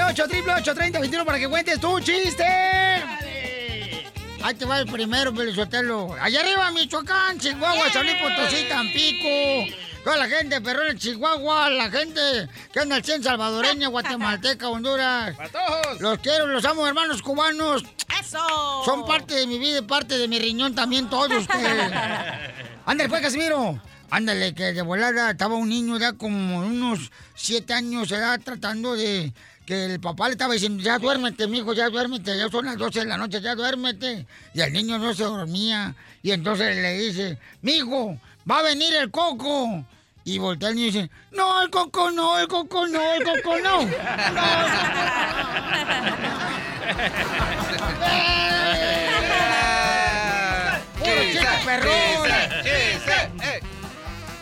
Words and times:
888 0.00 0.70
888 0.70 1.24
para 1.24 1.38
que 1.38 1.48
cuentes 1.48 1.80
tu 1.80 2.00
chiste. 2.00 2.44
Ahí 4.44 4.54
te 4.54 4.64
va 4.64 4.80
el 4.80 4.86
primero, 4.86 5.32
Pelizotelo. 5.32 6.16
Allá 6.20 6.40
arriba, 6.40 6.70
Michoacán, 6.72 7.38
Chihuahua, 7.38 7.92
San 7.92 8.04
Luis 8.04 8.16
Potosí, 8.16 8.64
Tampico. 8.68 9.76
Toda 10.02 10.16
la 10.16 10.28
gente, 10.28 10.60
perro 10.60 10.88
en 10.88 10.98
Chihuahua, 10.98 11.70
la 11.70 11.88
gente 11.88 12.20
que 12.72 12.80
anda 12.80 12.96
al 12.96 13.04
100 13.04 13.22
salvadoreña, 13.22 13.86
guatemalteca, 13.88 14.68
Honduras. 14.68 15.36
¡Patojos! 15.36 16.00
Los 16.00 16.18
quiero, 16.18 16.48
los 16.48 16.64
amo, 16.64 16.88
hermanos 16.88 17.22
cubanos. 17.22 17.84
¡Eso! 18.20 18.38
Son 18.84 19.06
parte 19.06 19.34
de 19.34 19.46
mi 19.46 19.60
vida 19.60 19.78
y 19.78 19.82
parte 19.82 20.18
de 20.18 20.26
mi 20.26 20.40
riñón 20.40 20.74
también 20.74 21.08
todos 21.08 21.30
ustedes. 21.30 21.92
Ándale, 22.86 23.08
pues, 23.08 23.22
Casimiro. 23.22 23.80
Ándale, 24.10 24.54
que 24.54 24.72
de 24.72 24.82
volada 24.82 25.30
estaba 25.30 25.54
un 25.54 25.68
niño 25.68 25.98
ya 25.98 26.12
como 26.14 26.58
unos 26.58 27.12
siete 27.34 27.72
años 27.72 28.08
de 28.08 28.16
edad 28.16 28.40
tratando 28.44 28.94
de 28.94 29.32
que 29.66 29.84
el 29.84 30.00
papá 30.00 30.26
le 30.26 30.32
estaba 30.32 30.54
diciendo, 30.54 30.82
ya 30.82 30.98
duérmete, 30.98 31.46
mijo, 31.46 31.72
ya 31.72 31.88
duérmete, 31.88 32.36
ya 32.36 32.48
son 32.48 32.64
las 32.64 32.76
12 32.76 33.00
de 33.00 33.06
la 33.06 33.16
noche, 33.16 33.40
ya 33.40 33.54
duérmete. 33.54 34.26
Y 34.54 34.60
el 34.60 34.72
niño 34.72 34.98
no 34.98 35.14
se 35.14 35.24
dormía. 35.24 35.94
Y 36.22 36.32
entonces 36.32 36.76
le 36.76 36.98
dice, 36.98 37.38
mijo, 37.62 38.18
va 38.50 38.58
a 38.58 38.62
venir 38.62 38.94
el 38.94 39.10
coco. 39.10 39.84
Y 40.24 40.38
voltea 40.38 40.70
el 40.70 40.74
niño 40.76 40.86
y 40.88 40.90
dice, 40.90 41.10
no, 41.32 41.62
el 41.62 41.70
coco 41.70 42.10
no, 42.10 42.38
el 42.38 42.48
coco 42.48 42.86
no, 42.86 43.12
el 43.12 43.24
coco 43.24 43.58
no. 43.58 43.82
No, 43.82 43.82
el 43.82 43.88
coco 43.88 45.02
¡Puro 50.98 51.22
chiste! 52.62 53.62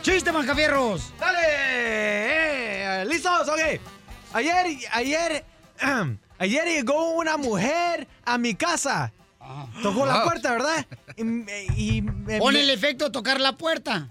¡Chiste, 0.02 0.32
Mascafierros! 0.32 1.12
¡Dale! 1.18 1.38
Eh, 1.42 3.04
¿Listos? 3.06 3.48
Ok. 3.48 3.99
Ayer, 4.32 4.66
ayer, 4.92 5.44
ayer 6.38 6.64
llegó 6.66 7.10
una 7.14 7.36
mujer 7.36 8.06
a 8.24 8.38
mi 8.38 8.54
casa. 8.54 9.12
Tocó 9.82 10.06
la 10.06 10.22
puerta, 10.22 10.52
¿verdad? 10.52 10.86
Y, 11.16 11.22
y 11.98 12.02
Pon 12.02 12.54
me- 12.54 12.60
el 12.60 12.70
efecto 12.70 13.06
de 13.06 13.10
tocar 13.10 13.40
la 13.40 13.56
puerta. 13.56 14.08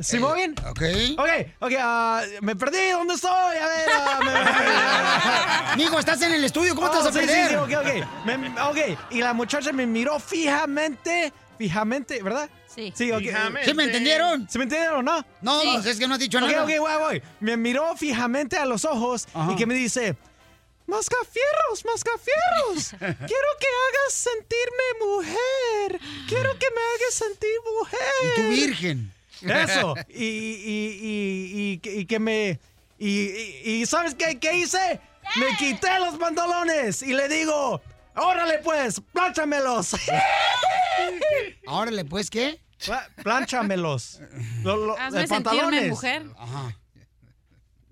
¿Sí, 0.00 0.18
muy 0.18 0.34
bien? 0.36 0.54
Ok. 0.70 0.82
Ok, 1.18 1.28
ok, 1.60 1.72
ah, 1.78 2.22
me 2.40 2.56
perdí, 2.56 2.90
¿dónde 2.92 3.12
estoy? 3.14 3.30
A 3.30 3.66
ver, 3.66 3.88
ah, 3.94 5.70
me- 5.76 5.82
Mijo, 5.84 5.98
estás 6.00 6.20
en 6.22 6.32
el 6.32 6.42
estudio, 6.42 6.74
¿cómo 6.74 6.86
Oh, 6.88 6.90
vas 6.90 7.06
a 7.06 7.12
sí, 7.12 7.18
perder? 7.18 7.48
Sí, 7.48 7.50
sí, 7.50 7.56
ok, 7.56 7.70
ok. 7.78 8.24
Me- 8.24 8.60
ok, 8.62 8.98
y 9.10 9.20
la 9.20 9.34
muchacha 9.34 9.70
me 9.70 9.86
miró 9.86 10.18
fijamente, 10.18 11.30
fijamente, 11.58 12.22
¿verdad? 12.22 12.48
Sí. 12.74 12.92
Sí, 12.94 13.10
ok. 13.12 13.18
Fijamente. 13.20 13.68
¿Sí 13.68 13.74
me 13.74 13.84
entendieron? 13.84 14.48
¿Sí 14.48 14.58
me 14.58 14.64
entendieron 14.64 14.98
o 14.98 15.02
no? 15.02 15.26
No, 15.42 15.60
pues 15.74 15.86
es 15.86 15.98
que 15.98 16.06
no 16.08 16.14
has 16.14 16.20
dicho 16.20 16.38
Ok, 16.38 16.44
nada. 16.44 16.64
ok, 16.64 16.70
voy, 16.78 16.92
voy. 16.98 17.22
Me 17.40 17.56
miró 17.56 17.96
fijamente 17.96 18.56
a 18.56 18.64
los 18.64 18.84
ojos 18.84 19.26
Ajá. 19.34 19.52
y 19.52 19.56
que 19.56 19.66
me 19.66 19.74
dice, 19.74 20.16
Mascafierros, 20.86 21.84
mascafierros, 21.84 22.90
quiero 22.98 23.48
que 23.60 23.66
hagas 23.66 24.12
sentirme 24.12 24.84
mujer, 25.00 26.00
quiero 26.28 26.58
que 26.58 26.66
me 26.70 26.80
hagas 26.80 27.14
sentir 27.14 27.50
mujer. 27.78 27.98
Y 28.24 28.40
tú 28.40 28.48
virgen. 28.48 29.12
Eso, 29.42 29.94
y, 30.08 30.24
y, 30.24 30.98
y, 31.02 31.72
y, 31.72 31.78
que- 31.78 31.94
y 31.96 32.06
que 32.06 32.18
me... 32.18 32.60
Y, 32.98 33.08
y- 33.08 33.60
y 33.82 33.86
¿sabes 33.86 34.14
qué, 34.14 34.38
qué 34.38 34.54
hice? 34.58 35.00
Me 35.36 35.56
quité 35.56 35.98
los 36.00 36.16
pantalones 36.18 37.02
y 37.02 37.14
le 37.14 37.28
digo, 37.28 37.80
órale 38.16 38.58
pues, 38.58 39.00
plánchamelos. 39.12 39.94
Órale, 41.66 42.04
pues, 42.04 42.30
¿qué? 42.30 42.60
Plánchamelos. 43.22 44.20
Lo- 44.62 44.76
lo- 44.76 44.98
Hazme 44.98 45.26
sentirme 45.26 45.42
pantalones. 45.44 45.88
mujer. 45.90 46.26
Ajá. 46.36 46.76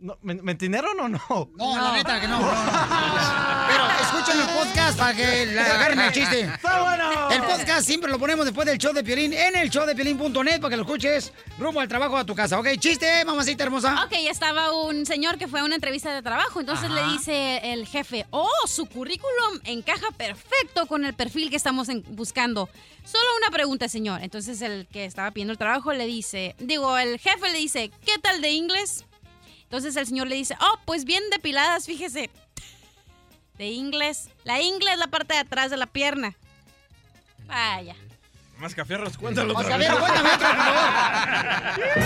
No, 0.01 0.17
¿me, 0.23 0.35
me 0.35 0.53
entendieron 0.53 0.99
o 0.99 1.09
no? 1.09 1.21
No, 1.57 1.77
la 1.77 1.93
neta 1.93 2.19
que 2.21 2.27
no. 2.27 2.39
no, 2.41 2.47
no. 2.55 3.67
Pero 3.69 3.87
escuchen 4.03 4.41
el 4.41 4.47
podcast 4.57 4.99
para 4.99 5.15
que 5.15 5.47
le 5.47 5.61
agarren 5.61 6.01
el 6.01 6.13
chiste. 6.13 6.41
¡Está 6.41 6.81
bueno! 6.83 7.31
El 7.31 7.43
podcast 7.43 7.87
siempre 7.87 8.11
lo 8.11 8.19
ponemos 8.19 8.47
después 8.47 8.67
del 8.67 8.79
show 8.79 8.93
de 8.95 9.05
Piolín 9.05 9.33
en 9.35 9.57
el 9.57 9.69
show 9.71 9.85
de 9.87 9.95
Piolín.net 9.95 10.59
para 10.61 10.71
que 10.71 10.77
lo 10.77 10.83
escuches 10.85 11.33
rumbo 11.59 11.81
al 11.81 11.89
trabajo 11.89 12.17
a 12.17 12.25
tu 12.25 12.35
casa. 12.35 12.59
Ok, 12.59 12.69
chiste, 12.79 13.25
mamacita 13.27 13.63
hermosa. 13.65 14.05
Ok, 14.07 14.13
estaba 14.31 14.73
un 14.73 15.05
señor 15.05 15.37
que 15.37 15.47
fue 15.49 15.61
a 15.61 15.65
una 15.65 15.75
entrevista 15.75 16.15
de 16.15 16.23
trabajo, 16.23 16.61
entonces 16.61 16.91
le 16.91 17.05
dice 17.05 17.73
el 17.73 17.87
jefe, 17.87 18.27
oh, 18.31 18.49
su 18.67 18.87
currículum 18.87 19.61
encaja 19.65 20.11
perfecto 20.13 20.87
con 20.87 21.05
el 21.05 21.13
perfil 21.15 21.51
que 21.51 21.57
estamos 21.57 21.89
en- 21.91 22.05
buscando. 22.09 22.71
Solo 23.05 23.25
una 23.43 23.51
pregunta, 23.51 23.89
señor. 23.89 24.23
Entonces 24.23 24.63
el 24.63 24.87
que 24.91 25.05
estaba 25.05 25.31
pidiendo 25.31 25.53
el 25.53 25.59
trabajo 25.59 25.93
le 25.93 26.07
dice, 26.07 26.55
digo, 26.59 26.97
el 26.97 27.19
jefe 27.19 27.51
le 27.53 27.59
dice, 27.59 27.91
¿qué 28.05 28.19
tal 28.19 28.41
de 28.41 28.51
inglés? 28.51 29.05
Entonces 29.71 29.95
el 29.95 30.05
señor 30.05 30.27
le 30.27 30.35
dice, 30.35 30.57
oh, 30.61 30.81
pues 30.85 31.05
bien 31.05 31.23
depiladas, 31.31 31.87
fíjese. 31.87 32.29
De 33.57 33.67
inglés. 33.69 34.29
La 34.43 34.61
ingle 34.61 34.93
es 34.93 34.99
la 34.99 35.07
parte 35.07 35.35
de 35.35 35.41
atrás 35.41 35.71
de 35.71 35.77
la 35.77 35.87
pierna. 35.87 36.35
Vaya. 37.47 37.95
Mascafierros, 38.59 39.17
cuéntalo 39.17 39.55
O 39.55 39.59
otra 39.59 39.69
sea, 39.69 39.75
a 39.77 39.79
vez. 39.79 39.89
ver, 39.91 39.99
cuéntame 40.01 40.29
otra, 40.35 40.49
por 40.49 40.59
favor. 40.65 42.01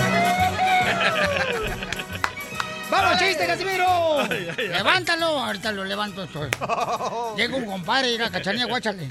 ¡Vamos, 2.91 3.19
chiste, 3.19 3.47
Casimiro! 3.47 4.27
Levántalo. 4.57 5.25
Ahorita 5.39 5.71
lo 5.71 5.85
levanto 5.85 6.23
esto. 6.23 6.47
Llega 7.37 7.55
un 7.55 7.65
compadre 7.65 8.11
y 8.11 8.17
la 8.19 8.29
cachanilla, 8.29 8.65
guáchale. 8.65 9.07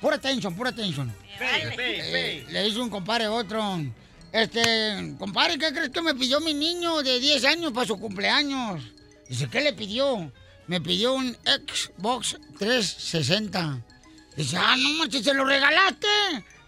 Pura 0.00 0.16
tensión, 0.18 0.54
pura 0.54 0.72
tensión. 0.72 1.14
Eh, 1.38 2.46
le 2.48 2.62
dice 2.62 2.78
un 2.78 2.88
compadre 2.90 3.26
a 3.26 3.30
otro. 3.32 3.78
Este, 4.34 5.14
compadre, 5.16 5.56
¿qué 5.58 5.72
crees 5.72 5.90
que 5.90 6.02
me 6.02 6.12
pidió 6.12 6.40
mi 6.40 6.54
niño 6.54 7.04
de 7.04 7.20
10 7.20 7.44
años 7.44 7.72
para 7.72 7.86
su 7.86 8.00
cumpleaños? 8.00 8.82
Dice, 9.28 9.48
¿qué 9.48 9.60
le 9.60 9.72
pidió? 9.72 10.32
Me 10.66 10.80
pidió 10.80 11.14
un 11.14 11.36
Xbox 11.44 12.36
360. 12.58 13.80
Dice, 14.36 14.56
ah, 14.56 14.74
no 14.76 14.88
manches, 14.94 15.22
¿se 15.22 15.32
lo 15.34 15.44
regalaste? 15.44 16.08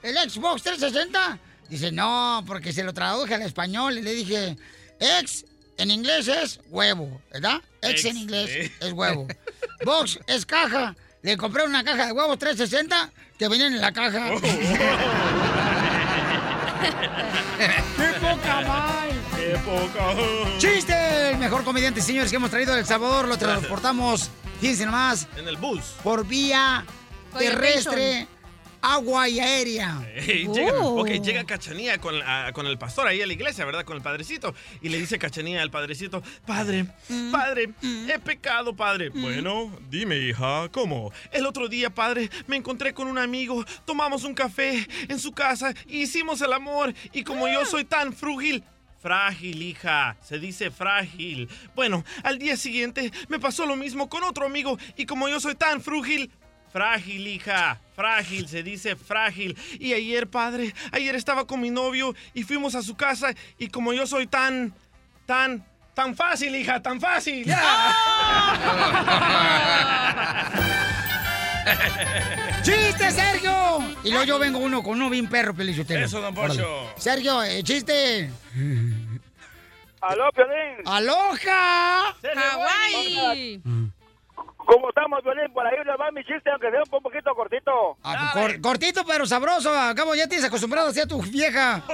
¿El 0.05 0.17
Xbox 0.31 0.63
360? 0.63 1.41
Dice, 1.69 1.91
no, 1.91 2.45
porque 2.47 2.73
se 2.73 2.85
lo 2.85 2.95
traduje 2.95 3.35
al 3.35 3.43
español 3.43 3.99
y 3.99 4.03
le 4.03 4.15
dije, 4.15 4.57
ex 5.01 5.45
en 5.77 5.91
inglés 5.91 6.29
es 6.29 6.61
huevo, 6.69 7.21
¿verdad? 7.33 7.61
Ex, 7.83 8.05
en 8.05 8.13
Ex, 8.13 8.23
inglés 8.23 8.51
sí. 8.53 8.73
es 8.79 8.93
huevo. 8.93 9.27
Box 9.85 10.21
es 10.29 10.47
caja. 10.47 10.95
Le 11.23 11.37
compré 11.37 11.65
una 11.65 11.83
caja 11.83 12.07
de 12.07 12.13
huevos 12.13 12.39
360 12.39 13.11
que 13.37 13.49
venían 13.49 13.75
en 13.75 13.81
la 13.81 13.93
caja. 13.93 14.31
¡Qué 17.97 18.21
poca 18.21 18.61
mal! 18.63 19.09
¡Qué 19.37 19.59
poco! 19.65 20.59
¡Chiste! 20.59 21.31
El 21.31 21.39
mejor 21.39 21.65
comediante, 21.65 22.01
señores, 22.01 22.31
que 22.31 22.37
hemos 22.37 22.51
traído 22.51 22.75
de 22.75 22.81
El 22.81 22.87
Salvador. 22.87 23.29
Lo 23.29 23.37
transportamos, 23.37 24.31
fíjense 24.61 24.87
nomás, 24.87 25.27
En 25.37 25.49
el 25.49 25.57
bus. 25.57 25.81
por 26.03 26.27
vía 26.27 26.85
terrestre, 27.39 28.27
agua 28.95 29.29
y 29.29 29.41
aérea. 29.41 30.01
Ey, 30.15 30.47
llega, 30.53 30.73
Oh. 30.81 31.01
ok, 31.01 31.09
llega 31.23 31.45
Cachanía 31.45 31.99
con, 31.99 32.15
ah, 32.25 32.51
con 32.53 32.67
el 32.67 32.79
pastor 32.79 33.07
ahí 33.07 33.21
a 33.23 33.27
la 33.27 33.33
iglesia, 33.33 33.65
¿verdad? 33.65 33.85
Con 33.85 33.97
el 33.97 34.03
padrecito. 34.03 34.55
Y 34.83 34.89
le 34.89 34.99
dice 34.99 35.19
Cachanía 35.19 35.63
al 35.63 35.71
padrecito, 35.71 36.23
Padre, 36.47 36.87
padre, 37.33 37.71
he 37.83 38.19
pecado, 38.19 38.75
padre. 38.77 39.09
Bueno, 39.11 39.77
dime, 39.91 40.17
hija, 40.19 40.69
¿cómo? 40.71 41.13
El 41.33 41.47
otro 41.47 41.69
día, 41.69 41.91
padre, 41.91 42.31
me 42.47 42.57
encontré 42.57 42.95
con 42.95 43.09
un 43.09 43.19
amigo, 43.19 43.65
tomamos 43.85 44.25
un 44.25 44.35
café 44.35 44.87
en 45.09 45.19
su 45.19 45.33
casa, 45.33 45.75
hicimos 45.89 46.41
el 46.41 46.53
amor. 46.53 46.95
Y 47.13 47.25
como 47.25 47.49
yo 47.49 47.65
soy 47.65 47.85
tan 47.85 48.13
frúgil, 48.13 48.63
Frágil, 49.03 49.63
hija. 49.63 50.17
Se 50.21 50.41
dice 50.41 50.71
frágil. 50.73 51.49
Bueno, 51.77 52.05
al 52.25 52.39
día 52.41 52.57
siguiente 52.57 53.13
me 53.29 53.39
pasó 53.39 53.65
lo 53.65 53.77
mismo 53.77 54.09
con 54.09 54.25
otro 54.25 54.47
amigo 54.47 54.77
y 54.97 55.07
como 55.07 55.29
yo 55.29 55.39
soy 55.39 55.55
tan 55.55 55.81
frúgil, 55.81 56.31
frágil, 56.77 57.27
hija. 57.27 57.81
Frágil, 57.95 58.47
se 58.49 58.63
dice 58.63 58.97
frágil. 58.97 59.57
Y 59.81 59.95
ayer, 59.95 60.27
padre, 60.27 60.75
ayer 60.93 61.15
estaba 61.15 61.47
con 61.47 61.59
mi 61.59 61.71
novio 61.71 62.15
y 62.35 62.43
fuimos 62.43 62.75
a 62.75 62.83
su 62.83 62.95
casa 62.95 63.33
y 63.59 63.69
como 63.69 63.95
yo 63.95 64.07
soy 64.07 64.27
tan, 64.27 64.75
tan, 65.25 65.65
tan 65.95 66.15
fácil, 66.15 66.55
hija, 66.55 66.83
tan 66.83 67.01
fácil. 67.01 67.47
¡Ya! 67.47 67.97
¡Chiste, 72.63 73.11
Sergio! 73.11 73.79
Y 74.05 74.11
luego 74.11 74.27
yo 74.27 74.39
vengo 74.39 74.59
uno 74.59 74.83
con 74.83 75.01
uno 75.01 75.09
bien 75.09 75.31
perro, 75.31 75.55
Pelichotelo. 75.55 76.05
Eso, 76.05 76.21
don. 76.21 76.37
Órale. 76.37 76.63
Sergio, 76.99 77.43
eh, 77.43 77.63
chiste. 77.63 78.31
Aló, 80.03 80.31
Piolín. 80.31 80.83
¡Aloja! 80.85 82.15
Hawái. 82.35 83.63
¿Cómo 84.67 84.89
estamos, 84.89 85.23
Piolín? 85.23 85.53
Por 85.53 85.67
ahí 85.67 85.77
le 85.85 85.97
va 85.97 86.11
mi 86.11 86.25
chiste, 86.25 86.51
aunque 86.51 86.71
sea 86.71 86.83
un 86.91 87.03
poquito 87.03 87.35
cortito. 87.35 87.97
Ah, 88.03 88.31
cor- 88.35 88.61
cortito 88.61 89.03
pero 89.07 89.25
sabroso. 89.25 89.71
Acabo, 89.73 90.15
ya 90.15 90.27
tienes 90.29 90.45
acostumbrado 90.47 90.89
así 90.89 91.01
a 91.01 91.07
tu 91.07 91.23
vieja. 91.23 91.83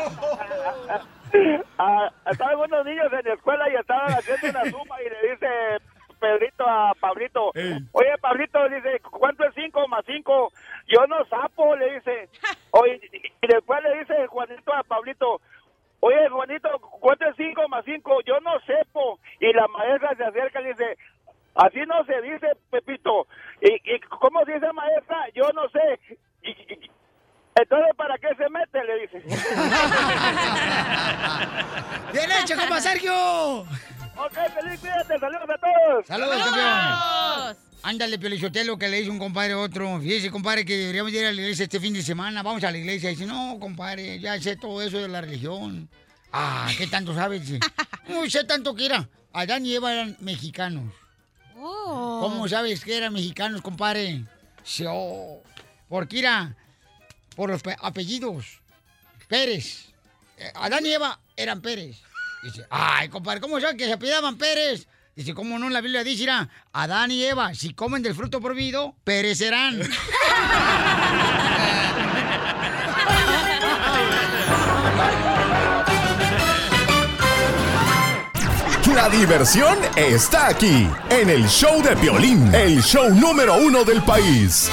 Ah, 1.79 2.11
estaban 2.31 2.57
unos 2.57 2.85
niños 2.85 3.07
en 3.11 3.27
la 3.27 3.35
escuela 3.35 3.65
y 3.71 3.75
estaban 3.77 4.13
haciendo 4.13 4.51
una 4.51 4.71
suma 4.71 4.97
y 5.01 5.09
le 5.09 5.31
dice 5.33 5.47
Pedrito 6.21 6.69
a 6.69 6.93
Pablito, 7.01 7.51
oye 7.93 8.19
Pablito, 8.21 8.69
dice, 8.69 9.01
¿cuánto 9.11 9.43
es 9.45 9.55
5 9.55 9.89
más 9.89 10.05
5? 10.07 10.53
Yo 10.89 11.07
no 11.07 11.25
sapo, 11.31 11.75
le 11.77 11.95
dice. 11.95 12.29
Oye, 12.73 13.01
y 13.43 13.47
después 13.47 13.83
le 13.83 13.99
dice 14.01 14.27
Juanito 14.29 14.73
a 14.75 14.83
Pablito, 14.83 15.41
oye 16.01 16.29
Juanito, 16.29 16.69
¿cuánto 17.01 17.25
es 17.27 17.35
5 17.37 17.67
más 17.69 17.85
5? 17.87 18.21
Yo 18.27 18.39
no 18.41 18.53
sepo. 18.67 19.19
Y 19.41 19.53
la 19.55 19.67
maestra 19.69 20.15
se 20.17 20.25
acerca 20.25 20.61
y 20.61 20.67
dice, 20.69 20.99
así 21.55 21.79
no 21.87 22.05
se 22.05 22.21
dice, 22.23 22.49
Pepito. 22.71 23.27
¿Y, 23.61 23.75
y 23.95 24.01
cómo 24.21 24.41
dice 24.45 24.73
maestra? 24.73 25.19
Yo 25.35 25.45
no 25.55 25.69
sé. 25.71 26.01
Y- 26.43 26.51
y- 26.51 26.91
entonces, 27.55 27.95
¿para 27.97 28.17
qué 28.17 28.29
se 28.37 28.49
mete? 28.49 28.83
Le 28.83 29.01
dice. 29.03 29.19
¡Bien 32.13 32.31
hecho, 32.43 32.57
compa 32.57 32.81
Sergio! 32.81 33.61
Ok, 33.61 34.35
feliz, 34.61 34.81
cuídate, 34.81 35.19
saludos 35.19 35.49
a 35.49 35.59
todos. 35.59 36.07
¡Saludos, 36.07 36.37
campeón! 36.45 37.57
Ándale, 37.85 38.19
Piolichotelo, 38.19 38.79
que 38.79 38.89
le 38.89 38.99
dice 38.99 39.11
un 39.11 39.19
compadre 39.19 39.53
a 39.55 39.59
otro. 39.59 39.99
Fíjese, 40.01 40.31
compadre, 40.31 40.65
que 40.65 40.77
deberíamos 40.77 41.13
ir 41.13 41.25
a 41.27 41.33
la 41.33 41.41
iglesia 41.41 41.65
este 41.65 41.81
fin 41.81 41.93
de 41.95 42.03
semana. 42.03 42.43
Vamos 42.43 42.63
a 42.65 42.71
la 42.71 42.79
iglesia. 42.79 43.11
dice, 43.11 43.27
no, 43.27 43.57
compadre, 43.61 44.21
ya 44.21 44.41
sé 44.41 44.57
todo 44.57 44.81
eso 44.83 44.99
de 44.99 45.09
la 45.09 45.21
religión. 45.21 45.89
Ah, 46.33 46.69
¿qué 46.79 46.87
tanto 46.87 47.15
sabes? 47.15 47.43
No 48.09 48.29
sé 48.29 48.45
tanto 48.45 48.75
que 48.75 48.87
era. 48.87 49.09
Adán 49.33 49.65
y 49.65 49.75
Eva 49.75 49.93
eran 49.93 50.17
mexicanos. 50.21 50.93
Oh. 51.65 52.19
¿Cómo 52.23 52.49
sabes 52.49 52.85
que 52.85 52.97
eran 52.97 53.13
mexicanos, 53.13 53.63
compadre? 53.63 54.25
Sí, 54.65 54.85
oh, 54.89 55.41
porque 55.89 56.19
era 56.19 56.57
por 57.37 57.51
los 57.51 57.63
pe- 57.63 57.77
apellidos. 57.81 58.61
Pérez. 59.29 59.87
Eh, 60.39 60.51
Adán 60.57 60.85
y 60.85 60.91
Eva 60.93 61.21
eran 61.37 61.61
Pérez. 61.61 62.01
Dice, 62.43 62.67
ay, 62.69 63.09
compadre, 63.09 63.41
¿cómo 63.41 63.61
sabes 63.61 63.77
que 63.77 63.85
se 63.87 63.93
apellidaban 63.93 64.37
Pérez? 64.37 64.89
Dice, 65.15 65.35
¿cómo 65.35 65.59
no? 65.59 65.69
La 65.71 65.81
Biblia 65.81 66.03
dice, 66.03 66.27
Adán 66.73 67.11
y 67.13 67.23
Eva, 67.23 67.55
si 67.55 67.75
comen 67.75 68.03
del 68.03 68.15
fruto 68.15 68.41
prohibido, 68.41 68.97
perecerán. 69.05 69.81
La 78.95 79.09
diversión 79.09 79.79
está 79.97 80.49
aquí, 80.49 80.87
en 81.09 81.31
el 81.31 81.49
show 81.49 81.83
de 81.83 81.97
Piolín, 81.97 82.55
el 82.55 82.83
show 82.83 83.09
número 83.15 83.57
uno 83.57 83.85
del 83.85 84.03
país. 84.03 84.69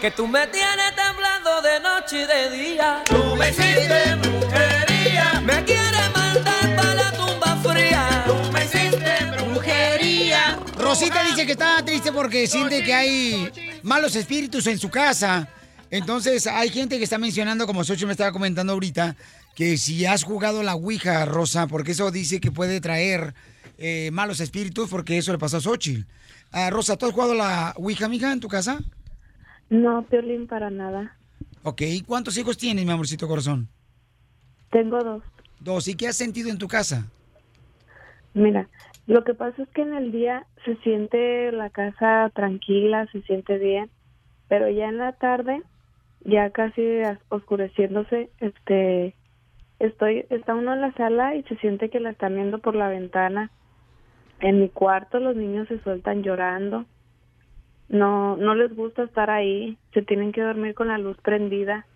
Que 0.00 0.10
tú 0.10 0.26
me 0.26 0.46
tienes 0.46 0.96
temblando 0.96 1.62
de 1.62 1.80
noche 1.80 2.22
y 2.22 2.26
de 2.26 2.50
día. 2.56 3.02
Tú 3.04 3.36
me 3.36 3.50
hiciste 3.50 4.16
brujería. 4.16 5.42
Me 5.44 5.64
quieres 5.64 6.16
mandar 6.16 6.76
para 6.76 6.94
la 6.94 7.12
tumba 7.12 7.56
fría. 7.62 8.24
Tú 8.26 8.52
me 8.52 8.64
hiciste 8.64 9.14
brujería. 9.38 10.58
Rosita 10.78 11.22
dice 11.24 11.44
que 11.44 11.52
está 11.52 11.84
triste 11.84 12.10
porque 12.10 12.46
siente 12.46 12.82
que 12.82 12.94
hay 12.94 13.80
malos 13.82 14.16
espíritus 14.16 14.66
en 14.66 14.78
su 14.78 14.88
casa. 14.90 15.46
Entonces 15.90 16.46
hay 16.46 16.70
gente 16.70 16.98
que 16.98 17.04
está 17.04 17.18
mencionando, 17.18 17.66
como 17.66 17.84
Xochitl 17.84 18.06
me 18.06 18.12
estaba 18.12 18.32
comentando 18.32 18.72
ahorita, 18.72 19.14
que 19.54 19.76
si 19.76 20.04
has 20.06 20.24
jugado 20.24 20.62
la 20.62 20.74
Ouija, 20.74 21.24
Rosa, 21.26 21.66
porque 21.66 21.92
eso 21.92 22.10
dice 22.10 22.40
que 22.40 22.50
puede 22.50 22.80
traer 22.80 23.34
eh, 23.78 24.10
malos 24.12 24.40
espíritus, 24.40 24.88
porque 24.90 25.18
eso 25.18 25.32
le 25.32 25.38
pasó 25.38 25.58
a 25.58 25.60
Xochitl. 25.60 26.06
Ah, 26.52 26.70
Rosa, 26.70 26.96
¿tú 26.96 27.06
has 27.06 27.12
jugado 27.12 27.34
la 27.34 27.72
Ouija, 27.76 28.08
mija, 28.08 28.32
en 28.32 28.40
tu 28.40 28.48
casa? 28.48 28.78
No, 29.70 30.04
Piolín, 30.06 30.46
para 30.46 30.70
nada. 30.70 31.16
Ok, 31.62 31.82
¿cuántos 32.06 32.36
hijos 32.36 32.56
tienes, 32.58 32.84
mi 32.84 32.92
amorcito 32.92 33.26
corazón? 33.26 33.68
Tengo 34.70 35.02
dos. 35.02 35.22
Dos, 35.60 35.88
¿y 35.88 35.94
qué 35.94 36.08
has 36.08 36.16
sentido 36.16 36.50
en 36.50 36.58
tu 36.58 36.68
casa? 36.68 37.06
Mira, 38.34 38.68
lo 39.06 39.24
que 39.24 39.34
pasa 39.34 39.62
es 39.62 39.68
que 39.70 39.82
en 39.82 39.94
el 39.94 40.10
día 40.12 40.46
se 40.64 40.76
siente 40.78 41.52
la 41.52 41.70
casa 41.70 42.30
tranquila, 42.34 43.06
se 43.12 43.22
siente 43.22 43.58
bien, 43.58 43.90
pero 44.48 44.68
ya 44.68 44.88
en 44.88 44.98
la 44.98 45.12
tarde, 45.12 45.62
ya 46.24 46.50
casi 46.50 46.82
as- 47.00 47.18
oscureciéndose, 47.28 48.30
este, 48.40 49.14
estoy, 49.78 50.26
está 50.30 50.54
uno 50.54 50.72
en 50.74 50.80
la 50.80 50.92
sala 50.92 51.34
y 51.34 51.42
se 51.44 51.56
siente 51.56 51.90
que 51.90 52.00
la 52.00 52.10
están 52.10 52.34
viendo 52.34 52.58
por 52.58 52.74
la 52.74 52.88
ventana. 52.88 53.50
En 54.40 54.60
mi 54.60 54.68
cuarto 54.68 55.20
los 55.20 55.36
niños 55.36 55.68
se 55.68 55.78
sueltan 55.80 56.22
llorando. 56.22 56.84
No, 57.88 58.36
no 58.36 58.54
les 58.54 58.74
gusta 58.74 59.04
estar 59.04 59.30
ahí, 59.30 59.76
se 59.92 60.02
tienen 60.02 60.32
que 60.32 60.42
dormir 60.42 60.74
con 60.74 60.88
la 60.88 60.98
luz 60.98 61.16
prendida. 61.22 61.86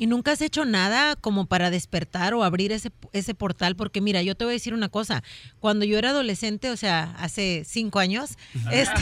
¿Y 0.00 0.06
nunca 0.06 0.32
has 0.32 0.40
hecho 0.40 0.64
nada 0.64 1.14
como 1.14 1.44
para 1.44 1.68
despertar 1.70 2.32
o 2.32 2.42
abrir 2.42 2.72
ese, 2.72 2.90
ese 3.12 3.34
portal? 3.34 3.76
Porque 3.76 4.00
mira, 4.00 4.22
yo 4.22 4.34
te 4.34 4.44
voy 4.46 4.52
a 4.52 4.54
decir 4.54 4.72
una 4.72 4.88
cosa. 4.88 5.22
Cuando 5.58 5.84
yo 5.84 5.98
era 5.98 6.08
adolescente, 6.08 6.70
o 6.70 6.76
sea, 6.78 7.14
hace 7.18 7.64
cinco 7.66 7.98
años, 7.98 8.38
este... 8.72 8.94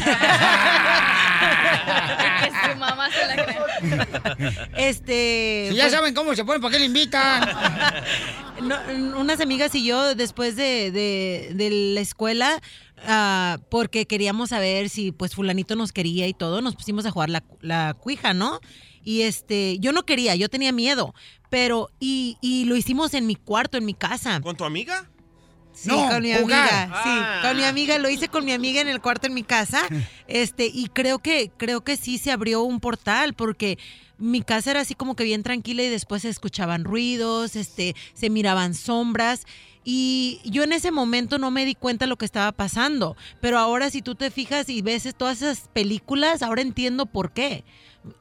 que 2.40 2.50
su 2.72 2.76
mamá 2.78 3.08
se 3.10 3.26
la 3.26 4.68
este... 4.76 5.68
Si 5.70 5.76
ya 5.76 5.84
pues- 5.84 5.92
saben 5.92 6.14
cómo 6.14 6.34
se 6.34 6.44
ponen, 6.44 6.60
¿para 6.60 6.72
qué 6.72 6.78
le 6.80 6.86
invitan? 6.86 7.48
No, 8.60 8.76
unas 9.20 9.40
amigas 9.40 9.72
y 9.76 9.84
yo 9.84 10.16
después 10.16 10.56
de, 10.56 10.90
de- 10.90 11.52
de 11.54 11.70
la 11.94 12.00
escuela, 12.00 12.60
ah, 13.06 13.58
porque 13.70 14.04
queríamos 14.04 14.48
saber 14.50 14.88
si 14.88 15.12
pues 15.12 15.36
fulanito 15.36 15.76
nos 15.76 15.92
quería 15.92 16.26
y 16.26 16.34
todo, 16.34 16.60
nos 16.60 16.74
pusimos 16.74 17.06
a 17.06 17.12
jugar 17.12 17.30
la, 17.30 17.44
la 17.60 17.94
cuija, 17.94 18.34
¿no? 18.34 18.58
Y 19.08 19.22
este, 19.22 19.78
yo 19.78 19.92
no 19.92 20.02
quería, 20.02 20.34
yo 20.34 20.50
tenía 20.50 20.70
miedo, 20.70 21.14
pero, 21.48 21.88
y, 21.98 22.36
y 22.42 22.66
lo 22.66 22.76
hicimos 22.76 23.14
en 23.14 23.26
mi 23.26 23.36
cuarto, 23.36 23.78
en 23.78 23.86
mi 23.86 23.94
casa. 23.94 24.38
¿Con 24.42 24.54
tu 24.54 24.64
amiga? 24.64 25.08
Sí, 25.72 25.88
No, 25.88 26.08
con 26.10 26.22
mi 26.22 26.34
jugar. 26.34 26.68
amiga. 26.68 27.02
Sí, 27.02 27.08
Ah. 27.10 27.40
con 27.42 27.56
mi 27.56 27.64
amiga. 27.64 27.96
Lo 27.96 28.10
hice 28.10 28.28
con 28.28 28.44
mi 28.44 28.52
amiga 28.52 28.82
en 28.82 28.88
el 28.88 29.00
cuarto 29.00 29.26
en 29.26 29.32
mi 29.32 29.44
casa. 29.44 29.80
Este, 30.28 30.66
y 30.66 30.88
creo 30.92 31.20
que, 31.20 31.50
creo 31.56 31.80
que 31.82 31.96
sí 31.96 32.18
se 32.18 32.30
abrió 32.32 32.60
un 32.64 32.80
portal, 32.80 33.32
porque 33.32 33.78
mi 34.18 34.42
casa 34.42 34.72
era 34.72 34.80
así 34.80 34.94
como 34.94 35.16
que 35.16 35.24
bien 35.24 35.42
tranquila 35.42 35.84
y 35.84 35.88
después 35.88 36.20
se 36.20 36.28
escuchaban 36.28 36.84
ruidos, 36.84 37.56
este, 37.56 37.96
se 38.12 38.28
miraban 38.28 38.74
sombras. 38.74 39.46
Y 39.84 40.40
yo 40.44 40.64
en 40.64 40.74
ese 40.74 40.90
momento 40.90 41.38
no 41.38 41.50
me 41.50 41.64
di 41.64 41.74
cuenta 41.74 42.04
de 42.04 42.10
lo 42.10 42.18
que 42.18 42.26
estaba 42.26 42.52
pasando. 42.52 43.16
Pero 43.40 43.58
ahora 43.58 43.88
si 43.88 44.02
tú 44.02 44.14
te 44.16 44.30
fijas 44.30 44.68
y 44.68 44.82
ves 44.82 45.08
todas 45.16 45.38
esas 45.40 45.68
películas, 45.72 46.42
ahora 46.42 46.60
entiendo 46.60 47.06
por 47.06 47.32
qué. 47.32 47.64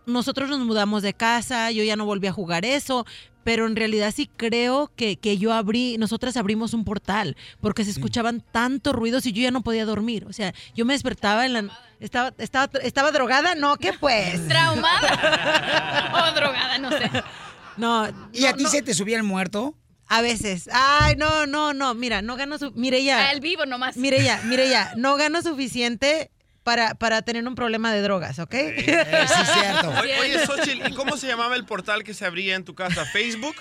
Nosotros 0.06 0.50
nos 0.50 0.60
mudamos 0.60 1.04
de 1.04 1.14
casa, 1.14 1.72
yo 1.72 1.84
ya 1.84 1.96
no 1.96 2.06
volví 2.06 2.28
a 2.28 2.34
jugar 2.34 2.66
eso, 2.66 3.06
pero 3.44 3.66
en 3.66 3.76
realidad 3.76 4.14
sí 4.14 4.30
creo 4.36 4.92
que, 4.96 5.18
que 5.18 5.38
yo 5.38 5.54
abrí, 5.54 5.98
nosotras 5.98 6.36
abrimos 6.36 6.74
un 6.74 6.84
portal, 6.84 7.38
porque 7.62 7.86
se 7.86 7.92
escuchaban 7.92 8.44
tantos 8.52 8.94
ruidos 8.94 9.26
y 9.26 9.32
yo 9.32 9.42
ya 9.42 9.52
no 9.52 9.62
podía 9.62 9.86
dormir. 9.86 10.26
O 10.28 10.34
sea, 10.34 10.54
yo 10.76 10.84
me 10.84 10.94
despertaba 10.94 11.46
en 11.46 11.54
la... 11.54 11.80
¿Estaba, 12.00 12.34
estaba, 12.38 12.70
estaba 12.82 13.12
drogada? 13.12 13.56
No, 13.56 13.78
¿qué 13.78 13.94
pues? 13.94 14.48
¿Traumada? 14.50 16.12
o 16.14 16.36
drogada, 16.36 16.78
no 16.78 16.92
sé. 16.92 17.10
No. 17.78 18.08
¿Y 18.34 18.46
a 18.46 18.54
ti 18.54 18.66
se 18.66 18.82
te 18.82 18.94
subía 18.94 19.16
el 19.16 19.24
muerto? 19.24 19.76
A 20.10 20.22
veces. 20.22 20.70
Ay, 20.72 21.16
no, 21.16 21.46
no, 21.46 21.74
no. 21.74 21.94
Mira, 21.94 22.22
no 22.22 22.36
gano 22.36 22.58
su. 22.58 22.72
Mire 22.72 23.04
ya. 23.04 23.30
Al 23.30 23.40
vivo 23.40 23.66
nomás. 23.66 23.98
Mire 23.98 24.24
ya, 24.24 24.42
mire 24.46 24.70
ya. 24.70 24.94
No 24.96 25.16
gano 25.16 25.42
suficiente 25.42 26.32
para, 26.68 26.96
para 26.96 27.22
tener 27.22 27.48
un 27.48 27.56
problema 27.56 27.94
de 27.94 28.02
drogas, 28.02 28.40
¿ok? 28.40 28.54
sí, 28.54 28.84
cierto. 29.54 29.90
Oye, 30.02 30.20
oye, 30.20 30.46
Xochitl, 30.46 30.90
¿y 30.90 30.94
cómo 30.94 31.16
se 31.16 31.26
llamaba 31.26 31.56
el 31.56 31.64
portal 31.64 32.04
que 32.04 32.14
se 32.14 32.26
abría 32.26 32.56
en 32.56 32.66
tu 32.66 32.76
casa? 32.76 33.06
¿Facebook? 33.06 33.56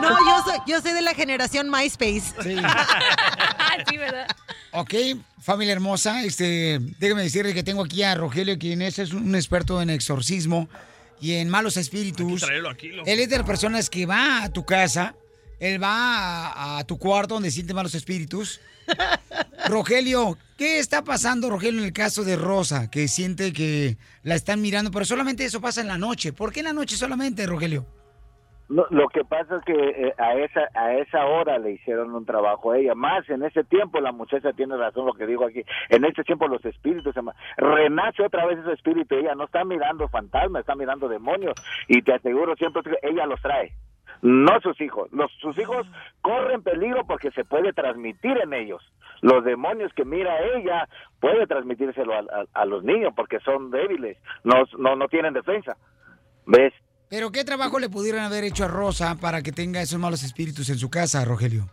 No, 0.00 0.08
yo 0.08 0.42
soy, 0.42 0.58
yo 0.66 0.80
soy 0.80 0.90
de 0.90 1.02
la 1.02 1.14
generación 1.14 1.70
MySpace. 1.70 2.34
Sí. 2.42 2.56
sí, 3.88 3.96
¿verdad? 3.96 4.26
Ok, 4.72 4.92
familia 5.40 5.74
hermosa, 5.74 6.24
este, 6.24 6.80
déjame 6.98 7.22
decirle 7.22 7.54
que 7.54 7.62
tengo 7.62 7.84
aquí 7.84 8.02
a 8.02 8.16
Rogelio, 8.16 8.58
quien 8.58 8.82
es, 8.82 8.98
es 8.98 9.12
un 9.12 9.32
experto 9.36 9.80
en 9.80 9.90
exorcismo 9.90 10.68
y 11.20 11.34
en 11.34 11.48
malos 11.48 11.76
espíritus. 11.76 12.40
tráelo 12.40 12.70
aquí, 12.70 12.88
loco. 12.88 13.08
Él 13.08 13.20
es 13.20 13.28
de 13.28 13.38
las 13.38 13.46
personas 13.46 13.88
que 13.88 14.04
va 14.04 14.42
a 14.42 14.52
tu 14.52 14.64
casa, 14.64 15.14
él 15.60 15.80
va 15.80 16.48
a, 16.48 16.78
a 16.78 16.84
tu 16.88 16.98
cuarto 16.98 17.34
donde 17.34 17.52
siente 17.52 17.72
malos 17.72 17.94
espíritus. 17.94 18.60
Rogelio, 19.68 20.36
¿qué 20.56 20.78
está 20.78 21.02
pasando, 21.02 21.50
Rogelio, 21.50 21.80
en 21.80 21.86
el 21.86 21.92
caso 21.92 22.24
de 22.24 22.36
Rosa, 22.36 22.90
que 22.90 23.08
siente 23.08 23.52
que 23.52 23.96
la 24.22 24.34
están 24.34 24.60
mirando, 24.60 24.90
pero 24.90 25.04
solamente 25.04 25.44
eso 25.44 25.60
pasa 25.60 25.80
en 25.80 25.88
la 25.88 25.98
noche? 25.98 26.32
¿Por 26.32 26.52
qué 26.52 26.60
en 26.60 26.66
la 26.66 26.72
noche 26.72 26.96
solamente, 26.96 27.46
Rogelio? 27.46 27.86
Lo 28.68 29.08
que 29.08 29.24
pasa 29.24 29.56
es 29.56 29.62
que 29.62 29.74
eh, 29.74 30.14
a 30.18 30.34
esa 30.34 30.62
a 30.74 30.94
esa 30.94 31.24
hora 31.24 31.56
le 31.56 31.72
hicieron 31.72 32.12
un 32.12 32.26
trabajo 32.26 32.72
a 32.72 32.78
ella. 32.78 32.96
Más 32.96 33.28
en 33.30 33.44
ese 33.44 33.62
tiempo, 33.62 34.00
la 34.00 34.10
muchacha 34.10 34.52
tiene 34.54 34.76
razón 34.76 35.06
lo 35.06 35.12
que 35.12 35.24
digo 35.24 35.46
aquí. 35.46 35.62
En 35.88 36.04
ese 36.04 36.24
tiempo 36.24 36.48
los 36.48 36.64
espíritus 36.64 37.14
renace 37.56 38.24
otra 38.24 38.44
vez 38.44 38.58
ese 38.58 38.72
espíritu. 38.72 39.14
Ella 39.14 39.36
no 39.36 39.44
está 39.44 39.64
mirando 39.64 40.08
fantasmas, 40.08 40.60
está 40.60 40.74
mirando 40.74 41.08
demonios. 41.08 41.54
Y 41.86 42.02
te 42.02 42.14
aseguro 42.14 42.56
siempre 42.56 42.82
ella 43.02 43.26
los 43.26 43.40
trae. 43.40 43.72
No 44.22 44.60
sus 44.60 44.80
hijos. 44.80 45.08
Los, 45.12 45.30
sus 45.40 45.56
hijos 45.58 45.86
corren 46.22 46.62
peligro 46.62 47.06
porque 47.06 47.30
se 47.32 47.44
puede 47.44 47.72
transmitir 47.72 48.36
en 48.42 48.52
ellos. 48.54 48.82
Los 49.22 49.44
demonios 49.44 49.92
que 49.94 50.04
mira 50.04 50.32
ella 50.56 50.88
puede 51.20 51.46
transmitírselo 51.46 52.12
a, 52.14 52.18
a- 52.18 52.60
a 52.62 52.64
los 52.64 52.84
niños 52.84 53.12
porque 53.16 53.40
son 53.40 53.70
débiles, 53.70 54.18
no, 54.44 54.64
no, 54.78 54.94
no 54.96 55.08
tienen 55.08 55.32
defensa. 55.34 55.76
¿Ves? 56.46 56.72
Pero 57.08 57.30
¿qué 57.30 57.44
trabajo 57.44 57.78
le 57.78 57.88
pudieron 57.88 58.20
haber 58.22 58.44
hecho 58.44 58.64
a 58.64 58.68
Rosa 58.68 59.16
para 59.20 59.42
que 59.42 59.52
tenga 59.52 59.80
esos 59.80 59.98
malos 59.98 60.22
espíritus 60.24 60.68
en 60.70 60.78
su 60.78 60.90
casa, 60.90 61.24
Rogelio? 61.24 61.66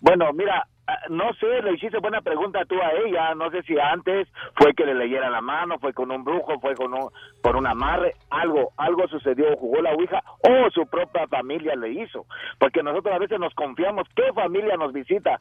Bueno, 0.00 0.32
mira, 0.32 0.66
no 1.08 1.32
sé, 1.34 1.62
le 1.62 1.74
hiciste 1.74 1.98
buena 1.98 2.20
pregunta 2.20 2.64
tú 2.64 2.76
a 2.80 2.92
ella, 2.92 3.34
no 3.34 3.50
sé 3.50 3.62
si 3.62 3.78
antes 3.78 4.28
fue 4.56 4.74
que 4.74 4.84
le 4.84 4.94
leyera 4.94 5.30
la 5.30 5.40
mano, 5.40 5.78
fue 5.78 5.92
con 5.92 6.10
un 6.10 6.24
brujo, 6.24 6.58
fue 6.60 6.74
con 6.74 6.94
un, 6.94 7.10
por 7.42 7.56
un 7.56 7.66
amarre, 7.66 8.14
algo, 8.30 8.72
algo 8.76 9.08
sucedió, 9.08 9.56
jugó 9.56 9.80
la 9.80 9.92
ouija 9.92 10.22
o 10.42 10.70
su 10.70 10.86
propia 10.86 11.26
familia 11.28 11.74
le 11.76 11.90
hizo, 11.90 12.26
porque 12.58 12.82
nosotros 12.82 13.14
a 13.14 13.18
veces 13.18 13.38
nos 13.38 13.54
confiamos 13.54 14.06
qué 14.14 14.32
familia 14.32 14.76
nos 14.76 14.92
visita, 14.92 15.40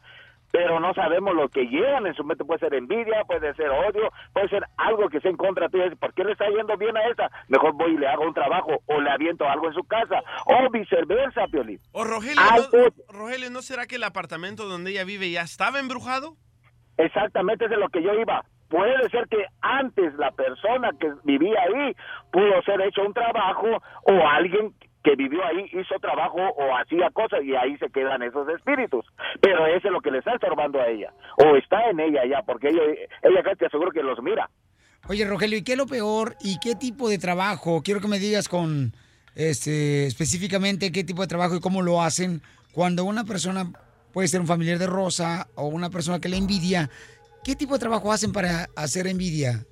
pero 0.52 0.80
no 0.80 0.94
sabemos 0.94 1.36
lo 1.36 1.50
que 1.50 1.66
llevan 1.66 2.08
en 2.08 2.14
su 2.14 2.24
mente, 2.24 2.46
puede 2.46 2.60
ser 2.60 2.74
envidia, 2.74 3.24
puede 3.26 3.54
ser 3.56 3.70
odio, 3.70 4.12
puede 4.34 4.50
ser 4.50 4.64
algo 4.78 5.10
que 5.10 5.20
sea 5.20 5.32
en 5.32 5.38
contra 5.38 5.70
tuya, 5.70 5.92
¿por 6.00 6.14
qué 6.14 6.24
le 6.24 6.34
está 6.34 6.48
yendo 6.50 6.76
bien 6.78 6.96
a 6.98 7.08
esta? 7.08 7.30
Mejor 7.48 7.74
voy 7.74 7.94
y 7.94 7.98
le 7.98 8.08
hago 8.08 8.24
un 8.24 8.34
trabajo 8.34 8.82
o 8.86 9.02
le 9.02 9.10
aviento 9.10 9.48
algo 9.48 9.68
en 9.68 9.74
su 9.74 9.84
casa, 9.84 10.22
o 10.46 10.70
viceversa, 10.72 11.48
Piolín. 11.52 11.80
O 11.92 12.04
Rogelio, 12.04 12.42
¿no, 12.72 13.18
Rogelio, 13.18 13.50
¿no 13.50 13.62
será 13.62 13.86
que 13.86 13.96
el 13.96 14.04
apartamento 14.04 14.68
donde 14.68 14.92
ella 14.92 15.04
vive 15.04 15.32
ya 15.32 15.42
estaba 15.42 15.80
embrujado? 15.80 16.36
Exactamente 16.98 17.66
es 17.66 17.72
de 17.72 17.78
lo 17.78 17.90
que 17.90 18.04
yo 18.04 18.14
iba. 18.14 18.44
Puede 18.70 19.10
ser 19.10 19.28
que 19.30 19.46
antes 19.62 20.14
la 20.16 20.32
persona 20.32 20.92
que 21.00 21.12
vivía 21.24 21.60
ahí 21.62 21.96
pudo 22.32 22.62
ser 22.64 22.82
hecho 22.82 23.02
un 23.02 23.14
trabajo 23.14 23.68
o 24.04 24.28
alguien 24.28 24.74
que 25.10 25.16
vivió 25.16 25.44
ahí 25.44 25.66
hizo 25.74 25.96
trabajo 26.00 26.38
o 26.38 26.78
hacía 26.78 27.10
cosas 27.12 27.40
y 27.44 27.56
ahí 27.56 27.76
se 27.78 27.90
quedan 27.90 28.22
esos 28.22 28.48
espíritus. 28.50 29.06
Pero 29.42 29.66
eso 29.66 29.88
es 29.88 29.92
lo 29.92 30.02
que 30.02 30.12
le 30.12 30.20
está 30.20 30.34
estorbando 30.34 30.80
a 30.80 30.88
ella. 30.88 31.12
O 31.38 31.56
está 31.56 31.90
en 31.90 32.00
ella 32.00 32.22
ya, 32.30 32.44
porque 32.44 32.70
ella, 32.70 32.82
ella 33.24 33.44
casi 33.44 33.58
te 33.58 33.66
aseguro 33.66 33.92
que 33.92 34.04
los 34.04 34.22
mira. 34.22 34.50
Oye, 35.08 35.26
Rogelio, 35.26 35.58
¿y 35.58 35.64
qué 35.64 35.72
es 35.72 35.78
lo 35.78 35.88
peor 35.88 36.36
y 36.42 36.60
qué 36.60 36.76
tipo 36.76 37.10
de 37.10 37.18
trabajo? 37.18 37.82
Quiero 37.84 38.02
que 38.02 38.08
me 38.08 38.20
digas 38.20 38.48
con 38.48 38.94
este 39.36 40.06
específicamente 40.06 40.92
qué 40.92 41.04
tipo 41.04 41.22
de 41.22 41.28
trabajo 41.28 41.56
y 41.56 41.60
cómo 41.60 41.82
lo 41.82 42.02
hacen 42.02 42.42
cuando 42.74 43.06
una 43.06 43.24
persona 43.24 43.72
puede 44.14 44.28
ser 44.28 44.42
un 44.42 44.48
familiar 44.48 44.78
de 44.78 44.88
Rosa 44.88 45.48
o 45.56 45.68
una 45.68 45.90
persona 45.90 46.20
que 46.20 46.30
le 46.30 46.38
envidia. 46.38 46.90
¿Qué 47.44 47.56
tipo 47.56 47.74
de 47.74 47.80
trabajo 47.80 48.12
hacen 48.12 48.32
para 48.32 48.68
hacer 48.76 49.08
envidia? 49.08 49.66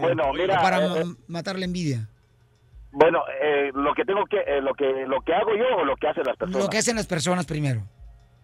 Bueno, 0.00 0.32
mira, 0.32 0.60
para 0.60 0.84
eh, 0.84 1.02
eh, 1.02 1.04
matar 1.28 1.58
la 1.58 1.66
envidia. 1.66 2.08
Bueno, 2.94 3.22
eh, 3.42 3.70
lo 3.74 3.92
que 3.94 4.04
tengo 4.04 4.24
que, 4.26 4.38
eh, 4.38 4.60
lo 4.62 4.72
que, 4.74 5.04
lo 5.06 5.20
que 5.20 5.34
hago 5.34 5.54
yo 5.56 5.76
o 5.78 5.84
lo 5.84 5.96
que 5.96 6.08
hacen 6.08 6.24
las 6.24 6.36
personas. 6.36 6.64
Lo 6.64 6.70
que 6.70 6.78
hacen 6.78 6.96
las 6.96 7.06
personas 7.06 7.44
primero. 7.44 7.80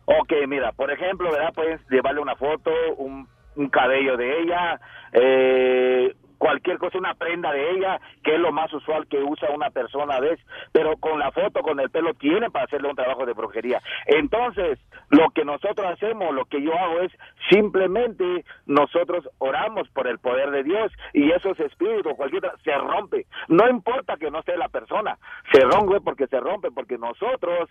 Ok, 0.07 0.33
mira, 0.49 0.73
por 0.73 0.90
ejemplo, 0.90 1.30
¿verdad? 1.30 1.52
Puedes 1.54 1.80
llevarle 1.88 2.21
una 2.21 2.35
foto, 2.35 2.71
un, 2.97 3.28
un 3.54 3.69
cabello 3.69 4.16
de 4.16 4.42
ella, 4.42 4.80
eh, 5.12 6.14
cualquier 6.40 6.78
cosa, 6.78 6.97
una 6.97 7.12
prenda 7.14 7.52
de 7.52 7.73
ella, 7.73 8.00
que 8.25 8.35
es 8.35 8.40
lo 8.40 8.50
más 8.50 8.73
usual 8.73 9.06
que 9.09 9.18
usa 9.23 9.50
una 9.54 9.68
persona 9.68 10.14
a 10.16 10.20
veces, 10.20 10.40
pero 10.73 10.97
con 10.97 11.18
la 11.18 11.30
foto, 11.32 11.61
con 11.61 11.78
el 11.80 11.90
pelo, 11.90 12.14
tienen 12.14 12.50
para 12.50 12.64
hacerle 12.64 12.88
un 12.88 12.97
trabajo 12.97 13.26
de 13.26 13.35
brujería. 13.35 13.80
Entonces, 14.06 14.78
lo 15.11 15.28
que 15.35 15.44
nosotros 15.44 15.87
hacemos, 15.87 16.35
lo 16.35 16.47
que 16.47 16.62
yo 16.62 16.73
hago 16.75 17.00
es 17.00 17.12
simplemente 17.50 18.44
nosotros 18.66 19.28
oramos 19.38 19.87
por 19.90 20.06
el 20.09 20.18
poder 20.18 20.50
de 20.50 20.62
Dios 20.64 20.90
y 21.12 21.30
esos 21.30 21.61
espíritus, 21.61 22.14
cualquier 22.16 22.47
otra, 22.47 22.59
se 22.64 22.73
rompe. 22.75 23.26
No 23.49 23.68
importa 23.68 24.16
que 24.16 24.30
no 24.30 24.38
esté 24.40 24.56
la 24.56 24.68
persona, 24.68 25.18
se 25.52 25.61
rompe 25.61 26.00
porque 26.00 26.26
se 26.26 26.40
rompe, 26.40 26.70
porque 26.70 26.97
nosotros 26.97 27.68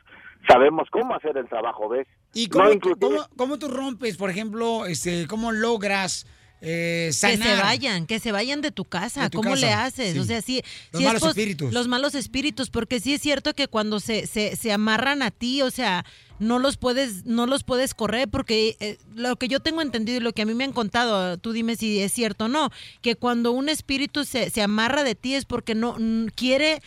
sabemos 0.47 0.87
cómo 0.91 1.15
hacer 1.15 1.35
el 1.37 1.49
trabajo, 1.49 1.89
¿ves? 1.89 2.07
¿Y 2.33 2.47
No, 2.47 2.59
cómo, 2.59 2.71
inclusive- 2.71 2.99
cómo- 3.07 3.27
cómo 3.35 3.57
tú 3.59 3.67
rompes, 3.67 4.15
por 4.17 4.29
ejemplo, 4.29 4.85
este, 4.85 5.25
cómo 5.27 5.51
logras 5.51 6.27
eh, 6.61 7.11
Que 7.21 7.37
se 7.37 7.55
vayan, 7.55 8.05
que 8.05 8.19
se 8.19 8.31
vayan 8.31 8.61
de 8.61 8.71
tu 8.71 8.85
casa. 8.85 9.23
De 9.23 9.29
tu 9.29 9.37
¿Cómo 9.37 9.51
casa, 9.51 9.65
le 9.65 9.73
haces? 9.73 10.13
sí. 10.13 10.19
O 10.19 10.23
sea, 10.23 10.41
sí. 10.41 10.61
Los 10.91 11.01
sí 11.01 11.07
malos 11.07 11.23
espíritus. 11.23 11.73
Los 11.73 11.87
malos 11.87 12.15
espíritus, 12.15 12.69
porque 12.69 12.99
sí 12.99 13.13
es 13.13 13.21
cierto 13.21 13.53
que 13.53 13.67
cuando 13.67 13.99
se, 13.99 14.27
se, 14.27 14.55
se 14.55 14.71
amarran 14.71 15.21
a 15.21 15.31
ti, 15.31 15.61
o 15.61 15.71
sea, 15.71 16.05
no 16.39 16.59
los 16.59 16.77
puedes, 16.77 17.25
no 17.25 17.45
los 17.47 17.63
puedes 17.63 17.93
correr, 17.93 18.27
porque 18.29 18.75
eh, 18.79 18.97
lo 19.13 19.35
que 19.35 19.47
yo 19.47 19.59
tengo 19.59 19.81
entendido 19.81 20.17
y 20.17 20.21
lo 20.21 20.33
que 20.33 20.41
a 20.41 20.45
mí 20.45 20.53
me 20.53 20.63
han 20.63 20.73
contado, 20.73 21.37
tú 21.37 21.51
dime 21.51 21.75
si 21.75 21.99
es 21.99 22.11
cierto 22.13 22.45
o 22.45 22.47
no, 22.47 22.71
que 23.01 23.15
cuando 23.15 23.51
un 23.51 23.69
espíritu 23.69 24.25
se, 24.25 24.49
se 24.49 24.61
amarra 24.61 25.03
de 25.03 25.15
ti 25.15 25.35
es 25.35 25.45
porque 25.45 25.75
no 25.75 25.97
quiere 26.35 26.81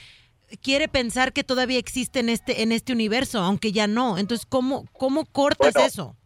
quiere 0.61 0.87
pensar 0.87 1.33
que 1.33 1.45
todavía 1.45 1.79
existe 1.79 2.21
en 2.21 2.29
este 2.29 2.63
en 2.63 2.73
este 2.73 2.93
universo, 2.93 3.41
aunque 3.41 3.73
ya 3.73 3.87
no. 3.87 4.19
Entonces, 4.19 4.47
¿cómo 4.47 4.87
cómo 4.93 5.25
cortas 5.25 5.73
Bueno, 5.73 5.87
eso? 5.87 6.17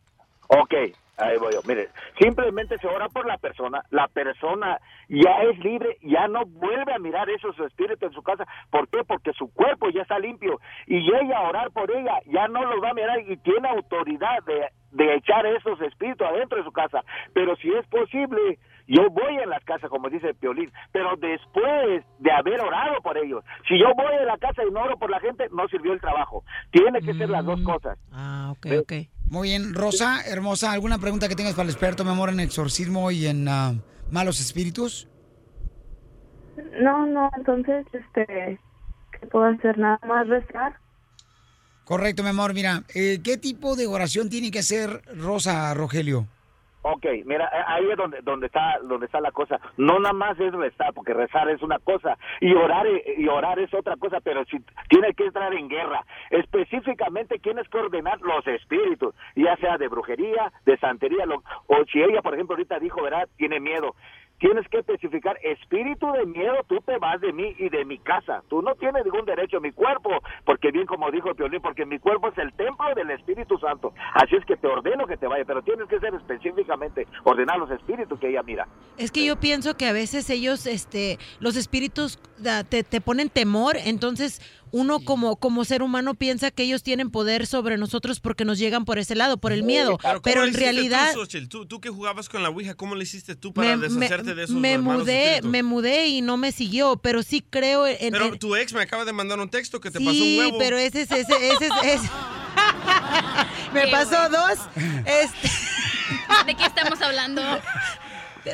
Ok, 0.49 0.75
ahí 1.17 1.39
voy 1.39 1.53
yo. 1.53 1.61
Mire, 1.67 1.89
simplemente 2.21 2.79
se 2.79 2.87
ora 2.87 3.09
por 3.09 3.27
la 3.27 3.39
persona, 3.39 3.83
la 3.91 4.09
persona 4.09 4.79
ya 5.09 5.43
es 5.43 5.59
libre, 5.59 5.99
ya 6.03 6.29
no 6.29 6.45
vuelve 6.45 6.93
a 6.93 6.99
mirar 6.99 7.29
esos 7.31 7.59
espíritus 7.61 8.03
en 8.03 8.13
su 8.13 8.23
casa. 8.23 8.47
¿Por 8.71 8.89
qué? 8.89 9.05
Porque 9.05 9.33
su 9.33 9.53
cuerpo 9.53 9.89
ya 9.91 10.03
está 10.03 10.19
limpio 10.19 10.61
y 10.87 10.97
ella 10.97 11.41
orar 11.41 11.71
por 11.71 11.91
ella 11.91 12.21
ya 12.27 12.49
no 12.49 12.65
los 12.65 12.83
va 12.83 12.91
a 12.91 12.95
mirar 12.95 13.21
y 13.21 13.37
tiene 13.39 13.69
autoridad 13.69 14.43
de, 14.45 14.69
de 14.93 15.15
echar 15.15 15.47
esos 15.47 15.81
espíritus 15.81 16.27
adentro 16.27 16.59
de 16.59 16.65
su 16.65 16.73
casa. 16.73 17.03
Pero 17.33 17.57
si 17.57 17.73
es 17.73 17.87
posible, 17.87 18.59
yo 18.87 19.09
voy 19.11 19.37
en 19.37 19.51
las 19.51 19.65
casas, 19.65 19.91
como 19.91 20.09
dice 20.09 20.35
Piolín, 20.35 20.73
pero 20.93 21.17
después 21.17 22.05
de 22.19 22.33
haber 22.33 22.61
orado 22.61 23.01
por 23.03 23.19
ellos. 23.19 23.45
Si 23.69 23.79
yo 23.79 23.87
voy 23.95 24.15
a 24.15 24.25
la 24.25 24.39
casa 24.39 24.63
y 24.65 24.71
no 24.71 24.83
oro 24.83 24.97
por 24.99 25.11
la 25.11 25.21
gente, 25.21 25.49
no 25.51 25.67
sirvió 25.69 25.93
el 25.93 26.01
trabajo. 26.01 26.45
Tiene 26.71 27.01
que 27.01 27.15
ser 27.15 27.31
las 27.31 27.45
dos 27.45 27.61
cosas. 27.63 27.99
Ah, 28.13 28.53
ok, 28.53 28.67
¿Ves? 28.67 28.81
ok. 28.81 28.93
Muy 29.29 29.49
bien, 29.49 29.75
Rosa, 29.75 30.23
hermosa, 30.25 30.71
¿alguna 30.71 30.99
pregunta 30.99 31.29
que 31.29 31.35
tengas 31.35 31.55
para 31.55 31.65
el 31.65 31.71
experto, 31.71 32.05
mi 32.05 32.11
amor, 32.11 32.31
en 32.31 32.41
exorcismo 32.41 33.11
y 33.11 33.27
en 33.27 33.49
ah, 33.49 33.75
malos 34.11 34.41
espíritus? 34.41 35.09
No, 36.81 37.07
no, 37.07 37.29
entonces, 37.37 37.87
este, 37.93 38.61
¿qué 39.19 39.27
puedo 39.27 39.47
hacer? 39.47 39.79
Nada 39.79 39.99
más 40.07 40.29
rezar. 40.29 40.79
Correcto, 41.85 42.23
mi 42.23 42.29
amor. 42.29 42.55
Mira, 42.55 42.85
eh, 42.95 43.21
¿qué 43.23 43.37
tipo 43.37 43.77
de 43.77 43.87
oración 43.87 44.29
tiene 44.29 44.51
que 44.51 44.61
hacer 44.61 45.03
Rosa, 45.17 45.75
Rogelio? 45.75 46.29
Ok, 46.89 47.05
mira, 47.25 47.47
eh, 47.47 47.63
ahí 47.67 47.91
es 47.91 47.97
donde, 47.97 48.21
donde 48.23 48.47
está 48.47 48.79
donde 48.85 49.07
está 49.07 49.21
la 49.21 49.33
cosa. 49.33 49.59
No 49.77 49.99
nada 49.99 50.13
más 50.13 50.39
es 50.39 50.53
rezar, 50.53 50.95
porque 50.95 51.15
rezar 51.15 51.49
es 51.51 51.61
una 51.63 51.81
cosa 51.81 52.17
y 52.41 52.55
orar 52.55 52.87
eh, 52.87 53.15
y 53.19 53.27
orar 53.27 53.59
es 53.59 53.75
otra 53.75 53.97
cosa, 53.97 54.21
pero 54.21 54.45
si 54.45 54.59
tiene 54.89 55.13
que 55.15 55.25
entrar 55.25 55.53
en 55.53 55.69
guerra, 55.69 56.05
específicamente 56.31 57.39
tienes 57.41 57.69
que 57.69 57.79
ordenar 57.79 58.21
los 58.21 58.47
espíritus, 58.47 59.15
ya 59.35 59.57
sea 59.57 59.79
de 59.79 59.89
brujería, 59.89 60.53
de 60.65 60.77
santería, 60.79 61.27
lo- 61.27 61.43
o 61.67 61.85
si 61.91 62.01
ella, 62.01 62.23
por 62.23 62.35
ejemplo, 62.35 62.55
ahorita 62.55 62.79
dijo, 62.79 63.03
¿verdad? 63.03 63.29
Tiene 63.37 63.59
miedo. 63.59 63.97
Tienes 64.39 64.69
que 64.69 64.79
especificar, 64.79 65.39
espíritu 65.43 66.13
de 66.13 66.27
miedo, 66.27 66.57
tú 66.69 66.79
te 66.85 66.99
vas 66.99 67.21
de 67.21 67.33
mí 67.33 67.55
y 67.59 67.71
de 67.71 67.85
mi 67.85 67.99
casa. 67.99 68.43
Tú 68.49 68.61
no 68.61 68.75
tienes 68.75 69.05
ningún 69.05 69.25
derecho 69.25 69.57
a 69.57 69.61
mi 69.61 69.73
cuerpo, 69.73 70.11
porque 70.45 70.71
bien 70.71 70.87
como 70.87 71.11
dijo 71.11 71.35
Piolín, 71.35 71.63
porque 71.63 71.87
mi 71.87 71.99
cuerpo 71.99 72.29
es 72.29 72.39
el 72.39 72.53
templo 72.53 72.95
del 72.95 73.11
Espíritu 73.11 73.59
Santo. 73.59 73.95
Así 74.15 74.37
es 74.37 74.45
que 74.45 74.57
te 74.57 74.67
ordeno 74.67 75.07
que 75.07 75.17
te 75.17 75.27
vaya, 75.27 75.45
pero 75.47 75.63
tienes 75.63 75.89
que 75.89 75.99
ser 76.01 76.15
específicamente, 76.15 77.07
ordenar 77.25 77.59
los 77.59 77.71
espíritus 77.71 78.19
que 78.21 78.29
ella 78.29 78.43
mira. 78.43 78.67
Es 78.99 79.11
que 79.11 79.25
yo 79.25 79.37
pienso 79.37 79.77
que 79.77 79.87
a 79.87 79.93
veces 79.93 80.29
ellos, 80.29 80.67
este, 80.67 81.19
los 81.41 81.57
espíritus 81.57 82.19
te, 82.69 82.83
te 82.83 83.01
ponen 83.01 83.31
temor, 83.31 83.77
entonces 83.77 84.41
uno 84.73 85.01
como, 85.01 85.37
como 85.37 85.65
ser 85.65 85.83
humano 85.83 86.15
piensa 86.15 86.51
que 86.51 86.65
ellos 86.65 86.83
tienen 86.83 87.11
poder 87.11 87.47
sobre 87.47 87.79
nosotros 87.79 88.21
porque 88.21 88.45
nos 88.45 88.59
llegan 88.59 88.85
por 88.85 88.99
ese 88.99 89.15
lado, 89.15 89.37
por 89.39 89.53
el 89.53 89.63
miedo. 89.63 89.99
¿cómo 89.99 90.21
Pero 90.23 90.43
le 90.43 90.49
en 90.49 90.55
realidad 90.55 91.13
Tú, 91.13 91.21
Xochitl? 91.21 91.49
tú, 91.49 91.67
tú 91.67 91.81
que 91.81 91.89
jugabas 91.89 92.29
con 92.29 92.43
la 92.43 92.49
Ouija, 92.51 92.75
¿cómo 92.75 92.95
le 92.95 93.05
hiciste 93.05 93.37
tú 93.37 93.53
para 93.55 93.77
me, 93.77 93.89
deshacerte 93.89 94.31
me- 94.31 94.35
de 94.35 94.45
esos 94.45 94.57
me 94.57 94.79
mudé, 94.79 95.25
espíritus? 95.27 95.51
me 95.51 95.63
mudé 95.63 96.07
y 96.09 96.21
no 96.21 96.37
me 96.37 96.53
siguió, 96.53 96.97
pero 96.97 97.23
sí 97.23 97.45
creo 97.49 97.87
en... 97.87 98.13
Pero 98.13 98.27
en- 98.27 98.39
tu 98.39 98.55
ex 98.57 98.73
me 98.73 98.83
acaba 98.83 99.05
de 99.05 99.13
mandar 99.13 99.39
un 99.39 99.49
texto 99.49 99.81
que 99.81 99.91
te 99.91 99.99
pasó 99.99 100.11
un 100.11 100.15
sí, 100.17 100.39
huevo. 100.39 100.59
pero 100.59 100.77
ese 100.79 101.03
es... 101.03 101.11
Ese, 101.11 101.33
ese 101.49 101.67
es 101.67 101.73
ese- 101.85 102.11
me 103.73 103.89
pasó 103.89 104.29
dos. 104.29 104.59
Este... 105.05 105.51
¿De 106.47 106.55
qué 106.55 106.65
estamos 106.65 107.01
hablando? 107.01 107.43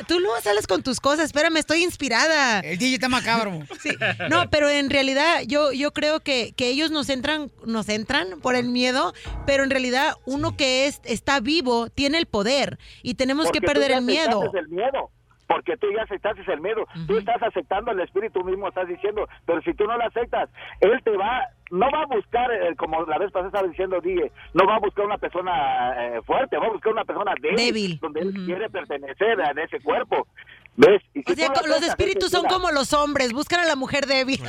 Tú 0.07 0.19
luego 0.19 0.39
sales 0.41 0.67
con 0.67 0.83
tus 0.83 0.99
cosas, 0.99 1.25
espérame, 1.25 1.57
estoy 1.57 1.83
inspirada. 1.83 2.59
El 2.59 2.77
DJ 2.77 2.95
está 2.95 3.09
macabro. 3.09 3.59
Sí. 3.79 3.89
No, 4.29 4.49
pero 4.49 4.69
en 4.69 4.89
realidad 4.89 5.41
yo, 5.45 5.71
yo 5.73 5.91
creo 5.91 6.19
que, 6.21 6.53
que 6.55 6.67
ellos 6.69 6.89
nos 6.91 7.09
entran, 7.09 7.51
nos 7.65 7.89
entran 7.89 8.39
por 8.41 8.55
el 8.55 8.67
miedo, 8.69 9.13
pero 9.45 9.63
en 9.63 9.69
realidad 9.69 10.13
uno 10.25 10.55
que 10.55 10.87
es, 10.87 11.01
está 11.03 11.39
vivo 11.41 11.89
tiene 11.89 12.17
el 12.17 12.25
poder 12.27 12.77
y 13.01 13.15
tenemos 13.15 13.45
que 13.51 13.59
Porque 13.59 13.67
tú 13.67 13.73
perder 13.73 13.91
ya 13.91 13.97
el 13.97 14.03
miedo. 14.05 14.51
el 14.53 14.67
miedo. 14.69 15.09
Porque 15.47 15.75
tú 15.77 15.87
ya 15.95 16.03
aceptaste 16.03 16.41
el 16.51 16.61
miedo. 16.61 16.87
Tú 17.05 17.17
estás 17.17 17.43
aceptando 17.43 17.91
el 17.91 17.99
espíritu 17.99 18.43
mismo, 18.43 18.69
estás 18.69 18.87
diciendo. 18.87 19.27
Pero 19.45 19.61
si 19.61 19.73
tú 19.73 19.83
no 19.85 19.97
lo 19.97 20.05
aceptas, 20.05 20.49
él 20.79 20.91
te 21.03 21.11
va, 21.11 21.41
no 21.73 21.89
va 21.91 22.03
a 22.03 22.05
buscar, 22.05 22.51
eh, 22.51 22.75
como 22.77 23.03
la 23.03 23.17
vez 23.17 23.31
pasada 23.31 23.47
estaba 23.47 23.67
diciendo 23.67 23.99
Dije, 23.99 24.31
no 24.53 24.67
va 24.67 24.75
a 24.75 24.79
buscar 24.79 25.05
una 25.05 25.17
persona 25.17 25.95
eh, 25.97 26.21
fuerte, 26.23 26.55
va 26.57 26.67
a 26.67 26.71
buscar 26.71 26.93
una 26.93 27.03
persona 27.03 27.33
débil. 27.41 27.57
Débil. 27.57 27.99
Donde 27.99 28.19
él 28.21 28.31
quiere 28.45 28.69
pertenecer 28.69 29.41
a 29.41 29.49
ese 29.59 29.79
cuerpo. 29.81 30.27
¿Ves? 30.75 31.01
Y 31.15 31.23
si 31.23 31.31
O 31.31 31.35
sea, 31.35 31.51
los 31.67 31.81
espíritus 31.81 32.29
son 32.29 32.45
como 32.45 32.69
los 32.71 32.93
hombres, 32.93 33.33
buscan 33.33 33.61
a 33.61 33.65
la 33.65 33.75
mujer 33.75 34.05
débil. 34.05 34.39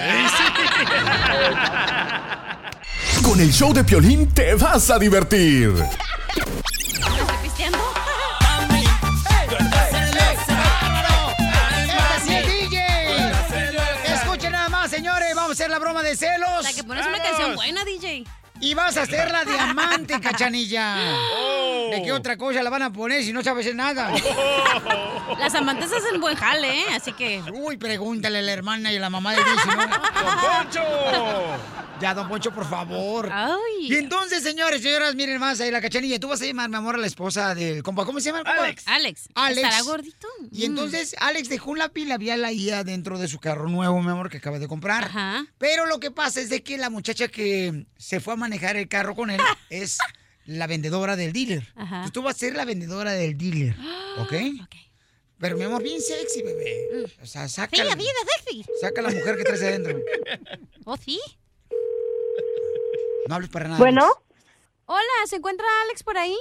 Con 3.25 3.41
el 3.41 3.51
show 3.51 3.73
de 3.73 3.85
Piolín 3.85 4.33
te 4.35 4.55
vas 4.55 4.91
a 4.91 4.99
divertir. 4.99 5.73
¿Estoy 6.37 7.37
pisteando? 7.43 8.04
Hacer 15.55 15.71
la 15.71 15.79
broma 15.79 16.03
de 16.03 16.17
celos. 16.17 16.65
La 16.65 16.73
que 16.73 16.85
pones 16.85 17.07
una 17.07 17.23
canción 17.23 17.55
buena, 17.55 17.85
DJ. 17.85 18.25
Y 18.61 18.75
vas 18.75 18.97
a 18.97 19.03
hacer 19.03 19.31
la 19.31 19.45
diamante, 19.45 20.21
cachanilla. 20.21 20.97
Oh. 21.37 21.91
¿De 21.91 22.03
qué 22.03 22.13
otra 22.13 22.37
cosa 22.37 22.63
la 22.63 22.71
van 22.71 22.83
a 22.83 22.93
poner 22.93 23.23
si 23.23 23.33
no 23.33 23.43
sabes 23.43 23.75
nada? 23.75 24.13
Las 25.39 25.55
amantes 25.55 25.93
hacen 25.93 26.21
buen 26.21 26.37
jale, 26.37 26.81
¿eh? 26.81 26.85
Así 26.95 27.13
que... 27.13 27.43
Uy, 27.53 27.77
pregúntale 27.77 28.39
a 28.39 28.43
la 28.43 28.53
hermana 28.53 28.93
y 28.93 28.97
a 28.97 29.01
la 29.01 29.11
mamá 29.11 29.33
de 29.33 29.43
Luis, 29.43 29.67
¿no? 29.67 29.75
¡Don 29.77 30.39
Poncho! 30.41 30.83
Ya, 32.01 32.13
don 32.13 32.29
Poncho, 32.29 32.53
por 32.53 32.69
favor. 32.69 33.31
Ay. 33.33 33.57
Y 33.81 33.95
entonces, 33.95 34.43
señores, 34.43 34.83
señoras, 34.83 35.15
miren 35.15 35.39
más 35.39 35.61
ahí 35.61 35.71
la 35.71 35.81
cachanilla. 35.81 36.19
Tú 36.19 36.29
vas 36.29 36.43
a 36.43 36.45
llamar, 36.45 36.69
mi 36.69 36.77
amor, 36.77 36.97
a 36.97 36.99
la 36.99 37.07
esposa 37.07 37.55
del 37.55 37.83
compa. 37.83 38.05
¿Cómo 38.05 38.19
se 38.21 38.27
llama 38.27 38.41
el 38.41 38.45
compa? 38.45 38.65
Alex. 38.65 38.83
Alex, 38.87 39.29
Alex. 39.35 39.63
¿estará 39.63 39.83
gordito? 39.83 40.29
Y 40.51 40.65
entonces 40.65 41.15
Alex 41.21 41.49
dejó 41.49 41.71
un 41.71 41.79
lápiz 41.79 42.05
labial 42.07 42.45
ahí 42.45 42.71
adentro 42.71 43.19
de 43.19 43.29
su 43.29 43.39
carro 43.39 43.69
nuevo, 43.69 44.03
mi 44.03 44.11
amor, 44.11 44.29
que 44.29 44.39
acaba 44.39 44.59
de 44.59 44.67
comprar. 44.67 45.05
Ajá. 45.05 45.47
Pero 45.59 45.87
lo 45.87 46.01
que 46.01 46.11
pasa 46.11 46.41
es 46.41 46.49
de 46.51 46.63
que 46.63 46.79
la 46.79 46.91
muchacha 46.91 47.29
que 47.29 47.87
se 47.97 48.21
fue 48.21 48.35
a 48.35 48.37
manejar 48.45 48.77
el 48.77 48.89
carro 48.89 49.15
con 49.15 49.31
él 49.31 49.41
es 49.71 49.99
la 50.47 50.67
vendedora 50.67 51.17
del 51.17 51.33
dealer. 51.33 51.63
Ajá. 51.75 51.97
Entonces 51.97 52.13
tú 52.13 52.23
vas 52.23 52.37
a 52.37 52.39
ser 52.39 52.55
la 52.55 52.65
vendedora 52.65 53.13
del 53.13 53.37
dealer, 53.37 53.75
¿ok? 54.19 54.33
Ok. 54.65 54.75
Pero 55.39 55.57
mi 55.57 55.65
amor, 55.65 55.83
bien 55.83 56.01
sexy, 56.01 56.43
bebé. 56.43 57.07
O 57.23 57.27
sea, 57.27 57.49
saca, 57.49 57.77
Sí, 57.77 57.83
la, 57.83 57.91
la 57.91 57.95
vida 57.97 58.11
sexy. 58.45 58.65
saca 58.81 59.03
la 59.03 59.11
mujer 59.11 59.37
que 59.37 59.45
traes 59.45 59.63
adentro. 59.63 59.99
¿Oh, 60.85 60.97
sí? 60.97 61.21
No 63.29 63.35
hables 63.35 63.51
para 63.51 63.67
nada. 63.69 63.79
Bueno. 63.79 64.07
Hola, 64.87 65.27
¿se 65.27 65.37
encuentra 65.37 65.67
Alex 65.83 66.03
por 66.03 66.19
ahí? 66.19 66.37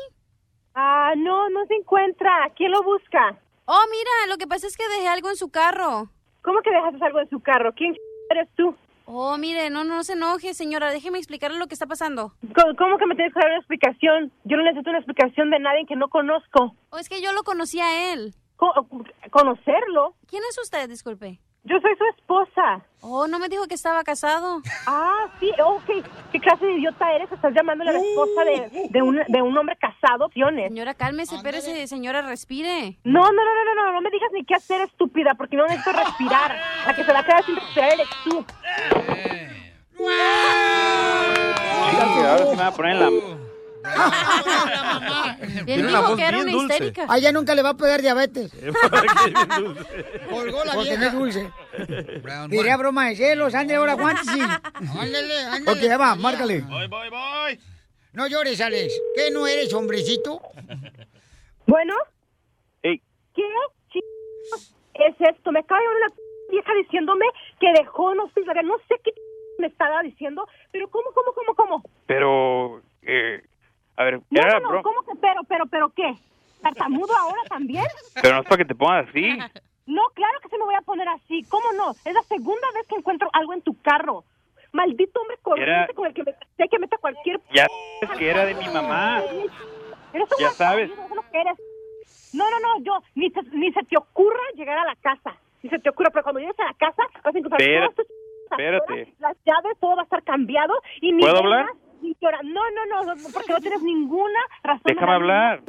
Ah, 0.75 1.13
no, 1.17 1.50
no 1.50 1.65
se 1.67 1.75
encuentra. 1.75 2.29
¿Quién 2.57 2.72
lo 2.72 2.83
busca? 2.83 3.39
Oh, 3.65 3.83
mira, 3.89 4.12
lo 4.27 4.38
que 4.38 4.48
pasa 4.48 4.67
es 4.67 4.75
que 4.75 4.88
dejé 4.89 5.07
algo 5.07 5.29
en 5.29 5.38
su 5.38 5.50
carro. 5.50 6.10
¿Cómo 6.41 6.62
que 6.62 6.69
dejaste 6.72 7.05
algo 7.05 7.19
en 7.22 7.29
su 7.29 7.39
carro? 7.39 7.74
¿Quién 7.74 7.95
eres 8.29 8.50
tú? 8.57 8.75
Oh, 9.05 9.38
mire, 9.38 9.69
no, 9.69 9.83
no 9.83 10.03
se 10.03 10.13
enoje, 10.13 10.53
señora. 10.53 10.91
Déjeme 10.91 11.17
explicarle 11.17 11.60
lo 11.60 11.67
que 11.67 11.74
está 11.74 11.86
pasando. 11.88 12.33
¿Cómo, 12.55 12.75
cómo 12.77 12.98
que 12.98 13.05
me 13.05 13.15
tienes 13.15 13.33
que 13.33 13.39
dar 13.39 13.50
una 13.50 13.60
explicación? 13.60 14.31
Yo 14.45 14.57
no 14.57 14.63
necesito 14.63 14.89
una 14.89 15.00
explicación 15.00 15.50
de 15.51 15.60
nadie 15.60 15.86
que 15.88 15.95
no 15.95 16.07
conozco. 16.07 16.75
Oh, 16.89 16.98
es 16.98 17.10
que 17.10 17.22
yo 17.22 17.33
lo 17.33 17.43
conocí 17.43 17.79
a 17.79 18.13
él. 18.13 18.33
Co- 18.55 18.88
¿Conocerlo? 19.29 20.15
¿Quién 20.27 20.43
es 20.50 20.57
usted? 20.62 20.88
Disculpe. 20.89 21.39
Yo 21.65 21.79
soy 21.79 21.96
su 21.98 22.03
esposa. 22.17 22.82
Oh, 23.00 23.25
no 23.27 23.39
me 23.39 23.48
dijo 23.48 23.67
que 23.67 23.75
estaba 23.75 24.03
casado. 24.03 24.62
Ah, 24.86 25.27
sí, 25.39 25.50
ok. 25.63 26.05
¿Qué 26.34 26.39
clase 26.39 26.65
de 26.65 26.74
idiota 26.74 27.10
eres? 27.13 27.32
Estás 27.32 27.53
llamándole 27.53 27.89
a 27.89 27.93
la 27.93 28.00
esposa 28.00 28.43
de, 28.43 28.89
de, 28.89 29.01
un, 29.01 29.20
de 29.27 29.41
un 29.41 29.58
hombre 29.58 29.77
casado, 29.77 30.25
opciones. 30.25 30.67
Señora, 30.67 30.93
cálmese, 30.93 31.36
espérese, 31.36 31.88
señora, 31.88 32.22
respire. 32.22 32.98
No, 33.05 33.22
no, 33.22 33.32
no, 33.32 33.32
no, 33.32 33.75
no, 33.75 33.86
no, 33.86 33.93
no 33.93 34.01
me 34.01 34.10
digas 34.10 34.29
ni 34.34 34.43
qué 34.43 34.55
hacer, 34.55 34.82
estúpida, 34.82 35.36
porque 35.36 35.55
no 35.55 35.63
necesito 35.65 35.93
respirar. 35.93 36.58
La 36.86 36.93
que 36.93 37.03
se 37.05 37.13
va 37.13 37.20
a 37.20 37.24
quedar 37.25 37.46
sin 37.46 37.55
respirar 37.55 37.93
eres 37.93 38.10
tú. 38.25 38.46
ahora 42.25 42.46
sí 42.46 42.50
me 42.50 42.55
va 42.55 42.67
a 42.67 42.72
poner 42.72 42.96
la... 42.98 43.10
Él 45.68 45.88
dijo 45.88 46.02
voz 46.02 46.16
que 46.18 46.24
era 46.25 46.40
una 46.42 46.52
dulce. 46.52 46.74
histérica. 46.74 47.06
A 47.10 47.18
ella 47.18 47.32
nunca 47.32 47.54
le 47.56 47.62
va 47.62 47.70
a 47.70 47.78
pegar 47.78 48.02
diabetes. 48.02 48.52
Colgó 50.30 50.63
la 50.66 50.74
Porque 50.74 50.98
no 50.98 51.06
es 51.06 51.13
dulce. 51.13 51.52
Diría 52.50 52.78
broma 52.78 53.10
de 53.10 53.16
celos. 53.16 53.54
Ándale, 53.56 53.78
ahora 53.78 53.92
aguántese. 53.94 54.32
Ándale, 54.42 55.40
ándale. 55.52 55.78
Ok, 55.80 55.84
ya 55.86 55.98
va, 55.98 56.16
márcale. 56.16 56.62
Voy, 56.62 56.88
voy, 56.88 57.10
voy. 57.10 57.60
No 58.13 58.28
llores, 58.28 58.62
Alex. 58.62 58.94
¿Qué 59.16 59.32
no 59.32 59.48
eres, 59.48 59.74
hombrecito? 59.74 60.42
Bueno, 61.66 61.96
Ey, 62.84 63.02
¿qué 63.36 63.42
ch- 63.42 64.04
es 64.94 65.16
esto? 65.20 65.51
Me 65.51 65.60
acaba 65.60 65.81
de 65.81 65.88
una 65.88 66.07
vieja 66.51 66.72
diciéndome 66.84 67.25
que 67.60 67.68
dejó 67.81 68.12
un 68.12 68.20
hospital. 68.20 68.66
No 68.68 68.77
sé 68.88 68.96
qué 69.03 69.12
me 69.57 69.68
estaba 69.68 70.01
diciendo, 70.03 70.46
pero 70.72 70.88
¿cómo, 70.90 71.10
cómo, 71.14 71.34
cómo, 71.34 71.55
cómo? 71.55 71.84
pero... 72.05 72.81
Eh, 73.05 73.42
a 73.98 74.03
ver, 74.03 74.20
No, 74.29 74.42
era 74.42 74.60
no. 74.60 74.82
¿cómo 74.82 75.01
que 75.03 75.16
pero, 75.22 75.42
pero, 75.48 75.66
pero 75.68 75.90
qué? 75.90 76.16
¿Tartamudo 76.62 77.16
ahora 77.18 77.42
también? 77.50 77.86
Pero 78.22 78.36
no 78.36 78.42
es 78.42 78.48
para 78.48 78.58
que 78.58 78.66
te 78.66 78.75
pongas 78.75 79.08
así. 79.10 79.38
No, 79.86 80.01
claro 80.14 80.40
que 80.42 80.48
se 80.50 80.58
me 80.58 80.64
voy 80.64 80.75
a 80.75 80.82
poner 80.82 81.08
así. 81.10 81.44
¿Cómo 81.50 81.66
no? 81.74 81.92
Es 82.06 82.14
la 82.14 82.24
segunda 82.24 82.68
vez 82.74 82.88
que 82.88 82.96
encuentro 82.96 83.29
algo 83.34 83.53
en 83.53 83.62
tu 83.62 83.79
carro. 83.82 84.24
Maldito 84.72 85.20
hombre 85.22 85.38
corriente 85.42 85.72
Era- 85.72 85.94
con 85.94 86.08
el 86.08 86.14
que 86.14 86.24
me 86.24 86.32
sé 86.32 86.68
que 86.72 86.79
mete 86.79 86.96
a 86.96 87.00
cualquier... 87.00 87.40
Ya 87.53 87.68
es 88.01 88.10
que 88.18 88.29
era 88.29 88.46
de 88.46 88.56
mi 88.56 88.68
mamá. 88.70 89.22
Eres 90.14 90.32
un 90.32 90.38
Ya 90.40 90.50
sabes. 90.51 90.90
eso 90.90 91.03
es 91.03 91.16
lo 91.16 91.22
que 91.29 91.42
eres. 91.42 91.58
No, 92.34 92.50
no, 92.50 92.60
no, 92.60 92.84
yo, 92.84 92.94
ni, 93.16 93.29
te- 93.29 93.44
ni 93.51 93.72
se 93.74 93.84
te 93.84 93.98
ocurra 93.98 94.40
llegar 94.56 94.77
a 94.79 94.86
la 94.86 94.96
casa. 94.96 95.36
Ni 95.62 95.70
se 95.70 95.77
te 95.79 95.90
ocurra, 95.90 96.10
pero 96.12 96.24
cuando 96.24 96.40
llegues 96.40 96.60
a 96.60 96.66
la 96.66 96.74
casa 96.74 97.03
vas 97.24 97.36
a 97.36 97.38
encontrar 97.38 97.62
Espérate, 97.62 97.94
todas 97.94 97.96
tus 97.96 98.06
cosas 98.08 98.60
espérate. 98.60 98.84
afuera, 98.86 99.12
las 99.20 99.38
llaves, 99.46 99.79
todo 99.79 99.96
va 99.96 100.01
a 100.01 100.06
estar 100.06 100.24
cambiado 100.24 100.74
y 101.01 101.12
ni 101.12 101.22
¿Puedo 101.22 101.38
hablar? 101.38 101.68
No, 102.44 102.61
no, 102.72 102.85
no, 103.03 103.16
no, 103.16 103.24
porque 103.33 103.51
no 103.53 103.59
tienes 103.61 103.81
ninguna 103.81 104.39
razón. 104.63 104.81
Déjame 104.85 105.13
hablar. 105.13 105.61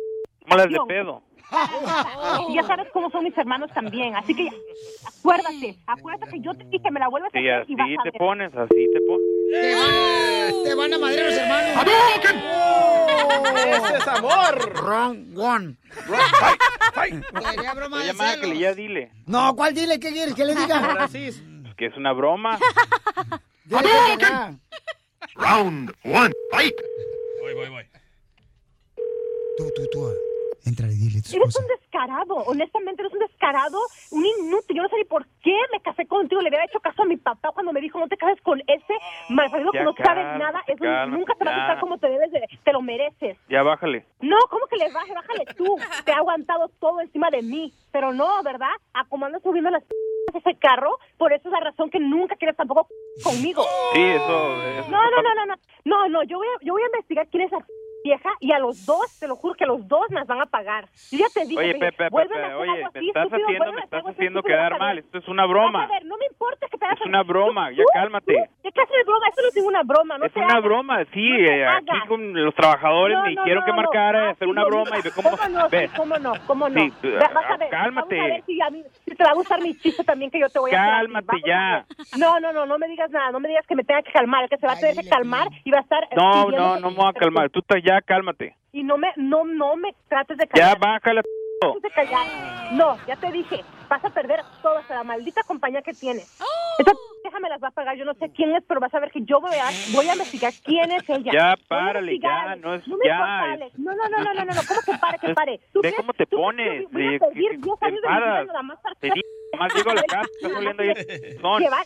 ¿Cómo 0.42 0.56
las 0.56 0.66
de 0.68 0.74
No. 0.76 0.86
pedo? 0.86 1.22
Y 2.48 2.54
ya 2.54 2.62
sabes 2.64 2.88
cómo 2.92 3.10
son 3.10 3.22
mis 3.24 3.36
hermanos 3.38 3.70
también, 3.74 4.16
así 4.16 4.34
que 4.34 4.44
ya, 4.46 4.50
acuérdate, 5.06 5.76
acuérdate 5.86 6.30
que 6.32 6.40
yo 6.40 6.52
te 6.54 6.64
dije 6.64 6.82
que 6.82 6.90
me 6.90 6.98
la 6.98 7.08
vuelves 7.08 7.32
a 7.32 7.38
Sí, 7.38 7.48
hacer 7.48 7.70
y 7.70 7.74
vas 7.76 7.84
así 7.86 7.94
a 7.94 8.02
te 8.02 8.10
ver. 8.10 8.18
pones, 8.18 8.54
así 8.56 8.88
te 8.92 9.00
pones. 9.02 9.26
Te 9.52 9.74
van, 9.76 10.64
te 10.64 10.74
van 10.74 10.94
a 10.94 10.98
madrear 10.98 11.26
los 11.26 11.36
hermanos. 11.38 11.86
¡Ese 13.66 13.96
es 13.98 14.08
amor! 14.08 15.36
One. 15.36 15.76
Quería 17.54 17.74
broma 17.74 18.02
de 18.02 18.12
márcale, 18.14 18.40
celos. 18.42 18.58
ya 18.58 18.74
dile. 18.74 19.12
No, 19.26 19.54
¿cuál 19.54 19.74
dile? 19.74 20.00
¿Qué 20.00 20.10
quieres 20.12 20.34
que 20.34 20.44
le 20.44 20.54
diga? 20.56 20.96
Pues 21.08 21.74
que 21.76 21.86
es 21.86 21.96
una 21.96 22.12
broma. 22.12 22.58
Dile 23.64 23.82
que. 24.18 24.26
Round 25.36 25.92
one, 26.04 26.32
fight. 26.50 26.74
Voy, 27.40 27.54
voy, 27.54 27.68
voy. 27.68 27.84
Tú, 29.56 29.70
tú, 29.76 29.86
tú. 29.92 30.10
Entrale, 30.66 30.94
dile 30.94 31.18
a 31.18 31.22
tu 31.22 31.36
Eres 31.36 31.48
esposa. 31.48 31.60
un 31.60 31.66
descarado, 31.68 32.34
honestamente 32.36 33.02
eres 33.02 33.12
un 33.12 33.18
descarado, 33.18 33.78
un 34.12 34.24
inútil. 34.24 34.76
Yo 34.76 34.82
no 34.82 34.88
sé 34.88 34.96
ni 34.96 35.04
por 35.04 35.26
qué 35.42 35.54
me 35.70 35.80
casé 35.82 36.06
contigo. 36.06 36.40
Le 36.40 36.48
había 36.48 36.64
hecho 36.64 36.80
caso 36.80 37.02
a 37.02 37.04
mi 37.04 37.18
papá 37.18 37.50
cuando 37.52 37.70
me 37.70 37.82
dijo 37.82 37.98
no 38.00 38.08
te 38.08 38.16
cases 38.16 38.40
con 38.40 38.60
ese 38.66 38.94
malparido 39.28 39.72
que 39.72 39.84
no 39.84 39.92
sabes 39.94 40.24
nada. 40.38 40.62
Cálmate, 40.66 41.10
nunca 41.10 41.34
te 41.34 41.44
va 41.44 41.50
a 41.50 41.58
gustar 41.58 41.80
como 41.80 41.98
te 41.98 42.08
debes 42.08 42.32
de, 42.32 42.40
te 42.64 42.72
lo 42.72 42.80
mereces. 42.80 43.36
Ya 43.50 43.62
bájale. 43.62 44.06
No, 44.22 44.36
¿cómo 44.48 44.66
que 44.66 44.76
le 44.76 44.90
baje? 44.90 45.12
Bájale 45.12 45.44
tú. 45.54 45.76
Te 46.06 46.12
ha 46.12 46.16
aguantado 46.16 46.68
todo 46.80 47.00
encima 47.02 47.28
de 47.30 47.42
mí. 47.42 47.70
Pero 47.92 48.14
no, 48.14 48.42
¿verdad? 48.42 48.72
A 48.94 49.04
como 49.04 49.26
andas 49.26 49.42
subiendo 49.42 49.68
las 49.70 49.84
ese 50.38 50.56
carro, 50.56 50.98
por 51.16 51.32
eso 51.32 51.48
es 51.48 51.52
la 51.52 51.60
razón 51.60 51.90
que 51.90 52.00
nunca 52.00 52.36
quieres 52.36 52.56
tampoco 52.56 52.88
conmigo. 53.22 53.64
Sí, 53.92 54.02
eso... 54.02 54.62
eso 54.62 54.90
No, 54.90 55.02
no, 55.10 55.22
no, 55.22 55.34
no, 55.34 55.46
no. 55.46 55.54
No, 55.84 56.08
no, 56.08 56.22
yo 56.24 56.38
voy 56.38 56.46
a, 56.48 56.64
yo 56.64 56.72
voy 56.72 56.82
a 56.82 56.86
investigar 56.86 57.28
quién 57.28 57.44
es 57.44 57.52
esa 57.52 57.64
vieja 58.04 58.30
y 58.38 58.52
a 58.52 58.58
los 58.58 58.84
dos, 58.84 59.18
te 59.18 59.26
lo 59.26 59.34
juro 59.36 59.54
que 59.54 59.64
los 59.64 59.88
dos 59.88 60.08
nos 60.10 60.26
van 60.26 60.42
a 60.42 60.46
pagar. 60.46 60.84
Yo 61.10 61.18
ya 61.18 61.26
te 61.32 61.46
dije, 61.46 61.58
Oye, 61.58 61.72
Pepe, 61.72 61.86
dije, 61.86 61.96
Pepe, 61.96 62.08
vuelven 62.10 62.38
a 62.38 62.44
hacer 62.46 62.56
oye, 62.56 62.70
algo 62.70 62.82
me 62.92 62.98
así, 63.00 63.08
estás 63.08 63.24
estúpido, 63.24 63.46
haciendo, 63.46 63.72
me 63.72 63.80
a 63.80 63.84
estás 63.84 64.04
haciendo 64.06 64.42
quedar 64.42 64.72
a 64.74 64.78
mal. 64.78 64.98
Esto 64.98 65.18
es 65.18 65.28
una 65.28 65.46
broma. 65.46 65.84
a 65.84 65.86
ver, 65.88 66.04
no 66.04 66.16
me 66.18 66.26
importa 66.26 66.66
que 66.70 66.76
te 66.76 66.84
hagas 66.84 67.00
Es 67.00 67.06
una 67.06 67.22
broma, 67.22 67.70
ya 67.70 67.82
¿Tú? 67.82 67.88
cálmate. 67.94 68.34
¿Tú? 68.34 68.54
¿Qué 68.62 68.72
clase 68.72 68.92
de 68.96 69.04
broma? 69.04 69.26
Esto 69.28 69.42
no 69.42 69.48
es 69.48 69.54
ninguna 69.56 69.82
broma, 69.82 70.18
no 70.18 70.26
Es 70.26 70.36
una 70.36 70.46
hagas. 70.46 70.62
broma, 70.64 71.04
sí. 71.14 71.28
No 71.30 71.36
eh, 71.50 71.66
aquí 71.66 72.00
con 72.06 72.44
los 72.44 72.54
trabajadores 72.54 73.16
No, 73.16 73.22
me 73.24 73.30
dijeron 73.30 73.60
no, 73.60 73.64
que 73.64 73.72
marcara 73.72 74.28
Ah, 74.28 74.30
hacer 74.32 74.48
una 74.48 74.62
no, 74.62 74.68
broma 74.68 74.98
y 74.98 75.02
ve 75.02 75.10
cómo... 75.10 75.30
¿Cómo 75.30 75.48
no? 75.48 75.68
Ve, 75.70 75.88
Sí, 75.88 75.94
¿Cómo 75.96 76.18
no? 76.18 76.32
¿Cómo 76.46 76.68
no? 76.68 76.80
Sí, 76.80 76.92
vas 77.02 77.34
a 77.34 77.54
ah, 77.54 77.56
ver, 77.56 77.70
cálmate. 77.70 78.16
Vamos 78.16 78.30
a 78.30 78.34
ver 78.34 78.44
si, 78.44 78.60
a 78.60 78.70
mí, 78.70 78.82
si 79.06 79.14
te 79.16 79.24
va 79.24 79.30
a 79.30 79.34
gustar 79.34 79.60
mi 79.62 79.74
chiste 79.78 80.04
también 80.04 80.30
que 80.30 80.38
yo 80.40 80.48
te 80.50 80.58
voy 80.58 80.72
a 80.72 80.80
hacer. 80.82 80.92
a. 80.92 80.96
Cálmate 80.98 81.36
a 81.36 81.46
ya. 81.46 81.86
No, 82.18 82.38
no, 82.40 82.52
no, 82.52 82.66
no 82.66 82.78
me 82.78 82.86
digas 82.88 83.10
nada. 83.10 83.30
No 83.32 83.40
me 83.40 83.48
digas 83.48 83.66
que 83.66 83.74
me 83.74 83.82
tenga 83.84 84.02
que 84.02 84.12
calmar. 84.12 84.44
El 84.44 84.50
que 84.50 84.58
se 84.58 84.66
va 84.66 84.74
a 84.74 84.76
tener 84.76 84.94
que 84.96 85.08
calmar 85.08 85.48
y 85.64 85.70
va 85.70 85.78
a 85.78 85.82
estar... 85.82 86.06
no, 86.16 86.50
no, 86.50 86.78
no 86.80 86.90
me 86.90 86.96
voy 86.96 87.08
a 87.08 87.12
calmar. 87.12 87.50
Tú 87.50 87.60
estás 87.60 87.82
ya, 87.82 87.93
cálmate. 88.02 88.56
Y 88.72 88.82
no 88.82 88.98
me, 88.98 89.08
no, 89.16 89.44
no 89.44 89.76
me 89.76 89.94
trates 90.08 90.36
de 90.38 90.44
Ya, 90.46 90.50
callar. 90.50 90.78
de 91.82 91.90
callar. 91.90 92.26
No, 92.72 92.96
ya 93.06 93.16
te 93.16 93.30
dije. 93.32 93.60
Vas 93.88 94.04
a 94.04 94.10
perder 94.10 94.40
toda 94.62 94.80
esa 94.80 95.02
maldita 95.04 95.42
compañía 95.44 95.82
que 95.82 95.92
tienes. 95.92 96.24
Esa 96.78 96.92
déjame 97.24 97.48
las 97.48 97.62
va 97.62 97.68
a 97.68 97.70
pagar. 97.70 97.96
Yo 97.96 98.04
no 98.04 98.14
sé 98.14 98.30
quién 98.34 98.54
es, 98.54 98.62
pero 98.66 98.80
vas 98.80 98.92
a 98.94 99.00
ver 99.00 99.10
que 99.10 99.22
yo 99.24 99.40
voy 99.40 99.54
a, 99.54 99.64
voy 99.92 100.08
a 100.08 100.12
investigar 100.14 100.52
quién 100.64 100.90
es 100.92 101.08
ella. 101.08 101.32
Ya, 101.32 101.54
párale, 101.68 102.18
ya, 102.20 102.56
no 102.56 102.74
es- 102.74 102.86
No 102.88 102.96
me 102.96 103.06
ya, 103.06 103.14
importa, 103.14 103.46
es- 103.46 103.52
Alex. 103.62 103.78
No, 103.78 103.92
no, 103.94 104.08
no, 104.08 104.24
no, 104.24 104.34
no, 104.34 104.44
no, 104.44 104.54
no. 104.54 104.60
¿Cómo 104.68 104.80
que 104.84 104.98
pare, 104.98 105.18
que 105.18 105.34
pare? 105.34 105.60
¿Tú 105.72 105.80
Ve 105.80 105.88
crees- 105.90 105.96
cómo 105.96 106.12
te 106.12 106.26
tú- 106.26 106.36
pones. 106.36 106.90
voy 106.92 107.06
a 107.06 107.10
de- 107.10 107.18
pedir 107.18 107.20
que- 107.20 107.34
10 107.34 107.60
te 107.80 107.86
años 107.86 108.00
de 108.02 108.08
vida 108.08 108.44
nada 108.44 108.62
más 108.62 108.78
para 108.80 108.94
Te 108.96 109.06
digo, 109.06 109.68
llego 109.76 109.90
a 109.90 109.94
la 109.94 110.02
casa, 110.02 110.28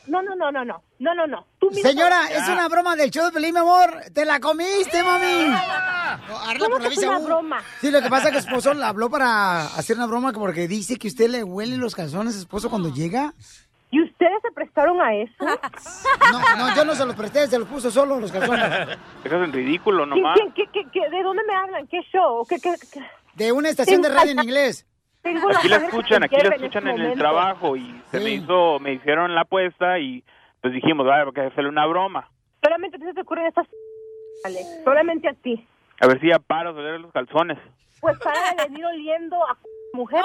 No, 0.06 0.22
no, 0.22 0.34
no, 0.37 0.50
no, 0.50 0.64
no. 0.64 0.82
No, 1.00 1.14
no, 1.14 1.26
no. 1.28 1.46
Tú 1.61 1.70
Señora, 1.70 2.22
Ya. 2.28 2.38
es 2.38 2.48
una 2.48 2.68
broma 2.68 2.96
del 2.96 3.11
show 3.11 3.24
de 3.26 3.30
Pelín, 3.30 3.52
mi 3.54 3.61
amor. 3.61 3.88
Te 4.12 4.24
la 4.24 4.40
comiste, 4.40 5.02
mami. 5.04 5.46
¿Cómo 6.58 6.70
por 6.70 6.80
la 6.82 6.88
es 6.88 6.96
visa 6.96 7.08
una 7.11 7.18
broma? 7.20 7.62
Sí, 7.80 7.90
lo 7.90 8.00
que 8.02 8.08
pasa 8.08 8.28
es 8.28 8.34
que 8.34 8.42
su 8.42 8.48
esposo 8.48 8.74
le 8.74 8.84
habló 8.84 9.08
para 9.11 9.66
hacer 9.66 9.96
una 9.96 10.06
broma 10.06 10.32
porque 10.32 10.66
dice 10.66 10.96
que 10.96 11.06
usted 11.08 11.28
le 11.30 11.44
huele 11.44 11.76
los 11.76 11.88
calzones 11.94 12.35
a 12.35 12.37
su 12.38 12.42
esposo 12.42 12.68
cuando 12.70 12.88
llega. 12.90 13.33
¿Y 13.90 14.03
usted 14.03 14.18
¿Ustedes 14.29 14.42
se 14.42 14.51
prestaron 14.53 15.01
a 15.01 15.14
eso? 15.14 15.33
No, 16.33 16.57
no, 16.59 16.74
yo 16.74 16.85
no 16.85 16.94
se 16.96 17.07
los 17.07 17.14
presté, 17.14 17.46
se 17.46 17.57
los 17.59 17.68
puso 17.68 17.88
solo 17.90 18.18
los 18.18 18.33
calzones. 18.33 18.98
Eso 19.24 19.44
es 19.44 19.53
ridículo 19.53 20.05
¿Quién- 20.05 20.22
nomás. 20.22 20.38
quién- 20.38 20.53
qué- 20.53 20.66
qué- 20.72 20.90
qué- 20.92 21.09
de 21.09 21.22
dónde 21.22 21.42
me 21.46 21.55
hablan? 21.55 21.87
¿Qué 21.87 22.01
show? 22.12 22.44
¿Qué, 22.48 22.57
qué, 22.61 22.74
qué? 22.92 23.01
De 23.35 23.53
una 23.53 23.68
estación 23.70 24.03
de 24.03 24.09
radio 24.09 24.33
en 24.33 24.40
inglés. 24.42 24.87
Tengo 25.22 25.48
Aquí 25.57 25.68
la 25.68 25.77
escuchan, 25.77 26.24
aquí 26.24 26.35
la 26.37 26.42
que 26.51 26.57
escuchan 26.57 26.88
este 26.88 27.01
en 27.01 27.07
el 27.12 27.18
trabajo 27.18 27.77
y 27.77 28.03
se 28.11 28.18
me 28.20 28.31
hizo, 28.31 28.79
me 28.81 28.94
hicieron 28.94 29.35
la 29.35 29.42
apuesta 29.42 29.98
y 30.01 30.24
pues 30.61 30.74
dijimos, 30.74 31.07
vaya, 31.07 31.24
porque 31.24 31.42
hacerle 31.42 31.70
una 31.70 31.87
broma. 31.87 32.29
Solamente 32.62 32.96
a 32.96 33.01
ti 33.01 33.07
se 33.07 33.14
te 33.14 33.20
ocurren 33.22 33.46
estas... 33.46 33.66
Solamente 34.85 35.29
a 35.29 35.35
ti. 35.35 35.64
A 36.01 36.07
ver 36.09 36.20
si 36.20 36.29
ya 36.29 36.38
paro 36.40 36.74
de 36.74 36.81
oler 36.81 37.01
los 37.01 37.12
calzones. 37.12 37.57
Pues 38.01 38.18
para 38.18 38.38
de 38.55 38.68
venir 38.68 38.85
oliendo 38.85 39.37
a 39.48 39.55
mujer. 39.98 40.24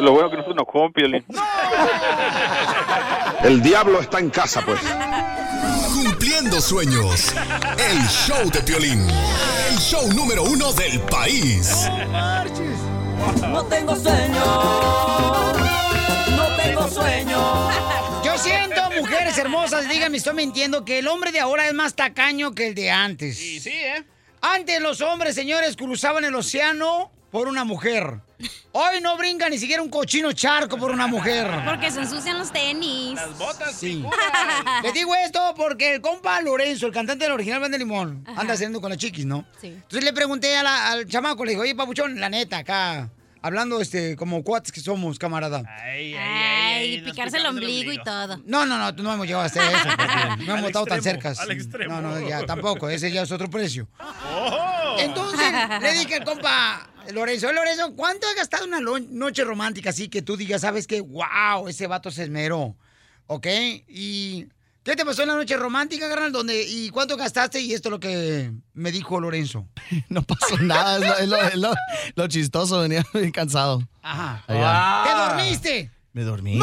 Lo 0.00 0.12
bueno 0.12 0.30
que 0.30 0.36
no 0.36 0.44
se. 0.44 0.48
El 3.42 3.60
diablo 3.62 4.00
está 4.00 4.20
en 4.20 4.30
casa, 4.30 4.62
pues. 4.64 4.80
Cumpliendo 5.92 6.60
sueños. 6.60 7.34
El 7.76 7.98
show 8.08 8.48
de 8.50 8.60
Piolín. 8.60 9.06
El 9.70 9.78
show 9.78 10.08
número 10.12 10.44
uno 10.44 10.72
del 10.72 11.00
país. 11.00 11.88
No 13.48 13.64
tengo 13.64 13.96
sueño. 13.96 14.44
No 16.36 16.56
tengo 16.56 16.88
sueño. 16.88 17.68
Yo 18.24 18.38
siento, 18.38 18.80
mujeres 19.00 19.36
hermosas, 19.38 19.88
díganme, 19.88 20.18
estoy 20.18 20.34
mintiendo, 20.34 20.84
que 20.84 21.00
el 21.00 21.08
hombre 21.08 21.32
de 21.32 21.40
ahora 21.40 21.66
es 21.66 21.74
más 21.74 21.94
tacaño 21.94 22.54
que 22.54 22.68
el 22.68 22.74
de 22.76 22.90
antes. 22.92 23.36
Sí, 23.36 23.58
sí, 23.58 23.72
¿eh? 23.72 24.04
Antes 24.40 24.80
los 24.80 25.00
hombres, 25.00 25.34
señores, 25.34 25.76
cruzaban 25.76 26.24
el 26.24 26.34
océano 26.34 27.10
por 27.30 27.48
una 27.48 27.64
mujer. 27.64 28.20
Hoy 28.72 29.00
no 29.02 29.16
brinca 29.16 29.48
ni 29.48 29.58
siquiera 29.58 29.82
un 29.82 29.90
cochino 29.90 30.32
charco 30.32 30.78
por 30.78 30.90
una 30.92 31.06
mujer. 31.08 31.50
Porque 31.64 31.90
se 31.90 32.00
ensucian 32.00 32.38
los 32.38 32.52
tenis. 32.52 33.14
Las 33.16 33.36
botas, 33.36 33.74
sí. 33.74 34.04
Les 34.82 34.94
digo 34.94 35.14
esto 35.16 35.54
porque 35.56 35.94
el 35.96 36.00
compa 36.00 36.40
Lorenzo, 36.40 36.86
el 36.86 36.92
cantante 36.92 37.24
del 37.24 37.32
original 37.32 37.60
Band 37.60 37.72
de 37.72 37.78
Limón, 37.78 38.24
anda 38.36 38.54
haciendo 38.54 38.80
con 38.80 38.90
las 38.90 38.98
chiquis, 38.98 39.26
¿no? 39.26 39.44
Sí. 39.60 39.66
Entonces 39.68 40.04
le 40.04 40.12
pregunté 40.12 40.56
a 40.56 40.62
la- 40.62 40.92
al 40.92 41.06
chamaco, 41.08 41.44
le 41.44 41.50
digo, 41.52 41.62
oye, 41.62 41.74
papuchón, 41.74 42.20
la 42.20 42.28
neta, 42.30 42.58
acá, 42.58 43.10
hablando 43.42 43.80
este, 43.80 44.16
como 44.16 44.42
cuates 44.42 44.72
que 44.72 44.80
somos, 44.80 45.18
camarada. 45.18 45.62
Ay, 45.82 47.02
picarse 47.04 47.38
el 47.38 47.46
ombligo 47.46 47.92
y 47.92 48.02
todo. 48.02 48.38
No, 48.44 48.66
no, 48.66 48.78
no, 48.78 48.92
no 48.92 49.14
hemos 49.14 49.26
llegado 49.26 49.42
a 49.42 49.46
hacer 49.46 49.62
eso. 49.62 49.88
No 50.46 50.54
hemos 50.56 50.66
estado 50.66 50.86
tan 50.86 51.02
cerca. 51.02 51.32
al 51.36 51.50
extremo. 51.50 52.00
No, 52.00 52.20
no, 52.20 52.28
ya 52.28 52.44
tampoco, 52.46 52.88
ese 52.88 53.10
ya 53.10 53.22
es 53.22 53.32
otro 53.32 53.50
precio. 53.50 53.88
Entonces 54.98 55.52
le 55.82 55.92
dije 55.94 56.16
al 56.16 56.24
compa 56.24 56.88
Lorenzo, 57.12 57.52
Lorenzo, 57.52 57.94
¿cuánto 57.94 58.26
has 58.26 58.34
gastado 58.34 58.64
una 58.66 58.80
noche 58.80 59.44
romántica 59.44 59.90
así 59.90 60.08
que 60.08 60.22
tú 60.22 60.36
digas, 60.36 60.60
sabes 60.60 60.86
que, 60.86 61.00
wow, 61.00 61.68
ese 61.68 61.86
vato 61.86 62.10
se 62.10 62.24
esmeró? 62.24 62.76
¿Ok? 63.26 63.46
¿Y 63.88 64.46
qué 64.88 64.96
te 64.96 65.04
pasó 65.04 65.22
en 65.22 65.28
la 65.28 65.34
noche 65.34 65.56
romántica, 65.56 66.08
carnal? 66.08 66.32
¿Dónde, 66.32 66.64
¿Y 66.66 66.88
cuánto 66.90 67.16
gastaste? 67.16 67.60
Y 67.60 67.74
esto 67.74 67.88
es 67.88 67.90
lo 67.92 68.00
que 68.00 68.50
me 68.74 68.90
dijo 68.90 69.20
Lorenzo. 69.20 69.66
No 70.08 70.22
pasó 70.22 70.56
nada, 70.60 70.96
es 70.96 71.00
lo, 71.02 71.16
es 71.18 71.28
lo- 71.28 71.48
es 71.48 71.54
lo- 71.56 71.74
lo 72.14 72.26
chistoso, 72.28 72.80
venía 72.80 73.04
bien 73.14 73.30
cansado. 73.30 73.82
Ajá. 74.02 74.42
Allá. 74.46 75.02
¿Te 75.04 75.12
dormiste? 75.34 75.90
Me 76.14 76.22
dormí. 76.22 76.54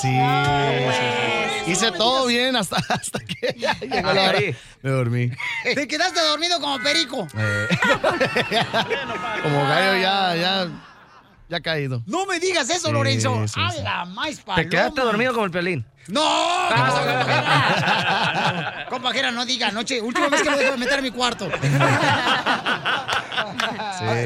Sí, 0.00 0.08
sí, 0.08 0.08
sí. 0.08 1.70
Hice 1.70 1.92
todo 1.92 2.26
bien 2.26 2.56
hasta, 2.56 2.76
hasta 2.88 3.18
que 3.20 3.54
ya 3.58 3.78
llegó 3.78 4.12
la 4.12 4.22
hora. 4.30 4.38
Me 4.82 4.90
dormí. 4.90 5.30
Te 5.74 5.86
quedaste 5.86 6.20
dormido 6.22 6.58
como 6.60 6.82
perico. 6.82 7.28
Eh, 7.36 7.68
como 9.42 9.62
gallo 9.68 10.00
ya, 10.00 10.34
ya, 10.36 10.87
ya 11.48 11.60
caído. 11.60 12.02
No 12.06 12.26
me 12.26 12.38
digas 12.40 12.68
eso, 12.70 12.88
Sí, 12.88 12.92
Lorenzo. 12.92 13.46
sí, 13.48 13.54
¡A 13.62 13.70
sí. 13.70 13.82
la 13.82 14.04
más 14.04 14.40
paloma! 14.40 14.62
Te 14.62 14.68
quedaste 14.68 15.00
dormido 15.00 15.32
como 15.32 15.46
el 15.46 15.50
pelín. 15.50 15.86
¡No! 16.08 16.22
¿Qué 16.68 16.74
pasó, 16.74 17.00
compajera? 18.88 19.30
No 19.30 19.44
diga 19.44 19.68
anoche. 19.68 20.00
Última 20.00 20.28
vez 20.28 20.42
que 20.42 20.50
me 20.50 20.56
dejo 20.56 20.72
de 20.72 20.78
meter 20.78 20.98
a 20.98 21.02
mi 21.02 21.10
cuarto. 21.10 21.50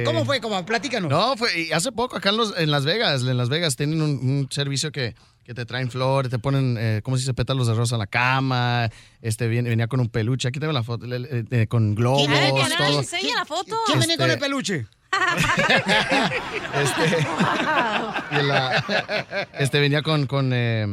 ¿Cómo 0.05 0.25
fue, 0.25 0.41
compa? 0.41 0.65
Platícanos. 0.65 1.11
No, 1.11 1.37
fue 1.37 1.61
y 1.61 1.73
hace 1.73 1.91
poco 1.93 2.17
acá 2.17 2.31
en, 2.31 2.37
los- 2.37 2.57
en 2.57 2.71
Las 2.71 2.85
Vegas. 2.85 3.23
En 3.23 3.37
Las 3.37 3.49
Vegas 3.49 3.77
tienen 3.77 4.01
un, 4.03 4.11
un 4.11 4.49
servicio 4.51 4.93
que, 4.93 5.15
que 5.45 5.55
te 5.55 5.65
traen 5.67 5.91
flores, 5.91 6.31
te 6.31 6.39
ponen, 6.39 6.77
eh, 6.79 7.01
¿cómo 7.03 7.17
se 7.17 7.23
dice? 7.23 7.35
Pétalos 7.35 7.67
de 7.67 7.75
rosa 7.75 7.97
en 7.97 8.01
la 8.01 8.07
cama. 8.07 8.89
Este 9.21 9.49
viene- 9.49 9.69
venía 9.71 9.89
con 9.89 10.01
un 10.01 10.09
peluche. 10.09 10.49
Aquí 10.49 10.61
tengo 10.61 10.73
la 10.73 10.83
foto, 10.83 11.07
eh, 11.11 11.67
con 11.69 11.95
globos, 11.95 12.29
no 12.29 12.37
todo. 12.77 12.99
enseña 13.01 13.37
la 13.37 13.45
foto. 13.45 13.77
¿Quién 13.87 13.99
venía 14.01 14.17
con 14.17 14.25
Este- 14.31 14.35
el 14.35 14.41
peluche? 14.41 14.87
Este, 16.75 17.27
y 18.31 18.43
la- 18.43 18.85
este 19.59 19.81
venía 19.81 20.03
con, 20.03 20.27
con 20.27 20.51
eh, 20.55 20.87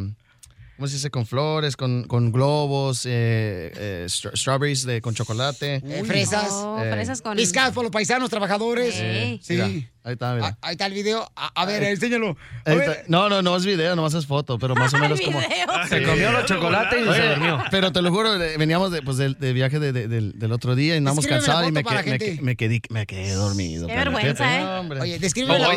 ¿cómo 0.76 0.88
se 0.88 0.96
dice? 0.96 1.10
Con 1.10 1.26
flores, 1.26 1.76
con, 1.78 2.04
con 2.04 2.32
globos, 2.32 3.06
eh, 3.06 3.72
eh, 3.76 4.06
stra- 4.08 4.36
strawberries 4.36 4.86
de, 4.86 5.02
con 5.02 5.14
chocolate. 5.16 5.82
Eh, 5.86 6.04
fresas. 6.06 6.50
Oh, 6.52 6.80
fresas 6.90 7.22
con- 7.22 7.36
Pescados 7.38 7.74
por 7.74 7.84
los 7.84 7.92
paisanos 7.92 8.30
trabajadores. 8.30 8.96
Eh, 8.98 9.40
Sí. 9.42 9.88
Ahí 10.10 10.14
está, 10.14 10.34
mira. 10.34 10.48
Ah, 10.48 10.58
Ahí 10.62 10.72
está 10.74 10.86
el 10.86 10.94
video. 10.94 11.30
A, 11.36 11.48
a 11.62 11.66
ver, 11.66 11.84
enséñalo. 11.84 12.36
A 12.66 12.74
ver. 12.74 13.06
No, 13.08 13.30
no, 13.30 13.42
no 13.42 13.56
es 13.56 13.66
video, 13.66 13.96
nomás 13.96 14.14
es 14.14 14.26
foto, 14.26 14.60
pero 14.60 14.76
más 14.76 14.94
o 14.94 14.98
menos 14.98 15.20
como... 15.22 15.40
Se 15.88 16.04
comió 16.04 16.32
los 16.32 16.46
chocolates 16.46 17.00
y 17.08 17.14
se 17.14 17.28
durmió. 17.30 17.64
Pero 17.72 17.92
te 17.92 18.02
lo 18.02 18.12
juro, 18.12 18.38
veníamos 18.38 18.92
de, 18.92 19.02
pues, 19.02 19.18
del, 19.18 19.38
de 19.40 19.54
viaje 19.54 19.80
de- 19.80 19.94
de- 19.94 20.08
del, 20.08 20.38
del 20.38 20.52
otro 20.52 20.76
día 20.76 20.96
y 20.96 20.98
andamos 20.98 21.26
cansados 21.26 21.68
y 21.70 21.72
me, 21.72 21.84
que- 21.84 22.40
me, 22.42 22.56
quedé, 22.56 22.82
me 22.90 23.06
quedé 23.06 23.32
dormido. 23.34 23.88
Qué 23.88 23.96
vergüenza, 23.96 24.60
¿eh? 24.60 24.90
Oye, 25.00 25.20
descríbeme 25.20 25.60
la, 25.60 25.70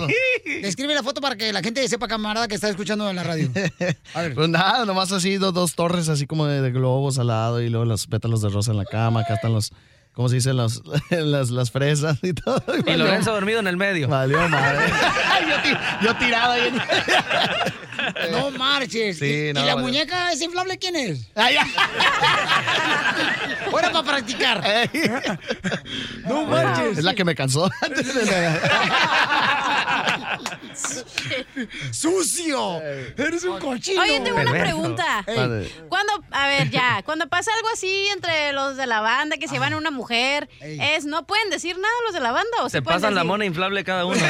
describe 0.63 0.95
la 0.95 1.03
foto 1.03 1.21
para 1.21 1.37
que 1.37 1.53
la 1.53 1.63
gente 1.63 1.87
sepa, 1.89 2.09
camarada, 2.09 2.49
que 2.49 2.55
está 2.55 2.69
escuchando 2.69 3.09
en 3.09 3.17
la 3.17 3.23
radio. 3.23 3.49
A 4.15 4.23
ver. 4.23 4.35
Pues 4.35 4.49
nada, 4.49 4.85
nomás 4.85 5.13
así 5.13 5.37
dos, 5.37 5.53
dos 5.55 5.75
torres 5.75 6.09
así 6.09 6.27
como 6.27 6.47
de, 6.47 6.61
de 6.61 6.71
globos 6.71 7.19
al 7.19 7.29
lado 7.29 7.61
y 7.61 7.69
luego 7.69 7.85
los 7.85 8.07
pétalos 8.07 8.43
de 8.43 8.49
rosa 8.49 8.71
en 8.73 8.79
la 8.79 8.85
cama. 8.85 9.21
Acá 9.21 9.35
están 9.35 9.53
los, 9.53 9.73
¿cómo 10.15 10.29
se 10.29 10.37
dice? 10.37 10.53
Los, 10.53 10.83
las, 11.11 11.51
las 11.51 11.71
fresas 11.71 12.19
y 12.23 12.33
todo. 12.33 12.63
Y 12.79 12.83
valió- 12.83 13.05
Lorenzo 13.05 13.33
dormido 13.33 13.61
en 13.61 13.67
el 13.67 13.77
medio. 13.77 14.09
Valió 14.09 14.49
madre. 14.49 14.87
yo, 15.49 16.07
yo 16.09 16.17
tirado 16.17 16.53
ahí. 16.53 16.69
en- 16.69 18.33
No 18.33 18.51
marches. 18.53 19.19
Sí, 19.19 19.25
¿Y, 19.27 19.49
y 19.51 19.53
no, 19.53 19.65
la 19.65 19.75
vale. 19.75 19.87
muñeca 19.87 20.33
es 20.33 20.41
inflable 20.43 20.79
quién 20.79 20.97
es? 20.97 21.29
Ahora 23.67 23.91
para 23.93 24.03
practicar. 24.05 24.63
No 26.27 26.43
Es 26.43 26.49
marches. 26.49 27.05
la 27.05 27.15
que 27.15 27.25
me 27.25 27.35
cansó. 27.35 27.71
antes 27.81 28.15
de 28.15 28.25
la- 28.27 28.61
¡Sucio! 31.91 32.81
Eres 33.17 33.45
un 33.45 33.59
cochino. 33.59 34.01
Oye, 34.03 34.21
tengo 34.21 34.41
una 34.41 34.51
pregunta. 34.51 35.23
Padre. 35.27 35.71
Cuando, 35.89 36.13
a 36.31 36.47
ver, 36.49 36.71
ya, 36.71 37.03
cuando 37.05 37.29
pasa 37.29 37.51
algo 37.57 37.69
así 37.73 38.07
entre 38.15 38.53
los 38.53 38.77
de 38.77 38.87
la 38.87 39.01
banda 39.01 39.37
que 39.37 39.49
se 39.49 39.59
van 39.59 39.73
a 39.75 39.77
una 39.77 39.91
mujer, 39.91 40.02
Ey. 40.11 40.79
es, 40.81 41.05
¿no 41.05 41.27
pueden 41.27 41.51
decir 41.51 41.77
nada 41.77 41.95
los 42.05 42.15
de 42.15 42.21
la 42.21 42.33
banda 42.33 42.51
o 42.63 42.69
Se 42.69 42.79
sí 42.79 42.83
pasan 42.85 43.15
la 43.15 43.25
mona 43.25 43.45
inflable 43.45 43.85
cada 43.85 44.05
uno. 44.07 44.21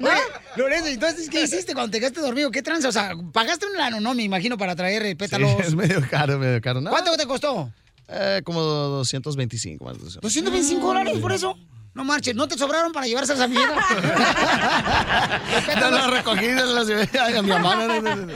Oye, 0.00 0.20
Lorenzo, 0.56 0.88
entonces, 0.88 1.28
¿qué 1.28 1.42
hiciste 1.42 1.74
cuando 1.74 1.90
te 1.90 1.98
quedaste 2.00 2.20
dormido? 2.20 2.50
¿Qué 2.50 2.62
tranza? 2.62 2.88
O 2.88 2.92
sea, 2.92 3.12
pagaste 3.32 3.66
un 3.66 3.76
lano, 3.76 4.00
no, 4.00 4.14
me 4.14 4.22
imagino, 4.22 4.56
para 4.58 4.76
traer 4.76 5.04
eh, 5.06 5.16
pétalos. 5.22 5.50
Sí, 5.52 5.62
es 5.62 5.74
medio 5.74 6.02
caro, 6.10 6.38
medio 6.38 6.60
caro. 6.60 6.80
No, 6.80 6.90
¿Cuánto 6.90 7.16
te 7.16 7.26
costó? 7.26 7.70
Eh, 8.08 8.42
como 8.44 8.60
225 8.60 9.84
más. 9.84 9.94
o 9.96 9.98
menos. 9.98 10.20
¿225 10.20 10.80
dólares 10.80 11.18
por 11.18 11.32
eso? 11.32 11.56
No 11.94 12.04
marches, 12.04 12.34
¿no 12.34 12.48
te 12.48 12.56
sobraron 12.56 12.90
para 12.90 13.06
llevárselas 13.06 13.42
a 13.42 13.48
mi 13.48 13.56
vieja? 13.56 13.74
No 15.78 15.90
lo 15.98 16.06
recogí, 16.10 16.46
las 16.48 16.86
llevé 16.86 17.08
a 17.20 17.42
mi 17.42 17.50
mamá. 17.50 17.76
No, 17.76 17.86
no, 17.86 18.00
no, 18.00 18.16
no. 18.16 18.32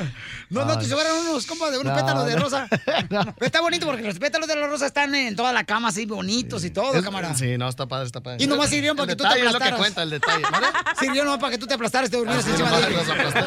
No, 0.48 0.64
no, 0.64 0.78
te 0.78 0.84
sobraron 0.84 1.26
unos 1.26 1.44
compas 1.46 1.72
de 1.72 1.78
unos 1.78 1.92
No, 1.92 1.98
pétalos 2.00 2.26
de 2.26 2.36
no. 2.36 2.42
rosa. 2.42 2.68
Pero 3.08 3.34
está 3.40 3.60
bonito 3.62 3.84
porque 3.86 4.02
los 4.02 4.16
pétalos 4.18 4.46
de 4.46 4.54
la 4.56 4.66
rosa 4.68 4.86
están 4.86 5.12
en 5.14 5.34
toda 5.34 5.52
la 5.52 5.64
cama 5.64 5.88
así 5.88 6.06
bonitos 6.06 6.64
y 6.64 6.70
todo, 6.70 6.94
Es- 6.94 7.02
camarada. 7.02 7.34
Sí, 7.34 7.56
no, 7.58 7.68
está 7.68 7.86
padre, 7.86 8.06
está 8.06 8.20
padre. 8.20 8.44
Y 8.44 8.46
nomás 8.46 8.68
sirvieron 8.70 8.96
para 8.96 9.08
que 9.08 9.16
tú 9.16 9.24
te 9.24 9.28
detalle 9.30 9.46
es 9.46 9.52
lo 9.52 9.58
que 9.58 9.64
aplastaras. 9.68 9.78
cuenta, 9.80 10.02
el 10.02 10.10
detalle. 10.10 10.44
¿vale? 10.52 10.66
Sirvió 11.00 11.24
nomás 11.24 11.40
para 11.40 11.50
que 11.52 11.58
tú 11.58 11.66
te 11.66 11.74
aplastaras 11.74 12.08
y 12.08 12.10
te 12.12 12.16
durmieras 12.18 12.46
encima 12.46 12.70
de 12.78 12.84
aplasté. 13.00 13.44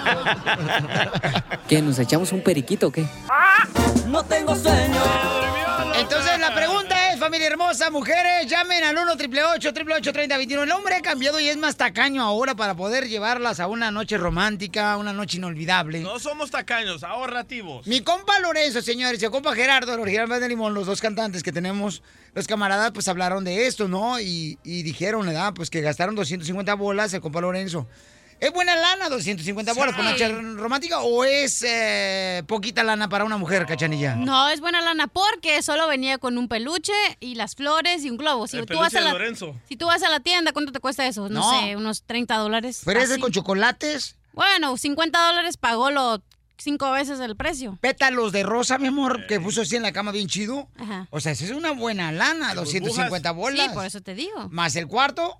¿Qué? 1.70 1.82
¿Nos 1.82 2.00
echamos 2.00 2.32
un 2.34 2.42
periquito 2.44 2.88
o 2.88 2.92
qué? 2.92 3.06
No 4.08 4.24
tengo 4.26 4.56
sueño. 4.56 5.02
Entonces 5.96 6.40
la 6.40 6.54
pregunta 6.54 6.89
familia 7.30 7.46
hermosa, 7.46 7.92
mujeres, 7.92 8.48
llamen 8.48 8.84
al 8.84 8.98
1 8.98 9.12
888 9.12 10.14
3021 10.14 10.64
El 10.64 10.72
hombre 10.72 10.96
ha 10.96 11.02
cambiado 11.02 11.40
y 11.40 11.48
es 11.48 11.58
más 11.58 11.78
tacaño 11.78 12.24
ahora 12.24 12.56
para 12.56 12.74
poder 12.74 13.08
llevarlas 13.08 13.60
a 13.60 13.68
una 13.68 13.92
noche 13.92 14.18
romántica, 14.18 14.98
una 14.98 15.14
noche 15.14 15.38
inolvidable. 15.38 16.00
No 16.00 16.18
somos 16.18 16.50
tacaños, 16.50 17.04
ahorrativos. 17.04 17.86
Mi 17.86 18.02
compa 18.02 18.40
Lorenzo, 18.40 18.82
señores, 18.82 19.22
y 19.22 19.26
el 19.26 19.30
compa 19.30 19.54
Gerardo, 19.54 19.94
el 19.94 20.00
original 20.00 20.26
Band 20.26 20.42
de 20.42 20.50
Limón, 20.50 20.74
los 20.74 20.88
dos 20.88 21.02
cantantes 21.02 21.44
que 21.44 21.52
tenemos, 21.52 22.02
los 22.34 22.48
camaradas, 22.48 22.94
pues 22.94 23.08
hablaron 23.08 23.44
de 23.44 23.68
esto, 23.68 23.88
¿no? 23.88 24.20
Y, 24.20 24.58
y 24.64 24.82
dijeron, 24.82 25.24
¿verdad? 25.28 25.54
Pues 25.54 25.70
que 25.70 25.82
gastaron 25.82 26.16
250 26.16 26.74
bolas 26.74 27.14
el 27.14 27.22
compa 27.22 27.42
Lorenzo. 27.42 27.88
¿Es 28.40 28.54
buena 28.54 28.76
lana 28.76 29.10
250 29.10 29.74
bolas 29.74 29.94
por 29.96 30.06
una 30.06 30.16
Sí. 30.18 30.24
noche 30.24 30.42
romántica 30.56 31.00
o 31.02 31.24
es 31.26 31.62
eh, 31.68 32.44
poquita 32.48 32.84
lana 32.84 33.10
para 33.10 33.26
una 33.26 33.38
mujer, 33.38 33.66
cachanilla? 33.66 34.16
No, 34.16 34.48
es 34.50 34.62
buena 34.62 34.80
lana 34.82 35.08
porque 35.08 35.62
solo 35.62 35.88
venía 35.88 36.18
con 36.20 36.38
un 36.38 36.48
peluche 36.48 36.94
y 37.20 37.36
las 37.36 37.56
flores 37.56 38.04
y 38.06 38.10
un 38.10 38.18
globo. 38.18 38.48
Si 38.48 38.58
El 38.58 38.66
tú 38.66 38.78
vas 38.80 38.92
peluche 38.94 38.98
a 38.98 39.02
la, 39.02 39.12
Lorenzo. 39.20 39.56
Si 39.68 39.76
tú 39.76 39.88
vas 39.88 40.04
a 40.04 40.10
la 40.10 40.20
tienda, 40.22 40.54
¿cuánto 40.54 40.72
te 40.72 40.80
cuesta 40.80 41.06
eso? 41.06 41.28
No, 41.30 41.40
No. 41.42 41.60
sé, 41.62 41.76
unos 41.76 42.04
30 42.04 42.38
dólares. 42.38 42.82
¿Fresas 42.84 43.12
así. 43.12 43.22
con 43.22 43.32
chocolates? 43.32 44.16
Bueno, 44.34 44.78
50 44.78 45.20
dólares 45.28 45.58
pagó 45.58 45.92
lo 45.92 46.22
cinco 46.58 46.92
veces 46.92 47.20
el 47.20 47.36
precio. 47.36 47.78
Pétalos 47.82 48.32
de 48.32 48.44
rosa, 48.44 48.78
mi 48.78 48.88
amor, 48.88 49.28
que 49.28 49.40
puso 49.40 49.62
así 49.62 49.76
en 49.76 49.82
la 49.82 49.92
cama 49.92 50.12
bien 50.12 50.28
chido. 50.28 50.68
Ajá. 50.78 51.08
O 51.10 51.20
sea, 51.20 51.32
esa 51.34 51.46
es 51.46 51.52
una 51.52 51.72
buena 51.72 52.12
lana, 52.12 52.54
250 52.54 53.32
bolas. 53.32 53.68
Sí, 53.68 53.74
por 53.74 53.86
eso 53.86 54.02
te 54.02 54.14
digo. 54.14 54.48
Más 54.50 54.76
el 54.76 54.88
cuarto, 54.88 55.40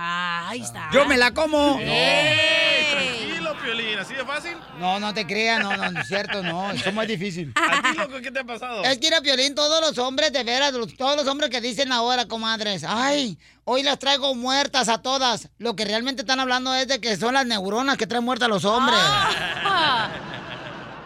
Ah, 0.00 0.46
ahí 0.48 0.60
está. 0.62 0.88
yo 0.92 1.04
me 1.06 1.16
la 1.16 1.32
como. 1.32 1.76
¡Ey! 1.80 2.86
Tranquilo, 2.92 3.56
Piolín, 3.62 3.98
¿así 3.98 4.14
de 4.14 4.24
fácil? 4.24 4.56
No, 4.78 5.00
no 5.00 5.12
te 5.12 5.26
creas, 5.26 5.60
no, 5.60 5.76
no, 5.76 5.90
no 5.90 6.00
es 6.00 6.06
cierto, 6.06 6.40
no, 6.42 6.70
eso 6.70 6.88
es 6.88 6.94
muy 6.94 7.06
difícil. 7.06 7.52
¿A 7.56 7.82
ti, 7.82 7.98
loco, 7.98 8.20
qué 8.22 8.30
te 8.30 8.38
ha 8.38 8.44
pasado? 8.44 8.84
Es 8.84 8.98
que 8.98 9.08
era 9.08 9.20
Piolín, 9.20 9.54
todos 9.56 9.80
los 9.80 9.98
hombres, 9.98 10.32
de 10.32 10.44
veras, 10.44 10.72
los- 10.72 10.96
todos 10.96 11.16
los 11.16 11.26
hombres 11.26 11.50
que 11.50 11.60
dicen 11.60 11.90
ahora, 11.92 12.26
comadres, 12.26 12.84
ay, 12.86 13.38
hoy 13.64 13.82
las 13.82 13.98
traigo 13.98 14.34
muertas 14.36 14.88
a 14.88 14.98
todas. 15.02 15.48
Lo 15.58 15.74
que 15.74 15.84
realmente 15.84 16.22
están 16.22 16.38
hablando 16.38 16.72
es 16.74 16.86
de 16.86 17.00
que 17.00 17.16
son 17.16 17.34
las 17.34 17.44
neuronas 17.46 17.96
que 17.96 18.06
traen 18.06 18.24
muertas 18.24 18.46
a 18.46 18.50
los 18.50 18.64
hombres. 18.64 18.98
Ah. 19.00 20.10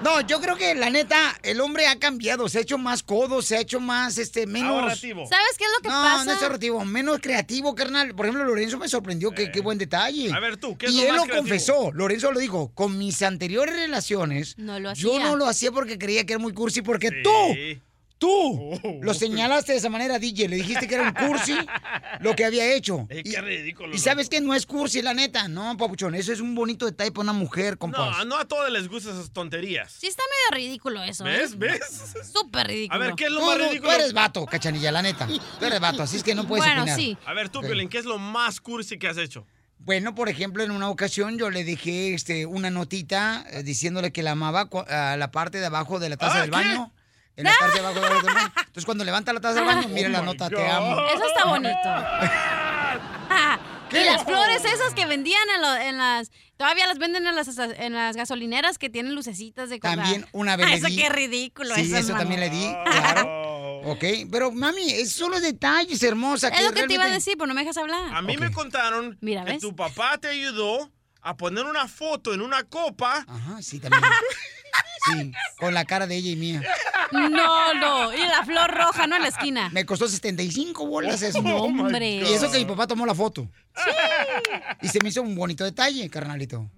No, 0.03 0.21
yo 0.23 0.41
creo 0.41 0.57
que 0.57 0.75
la 0.75 0.91
neta, 0.91 1.39
el 1.45 1.61
hombre 1.61 1.87
ha 1.87 1.97
cambiado, 1.99 2.49
se 2.49 2.59
ha 2.59 2.61
hecho 2.63 2.77
más 2.77 3.03
codo, 3.05 3.41
se 3.41 3.57
ha 3.57 3.61
hecho 3.61 3.79
más, 3.79 4.19
este, 4.19 4.47
menos... 4.47 4.83
Ahorrativo. 4.83 5.27
¿Sabes 5.29 5.57
qué 5.57 5.65
es 5.65 5.71
lo 5.77 5.83
que 5.83 5.89
no, 5.89 5.95
pasa? 6.03 6.25
no 6.25 6.33
es 6.33 6.43
ahorrativo, 6.43 6.85
menos 6.85 7.19
creativo, 7.21 7.75
carnal. 7.75 8.15
Por 8.15 8.27
ejemplo, 8.27 8.45
Lorenzo 8.45 8.79
me 8.79 8.89
sorprendió, 8.89 9.31
que 9.31 9.53
qué 9.53 9.61
buen 9.61 9.79
detalle. 9.79 10.33
A 10.33 10.41
ver, 10.41 10.57
tú, 10.57 10.77
¿qué 10.77 10.87
es 10.87 10.93
y 10.93 10.97
lo 10.97 11.03
él 11.03 11.09
más 11.11 11.17
lo 11.19 11.23
creativo? 11.25 11.43
confesó, 11.43 11.93
Lorenzo 11.93 12.33
lo 12.33 12.41
dijo, 12.41 12.73
con 12.75 12.99
mis 12.99 13.23
anteriores 13.23 13.77
relaciones, 13.77 14.59
No 14.59 14.81
lo 14.81 14.93
yo 14.95 15.13
hacía. 15.15 15.25
no 15.29 15.37
lo 15.37 15.47
hacía 15.47 15.71
porque 15.71 15.99
creía 15.99 16.27
que 16.27 16.33
era 16.33 16.43
muy 16.43 16.53
cursi, 16.53 16.83
porque 16.83 17.09
Sí. 17.09 17.23
tú, 17.23 17.31
tú, 18.23 18.79
Oh. 18.85 18.99
lo 19.03 19.15
señalaste 19.15 19.73
de 19.73 19.79
esa 19.79 19.89
manera, 19.89 20.19
DJ, 20.21 20.49
le 20.49 20.57
dijiste 20.57 20.87
que 20.87 20.95
era 20.95 21.05
un 21.05 21.13
cursi 21.13 21.57
lo 22.21 22.35
que 22.37 22.45
había 22.45 22.73
hecho. 22.73 23.07
Ey, 23.11 23.21
y, 23.25 23.31
qué 23.33 23.41
ridículo. 23.41 23.95
y 23.95 23.99
sabes 23.99 24.29
que 24.29 24.41
no 24.41 24.55
es 24.55 24.65
cursi, 24.65 25.03
la 25.03 25.13
neta, 25.13 25.49
no, 25.49 25.77
papuchón, 25.77 26.15
eso 26.15 26.33
es 26.33 26.41
un 26.41 26.55
bonito 26.55 26.87
detalle 26.87 27.11
para 27.11 27.23
una 27.25 27.33
mujer, 27.33 27.79
compas. 27.79 28.19
No, 28.19 28.25
no 28.25 28.37
a 28.39 28.45
todos 28.47 28.71
les 28.71 28.89
gustan 28.89 29.15
esas 29.15 29.33
tonterías. 29.33 29.93
Sí 29.93 30.07
está 30.07 30.23
medio 30.51 30.65
ridículo 30.65 31.03
eso, 31.03 31.27
¿eh? 31.27 31.39
¿Ves? 31.39 31.59
¿Ves? 31.59 31.81
Súper 32.33 32.69
ridículo. 32.69 32.95
A 33.03 33.05
ver, 33.07 33.15
¿qué 33.17 33.25
es 33.25 33.31
lo 33.33 33.41
Tú, 33.41 33.47
más 33.47 33.59
no, 33.59 33.65
tú 33.65 33.71
ridículo? 33.71 33.93
eres 33.93 34.13
vato, 34.13 34.47
cachanilla, 34.47 34.93
la 34.93 35.03
neta. 35.03 35.27
Tú 35.27 35.65
eres 35.67 35.81
vato, 35.81 36.03
así 36.05 36.17
es 36.17 36.23
que 36.23 36.35
no 36.37 36.47
puedes 36.47 36.65
Bueno, 36.65 36.83
opinar. 36.83 36.99
sí. 36.99 37.17
A 37.27 37.35
ver, 37.35 37.49
tú. 37.49 37.61
Piolín, 37.61 37.89
¿qué 37.89 37.99
es 37.99 38.05
lo 38.05 38.19
más 38.19 38.61
cursi 38.61 38.99
que 38.99 39.09
has 39.09 39.17
hecho? 39.19 39.45
Bueno, 39.79 40.15
por 40.15 40.29
ejemplo, 40.29 40.63
en 40.63 40.71
una 40.71 40.89
ocasión 40.91 41.39
yo 41.39 41.51
le 41.51 41.65
dejé 41.65 42.15
este, 42.15 42.47
una 42.47 42.71
notita 42.71 43.45
eh, 43.51 43.65
diciéndole 43.65 44.13
que 44.13 44.23
la 44.23 44.31
amaba 44.33 44.69
a 44.89 45.17
la 45.17 45.31
parte 45.33 45.59
de 45.59 45.67
abajo 45.67 45.99
de 45.99 46.09
la 46.09 46.17
taza 46.17 46.39
Ah, 46.39 46.41
del 46.43 46.51
¿qué? 46.53 46.57
En 47.37 47.45
la 47.45 47.53
parte 47.59 47.81
de 47.81 47.87
abajo 47.87 48.01
del 48.01 48.23
baño. 48.23 48.53
Entonces, 48.59 48.85
cuando 48.85 49.05
levanta 49.05 49.33
la 49.33 49.41
taza 49.41 49.55
del 49.57 49.65
baño, 49.65 49.89
mira 49.89 50.09
Oh 50.09 50.13
la 50.13 50.21
my 50.21 50.27
nota, 50.27 50.49
te 50.51 50.69
amo. 50.71 50.97
Eso 51.15 51.27
está 51.27 51.45
bonito. 51.47 51.79
¿Qué? 53.91 54.01
Y 54.03 54.05
las 54.05 54.25
flores 54.25 54.65
esas 54.65 54.95
que 54.95 55.05
vendían 55.07 55.43
en, 55.55 55.61
lo- 55.63 55.77
en 55.77 55.99
las... 55.99 56.31
Todavía 56.57 56.87
las 56.87 56.99
venden 56.99 57.27
en 57.27 57.35
las, 57.35 57.59
en 57.59 57.93
las 57.93 58.17
gasolineras 58.17 58.79
que 58.79 58.89
tienen 58.89 59.15
lucecitas 59.15 59.69
de 59.69 59.81
colgar. 59.81 59.99
También 59.99 60.27
una 60.33 60.57
vez 60.57 60.67
Ah, 60.71 60.75
Eso 60.75 60.87
qué 60.89 61.09
ridículo. 61.11 61.75
Sí, 61.75 61.83
eso, 61.83 61.97
eso 61.99 62.15
también 62.15 62.41
le 62.41 62.51
di, 62.51 62.75
claro. 62.85 63.43
Ok, 63.85 64.05
pero 64.31 64.53
mami, 64.53 64.93
es 64.93 65.11
solo 65.13 65.41
detalles, 65.41 66.01
hermosa. 66.05 66.47
Es 66.49 66.63
lo 66.65 66.71
que 66.73 66.87
te 66.87 66.95
iba 66.95 67.03
a 67.03 67.09
decir, 67.09 67.35
pero 67.37 67.49
no 67.49 67.55
me 67.55 67.63
dejas 67.63 67.77
hablar. 67.79 68.15
A 68.15 68.23
mí 68.23 68.37
me 68.37 68.53
contaron 68.53 69.19
Mira, 69.21 69.45
que 69.45 69.59
tu 69.59 69.75
papá 69.75 70.19
te 70.19 70.29
ayudó 70.29 70.89
a 71.21 71.37
poner 71.37 71.65
una 71.67 71.89
foto 71.89 72.33
en 72.33 72.43
una 72.43 72.63
copa. 72.63 73.25
Ajá, 73.27 73.61
sí, 73.61 73.81
también. 73.81 74.01
Sí, 75.05 75.33
con 75.59 75.75
la 75.75 75.85
cara 75.85 76.07
de 76.07 76.17
ella 76.17 76.31
y 76.31 76.37
mía. 76.37 76.63
No, 77.13 77.75
no. 77.75 78.13
Y 78.13 78.21
la 78.21 78.45
flor 78.45 78.71
roja, 78.71 79.07
no 79.07 79.17
en 79.17 79.23
la 79.23 79.29
esquina. 79.29 79.69
Me 79.73 79.85
costó 79.85 80.09
75 80.09 80.87
bolas 80.87 81.23
eso. 81.23 81.43
My 81.43 81.53
Hombre. 81.53 82.17
Y 82.17 82.23
eso 82.33 82.51
que 82.51 82.59
mi 82.59 82.65
papá 82.65 82.87
tomó 82.87 83.05
la 83.05 83.15
foto. 83.15 83.49
Y 84.81 84.89
se 84.89 84.99
me 85.03 85.09
hizo 85.09 85.23
un 85.23 85.35
bonito 85.35 85.65
detalle, 85.65 86.09
carnalito. 86.11 86.71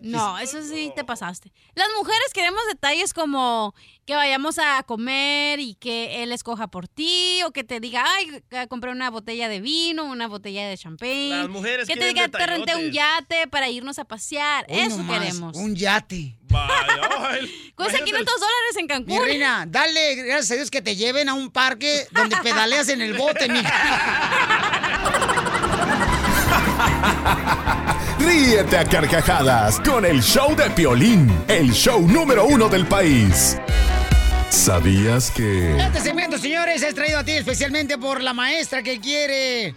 No, 0.00 0.38
eso 0.38 0.62
sí 0.62 0.92
te 0.94 1.04
pasaste. 1.04 1.52
Las 1.74 1.88
mujeres 1.98 2.32
queremos 2.32 2.60
detalles 2.68 3.12
como 3.12 3.74
que 4.06 4.14
vayamos 4.14 4.58
a 4.58 4.82
comer 4.82 5.60
y 5.60 5.74
que 5.74 6.22
él 6.22 6.32
escoja 6.32 6.66
por 6.68 6.88
ti 6.88 7.42
o 7.44 7.52
que 7.52 7.64
te 7.64 7.80
diga, 7.80 8.04
ay, 8.06 8.42
compré 8.68 8.90
una 8.90 9.10
botella 9.10 9.48
de 9.48 9.60
vino, 9.60 10.04
una 10.04 10.26
botella 10.26 10.68
de 10.68 10.76
champagne. 10.76 11.30
Las 11.30 11.48
mujeres 11.48 11.86
que 11.86 11.96
te 11.96 12.06
diga, 12.08 12.28
te 12.28 12.46
renté 12.46 12.76
un 12.76 12.90
yate 12.90 13.46
para 13.48 13.68
irnos 13.68 13.98
a 13.98 14.04
pasear. 14.04 14.66
Hoy 14.68 14.80
eso 14.80 14.96
nomás, 14.98 15.18
queremos. 15.18 15.56
Un 15.56 15.76
yate. 15.76 16.36
Cuesta 17.76 17.98
500 18.04 18.34
dólares 18.34 18.76
en 18.78 18.86
Cancún. 18.88 19.18
Mi 19.18 19.24
reina, 19.24 19.64
dale 19.68 20.16
gracias 20.16 20.50
a 20.50 20.54
Dios 20.54 20.70
que 20.70 20.82
te 20.82 20.96
lleven 20.96 21.28
a 21.28 21.34
un 21.34 21.50
parque 21.50 22.06
donde 22.10 22.36
pedaleas 22.42 22.88
en 22.88 23.02
el 23.02 23.14
bote, 23.14 23.46
Ríete 28.18 28.78
a 28.78 28.84
carcajadas 28.84 29.80
con 29.80 30.04
el 30.04 30.22
show 30.22 30.54
de 30.54 30.70
Piolín, 30.70 31.30
el 31.48 31.72
show 31.72 32.00
número 32.06 32.46
uno 32.46 32.68
del 32.68 32.86
país. 32.86 33.58
¿Sabías 34.50 35.30
que... 35.30 35.76
Este 35.78 36.00
segmento, 36.00 36.36
señores, 36.36 36.82
es 36.82 36.94
traído 36.94 37.20
a 37.20 37.24
ti 37.24 37.32
especialmente 37.32 37.98
por 37.98 38.20
la 38.22 38.34
maestra 38.34 38.82
que 38.82 39.00
quiere 39.00 39.74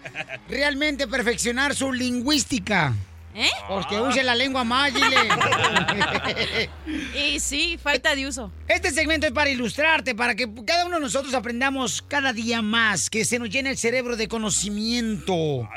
realmente 0.50 1.08
perfeccionar 1.08 1.76
su 1.76 1.94
lingüística. 1.94 2.94
¿Eh? 3.36 3.50
Porque 3.68 4.00
use 4.00 4.24
la 4.24 4.36
lengua 4.36 4.64
mágile. 4.64 5.16
Y 7.16 7.40
sí, 7.40 7.80
falta 7.82 8.16
de 8.16 8.28
uso. 8.28 8.52
Este 8.68 8.92
segmento 8.92 9.26
es 9.26 9.32
para 9.32 9.50
ilustrarte, 9.50 10.14
para 10.14 10.36
que 10.36 10.50
cada 10.66 10.86
uno 10.86 10.98
de 10.98 11.02
nosotros 11.02 11.34
aprendamos 11.34 12.02
cada 12.02 12.34
día 12.34 12.62
más, 12.62 13.10
que 13.10 13.26
se 13.26 13.40
nos 13.40 13.50
llene 13.50 13.72
el 13.72 13.78
cerebro 13.78 14.16
de 14.18 14.28
conocimiento. 14.28 15.68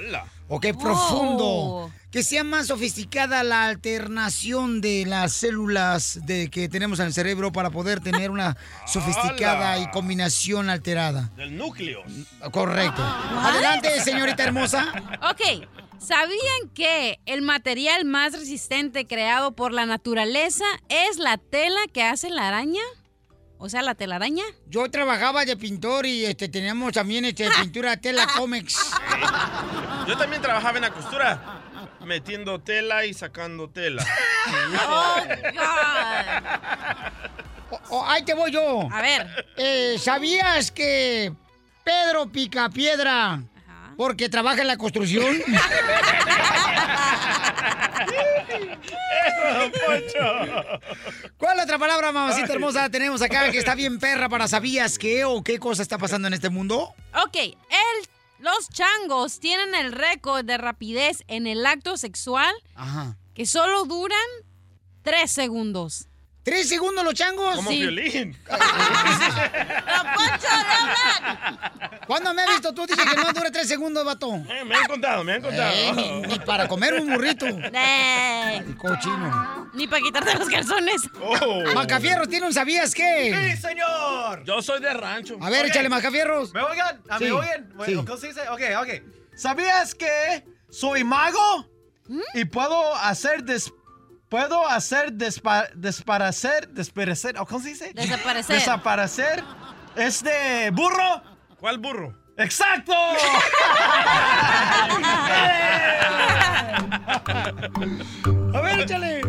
Ok, 0.48 0.66
profundo. 0.80 1.90
Que 2.10 2.22
sea 2.22 2.44
más 2.44 2.68
sofisticada 2.68 3.42
la 3.42 3.66
alternación 3.66 4.80
de 4.80 5.04
las 5.06 5.32
células 5.32 6.20
de 6.24 6.48
que 6.48 6.68
tenemos 6.68 7.00
en 7.00 7.06
el 7.06 7.12
cerebro 7.12 7.52
para 7.52 7.70
poder 7.70 8.00
tener 8.00 8.30
una 8.30 8.56
sofisticada 8.86 9.72
¡Hala! 9.74 9.82
y 9.82 9.90
combinación 9.90 10.70
alterada. 10.70 11.30
Del 11.36 11.56
núcleo. 11.58 12.02
Correcto. 12.52 13.02
Adelante, 13.02 14.00
señorita 14.00 14.44
hermosa. 14.44 14.86
Ok, 15.30 15.66
¿sabían 15.98 16.70
que 16.74 17.18
el 17.26 17.42
material 17.42 18.04
más 18.04 18.32
resistente 18.32 19.06
creado 19.06 19.52
por 19.52 19.72
la 19.72 19.84
naturaleza 19.84 20.64
es 20.88 21.18
la 21.18 21.38
tela 21.38 21.80
que 21.92 22.04
hace 22.04 22.30
la 22.30 22.48
araña? 22.48 22.82
O 23.58 23.68
sea, 23.68 23.82
la 23.82 23.94
telaraña. 23.94 24.44
Yo 24.68 24.90
trabajaba 24.90 25.44
de 25.44 25.56
pintor 25.56 26.06
y 26.06 26.26
este, 26.26 26.48
teníamos 26.48 26.92
también 26.92 27.24
este, 27.24 27.48
pintura 27.62 27.96
tela 27.96 28.26
cómics. 28.36 28.92
Yo 30.06 30.16
también 30.16 30.42
trabajaba 30.42 30.76
en 30.76 30.82
la 30.82 30.90
costura, 30.90 31.60
metiendo 32.04 32.60
tela 32.60 33.06
y 33.06 33.14
sacando 33.14 33.68
tela. 33.68 34.04
Oh, 34.88 35.16
Oh, 37.90 38.04
ahí 38.06 38.22
te 38.22 38.34
voy 38.34 38.52
yo. 38.52 38.88
A 38.92 39.02
ver. 39.02 39.46
Eh, 39.56 39.96
¿Sabías 39.98 40.70
que 40.70 41.32
Pedro 41.84 42.26
pica 42.30 42.68
piedra 42.68 43.42
porque 43.96 44.28
trabaja 44.28 44.62
en 44.62 44.68
la 44.68 44.76
construcción? 44.76 45.36
¿Cuál 51.38 51.60
otra 51.60 51.78
palabra, 51.78 52.12
mamacita 52.12 52.52
hermosa, 52.52 52.90
tenemos 52.90 53.22
acá 53.22 53.50
que 53.50 53.58
está 53.58 53.74
bien 53.74 53.98
perra 53.98 54.28
para 54.28 54.48
sabías 54.48 54.98
qué 54.98 55.24
o 55.24 55.42
qué 55.42 55.58
cosa 55.58 55.82
está 55.82 55.98
pasando 55.98 56.28
en 56.28 56.34
este 56.34 56.50
mundo? 56.50 56.94
Ok, 57.24 57.36
el, 57.36 58.08
los 58.38 58.68
changos 58.70 59.40
tienen 59.40 59.74
el 59.74 59.92
récord 59.92 60.44
de 60.44 60.58
rapidez 60.58 61.24
en 61.28 61.46
el 61.46 61.64
acto 61.66 61.96
sexual 61.96 62.54
Ajá. 62.74 63.16
que 63.34 63.46
solo 63.46 63.84
duran 63.84 64.18
tres 65.02 65.30
segundos. 65.30 66.08
¿Tres 66.46 66.68
segundos 66.68 67.04
los 67.04 67.12
changos? 67.12 67.56
Como 67.56 67.70
Sí. 67.70 67.80
violín. 67.80 68.36
¿Cuándo 72.06 72.32
me 72.34 72.42
has 72.42 72.48
visto 72.50 72.72
tú? 72.72 72.86
Dices 72.86 73.04
que 73.04 73.16
no 73.16 73.32
dura 73.32 73.50
tres 73.50 73.66
segundos, 73.66 74.04
vato. 74.04 74.32
Eh, 74.48 74.62
me 74.64 74.76
han 74.76 74.86
contado, 74.86 75.24
me 75.24 75.32
han 75.34 75.42
contado. 75.42 75.72
Eh, 75.74 75.92
ni, 75.94 76.20
ni 76.22 76.38
para 76.38 76.68
comer 76.68 76.94
un 76.94 77.12
burrito. 77.12 77.46
Eh, 77.48 78.64
Cochino. 78.78 79.70
ni 79.74 79.88
para 79.88 80.00
quitarte 80.02 80.38
los 80.38 80.48
calzones. 80.48 81.02
Oh. 81.20 81.64
Macafierros 81.74 82.28
tiene 82.28 82.46
un 82.46 82.54
sabías 82.54 82.94
qué. 82.94 83.52
¡Sí, 83.56 83.60
señor! 83.60 84.44
Yo 84.44 84.62
soy 84.62 84.80
de 84.80 84.94
rancho. 84.94 85.36
A 85.40 85.50
ver, 85.50 85.64
Ok. 85.64 85.70
échale 85.72 85.88
Macafierros. 85.88 86.54
¿Me 86.54 86.62
oigan? 86.62 87.02
¿A 87.08 87.18
Sí, 87.18 87.24
¿Me 87.24 87.32
oigan? 87.32 87.72
Bueno, 87.74 88.00
sí. 88.02 88.06
¿Cómo 88.06 88.18
se 88.18 88.28
dice? 88.28 88.42
Ok, 88.50 88.60
ok. 88.82 88.88
¿Sabías 89.34 89.96
que 89.96 90.44
soy 90.70 91.02
mago? 91.02 91.68
Y 92.34 92.44
puedo 92.44 92.94
hacer 92.94 93.42
des... 93.42 93.72
Puedo 94.28 94.66
hacer 94.66 95.12
despa... 95.12 95.68
desparecer... 95.74 96.68
Desparecer... 96.68 97.38
¿o 97.38 97.46
¿Cómo 97.46 97.60
se 97.60 97.68
dice? 97.68 97.92
Desaparecer. 97.94 98.56
Desaparecer. 98.56 99.44
¿Este 99.94 100.70
burro? 100.72 101.22
¿Cuál 101.60 101.78
burro? 101.78 102.12
¡Exacto! 102.36 102.92
A 108.54 108.60
ver, 108.60 108.80
échale. 108.80 109.22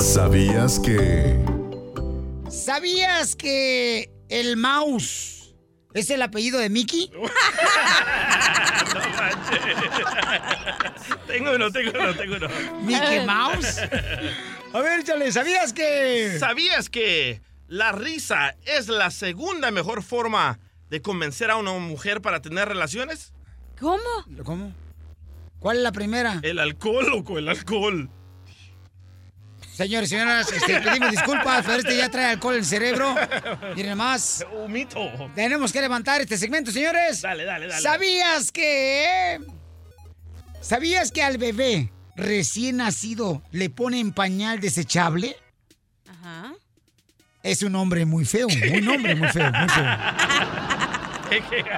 ¿Sabías 0.00 0.78
que... 0.80 1.36
¿Sabías 2.48 3.34
que 3.34 4.10
el 4.28 4.56
mouse 4.56 5.43
es 5.94 6.10
el 6.10 6.20
apellido 6.22 6.58
de 6.58 6.68
Mickey? 6.68 7.10
tengo 11.26 11.54
uno, 11.54 11.70
tengo 11.70 11.92
uno, 11.98 12.14
tengo 12.14 12.36
uno. 12.36 12.48
Mickey 12.82 13.24
Mouse. 13.26 13.78
A 14.72 14.80
ver, 14.80 15.00
échale, 15.00 15.32
¿sabías 15.32 15.72
que... 15.72 16.36
¿Sabías 16.38 16.90
que 16.90 17.40
la 17.68 17.92
risa 17.92 18.56
es 18.64 18.88
la 18.88 19.10
segunda 19.10 19.70
mejor 19.70 20.02
forma 20.02 20.58
de 20.90 21.00
convencer 21.00 21.50
a 21.50 21.56
una 21.56 21.72
mujer 21.72 22.20
para 22.20 22.42
tener 22.42 22.68
relaciones? 22.68 23.32
¿Cómo? 23.78 24.00
¿Cómo? 24.44 24.72
¿Cuál 25.58 25.78
es 25.78 25.82
la 25.82 25.92
primera? 25.92 26.40
El 26.42 26.58
alcohol, 26.58 27.06
loco, 27.08 27.38
el 27.38 27.48
alcohol. 27.48 28.10
Señores, 29.74 30.08
señoras, 30.08 30.52
este, 30.52 30.80
pedimos 30.80 31.10
disculpas, 31.10 31.64
pero 31.66 31.78
este 31.78 31.96
ya 31.96 32.08
trae 32.08 32.26
alcohol 32.26 32.54
en 32.54 32.60
el 32.60 32.64
cerebro. 32.64 33.16
Miren 33.74 33.98
más. 33.98 34.46
Un 34.52 34.70
mito. 34.70 35.00
Tenemos 35.34 35.72
que 35.72 35.80
levantar 35.80 36.20
este 36.20 36.38
segmento, 36.38 36.70
señores. 36.70 37.22
Dale, 37.22 37.44
dale, 37.44 37.66
dale. 37.66 37.82
¿Sabías 37.82 38.52
que... 38.52 39.40
¿Sabías 40.60 41.10
que 41.10 41.24
al 41.24 41.38
bebé 41.38 41.92
recién 42.14 42.76
nacido 42.76 43.42
le 43.50 43.68
ponen 43.68 44.12
pañal 44.12 44.60
desechable? 44.60 45.36
Ajá. 46.08 46.52
Es 47.42 47.62
un 47.62 47.74
hombre 47.74 48.04
muy 48.06 48.24
feo, 48.24 48.46
un 48.46 48.88
hombre 48.88 49.16
muy 49.16 49.28
feo, 49.28 49.50
muy 49.50 49.68
feo. 49.68 49.84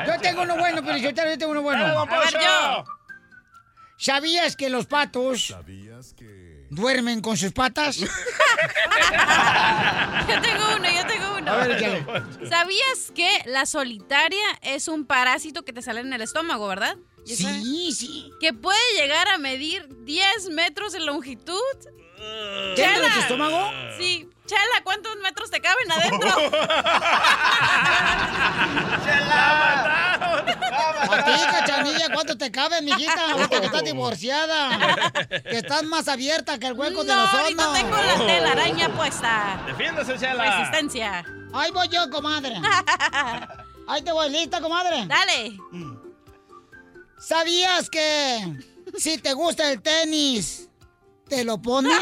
Yo 0.06 0.20
tengo 0.20 0.42
uno 0.42 0.59
bueno, 0.59 0.82
pero 0.85 0.98
yo 0.98 1.14
tengo 1.14 1.50
uno 1.50 1.62
bueno. 1.62 1.85
A 1.85 2.04
ver, 2.04 2.35
yo. 2.35 2.85
¿Sabías 3.98 4.54
que 4.56 4.68
los 4.68 4.87
patos 4.87 5.56
duermen 6.70 7.20
con 7.20 7.37
sus 7.37 7.52
patas? 7.52 7.96
Yo 10.29 10.40
tengo 10.42 10.64
uno, 10.76 10.88
yo 10.90 11.07
tengo 11.07 11.37
uno. 11.38 11.52
A 11.52 11.57
ver, 11.59 11.70
échale. 11.72 12.05
¿Sabías 12.48 13.12
que 13.14 13.29
la 13.46 13.64
solitaria 13.66 14.44
es 14.62 14.88
un 14.88 15.07
parásito 15.07 15.64
que 15.64 15.72
te 15.72 15.83
sale 15.83 16.00
en 16.00 16.12
el 16.12 16.20
estómago, 16.22 16.66
verdad? 16.66 16.96
¿Y 17.24 17.35
esa- 17.35 17.48
Sí, 17.52 17.92
sí. 17.92 18.31
Que 18.40 18.52
puede 18.52 18.79
llegar 18.96 19.29
a 19.29 19.38
medir 19.38 19.87
10 20.05 20.48
metros 20.50 20.94
en 20.94 21.07
longitud. 21.07 21.61
¿Dentro 22.76 23.02
de 23.05 23.11
tu 23.12 23.18
estómago? 23.20 23.70
Sí. 23.98 24.29
Chela, 24.46 24.82
¿cuántos 24.85 25.16
metros 25.22 25.50
te 25.50 25.61
caben 25.61 25.90
adentro? 25.92 26.30
A 31.09 31.24
ti, 31.24 31.32
cachanilla, 31.50 32.09
¿cuánto 32.12 32.37
te 32.37 32.50
cabe, 32.50 32.82
mijita? 32.82 33.30
Ahorita 33.32 33.61
que 33.61 33.66
estás 33.66 33.85
divorciada. 33.85 34.78
Que 35.28 35.59
estás 35.59 35.82
más 35.85 36.09
abierta 36.09 36.59
que 36.59 36.66
el 36.66 36.72
hueco 36.74 37.02
de 37.04 37.09
No, 37.14 37.22
los 37.22 37.35
hornos. 37.35 37.72
tengo 37.74 37.96
la 37.96 38.26
telaraña 38.26 38.88
puesta. 38.90 39.61
Defiéndase, 39.66 40.18
Chela. 40.18 40.44
Resistencia. 40.59 41.24
Ahí 41.52 41.70
voy 41.70 41.88
yo, 41.88 42.09
comadre. 42.11 42.56
Ahí 43.88 44.02
te 44.02 44.12
voy, 44.12 44.28
¿lista, 44.30 44.61
comadre? 44.61 45.06
Dale. 45.06 45.56
¿Sabías 47.18 47.88
que 47.88 48.56
si 48.98 49.18
te 49.18 49.32
gusta 49.32 49.70
el 49.70 49.80
tenis, 49.80 50.68
te 51.28 51.44
lo 51.44 51.61
pones? 51.62 51.98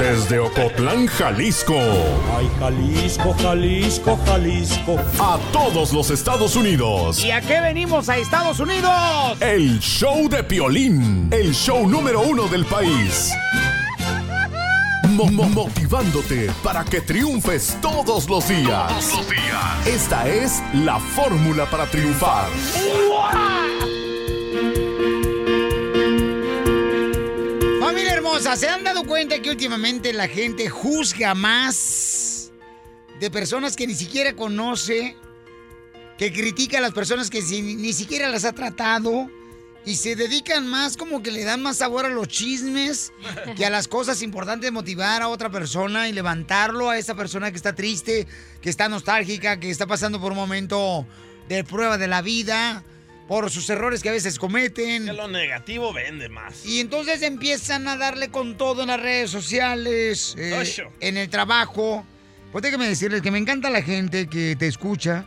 Desde 0.00 0.38
Ocotlán, 0.38 1.06
Jalisco. 1.08 1.74
Ay, 2.34 2.50
Jalisco, 2.58 3.34
Jalisco, 3.42 4.18
Jalisco. 4.24 4.96
A 5.18 5.38
todos 5.52 5.92
los 5.92 6.08
Estados 6.10 6.56
Unidos. 6.56 7.22
¿Y 7.22 7.30
a 7.30 7.42
qué 7.42 7.60
venimos 7.60 8.08
a 8.08 8.16
Estados 8.16 8.58
Unidos? 8.60 8.90
El 9.40 9.78
show 9.80 10.26
de 10.30 10.42
Piolín. 10.42 11.28
El 11.30 11.54
show 11.54 11.86
número 11.86 12.22
uno 12.22 12.48
del 12.48 12.64
país. 12.64 13.30
Mo- 15.10 15.26
mo- 15.30 15.48
motivándote 15.50 16.50
para 16.62 16.82
que 16.82 17.02
triunfes 17.02 17.76
todos 17.82 18.26
los 18.28 18.48
días. 18.48 18.88
Todos 18.88 19.12
los 19.18 19.28
días. 19.28 19.86
Esta 19.86 20.26
es 20.26 20.62
la 20.72 20.98
fórmula 20.98 21.66
para 21.66 21.84
triunfar. 21.84 22.46
Hermosa, 28.30 28.56
¿se 28.56 28.68
han 28.68 28.84
dado 28.84 29.04
cuenta 29.04 29.40
que 29.40 29.50
últimamente 29.50 30.12
la 30.12 30.28
gente 30.28 30.68
juzga 30.68 31.34
más 31.34 32.52
de 33.18 33.30
personas 33.30 33.76
que 33.76 33.86
ni 33.86 33.94
siquiera 33.94 34.34
conoce, 34.34 35.16
que 36.16 36.32
critica 36.32 36.78
a 36.78 36.80
las 36.80 36.92
personas 36.92 37.28
que 37.28 37.42
ni 37.42 37.92
siquiera 37.92 38.28
las 38.28 38.44
ha 38.44 38.52
tratado 38.52 39.28
y 39.84 39.96
se 39.96 40.14
dedican 40.14 40.66
más 40.66 40.96
como 40.96 41.22
que 41.22 41.30
le 41.30 41.44
dan 41.44 41.62
más 41.62 41.78
sabor 41.78 42.04
a 42.04 42.10
los 42.10 42.28
chismes 42.28 43.12
que 43.56 43.64
a 43.64 43.70
las 43.70 43.88
cosas 43.88 44.20
importantes 44.22 44.66
de 44.66 44.70
motivar 44.70 45.22
a 45.22 45.28
otra 45.28 45.50
persona 45.50 46.08
y 46.08 46.12
levantarlo 46.12 46.90
a 46.90 46.98
esa 46.98 47.14
persona 47.14 47.50
que 47.50 47.56
está 47.56 47.74
triste, 47.74 48.26
que 48.60 48.70
está 48.70 48.88
nostálgica, 48.88 49.58
que 49.58 49.70
está 49.70 49.86
pasando 49.86 50.20
por 50.20 50.32
un 50.32 50.38
momento 50.38 51.06
de 51.48 51.64
prueba 51.64 51.98
de 51.98 52.06
la 52.06 52.22
vida, 52.22 52.84
por 53.30 53.48
sus 53.48 53.70
errores 53.70 54.02
que 54.02 54.08
a 54.08 54.12
veces 54.12 54.40
cometen. 54.40 55.04
Que 55.04 55.12
lo 55.12 55.28
negativo 55.28 55.92
vende 55.92 56.28
más. 56.28 56.66
Y 56.66 56.80
entonces 56.80 57.22
empiezan 57.22 57.86
a 57.86 57.96
darle 57.96 58.32
con 58.32 58.56
todo 58.56 58.82
en 58.82 58.88
las 58.88 58.98
redes 58.98 59.30
sociales, 59.30 60.34
eh, 60.36 60.90
en 60.98 61.16
el 61.16 61.30
trabajo. 61.30 62.04
Pues 62.50 62.62
déjame 62.62 62.88
decirles 62.88 63.22
que 63.22 63.30
me 63.30 63.38
encanta 63.38 63.70
la 63.70 63.82
gente 63.82 64.26
que 64.26 64.56
te 64.56 64.66
escucha, 64.66 65.26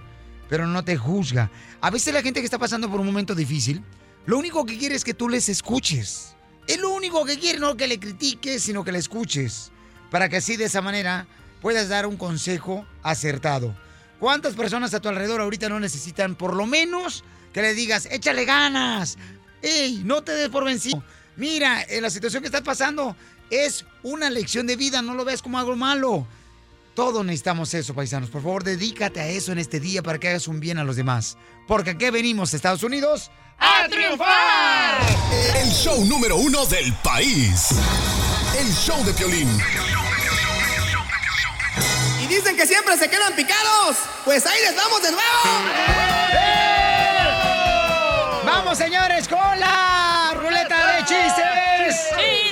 pero 0.49 0.67
no 0.67 0.83
te 0.83 0.97
juzga. 0.97 1.49
A 1.79 1.89
veces 1.91 2.13
la 2.13 2.21
gente 2.21 2.41
que 2.41 2.45
está 2.45 2.59
pasando 2.59 2.91
por 2.91 2.99
un 2.99 3.05
momento 3.05 3.35
difícil, 3.35 3.81
lo 4.25 4.37
único 4.37 4.65
que 4.65 4.77
quiere 4.77 4.95
es 4.95 5.05
que 5.05 5.13
tú 5.13 5.29
les 5.29 5.47
escuches. 5.47 6.35
Es 6.67 6.81
lo 6.81 6.89
único 6.89 7.23
que 7.23 7.39
quiere, 7.39 7.57
no 7.57 7.77
que 7.77 7.87
le 7.87 8.01
critiques, 8.01 8.63
sino 8.63 8.83
que 8.83 8.91
le 8.91 8.99
escuches. 8.99 9.71
Para 10.11 10.27
que 10.27 10.35
así 10.35 10.57
de 10.57 10.65
esa 10.65 10.81
manera 10.81 11.25
puedas 11.61 11.87
dar 11.87 12.05
un 12.05 12.17
consejo 12.17 12.85
acertado. 13.01 13.73
¿Cuántas 14.19 14.55
personas 14.55 14.93
a 14.93 14.99
tu 14.99 15.07
alrededor 15.07 15.39
ahorita 15.39 15.69
no 15.69 15.79
necesitan 15.79 16.35
por 16.35 16.53
lo 16.53 16.65
menos 16.65 17.23
que 17.53 17.61
le 17.61 17.73
digas, 17.73 18.07
échale 18.11 18.45
ganas? 18.45 19.17
¡Ey, 19.61 20.01
no 20.03 20.23
te 20.23 20.33
des 20.33 20.49
por 20.49 20.65
vencido! 20.65 21.03
Mira, 21.35 21.83
en 21.87 22.01
la 22.01 22.09
situación 22.09 22.41
que 22.41 22.47
estás 22.47 22.61
pasando 22.61 23.15
es 23.49 23.85
una 24.03 24.29
lección 24.29 24.67
de 24.67 24.75
vida, 24.75 25.01
no 25.01 25.13
lo 25.13 25.23
ves 25.25 25.41
como 25.41 25.57
algo 25.57 25.75
malo. 25.75 26.27
Todos 26.95 27.25
necesitamos 27.25 27.73
eso, 27.73 27.95
paisanos. 27.95 28.29
Por 28.29 28.41
favor, 28.41 28.63
dedícate 28.63 29.19
a 29.19 29.27
eso 29.27 29.51
en 29.51 29.59
este 29.59 29.79
día 29.79 30.03
para 30.03 30.19
que 30.19 30.29
hagas 30.29 30.47
un 30.47 30.59
bien 30.59 30.77
a 30.77 30.83
los 30.83 30.95
demás. 30.95 31.37
Porque 31.67 31.91
aquí 31.91 32.09
venimos, 32.09 32.53
Estados 32.53 32.83
Unidos, 32.83 33.31
¡A 33.59 33.87
triunfar! 33.87 34.99
El 35.55 35.69
show 35.71 36.03
número 36.05 36.35
uno 36.37 36.65
del 36.65 36.93
país. 36.95 37.69
El 38.57 38.71
show 38.73 39.03
de 39.05 39.13
Piolín. 39.13 39.49
Y 42.21 42.27
dicen 42.27 42.55
que 42.55 42.67
siempre 42.67 42.97
se 42.97 43.09
quedan 43.09 43.33
picados. 43.35 43.97
Pues 44.25 44.45
ahí 44.45 44.59
les 44.61 44.75
vamos 44.75 45.01
de 45.01 45.11
nuevo. 45.11 46.72
Vamos, 48.55 48.77
señores, 48.77 49.27
con 49.27 49.59
la 49.59 50.31
ruleta 50.35 50.95
de 50.95 50.99
chistes. 51.05 52.09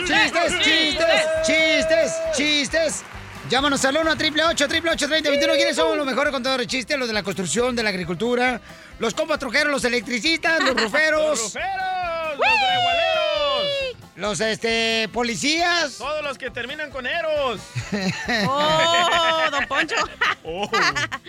Chistes, 0.07 0.59
chistes, 0.63 1.27
chistes, 1.45 2.21
chistes. 2.35 3.03
Llámanos 3.47 3.85
al 3.85 3.97
1 3.97 4.09
a 4.09 4.13
888 4.13 4.67
3021 4.67 5.53
¿Quiénes 5.53 5.75
son 5.75 5.95
los 5.95 6.05
mejores 6.07 6.31
contadores 6.33 6.65
de 6.65 6.71
chistes? 6.71 6.97
Los 6.97 7.07
de 7.07 7.13
la 7.13 7.21
construcción, 7.21 7.75
de 7.75 7.83
la 7.83 7.89
agricultura, 7.89 8.59
los 8.97 9.13
compas 9.13 9.37
trojeros, 9.37 9.71
los 9.71 9.83
electricistas, 9.83 10.63
los 10.63 10.75
ruferos. 10.81 11.39
¡Los 11.39 11.53
ruferos! 11.53 12.37
¡Los! 12.37 14.01
Los 14.15 14.39
este 14.41 15.07
policías. 15.13 15.97
Todos 15.97 16.23
los 16.23 16.37
que 16.37 16.49
terminan 16.49 16.89
con 16.89 17.05
eros. 17.05 17.59
¡Oh, 18.47 19.49
don 19.51 19.65
Poncho! 19.67 19.95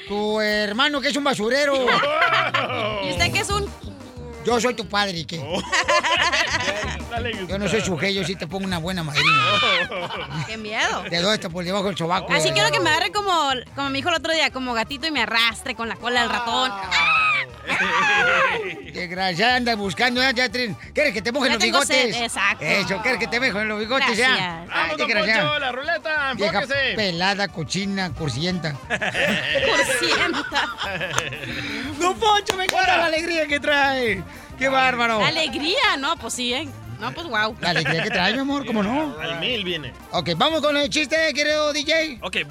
Tu 0.08 0.40
hermano 0.40 1.00
que 1.00 1.08
es 1.08 1.16
un 1.16 1.24
basurero. 1.24 1.74
¿Y 3.04 3.11
usted 3.12 3.32
qué 3.32 3.40
es? 3.40 3.51
Yo 4.44 4.61
soy 4.61 4.74
tu 4.74 4.87
padre, 4.88 5.18
¿y 5.18 5.24
qué? 5.24 5.38
Yo 7.48 7.59
no 7.59 7.68
soy 7.68 7.81
su 7.83 7.96
jefe, 7.98 8.14
yo 8.14 8.24
sí 8.24 8.35
te 8.35 8.46
pongo 8.46 8.64
una 8.64 8.78
buena 8.78 9.02
madrina. 9.02 9.31
¡Qué 10.46 10.57
miedo! 10.57 11.05
Te 11.09 11.20
doy 11.20 11.35
esto 11.35 11.50
por 11.50 11.62
debajo 11.64 11.87
del 11.87 11.96
sobaco. 11.96 12.33
Así 12.33 12.50
quiero 12.52 12.70
que 12.70 12.81
me 12.81 12.88
agarre 12.90 13.12
como, 13.12 13.50
como 13.76 13.90
me 13.90 13.98
dijo 13.98 14.09
el 14.09 14.14
otro 14.16 14.33
día, 14.33 14.50
como 14.50 14.72
gatito 14.72 15.07
y 15.07 15.11
me 15.11 15.22
arrastre 15.22 15.74
con 15.74 15.88
la 15.88 15.96
cola 15.96 16.22
del 16.22 16.31
ratón. 16.31 16.72
Desgraciada, 18.92 19.57
anda 19.57 19.74
buscando 19.76 20.20
ya, 20.22 20.31
ya, 20.33 20.48
tren. 20.48 20.74
¿Quieres 20.94 21.12
que 21.12 21.22
te 21.22 21.33
mojen 21.33 21.50
Ya 21.50 21.55
los 21.57 21.62
bigotes? 21.64 21.87
sed, 21.87 22.14
exacto. 22.25 22.64
Eso, 22.64 23.00
¿quieres 23.02 23.21
que 23.21 23.27
te 23.29 23.38
mojen 23.40 23.69
los 23.69 23.79
bigotes 23.79 24.06
Gracias. 24.06 24.38
ya? 24.38 24.64
¡Vamos, 24.69 24.98
don 24.98 25.06
desgraciada. 25.08 25.42
Poncho! 25.42 25.58
¡La 25.58 25.73
ruleta! 25.73 26.35
Pelada, 26.96 27.48
cochina, 27.48 28.10
cursienta. 28.12 28.73
Cursienta. 29.69 30.69
¡No, 32.00 32.14
Poncho, 32.14 32.56
me 32.56 32.64
encanta 32.64 32.96
la 32.96 33.06
alegría 33.06 33.46
que 33.46 33.60
trae! 33.60 34.23
¡Qué 34.63 34.69
bárbaro! 34.69 35.19
La 35.19 35.27
alegría, 35.27 35.96
no, 35.98 36.17
pues 36.17 36.35
sí, 36.35 36.54
¿eh? 36.54 36.69
No, 37.00 37.13
pues 37.13 37.27
wow. 37.27 37.56
La 37.60 37.71
alegría 37.71 38.04
que 38.04 38.10
trae, 38.10 38.33
mi 38.33 38.38
amor, 38.38 38.65
¿cómo 38.65 38.81
no? 38.85 39.19
Al 39.19 39.40
mil 39.40 39.65
viene. 39.65 39.92
Ok, 40.13 40.31
vamos 40.37 40.60
con 40.60 40.77
el 40.77 40.88
chiste, 40.88 41.17
querido 41.35 41.73
DJ. 41.73 42.21
Ok, 42.23 42.37
eh, 42.37 42.46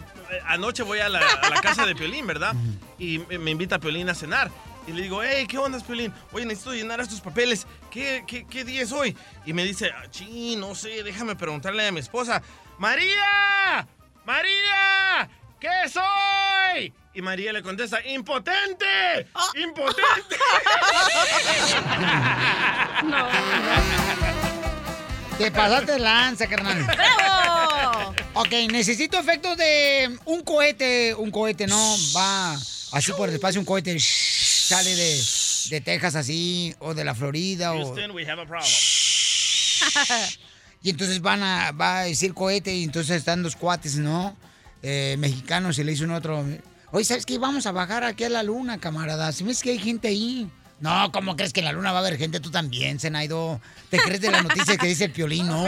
anoche 0.45 0.84
voy 0.84 0.99
a 0.99 1.07
la, 1.07 1.20
a 1.22 1.49
la 1.49 1.62
casa 1.62 1.86
de 1.86 1.95
Piolín, 1.95 2.28
¿verdad? 2.28 2.53
Y 2.99 3.20
me 3.20 3.51
invita 3.51 3.80
Piolín 3.80 4.09
a 4.09 4.14
cenar. 4.14 4.51
Y 4.88 4.91
le 4.91 5.03
digo, 5.03 5.24
hey, 5.24 5.45
¿qué 5.47 5.57
onda, 5.57 5.80
Piolín? 5.80 6.12
Oye, 6.34 6.45
necesito 6.45 6.74
llenar 6.74 6.99
estos 6.99 7.22
papeles. 7.22 7.66
¿Qué, 7.89 8.26
qué, 8.28 8.45
qué 8.45 8.66
día 8.66 8.82
es 8.82 8.91
hoy? 8.91 9.16
Y 9.45 9.53
me 9.53 9.64
dice, 9.64 9.89
"Ah, 9.95 10.03
sí, 10.12 10.57
no 10.57 10.76
sé, 10.76 11.03
déjame 11.03 11.38
preguntarle 11.38 11.88
a 11.88 11.93
mi 11.93 12.01
esposa. 12.01 12.41
¡María! 12.78 13.88
¡María! 14.26 15.30
¿Qué 15.62 15.70
soy? 15.89 16.93
Y 17.14 17.22
María 17.22 17.51
le 17.51 17.62
contesta, 17.62 17.99
¡impotente! 18.05 19.28
¡Impotente! 19.55 20.36
Te 25.38 25.51
pasaste 25.51 25.99
lanza, 25.99 26.47
carnal. 26.47 26.84
¡Bravo! 26.84 28.16
Ok, 28.36 28.51
necesito 28.72 29.20
efectos 29.20 29.57
de 29.57 30.18
un 30.26 30.41
cohete. 30.43 31.14
Un 31.16 31.32
cohete, 31.32 31.68
¿no? 31.68 31.95
Va 32.16 32.53
así 32.53 33.12
por 33.14 33.28
el 33.28 33.36
espacio, 33.36 33.59
un 33.59 33.66
cohete 33.66 33.97
sale 33.99 34.95
de, 34.95 35.22
de 35.70 35.82
Texas 35.82 36.16
así, 36.16 36.74
o 36.80 36.93
de 36.93 37.03
la 37.03 37.16
Florida, 37.16 37.74
o... 37.74 37.88
Houston, 37.88 38.12
we 38.12 38.24
have 38.30 38.41
a 38.41 38.45
problem. 38.45 38.72
Y 40.84 40.89
entonces 40.89 41.22
van 41.22 41.43
a, 41.43 41.72
va 41.72 41.99
a 41.99 42.03
decir 42.05 42.34
cohete 42.34 42.74
y 42.74 42.84
entonces 42.84 43.18
están 43.18 43.43
dos 43.43 43.55
cuates, 43.55 43.97
¿no? 43.97 44.36
Eh, 44.82 45.16
mexicanos 45.20 45.78
y 45.78 45.84
le 45.84 45.91
dice 45.91 46.05
un 46.05 46.12
otro, 46.12 46.43
oye, 46.91 47.05
¿sabes 47.05 47.25
qué? 47.25 47.37
Vamos 47.37 47.65
a 47.65 47.71
bajar 47.71 48.03
aquí 48.03 48.23
a 48.23 48.29
la 48.29 48.43
luna, 48.43 48.79
camarada. 48.79 49.31
Si 49.31 49.43
ves 49.43 49.61
que 49.61 49.71
hay 49.71 49.79
gente 49.79 50.07
ahí. 50.07 50.49
No, 50.79 51.11
¿cómo 51.11 51.35
crees 51.35 51.53
que 51.53 51.59
en 51.59 51.65
la 51.65 51.73
luna 51.73 51.91
va 51.91 51.99
a 51.99 52.01
haber 52.01 52.17
gente? 52.17 52.39
Tú 52.39 52.49
también, 52.49 52.99
Zenaido. 52.99 53.61
¿Te 53.89 53.99
crees 53.99 54.19
de 54.21 54.31
la 54.31 54.41
noticia 54.41 54.77
que 54.77 54.87
dice 54.87 55.05
el 55.05 55.11
piolín? 55.11 55.47
No. 55.47 55.63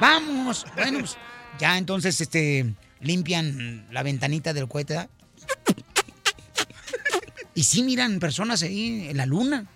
Vamos. 0.00 0.64
Bueno, 0.76 1.00
pues, 1.00 1.16
ya 1.58 1.76
entonces 1.76 2.20
este, 2.20 2.74
limpian 3.00 3.86
la 3.90 4.02
ventanita 4.02 4.52
del 4.52 4.68
cohete. 4.68 5.08
Y 7.54 7.64
sí 7.64 7.82
miran 7.82 8.18
personas 8.18 8.62
ahí 8.62 9.08
en 9.10 9.16
la 9.16 9.26
luna. 9.26 9.66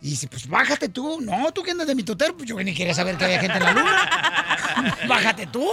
Y 0.00 0.10
dice, 0.10 0.28
pues 0.28 0.48
bájate 0.48 0.88
tú. 0.88 1.20
No, 1.20 1.52
tú 1.52 1.62
que 1.62 1.72
andas 1.72 1.86
de 1.86 1.94
mi 1.94 2.02
tutero, 2.02 2.36
pues 2.36 2.48
yo 2.48 2.56
ni 2.62 2.74
quería 2.74 2.94
saber 2.94 3.16
que 3.16 3.24
había 3.24 3.40
gente 3.40 3.58
en 3.58 3.64
la 3.64 3.72
luna. 3.72 4.96
bájate 5.08 5.46
tú. 5.46 5.68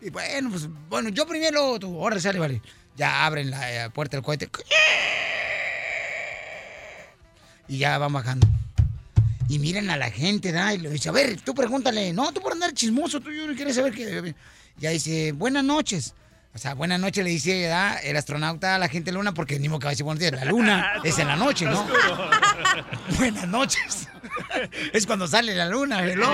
Y 0.00 0.10
bueno, 0.10 0.50
pues 0.50 0.68
bueno, 0.88 1.08
yo 1.08 1.26
primero, 1.26 1.78
tú, 1.78 2.00
ahora 2.00 2.20
sale, 2.20 2.38
vale. 2.38 2.62
Ya 2.96 3.24
abren 3.24 3.50
la 3.50 3.86
eh, 3.86 3.90
puerta 3.90 4.16
del 4.16 4.24
cohete. 4.24 4.48
Y 7.68 7.78
ya 7.78 7.98
van 7.98 8.12
bajando. 8.12 8.46
Y 9.48 9.58
miren 9.58 9.90
a 9.90 9.96
la 9.96 10.10
gente, 10.10 10.52
¿da? 10.52 10.72
Y 10.74 10.78
le 10.78 10.90
dice, 10.90 11.08
a 11.08 11.12
ver, 11.12 11.40
tú 11.40 11.54
pregúntale. 11.54 12.12
No, 12.12 12.32
tú 12.32 12.40
por 12.40 12.52
andar 12.52 12.72
chismoso, 12.72 13.20
tú 13.20 13.30
yo 13.30 13.46
no 13.46 13.54
quieres 13.54 13.76
saber 13.76 13.92
qué. 13.92 14.34
Ya 14.78 14.90
dice, 14.90 15.32
buenas 15.32 15.64
noches. 15.64 16.14
O 16.54 16.58
sea, 16.58 16.74
buenas 16.74 17.00
noches 17.00 17.24
le 17.24 17.30
dice 17.30 17.62
¿da? 17.62 17.96
el 17.96 18.14
astronauta 18.14 18.74
a 18.74 18.78
la 18.78 18.88
gente 18.88 19.10
de 19.10 19.16
luna, 19.16 19.32
porque 19.32 19.58
ni 19.58 19.68
modo 19.68 19.80
que 19.80 19.84
va 19.84 19.90
a 19.90 19.92
decir 19.92 20.04
buenos 20.04 20.20
días. 20.20 20.32
La 20.32 20.44
luna 20.44 20.92
es 21.02 21.18
en 21.18 21.28
la 21.28 21.36
noche, 21.36 21.64
¿no? 21.64 21.86
buenas 23.18 23.48
noches. 23.48 24.08
es 24.92 25.06
cuando 25.06 25.26
sale 25.26 25.54
la 25.54 25.66
luna, 25.66 26.04
hello. 26.04 26.28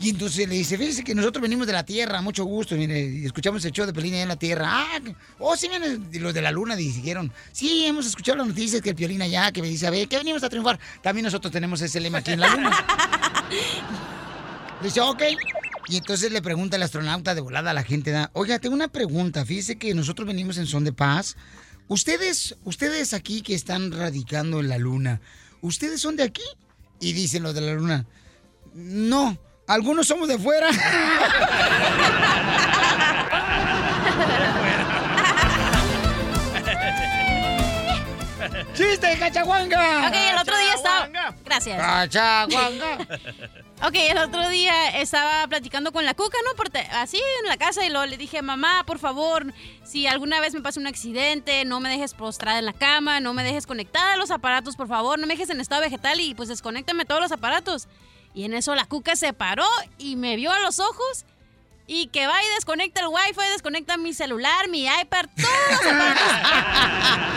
Y 0.00 0.10
entonces 0.10 0.48
le 0.48 0.56
dice, 0.56 0.76
fíjese 0.76 1.04
que 1.04 1.14
nosotros 1.14 1.40
venimos 1.40 1.66
de 1.66 1.72
la 1.72 1.84
Tierra, 1.84 2.20
mucho 2.20 2.44
gusto, 2.44 2.74
mire, 2.74 3.24
escuchamos 3.24 3.64
el 3.64 3.70
show 3.70 3.86
de 3.86 3.92
allá 3.98 4.22
en 4.22 4.28
la 4.28 4.36
Tierra. 4.36 4.66
Ah, 4.68 5.00
oh, 5.38 5.56
sí, 5.56 5.68
y 6.12 6.18
los 6.18 6.34
de 6.34 6.42
la 6.42 6.50
Luna 6.50 6.74
dijeron, 6.74 7.32
sí, 7.52 7.86
hemos 7.86 8.06
escuchado 8.06 8.38
las 8.38 8.48
noticias 8.48 8.82
que 8.82 8.90
el 8.90 8.96
Piolín 8.96 9.22
allá, 9.22 9.52
que 9.52 9.62
me 9.62 9.68
dice, 9.68 9.86
a 9.86 9.90
ver, 9.90 10.08
que 10.08 10.18
venimos 10.18 10.42
a 10.42 10.48
triunfar. 10.48 10.80
También 11.00 11.24
nosotros 11.24 11.52
tenemos 11.52 11.80
ese 11.80 12.00
lema 12.00 12.18
aquí 12.18 12.32
en 12.32 12.40
la 12.40 12.54
Luna. 12.54 12.86
Dice, 14.82 15.00
ok. 15.00 15.22
Y 15.88 15.96
entonces 15.96 16.32
le 16.32 16.42
pregunta 16.42 16.76
el 16.76 16.82
astronauta 16.82 17.34
de 17.34 17.40
volada 17.40 17.70
a 17.70 17.74
la 17.74 17.82
gente, 17.82 18.10
da, 18.10 18.30
oiga, 18.32 18.58
tengo 18.58 18.74
una 18.74 18.88
pregunta, 18.88 19.44
fíjese 19.44 19.76
que 19.76 19.94
nosotros 19.94 20.26
venimos 20.26 20.58
en 20.58 20.66
son 20.66 20.84
de 20.84 20.92
paz. 20.92 21.36
Ustedes, 21.88 22.56
ustedes 22.64 23.12
aquí 23.12 23.42
que 23.42 23.54
están 23.54 23.92
radicando 23.92 24.60
en 24.60 24.68
la 24.68 24.78
Luna, 24.78 25.20
¿ustedes 25.60 26.00
son 26.00 26.16
de 26.16 26.22
aquí? 26.22 26.42
Y 27.00 27.12
dicen 27.12 27.42
los 27.42 27.54
de 27.54 27.60
la 27.60 27.74
Luna, 27.74 28.06
no, 28.74 29.38
algunos 29.66 30.06
somos 30.06 30.28
de 30.28 30.38
fuera. 30.38 30.68
¡Chiste, 38.74 39.16
cachaguanga! 39.18 40.08
Ok, 40.08 40.14
el 40.32 40.38
otro 40.38 40.56
día 40.58 40.74
estaba... 40.74 41.08
Gracias. 41.44 41.80
Cachaguanga. 41.80 42.98
Ok, 43.82 43.96
el 43.96 44.16
otro 44.16 44.48
día 44.48 45.00
estaba 45.00 45.46
platicando 45.48 45.92
con 45.92 46.06
la 46.06 46.14
cuca, 46.14 46.38
¿no? 46.48 46.54
Por 46.56 46.70
te- 46.70 46.78
así 46.92 47.20
en 47.42 47.48
la 47.48 47.58
casa 47.58 47.84
y 47.84 47.90
luego 47.90 48.06
le 48.06 48.16
dije, 48.16 48.40
mamá, 48.40 48.84
por 48.86 48.98
favor, 48.98 49.52
si 49.84 50.06
alguna 50.06 50.40
vez 50.40 50.54
me 50.54 50.62
pasa 50.62 50.80
un 50.80 50.86
accidente, 50.86 51.64
no 51.66 51.80
me 51.80 51.90
dejes 51.90 52.14
postrada 52.14 52.60
en 52.60 52.64
la 52.66 52.72
cama, 52.72 53.20
no 53.20 53.34
me 53.34 53.42
dejes 53.42 53.66
conectada 53.66 54.14
a 54.14 54.16
los 54.16 54.30
aparatos, 54.30 54.76
por 54.76 54.88
favor, 54.88 55.18
no 55.18 55.26
me 55.26 55.34
dejes 55.34 55.50
en 55.50 55.60
estado 55.60 55.82
vegetal 55.82 56.18
y 56.20 56.34
pues 56.34 56.48
desconéctame 56.48 57.04
todos 57.04 57.20
los 57.20 57.32
aparatos. 57.32 57.88
Y 58.34 58.44
en 58.44 58.54
eso 58.54 58.74
la 58.74 58.84
cuca 58.86 59.14
se 59.16 59.32
paró 59.32 59.66
y 59.98 60.16
me 60.16 60.36
vio 60.36 60.50
a 60.52 60.58
los 60.60 60.80
ojos 60.80 61.24
y 61.86 62.08
que 62.08 62.26
va 62.26 62.42
y 62.42 62.54
desconecta 62.54 63.00
el 63.02 63.08
wifi, 63.08 63.48
desconecta 63.52 63.96
mi 63.96 64.12
celular, 64.14 64.68
mi 64.68 64.86
iPad, 64.86 65.26
todos 65.36 65.50
los 65.70 65.92
aparatos. 65.92 66.22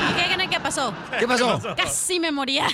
¿Y 0.11 0.13
qué 0.21 0.33
creen 0.33 0.49
que 0.49 0.59
pasó? 0.59 0.93
¿Qué 1.19 1.27
pasó? 1.27 1.61
Casi 1.75 2.19
me 2.19 2.31
moría. 2.31 2.67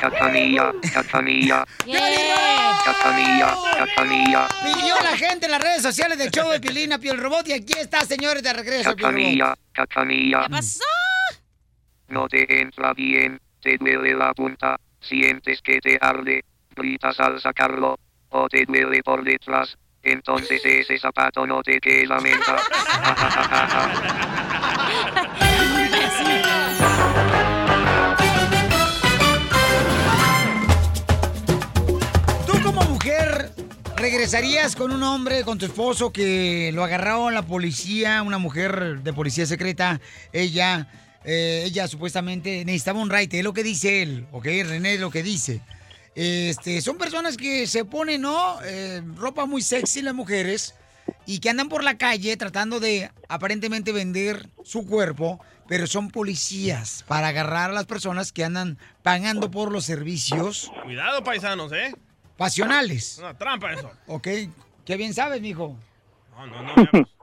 Cachanilla, 0.00 0.72
cachanilla, 0.92 1.64
Yeah. 1.86 2.78
cachanilla, 2.84 3.56
cachanilla, 3.76 4.48
Pidió 4.62 4.94
la 5.02 5.16
gente 5.16 5.46
en 5.46 5.52
las 5.52 5.62
redes 5.62 5.82
sociales 5.82 6.18
del 6.18 6.30
show 6.30 6.50
de 6.50 6.60
Piolín 6.60 6.92
a 6.92 6.98
Piel 6.98 7.16
Robot 7.16 7.48
y 7.48 7.52
aquí 7.54 7.72
está, 7.78 8.04
señores, 8.04 8.42
de 8.42 8.52
regreso. 8.52 8.94
Cachanilla, 8.94 9.54
cachanilla. 9.72 10.42
¿Qué 10.44 10.50
pasó? 10.50 10.84
No 12.08 12.28
te 12.28 12.60
entra 12.60 12.92
bien, 12.92 13.40
te 13.62 13.78
duele 13.78 14.14
la 14.14 14.34
punta, 14.34 14.78
sientes 15.06 15.62
que 15.62 15.78
te 15.78 15.98
arde, 16.00 16.44
gritas 16.74 17.18
al 17.20 17.40
sacarlo, 17.40 17.98
o 18.30 18.48
te 18.48 18.64
duele 18.66 19.02
por 19.02 19.24
detrás, 19.24 19.76
entonces 20.02 20.64
ese 20.64 20.98
zapato 20.98 21.46
no 21.46 21.62
te 21.62 21.80
queda 21.80 22.20
menta. 22.20 22.56
Tú 32.46 32.62
como 32.62 32.82
mujer, 32.82 33.50
¿regresarías 33.96 34.76
con 34.76 34.92
un 34.92 35.02
hombre, 35.02 35.44
con 35.44 35.58
tu 35.58 35.66
esposo 35.66 36.12
que 36.12 36.70
lo 36.74 36.84
agarró 36.84 37.30
la 37.30 37.42
policía, 37.42 38.22
una 38.22 38.38
mujer 38.38 39.00
de 39.00 39.12
policía 39.12 39.46
secreta? 39.46 40.00
Ella, 40.32 40.88
eh, 41.26 41.64
ella 41.66 41.88
supuestamente 41.88 42.64
necesitaba 42.64 43.00
un 43.00 43.10
raite, 43.10 43.38
es 43.38 43.44
lo 43.44 43.52
que 43.52 43.64
dice 43.64 44.00
él, 44.02 44.26
¿ok? 44.30 44.44
René 44.44 44.94
es 44.94 45.00
lo 45.00 45.10
que 45.10 45.24
dice. 45.24 45.60
Este, 46.14 46.80
son 46.80 46.96
personas 46.96 47.36
que 47.36 47.66
se 47.66 47.84
ponen, 47.84 48.22
¿no? 48.22 48.58
Eh, 48.64 49.02
ropa 49.16 49.44
muy 49.44 49.60
sexy 49.60 50.02
las 50.02 50.14
mujeres 50.14 50.76
y 51.26 51.40
que 51.40 51.50
andan 51.50 51.68
por 51.68 51.82
la 51.82 51.98
calle 51.98 52.36
tratando 52.36 52.78
de 52.78 53.10
aparentemente 53.28 53.90
vender 53.90 54.48
su 54.62 54.86
cuerpo, 54.86 55.40
pero 55.66 55.88
son 55.88 56.10
policías 56.10 57.04
para 57.08 57.28
agarrar 57.28 57.70
a 57.70 57.74
las 57.74 57.86
personas 57.86 58.30
que 58.30 58.44
andan 58.44 58.78
pagando 59.02 59.50
por 59.50 59.72
los 59.72 59.84
servicios 59.84 60.70
Cuidado, 60.84 61.24
paisanos, 61.24 61.72
¿eh? 61.72 61.92
pasionales. 62.36 63.14
Es 63.14 63.18
una 63.18 63.36
trampa 63.36 63.72
eso. 63.72 63.90
Ok, 64.06 64.28
qué 64.84 64.96
bien 64.96 65.12
sabes, 65.12 65.40
mijo. 65.42 65.76
No, 66.36 66.46
no, 66.46 66.62
no. 66.62 67.15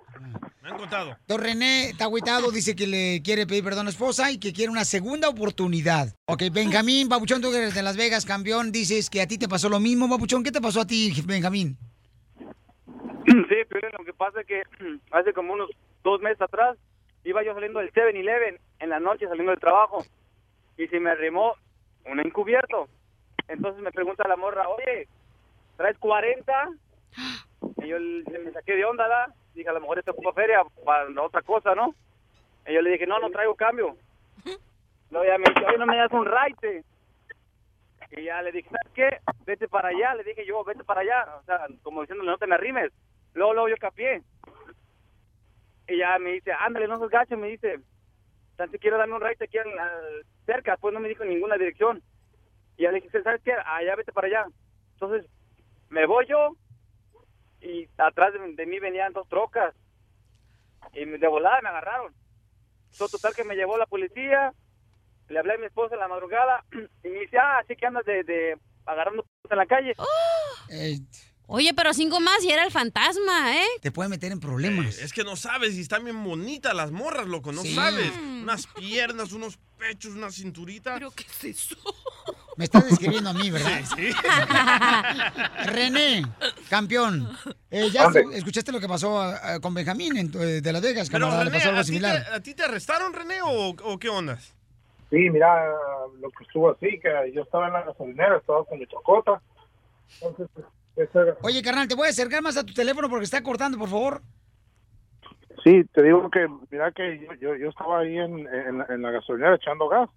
Me 0.63 0.69
han 0.69 0.77
contado. 0.77 1.17
Don 1.27 1.41
René 1.41 1.89
está 1.89 2.05
agüitado, 2.05 2.49
dice 2.49 2.73
que 2.73 2.87
le 2.87 3.21
quiere 3.21 3.45
pedir 3.45 3.65
perdón 3.65 3.81
a 3.81 3.83
la 3.83 3.89
esposa 3.89 4.31
y 4.31 4.39
que 4.39 4.53
quiere 4.53 4.71
una 4.71 4.85
segunda 4.85 5.27
oportunidad. 5.27 6.15
Ok, 6.25 6.43
Benjamín, 6.53 7.09
Papuchón, 7.09 7.41
tú 7.41 7.51
que 7.51 7.57
eres 7.57 7.75
de 7.75 7.83
Las 7.83 7.97
Vegas, 7.97 8.23
campeón, 8.25 8.71
dices 8.71 9.09
que 9.09 9.21
a 9.21 9.27
ti 9.27 9.37
te 9.37 9.49
pasó 9.49 9.67
lo 9.67 9.81
mismo, 9.81 10.07
Papuchón. 10.09 10.41
¿Qué 10.41 10.53
te 10.53 10.61
pasó 10.61 10.79
a 10.79 10.87
ti, 10.87 11.11
Benjamín? 11.25 11.77
Sí, 13.25 13.55
pero 13.69 13.89
lo 13.97 14.05
que 14.05 14.13
pasa 14.13 14.39
es 14.39 14.47
que 14.47 14.63
hace 15.11 15.33
como 15.33 15.51
unos 15.51 15.69
dos 16.01 16.21
meses 16.21 16.41
atrás 16.41 16.77
iba 17.25 17.43
yo 17.43 17.53
saliendo 17.53 17.79
del 17.79 17.91
7-Eleven 17.91 18.57
en 18.79 18.89
la 18.89 19.01
noche 19.01 19.27
saliendo 19.27 19.51
del 19.51 19.59
trabajo 19.59 20.05
y 20.77 20.87
se 20.87 20.97
me 21.01 21.09
arrimó 21.09 21.55
un 22.05 22.21
encubierto. 22.21 22.87
Entonces 23.49 23.83
me 23.83 23.91
pregunta 23.91 24.25
la 24.29 24.37
morra, 24.37 24.63
oye, 24.69 25.09
¿traes 25.75 25.97
40? 25.97 26.53
Y 27.83 27.87
yo 27.89 27.97
le- 27.99 28.39
me 28.39 28.51
saqué 28.53 28.75
de 28.75 28.85
onda, 28.85 29.05
¿da? 29.09 29.33
Dije, 29.53 29.69
a 29.69 29.73
lo 29.73 29.81
mejor 29.81 29.99
este 29.99 30.11
ocupa 30.11 30.33
feria 30.33 30.63
para 30.85 31.21
otra 31.21 31.41
cosa, 31.41 31.75
¿no? 31.75 31.93
Y 32.65 32.73
yo 32.73 32.81
le 32.81 32.91
dije, 32.91 33.05
no, 33.05 33.19
no 33.19 33.29
traigo 33.29 33.55
cambio. 33.55 33.95
Luego 35.11 35.25
ya 35.27 35.37
me 35.37 35.45
dice, 35.53 35.65
oye, 35.67 35.77
no 35.77 35.85
me 35.85 35.97
das 35.97 36.11
un 36.11 36.25
raite. 36.25 36.83
Y 38.11 38.23
ya 38.23 38.41
le 38.41 38.51
dije, 38.51 38.69
¿sabes 38.69 38.93
qué? 38.93 39.17
Vete 39.45 39.67
para 39.67 39.89
allá. 39.89 40.15
Le 40.15 40.23
dije 40.23 40.45
yo, 40.45 40.63
vete 40.63 40.83
para 40.83 41.01
allá. 41.01 41.35
O 41.39 41.43
sea, 41.43 41.67
como 41.83 42.01
diciéndole, 42.01 42.29
no 42.31 42.37
te 42.37 42.47
me 42.47 42.55
arrimes. 42.55 42.91
Luego, 43.33 43.53
luego 43.53 43.69
yo 43.69 43.77
capié. 43.77 44.21
Y 45.87 45.97
ya 45.97 46.17
me 46.19 46.31
dice, 46.33 46.51
ándale, 46.53 46.87
no 46.87 46.97
seas 46.99 47.09
gacho. 47.09 47.37
Me 47.37 47.49
dice, 47.49 47.79
tanto 48.55 48.77
quiero 48.79 48.97
darme 48.97 49.15
un 49.15 49.21
raite 49.21 49.45
aquí 49.45 49.57
en 49.57 49.75
la- 49.75 49.91
cerca. 50.45 50.77
Pues 50.77 50.93
no 50.93 50.99
me 50.99 51.09
dijo 51.09 51.23
ninguna 51.25 51.57
dirección. 51.57 52.01
Y 52.77 52.83
ya 52.83 52.91
le 52.91 53.01
dije, 53.01 53.21
¿sabes 53.21 53.41
qué? 53.43 53.53
Allá 53.53 53.95
vete 53.95 54.11
para 54.11 54.27
allá. 54.27 54.45
Entonces, 54.93 55.29
me 55.89 56.05
voy 56.05 56.25
yo. 56.27 56.55
Y 57.63 57.87
atrás 57.97 58.33
de, 58.33 58.39
de 58.53 58.65
mí 58.65 58.79
venían 58.79 59.13
dos 59.13 59.27
trocas. 59.29 59.73
Y 60.93 61.05
de 61.05 61.27
volada 61.27 61.61
me 61.61 61.69
agarraron. 61.69 62.13
So, 62.91 63.07
total 63.09 63.33
que 63.33 63.43
me 63.43 63.55
llevó 63.55 63.77
la 63.77 63.85
policía, 63.87 64.53
le 65.29 65.39
hablé 65.39 65.53
a 65.53 65.57
mi 65.57 65.65
esposa 65.65 65.95
en 65.95 66.01
la 66.01 66.07
madrugada 66.07 66.63
y 67.03 67.07
me 67.07 67.19
dice, 67.21 67.37
ah, 67.37 67.59
así 67.63 67.75
que 67.75 67.85
andas 67.85 68.05
de, 68.05 68.23
de 68.23 68.57
agarrando 68.85 69.25
en 69.49 69.57
la 69.57 69.65
calle. 69.65 69.93
Oye, 71.47 71.73
pero 71.73 71.93
cinco 71.93 72.19
más 72.19 72.43
y 72.43 72.51
era 72.51 72.63
el 72.63 72.71
fantasma, 72.71 73.55
¿eh? 73.57 73.67
Te 73.81 73.91
puede 73.91 74.09
meter 74.09 74.31
en 74.31 74.39
problemas. 74.39 74.97
Es 74.99 75.11
que 75.11 75.23
no 75.23 75.35
sabes 75.35 75.73
si 75.75 75.81
están 75.81 76.03
bien 76.03 76.23
bonitas 76.23 76.73
las 76.73 76.91
morras, 76.91 77.27
loco, 77.27 77.51
no 77.51 77.61
Sí. 77.61 77.75
sabes. 77.75 78.11
Unas 78.41 78.67
piernas, 78.67 79.33
unos 79.33 79.57
pechos, 79.77 80.13
una 80.13 80.31
cinturita. 80.31 80.93
¿Pero 80.93 81.11
qué 81.11 81.23
es 81.23 81.43
eso? 81.43 81.75
Me 82.57 82.65
estás 82.65 82.85
describiendo 82.85 83.29
a 83.29 83.33
mí, 83.33 83.49
¿verdad? 83.51 83.79
Sí, 83.95 84.11
sí. 84.11 84.17
René, 85.65 86.23
campeón. 86.69 87.27
eh, 87.71 87.89
ya 87.91 88.07
escuchaste 88.33 88.71
lo 88.71 88.79
que 88.79 88.87
pasó 88.87 89.31
eh, 89.33 89.59
con 89.61 89.73
Benjamín 89.73 90.17
en 90.17 90.31
eh, 90.35 90.61
de 90.61 90.73
Las 90.73 90.81
Vegas, 90.81 91.09
Pero, 91.09 91.25
camarada, 91.25 91.43
le 91.45 91.49
René, 91.49 91.59
pasó 91.59 91.69
algo 91.69 91.81
¿a 91.81 91.83
ti, 91.83 91.87
te, 91.89 91.93
similar. 91.97 92.33
a 92.33 92.39
ti 92.41 92.53
te 92.53 92.63
arrestaron, 92.63 93.13
René, 93.13 93.41
o, 93.41 93.69
o 93.69 93.97
qué 93.99 94.09
ondas? 94.09 94.53
Sí, 95.09 95.29
mira, 95.29 95.67
lo 96.19 96.29
que 96.31 96.43
estuvo 96.43 96.71
así, 96.71 96.99
que 96.99 97.31
yo 97.33 97.43
estaba 97.43 97.67
en 97.67 97.73
la 97.73 97.83
gasolinera, 97.83 98.37
estaba 98.37 98.63
con 98.65 98.79
mi 98.79 98.87
chocota. 98.87 99.41
Entonces, 100.21 100.47
ese- 100.95 101.33
Oye, 101.41 101.61
carnal, 101.61 101.87
¿te 101.87 101.95
voy 101.95 102.07
a 102.07 102.09
acercar 102.11 102.41
más 102.41 102.57
a 102.57 102.63
tu 102.63 102.73
teléfono 102.73 103.09
porque 103.09 103.25
está 103.25 103.41
cortando, 103.43 103.77
por 103.77 103.89
favor? 103.89 104.21
sí, 105.63 105.81
te 105.93 106.03
digo 106.03 106.29
que, 106.29 106.45
mira 106.71 106.91
que 106.91 107.19
yo, 107.25 107.33
yo, 107.35 107.55
yo 107.55 107.69
estaba 107.69 107.99
ahí 107.99 108.17
en, 108.17 108.39
en, 108.47 108.77
la- 108.79 108.85
en 108.89 109.01
la 109.01 109.11
gasolinera 109.11 109.55
echando 109.55 109.87
gas. 109.87 110.09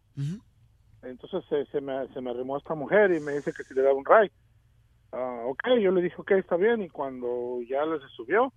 Entonces 1.09 1.45
se, 1.49 1.67
se, 1.67 1.81
me, 1.81 2.09
se 2.09 2.21
me 2.21 2.31
arrimó 2.31 2.57
esta 2.57 2.75
mujer 2.75 3.13
y 3.13 3.21
me 3.21 3.33
dice 3.35 3.53
que 3.53 3.65
si 3.65 3.75
le 3.75 3.83
daba 3.83 3.95
un 3.95 4.05
ride. 4.05 4.33
Ah, 5.13 5.43
ok, 5.47 5.63
yo 5.81 5.93
le 5.93 6.03
dije, 6.03 6.17
ok, 6.19 6.33
está 6.33 6.57
bien. 6.57 6.83
Y 6.83 6.89
cuando 6.89 7.61
ya 7.69 7.85
se 7.85 8.09
subió, 8.17 8.53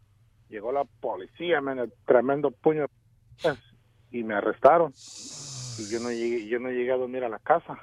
llegó 0.49 0.71
la 0.71 0.83
policía, 0.99 1.61
man, 1.61 1.79
el 1.79 1.93
tremendo 2.05 2.51
puño 2.51 2.87
de 3.43 3.55
y 4.11 4.23
me 4.23 4.35
arrestaron. 4.35 4.91
Y 5.77 5.89
yo 5.89 5.99
no 5.99 6.11
llegué, 6.11 6.47
yo 6.47 6.59
no 6.59 6.69
llegué 6.69 6.91
a 6.91 6.97
dormir 6.97 7.23
a 7.23 7.29
la 7.29 7.39
casa. 7.39 7.77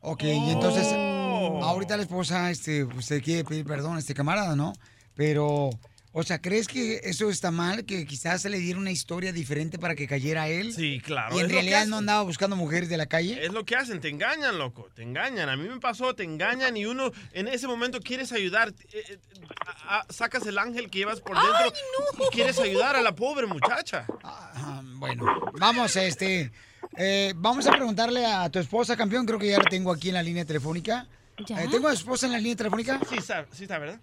Ok, 0.00 0.22
y 0.24 0.50
entonces, 0.50 0.92
ahorita 0.92 1.96
la 1.96 2.02
esposa 2.02 2.50
este, 2.50 2.86
pues, 2.86 3.08
te 3.08 3.20
quiere 3.20 3.44
pedir 3.44 3.66
perdón 3.66 3.96
a 3.96 3.98
este 3.98 4.14
camarada, 4.14 4.56
¿no? 4.56 4.72
Pero, 5.14 5.70
o 6.18 6.22
sea, 6.22 6.40
¿crees 6.40 6.66
que 6.66 7.00
eso 7.04 7.28
está 7.28 7.50
mal? 7.50 7.84
Que 7.84 8.06
quizás 8.06 8.40
se 8.40 8.48
le 8.48 8.58
diera 8.58 8.78
una 8.78 8.90
historia 8.90 9.34
diferente 9.34 9.78
para 9.78 9.94
que 9.94 10.06
cayera 10.08 10.44
a 10.44 10.48
él. 10.48 10.72
Sí, 10.72 10.98
claro. 11.04 11.36
Y 11.36 11.40
en 11.40 11.50
realidad 11.50 11.84
no 11.86 11.98
andaba 11.98 12.22
buscando 12.22 12.56
mujeres 12.56 12.88
de 12.88 12.96
la 12.96 13.04
calle. 13.04 13.44
Es 13.44 13.52
lo 13.52 13.66
que 13.66 13.76
hacen, 13.76 14.00
te 14.00 14.08
engañan, 14.08 14.56
loco, 14.56 14.88
te 14.94 15.02
engañan. 15.02 15.50
A 15.50 15.56
mí 15.58 15.68
me 15.68 15.78
pasó, 15.78 16.14
te 16.14 16.22
engañan 16.24 16.74
y 16.74 16.86
uno 16.86 17.12
en 17.34 17.48
ese 17.48 17.66
momento 17.66 18.00
quieres 18.00 18.32
ayudar, 18.32 18.72
eh, 18.94 19.04
eh, 19.10 19.18
a- 19.66 19.98
a- 19.98 20.06
sacas 20.10 20.46
el 20.46 20.56
ángel 20.56 20.88
que 20.88 21.00
llevas 21.00 21.20
por 21.20 21.36
dentro 21.36 22.26
y 22.26 22.34
quieres 22.34 22.58
ayudar 22.60 22.96
a 22.96 23.02
la 23.02 23.14
pobre 23.14 23.46
muchacha. 23.46 24.06
Ah, 24.24 24.80
bueno, 24.94 25.26
vamos, 25.60 25.94
este, 25.96 26.50
eh, 26.96 27.34
vamos 27.36 27.66
a 27.66 27.72
preguntarle 27.72 28.24
a 28.24 28.48
tu 28.48 28.58
esposa, 28.58 28.96
campeón. 28.96 29.26
Creo 29.26 29.38
que 29.38 29.48
ya 29.50 29.58
la 29.58 29.64
tengo 29.64 29.92
aquí 29.92 30.08
en 30.08 30.14
la 30.14 30.22
línea 30.22 30.46
telefónica. 30.46 31.06
¿Ya? 31.46 31.62
Eh, 31.62 31.68
¿Tengo 31.70 31.88
a 31.88 31.90
tu 31.90 31.98
esposa 31.98 32.24
en 32.24 32.32
la 32.32 32.38
línea 32.38 32.56
telefónica? 32.56 32.98
Sí 33.06 33.16
está, 33.18 33.44
sí 33.52 33.64
está, 33.64 33.78
¿verdad? 33.78 34.00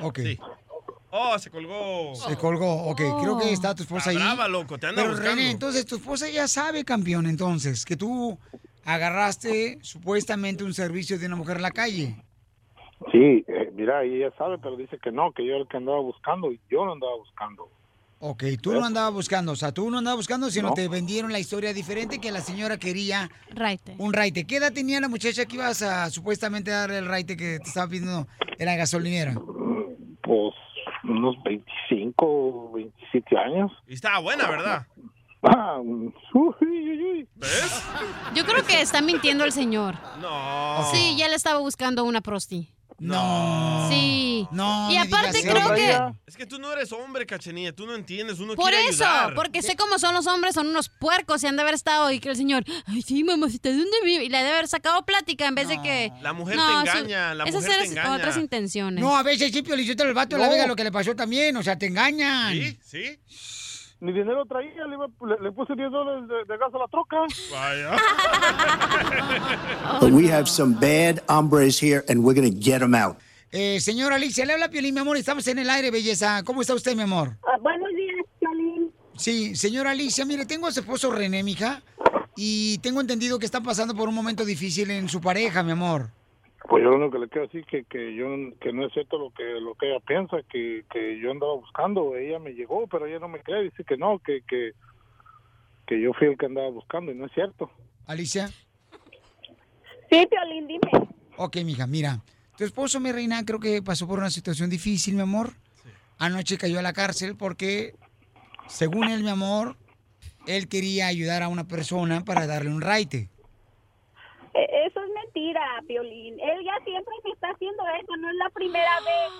Ok. 0.00 0.20
Oh, 1.12 1.38
se 1.38 1.50
colgó. 1.50 2.14
Se 2.14 2.36
colgó, 2.36 2.84
ok. 2.84 2.96
Creo 3.20 3.38
que 3.38 3.52
está 3.52 3.74
tu 3.74 3.82
esposa 3.82 4.10
Está 4.10 4.10
ahí. 4.10 4.16
brava, 4.16 4.48
loco, 4.48 4.78
te 4.78 4.86
anda 4.86 5.02
Pero 5.02 5.12
buscando. 5.14 5.34
René, 5.36 5.50
entonces 5.50 5.84
tu 5.86 5.96
esposa 5.96 6.28
ya 6.28 6.46
sabe, 6.46 6.84
campeón, 6.84 7.26
entonces, 7.26 7.84
que 7.84 7.96
tú 7.96 8.38
agarraste 8.84 9.78
supuestamente 9.82 10.64
un 10.64 10.74
servicio 10.74 11.18
de 11.18 11.26
una 11.26 11.36
mujer 11.36 11.56
en 11.56 11.62
la 11.62 11.70
calle. 11.70 12.16
Sí, 13.10 13.44
eh, 13.48 13.70
mira, 13.74 14.02
ella 14.04 14.30
sabe, 14.36 14.58
pero 14.58 14.76
dice 14.76 14.98
que 15.02 15.10
no, 15.10 15.32
que 15.32 15.44
yo 15.44 15.52
era 15.54 15.62
el 15.62 15.68
que 15.68 15.78
andaba 15.78 16.00
buscando 16.00 16.52
y 16.52 16.60
yo 16.70 16.84
no 16.84 16.92
andaba 16.92 17.16
buscando. 17.16 17.68
Ok, 18.22 18.44
tú 18.60 18.72
no 18.72 18.84
andabas 18.84 19.14
buscando, 19.14 19.52
o 19.52 19.56
sea, 19.56 19.72
tú 19.72 19.90
no 19.90 19.96
andabas 19.98 20.18
buscando, 20.18 20.50
sino 20.50 20.68
No. 20.68 20.74
te 20.74 20.88
vendieron 20.88 21.32
la 21.32 21.38
historia 21.38 21.72
diferente 21.72 22.18
que 22.20 22.30
la 22.30 22.42
señora 22.42 22.76
quería 22.76 23.30
Raite. 23.54 23.94
un 23.96 24.12
raite. 24.12 24.44
¿Qué 24.44 24.56
edad 24.56 24.74
tenía 24.74 25.00
la 25.00 25.08
muchacha 25.08 25.46
que 25.46 25.56
ibas 25.56 25.80
a 25.80 26.10
supuestamente 26.10 26.70
darle 26.70 26.98
el 26.98 27.06
raite 27.06 27.34
que 27.38 27.58
te 27.58 27.66
estaba 27.68 27.88
pidiendo 27.88 28.28
en 28.58 28.66
la 28.66 28.76
gasolinera? 28.76 29.32
Pues 30.22 30.52
unos 31.04 31.42
25, 31.42 32.72
27 32.72 33.38
años. 33.38 33.72
Y 33.86 33.94
estaba 33.94 34.18
buena, 34.18 34.48
¿verdad? 34.48 34.86
Ah, 35.42 35.78
uy, 35.80 36.12
uy, 36.34 37.02
uy. 37.02 37.28
¿Ves? 37.36 37.84
Yo 38.34 38.44
creo 38.44 38.64
que 38.64 38.80
está 38.82 39.00
mintiendo 39.00 39.44
el 39.44 39.52
señor. 39.52 39.94
No. 40.20 40.82
Sí, 40.92 41.16
ya 41.16 41.28
le 41.28 41.34
estaba 41.34 41.60
buscando 41.60 42.04
una 42.04 42.20
prosti. 42.20 42.68
No. 43.00 43.88
Sí. 43.90 44.46
No. 44.52 44.90
Y 44.90 44.94
me 44.94 45.00
aparte 45.00 45.38
digas 45.38 45.54
creo 45.54 45.74
eso. 45.74 46.14
que... 46.24 46.30
Es 46.30 46.36
que 46.36 46.46
tú 46.46 46.58
no 46.58 46.70
eres 46.72 46.92
hombre, 46.92 47.24
cachenilla, 47.26 47.72
tú 47.72 47.86
no 47.86 47.94
entiendes, 47.94 48.38
uno 48.40 48.54
Por 48.54 48.70
quiere 48.70 48.88
eso, 48.88 49.04
ayudar. 49.04 49.34
porque 49.34 49.62
sé 49.62 49.74
cómo 49.74 49.98
son 49.98 50.14
los 50.14 50.26
hombres, 50.26 50.54
son 50.54 50.68
unos 50.68 50.90
puercos 51.00 51.42
y 51.42 51.46
han 51.46 51.56
de 51.56 51.62
haber 51.62 51.74
estado 51.74 52.10
y 52.12 52.20
que 52.20 52.28
el 52.28 52.36
señor, 52.36 52.62
ay 52.86 53.00
sí, 53.02 53.24
mamacita, 53.24 53.70
¿de 53.70 53.76
dónde 53.76 53.96
vive? 54.04 54.24
Y 54.24 54.28
le 54.28 54.38
debe 54.38 54.50
haber 54.50 54.68
sacado 54.68 55.04
plática 55.06 55.46
en 55.48 55.54
vez 55.54 55.68
de 55.68 55.80
que... 55.82 56.12
La 56.20 56.32
mujer 56.32 56.56
No, 56.56 56.84
te 56.84 56.90
engaña, 56.90 57.34
la 57.34 57.44
esas 57.44 57.62
mujer 57.62 57.70
te 57.70 57.76
eran 57.84 57.90
engaña. 57.90 58.16
otras 58.16 58.36
intenciones. 58.36 59.00
No, 59.02 59.16
a 59.16 59.22
veces 59.22 59.50
sí, 59.52 59.62
Piolichotelo, 59.62 60.10
el 60.10 60.14
vato 60.14 60.36
de 60.36 60.42
la 60.42 60.48
No. 60.48 60.52
Vega 60.52 60.66
lo 60.66 60.76
que 60.76 60.84
le 60.84 60.92
pasó 60.92 61.16
también, 61.16 61.56
o 61.56 61.62
sea, 61.62 61.78
te 61.78 61.86
engañan. 61.86 62.52
¿Sí? 62.52 62.78
¿Sí? 62.84 63.18
Ni 64.00 64.12
dinero 64.12 64.46
traía, 64.46 64.86
le, 64.86 64.94
iba- 64.96 65.08
le- 65.28 65.42
le 65.44 65.52
puse 65.52 65.74
10 65.76 65.90
dólares 65.90 66.26
de, 66.26 66.34
de 66.50 66.58
gas 66.58 66.72
a 66.74 66.78
la 66.78 66.88
troca. 66.88 67.18
Vaya. 67.52 67.96
But 70.00 70.12
we 70.12 70.26
have 70.28 70.48
some 70.48 70.74
bad 70.74 71.22
hombres 71.28 71.78
here, 71.78 72.02
and 72.08 72.24
we're 72.24 72.34
going 72.34 72.50
to 72.50 72.58
get 72.58 72.78
them 72.80 72.94
out. 72.94 73.18
Eh, 73.52 73.78
señora 73.80 74.14
Alicia, 74.16 74.46
le 74.46 74.52
habla 74.54 74.70
Piolín, 74.70 74.94
mi 74.94 75.00
amor, 75.00 75.16
estamos 75.16 75.46
en 75.48 75.58
el 75.58 75.68
aire, 75.68 75.90
belleza. 75.90 76.42
¿Cómo 76.44 76.62
está 76.62 76.74
usted, 76.74 76.94
mi 76.96 77.02
amor? 77.02 77.36
Ah, 77.44 77.58
buenos 77.60 77.88
días, 77.94 78.24
Piolín. 78.38 78.90
Sí, 79.16 79.54
señora 79.56 79.90
Alicia, 79.90 80.24
mire, 80.24 80.46
tengo 80.46 80.66
a 80.66 80.72
su 80.72 80.80
esposo 80.80 81.10
René, 81.10 81.42
mija, 81.42 81.82
y 82.36 82.78
tengo 82.78 83.00
entendido 83.02 83.38
que 83.38 83.44
está 83.44 83.60
pasando 83.60 83.94
por 83.94 84.08
un 84.08 84.14
momento 84.14 84.44
difícil 84.46 84.90
en 84.90 85.08
su 85.10 85.20
pareja, 85.20 85.62
mi 85.62 85.72
amor. 85.72 86.10
Pues 86.68 86.84
yo 86.84 86.90
lo 86.90 86.96
único 86.96 87.12
que 87.12 87.18
le 87.18 87.28
quiero 87.28 87.46
decir 87.46 87.64
que 87.64 87.84
que 87.84 88.14
yo 88.14 88.26
que 88.60 88.72
no 88.72 88.86
es 88.86 88.92
cierto 88.92 89.18
lo 89.18 89.30
que 89.30 89.44
lo 89.60 89.74
que 89.74 89.90
ella 89.90 90.00
piensa, 90.00 90.36
que, 90.50 90.84
que 90.90 91.18
yo 91.18 91.30
andaba 91.30 91.54
buscando, 91.54 92.16
ella 92.16 92.38
me 92.38 92.52
llegó, 92.52 92.86
pero 92.86 93.06
ella 93.06 93.18
no 93.18 93.28
me 93.28 93.40
cree, 93.40 93.64
dice 93.64 93.82
que 93.84 93.96
no, 93.96 94.18
que 94.18 94.42
que 94.42 94.72
que 95.86 96.00
yo 96.00 96.12
fui 96.12 96.28
el 96.28 96.38
que 96.38 96.46
andaba 96.46 96.68
buscando 96.70 97.10
y 97.10 97.16
no 97.16 97.26
es 97.26 97.32
cierto. 97.32 97.70
Alicia. 98.06 98.48
Sí, 100.10 100.26
Piolín, 100.26 100.66
dime. 100.66 101.08
Ok, 101.36 101.56
mija, 101.64 101.86
mira, 101.86 102.20
tu 102.56 102.64
esposo, 102.64 103.00
mi 103.00 103.10
reina, 103.10 103.44
creo 103.44 103.58
que 103.58 103.80
pasó 103.82 104.06
por 104.06 104.18
una 104.18 104.30
situación 104.30 104.68
difícil, 104.68 105.14
mi 105.14 105.22
amor. 105.22 105.52
Anoche 106.18 106.58
cayó 106.58 106.78
a 106.78 106.82
la 106.82 106.92
cárcel 106.92 107.34
porque, 107.36 107.94
según 108.66 109.08
él, 109.08 109.22
mi 109.22 109.30
amor, 109.30 109.76
él 110.46 110.68
quería 110.68 111.06
ayudar 111.06 111.42
a 111.42 111.48
una 111.48 111.66
persona 111.66 112.24
para 112.24 112.46
darle 112.46 112.70
un 112.70 112.82
raite. 112.82 113.30
Mentira, 115.40 115.62
Piolín. 115.86 116.34
Él 116.38 116.64
ya 116.64 116.84
siempre 116.84 117.14
me 117.24 117.30
está 117.32 117.48
haciendo 117.48 117.82
eso, 117.98 118.16
no 118.18 118.28
es 118.28 118.34
la 118.36 118.50
primera 118.50 118.90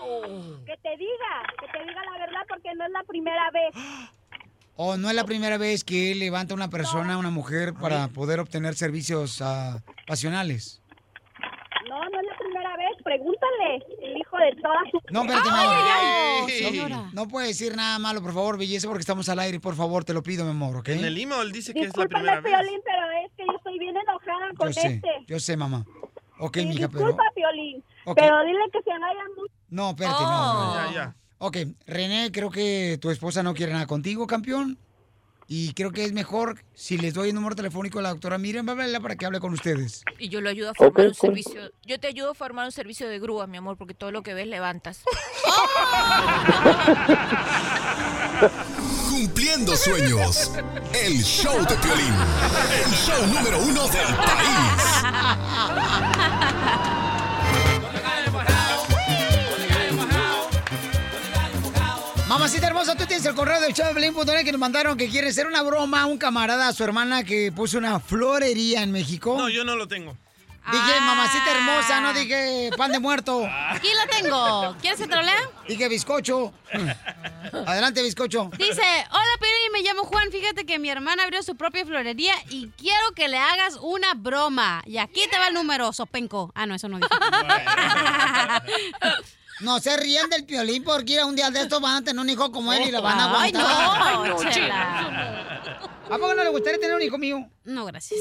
Oh. 0.03 0.20
vez. 0.22 0.30
Que 0.66 0.76
te 0.82 0.96
diga, 0.96 1.42
que 1.61 1.66
te 1.78 1.84
diga 1.84 2.03
la 2.05 2.18
verdad 2.18 2.40
porque 2.48 2.74
no 2.74 2.86
es 2.86 2.90
la 2.92 3.03
primera 3.05 3.51
vez. 3.51 3.74
O 4.82 4.96
no 4.96 5.11
es 5.11 5.14
la 5.14 5.24
primera 5.24 5.59
vez 5.59 5.84
que 5.84 6.11
él 6.12 6.20
levanta 6.20 6.55
a 6.55 6.57
una 6.57 6.70
persona, 6.70 7.12
a 7.12 7.18
una 7.18 7.28
mujer, 7.28 7.74
para 7.78 8.09
poder 8.09 8.40
obtener 8.40 8.74
servicios 8.76 9.42
ah, 9.42 9.82
pasionales. 10.07 10.80
No, 11.86 11.98
no 12.01 12.18
es 12.20 12.26
la 12.26 12.36
primera 12.38 12.76
vez. 12.78 12.88
Pregúntale, 13.05 13.84
el 14.01 14.16
hijo 14.16 14.38
de 14.38 14.57
toda 14.62 14.78
su... 14.90 14.98
No, 15.12 15.20
espérate, 15.20 15.51
mi 15.51 15.55
Ay, 15.55 15.66
amor. 15.66 16.51
ay, 16.88 16.92
ay, 16.94 17.11
No- 17.12 17.28
puede 17.28 17.48
decir 17.48 17.76
nada 17.76 17.98
malo, 17.98 18.22
por 18.22 18.32
favor, 18.32 18.57
belleza, 18.57 18.88
porque 18.88 19.01
estamos 19.03 19.28
al 19.28 19.40
aire. 19.40 19.61
Por 19.61 19.74
favor, 19.74 20.03
te 20.05 20.14
lo 20.14 20.22
pido, 20.22 20.44
mi 20.46 20.53
amor, 20.53 20.76
¿ok? 20.78 20.88
En 20.88 21.05
el 21.05 21.18
email 21.18 21.53
dice 21.53 21.74
que 21.74 21.80
es 21.82 21.94
la 21.94 22.07
primera 22.07 22.40
vez. 22.40 22.51
Piolín, 22.51 22.80
pero 22.82 23.03
es 23.26 23.32
que 23.36 23.44
yo 23.44 23.53
estoy 23.59 23.78
bien 23.78 23.94
enojada 24.51 24.55
con 24.57 24.68
Yo 24.68 24.80
sé, 24.80 24.86
este. 24.94 25.09
yo 25.26 25.40
sé, 25.40 25.57
mamá. 25.57 25.86
Ok, 26.38 26.57
Sí, 26.59 26.66
mija, 26.66 26.88
pero... 26.88 27.07
disculpa, 27.07 27.24
Piolín, 27.34 27.84
pero 28.14 28.44
dile 28.44 28.59
que 28.72 28.82
se 28.82 28.90
vaya 28.90 29.20
mucho. 29.36 29.53
No, 29.68 29.90
espérate, 29.90 30.22
no, 30.22 30.64
no. 30.64 30.74
Ya, 30.74 30.92
ya. 30.94 31.16
Ok, 31.38 31.57
René, 31.86 32.30
creo 32.32 32.51
que 32.51 32.98
tu 33.01 33.11
esposa 33.11 33.42
no 33.42 33.55
quiere 33.55 33.72
nada 33.72 33.86
contigo, 33.86 34.26
campeón. 34.26 34.78
Y 35.53 35.74
creo 35.74 35.90
que 35.90 36.05
es 36.05 36.12
mejor 36.12 36.62
si 36.74 36.96
les 36.96 37.12
doy 37.12 37.30
el 37.30 37.34
número 37.34 37.57
telefónico 37.57 37.98
a 37.98 38.03
la 38.03 38.11
doctora 38.11 38.38
Miriam, 38.38 38.64
bla, 38.64 39.01
para 39.01 39.16
que 39.16 39.26
hable 39.26 39.40
con 39.40 39.53
ustedes. 39.53 40.05
Y 40.16 40.28
yo 40.28 40.40
lo 40.40 40.48
ayudo 40.48 40.70
a 40.70 40.74
formar 40.74 41.09
un 41.09 41.14
servicio. 41.14 41.72
Yo 41.84 41.98
te 41.98 42.07
ayudo 42.07 42.30
a 42.30 42.34
formar 42.34 42.66
un 42.66 42.70
servicio 42.70 43.09
de 43.09 43.18
grúa, 43.18 43.48
mi 43.48 43.57
amor, 43.57 43.76
porque 43.76 43.92
todo 43.92 44.12
lo 44.12 44.22
que 44.22 44.32
ves 44.32 44.46
levantas. 44.46 45.03
Cumpliendo 49.11 49.76
sueños. 49.76 50.53
El 50.94 51.20
show 51.24 51.66
de 51.66 51.74
Piolín. 51.78 52.14
El 52.84 52.92
show 52.92 53.26
número 53.26 53.59
uno 53.59 53.88
del 53.88 54.14
país. 54.14 55.03
Mamacita 62.51 62.66
hermosa, 62.66 62.96
tú 62.96 63.07
tienes 63.07 63.24
el 63.26 63.34
correo 63.36 63.61
del 63.61 63.72
show 63.72 63.86
de 63.86 63.94
Pelín.net 63.94 64.44
que 64.44 64.51
nos 64.51 64.59
mandaron 64.59 64.98
que 64.98 65.09
quiere 65.09 65.28
hacer 65.28 65.46
una 65.46 65.62
broma 65.62 66.01
a 66.01 66.07
un 66.07 66.18
camarada 66.18 66.66
a 66.66 66.72
su 66.72 66.82
hermana 66.82 67.22
que 67.22 67.53
puso 67.53 67.78
una 67.78 68.01
florería 68.01 68.82
en 68.82 68.90
México. 68.90 69.36
No, 69.38 69.48
yo 69.48 69.62
no 69.62 69.76
lo 69.76 69.86
tengo. 69.86 70.16
Dije 70.68 71.01
mamacita 71.01 71.53
hermosa, 71.53 72.01
no 72.01 72.12
dije 72.12 72.70
pan 72.76 72.90
de 72.90 72.98
muerto. 72.98 73.48
Aquí 73.68 73.86
la 73.94 74.05
tengo. 74.09 74.76
¿Quieres 74.80 74.98
que 74.98 75.07
te 75.07 75.14
lo 75.14 75.22
lea? 75.22 75.48
Dije 75.68 75.88
bizcocho. 75.88 76.53
Adelante, 77.66 78.03
bizcocho. 78.03 78.51
Dice, 78.59 78.82
hola 78.82 79.36
Piri, 79.38 79.70
me 79.72 79.82
llamo 79.82 80.03
Juan. 80.03 80.32
Fíjate 80.32 80.66
que 80.66 80.80
mi 80.80 80.90
hermana 80.90 81.22
abrió 81.22 81.44
su 81.44 81.55
propia 81.55 81.86
florería 81.86 82.34
y 82.48 82.68
quiero 82.76 83.12
que 83.14 83.28
le 83.28 83.38
hagas 83.38 83.78
una 83.80 84.14
broma. 84.14 84.82
Y 84.86 84.98
aquí 84.98 85.20
te 85.30 85.38
va 85.38 85.46
el 85.46 85.55
número, 85.55 85.92
Sopenco. 85.92 86.51
Ah, 86.57 86.66
no, 86.66 86.74
eso 86.74 86.88
no 86.88 86.98
dije. 86.98 87.09
No 89.61 89.78
se 89.78 89.96
ríen 89.96 90.28
del 90.30 90.44
piolín 90.44 90.82
porque 90.82 91.22
un 91.22 91.36
día 91.36 91.50
de 91.50 91.61
estos 91.61 91.80
van 91.80 91.96
a 91.96 92.04
tener 92.04 92.20
un 92.20 92.28
hijo 92.28 92.50
como 92.50 92.72
él 92.72 92.82
y 92.88 92.90
lo 92.90 93.02
van 93.02 93.18
a 93.18 93.24
Ay, 93.42 93.52
aguantar. 93.52 93.62
no, 93.62 94.24
Ay, 94.24 94.30
no, 94.30 94.50
Chela. 94.50 95.80
¿A 96.11 96.18
poco 96.18 96.34
no 96.34 96.42
le 96.42 96.50
gustaría 96.50 96.80
tener 96.80 96.96
un 96.96 97.02
hijo 97.02 97.18
mío? 97.18 97.46
No, 97.64 97.84
gracias. 97.84 98.20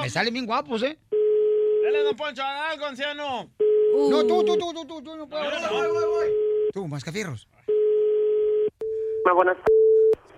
Me 0.00 0.10
salen 0.10 0.34
bien 0.34 0.46
guapos, 0.46 0.82
¿eh? 0.82 0.98
Dale, 1.84 2.02
don 2.02 2.16
Poncho, 2.16 2.42
haga 2.42 2.70
algo, 2.70 2.86
anciano. 2.86 3.50
No, 4.10 4.26
tú, 4.26 4.44
tú, 4.44 4.56
tú, 4.58 4.72
tú, 4.72 4.84
tú, 4.86 5.02
tú, 5.02 5.16
no 5.16 5.28
puedo. 5.28 5.44
Tú, 6.72 6.86
mascafierros. 6.88 7.48
buenas 9.34 9.56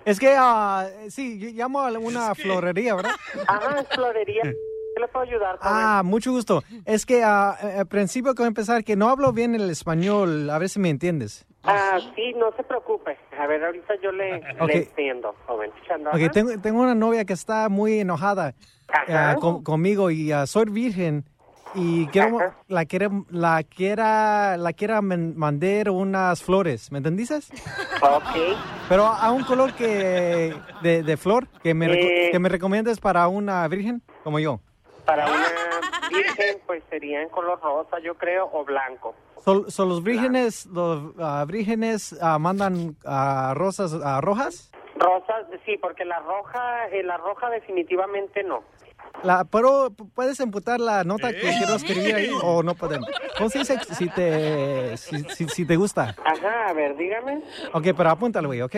Es 0.04 0.20
que, 0.20 0.34
ah, 0.36 0.88
sí, 1.08 1.38
yo 1.38 1.48
llamo 1.48 1.80
a 1.80 1.90
una 1.92 2.34
florería, 2.34 2.94
¿verdad? 2.94 3.14
Ajá, 3.46 3.80
es 3.80 3.88
florería. 3.88 4.42
¿Qué 4.94 5.00
le 5.00 5.08
puedo 5.08 5.24
ayudar? 5.26 5.58
Ah, 5.62 6.02
mucho 6.04 6.30
gusto. 6.32 6.62
Es 6.84 7.06
que 7.06 7.22
ah, 7.24 7.50
al 7.78 7.86
principio 7.86 8.34
que 8.34 8.42
voy 8.42 8.46
a 8.46 8.48
empezar, 8.48 8.84
que 8.84 8.96
no 8.96 9.08
hablo 9.08 9.32
bien 9.32 9.54
el 9.54 9.70
español, 9.70 10.50
a 10.50 10.58
ver 10.58 10.68
si 10.68 10.78
me 10.80 10.90
entiendes. 10.90 11.46
Ah, 11.64 11.98
sí, 12.16 12.34
no 12.36 12.52
se 12.56 12.64
preocupe. 12.64 13.16
A 13.38 13.46
ver, 13.46 13.64
ahorita 13.64 13.94
yo 14.02 14.10
le, 14.12 14.42
entiendo, 14.58 15.34
joven. 15.46 15.70
Chanda, 15.86 16.10
Ok, 16.10 16.16
ajá. 16.22 16.30
tengo, 16.30 16.58
tengo 16.60 16.80
una 16.82 16.94
novia 16.94 17.24
que 17.24 17.32
está 17.32 17.68
muy 17.68 18.00
enojada 18.00 18.54
ah, 19.08 19.36
con- 19.40 19.62
conmigo 19.62 20.10
y 20.10 20.32
ah, 20.32 20.46
soy 20.46 20.64
virgen 20.66 21.24
y 21.74 22.06
quiero, 22.08 22.38
la 22.68 22.84
quiere, 22.84 23.08
la 23.30 23.62
quiera, 23.62 24.56
la 24.58 24.72
quiera 24.74 25.00
mandar 25.00 25.88
unas 25.88 26.42
flores, 26.42 26.90
¿me 26.92 26.98
entendiste? 26.98 27.36
Ok. 27.36 28.58
Pero 28.90 29.06
a 29.06 29.30
un 29.30 29.44
color 29.44 29.72
que 29.72 30.54
de, 30.82 31.02
de 31.02 31.16
flor 31.16 31.46
que 31.62 31.72
me, 31.74 31.86
Eh. 31.86 32.28
que 32.30 32.38
me 32.38 32.48
recomiendes 32.50 32.98
para 33.00 33.26
una 33.28 33.66
virgen 33.68 34.02
como 34.24 34.38
yo. 34.38 34.60
Para 35.12 35.26
una 35.26 36.08
virgen, 36.10 36.56
pues 36.66 36.82
sería 36.88 37.20
en 37.20 37.28
color 37.28 37.60
rosa, 37.60 37.98
yo 38.02 38.14
creo, 38.14 38.48
o 38.50 38.64
blanco. 38.64 39.14
Son 39.44 39.88
los 39.90 40.02
vírgenes, 40.02 40.64
los 40.66 41.12
ah, 41.18 41.44
vírgenes 41.46 42.16
ah, 42.22 42.38
mandan 42.38 42.96
ah, 43.04 43.52
rosas 43.54 43.92
ah, 44.02 44.22
rojas. 44.22 44.70
Rosa, 44.96 45.34
sí, 45.66 45.76
porque 45.76 46.06
la 46.06 46.20
roja, 46.20 46.86
eh, 46.88 47.02
la 47.02 47.18
roja 47.18 47.50
definitivamente 47.50 48.42
no. 48.42 48.62
La, 49.22 49.44
pero 49.44 49.90
puedes 50.14 50.40
emputar 50.40 50.80
la 50.80 51.04
nota 51.04 51.30
que 51.32 51.40
quiero 51.40 51.74
escribir 51.74 52.14
ahí 52.14 52.30
o 52.42 52.62
no 52.62 52.74
podemos. 52.74 53.08
¿Cómo 53.36 53.50
se 53.50 53.58
dice 53.58 53.78
si 53.90 54.08
te, 54.08 54.96
si, 54.96 55.24
si- 55.24 55.48
si 55.48 55.66
te 55.66 55.76
gusta? 55.76 56.14
Ajá, 56.24 56.68
a 56.68 56.72
ver, 56.72 56.96
dígame. 56.96 57.42
Ok, 57.74 57.88
pero 57.94 58.08
apúntalo, 58.10 58.48
güey, 58.48 58.62
¿ok? 58.62 58.76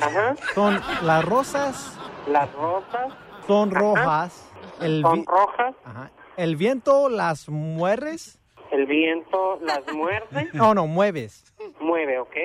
Ajá. 0.00 0.34
Son 0.54 0.78
las 1.02 1.24
rosas, 1.24 1.98
Las 2.28 2.52
rosas 2.52 3.12
son 3.46 3.70
rojas. 3.70 4.50
El, 4.80 5.02
son 5.02 5.24
rojas, 5.26 5.74
Ajá. 5.84 6.10
el 6.36 6.56
viento 6.56 7.08
las 7.08 7.48
mueres. 7.48 8.38
el 8.70 8.86
viento 8.86 9.58
las 9.62 9.90
muerde, 9.92 10.48
No, 10.52 10.74
no, 10.74 10.86
mueves. 10.86 11.52
mueve, 11.80 12.18
¿ok? 12.18 12.36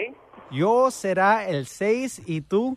Yo 0.51 0.89
será 0.91 1.47
el 1.47 1.65
6 1.67 2.23
y 2.25 2.41
tú, 2.41 2.75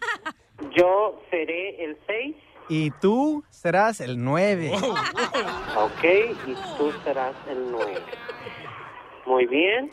Yo 0.77 1.21
seré 1.31 1.83
el 1.85 1.97
6, 2.07 2.37
y 2.69 2.91
tú 2.93 3.43
serás 3.51 4.01
el 4.01 4.23
9. 4.23 4.73
ok, 5.77 6.05
y 6.47 6.55
tú 6.79 6.93
serás 7.05 7.35
el 7.49 7.71
9. 7.71 7.95
Muy 9.27 9.47
bien. 9.47 9.93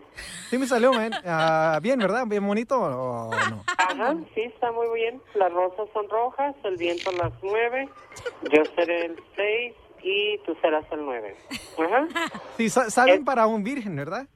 Sí 0.49 0.57
me 0.57 0.65
salió, 0.65 0.91
man. 0.91 1.11
Ah, 1.25 1.79
bien, 1.81 1.99
¿verdad? 1.99 2.25
Bien 2.27 2.45
bonito 2.45 2.79
o 2.79 3.29
no? 3.49 3.63
Ajá, 3.77 4.15
sí, 4.33 4.41
está 4.41 4.71
muy 4.71 4.87
bien. 4.95 5.21
Las 5.35 5.51
rosas 5.53 5.87
son 5.93 6.09
rojas, 6.09 6.55
el 6.63 6.77
viento 6.77 7.11
las 7.11 7.31
mueve, 7.43 7.87
yo 8.51 8.63
seré 8.75 9.05
el 9.05 9.15
6 9.35 9.75
y 10.03 10.37
tú 10.45 10.55
serás 10.61 10.85
el 10.91 11.05
9. 11.05 11.35
Ajá. 11.77 12.07
Sí, 12.57 12.69
sa- 12.69 12.89
saben 12.89 13.23
para 13.23 13.45
un 13.47 13.63
virgen, 13.63 13.95
¿verdad? 13.95 14.27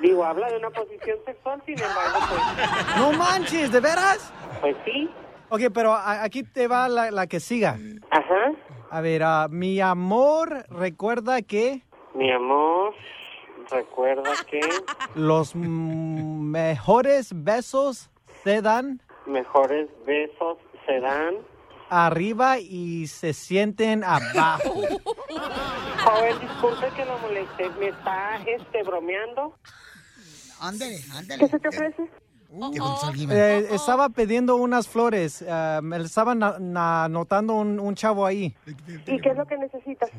Digo, 0.00 0.24
habla 0.24 0.48
de 0.50 0.58
una 0.58 0.70
posición 0.70 1.18
sexual, 1.24 1.60
sin 1.66 1.74
embargo, 1.80 2.18
pues, 2.28 2.96
No 2.98 3.12
manches, 3.12 3.72
¿de 3.72 3.80
veras? 3.80 4.32
pues 4.60 4.76
sí. 4.84 5.10
Ok, 5.48 5.60
pero 5.74 5.94
aquí 5.94 6.42
te 6.44 6.66
va 6.68 6.88
la, 6.88 7.10
la 7.10 7.26
que 7.26 7.40
siga. 7.40 7.78
Ajá. 8.10 8.52
A 8.90 9.00
ver, 9.00 9.22
ah, 9.24 9.48
mi 9.50 9.80
amor, 9.80 10.64
recuerda 10.68 11.40
que 11.42 11.82
Mi 12.14 12.30
amor, 12.30 12.94
recuerda 13.70 14.30
que 14.50 14.60
los 15.14 15.54
mejores 15.54 17.30
besos 17.34 18.10
se 18.44 18.60
dan 18.62 19.00
mejores 19.26 19.88
besos 20.04 20.58
se 20.86 20.98
dan. 21.00 21.34
arriba 21.90 22.58
y 22.58 23.06
se 23.06 23.32
sienten 23.32 24.02
abajo. 24.02 24.72
Joven, 26.04 26.40
disculpe 26.40 26.86
que 26.96 27.04
lo 27.04 27.18
moleste, 27.18 27.70
¿me 27.78 27.88
está 27.88 28.38
este, 28.46 28.82
bromeando? 28.82 29.54
Ándale, 30.60 30.98
ándale. 31.14 31.38
¿Qué 31.44 31.48
se 31.48 31.58
te 31.60 31.68
ofrece? 31.68 32.10
Eh, 33.30 33.68
estaba 33.70 34.08
pidiendo 34.10 34.56
unas 34.56 34.86
flores. 34.88 35.44
ah, 35.48 35.80
me 35.82 35.96
estaba 35.98 36.34
na- 36.34 36.58
na- 36.58 37.04
anotando 37.04 37.54
un, 37.54 37.78
un 37.80 37.94
chavo 37.94 38.26
ahí. 38.26 38.54
¿Y 39.06 39.20
qué 39.20 39.30
es 39.30 39.36
lo 39.36 39.46
que 39.46 39.56
necesitas? 39.56 40.10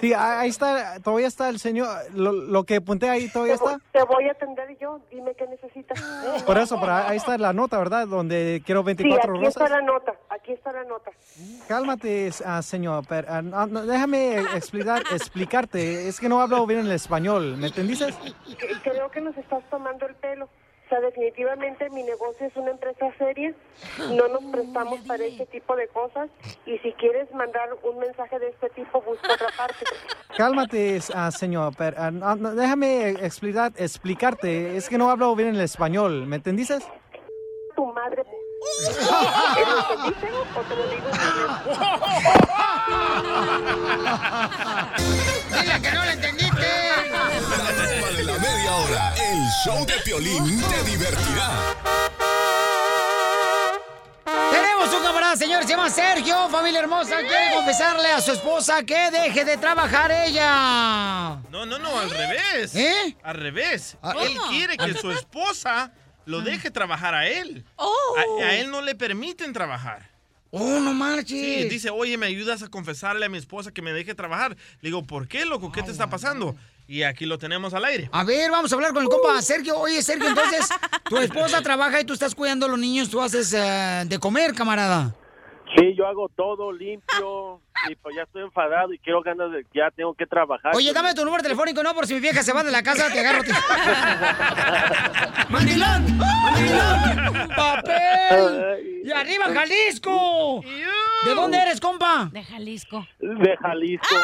Sí, 0.00 0.12
ah, 0.12 0.40
ahí 0.40 0.50
está, 0.50 1.00
todavía 1.00 1.26
está 1.28 1.48
el 1.48 1.58
señor. 1.58 1.88
Lo, 2.14 2.32
lo 2.32 2.64
que 2.64 2.76
apunté 2.76 3.08
ahí 3.08 3.28
todavía 3.28 3.54
está. 3.54 3.78
Te 3.92 4.02
voy 4.04 4.28
a 4.28 4.32
atender 4.32 4.76
yo, 4.78 5.00
dime 5.10 5.34
qué 5.34 5.46
necesitas. 5.46 6.00
Por 6.46 6.58
eso, 6.58 6.78
pero 6.80 6.92
ahí 6.92 7.16
está 7.16 7.36
la 7.38 7.52
nota, 7.52 7.78
¿verdad? 7.78 8.06
Donde 8.06 8.62
quiero 8.64 8.82
Sí, 8.82 8.86
24 8.86 9.34
aquí 9.36 9.46
está 9.46 9.60
rosas. 9.60 9.78
la 9.78 9.82
nota, 9.86 10.14
aquí 10.30 10.52
está 10.52 10.72
la 10.72 10.84
nota. 10.84 11.10
Cálmate, 11.68 12.30
ah, 12.44 12.62
señor. 12.62 13.04
pero, 13.08 13.28
ah, 13.30 13.42
no, 13.42 13.86
déjame 13.86 14.36
explicar, 14.56 15.02
explicarte. 15.12 16.08
Es 16.08 16.20
que 16.20 16.28
no 16.28 16.40
hablo 16.40 16.66
bien 16.66 16.80
el 16.80 16.92
español. 16.92 17.56
¿Me 17.56 17.68
entendiste? 17.68 18.06
Creo 18.82 19.10
que 19.10 19.20
nos 19.20 19.36
estás 19.36 19.62
tomando 19.70 20.06
el 20.06 20.14
pelo. 20.16 20.48
Sea, 20.92 21.00
definitivamente 21.00 21.88
mi 21.88 22.02
negocio 22.02 22.46
es 22.46 22.54
una 22.54 22.72
empresa 22.72 23.06
seria. 23.16 23.54
No 24.10 24.28
nos 24.28 24.44
prestamos 24.52 25.00
para 25.08 25.24
este 25.24 25.46
tipo 25.46 25.74
de 25.74 25.88
cosas. 25.88 26.28
Y 26.66 26.76
si 26.80 26.92
quieres 26.92 27.32
mandar 27.32 27.70
un 27.82 27.98
mensaje 27.98 28.38
de 28.38 28.50
este 28.50 28.68
tipo, 28.68 29.00
busca 29.00 29.32
otra 29.32 29.48
parte. 29.56 29.86
Cálmate, 30.36 31.00
ah, 31.14 31.30
señor. 31.30 31.72
pero, 31.78 32.10
no, 32.10 32.36
no, 32.36 32.54
déjame 32.54 33.08
explicar, 33.08 33.72
explicarte. 33.76 34.76
Es 34.76 34.90
que 34.90 34.98
no 34.98 35.10
hablo 35.10 35.34
bien 35.34 35.54
el 35.54 35.62
español. 35.62 36.26
¿Me 36.26 36.36
entendiste? 36.36 36.76
Tu 37.74 37.86
madre. 37.86 38.22
¿Lo 39.64 39.94
entendiste 39.94 40.30
o 40.54 40.60
te 40.60 40.76
lo 40.76 40.86
digo 40.88 41.08
Dile 45.48 45.80
que 45.80 45.90
no 45.90 46.04
lo 46.04 46.10
El 49.32 49.48
show 49.64 49.86
de 49.86 49.94
Piolín 50.04 50.60
te 50.60 50.90
divertirá. 50.90 51.74
Tenemos 54.26 54.92
un 54.94 55.02
camarada, 55.02 55.36
señor, 55.36 55.62
se 55.62 55.70
llama 55.70 55.88
Sergio, 55.88 56.50
familia 56.50 56.80
hermosa. 56.80 57.16
Quiere 57.16 57.54
confesarle 57.54 58.08
a 58.08 58.20
su 58.20 58.32
esposa 58.32 58.84
que 58.84 59.10
deje 59.10 59.46
de 59.46 59.56
trabajar 59.56 60.12
ella. 60.12 61.40
No, 61.50 61.64
no, 61.64 61.78
no, 61.78 61.98
al 61.98 62.10
revés. 62.10 62.74
¿Eh? 62.76 63.16
Al 63.22 63.36
revés. 63.36 63.96
Ah, 64.02 64.12
Él 64.20 64.36
quiere 64.50 64.76
que 64.76 64.92
su 64.92 65.10
esposa 65.10 65.94
lo 66.26 66.42
deje 66.42 66.70
trabajar 66.70 67.14
a 67.14 67.26
él. 67.26 67.64
Oh. 67.76 68.16
A, 68.42 68.48
a 68.48 68.54
él 68.56 68.70
no 68.70 68.82
le 68.82 68.94
permiten 68.94 69.54
trabajar. 69.54 70.10
Oh, 70.50 70.78
no 70.80 70.92
marches. 70.92 71.28
Sí, 71.62 71.68
dice, 71.70 71.88
oye, 71.88 72.18
¿me 72.18 72.26
ayudas 72.26 72.62
a 72.62 72.68
confesarle 72.68 73.24
a 73.24 73.30
mi 73.30 73.38
esposa 73.38 73.72
que 73.72 73.80
me 73.80 73.94
deje 73.94 74.14
trabajar? 74.14 74.54
Le 74.82 74.90
digo, 74.90 75.06
¿por 75.06 75.26
qué, 75.26 75.46
loco? 75.46 75.72
¿Qué 75.72 75.82
te 75.82 75.90
está 75.90 76.10
pasando? 76.10 76.54
Y 76.92 77.04
aquí 77.04 77.24
lo 77.24 77.38
tenemos 77.38 77.72
al 77.72 77.86
aire. 77.86 78.10
A 78.12 78.22
ver, 78.22 78.50
vamos 78.50 78.70
a 78.70 78.74
hablar 78.74 78.92
con 78.92 79.02
el 79.02 79.08
compa 79.08 79.40
Sergio. 79.40 79.78
Oye, 79.78 80.02
Sergio, 80.02 80.28
entonces, 80.28 80.68
tu 81.08 81.16
esposa 81.16 81.62
trabaja 81.62 81.98
y 81.98 82.04
tú 82.04 82.12
estás 82.12 82.34
cuidando 82.34 82.66
a 82.66 82.68
los 82.68 82.78
niños, 82.78 83.08
tú 83.08 83.22
haces 83.22 83.54
eh, 83.54 84.02
de 84.04 84.18
comer, 84.18 84.52
camarada. 84.52 85.14
Sí, 85.74 85.94
yo 85.96 86.06
hago 86.06 86.28
todo 86.36 86.70
limpio 86.70 87.62
y 87.90 87.94
pues 87.96 88.14
ya 88.16 88.22
estoy 88.22 88.42
enfadado 88.42 88.92
y 88.92 88.98
quiero 88.98 89.22
ganas 89.22 89.50
de 89.52 89.64
ya 89.74 89.90
tengo 89.90 90.14
que 90.14 90.26
trabajar. 90.26 90.72
Oye, 90.74 90.92
dame 90.92 91.14
tu 91.14 91.24
número 91.24 91.42
telefónico, 91.42 91.82
no, 91.82 91.94
por 91.94 92.06
si 92.06 92.14
mi 92.14 92.20
vieja 92.20 92.42
se 92.42 92.52
va 92.52 92.62
de 92.62 92.70
la 92.70 92.82
casa, 92.82 93.10
te 93.12 93.20
agarro. 93.20 93.42
Te... 93.42 93.52
¡Mandilón! 95.48 96.18
¡Mandilón! 96.18 97.48
¡Papel! 97.54 99.00
¡Y 99.04 99.10
arriba, 99.10 99.46
Jalisco! 99.52 100.62
¿De 101.24 101.34
dónde 101.34 101.58
eres, 101.58 101.80
compa? 101.80 102.28
De 102.32 102.42
Jalisco. 102.44 103.06
De 103.18 103.56
Jalisco. 103.60 104.16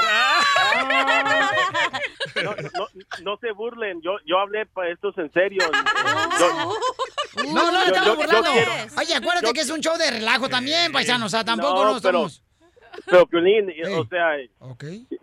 No, 2.42 2.55
no, 2.55 2.86
no 3.22 3.36
se 3.38 3.53
burlen, 3.53 4.01
yo, 4.03 4.12
yo 4.26 4.38
hablé 4.38 4.66
para 4.66 4.90
esto 4.90 5.11
es 5.11 5.18
en 5.18 5.32
serio. 5.32 5.59
Yo- 6.38 7.44
No, 7.53 7.53
no, 7.53 7.72
no 7.72 7.82
estamos 7.84 8.16
burlando. 8.16 8.53
quiero- 8.53 8.72
Oye, 8.99 9.14
acuérdate 9.14 9.46
yo- 9.46 9.53
que 9.53 9.61
es 9.61 9.70
un 9.70 9.80
show 9.80 9.96
de 9.96 10.11
relajo 10.11 10.49
también, 10.49 10.90
paisano. 10.92 11.26
O 11.26 11.28
sea, 11.28 11.44
tampoco 11.44 11.74
No, 11.74 11.78
no 11.78 11.86
pero- 11.86 11.96
estamos... 11.96 12.38
Pero, 12.40 12.47
Piolín, 13.30 13.70
o 13.99 14.07
sea, 14.07 14.36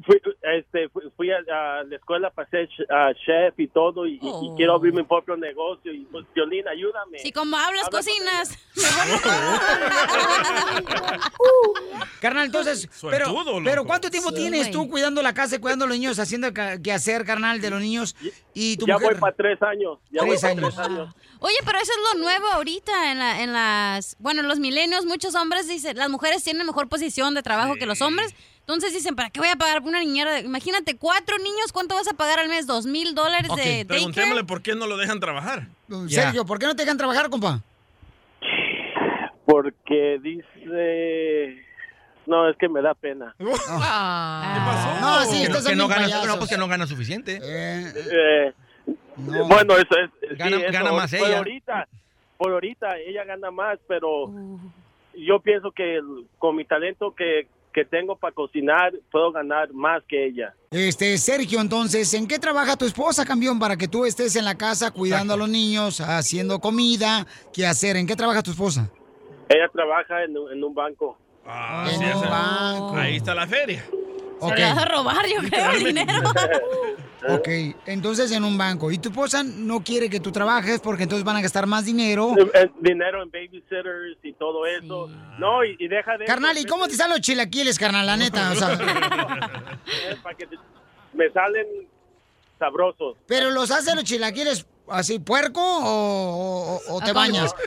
fui, 0.05 0.21
este, 0.57 0.89
fui, 0.89 1.03
fui 1.15 1.31
a, 1.31 1.37
a 1.79 1.83
la 1.83 1.95
escuela 1.95 2.29
para 2.29 2.49
ser 2.49 2.69
ah, 2.89 3.11
chef 3.25 3.59
y 3.59 3.67
todo, 3.67 4.05
y, 4.07 4.19
quiero 4.57 4.73
abrir 4.75 4.93
mi 4.93 5.03
propio 5.03 5.35
negocio. 5.37 5.93
Y 5.93 6.05
pues, 6.05 6.25
Piolín, 6.33 6.67
ayúdame. 6.67 7.19
Si 7.19 7.31
como 7.31 7.55
hablas, 7.57 7.85
Habla 7.85 7.97
cocinas. 7.99 8.57
Carnal, 12.21 12.45
entonces, 12.47 12.89
pero, 13.09 13.33
pero 13.63 13.85
¿cuánto 13.85 14.09
tiempo 14.09 14.29
Sí, 14.29 14.35
tienes 14.35 14.71
tú 14.71 14.89
cuidando 14.89 15.21
la 15.21 15.33
casa 15.33 15.55
y 15.55 15.59
cuidando 15.59 15.85
a 15.85 15.87
los 15.87 15.97
niños, 15.97 16.17
haciendo 16.19 16.51
que 16.53 16.91
hacer, 16.91 17.23
carnal, 17.25 17.61
de 17.61 17.69
los 17.69 17.79
niños 17.79 18.15
y 18.53 18.77
tu 18.77 18.85
Ya 18.87 18.95
mujer? 18.95 19.11
voy 19.13 19.21
para 19.21 19.35
tres 19.35 19.61
años. 19.61 19.99
Ya 20.11 20.21
voy 20.21 20.31
Tres 20.31 20.41
para 20.41 20.53
años. 20.53 20.75
tres 20.75 20.87
años. 20.87 21.15
Oye, 21.45 21.57
pero 21.63 21.77
eso 21.77 21.91
es 21.91 22.13
lo 22.15 22.19
nuevo 22.23 22.47
ahorita 22.53 23.11
en, 23.11 23.19
la- 23.19 23.43
en 23.43 23.53
las... 23.53 24.15
Bueno, 24.17 24.41
los 24.41 24.57
milenios, 24.57 25.05
muchos 25.05 25.35
hombres 25.35 25.67
dicen, 25.67 25.95
las 25.95 26.09
mujeres 26.09 26.43
tienen 26.43 26.65
mejor 26.65 26.89
posición 26.89 27.35
de 27.35 27.43
trabajo 27.43 27.75
que 27.75 27.85
los 27.85 28.01
hombres. 28.01 28.33
Entonces 28.61 28.93
dicen, 28.93 29.15
¿para 29.15 29.29
qué 29.29 29.39
voy 29.39 29.49
a 29.49 29.55
pagar 29.55 29.83
una 29.83 29.99
niñera? 29.99 30.39
Imagínate, 30.39 30.97
cuatro 30.97 31.37
niños, 31.37 31.71
¿cuánto 31.71 31.93
vas 31.93 32.07
a 32.07 32.13
pagar 32.13 32.39
al 32.39 32.49
mes? 32.49 32.65
¿Dos 32.65 32.87
mil 32.87 33.13
dólares 33.13 33.47
de 33.55 33.61
daycare? 33.63 33.85
preguntémosle 33.85 34.43
por 34.43 34.63
qué 34.63 34.73
no 34.73 34.87
lo 34.87 34.97
dejan 34.97 35.19
trabajar. 35.19 35.67
Sergio, 36.09 36.47
¿por 36.47 36.57
qué 36.57 36.65
no 36.65 36.75
te 36.75 36.81
dejan 36.81 36.97
trabajar, 36.97 37.29
compa? 37.29 37.61
Porque 39.45 40.17
dice... 40.23 41.63
No, 42.25 42.49
es 42.49 42.57
que 42.57 42.67
me 42.67 42.81
da 42.81 42.95
pena. 42.95 43.35
Ah. 43.69 44.97
No, 44.99 45.25
sí, 45.31 45.47
no 45.47 45.87
bien 45.87 45.87
gana, 45.87 46.25
no, 46.25 46.37
pues 46.39 46.49
que 46.49 46.57
no 46.57 46.67
gana 46.67 46.87
suficiente. 46.87 47.39
Eh, 47.43 48.51
Bueno, 49.17 49.73
eso 49.77 49.97
es... 49.97 50.09
sí, 50.29 50.35
Gana- 50.37 50.57
eso, 50.57 50.71
gana 50.73 50.91
más 50.91 51.11
por 51.15 51.27
ella. 51.27 51.37
ahorita, 51.37 51.87
por 52.37 52.51
ahorita 52.51 52.97
ella 52.99 53.23
gana 53.23 53.51
más, 53.51 53.79
pero 53.87 54.31
yo 55.15 55.39
pienso 55.39 55.71
que 55.71 55.95
el- 55.97 56.27
con 56.37 56.55
mi 56.55 56.65
talento 56.65 57.13
que, 57.15 57.47
que 57.73 57.85
tengo 57.85 58.15
para 58.17 58.33
cocinar, 58.33 58.93
puedo 59.11 59.31
ganar 59.31 59.71
más 59.73 60.03
que 60.07 60.25
ella. 60.27 60.53
Este, 60.71 61.17
Sergio, 61.17 61.59
entonces, 61.61 62.13
¿en 62.13 62.27
qué 62.27 62.39
trabaja 62.39 62.75
tu 62.77 62.85
esposa, 62.85 63.25
campeón, 63.25 63.59
para 63.59 63.77
que 63.77 63.87
tú 63.87 64.05
estés 64.05 64.35
en 64.35 64.45
la 64.45 64.55
casa 64.55 64.91
cuidando 64.91 65.33
a 65.33 65.37
los 65.37 65.49
niños, 65.49 65.99
haciendo 66.01 66.59
comida? 66.59 67.25
¿Qué 67.53 67.65
hacer? 67.65 67.95
¿En 67.97 68.07
qué 68.07 68.15
trabaja 68.15 68.43
tu 68.43 68.51
esposa? 68.51 68.89
Ella 69.49 69.69
trabaja 69.71 70.23
en, 70.23 70.37
un- 70.37 70.51
en 70.51 70.63
un 70.63 70.73
banco. 70.73 71.17
Ah, 71.45 71.87
En 71.91 71.99
sí, 71.99 72.05
un 72.05 72.21
banco. 72.29 72.95
Ahí 72.97 73.15
está 73.17 73.35
la 73.35 73.45
feria. 73.47 73.85
Se 74.39 74.45
lo 74.61 74.67
vas 74.67 74.77
a 74.77 74.85
robar, 74.85 75.25
yo 75.27 75.47
creo, 75.49 75.71
el 75.71 75.83
dinero. 75.83 76.13
Ok, 77.27 77.47
entonces 77.87 78.31
en 78.31 78.43
un 78.43 78.55
banco. 78.55 78.91
¿Y 78.91 78.99
tu 78.99 79.09
esposa 79.09 79.41
no 79.43 79.83
quiere 79.83 80.11
que 80.11 80.19
tú 80.19 80.31
trabajes 80.31 80.79
porque 80.79 81.03
entonces 81.03 81.25
van 81.25 81.35
a 81.37 81.41
gastar 81.41 81.65
más 81.65 81.83
dinero? 81.83 82.35
Eh, 82.53 82.69
Dinero 82.79 83.23
en 83.23 83.31
babysitters 83.31 84.17
y 84.21 84.33
todo 84.33 84.67
eso. 84.67 85.07
No, 85.39 85.65
y, 85.65 85.75
y 85.79 85.87
deja 85.87 86.19
de... 86.19 86.25
Carnal, 86.25 86.55
¿y 86.55 86.65
cómo 86.65 86.87
te 86.87 86.93
salen 86.93 87.13
los 87.13 87.21
chilaquiles, 87.21 87.79
carnal? 87.79 88.05
La 88.05 88.15
neta, 88.15 88.51
o 88.51 88.55
sea. 88.55 88.73
Eh, 89.87 90.15
para 90.21 90.35
que 90.37 90.45
te- 90.45 90.57
me 91.13 91.27
salen 91.31 91.65
sabrosos. 92.59 93.15
¿Pero 93.27 93.49
los 93.49 93.71
haces 93.71 93.95
los 93.95 94.03
chilaquiles 94.03 94.67
así 94.89 95.19
puerco 95.19 95.61
o, 95.61 96.75
o- 96.77 96.81
o 96.95 97.01
te 97.01 97.11
bañas? 97.13 97.53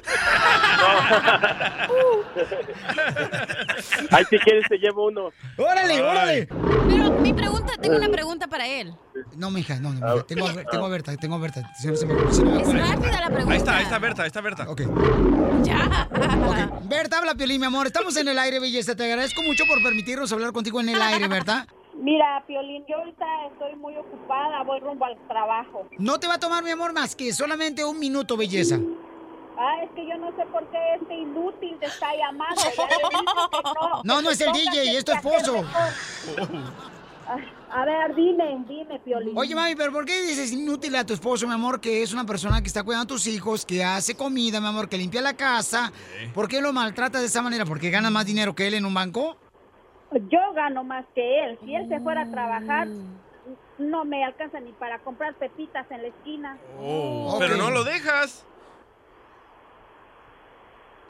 Ay, 4.11 4.25
si 4.31 4.39
quieres 4.39 4.65
te 4.69 4.77
llevo 4.79 5.07
uno. 5.07 5.31
¡Órale, 5.57 6.03
órale! 6.03 6.47
Pero 6.89 7.11
mi 7.21 7.33
pregunta, 7.33 7.73
tengo 7.81 7.97
una 7.97 8.09
pregunta 8.09 8.47
para 8.47 8.67
él. 8.67 8.95
No, 9.37 9.51
mija, 9.51 9.77
no, 9.81 9.91
no, 9.93 10.01
mija. 10.15 10.27
Tengo, 10.27 10.47
a- 10.49 10.55
tengo 10.65 10.87
a 10.87 10.89
Berta, 10.89 11.17
tengo 11.17 11.37
a 11.37 11.39
Berta. 11.39 11.71
Si 11.81 11.87
no 11.89 11.97
se 11.97 12.07
me, 12.07 12.33
si 12.33 12.43
no 12.43 12.51
me 12.53 12.63
Es 12.63 12.73
rápida 12.89 13.21
la 13.21 13.27
pregunta. 13.31 13.53
Ahí 13.53 13.59
está, 13.59 13.77
ahí 13.77 13.83
está 13.85 13.99
Berta, 13.99 14.23
ahí 14.23 14.27
está 14.29 14.41
Berta. 14.41 14.69
Ok. 14.69 14.83
Ya. 15.63 16.09
Berta, 16.85 17.19
habla, 17.19 17.35
Piolín, 17.35 17.61
mi 17.61 17.67
amor. 17.67 17.87
Estamos 17.87 18.17
en 18.17 18.29
el 18.29 18.39
aire, 18.39 18.61
belleza. 18.61 18.95
Te 18.95 19.05
agradezco 19.05 19.43
mucho 19.43 19.65
por 19.67 19.83
permitirnos 19.83 20.33
hablar 20.33 20.53
contigo 20.53 20.81
en 20.81 20.89
el 20.91 21.01
aire, 21.03 21.29
Berta. 21.29 21.67
Mira, 21.99 22.45
Piolín, 22.47 22.85
yo 22.89 22.97
ahorita 22.97 23.27
estoy 23.53 23.75
muy 23.77 23.97
ocupada, 23.97 24.63
voy 24.63 24.79
rumbo 24.79 25.05
al 25.05 25.17
trabajo. 25.27 25.89
No 25.99 26.21
te 26.21 26.29
va 26.29 26.35
a 26.35 26.39
tomar, 26.39 26.63
mi 26.63 26.71
amor, 26.71 26.93
más 26.93 27.17
que 27.17 27.33
solamente 27.33 27.85
un 27.85 27.99
minuto, 27.99 28.37
belleza. 28.37 28.79
Ah, 29.59 29.83
es 29.83 29.91
que 29.91 30.07
yo 30.07 30.17
no 30.19 30.29
sé 30.37 30.47
por 30.53 30.65
qué 30.71 30.79
este 31.01 31.15
inútil 31.17 31.77
te 31.81 31.87
está 31.87 32.15
llamando. 32.15 32.63
Ya 32.77 32.85
le 32.85 33.09
dije 33.11 33.35
que 33.51 33.63
no. 33.65 34.03
No, 34.05 34.23
no 34.23 34.31
es 34.31 34.41
el 34.41 34.47
Póngase 34.47 34.71
DJ, 34.71 34.97
es 34.99 35.05
tu 35.05 35.13
esposo. 35.13 35.65
A 37.71 37.85
ver, 37.85 38.15
dime, 38.15 38.65
dime, 38.69 39.01
Piolín. 39.01 39.37
Oye, 39.37 39.55
mami, 39.57 39.75
pero 39.75 39.93
¿por 39.93 40.05
qué 40.05 40.23
dices 40.23 40.53
inútil 40.53 40.95
a 40.95 41.05
tu 41.05 41.13
esposo, 41.13 41.49
mi 41.49 41.55
amor, 41.55 41.81
que 41.81 42.03
es 42.03 42.13
una 42.13 42.25
persona 42.25 42.63
que 42.63 42.69
está 42.69 42.85
cuidando 42.85 43.03
a 43.13 43.17
tus 43.17 43.27
hijos, 43.27 43.67
que 43.67 43.83
hace 43.83 44.15
comida, 44.15 44.61
mi 44.61 44.69
amor, 44.69 44.89
que 44.89 44.97
limpia 44.97 45.21
la 45.21 45.35
casa? 45.37 45.93
¿Por 46.33 46.47
qué 46.47 46.61
lo 46.61 46.73
maltrata 46.73 47.19
de 47.19 47.27
esa 47.27 47.43
manera? 47.43 47.65
¿Porque 47.67 47.91
gana 47.91 48.09
más 48.09 48.25
dinero 48.25 48.55
que 48.55 48.69
él 48.69 48.75
en 48.75 48.87
un 48.87 48.95
banco? 48.95 49.37
Yo 50.13 50.53
gano 50.55 50.85
más 50.85 51.05
que 51.15 51.45
él. 51.45 51.59
Si 51.65 51.75
él 51.75 51.89
se 51.89 52.01
fuera 52.01 52.23
a 52.23 52.31
trabajar, 52.31 52.89
no 53.79 54.05
me 54.05 54.25
alcanza 54.25 54.61
ni 54.61 54.73
para 54.73 54.99
comprar 55.01 55.35
pepitas 55.35 55.87
en 55.91 56.03
la 56.03 56.09
esquina. 56.09 56.59
Oh, 56.81 57.37
Pero 57.39 57.57
no 57.57 57.71
lo 57.71 57.85
dejas. 57.85 58.47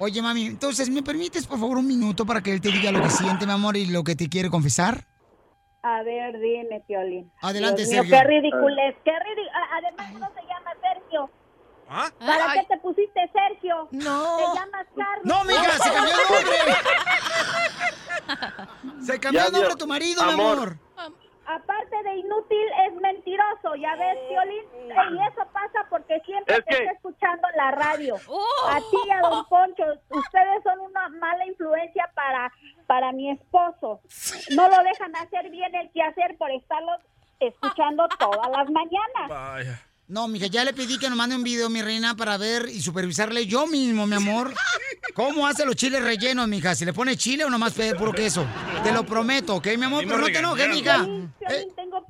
Oye, 0.00 0.22
mami, 0.22 0.46
entonces, 0.46 0.88
¿me 0.90 1.02
permites, 1.02 1.46
por 1.46 1.58
favor, 1.58 1.76
un 1.78 1.86
minuto 1.86 2.24
para 2.24 2.40
que 2.40 2.52
él 2.52 2.60
te 2.60 2.70
diga 2.70 2.92
lo 2.92 3.02
que 3.02 3.10
siente, 3.10 3.46
mi 3.46 3.52
amor, 3.52 3.76
y 3.76 3.86
lo 3.86 4.04
que 4.04 4.14
te 4.14 4.28
quiere 4.28 4.48
confesar? 4.48 5.04
A 5.82 6.02
ver, 6.02 6.38
dime, 6.38 6.80
Piolín. 6.86 7.32
Adelante, 7.40 7.82
Dios 7.82 7.90
mío, 7.90 8.02
Sergio. 8.02 8.18
qué 8.18 8.24
ridiculez, 8.24 8.96
qué 9.04 9.12
ridículo. 9.12 9.50
Además, 9.72 10.12
no 10.12 10.28
se 10.34 10.46
llama. 10.46 10.57
¿Ah? 11.90 12.10
¿Para 12.18 12.50
Ay. 12.52 12.60
qué 12.60 12.66
te 12.74 12.78
pusiste 12.80 13.30
Sergio? 13.32 13.88
No. 13.92 14.36
Te 14.36 14.42
llamas 14.60 14.86
Carlos. 14.96 15.24
¡No, 15.24 15.44
mija, 15.44 15.70
se 15.72 15.92
cambió 15.92 16.14
de 16.16 16.22
nombre! 16.34 16.74
Se 19.04 19.18
cambió 19.20 19.40
Ya 19.40 19.46
el 19.46 19.52
nombre 19.52 19.72
a 19.72 19.76
tu 19.76 19.86
marido, 19.86 20.22
mi 20.24 20.32
Amor. 20.32 20.58
amor. 20.58 20.76
Aparte 21.46 21.96
de 22.04 22.16
inútil, 22.16 22.66
es 22.86 22.94
mentiroso, 23.00 23.74
¿ya 23.76 23.96
ves, 23.96 24.18
Piolín? 24.28 24.64
Y 25.16 25.26
eso 25.26 25.46
pasa 25.50 25.86
porque 25.88 26.20
siempre 26.26 26.56
Es 26.56 26.64
te 26.66 26.70
que- 26.76 26.82
está 26.82 26.92
escuchando 26.92 27.48
en 27.50 27.56
la 27.56 27.70
radio. 27.70 28.16
A 28.66 28.76
ti 28.78 28.96
y 29.06 29.10
a 29.12 29.20
Don 29.20 29.46
Poncho, 29.46 29.84
ustedes 30.10 30.62
son 30.62 30.78
una 30.80 31.08
mala 31.08 31.46
influencia 31.46 32.10
para, 32.14 32.52
para 32.86 33.12
mi 33.12 33.30
esposo. 33.30 34.02
No 34.50 34.68
lo 34.68 34.82
dejan 34.82 35.16
hacer 35.16 35.48
bien 35.48 35.74
el 35.74 35.90
quehacer 35.92 36.36
por 36.36 36.50
estarlo 36.50 36.92
escuchando 37.40 38.06
todas 38.18 38.48
las 38.50 38.68
mañanas. 38.70 39.28
Vaya. 39.30 39.80
No, 40.08 40.26
mija, 40.26 40.46
ya 40.46 40.64
le 40.64 40.72
pedí 40.72 40.98
que 40.98 41.08
nos 41.10 41.18
mande 41.18 41.36
un 41.36 41.42
video, 41.42 41.68
mi 41.68 41.82
reina, 41.82 42.16
para 42.16 42.38
ver 42.38 42.66
y 42.72 42.80
supervisarle 42.80 43.44
yo 43.46 43.66
mismo, 43.66 44.06
mi 44.06 44.16
amor. 44.16 44.54
¿Cómo 45.14 45.46
hace 45.46 45.66
los 45.66 45.76
chiles 45.76 46.02
rellenos, 46.02 46.48
mija? 46.48 46.74
¿Si 46.74 46.86
le 46.86 46.94
pone 46.94 47.14
chile 47.16 47.44
o 47.44 47.50
nomás 47.50 47.74
pe- 47.74 47.94
puro 47.94 48.12
queso? 48.12 48.46
Te 48.82 48.90
lo 48.90 49.04
prometo, 49.04 49.56
¿ok, 49.56 49.66
mi 49.76 49.84
amor? 49.84 50.04
Pero 50.08 50.18
no 50.18 50.26
te 50.32 50.38
enojes, 50.38 50.68
mija. 50.70 51.06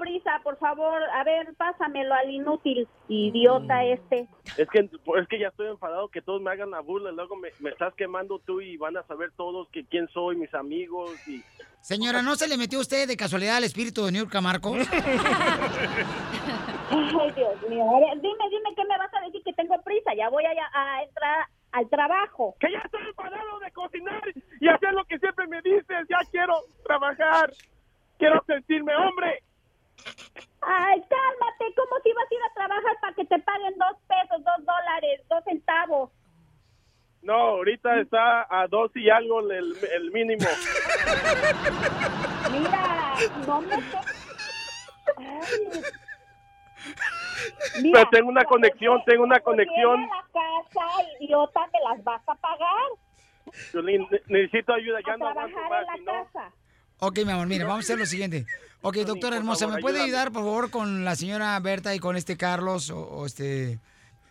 Prisa, 0.08 0.40
por 0.42 0.56
favor. 0.58 1.02
A 1.14 1.24
ver, 1.24 1.54
pásamelo 1.56 2.14
al 2.14 2.30
inútil, 2.30 2.88
idiota 3.08 3.84
este. 3.84 4.26
Es 4.56 4.68
que, 4.68 4.80
es 4.80 5.28
que 5.28 5.38
ya 5.38 5.48
estoy 5.48 5.68
enfadado 5.68 6.08
que 6.08 6.22
todos 6.22 6.40
me 6.40 6.50
hagan 6.50 6.70
la 6.70 6.80
burla. 6.80 7.12
Luego 7.12 7.36
me, 7.36 7.50
me 7.60 7.70
estás 7.70 7.94
quemando 7.94 8.38
tú 8.40 8.60
y 8.60 8.76
van 8.76 8.96
a 8.96 9.02
saber 9.04 9.32
todos 9.36 9.68
que 9.68 9.84
quién 9.84 10.08
soy, 10.08 10.36
mis 10.36 10.52
amigos. 10.54 11.10
y 11.28 11.42
Señora, 11.80 12.22
¿no 12.22 12.34
se 12.36 12.48
le 12.48 12.56
metió 12.56 12.78
a 12.78 12.82
usted 12.82 13.06
de 13.06 13.16
casualidad 13.16 13.56
al 13.56 13.64
espíritu 13.64 14.04
de 14.04 14.12
New 14.12 14.26
Marcos? 14.42 14.78
Ay, 16.90 17.32
Dios 17.32 17.62
mío. 17.68 17.84
Dime, 18.22 18.44
dime, 18.50 18.74
¿qué 18.74 18.84
me 18.84 18.98
vas 18.98 19.12
a 19.14 19.20
decir? 19.26 19.42
Que 19.44 19.52
tengo 19.52 19.80
prisa. 19.82 20.14
Ya 20.16 20.30
voy 20.30 20.44
a, 20.44 20.50
a 20.50 21.02
entrar 21.02 21.46
al 21.72 21.88
trabajo. 21.90 22.56
Que 22.60 22.72
ya 22.72 22.78
estoy 22.78 23.02
enfadado 23.06 23.58
de 23.60 23.70
cocinar 23.72 24.22
y 24.60 24.68
hacer 24.68 24.94
lo 24.94 25.04
que 25.04 25.18
siempre 25.18 25.46
me 25.48 25.60
dices. 25.60 26.06
Ya 26.08 26.18
quiero 26.30 26.54
trabajar. 26.84 27.52
Quiero 28.18 28.42
sentirme 28.46 28.96
hombre. 28.96 29.42
Ay, 30.60 31.00
cálmate. 31.08 31.74
¿Cómo 31.76 32.00
si 32.02 32.12
vas 32.12 32.26
a 32.30 32.34
ir 32.34 32.40
a 32.50 32.54
trabajar 32.54 32.96
para 33.00 33.14
que 33.14 33.24
te 33.24 33.38
paguen 33.38 33.78
dos 33.78 33.96
pesos, 34.06 34.44
dos 34.44 34.66
dólares, 34.66 35.20
dos 35.28 35.44
centavos? 35.44 36.10
No, 37.22 37.34
ahorita 37.34 38.00
está 38.00 38.46
a 38.48 38.66
dos 38.68 38.90
y 38.94 39.10
algo 39.10 39.40
el, 39.40 39.76
el 39.92 40.10
mínimo. 40.12 40.46
Mira, 42.50 43.14
no 43.46 43.60
me... 43.62 43.74
Ay. 45.16 45.82
Pero 47.92 48.08
tengo 48.10 48.28
una 48.28 48.44
conexión, 48.44 49.02
tengo 49.04 49.24
una 49.24 49.40
conexión. 49.40 50.02
la 50.02 50.24
casa, 50.32 50.86
idiota, 51.20 51.60
me 51.72 51.80
las 51.80 52.04
vas 52.04 52.22
a 52.28 52.34
pagar. 52.36 52.90
Ne- 53.74 54.08
necesito 54.28 54.74
ayuda. 54.74 55.00
Ya 55.06 55.14
a 55.14 55.16
no 55.16 55.32
trabajar 55.32 55.70
más. 55.70 55.80
en 55.96 56.04
la 56.04 56.12
casa. 56.12 56.52
Ok, 57.00 57.18
mi 57.24 57.32
amor, 57.32 57.46
mira, 57.46 57.64
vamos 57.64 57.84
a 57.84 57.86
hacer 57.86 57.98
lo 57.98 58.06
siguiente. 58.06 58.46
Ok, 58.80 58.96
doctora 58.98 59.36
hermosa, 59.36 59.66
¿me 59.66 59.80
puede 59.80 60.00
ayudar, 60.00 60.32
por 60.32 60.42
favor, 60.42 60.70
con 60.70 61.04
la 61.04 61.16
señora 61.16 61.58
Berta 61.60 61.94
y 61.94 61.98
con 61.98 62.16
este 62.16 62.36
Carlos 62.36 62.90
o, 62.90 63.00
o 63.00 63.26
este... 63.26 63.78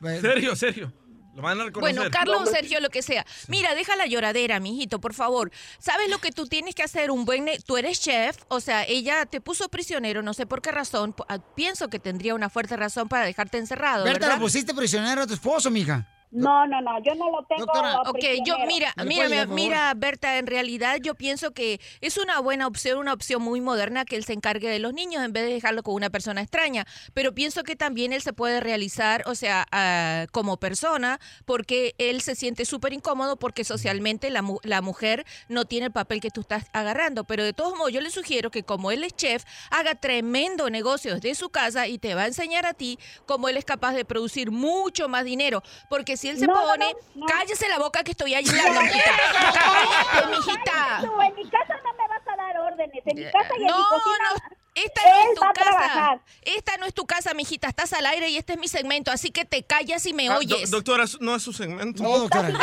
Sergio, 0.02 0.56
Sergio. 0.56 0.94
Lo 1.36 1.44
van 1.44 1.62
a 1.62 1.66
reconocer. 1.66 1.96
Bueno, 1.96 2.12
Carlos 2.12 2.42
o 2.42 2.46
Sergio, 2.48 2.80
lo 2.80 2.90
que 2.90 3.02
sea. 3.04 3.26
Mira, 3.48 3.76
deja 3.76 3.96
la 3.96 4.08
lloradera, 4.08 4.60
mijito, 4.60 5.00
por 5.00 5.14
favor. 5.14 5.52
¿Sabes 5.78 6.10
lo 6.10 6.18
que 6.18 6.32
tú 6.32 6.48
tienes 6.48 6.74
que 6.76 6.82
hacer? 6.84 7.12
Un 7.12 7.26
buen... 7.26 7.46
Tú 7.66 7.78
eres 7.78 8.02
chef, 8.02 8.38
o 8.48 8.60
sea, 8.60 8.84
ella 8.86 9.26
te 9.28 9.40
puso 9.40 9.70
prisionero, 9.70 10.24
no 10.24 10.34
sé 10.34 10.46
por 10.48 10.62
qué 10.62 10.72
razón. 10.72 11.14
Ah, 11.30 11.38
Pienso 11.56 11.90
que 11.90 12.00
tendría 12.00 12.34
una 12.34 12.50
fuerte 12.50 12.76
razón 12.76 13.08
para 13.08 13.26
dejarte 13.26 13.60
encerrado, 13.60 14.04
Berta, 14.04 14.20
¿verdad? 14.20 14.36
lo 14.38 14.42
pusiste 14.44 14.74
prisionero 14.74 15.22
a 15.22 15.28
tu 15.28 15.34
esposo, 15.36 15.70
mija. 15.70 16.08
No, 16.30 16.68
no, 16.68 16.82
no, 16.82 17.02
yo 17.04 17.16
no 17.16 17.32
lo 17.32 17.46
tengo. 17.46 17.64
Ok, 18.02 18.18
yo 18.46 18.56
prisionero. 18.58 18.68
mira, 18.68 18.94
mira, 19.06 19.46
mira, 19.56 19.94
Berta, 19.96 20.38
en 20.38 20.46
realidad 20.48 20.98
yo 21.02 21.16
pienso 21.16 21.52
que 21.52 21.80
es 22.02 22.18
una 22.18 22.40
buena 22.42 22.68
opción, 22.68 22.98
una 22.98 23.14
opción 23.14 23.42
muy 23.42 23.62
moderna 23.62 24.04
que 24.04 24.18
él 24.18 24.26
se 24.26 24.34
encargue 24.34 24.68
de 24.70 24.80
los 24.80 24.94
niños 24.94 25.24
en 25.24 25.32
vez 25.32 25.46
de 25.46 25.54
dejarlo 25.54 25.84
con 25.84 25.94
una 25.96 26.10
persona 26.10 26.42
extraña. 26.42 26.86
Pero 27.14 27.34
pienso 27.34 27.64
que 27.64 27.78
también 27.78 28.12
él 28.12 28.22
se 28.22 28.34
puede 28.34 28.60
realizar, 28.60 29.24
o 29.26 29.36
sea, 29.36 29.66
ah, 29.72 30.26
como 30.34 30.58
persona, 30.58 31.20
porque 31.46 31.96
él 31.98 32.20
se 32.22 32.36
siente 32.36 32.66
súper 32.66 32.92
incómodo 32.92 33.38
porque 33.38 33.64
socialmente 33.64 34.30
la, 34.30 34.42
mu- 34.42 34.60
la 34.64 34.82
mujer 34.82 35.26
no 35.48 35.64
tiene 35.64 35.86
el 35.86 35.92
papel 35.94 36.20
que 36.20 36.30
tú 36.30 36.42
estás 36.42 36.66
agarrando. 36.74 37.24
Pero 37.24 37.46
de 37.46 37.54
todos 37.54 37.78
modos, 37.78 37.94
yo 37.94 38.02
le 38.02 38.10
sugiero 38.12 38.52
que 38.52 38.64
como 38.64 38.92
él 38.92 39.06
es 39.06 39.16
chef, 39.16 39.46
haga 39.72 39.96
tremendo 39.96 40.70
negocio 40.70 41.16
desde 41.16 41.36
su 41.36 41.50
casa 41.52 41.88
y 41.88 42.00
te 42.00 42.16
va 42.16 42.24
a 42.24 42.28
enseñar 42.28 42.66
a 42.66 42.74
ti 42.74 43.00
cómo 43.26 43.48
él 43.48 43.56
es 43.56 43.64
capaz 43.64 43.94
de 43.94 44.04
producir 44.04 44.52
mucho 44.52 45.08
más 45.08 45.24
dinero. 45.24 45.64
Porque 45.90 46.17
si 46.18 46.30
él 46.30 46.38
se 46.40 46.48
No, 46.48 46.54
pone, 46.54 46.94
no, 47.16 47.22
no. 47.22 47.26
cállese 47.28 47.70
la 47.70 47.78
boca 47.80 48.04
que 48.04 48.12
estoy 48.12 48.36
ayudando, 48.36 48.82
mijita. 48.84 49.12
Cállate, 49.54 50.28
mijita. 50.38 51.00
Tú 51.02 51.22
en 51.22 51.36
mi 51.36 51.50
casa 51.50 51.76
no 51.84 51.94
me 51.94 52.08
vas 52.08 52.22
a 52.28 52.36
dar 52.36 52.58
órdenes. 52.60 53.04
En 53.06 53.16
mi 53.18 53.24
casa 53.32 53.50
y 53.58 53.62
en 53.62 53.68
mi 53.68 53.72
cocina. 53.72 54.30
no, 54.34 54.58
esta 54.76 55.02
no 55.02 55.08
él 55.16 55.28
es 55.32 55.34
tu 55.36 55.42
casa. 55.64 56.20
Esta 56.44 56.78
no 56.78 56.86
es 56.86 56.94
tu 56.94 57.06
casa, 57.06 57.34
mijita. 57.34 57.68
Estás 57.68 57.94
al 57.94 58.06
aire 58.06 58.30
y 58.30 58.38
este 58.38 58.54
es 58.54 58.60
mi 58.60 58.68
segmento, 58.68 59.10
así 59.12 59.32
que 59.32 59.44
te 59.46 59.64
callas 59.64 60.06
y 60.06 60.14
me 60.14 60.28
Ah, 60.30 60.34
do- 60.34 60.40
oyes. 60.40 60.70
doctora, 60.70 61.06
no 61.20 61.36
es 61.36 61.42
su 61.44 61.52
segmento. 61.54 62.04
No, 62.04 62.18
doctora. 62.20 62.50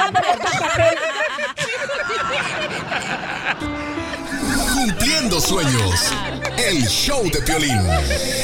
Cumpliendo 4.75 5.41
sueños. 5.41 6.13
El 6.57 6.87
show 6.89 7.23
de 7.31 7.41
Piolín. 7.43 7.79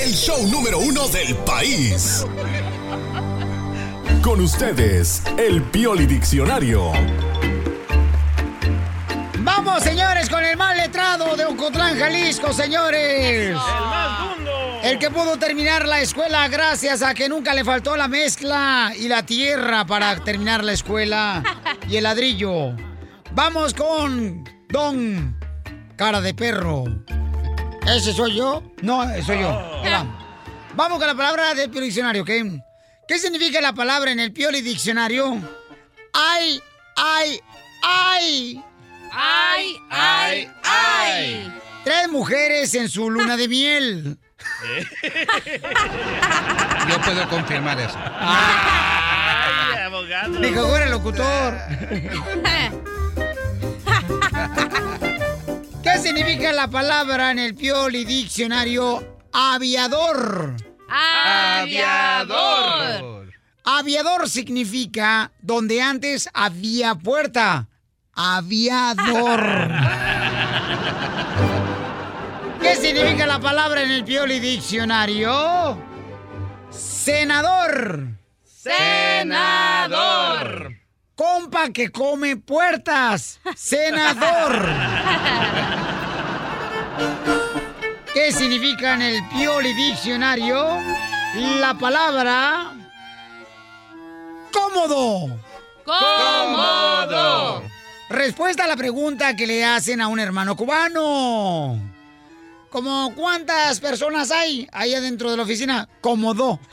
El 0.03 0.13
show 0.15 0.47
número 0.49 0.79
uno 0.79 1.09
del 1.09 1.37
país. 1.39 2.25
Con 4.23 4.41
ustedes, 4.41 5.23
el 5.39 5.63
Pioli 5.63 6.07
Diccionario. 6.07 6.93
Vamos, 9.39 9.83
señores, 9.83 10.29
con 10.29 10.45
el 10.45 10.57
más 10.57 10.77
letrado 10.77 11.37
de 11.37 11.47
Ocotlán, 11.47 11.99
Jalisco, 11.99 12.53
señores. 12.53 13.49
El 13.49 13.55
más 13.55 14.37
El 14.83 14.99
que 14.99 15.11
pudo 15.11 15.39
terminar 15.39 15.87
la 15.89 16.01
escuela 16.01 16.47
gracias 16.49 17.03
a 17.03 17.15
que 17.15 17.29
nunca 17.29 17.55
le 17.55 17.65
faltó 17.65 17.97
la 17.97 18.09
mezcla 18.09 18.93
y 18.97 19.09
la 19.09 19.25
tierra 19.25 19.87
para 19.87 20.17
terminar 20.23 20.63
la 20.63 20.73
escuela 20.73 21.43
y 21.89 21.97
el 21.97 22.05
ladrillo. 22.05 22.77
Vamos 23.33 23.75
con 23.75 24.45
Don 24.69 25.39
Cara 25.97 26.21
de 26.21 26.35
Perro. 26.35 26.85
¿Ese 27.87 28.13
soy 28.13 28.37
yo? 28.37 28.63
No, 28.83 29.03
soy 29.25 29.41
yo. 29.41 29.51
Ahí 29.83 29.91
va. 29.91 30.07
Vamos 30.75 30.99
con 30.99 31.07
la 31.07 31.15
palabra 31.15 31.55
del 31.55 31.71
Pioli 31.71 31.87
Diccionario, 31.87 32.23
¿ok? 32.23 32.31
¿Qué 33.11 33.19
significa 33.19 33.61
la 33.61 33.73
palabra 33.73 34.13
en 34.13 34.21
el 34.21 34.33
Pioli 34.33 34.63
Diccionario? 34.63 35.37
¡Ay, 36.13 36.63
ay, 36.95 37.41
ay! 37.83 38.63
¡Ay, 39.13 39.77
ay, 39.91 40.49
ay! 40.63 41.53
Tres 41.83 42.09
mujeres 42.09 42.73
en 42.77 42.89
su 42.89 43.11
luna 43.11 43.37
de 43.37 43.49
miel. 43.49 44.17
Yo 46.89 47.01
puedo 47.01 47.29
confirmar 47.29 47.81
eso. 47.81 47.99
Ay, 48.01 49.77
abogado. 49.87 50.39
Dijo, 50.39 50.61
"Ahora 50.61 50.85
el 50.85 50.93
locutor. 50.93 51.59
¿Qué 55.83 55.99
significa 55.99 56.53
la 56.53 56.69
palabra 56.69 57.33
en 57.33 57.41
el 57.41 57.57
Pioli 57.57 58.05
Diccionario 58.05 59.19
aviador? 59.33 60.70
Aviador. 61.62 63.30
Aviador 63.64 64.28
significa 64.28 65.32
donde 65.41 65.80
antes 65.80 66.28
había 66.34 66.97
puerta. 66.97 67.68
Aviador. 68.12 69.41
¿Qué 72.61 72.76
significa 72.76 73.26
la 73.26 73.41
palabra 73.41 73.82
en 73.82 73.91
el 73.93 74.05
Pioli 74.05 74.38
Diccionario? 74.41 75.78
Senador. 76.70 78.09
Senador. 78.45 79.95
Compa 81.14 81.70
que 81.70 81.91
come 81.91 82.36
puertas. 82.36 83.41
Senador. 83.55 84.68
¿Qué 88.13 88.33
significa 88.33 88.95
en 88.95 89.03
el 89.03 89.29
Pioli 89.29 89.73
Diccionario 89.73 90.67
la 91.61 91.75
palabra 91.75 92.73
cómodo? 94.53 95.39
Cómodo. 95.85 97.63
Respuesta 98.09 98.65
a 98.65 98.67
la 98.67 98.75
pregunta 98.77 99.37
que 99.37 99.47
le 99.47 99.65
hacen 99.65 100.01
a 100.01 100.09
un 100.09 100.19
hermano 100.19 100.57
cubano. 100.57 101.79
¿Como 102.69 103.15
cuántas 103.15 103.79
personas 103.79 104.33
hay 104.33 104.69
ahí 104.73 104.93
adentro 104.93 105.31
de 105.31 105.37
la 105.37 105.45
oficina? 105.45 105.89
Cómodo. 106.01 106.59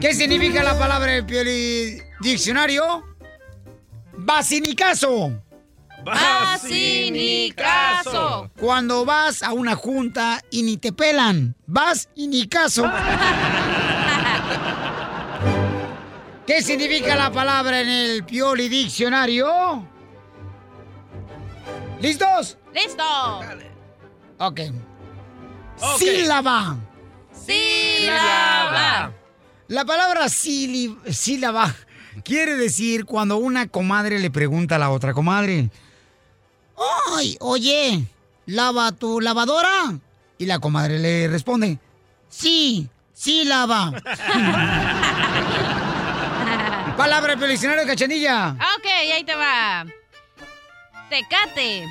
¿Qué 0.00 0.12
significa 0.12 0.64
la 0.64 0.76
palabra 0.76 1.12
del 1.12 1.24
Pioli 1.24 2.02
Diccionario? 2.20 3.04
Basinicaso. 6.08 8.12
Basinicaso. 8.12 8.50
Cuando 8.58 9.04
vas 9.04 9.42
a 9.42 9.52
una 9.52 9.74
junta 9.74 10.42
y 10.50 10.62
ni 10.62 10.76
te 10.76 10.92
pelan. 10.92 11.54
Vas 11.66 12.08
y 12.14 12.28
ni 12.28 12.48
caso. 12.48 12.84
¿Qué 16.46 16.62
significa 16.62 17.14
la 17.14 17.30
palabra 17.30 17.80
en 17.80 17.88
el 17.88 18.24
Pioli 18.24 18.68
Diccionario? 18.68 19.86
¿Listos? 22.00 22.56
¡Listo! 22.72 23.40
Ok. 24.38 24.60
Sílaba. 25.98 26.76
Sílaba. 27.32 29.12
La 29.68 29.84
palabra 29.84 30.28
sílaba 30.28 31.74
quiere 32.24 32.56
decir 32.56 33.04
cuando 33.04 33.36
una 33.36 33.68
comadre 33.68 34.18
le 34.18 34.30
pregunta 34.30 34.76
a 34.76 34.78
la 34.78 34.90
otra 34.90 35.12
comadre. 35.12 35.70
Ay, 37.16 37.36
oye, 37.40 38.04
¿lava 38.46 38.92
tu 38.92 39.20
lavadora? 39.20 39.98
Y 40.38 40.46
la 40.46 40.58
comadre 40.58 40.98
le 40.98 41.28
responde, 41.28 41.78
sí, 42.28 42.88
sí 43.12 43.44
lava. 43.44 43.92
Palabra 46.96 47.36
del 47.36 47.60
de 47.60 47.86
Cachanilla. 47.86 48.56
Ok, 48.76 48.86
ahí 49.12 49.24
te 49.24 49.34
va. 49.34 49.84
Tecate. 51.08 51.84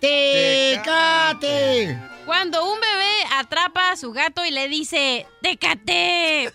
Tecate. 0.00 1.98
Cuando 2.24 2.64
un 2.64 2.80
bebé 2.80 3.12
atrapa 3.36 3.90
a 3.90 3.96
su 3.96 4.12
gato 4.12 4.44
y 4.44 4.52
le 4.52 4.68
dice, 4.68 5.26
¡Tecate! 5.42 6.52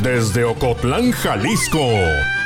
Desde 0.00 0.44
Ocotlán, 0.44 1.12
Jalisco, 1.12 1.86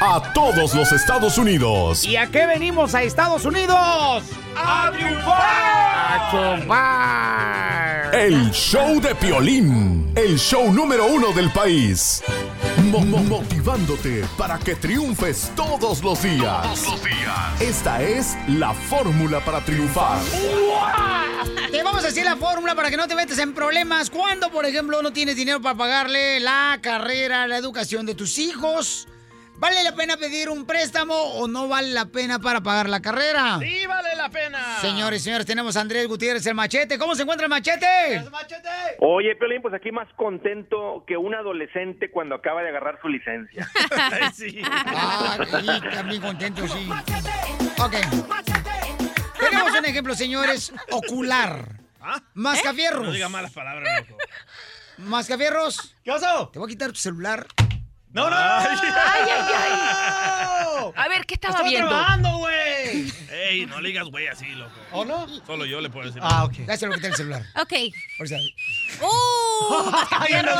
a 0.01 0.33
todos 0.33 0.75
los 0.75 0.93
Estados 0.93 1.39
Unidos. 1.39 2.05
¿Y 2.05 2.17
a 2.17 2.27
qué 2.27 2.47
venimos 2.47 2.95
a 2.95 3.03
Estados 3.03 3.45
Unidos? 3.45 4.23
¡A 4.57 4.91
triunfar! 4.93 5.41
¡A 6.07 6.29
chupar! 6.31 8.15
El 8.15 8.51
show 8.53 9.01
de 9.01 9.15
Piolín, 9.15 10.13
el 10.15 10.39
show 10.39 10.73
número 10.73 11.07
uno 11.07 11.33
del 11.33 11.51
país. 11.53 12.23
Mo- 12.91 13.01
mo- 13.01 13.23
motivándote 13.25 14.25
para 14.39 14.59
que 14.59 14.77
triunfes 14.77 15.51
todos 15.57 16.03
los 16.03 16.23
días. 16.23 16.63
Todos 16.63 16.87
los 16.93 17.05
días. 17.05 17.61
Esta 17.61 18.01
es 18.03 18.37
la 18.49 18.73
fórmula 18.73 19.41
para 19.45 19.61
triunfar. 19.65 20.19
Te 21.73 21.83
vamos 21.83 22.05
a 22.05 22.07
decir 22.07 22.25
la 22.25 22.37
fórmula 22.37 22.75
para 22.77 22.91
que 22.91 22.97
no 22.97 23.09
te 23.09 23.15
metas 23.17 23.39
en 23.39 23.53
problemas 23.53 24.11
cuando, 24.11 24.51
por 24.51 24.65
ejemplo, 24.65 25.03
no 25.03 25.13
tienes 25.13 25.35
dinero 25.35 25.61
para 25.61 25.77
pagarle 25.77 26.39
la 26.41 26.79
carrera, 26.81 27.49
la 27.49 27.57
educación 27.57 28.07
de 28.07 28.15
tus 28.15 28.39
hijos. 28.39 29.09
¿Vale 29.57 29.83
la 29.85 29.95
pena 29.95 30.17
pedir 30.17 30.49
un 30.49 30.67
préstamo 30.67 31.15
o 31.15 31.47
no 31.47 31.69
vale 31.69 31.89
la 31.91 32.07
pena 32.07 32.39
para 32.41 32.61
pagar 32.61 32.89
la 32.89 33.01
carrera? 33.01 33.59
Sí, 33.61 33.87
vale 33.87 34.17
la 34.17 34.29
pena. 34.29 34.79
Señores 34.81 35.21
y 35.23 35.25
señores, 35.25 35.47
tenemos 35.47 35.77
a 35.77 35.81
Andrés 35.81 36.07
Gutiérrez, 36.09 36.45
el 36.47 36.55
machete. 36.55 36.99
¿Cómo 36.99 37.15
se 37.15 37.23
encuentra 37.23 37.47
el 37.47 37.51
machete? 37.51 38.23
Oye, 38.99 39.37
Piolín, 39.37 39.63
pues 39.63 39.73
aquí 39.73 39.93
más 39.93 40.09
contento 40.17 41.05
que 41.07 41.17
un 41.17 41.35
adolescente 41.35 42.11
cuando 42.11 42.35
acaba 42.35 42.63
de 42.63 42.71
agarrar 42.71 42.99
su 43.01 43.09
licencia. 43.09 43.69
Ah, 44.17 44.31
sí, 44.33 44.61
también 45.93 46.21
contento, 46.21 46.67
sí. 46.69 46.89
Ok. 47.79 47.95
Tenemos 49.39 49.79
un 49.79 49.85
ejemplo, 49.85 50.15
señores, 50.15 50.73
ocular. 50.91 51.81
Mascafierros. 52.35 53.03
¿Ah? 53.03 53.07
No 53.07 53.13
diga 53.13 53.29
malas 53.29 53.53
palabras, 53.53 54.09
loco. 54.09 54.19
Mascafierros. 54.99 55.95
¿Qué 56.05 56.11
pasó? 56.13 56.49
Te 56.53 56.59
voy 56.59 56.69
a 56.69 56.71
quitar 56.71 56.91
tu 56.91 56.99
celular. 56.99 57.47
No, 58.15 58.31
no. 58.31 58.37
Ay, 58.37 58.67
ay, 58.83 59.53
ay. 59.57 60.93
A 60.97 61.09
ver, 61.09 61.27
¿qué 61.27 61.35
estaba 61.35 61.57
Estoy 61.57 61.71
viendo? 61.71 61.89
trabajando, 61.89 62.39
güey. 62.39 63.11
Güey, 63.29 63.67
no 63.67 63.81
le 63.81 63.89
digas 63.89 64.07
güey 64.09 64.29
así, 64.29 64.47
loco. 64.51 64.71
¿O 64.93 65.05
no? 65.05 65.27
Solo 65.45 65.65
yo 65.67 65.81
le 65.81 65.91
puedo 65.91 66.07
decir. 66.07 66.23
Ah, 66.25 66.45
ok. 66.45 66.53
Ya 66.67 66.77
se 66.77 66.87
lo 66.87 66.95
quité 66.95 67.09
el 67.09 67.17
celular. 67.17 67.43
Ok. 67.61 67.73
O 68.21 68.27
sea, 68.27 68.39
¡Uh! 69.03 69.91
mascafierros! 69.91 70.55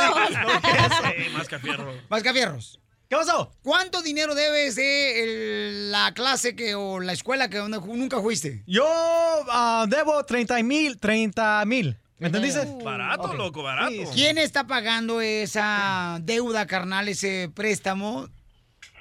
Mascafierros. 2.09 2.79
¿Qué 3.09 3.15
pasó? 3.15 3.51
¿Cuánto 3.63 4.01
dinero 4.01 4.33
debes 4.35 4.75
de 4.75 5.23
el- 5.23 5.91
la 5.91 6.11
clase 6.13 6.55
que 6.55 6.73
o 6.75 6.99
la 6.99 7.13
escuela 7.13 7.49
que 7.49 7.59
nunca 7.59 8.19
fuiste? 8.19 8.63
Yo 8.67 8.85
ah, 8.87 9.85
debo 9.87 10.23
30 10.25 10.61
mil, 10.63 10.99
30 10.99 11.63
mil. 11.65 11.97
¿Me 12.17 12.27
entendiste? 12.27 12.65
Barato, 12.83 13.33
loco, 13.33 13.61
barato. 13.61 13.91
¿Quién 14.13 14.37
está 14.37 14.65
pagando 14.65 15.19
esa 15.21 16.17
deuda, 16.21 16.65
carnal, 16.65 17.09
ese 17.09 17.51
préstamo? 17.53 18.27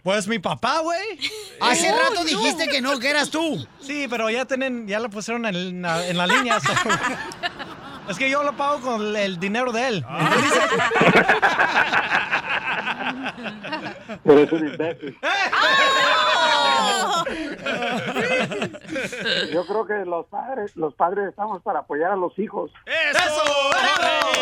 Pues 0.02 0.26
mi 0.26 0.38
papá, 0.38 0.80
güey. 0.80 1.00
Hace 1.60 1.90
Oh, 1.90 1.96
rato 1.98 2.14
no. 2.16 2.24
dijiste 2.24 2.68
que 2.68 2.80
no, 2.82 2.98
que 2.98 3.08
eras 3.08 3.30
tú. 3.30 3.66
Sí, 3.80 4.06
pero 4.10 4.28
ya 4.30 4.44
tienen, 4.44 4.86
ya 4.88 4.98
lo 5.00 5.08
pusieron 5.10 5.46
en 5.46 5.80
la, 5.80 6.06
en 6.06 6.16
la 6.18 6.26
línea. 6.26 6.58
so- 6.60 6.72
es 8.10 8.18
que 8.18 8.28
yo 8.28 8.42
lo 8.42 8.54
pago 8.56 8.80
con 8.80 9.00
el, 9.00 9.16
el 9.16 9.38
dinero 9.40 9.72
de 9.72 9.86
él. 9.88 10.04
¿me 10.10 10.20
entendiste? 10.20 10.60
Eres 14.24 14.52
un 14.52 14.68
imbécil. 14.68 15.18
Yo 19.52 19.66
creo 19.66 19.86
que 19.86 20.04
los 20.04 20.26
padres, 20.26 20.74
los 20.76 20.94
padres 20.94 21.28
estamos 21.28 21.62
para 21.62 21.80
apoyar 21.80 22.12
a 22.12 22.16
los 22.16 22.38
hijos. 22.38 22.70
¡Eso! 22.86 23.18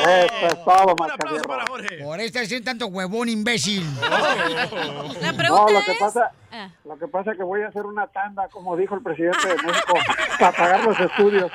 Eso 0.08 0.46
es 0.46 0.64
todo, 0.64 0.94
Mascafierro. 0.98 2.04
Por 2.04 2.20
eso 2.20 2.38
haciendo 2.40 2.64
tanto 2.64 2.86
huevón 2.86 3.28
imbécil. 3.28 3.84
La 4.00 5.32
No, 5.32 5.68
lo 5.68 5.84
que 5.84 5.92
es- 5.92 5.98
pasa, 5.98 6.32
Ah. 6.54 6.68
lo 6.84 6.98
que 6.98 7.08
pasa 7.08 7.30
es 7.32 7.38
que 7.38 7.44
voy 7.44 7.62
a 7.62 7.68
hacer 7.68 7.86
una 7.86 8.06
tanda, 8.08 8.46
como 8.50 8.76
dijo 8.76 8.94
el 8.94 9.02
presidente 9.02 9.48
de 9.48 9.54
México, 9.62 9.94
para 10.38 10.52
pagar 10.52 10.84
los 10.84 11.00
estudios. 11.00 11.50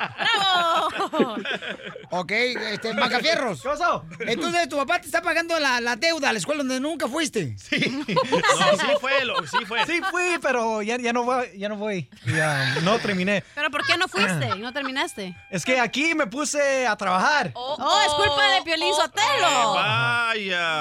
Ok, 2.10 2.32
este, 2.32 2.94
Macafierros. 2.94 3.62
¿Qué 3.62 3.68
pasó? 3.68 4.04
Entonces 4.20 4.68
tu 4.68 4.76
papá 4.76 4.98
te 5.00 5.06
está 5.06 5.22
pagando 5.22 5.58
la, 5.58 5.80
la 5.80 5.96
deuda 5.96 6.30
a 6.30 6.32
la 6.32 6.38
escuela 6.38 6.58
donde 6.58 6.80
nunca 6.80 7.06
fuiste. 7.06 7.56
Sí. 7.58 8.04
No, 8.08 8.76
sí 8.78 8.86
fue, 9.00 9.24
loco, 9.24 9.46
sí 9.46 9.64
fue. 9.66 9.84
Sí 9.86 10.00
fui, 10.10 10.38
pero 10.40 10.82
ya, 10.82 10.96
ya 10.98 11.12
no 11.12 11.22
voy, 11.24 11.46
ya 11.56 11.68
no 11.68 11.76
voy. 11.76 12.08
Ya 12.26 12.76
no 12.82 12.87
terminé. 12.98 13.44
¿Pero 13.54 13.70
por 13.70 13.86
qué 13.86 13.96
no 13.96 14.08
fuiste 14.08 14.48
y 14.56 14.60
no 14.60 14.72
terminaste? 14.72 15.36
Es 15.50 15.64
que 15.64 15.78
aquí 15.78 16.14
me 16.14 16.26
puse 16.26 16.86
a 16.86 16.96
trabajar. 16.96 17.50
Oh, 17.54 18.00
es 18.06 18.12
culpa 18.14 18.52
de 18.52 18.62
Piolín 18.62 18.94
Sotelo. 18.94 19.74
Vaya. 19.74 20.80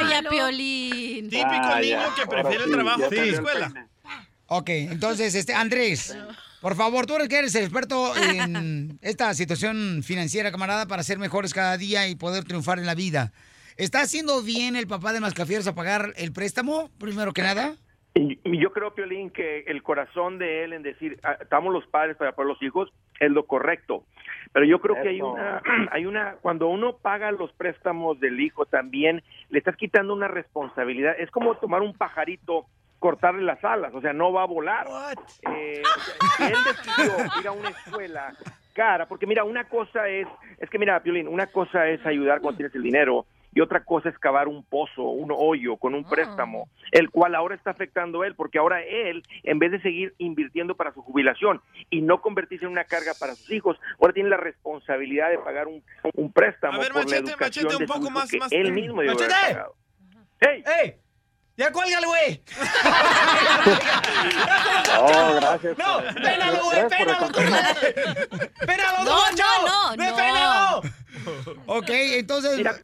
Vaya, 0.00 0.22
Piolín. 0.28 1.28
Típico 1.28 1.76
niño 1.80 2.14
que 2.16 2.26
prefiere 2.26 2.64
el 2.64 2.70
trabajo 2.72 3.08
que 3.10 3.26
la 3.26 3.32
escuela. 3.32 3.72
Ok, 4.46 4.68
entonces, 4.68 5.34
este, 5.34 5.54
Andrés, 5.54 6.16
por 6.60 6.76
favor, 6.76 7.06
tú 7.06 7.16
eres 7.16 7.28
que 7.28 7.38
eres 7.38 7.54
el 7.54 7.64
experto 7.64 8.16
en 8.16 8.98
esta 9.02 9.34
situación 9.34 10.02
financiera, 10.04 10.52
camarada, 10.52 10.86
para 10.86 11.02
ser 11.02 11.18
mejores 11.18 11.54
cada 11.54 11.76
día 11.76 12.06
y 12.06 12.14
poder 12.14 12.44
triunfar 12.44 12.78
en 12.78 12.86
la 12.86 12.94
vida. 12.94 13.32
¿Está 13.76 14.02
haciendo 14.02 14.42
bien 14.42 14.76
el 14.76 14.86
papá 14.86 15.12
de 15.12 15.20
Mascafieros 15.20 15.66
a 15.66 15.74
pagar 15.74 16.12
el 16.16 16.32
préstamo, 16.32 16.90
primero 16.98 17.32
que 17.32 17.42
nada? 17.42 17.76
Y 18.14 18.38
y 18.44 18.58
yo 18.58 18.72
creo, 18.72 18.94
Piolín, 18.94 19.30
que 19.30 19.60
el 19.60 19.82
corazón 19.82 20.38
de 20.38 20.64
él 20.64 20.72
en 20.72 20.82
decir, 20.82 21.18
"Ah, 21.22 21.36
estamos 21.40 21.72
los 21.72 21.86
padres 21.86 22.16
para 22.16 22.30
apoyar 22.30 22.50
a 22.50 22.52
los 22.52 22.62
hijos, 22.62 22.92
es 23.18 23.30
lo 23.30 23.46
correcto. 23.46 24.04
Pero 24.52 24.66
yo 24.66 24.80
creo 24.80 25.00
que 25.00 25.08
hay 25.08 25.22
una, 25.22 25.62
hay 25.92 26.06
una, 26.06 26.36
cuando 26.42 26.68
uno 26.68 26.96
paga 26.96 27.30
los 27.30 27.52
préstamos 27.52 28.20
del 28.20 28.40
hijo 28.40 28.66
también, 28.66 29.22
le 29.48 29.58
estás 29.58 29.76
quitando 29.76 30.12
una 30.12 30.28
responsabilidad. 30.28 31.14
Es 31.18 31.30
como 31.30 31.56
tomar 31.56 31.80
un 31.82 31.94
pajarito, 31.94 32.66
cortarle 32.98 33.42
las 33.42 33.64
alas, 33.64 33.94
o 33.94 34.00
sea, 34.00 34.12
no 34.12 34.32
va 34.32 34.42
a 34.42 34.46
volar. 34.46 34.86
Eh, 35.50 35.82
él 36.40 36.54
decidió 36.66 37.40
ir 37.40 37.48
a 37.48 37.52
una 37.52 37.70
escuela 37.70 38.34
cara, 38.74 39.06
porque 39.06 39.26
mira, 39.26 39.44
una 39.44 39.64
cosa 39.64 40.08
es, 40.08 40.26
es 40.58 40.70
que 40.70 40.78
mira, 40.78 41.00
Piolín, 41.00 41.28
una 41.28 41.46
cosa 41.46 41.88
es 41.88 42.04
ayudar 42.06 42.40
cuando 42.40 42.58
tienes 42.58 42.74
el 42.74 42.82
dinero 42.82 43.26
y 43.54 43.60
otra 43.60 43.84
cosa 43.84 44.08
es 44.08 44.18
cavar 44.18 44.48
un 44.48 44.64
pozo, 44.64 45.02
un 45.02 45.30
hoyo 45.34 45.76
con 45.76 45.94
un 45.94 46.04
préstamo, 46.04 46.68
el 46.90 47.10
cual 47.10 47.34
ahora 47.34 47.54
está 47.54 47.70
afectando 47.70 48.22
a 48.22 48.26
él, 48.26 48.34
porque 48.34 48.58
ahora 48.58 48.82
él, 48.82 49.22
en 49.42 49.58
vez 49.58 49.72
de 49.72 49.80
seguir 49.82 50.14
invirtiendo 50.18 50.74
para 50.74 50.92
su 50.92 51.02
jubilación 51.02 51.60
y 51.90 52.00
no 52.00 52.20
convertirse 52.20 52.64
en 52.64 52.70
una 52.72 52.84
carga 52.84 53.12
para 53.18 53.34
sus 53.34 53.50
hijos, 53.50 53.78
ahora 54.00 54.12
tiene 54.14 54.30
la 54.30 54.36
responsabilidad 54.38 55.30
de 55.30 55.38
pagar 55.38 55.66
un, 55.68 55.82
un 56.14 56.32
préstamo 56.32 56.78
A 56.78 56.80
ver, 56.80 56.88
por 56.92 56.96
la 56.96 57.02
Machete, 57.04 57.30
educación 57.30 57.64
Machete, 57.66 57.74
un 57.76 57.80
de 57.80 57.86
su 57.86 57.92
poco 57.92 58.06
hijo 58.06 58.38
más- 58.38 58.52
él 58.52 58.72
mismo 58.72 59.00
debió 59.02 59.16
haber 59.16 59.28
pagado. 59.28 59.74
¡Hey! 60.40 60.64
¡Ey! 60.82 60.94
¡Ya 61.56 61.70
cuélgale, 61.70 62.06
güey! 62.06 62.42
Oh, 64.98 65.34
gracias. 65.36 65.78
¡No! 65.78 65.98
¡Pénalo, 66.14 66.64
güey! 66.64 66.88
¡Pénalo! 66.88 67.28
¡Pénalo, 68.66 69.04
No, 69.04 69.20
no, 69.32 69.96
no, 69.96 69.96
¡Ve, 69.96 70.10
no. 70.10 70.16
pénalo! 70.16 70.82
Ok, 71.66 71.88
entonces... 71.90 72.56
Mira, 72.56 72.74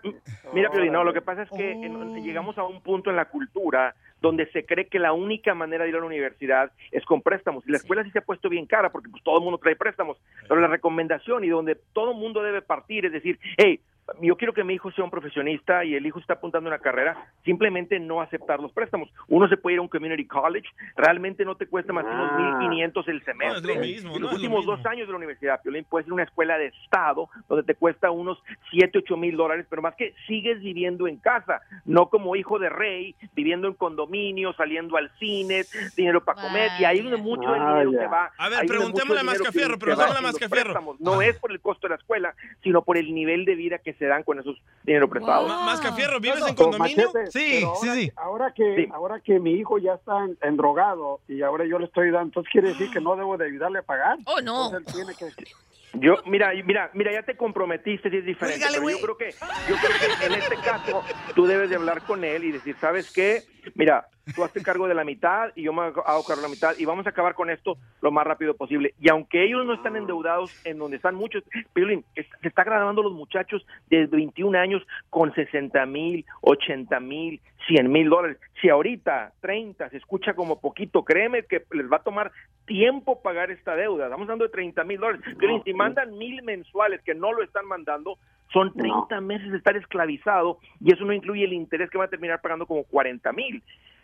mira 0.52 0.70
Piolín, 0.70 0.92
no, 0.92 1.02
lo 1.02 1.12
que 1.12 1.22
pasa 1.22 1.42
es 1.42 1.50
que 1.50 1.72
en- 1.72 2.22
llegamos 2.22 2.56
a 2.58 2.64
un 2.64 2.80
punto 2.82 3.10
en 3.10 3.16
la 3.16 3.24
cultura 3.26 3.94
donde 4.20 4.50
se 4.52 4.64
cree 4.66 4.88
que 4.88 4.98
la 4.98 5.12
única 5.12 5.54
manera 5.54 5.84
de 5.84 5.90
ir 5.90 5.96
a 5.96 6.00
la 6.00 6.06
universidad 6.06 6.70
es 6.90 7.04
con 7.04 7.22
préstamos. 7.22 7.64
Y 7.66 7.70
la 7.70 7.78
escuela 7.78 8.02
sí 8.04 8.10
se 8.10 8.18
ha 8.18 8.22
puesto 8.24 8.48
bien 8.48 8.66
cara 8.66 8.90
porque 8.90 9.08
pues 9.08 9.22
todo 9.22 9.38
el 9.38 9.44
mundo 9.44 9.58
trae 9.58 9.76
préstamos. 9.76 10.18
Pero 10.46 10.60
la 10.60 10.66
recomendación 10.66 11.44
y 11.44 11.48
donde 11.48 11.76
todo 11.92 12.12
el 12.12 12.18
mundo 12.18 12.42
debe 12.42 12.60
partir 12.62 13.06
es 13.06 13.12
decir, 13.12 13.38
hey, 13.56 13.80
yo 14.20 14.36
quiero 14.36 14.52
que 14.52 14.64
mi 14.64 14.74
hijo 14.74 14.90
sea 14.92 15.04
un 15.04 15.10
profesionista 15.10 15.84
y 15.84 15.94
el 15.94 16.06
hijo 16.06 16.18
está 16.18 16.34
apuntando 16.34 16.68
a 16.70 16.74
una 16.74 16.82
carrera, 16.82 17.30
simplemente 17.44 17.98
no 18.00 18.20
aceptar 18.20 18.60
los 18.60 18.72
préstamos. 18.72 19.08
Uno 19.28 19.48
se 19.48 19.56
puede 19.56 19.74
ir 19.74 19.78
a 19.78 19.82
un 19.82 19.88
community 19.88 20.26
college, 20.26 20.68
realmente 20.96 21.44
no 21.44 21.56
te 21.56 21.66
cuesta 21.66 21.92
más 21.92 22.04
que 22.04 22.10
unos 22.10 22.30
Ah. 22.32 22.58
1.500 22.60 23.08
el 23.08 23.24
semestre. 23.24 23.48
No, 23.48 23.56
es 23.58 23.76
lo 23.76 23.80
mismo, 23.82 24.10
y 24.10 24.14
no 24.14 24.20
los 24.26 24.32
últimos 24.34 24.58
mismo. 24.60 24.76
dos 24.76 24.86
años 24.86 25.06
de 25.06 25.12
la 25.12 25.16
universidad, 25.18 25.60
Piolín, 25.62 25.84
puedes 25.88 26.06
ir 26.06 26.12
a 26.12 26.14
una 26.14 26.22
escuela 26.24 26.58
de 26.58 26.66
estado 26.66 27.28
donde 27.48 27.64
te 27.64 27.74
cuesta 27.74 28.10
unos 28.10 28.42
7, 28.70 28.98
8 28.98 29.16
mil 29.16 29.36
dólares, 29.36 29.66
pero 29.68 29.82
más 29.82 29.94
que 29.94 30.14
sigues 30.26 30.60
viviendo 30.60 31.06
en 31.06 31.16
casa, 31.18 31.60
no 31.84 32.08
como 32.08 32.36
hijo 32.36 32.58
de 32.58 32.68
rey, 32.68 33.14
viviendo 33.34 33.68
en 33.68 33.74
condominio, 33.74 34.52
saliendo 34.54 34.96
al 34.96 35.10
cine, 35.18 35.62
dinero 35.96 36.24
para 36.24 36.40
comer, 36.42 36.70
y 36.80 36.84
ahí 36.84 36.98
es 36.98 37.04
donde 37.04 37.18
mucho 37.18 37.50
del 37.50 37.60
dinero 37.60 37.92
se 37.92 38.06
va. 38.06 38.30
A 38.38 38.48
ver, 38.48 38.66
preguntémosle 38.66 39.20
a 39.20 39.24
Mascafierro, 39.24 39.78
preguntémosle 39.78 40.18
a 40.18 40.22
Mascafierro. 40.22 40.96
No 40.98 41.22
es 41.22 41.38
por 41.38 41.50
el 41.52 41.60
costo 41.60 41.86
de 41.86 41.90
la 41.90 41.96
escuela, 41.96 42.34
sino 42.62 42.82
por 42.82 42.96
el 42.96 43.14
nivel 43.14 43.44
de 43.44 43.54
vida 43.54 43.78
que 43.78 43.94
se 43.98 44.06
dan 44.06 44.22
con 44.22 44.38
esos 44.38 44.56
dinero 44.84 45.08
prestado. 45.08 45.46
Ma- 45.48 45.64
Mascafierro, 45.66 46.20
¿vives 46.20 46.46
en 46.46 46.54
condominio? 46.54 47.10
Machete, 47.12 47.30
Sí, 47.30 47.58
pero 47.60 47.74
sí, 47.76 47.88
ahora, 47.88 47.94
sí. 47.94 48.12
Ahora 48.16 48.52
que, 48.54 48.76
Sí. 48.76 48.88
ahora 48.92 49.20
que 49.20 49.38
mi 49.40 49.52
hijo 49.52 49.78
ya 49.78 49.94
está 49.94 50.24
en, 50.24 50.38
endrogado 50.42 51.20
y 51.28 51.42
ahora 51.42 51.64
yo 51.66 51.78
le 51.78 51.86
estoy 51.86 52.10
dando, 52.10 52.26
entonces 52.28 52.50
quiere 52.52 52.68
decir 52.68 52.90
que 52.90 53.00
no 53.00 53.16
debo 53.16 53.36
de 53.36 53.46
ayudarle 53.46 53.80
a 53.80 53.82
pagar. 53.82 54.18
Oh, 54.26 54.40
no. 54.40 54.66
Entonces 54.76 54.88
él 54.88 54.94
tiene 54.94 55.14
que... 55.34 55.44
Yo, 55.94 56.16
mira, 56.26 56.54
y 56.54 56.62
mira, 56.64 56.90
mira, 56.92 57.10
ya 57.10 57.22
te 57.22 57.34
comprometiste, 57.34 58.10
sí 58.10 58.18
es 58.18 58.24
diferente. 58.26 58.64
Pero 58.70 58.90
yo 58.90 59.00
creo 59.00 59.16
que, 59.16 59.34
yo 59.66 59.74
creo 59.76 60.18
que 60.20 60.26
en 60.26 60.32
este 60.34 60.56
caso 60.56 61.02
tú 61.34 61.46
debes 61.46 61.70
de 61.70 61.76
hablar 61.76 62.02
con 62.02 62.22
él 62.24 62.44
y 62.44 62.52
decir, 62.52 62.76
¿sabes 62.78 63.10
qué? 63.10 63.42
Mira, 63.74 64.06
tú 64.34 64.44
hazte 64.44 64.62
cargo 64.62 64.86
de 64.88 64.94
la 64.94 65.04
mitad 65.04 65.50
y 65.54 65.62
yo 65.64 65.72
me 65.72 65.82
hago 65.82 66.24
cargo 66.24 66.36
de 66.36 66.42
la 66.42 66.48
mitad 66.48 66.74
y 66.78 66.84
vamos 66.84 67.06
a 67.06 67.10
acabar 67.10 67.34
con 67.34 67.50
esto 67.50 67.76
lo 68.00 68.10
más 68.10 68.26
rápido 68.26 68.54
posible. 68.54 68.94
Y 69.00 69.08
aunque 69.10 69.44
ellos 69.44 69.64
no 69.66 69.74
están 69.74 69.96
endeudados 69.96 70.50
en 70.64 70.78
donde 70.78 70.96
están 70.96 71.14
muchos, 71.14 71.42
Piolín, 71.72 72.04
es- 72.14 72.26
se 72.42 72.48
está 72.48 72.64
graduando 72.64 73.02
los 73.02 73.12
muchachos 73.12 73.66
de 73.90 74.06
21 74.06 74.54
años 74.58 74.82
con 75.10 75.34
60 75.34 75.84
mil, 75.86 76.24
80 76.42 77.00
mil, 77.00 77.40
100 77.66 77.90
mil 77.90 78.08
dólares. 78.08 78.38
Si 78.60 78.68
ahorita 78.68 79.32
30 79.40 79.88
se 79.90 79.96
escucha 79.98 80.34
como 80.34 80.60
poquito, 80.60 81.04
créeme 81.04 81.44
que 81.44 81.64
les 81.72 81.90
va 81.90 81.96
a 81.98 82.02
tomar 82.02 82.30
tiempo 82.66 83.20
pagar 83.22 83.50
esta 83.50 83.74
deuda. 83.76 84.04
Estamos 84.04 84.24
hablando 84.24 84.44
de 84.44 84.50
30 84.52 84.84
mil 84.84 84.98
dólares. 85.00 85.22
Piolín, 85.38 85.62
si 85.64 85.72
mandan 85.74 86.16
mil 86.18 86.42
mensuales 86.42 87.00
que 87.02 87.14
no 87.14 87.32
lo 87.32 87.42
están 87.42 87.66
mandando, 87.66 88.18
son 88.52 88.72
30 88.74 89.20
meses 89.20 89.50
de 89.50 89.58
estar 89.58 89.76
esclavizado 89.76 90.58
y 90.80 90.92
eso 90.92 91.04
no 91.04 91.12
incluye 91.12 91.44
el 91.44 91.52
interés 91.52 91.90
que 91.90 91.98
va 91.98 92.04
a 92.04 92.08
terminar 92.08 92.40
pagando 92.40 92.66
como 92.66 92.84
40 92.84 93.32
mil. 93.32 93.62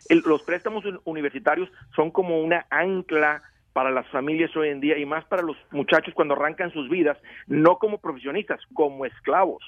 Los 0.09 0.43
préstamos 0.43 0.85
un- 0.85 1.01
universitarios 1.05 1.69
son 1.95 2.11
como 2.11 2.39
una 2.41 2.65
ancla 2.69 3.41
para 3.73 3.89
las 3.91 4.07
familias 4.09 4.55
hoy 4.55 4.69
en 4.69 4.79
día 4.79 4.97
y 4.97 5.05
más 5.05 5.25
para 5.25 5.41
los 5.41 5.57
muchachos 5.71 6.13
cuando 6.13 6.35
arrancan 6.35 6.71
sus 6.71 6.87
vidas, 6.89 7.17
no 7.47 7.77
como 7.77 7.97
profesionistas, 7.97 8.61
como 8.73 9.05
esclavos. 9.05 9.63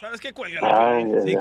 ¿Sabes 0.00 0.20
qué? 0.20 0.32
Cuelga. 0.32 0.60
Sí. 1.24 1.36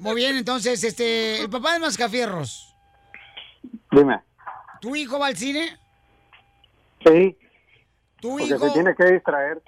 Muy 0.00 0.14
bien, 0.14 0.36
entonces, 0.36 0.84
este, 0.84 1.40
el 1.42 1.50
papá 1.50 1.72
de 1.72 1.80
Mascafierros, 1.80 2.74
Dime. 3.90 4.20
¿tu 4.80 4.94
hijo 4.94 5.18
va 5.18 5.26
al 5.28 5.36
cine? 5.36 5.76
Sí, 7.04 7.36
¿Tu 8.20 8.28
porque 8.30 8.44
hijo? 8.44 8.58
se 8.68 8.70
tiene 8.70 8.94
que 8.94 9.04
distraer. 9.12 9.60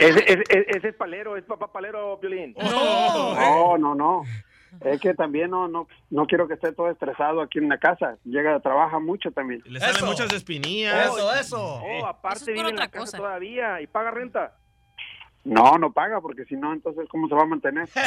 Ese, 0.00 0.24
ese- 0.32 0.44
ese 0.76 0.88
es 0.88 0.94
palero, 0.94 1.36
es 1.36 1.44
papá 1.44 1.70
palero, 1.72 2.16
Violín. 2.18 2.54
No, 2.58 3.76
no, 3.78 3.94
no. 3.94 4.22
Es 4.80 5.00
que 5.00 5.14
también 5.14 5.50
no, 5.50 5.66
no, 5.66 5.88
no 6.10 6.26
quiero 6.26 6.46
que 6.46 6.54
esté 6.54 6.72
todo 6.72 6.90
estresado 6.90 7.40
aquí 7.40 7.58
en 7.58 7.68
la 7.68 7.78
casa. 7.78 8.16
Llega, 8.24 8.60
trabaja 8.60 8.98
mucho 9.00 9.30
también. 9.32 9.62
Le 9.64 9.80
salen 9.80 9.96
Eso. 9.96 10.06
muchas 10.06 10.32
espinillas. 10.32 11.06
Eso, 11.06 11.34
eso. 11.34 11.80
Oh, 11.82 12.06
aparte 12.06 12.38
Eso 12.42 12.50
es 12.50 12.56
vive 12.58 12.68
en 12.70 12.76
la 12.76 12.88
casa 12.88 13.04
cosa. 13.06 13.16
todavía 13.18 13.80
y 13.80 13.86
paga 13.86 14.10
renta. 14.10 14.54
No, 15.44 15.78
no 15.78 15.90
paga, 15.92 16.20
porque 16.20 16.44
si 16.44 16.54
no, 16.56 16.72
entonces, 16.72 17.08
¿cómo 17.10 17.26
se 17.28 17.34
va 17.34 17.42
a 17.42 17.46
mantener? 17.46 17.88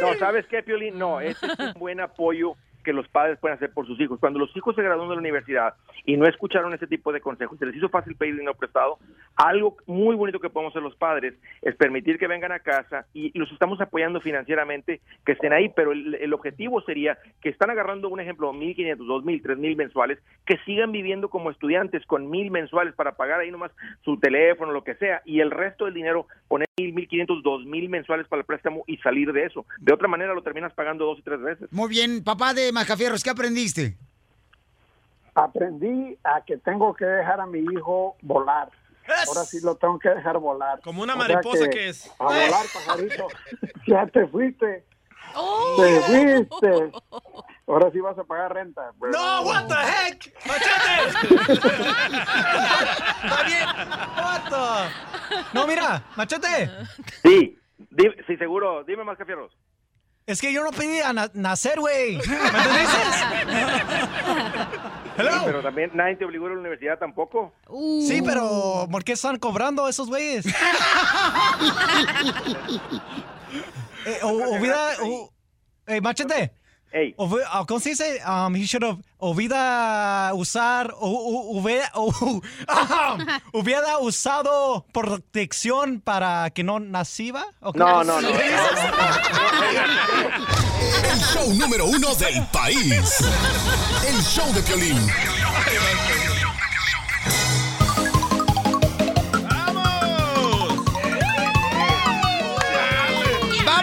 No, 0.00 0.14
¿sabes 0.18 0.46
qué, 0.46 0.62
Piolín? 0.62 0.98
No, 0.98 1.20
este 1.20 1.46
es 1.46 1.58
un 1.58 1.72
buen 1.74 2.00
apoyo 2.00 2.54
que 2.82 2.92
los 2.92 3.08
padres 3.08 3.38
pueden 3.38 3.56
hacer 3.56 3.72
por 3.72 3.86
sus 3.86 4.00
hijos. 4.00 4.18
Cuando 4.20 4.38
los 4.38 4.54
hijos 4.56 4.74
se 4.74 4.82
gradúan 4.82 5.08
de 5.08 5.14
la 5.14 5.20
universidad 5.20 5.74
y 6.04 6.16
no 6.16 6.26
escucharon 6.26 6.72
ese 6.74 6.86
tipo 6.86 7.12
de 7.12 7.20
consejos, 7.20 7.58
se 7.58 7.66
les 7.66 7.76
hizo 7.76 7.88
fácil 7.88 8.16
pedir 8.16 8.34
dinero 8.34 8.54
prestado, 8.54 8.98
algo 9.36 9.76
muy 9.86 10.16
bonito 10.16 10.40
que 10.40 10.50
podemos 10.50 10.72
hacer 10.72 10.82
los 10.82 10.96
padres 10.96 11.34
es 11.62 11.76
permitir 11.76 12.18
que 12.18 12.26
vengan 12.26 12.52
a 12.52 12.60
casa 12.60 13.06
y, 13.14 13.38
los 13.38 13.50
estamos 13.52 13.80
apoyando 13.80 14.20
financieramente, 14.20 15.00
que 15.24 15.32
estén 15.32 15.52
ahí, 15.52 15.70
pero 15.74 15.92
el, 15.92 16.14
el 16.14 16.34
objetivo 16.34 16.80
sería 16.82 17.18
que 17.40 17.48
están 17.48 17.70
agarrando, 17.70 18.08
un 18.08 18.20
ejemplo, 18.20 18.52
1.500, 18.52 18.98
2.000, 18.98 19.42
3.000 19.42 19.76
mensuales, 19.76 20.18
que 20.44 20.58
sigan 20.66 20.92
viviendo 20.92 21.30
como 21.30 21.50
estudiantes 21.50 22.04
con 22.06 22.30
1.000 22.30 22.50
mensuales 22.50 22.94
para 22.94 23.12
pagar 23.12 23.40
ahí 23.40 23.50
nomás 23.50 23.72
su 24.04 24.18
teléfono, 24.18 24.72
lo 24.72 24.84
que 24.84 24.94
sea, 24.96 25.22
y 25.24 25.40
el 25.40 25.50
resto 25.50 25.86
del 25.86 25.94
dinero 25.94 26.26
poner 26.48 26.68
1.000, 26.78 27.08
1.500, 27.08 27.42
2.000 27.42 27.88
mensuales 27.88 28.26
para 28.28 28.40
el 28.40 28.46
préstamo 28.46 28.84
y 28.86 28.96
salir 28.98 29.32
de 29.32 29.44
eso. 29.44 29.66
De 29.78 29.92
otra 29.92 30.08
manera 30.08 30.34
lo 30.34 30.42
terminas 30.42 30.72
pagando 30.74 31.04
dos 31.04 31.18
y 31.18 31.22
tres 31.22 31.40
veces. 31.40 31.72
Muy 31.72 31.88
bien, 31.88 32.22
papá 32.24 32.54
de 32.54 32.69
Mascafierros, 32.72 33.22
¿qué 33.22 33.30
aprendiste? 33.30 33.96
Aprendí 35.34 36.18
a 36.24 36.40
que 36.44 36.56
tengo 36.58 36.94
que 36.94 37.04
dejar 37.04 37.40
a 37.40 37.46
mi 37.46 37.60
hijo 37.60 38.16
volar. 38.22 38.70
Ahora 39.26 39.44
sí 39.44 39.58
lo 39.62 39.74
tengo 39.76 39.98
que 39.98 40.08
dejar 40.08 40.38
volar. 40.38 40.80
Como 40.82 41.02
una 41.02 41.14
O 41.14 41.16
sea 41.18 41.28
mariposa 41.28 41.68
que 41.68 41.88
es. 41.88 42.08
A 42.18 42.24
volar, 42.24 42.66
pajarito. 42.72 43.26
ya 43.86 44.06
te 44.06 44.26
fuiste. 44.28 44.84
Te 45.76 46.00
fuiste. 46.02 46.92
Ahora 47.66 47.90
sí 47.92 48.00
vas 48.00 48.18
a 48.18 48.24
pagar 48.24 48.52
renta. 48.54 48.90
bro. 48.98 49.10
No, 49.12 49.42
what 49.42 49.66
the 49.68 49.74
heck? 49.74 50.34
¡Machete! 50.46 51.40
Está 53.24 53.42
bien. 53.44 53.66
What 54.16 54.42
the- 54.50 55.44
No, 55.54 55.66
mira, 55.66 56.02
machete. 56.16 56.70
Sí, 57.22 57.58
sí, 58.26 58.36
seguro. 58.36 58.82
Dime 58.84 59.04
más 59.04 59.16
que 59.16 59.24
fierros. 59.24 59.52
Es 60.30 60.40
que 60.40 60.52
yo 60.52 60.62
no 60.62 60.70
pedí 60.70 61.00
a 61.00 61.12
na- 61.12 61.30
nacer, 61.34 61.80
güey. 61.80 62.16
¿Me? 62.18 62.22
Hello. 65.18 65.32
Sí, 65.32 65.40
pero 65.44 65.60
también 65.62 65.90
nadie 65.92 66.14
te 66.16 66.24
obligó 66.24 66.46
a 66.46 66.50
la 66.50 66.56
universidad 66.58 66.98
tampoco. 66.98 67.52
Sí, 68.06 68.22
pero 68.24 68.86
¿por 68.90 69.02
qué 69.04 69.12
están 69.12 69.38
cobrando 69.38 69.88
esos 69.88 70.08
güeyes? 70.08 70.46
eh, 74.06 74.18
o- 74.22 74.56
hubiera... 74.56 74.90
o- 75.02 75.32
eh, 75.86 76.00
machete. 76.00 76.52
Hubi- 76.92 77.42
ah, 77.50 77.64
¿Cómo 77.68 77.78
se 77.80 77.90
dice? 77.90 78.20
Um, 78.26 78.54
he 78.56 78.64
should 78.64 78.82
have... 78.84 78.98
Hubiera 79.18 80.32
usar... 80.34 80.92
o- 80.98 81.08
o- 81.08 81.58
Hubiera, 81.60 81.90
o- 81.94 82.40
hubiera 83.52 83.98
usado 83.98 84.84
protección 84.92 86.00
para 86.00 86.50
que 86.50 86.64
no 86.64 86.80
naciba. 86.80 87.44
¿O 87.60 87.72
No, 87.74 88.02
no, 88.02 88.20
no. 88.20 88.28
dice? 88.28 88.40
El 91.12 91.20
show 91.20 91.54
número 91.54 91.84
uno 91.86 92.14
del 92.16 92.44
país. 92.46 93.14
El 94.06 94.22
show 94.24 94.52
de 94.52 94.62
Piolín. 94.62 94.98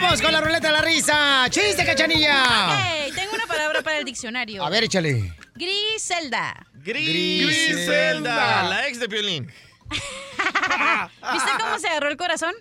¡Vamos 0.07 0.21
con 0.21 0.31
la 0.31 0.39
ruleta 0.39 0.67
de 0.67 0.73
la 0.73 0.81
risa! 0.81 1.47
¡Chiste, 1.49 1.85
cachanilla! 1.85 3.03
Ey, 3.03 3.11
tengo 3.11 3.33
una 3.33 3.45
palabra 3.45 3.81
para 3.81 3.97
el 3.97 4.05
diccionario. 4.05 4.63
A 4.63 4.69
ver, 4.69 4.85
échale. 4.85 5.35
Griselda. 5.53 6.65
Griselda, 6.75 8.69
la 8.69 8.87
ex 8.87 9.01
de 9.01 9.09
Piolín. 9.09 9.45
¿Viste 9.89 11.51
cómo 11.59 11.77
se 11.77 11.89
agarró 11.89 12.07
el 12.07 12.15
corazón? 12.15 12.55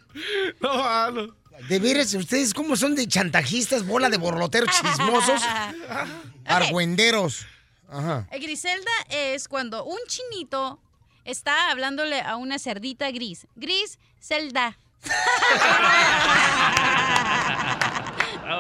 No, 0.61 1.13
De 1.69 1.79
veras, 1.79 2.13
ustedes 2.15 2.53
cómo 2.53 2.75
son 2.75 2.97
de 2.97 3.07
chantajistas, 3.07 3.87
bola 3.87 4.11
de 4.11 4.17
borloteros 4.17 4.69
chismosos, 4.81 5.41
argüenderos. 6.47 7.47
Ajá. 7.89 8.27
Eh, 8.33 8.41
Griselda 8.41 8.91
es 9.09 9.47
cuando 9.47 9.85
un 9.85 10.01
chinito 10.09 10.81
está 11.25 11.71
hablándole 11.71 12.23
a 12.23 12.35
una 12.35 12.59
cerdita 12.59 13.09
gris. 13.13 13.47
Gris, 13.55 14.01
celda. 14.19 14.77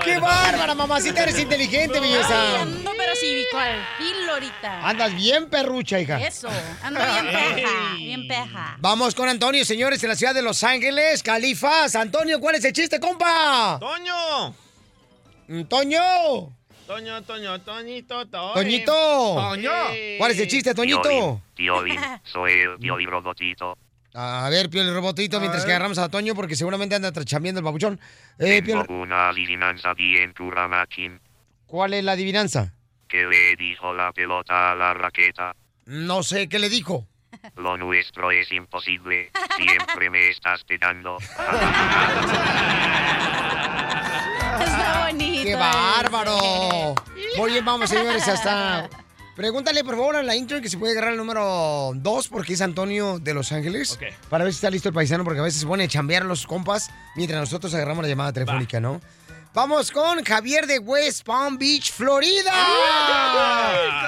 ¡Qué 0.04 0.18
bárbara, 0.18 0.74
mamacita! 0.74 1.22
Eres 1.22 1.38
inteligente, 1.38 1.98
Ay, 1.98 2.00
belleza. 2.00 2.62
ando 2.62 2.90
pero 2.96 3.14
sí, 3.16 3.44
cual 3.50 3.86
hilo 4.00 4.32
ahorita. 4.34 4.88
Andas 4.88 5.14
bien 5.14 5.48
perrucha, 5.48 6.00
hija. 6.00 6.20
Eso, 6.24 6.48
ando 6.82 7.00
bien 7.00 7.26
peja, 7.26 7.94
bien 7.96 8.28
peja. 8.28 8.76
Vamos 8.78 9.14
con 9.14 9.28
Antonio, 9.28 9.64
señores, 9.64 10.02
en 10.02 10.10
la 10.10 10.16
ciudad 10.16 10.34
de 10.34 10.42
Los 10.42 10.62
Ángeles, 10.64 11.22
Califas. 11.22 11.94
Antonio, 11.96 12.40
¿cuál 12.40 12.56
es 12.56 12.64
el 12.64 12.72
chiste, 12.72 13.00
compa? 13.00 13.78
¡Toño! 13.80 14.54
¡Toño! 15.68 16.00
Toño, 16.86 17.22
Toño, 17.22 17.60
Toñito, 17.62 18.26
Toño. 18.26 18.54
¡Toñito! 18.54 19.34
Toño. 19.34 19.70
¿Cuál 20.18 20.30
es 20.30 20.38
el 20.38 20.46
chiste, 20.48 20.72
Toñito? 20.74 21.40
Piolín, 21.54 22.00
soy 22.22 22.52
el 22.52 22.78
Piolín 22.78 23.10
Robotito. 23.10 23.76
A 24.18 24.48
ver, 24.48 24.70
Piel 24.70 24.94
Robotito, 24.94 25.38
mientras 25.40 25.66
que 25.66 25.72
agarramos 25.72 25.98
a 25.98 26.08
Toño, 26.08 26.34
porque 26.34 26.56
seguramente 26.56 26.94
anda 26.94 27.12
chambeando 27.24 27.58
el 27.58 27.64
babuchón. 27.64 28.00
Eh, 28.38 28.62
Tengo 28.62 28.82
Piel- 28.84 29.02
una 29.02 29.28
adivinanza 29.28 29.92
bien. 29.92 30.32
¿Cuál 31.66 31.92
es 31.92 32.02
la 32.02 32.12
adivinanza? 32.12 32.72
¿Qué 33.08 33.24
le 33.24 33.56
dijo 33.56 33.92
la 33.92 34.12
pelota 34.12 34.72
a 34.72 34.74
la 34.74 34.94
raqueta? 34.94 35.54
No 35.84 36.22
sé, 36.22 36.48
¿qué 36.48 36.58
le 36.58 36.70
dijo? 36.70 37.06
Lo 37.56 37.76
nuestro 37.76 38.30
es 38.30 38.50
imposible. 38.52 39.30
Siempre 39.56 40.08
me 40.08 40.28
estás 40.30 40.64
pegando. 40.64 41.18
Está 44.60 45.04
bonito. 45.10 45.42
¡Qué 45.42 45.54
bárbaro! 45.54 46.94
Muy 47.36 47.50
bien, 47.52 47.64
vamos, 47.66 47.90
señores, 47.90 48.26
hasta... 48.26 48.88
Pregúntale, 49.36 49.84
por 49.84 49.96
favor, 49.96 50.16
a 50.16 50.22
la 50.22 50.34
intro 50.34 50.62
que 50.62 50.70
se 50.70 50.78
puede 50.78 50.92
agarrar 50.92 51.12
el 51.12 51.18
número 51.18 51.92
2, 51.94 52.28
porque 52.28 52.54
es 52.54 52.62
Antonio 52.62 53.18
de 53.18 53.34
Los 53.34 53.52
Ángeles. 53.52 53.98
Para 54.30 54.44
ver 54.44 54.52
si 54.54 54.56
está 54.56 54.70
listo 54.70 54.88
el 54.88 54.94
paisano, 54.94 55.24
porque 55.24 55.40
a 55.40 55.42
veces 55.42 55.60
se 55.60 55.66
pone 55.66 55.84
a 55.84 55.88
chambear 55.88 56.24
los 56.24 56.46
compas 56.46 56.88
mientras 57.16 57.38
nosotros 57.38 57.74
agarramos 57.74 58.02
la 58.02 58.08
llamada 58.08 58.32
telefónica, 58.32 58.80
¿no? 58.80 58.98
Vamos 59.52 59.90
con 59.90 60.24
Javier 60.24 60.66
de 60.66 60.78
West 60.78 61.24
Palm 61.26 61.58
Beach, 61.58 61.92
Florida. 61.92 62.50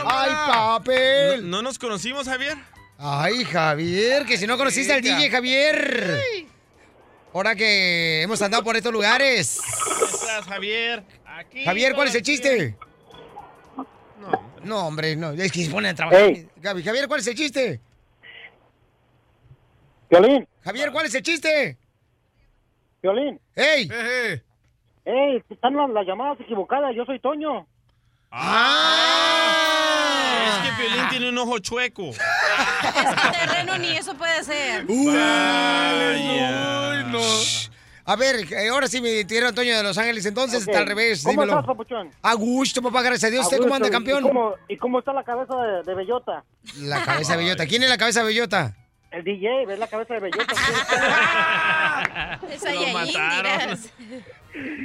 ¡Ay, 0.06 0.30
papel! 0.46 1.42
¿No, 1.42 1.58
no 1.58 1.62
nos 1.62 1.78
conocimos, 1.78 2.26
Javier? 2.26 2.56
Ay, 2.96 3.44
Javier, 3.44 4.24
que 4.24 4.38
si 4.38 4.46
no 4.46 4.56
conociste 4.56 4.94
al 4.94 5.02
DJ, 5.02 5.30
Javier. 5.30 6.46
Ahora 7.34 7.54
que 7.54 8.22
hemos 8.22 8.40
andado 8.40 8.64
por 8.64 8.76
estos 8.76 8.92
lugares. 8.92 9.60
¿Cómo 9.84 10.06
estás, 10.06 10.46
Javier? 10.46 11.04
Aquí 11.26 11.64
Javier, 11.64 11.94
¿cuál 11.94 12.08
es 12.08 12.14
el 12.14 12.22
chiste? 12.22 12.76
No, 14.20 14.47
hombre, 14.76 15.16
no, 15.16 15.30
es 15.30 15.50
que 15.50 15.64
se 15.64 15.70
ponen 15.70 15.92
a 15.92 15.94
trabajar. 15.94 16.20
Ey. 16.20 16.48
Gaby, 16.56 16.82
Javier, 16.82 17.08
¿cuál 17.08 17.20
es 17.20 17.26
el 17.26 17.34
chiste? 17.34 17.80
Violín, 20.10 20.46
Javier, 20.62 20.92
¿cuál 20.92 21.06
es 21.06 21.14
el 21.14 21.22
chiste? 21.22 21.78
Violín. 23.02 23.40
¡Ey! 23.54 23.88
¡Ey! 25.04 25.42
Están 25.48 25.76
las, 25.76 25.90
las 25.90 26.06
llamadas 26.06 26.40
equivocadas. 26.40 26.94
Yo 26.94 27.04
soy 27.04 27.18
Toño. 27.20 27.66
Ah, 28.30 29.38
es 30.46 30.58
que 30.68 30.72
Piolín 30.82 31.08
tiene 31.08 31.28
un 31.30 31.38
ojo 31.38 31.58
chueco. 31.58 32.10
Es 32.88 33.14
que 33.14 33.30
terreno 33.38 33.78
ni 33.78 33.88
eso 33.90 34.14
puede 34.14 34.42
ser. 34.42 34.84
Vaya. 34.86 36.58
A 38.09 38.16
ver, 38.16 38.36
eh, 38.50 38.68
ahora 38.70 38.88
sí 38.88 39.02
me 39.02 39.22
tiraron 39.26 39.50
Antonio 39.50 39.76
de 39.76 39.82
Los 39.82 39.98
Ángeles, 39.98 40.24
entonces 40.24 40.61
está 40.66 40.78
al 40.78 40.86
revés. 40.86 41.20
¿Cómo 41.22 41.32
dímelo. 41.32 41.52
estás, 41.52 41.66
papuchón? 41.66 42.11
A 42.22 42.32
gusto, 42.32 42.80
papá, 42.80 43.02
gracias 43.02 43.24
a 43.24 43.30
Dios. 43.30 43.44
¿Usted 43.44 43.59
cómo 43.59 43.74
anda, 43.74 43.90
campeón? 43.90 44.24
¿Y 44.24 44.28
cómo, 44.28 44.54
y 44.66 44.76
cómo 44.78 44.98
está 45.00 45.12
la 45.12 45.24
cabeza 45.24 45.54
de, 45.54 45.82
de 45.82 45.94
Bellota? 45.94 46.42
La 46.78 47.04
cabeza 47.04 47.32
de 47.36 47.44
bellota. 47.44 47.66
¿Quién 47.66 47.82
es 47.82 47.90
la 47.90 47.98
cabeza 47.98 48.20
de 48.20 48.26
bellota? 48.28 48.74
El 49.11 49.24
DJ, 49.24 49.66
¿ves 49.66 49.78
la 49.78 49.86
cabeza 49.88 50.14
de 50.14 50.20
Bellota? 50.20 50.54
Esa 52.51 52.72
Lo 52.72 52.89
mataron. 52.94 53.78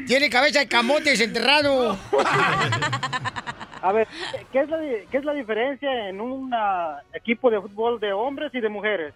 Tiene 0.06 0.30
cabeza 0.30 0.60
de 0.60 0.68
camote 0.68 1.12
desenterrado. 1.12 1.98
A 3.82 3.92
ver, 3.94 4.08
¿qué 4.52 4.60
es, 4.62 4.70
la, 4.70 4.78
di- 4.80 5.06
¿qué 5.12 5.18
es 5.18 5.24
la 5.26 5.34
diferencia 5.34 6.10
en 6.10 6.20
un 6.20 6.54
ah, 6.54 7.02
equipo 7.14 7.50
de 7.50 7.62
fútbol 7.62 8.00
de 8.02 8.12
hombres 8.12 8.54
y 8.54 8.60
de 8.60 8.68
mujeres? 8.70 9.14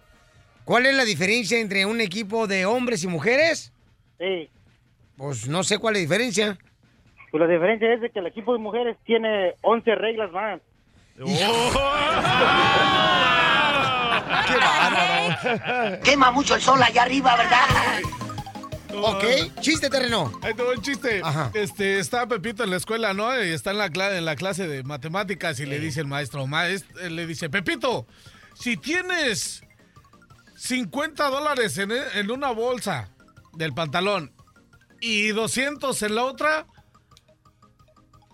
¿Cuál 0.64 0.86
es 0.86 0.94
la 0.94 1.04
diferencia 1.04 1.58
entre 1.58 1.84
un 1.84 2.00
equipo 2.00 2.46
de 2.46 2.64
hombres 2.64 3.02
y 3.02 3.06
mujeres? 3.06 3.72
Sí. 4.18 4.50
Pues 5.16 5.48
no 5.48 5.64
sé 5.64 5.78
cuál 5.78 5.96
es 5.96 6.02
la 6.02 6.02
diferencia. 6.02 6.58
Pues 7.30 7.40
la 7.40 7.46
diferencia 7.46 7.92
es 7.92 8.00
de 8.00 8.10
que 8.10 8.20
el 8.20 8.26
equipo 8.26 8.52
de 8.52 8.58
mujeres 8.58 8.96
tiene 9.04 9.54
11 9.62 9.94
reglas 9.96 10.32
más. 10.32 10.60
¡Qué 11.16 11.34
bárbaro! 14.56 16.00
Quema 16.02 16.30
mucho 16.30 16.54
el 16.54 16.60
sol 16.60 16.82
allá 16.82 17.02
arriba, 17.02 17.36
¿verdad? 17.36 18.00
Ok, 19.00 19.24
chiste 19.60 19.90
terreno. 19.90 20.32
Ahí 20.42 20.54
te 20.54 20.62
va 20.62 20.70
un 20.72 20.82
chiste. 20.82 21.20
Ajá. 21.22 21.50
Este, 21.54 21.98
está 21.98 22.26
Pepito 22.26 22.64
en 22.64 22.70
la 22.70 22.76
escuela, 22.76 23.12
¿no? 23.14 23.30
Y 23.42 23.50
está 23.50 23.72
en 23.72 23.78
la, 23.78 23.86
en 23.86 24.24
la 24.24 24.36
clase 24.36 24.66
de 24.66 24.82
matemáticas 24.82 25.60
y 25.60 25.66
le 25.66 25.78
dice 25.78 26.00
el 26.00 26.06
maestro, 26.06 26.46
maestro, 26.46 27.08
le 27.08 27.26
dice, 27.26 27.50
Pepito, 27.50 28.06
si 28.54 28.76
tienes 28.76 29.62
50 30.56 31.28
dólares 31.28 31.76
en, 31.78 31.92
en 31.92 32.30
una 32.30 32.50
bolsa 32.50 33.10
del 33.58 33.74
pantalón 33.74 34.32
y 35.00 35.28
200 35.28 36.02
en 36.02 36.14
la 36.14 36.24
otra, 36.24 36.66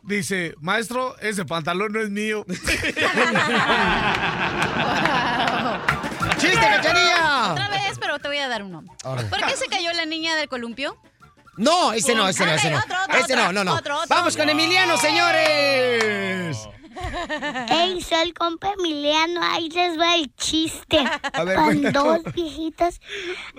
dice, 0.02 0.54
maestro, 0.60 1.18
ese 1.18 1.44
pantalón 1.44 1.92
no 1.92 2.00
es 2.00 2.10
mío. 2.10 2.44
¡Chiste, 6.38 6.60
cachanilla! 6.60 7.52
Otra 7.52 7.68
vez, 7.70 7.98
pero 7.98 8.18
te 8.18 8.28
voy 8.28 8.38
a 8.38 8.48
dar 8.48 8.62
uno. 8.62 8.84
¿Por 9.02 9.46
qué 9.46 9.56
se 9.56 9.66
cayó 9.66 9.92
la 9.94 10.04
niña 10.04 10.36
del 10.36 10.48
columpio? 10.48 10.96
No, 11.56 11.92
ese 11.92 12.14
no, 12.14 12.28
ese 12.28 12.44
no, 12.46 12.52
ese 12.52 12.70
no. 12.70 12.78
Otro, 12.78 12.96
otro, 13.04 13.18
Ese 13.18 13.36
no, 13.36 13.52
no, 13.52 13.64
no. 13.64 13.74
otro. 13.74 13.98
Vamos 14.08 14.36
con 14.36 14.48
Emiliano, 14.48 14.96
señores. 14.96 16.58
Ey, 17.68 18.00
soy 18.08 18.18
el 18.22 18.34
compa 18.34 18.72
Emiliano, 18.78 19.40
ahí 19.42 19.68
les 19.70 19.98
va 19.98 20.16
el 20.16 20.34
chiste. 20.36 21.04
A 21.32 21.44
ver, 21.44 21.56
cuéntalo. 21.58 22.04
dos 22.04 22.34
viejitas 22.34 23.00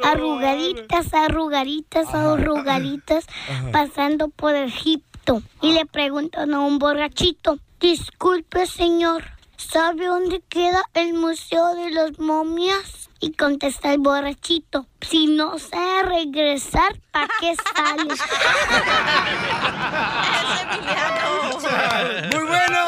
arrugaditas, 0.04 1.14
arrugaditas, 1.14 2.14
arrugaditas, 2.14 3.26
pasando 3.72 4.30
por 4.30 4.56
Egipto. 4.56 5.42
Y 5.62 5.74
le 5.74 5.86
preguntan 5.86 6.54
a 6.54 6.60
un 6.60 6.80
borrachito, 6.80 7.60
disculpe 7.80 8.68
señor, 8.68 9.24
¿sabe 9.58 10.06
dónde 10.06 10.42
queda 10.48 10.84
el 10.94 11.14
Museo 11.14 11.76
de 11.76 11.92
las 11.92 12.20
Momias? 12.20 13.10
Y 13.20 13.34
contesta 13.34 13.94
el 13.94 14.00
borrachito, 14.00 14.88
si 15.02 15.28
no 15.28 15.58
sabe 15.58 16.04
regresar, 16.04 17.00
¿para 17.12 17.28
qué 17.40 17.56
sale? 17.56 18.04
¡Muy 22.36 22.46
bueno! 22.46 22.86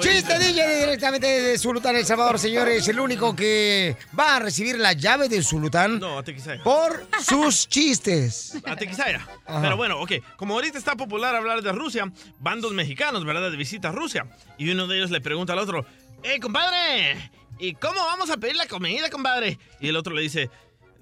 Chiste 0.00 0.38
DJ 0.38 0.78
directamente 0.80 1.26
de 1.26 1.58
Zulután, 1.58 1.96
El 1.96 2.06
Salvador, 2.06 2.38
señores. 2.38 2.86
El 2.86 3.00
único 3.00 3.34
que 3.34 3.96
va 4.18 4.36
a 4.36 4.38
recibir 4.38 4.78
la 4.78 4.92
llave 4.92 5.28
de 5.28 5.42
Zulután 5.42 5.98
No, 5.98 6.22
por 6.62 7.08
sus 7.20 7.68
chistes. 7.68 8.56
A 8.64 8.76
Tequisaya. 8.76 9.26
Ajá. 9.44 9.60
Pero 9.60 9.76
bueno, 9.76 9.98
ok. 10.00 10.12
Como 10.36 10.54
ahorita 10.54 10.78
está 10.78 10.94
popular 10.94 11.34
hablar 11.34 11.62
de 11.62 11.72
Rusia, 11.72 12.10
van 12.38 12.60
dos 12.60 12.72
mexicanos, 12.72 13.24
¿verdad? 13.24 13.50
De 13.50 13.56
visita 13.56 13.88
a 13.88 13.92
Rusia. 13.92 14.26
Y 14.56 14.70
uno 14.70 14.86
de 14.86 14.98
ellos 14.98 15.10
le 15.10 15.20
pregunta 15.20 15.52
al 15.54 15.58
otro, 15.58 15.84
¡Eh, 16.22 16.40
compadre! 16.40 17.30
¿Y 17.58 17.74
cómo 17.74 18.00
vamos 18.04 18.30
a 18.30 18.36
pedir 18.36 18.56
la 18.56 18.66
comida, 18.66 19.08
compadre? 19.10 19.58
Y 19.80 19.88
el 19.88 19.96
otro 19.96 20.14
le 20.14 20.22
dice, 20.22 20.50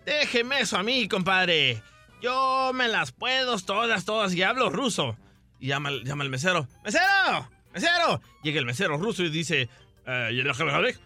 déjeme 0.06 0.60
eso 0.60 0.76
a 0.78 0.82
mí, 0.82 1.08
compadre. 1.08 1.82
Yo 2.22 2.70
me 2.74 2.88
las 2.88 3.12
puedo 3.12 3.58
todas, 3.58 4.04
todas 4.04 4.32
y 4.34 4.42
hablo 4.42 4.70
ruso. 4.70 5.16
Y 5.58 5.68
llama, 5.68 5.90
llama 6.04 6.24
al 6.24 6.30
mesero, 6.30 6.66
¡Mesero! 6.84 7.48
¡Mesero! 7.72 8.20
Llega 8.42 8.58
el 8.60 8.66
mesero 8.66 8.96
ruso 8.98 9.22
y 9.24 9.30
dice, 9.30 9.68
"Eh, 10.06 10.30
¿y 10.32 10.40
el- 10.40 10.98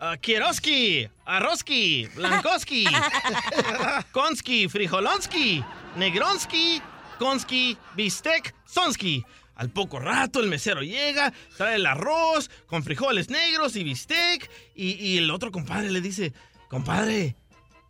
Ah, 0.00 0.16
Kieroski, 0.16 1.08
Arroski, 1.24 2.06
Blankoski, 2.16 2.84
Konski, 4.12 4.68
Frijolonski, 4.68 5.64
Negronski, 5.96 6.82
Konski, 7.18 7.78
Bistec, 7.94 8.54
Sonski. 8.66 9.24
Al 9.54 9.70
poco 9.70 10.00
rato 10.00 10.40
el 10.40 10.48
mesero 10.48 10.82
llega, 10.82 11.32
trae 11.56 11.76
el 11.76 11.86
arroz 11.86 12.50
con 12.66 12.82
frijoles 12.82 13.30
negros 13.30 13.76
y 13.76 13.84
bistec. 13.84 14.50
Y, 14.74 14.92
y 14.94 15.18
el 15.18 15.30
otro 15.30 15.52
compadre 15.52 15.90
le 15.90 16.00
dice, 16.00 16.32
compadre, 16.68 17.36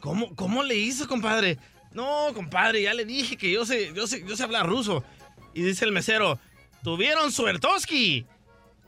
¿cómo, 0.01 0.35
¿cómo 0.37 0.63
le 0.63 0.77
hizo, 0.77 1.09
compadre? 1.09 1.59
No, 1.93 2.33
compadre, 2.35 2.83
ya 2.83 2.93
le 2.93 3.05
dije 3.05 3.37
que 3.37 3.51
yo 3.51 3.65
sé, 3.65 3.93
yo 3.95 4.07
sé, 4.07 4.25
yo 4.27 4.37
sé 4.37 4.43
hablar 4.43 4.67
ruso. 4.67 5.05
Y 5.55 5.63
dice 5.63 5.85
el 5.85 5.93
mesero, 5.93 6.39
tuvieron 6.83 7.33
suertoski, 7.33 8.27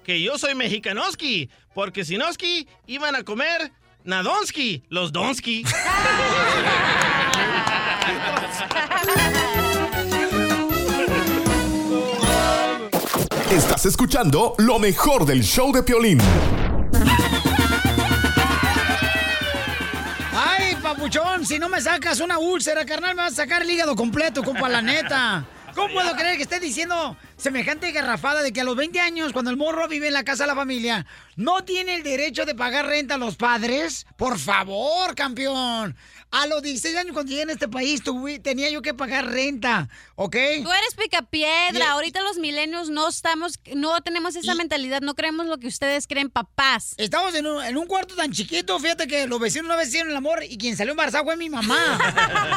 que 0.05 0.21
yo 0.21 0.39
soy 0.39 0.55
mexicanoski, 0.55 1.49
porque 1.75 2.05
sinoski 2.05 2.69
iban 2.87 3.15
a 3.15 3.23
comer 3.23 3.73
nadonski, 4.05 4.83
los 4.89 5.13
donski. 5.13 5.65
Estás 13.57 13.87
escuchando 13.87 14.55
lo 14.59 14.79
mejor 14.79 15.25
del 15.25 15.43
show 15.43 15.73
de 15.73 15.83
Piolín. 15.83 16.19
Ay, 20.35 20.77
papuchón, 20.83 21.47
si 21.47 21.59
no 21.59 21.71
me 21.71 21.81
sacas 21.81 22.21
una 22.21 22.39
úlcera, 22.39 22.85
carnal, 22.85 23.15
me 23.17 23.23
vas 23.23 23.33
a 23.33 23.37
sacar 23.37 23.63
el 23.63 23.71
hígado 23.71 23.97
completo, 23.97 24.43
compa, 24.43 24.69
la 24.69 24.83
neta. 24.83 25.47
¿Cómo 25.75 25.95
puedo 25.95 26.15
creer 26.17 26.37
que 26.37 26.43
esté 26.43 26.61
diciendo 26.61 27.17
semejante 27.39 27.93
garrafada 27.93 28.43
de 28.43 28.53
que 28.53 28.61
a 28.61 28.65
los 28.65 28.77
20 28.77 29.01
años, 29.01 29.33
cuando 29.33 29.51
el 29.51 29.57
morro 29.57 29.89
vive 29.89 30.09
en 30.09 30.13
la 30.13 30.25
casa 30.25 30.45
de 30.45 30.49
la 30.49 30.55
familia, 30.55 31.07
no 31.37 31.65
tiene 31.65 31.95
el 31.97 32.03
derecho 32.03 32.45
de 32.45 32.55
pagar 32.55 32.87
renta 32.87 33.15
a 33.15 33.19
los 33.19 33.37
padres? 33.37 34.07
Por 34.17 34.39
favor, 34.39 35.15
campeón. 35.15 35.97
A 36.33 36.47
los 36.49 36.61
16 36.63 36.97
años 36.97 37.13
cuando 37.13 37.31
llegué 37.31 37.43
en 37.43 37.51
este 37.51 37.69
país 37.69 38.03
tuve- 38.03 38.41
tenía 38.43 38.69
yo 38.69 38.83
que 38.83 38.93
pagar 38.93 39.27
renta, 39.27 39.89
¿ok? 40.17 40.37
Tú 40.63 40.71
eres 40.73 40.95
picapiedra. 41.01 41.79
Y- 41.79 41.83
Ahorita 41.83 42.21
los 42.21 42.37
milenios 42.39 42.91
no 42.91 43.09
estamos, 43.09 43.59
no 43.75 44.01
tenemos 44.03 44.35
esa 44.37 44.55
mentalidad, 44.55 45.01
no 45.01 45.15
creemos 45.15 45.47
lo 45.47 45.57
que 45.59 45.69
ustedes 45.69 46.07
creen, 46.07 46.29
papás. 46.29 46.95
Estamos 46.99 47.35
en 47.35 47.47
un, 47.47 47.65
en 47.65 47.77
un 47.77 47.87
cuarto 47.87 48.15
tan 48.17 48.33
chiquito, 48.33 48.79
fíjate 48.81 49.07
que 49.07 49.27
los 49.27 49.39
vecinos 49.41 49.67
una 49.67 49.77
vez 49.77 49.89
hicieron 49.89 50.11
el 50.11 50.17
amor 50.17 50.43
y 50.43 50.59
quien 50.59 50.77
salió 50.77 50.91
embarazada 50.93 51.25
fue 51.25 51.37
mi 51.37 51.49
mamá. 51.49 51.99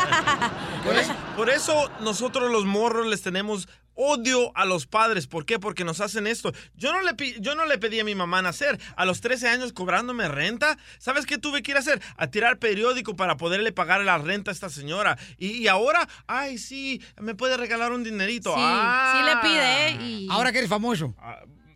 Por 1.40 1.50
eso, 1.50 1.90
nosotros 2.02 2.52
los 2.52 2.66
morros 2.66 3.08
les 3.08 3.22
tenemos 3.22 3.70
odio 3.94 4.52
a 4.58 4.66
los 4.66 4.88
padres. 4.88 5.26
¿Por 5.26 5.46
qué? 5.46 5.58
Porque 5.58 5.86
nos 5.86 6.02
hacen 6.02 6.28
esto. 6.28 6.52
Yo 6.76 6.92
no 6.92 7.02
le, 7.02 7.16
yo 7.40 7.56
no 7.56 7.66
le 7.66 7.78
pedí 7.78 7.98
a 7.98 8.04
mi 8.04 8.14
mamá 8.14 8.42
nacer. 8.42 8.78
A 8.98 9.06
los 9.06 9.22
13 9.22 9.48
años 9.48 9.72
cobrándome 9.72 10.28
renta. 10.28 10.78
¿Sabes 10.98 11.26
qué 11.26 11.38
tuve 11.38 11.64
que 11.64 11.72
ir 11.72 11.78
a 11.78 11.80
hacer? 11.80 12.02
A 12.18 12.28
tirar 12.28 12.60
periódico 12.60 13.16
para 13.16 13.38
poderle 13.38 13.72
pagar 13.72 14.02
la 14.02 14.18
renta 14.18 14.52
a 14.52 14.54
esta 14.54 14.68
señora. 14.70 15.18
Y, 15.38 15.52
y 15.52 15.70
ahora, 15.70 16.10
ay, 16.28 16.58
sí, 16.58 17.02
me 17.22 17.36
puede 17.36 17.56
regalar 17.56 17.94
un 17.94 18.04
dinerito. 18.04 18.50
Sí, 18.54 18.60
Ah. 18.62 19.14
sí 19.16 19.24
le 19.26 19.50
pide, 19.50 19.88
¿eh? 19.88 19.98
Y- 20.02 20.28
Ahora 20.30 20.52
que 20.52 20.58
eres 20.58 20.70
famoso. 20.70 21.16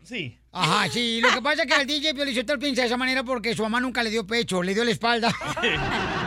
sí. 0.04 0.38
Ajá, 0.56 0.88
sí. 0.88 1.20
Lo 1.20 1.30
que 1.30 1.42
pasa 1.42 1.64
es 1.64 1.74
que 1.74 1.82
el 1.82 1.88
DJ 1.88 2.14
Piolichotel 2.14 2.60
piensa 2.60 2.82
de 2.84 2.88
esa 2.88 2.98
manera 2.98 3.24
porque 3.24 3.56
su 3.56 3.64
mamá 3.64 3.80
nunca 3.80 4.04
le 4.04 4.12
dio 4.12 4.26
pecho, 4.28 4.62
le 4.62 4.76
dio 4.76 4.84
la 4.84 4.92
espalda. 4.92 5.30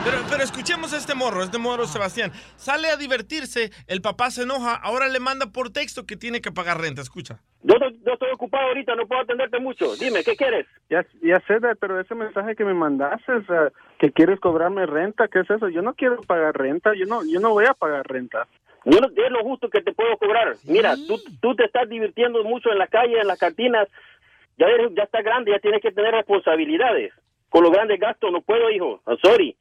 Pero, 0.05 0.19
pero 0.29 0.41
escuchemos 0.41 0.93
a 0.93 0.97
este 0.97 1.15
morro, 1.15 1.43
este 1.43 1.57
morro 1.57 1.85
Sebastián. 1.85 2.31
Sale 2.55 2.87
a 2.89 2.95
divertirse, 2.95 3.71
el 3.87 4.01
papá 4.01 4.31
se 4.31 4.43
enoja, 4.43 4.73
ahora 4.75 5.09
le 5.09 5.19
manda 5.19 5.47
por 5.47 5.69
texto 5.69 6.05
que 6.05 6.15
tiene 6.15 6.39
que 6.39 6.49
pagar 6.49 6.79
renta. 6.79 7.01
Escucha. 7.01 7.41
Yo, 7.63 7.73
estoy- 7.73 7.99
yo 8.05 8.13
estoy 8.13 8.29
ocupado 8.33 8.67
ahorita, 8.69 8.95
no 8.95 9.05
puedo 9.05 9.21
atenderte 9.23 9.59
mucho. 9.59 9.97
Dime, 9.97 10.23
¿qué 10.23 10.37
quieres? 10.37 10.65
Ya, 10.89 11.05
ya 11.21 11.41
sé, 11.45 11.55
pero 11.81 11.99
ese 11.99 12.15
mensaje 12.15 12.55
que 12.55 12.63
me 12.63 12.73
mandaste, 12.73 13.33
o 13.33 13.45
sea, 13.47 13.69
que 13.99 14.13
quieres 14.13 14.39
cobrarme 14.39 14.85
renta, 14.85 15.27
¿qué 15.27 15.39
es 15.41 15.49
eso? 15.49 15.67
Yo 15.67 15.81
no 15.81 15.93
quiero 15.93 16.21
pagar 16.21 16.55
renta, 16.57 16.91
yo 16.95 17.05
no, 17.05 17.21
yo 17.29 17.41
no 17.41 17.49
voy 17.49 17.65
a 17.65 17.73
pagar 17.73 18.07
renta. 18.07 18.47
Yo 18.85 19.01
no, 19.01 19.07
es 19.07 19.31
lo 19.31 19.43
justo 19.43 19.69
que 19.69 19.81
te 19.81 19.91
puedo 19.91 20.15
cobrar. 20.17 20.55
Mira, 20.63 20.95
tú, 20.95 21.19
tú 21.41 21.53
te 21.55 21.65
estás 21.65 21.89
divirtiendo 21.89 22.41
mucho 22.45 22.71
en 22.71 22.77
la 22.77 22.87
calle, 22.87 23.19
en 23.19 23.27
las 23.27 23.37
cantinas. 23.37 23.89
Ya 24.57 24.67
eres, 24.67 24.91
ya 24.95 25.03
estás 25.03 25.23
grande, 25.23 25.51
ya 25.51 25.59
tienes 25.59 25.81
que 25.81 25.91
tener 25.91 26.13
responsabilidades. 26.13 27.13
Con 27.49 27.63
los 27.63 27.71
grandes 27.71 27.99
gastos 27.99 28.31
no 28.31 28.41
puedo, 28.41 28.69
hijo. 28.69 29.01
I'm 29.07 29.17
sorry. 29.23 29.55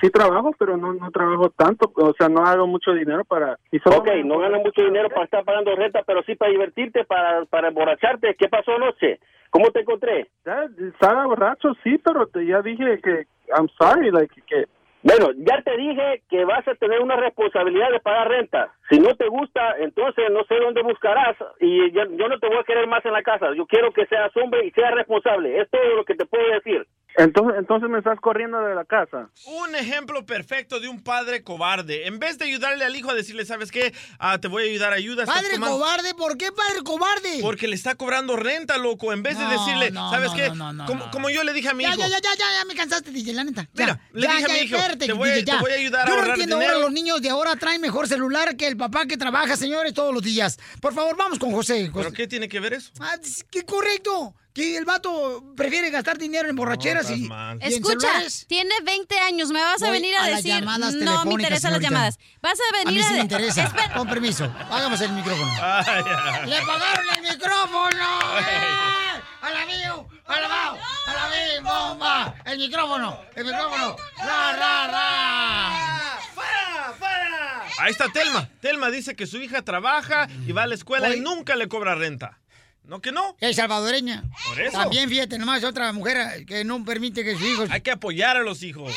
Sí 0.00 0.10
trabajo, 0.10 0.52
pero 0.58 0.76
no, 0.76 0.92
no 0.94 1.10
trabajo 1.10 1.50
tanto, 1.50 1.92
o 1.94 2.14
sea, 2.14 2.28
no 2.28 2.44
hago 2.44 2.66
mucho 2.66 2.92
dinero 2.92 3.24
para... 3.24 3.58
Y 3.70 3.78
solo 3.80 3.98
Ok, 3.98 4.08
no 4.24 4.38
ganas 4.38 4.62
mucho 4.62 4.82
dinero 4.82 5.08
para 5.10 5.24
estar 5.24 5.44
pagando 5.44 5.74
renta, 5.76 6.02
pero 6.06 6.22
sí 6.22 6.34
para 6.34 6.50
divertirte, 6.50 7.04
para, 7.04 7.44
para 7.44 7.68
emborracharte. 7.68 8.34
¿Qué 8.34 8.48
pasó 8.48 8.72
anoche? 8.72 9.20
¿Cómo 9.50 9.70
te 9.70 9.80
encontré? 9.80 10.28
Ya, 10.46 10.66
estaba 10.88 11.26
borracho, 11.26 11.74
sí, 11.84 11.98
pero 11.98 12.26
te, 12.26 12.46
ya 12.46 12.62
dije 12.62 13.00
que 13.02 13.26
I'm 13.56 13.68
sorry, 13.78 14.10
like, 14.10 14.34
que... 14.46 14.64
Bueno, 15.02 15.30
ya 15.36 15.60
te 15.62 15.76
dije 15.76 16.22
que 16.30 16.44
vas 16.44 16.66
a 16.68 16.74
tener 16.76 17.00
una 17.00 17.16
responsabilidad 17.16 17.90
de 17.90 17.98
pagar 18.00 18.28
renta. 18.28 18.72
Si 18.88 19.00
no 19.00 19.14
te 19.16 19.26
gusta, 19.28 19.76
entonces 19.78 20.30
no 20.30 20.44
sé 20.44 20.54
dónde 20.60 20.82
buscarás 20.82 21.36
y 21.58 21.90
yo, 21.90 22.04
yo 22.04 22.28
no 22.28 22.38
te 22.38 22.46
voy 22.46 22.58
a 22.58 22.64
querer 22.64 22.86
más 22.86 23.04
en 23.04 23.12
la 23.12 23.22
casa. 23.22 23.52
Yo 23.56 23.66
quiero 23.66 23.92
que 23.92 24.06
seas 24.06 24.30
hombre 24.36 24.64
y 24.64 24.70
seas 24.70 24.94
responsable. 24.94 25.60
Es 25.60 25.68
todo 25.70 25.96
lo 25.96 26.04
que 26.04 26.14
te 26.14 26.24
puedo 26.24 26.46
decir. 26.52 26.86
Entonces, 27.16 27.56
entonces 27.58 27.90
me 27.90 27.98
estás 27.98 28.18
corriendo 28.20 28.58
de 28.60 28.74
la 28.74 28.84
casa. 28.84 29.28
Un 29.46 29.74
ejemplo 29.74 30.24
perfecto 30.24 30.80
de 30.80 30.88
un 30.88 31.02
padre 31.02 31.42
cobarde. 31.42 32.06
En 32.06 32.18
vez 32.18 32.38
de 32.38 32.46
ayudarle 32.46 32.84
al 32.84 32.96
hijo 32.96 33.10
a 33.10 33.14
decirle, 33.14 33.44
¿sabes 33.44 33.70
qué? 33.70 33.92
Ah, 34.18 34.38
te 34.38 34.48
voy 34.48 34.62
a 34.62 34.66
ayudar, 34.70 34.92
ayuda. 34.94 35.26
Padre 35.26 35.54
tomando-". 35.54 35.76
cobarde, 35.78 36.14
¿por 36.14 36.38
qué 36.38 36.50
padre 36.52 36.82
cobarde? 36.84 37.38
Porque 37.42 37.68
le 37.68 37.74
está 37.76 37.94
cobrando 37.96 38.36
renta, 38.36 38.78
loco. 38.78 39.12
En 39.12 39.22
vez 39.22 39.36
de 39.38 39.44
No, 39.44 39.50
decirle, 39.50 39.90
no, 39.90 40.10
¿sabes 40.10 40.30
no, 40.30 40.36
qué? 40.36 40.48
no, 40.48 40.54
no, 40.54 40.72
no, 40.72 40.86
como, 40.86 41.04
no. 41.04 41.10
como 41.10 41.28
yo 41.30 41.44
le 41.44 41.52
dije 41.52 41.68
a 41.68 41.74
mi 41.74 41.84
Ya, 41.84 41.90
hijo. 41.90 41.98
ya, 42.00 42.08
ya, 42.08 42.18
ya, 42.20 42.30
ya, 42.38 42.44
ya 42.60 42.64
me 42.64 42.74
cansaste, 42.74 43.10
DJ, 43.10 43.34
la 43.34 43.44
neta. 43.44 43.68
Ya, 43.74 43.84
Mira, 43.84 44.00
le 44.12 44.22
ya, 44.26 44.32
dije 44.32 44.44
a 44.44 44.48
ya, 44.48 44.54
mi 44.54 44.60
hijo, 44.60 44.76
espérate, 44.76 45.06
te 45.06 45.12
voy- 45.12 45.28
DJ, 45.30 45.44
ya. 45.44 45.54
te 45.56 45.60
voy 45.60 45.70
a 45.72 45.74
ayudar 45.74 46.00
a 46.02 46.04
Yo 46.06 46.10
no 46.10 46.14
ahorrar 46.20 46.30
entiendo 46.30 46.56
dinero. 46.56 46.72
ahora 46.74 46.84
los 46.86 46.92
niños 46.94 47.20
de 47.20 47.28
ahora 47.30 47.56
traen 47.56 47.80
mejor 47.82 48.08
celular 48.08 48.56
que 48.56 48.66
el 48.66 48.76
papá 48.76 49.04
que 49.06 49.16
trabaja, 49.18 49.56
señores, 49.56 49.92
todos 49.92 50.14
los 50.14 50.22
días. 50.22 50.58
Por 50.80 50.94
favor, 50.94 51.16
vamos 51.16 51.38
con 51.38 51.52
José. 51.52 51.90
¿Pero 51.92 52.10
qué 52.12 52.26
tiene 52.26 52.48
que 52.48 52.58
ver 52.58 52.72
eso? 52.72 52.90
Ah, 53.00 53.16
que 53.50 53.64
correcto. 53.64 54.34
Que 54.54 54.76
el 54.76 54.84
vato 54.84 55.42
prefiere 55.56 55.88
gastar 55.88 56.18
dinero 56.18 56.48
en 56.48 56.54
borracheras 56.56 57.08
y, 57.10 57.26
Escucha, 57.60 58.08
tiene 58.46 58.74
20 58.84 59.18
años, 59.20 59.48
me 59.50 59.62
vas 59.62 59.82
a 59.82 59.86
Voy 59.86 59.94
venir 59.94 60.14
a, 60.14 60.24
a 60.24 60.28
las 60.28 60.42
decir. 60.42 60.60
llamadas 60.60 60.94
no 60.94 61.24
me 61.24 61.32
interesan 61.32 61.72
las 61.72 61.80
llamadas. 61.80 62.18
Vas 62.42 62.58
a 62.60 62.76
A 62.76 62.84
venir 62.84 62.98
mí 63.00 63.02
sí 63.02 63.12
a. 63.12 63.16
me 63.16 63.20
interesa. 63.20 63.62
Espera. 63.64 63.94
Con 63.94 64.08
permiso. 64.08 64.44
Hágame 64.70 64.96
el 65.02 65.12
micrófono. 65.12 65.52
Ay, 65.62 65.84
ay. 65.86 66.50
¡Le 66.50 66.60
pagaron 66.66 67.06
el 67.16 67.22
micrófono! 67.22 68.20
¡Eh! 68.40 69.22
¡A 69.40 69.50
la 69.50 69.66
mío! 69.66 70.08
alabao, 70.26 70.78
alabim, 71.06 71.64
bomba. 71.64 72.34
El 72.44 72.58
micrófono, 72.58 73.20
el 73.34 73.44
micrófono. 73.44 73.96
Ra, 74.18 74.52
ra, 74.56 74.86
ra. 74.88 76.18
¡Fuera, 76.34 76.92
fuera! 76.98 77.64
Ahí 77.78 77.90
está 77.90 78.08
Telma. 78.10 78.48
Telma 78.60 78.90
dice 78.90 79.16
que 79.16 79.26
su 79.26 79.38
hija 79.38 79.62
trabaja 79.62 80.28
y 80.46 80.52
va 80.52 80.64
a 80.64 80.66
la 80.66 80.74
escuela 80.74 81.14
y 81.14 81.20
nunca 81.20 81.56
le 81.56 81.68
cobra 81.68 81.94
renta. 81.94 82.38
¿No 82.84 83.00
que 83.00 83.12
no? 83.12 83.36
Es 83.40 83.56
salvadoreña. 83.56 84.24
Por 84.48 84.60
eso. 84.60 84.76
También, 84.76 85.08
fíjate, 85.08 85.38
nomás 85.38 85.62
otra 85.64 85.92
mujer 85.92 86.44
que 86.46 86.64
no 86.64 86.84
permite 86.84 87.24
que 87.24 87.34
sus 87.34 87.46
hijos... 87.46 87.70
Hay 87.70 87.80
que 87.80 87.92
apoyar 87.92 88.36
a 88.36 88.42
los 88.42 88.62
hijos. 88.62 88.92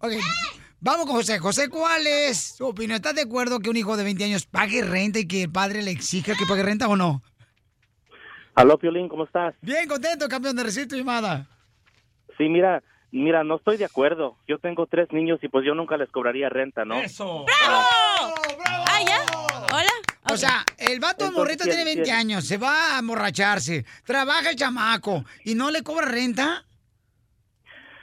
Ok, 0.00 0.12
vamos 0.80 1.06
con 1.06 1.16
José. 1.16 1.38
José, 1.38 1.68
¿cuál 1.68 2.06
es 2.06 2.56
tu 2.56 2.66
opinión? 2.66 2.96
¿Estás 2.96 3.14
de 3.14 3.22
acuerdo 3.22 3.60
que 3.60 3.70
un 3.70 3.76
hijo 3.76 3.96
de 3.96 4.04
20 4.04 4.24
años 4.24 4.46
pague 4.46 4.82
renta 4.82 5.18
y 5.20 5.28
que 5.28 5.44
el 5.44 5.52
padre 5.52 5.82
le 5.82 5.92
exija 5.92 6.34
que 6.34 6.46
pague 6.46 6.62
renta 6.62 6.88
o 6.88 6.96
no? 6.96 7.22
Aló, 8.54 8.78
Piolín, 8.78 9.08
¿cómo 9.08 9.24
estás? 9.24 9.54
Bien 9.60 9.86
contento, 9.88 10.28
campeón, 10.28 10.56
de 10.56 10.64
recibir 10.64 10.88
tu 10.88 10.96
llamada. 10.96 11.46
Sí, 12.36 12.48
mira, 12.48 12.82
mira, 13.12 13.44
no 13.44 13.56
estoy 13.56 13.76
de 13.76 13.84
acuerdo. 13.84 14.36
Yo 14.48 14.58
tengo 14.58 14.86
tres 14.86 15.08
niños 15.12 15.38
y 15.42 15.48
pues 15.48 15.64
yo 15.64 15.74
nunca 15.74 15.96
les 15.96 16.10
cobraría 16.10 16.48
renta, 16.48 16.84
¿no? 16.84 16.96
¡Eso! 16.96 17.44
¡Bravo! 17.44 17.86
Ah, 18.86 19.00
ya. 19.06 19.24
Hola. 19.72 19.92
O 20.32 20.36
sea, 20.36 20.64
el 20.78 21.00
vato 21.00 21.24
Entonces, 21.26 21.36
morrito 21.36 21.64
¿quién- 21.64 21.76
tiene 21.76 21.84
20 21.84 22.02
quién? 22.04 22.16
años, 22.16 22.44
se 22.46 22.56
va 22.58 22.96
a 22.96 22.98
emborracharse, 23.00 23.84
trabaja 24.04 24.50
el 24.50 24.56
chamaco 24.56 25.24
y 25.44 25.54
no 25.54 25.70
le 25.70 25.82
cobra 25.82 26.06
renta. 26.06 26.64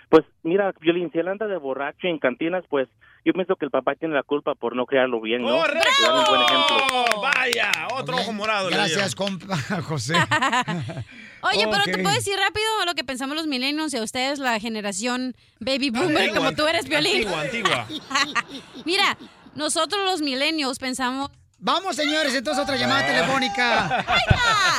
Pues 0.09 0.23
mira, 0.43 0.71
Piolín, 0.73 1.11
si 1.11 1.19
él 1.19 1.27
anda 1.27 1.47
de 1.47 1.57
borracho 1.57 2.07
en 2.07 2.17
cantinas, 2.19 2.63
pues 2.69 2.87
yo 3.25 3.33
pienso 3.33 3.57
que 3.57 3.65
el 3.65 3.71
papá 3.71 3.93
tiene 3.95 4.13
la 4.13 4.23
culpa 4.23 4.55
por 4.55 4.73
no 4.73 4.85
criarlo 4.85 5.19
bien, 5.19 5.41
¿no? 5.41 5.49
¡Correcto! 5.57 5.89
Un 6.17 6.23
buen 6.25 6.41
ejemplo. 6.43 7.21
Vaya, 7.21 7.71
otro 7.93 8.15
ojo 8.15 8.31
morado. 8.31 8.69
le 8.69 8.77
Gracias, 8.77 9.15
compa 9.15 9.57
José. 9.83 10.13
Oye, 11.41 11.67
pero 11.69 11.83
te 11.83 11.97
puedo 12.01 12.15
decir 12.15 12.37
rápido 12.37 12.65
lo 12.85 12.95
que 12.95 13.03
pensamos 13.03 13.35
los 13.35 13.47
millennials 13.47 13.93
y 13.93 13.97
a 13.97 14.01
ustedes 14.03 14.39
la 14.39 14.59
generación 14.61 15.35
baby 15.59 15.89
boomer 15.89 16.17
Antigua, 16.29 16.37
como 16.37 16.51
tú 16.53 16.67
eres, 16.67 16.87
Violín. 16.87 17.27
Antigua, 17.27 17.41
antigua. 17.41 17.87
Mira, 18.85 19.17
nosotros 19.55 20.03
los 20.05 20.21
millennials 20.21 20.79
pensamos... 20.79 21.29
Vamos, 21.59 21.95
señores, 21.95 22.33
entonces 22.35 22.63
otra 22.63 22.75
llamada 22.75 23.05
telefónica. 23.05 24.05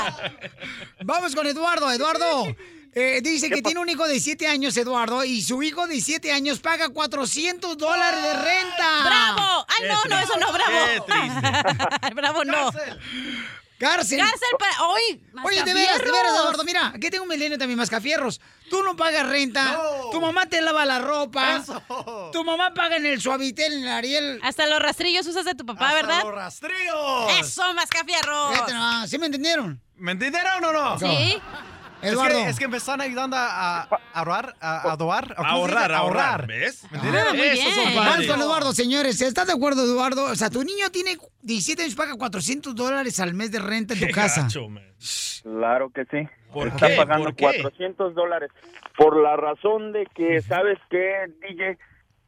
Vamos 1.05 1.34
con 1.34 1.46
Eduardo. 1.46 1.90
Eduardo, 1.90 2.46
eh, 2.94 3.20
dice 3.22 3.50
que 3.50 3.62
tiene 3.62 3.80
un 3.80 3.88
hijo 3.88 4.06
de 4.06 4.20
7 4.20 4.46
años, 4.46 4.76
Eduardo, 4.76 5.24
y 5.24 5.42
su 5.42 5.62
hijo 5.62 5.86
de 5.86 6.00
7 6.00 6.32
años 6.32 6.60
paga 6.60 6.88
400 6.88 7.76
dólares 7.76 8.22
de 8.22 8.32
renta. 8.32 9.05
¡Bravo! 9.05 9.66
¡Ay, 9.68 9.88
no, 9.88 10.05
no, 10.09 10.18
eso 10.20 10.38
no, 10.38 10.52
bravo! 10.52 11.06
¡Bravo, 12.14 12.44
no! 12.44 12.70
Cárcel. 13.78 14.18
¡Cárcel 14.18 14.48
para 14.59 14.82
hoy! 14.88 15.22
Oye, 15.44 15.62
de 15.62 15.72
veras, 15.72 15.98
de 15.98 16.10
veras, 16.10 16.32
Eduardo, 16.34 16.64
mira, 16.64 16.88
aquí 16.88 17.10
tengo 17.10 17.22
un 17.22 17.28
milenio 17.28 17.56
también, 17.59 17.78
mascafierros. 17.78 18.40
Tú 18.68 18.82
no 18.82 18.96
pagas 18.96 19.26
renta, 19.26 19.80
tu 20.10 20.20
mamá 20.20 20.46
te 20.46 20.60
lava 20.60 20.84
la 20.84 20.98
ropa, 20.98 21.64
tu 22.32 22.44
mamá 22.44 22.74
paga 22.74 22.96
en 22.96 23.06
el 23.06 23.20
suavitel, 23.20 23.72
en 23.72 23.82
el 23.84 23.88
Ariel. 23.88 24.40
Hasta 24.42 24.66
los 24.66 24.80
rastrillos 24.80 25.26
usas 25.26 25.44
de 25.44 25.55
tu 25.55 25.64
papá, 25.64 25.94
¿verdad? 25.94 26.22
los 26.24 26.34
rastrillos! 26.34 27.32
¡Eso, 27.40 27.72
mascafierros! 27.74 28.52
Fíjate 28.52 28.74
¿Sí 29.09 29.18
me 29.18 29.26
entendieron? 29.26 29.80
¿Me 29.96 30.12
entendieron 30.12 30.64
o 30.64 30.72
no? 30.72 30.98
Sí. 30.98 31.40
Eduardo. 32.02 32.38
Es 32.38 32.44
que, 32.44 32.50
es 32.50 32.58
que 32.58 32.68
me 32.68 32.76
están 32.76 33.00
ayudando 33.00 33.36
a, 33.36 33.82
a 33.82 33.88
ahorrar, 34.14 34.54
a, 34.60 34.92
a 34.92 34.96
doar. 34.96 35.34
¿o 35.38 35.42
A 35.42 35.48
ahorrar, 35.48 35.92
a 35.92 35.98
ahorrar. 35.98 36.46
¿Ves? 36.46 36.84
Ah, 36.92 36.98
muy 37.34 37.50
bien. 37.50 37.66
Vamos 37.94 38.06
padres. 38.06 38.28
con 38.30 38.40
Eduardo, 38.40 38.72
señores. 38.72 39.20
¿Estás 39.20 39.46
de 39.46 39.52
acuerdo, 39.54 39.84
Eduardo? 39.84 40.24
O 40.24 40.34
sea, 40.34 40.50
tu 40.50 40.62
niño 40.62 40.90
tiene 40.90 41.16
17 41.42 41.82
años, 41.82 41.94
paga 41.94 42.14
400 42.16 42.74
dólares 42.74 43.18
al 43.20 43.34
mes 43.34 43.50
de 43.52 43.58
renta 43.58 43.94
en 43.94 44.00
tu 44.00 44.06
Qué 44.08 44.12
casa. 44.12 44.42
gacho, 44.42 44.68
man. 44.68 44.84
Claro 45.42 45.90
que 45.90 46.04
sí. 46.06 46.28
¿Por 46.52 46.68
Está 46.68 46.88
qué? 46.88 46.96
pagando 46.96 47.24
¿Por 47.26 47.34
qué? 47.36 47.44
400 47.62 48.14
dólares. 48.14 48.50
Por 48.96 49.16
la 49.22 49.36
razón 49.36 49.92
de 49.92 50.06
que, 50.14 50.40
¿sabes 50.42 50.78
qué, 50.90 51.26
DJ? 51.48 51.78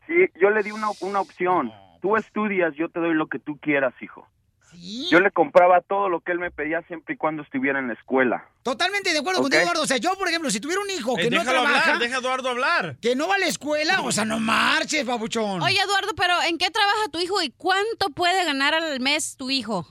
Sí, 0.07 0.15
yo 0.41 0.51
le 0.51 0.63
di 0.63 0.71
una, 0.73 0.89
una 1.01 1.21
opción. 1.21 1.73
Tú 2.03 2.17
estudias, 2.17 2.75
yo 2.77 2.89
te 2.89 3.01
doy 3.01 3.15
lo 3.15 3.27
que 3.29 3.39
tú 3.39 3.59
quieras, 3.61 3.93
hijo. 4.01 4.27
Sí. 4.73 5.09
Yo 5.11 5.21
le 5.21 5.31
compraba 5.31 5.81
todo 5.81 6.09
lo 6.09 6.21
que 6.21 6.33
él 6.33 6.39
me 6.39 6.51
pedía 6.51 6.83
siempre 6.83 7.15
y 7.15 7.17
cuando 7.17 7.43
estuviera 7.43 7.79
en 7.79 7.89
la 7.89 7.95
escuela. 7.95 8.45
Totalmente 8.63 9.13
de 9.13 9.19
acuerdo 9.19 9.41
Ok. 9.41 9.45
contigo, 9.45 9.63
Eduardo. 9.63 9.83
O 9.83 9.87
sea, 9.87 9.97
yo, 9.99 10.17
por 10.17 10.29
ejemplo, 10.29 10.51
si 10.51 10.61
tuviera 10.61 10.81
un 10.83 10.91
hijo 10.91 11.17
que 11.17 11.23
Eh, 11.27 11.31
no 11.31 11.39
déjalo 11.41 11.63
trabaja, 11.63 11.81
hablar, 11.93 11.99
deja 11.99 12.17
a 12.17 12.21
Eduardo 12.21 12.49
hablar. 12.51 12.97
que 13.01 13.17
no 13.17 13.29
va 13.29 13.35
a 13.35 13.39
la 13.39 13.47
escuela, 13.47 14.01
o 14.03 14.13
sea, 14.13 14.25
no 14.25 14.39
marches, 14.39 15.05
babuchón. 15.07 15.63
Oye, 15.63 15.79
Eduardo, 15.81 16.13
pero 16.17 16.35
¿en 16.49 16.59
qué 16.59 16.71
trabaja 16.71 17.09
tu 17.13 17.19
hijo 17.21 17.41
y 17.43 17.51
cuánto 17.51 18.11
puede 18.15 18.45
ganar 18.45 18.75
al 18.75 19.01
mes 19.01 19.37
tu 19.37 19.51
hijo? 19.51 19.87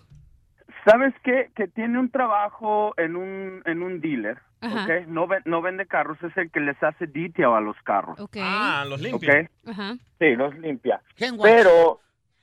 ¿Sabes 0.86 1.14
qué? 1.24 1.52
Que 1.56 1.68
tiene 1.68 2.00
un 2.00 2.10
trabajo 2.10 2.94
en 2.98 3.16
un, 3.16 3.62
en 3.66 3.84
un 3.84 4.00
dealer, 4.00 4.38
Ajá. 4.62 4.86
¿ok? 4.86 5.08
No, 5.08 5.28
ve- 5.28 5.42
no 5.46 5.62
vende 5.62 5.86
carros, 5.86 6.18
es 6.24 6.36
el 6.38 6.50
que 6.52 6.62
les 6.62 6.82
hace 6.82 7.06
detail 7.06 7.54
a 7.54 7.60
los 7.60 7.76
carros, 7.84 8.20
Ok. 8.20 8.38
Ah, 8.42 8.86
los 8.88 9.02
limpia. 9.02 9.50
Sí, 10.20 10.36
los 10.36 10.58
limpia. 10.58 11.02
Pero, 11.42 12.00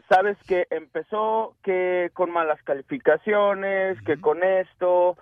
¿sabes 0.08 0.36
que 0.46 0.66
Empezó 0.70 1.54
que 1.62 2.10
con 2.14 2.30
malas 2.30 2.62
calificaciones, 2.62 4.00
que 4.02 4.20
con 4.20 4.42
esto, 4.42 5.16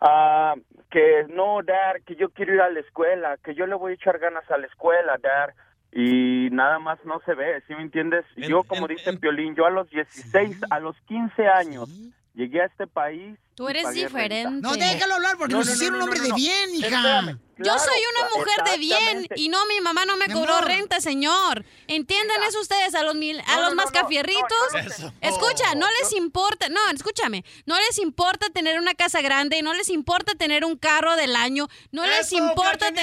ah, 0.00 0.54
que 0.90 1.26
no, 1.28 1.62
dar, 1.62 2.02
que 2.02 2.16
yo 2.16 2.30
quiero 2.30 2.54
ir 2.54 2.60
a 2.60 2.70
la 2.70 2.80
escuela, 2.80 3.36
que 3.44 3.54
yo 3.54 3.66
le 3.66 3.74
voy 3.74 3.92
a 3.92 3.94
echar 3.94 4.18
ganas 4.18 4.48
a 4.50 4.58
la 4.58 4.66
escuela, 4.66 5.18
dar. 5.22 5.54
Y 5.92 6.48
nada 6.52 6.78
más 6.78 7.04
no 7.04 7.20
se 7.26 7.34
ve, 7.34 7.62
¿sí 7.66 7.74
me 7.74 7.82
entiendes? 7.82 8.24
En- 8.36 8.48
yo, 8.48 8.62
como 8.62 8.82
en- 8.88 8.96
dice 8.96 9.10
en- 9.10 9.18
Piolín, 9.18 9.54
yo 9.56 9.66
a 9.66 9.70
los 9.70 9.90
16, 9.90 10.56
a 10.70 10.78
los 10.78 10.96
15 11.06 11.48
años, 11.48 11.88
llegué 12.34 12.62
a 12.62 12.66
este 12.66 12.86
país. 12.86 13.38
Tú 13.60 13.68
eres 13.68 13.92
diferente. 13.92 14.44
renta. 14.50 14.68
No, 14.68 14.74
déjalo 14.74 15.14
hablar 15.16 15.36
porque 15.36 15.52
No, 15.52 15.58
nos 15.58 15.66
no, 15.66 15.72
hicieron 15.74 15.98
no, 15.98 16.04
un 16.06 16.10
hombre 16.10 16.20
no, 16.20 16.34
de 16.34 16.40
bien, 16.40 16.74
hija. 16.74 16.86
Espérame. 16.86 17.38
Yo 17.62 17.78
soy 17.78 18.00
una 18.16 18.28
mujer 18.38 18.64
de 18.72 18.78
bien 18.78 19.26
y 19.36 19.50
no, 19.50 19.66
mi 19.66 19.82
mamá 19.82 20.06
no 20.06 20.16
me 20.16 20.28
Mi 20.28 20.32
cobró 20.32 20.54
amor. 20.54 20.64
renta, 20.66 20.98
señor. 20.98 21.66
Entiendan 21.88 22.42
eso 22.44 22.58
ustedes 22.58 22.94
a 22.94 23.02
los 23.02 23.14
mil, 23.14 23.38
a 23.40 23.56
No, 23.56 23.60
los 23.60 23.62
no, 23.64 23.68
no, 23.70 23.74
mascafierritos. 23.82 25.10
Escucha, 25.20 25.74
no 25.74 25.80
No, 25.80 25.86
les 26.00 26.10
no. 26.12 26.16
importa, 26.16 26.70
no, 26.70 26.80
escúchame, 26.88 27.44
no 27.66 27.78
les 27.78 27.98
importa 27.98 28.46
tener 28.48 28.78
una 28.78 28.94
casa 28.94 29.20
grande, 29.20 29.60
no 29.60 29.74
les 29.74 29.90
importa 29.90 30.34
tener 30.36 30.64
un 30.64 30.78
carro 30.78 31.16
del 31.16 31.36
año, 31.36 31.68
no 31.92 32.06
les 32.06 32.28
¡Eso, 32.28 32.38
importa 32.38 32.88
Cachanilla! 32.94 33.02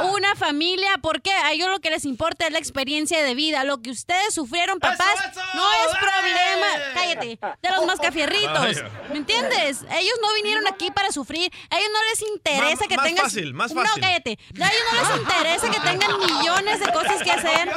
tener 0.00 0.10
una 0.16 0.34
familia, 0.34 0.98
porque 1.00 1.30
a 1.30 1.52
ellos 1.52 1.68
lo 1.68 1.78
que 1.78 1.90
les 1.90 2.04
importa 2.06 2.46
es 2.48 2.52
la 2.52 2.58
experiencia 2.58 3.22
de 3.22 3.36
vida, 3.36 3.62
lo 3.62 3.80
que 3.82 3.90
ustedes 3.92 4.34
sufrieron, 4.34 4.80
papás, 4.80 5.14
eso! 5.30 5.40
no 5.54 5.72
es 5.72 5.96
problema, 5.96 6.66
cállate, 6.94 7.38
de 7.62 7.70
los 7.70 7.86
mascafierritos. 7.86 8.82
¿me 9.12 9.18
entiendes? 9.18 9.59
Ellos 9.68 10.14
no 10.22 10.34
vinieron 10.34 10.66
aquí 10.66 10.90
para 10.90 11.12
sufrir, 11.12 11.52
a 11.70 11.78
ellos 11.78 11.90
no 11.92 11.98
les 12.10 12.22
interesa 12.36 12.76
Más- 12.76 12.88
que 12.88 12.96
más 12.96 13.06
tengas... 13.06 13.22
fácil, 13.24 13.54
más 13.54 13.72
No, 13.74 13.82
fácil. 13.82 14.02
cállate, 14.02 14.38
a 14.60 14.68
ellos 14.68 14.84
no 14.92 15.00
les 15.10 15.20
interesa 15.20 15.70
que 15.70 15.80
tengan 15.80 16.18
millones 16.18 16.80
de 16.80 16.92
cosas 16.92 17.22
que 17.22 17.30
hacer. 17.30 17.70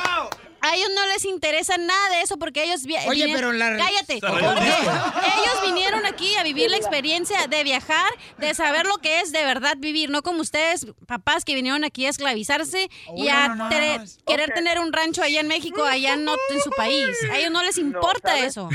A 0.66 0.76
ellos 0.78 0.90
no 0.96 1.06
les 1.08 1.26
interesa 1.26 1.78
nada 1.78 2.10
de 2.12 2.22
eso 2.22 2.38
porque 2.40 2.64
ellos... 2.64 2.84
vi- 2.86 2.96
Oye, 3.06 3.26
vinieron- 3.26 3.36
pero 3.36 3.52
la- 3.52 3.76
Cállate. 3.78 4.20
Porque 4.22 4.46
ellos 4.46 5.62
vinieron 5.66 6.06
aquí 6.06 6.36
a 6.36 6.44
vivir 6.44 6.72
la 6.72 6.78
experiencia 6.78 7.48
de 7.48 7.64
viajar, 7.66 8.10
de 8.38 8.54
saber 8.54 8.86
lo 8.86 8.98
que 9.00 9.20
es 9.20 9.34
de 9.34 9.44
verdad 9.44 9.76
vivir, 9.78 10.10
no 10.10 10.24
como 10.24 10.40
ustedes, 10.40 10.88
papás 11.06 11.44
que 11.44 11.54
vinieron 11.54 11.84
aquí 11.84 12.06
a 12.06 12.10
esclavizarse 12.12 12.90
y 13.18 13.24
Hoy 13.24 13.28
a 13.28 13.50
no 13.50 13.56
más. 13.66 14.18
querer 14.26 14.54
tener 14.54 14.80
un 14.80 14.94
rancho 14.94 15.22
allá 15.22 15.42
en 15.42 15.50
México, 15.50 15.84
allá 15.84 16.16
no 16.16 16.34
en 16.50 16.62
su 16.62 16.70
país. 16.70 17.10
A 17.30 17.40
ellos 17.40 17.52
no 17.52 17.62
les 17.62 17.78
importa 17.78 18.40
eso. 18.40 18.70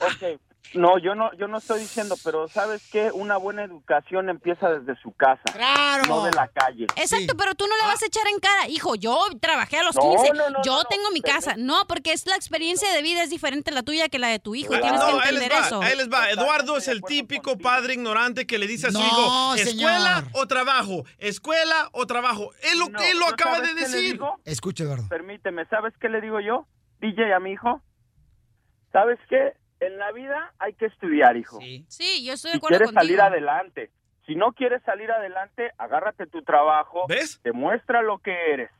Ok. 0.00 0.40
No, 0.74 0.98
yo 0.98 1.14
no, 1.16 1.32
yo 1.36 1.48
no 1.48 1.58
estoy 1.58 1.80
diciendo, 1.80 2.14
pero 2.22 2.46
¿sabes 2.48 2.88
qué? 2.92 3.10
Una 3.12 3.36
buena 3.36 3.64
educación 3.64 4.28
empieza 4.28 4.70
desde 4.70 5.00
su 5.02 5.12
casa, 5.12 5.42
Claro. 5.52 6.04
no 6.06 6.22
de 6.24 6.30
la 6.32 6.46
calle. 6.48 6.84
Exacto, 6.96 7.32
Sí. 7.32 7.36
pero 7.36 7.54
tú 7.56 7.66
no 7.66 7.76
le 7.76 7.82
vas 7.82 8.00
a 8.02 8.06
echar 8.06 8.26
en 8.32 8.38
cara, 8.38 8.68
hijo, 8.68 8.94
yo 8.94 9.18
trabajé 9.40 9.78
a 9.78 9.82
los 9.82 9.96
No, 9.96 10.02
15, 10.02 10.32
no, 10.34 10.50
no, 10.50 10.62
yo 10.62 10.72
no, 10.72 10.78
no, 10.78 10.84
tengo 10.84 11.10
mi 11.12 11.20
casa. 11.22 11.54
No, 11.58 11.86
porque 11.88 12.12
es 12.12 12.24
la 12.26 12.36
experiencia 12.36 12.92
de 12.92 13.02
vida 13.02 13.22
es 13.24 13.30
diferente 13.30 13.72
la 13.72 13.82
tuya 13.82 14.08
que 14.08 14.18
la 14.20 14.28
de 14.28 14.38
tu 14.38 14.54
hijo, 14.54 14.74
y 14.74 14.78
Claro. 14.78 14.82
tienes 14.82 15.00
que 15.04 15.12
No, 15.12 15.18
ahí 15.20 15.32
les 15.32 15.42
entender 15.42 15.58
va, 15.60 15.66
eso. 15.66 15.82
ahí 15.82 15.96
les 15.96 16.08
va. 16.08 16.30
Eduardo 16.30 16.76
es 16.76 16.86
el 16.88 17.02
típico 17.02 17.58
padre 17.58 17.94
ignorante 17.94 18.46
que 18.46 18.58
le 18.58 18.66
dice 18.68 18.86
a 18.86 18.90
su 18.92 18.98
No, 19.00 19.06
hijo, 19.06 19.54
escuela 19.56 20.16
señor. 20.20 20.30
o 20.34 20.46
trabajo, 20.46 21.04
escuela 21.18 21.88
o 21.92 22.06
trabajo. 22.06 22.50
Él 22.72 22.78
lo, 22.78 22.88
No, 22.90 23.00
él 23.00 23.18
lo 23.18 23.26
¿no 23.26 23.32
acaba 23.32 23.60
de 23.60 23.74
decir. 23.74 24.12
digo? 24.12 24.38
Escucha, 24.44 24.84
Eduardo. 24.84 25.08
Permíteme, 25.08 25.66
¿sabes 25.66 25.92
qué 26.00 26.08
le 26.08 26.20
digo 26.20 26.38
yo? 26.40 26.66
DJ 27.00 27.32
a 27.34 27.40
mi 27.40 27.52
hijo. 27.52 27.82
¿Sabes 28.92 29.18
qué? 29.28 29.54
En 29.80 29.96
la 29.98 30.12
vida 30.12 30.52
hay 30.58 30.74
que 30.74 30.86
estudiar, 30.86 31.36
hijo. 31.36 31.58
Sí, 31.88 32.24
yo 32.24 32.34
estoy 32.34 32.50
de 32.50 32.52
Si 32.54 32.58
acuerdo 32.58 32.78
quieres 32.78 32.86
contigo. 32.88 33.00
salir 33.00 33.20
adelante. 33.20 33.90
Si 34.26 34.34
no 34.34 34.52
quieres 34.52 34.82
salir 34.84 35.10
adelante, 35.10 35.70
agárrate 35.78 36.26
tu 36.26 36.42
trabajo. 36.42 37.06
¿Ves? 37.08 37.40
Demuestra 37.42 38.02
lo 38.02 38.18
que 38.18 38.30
eres. 38.52 38.70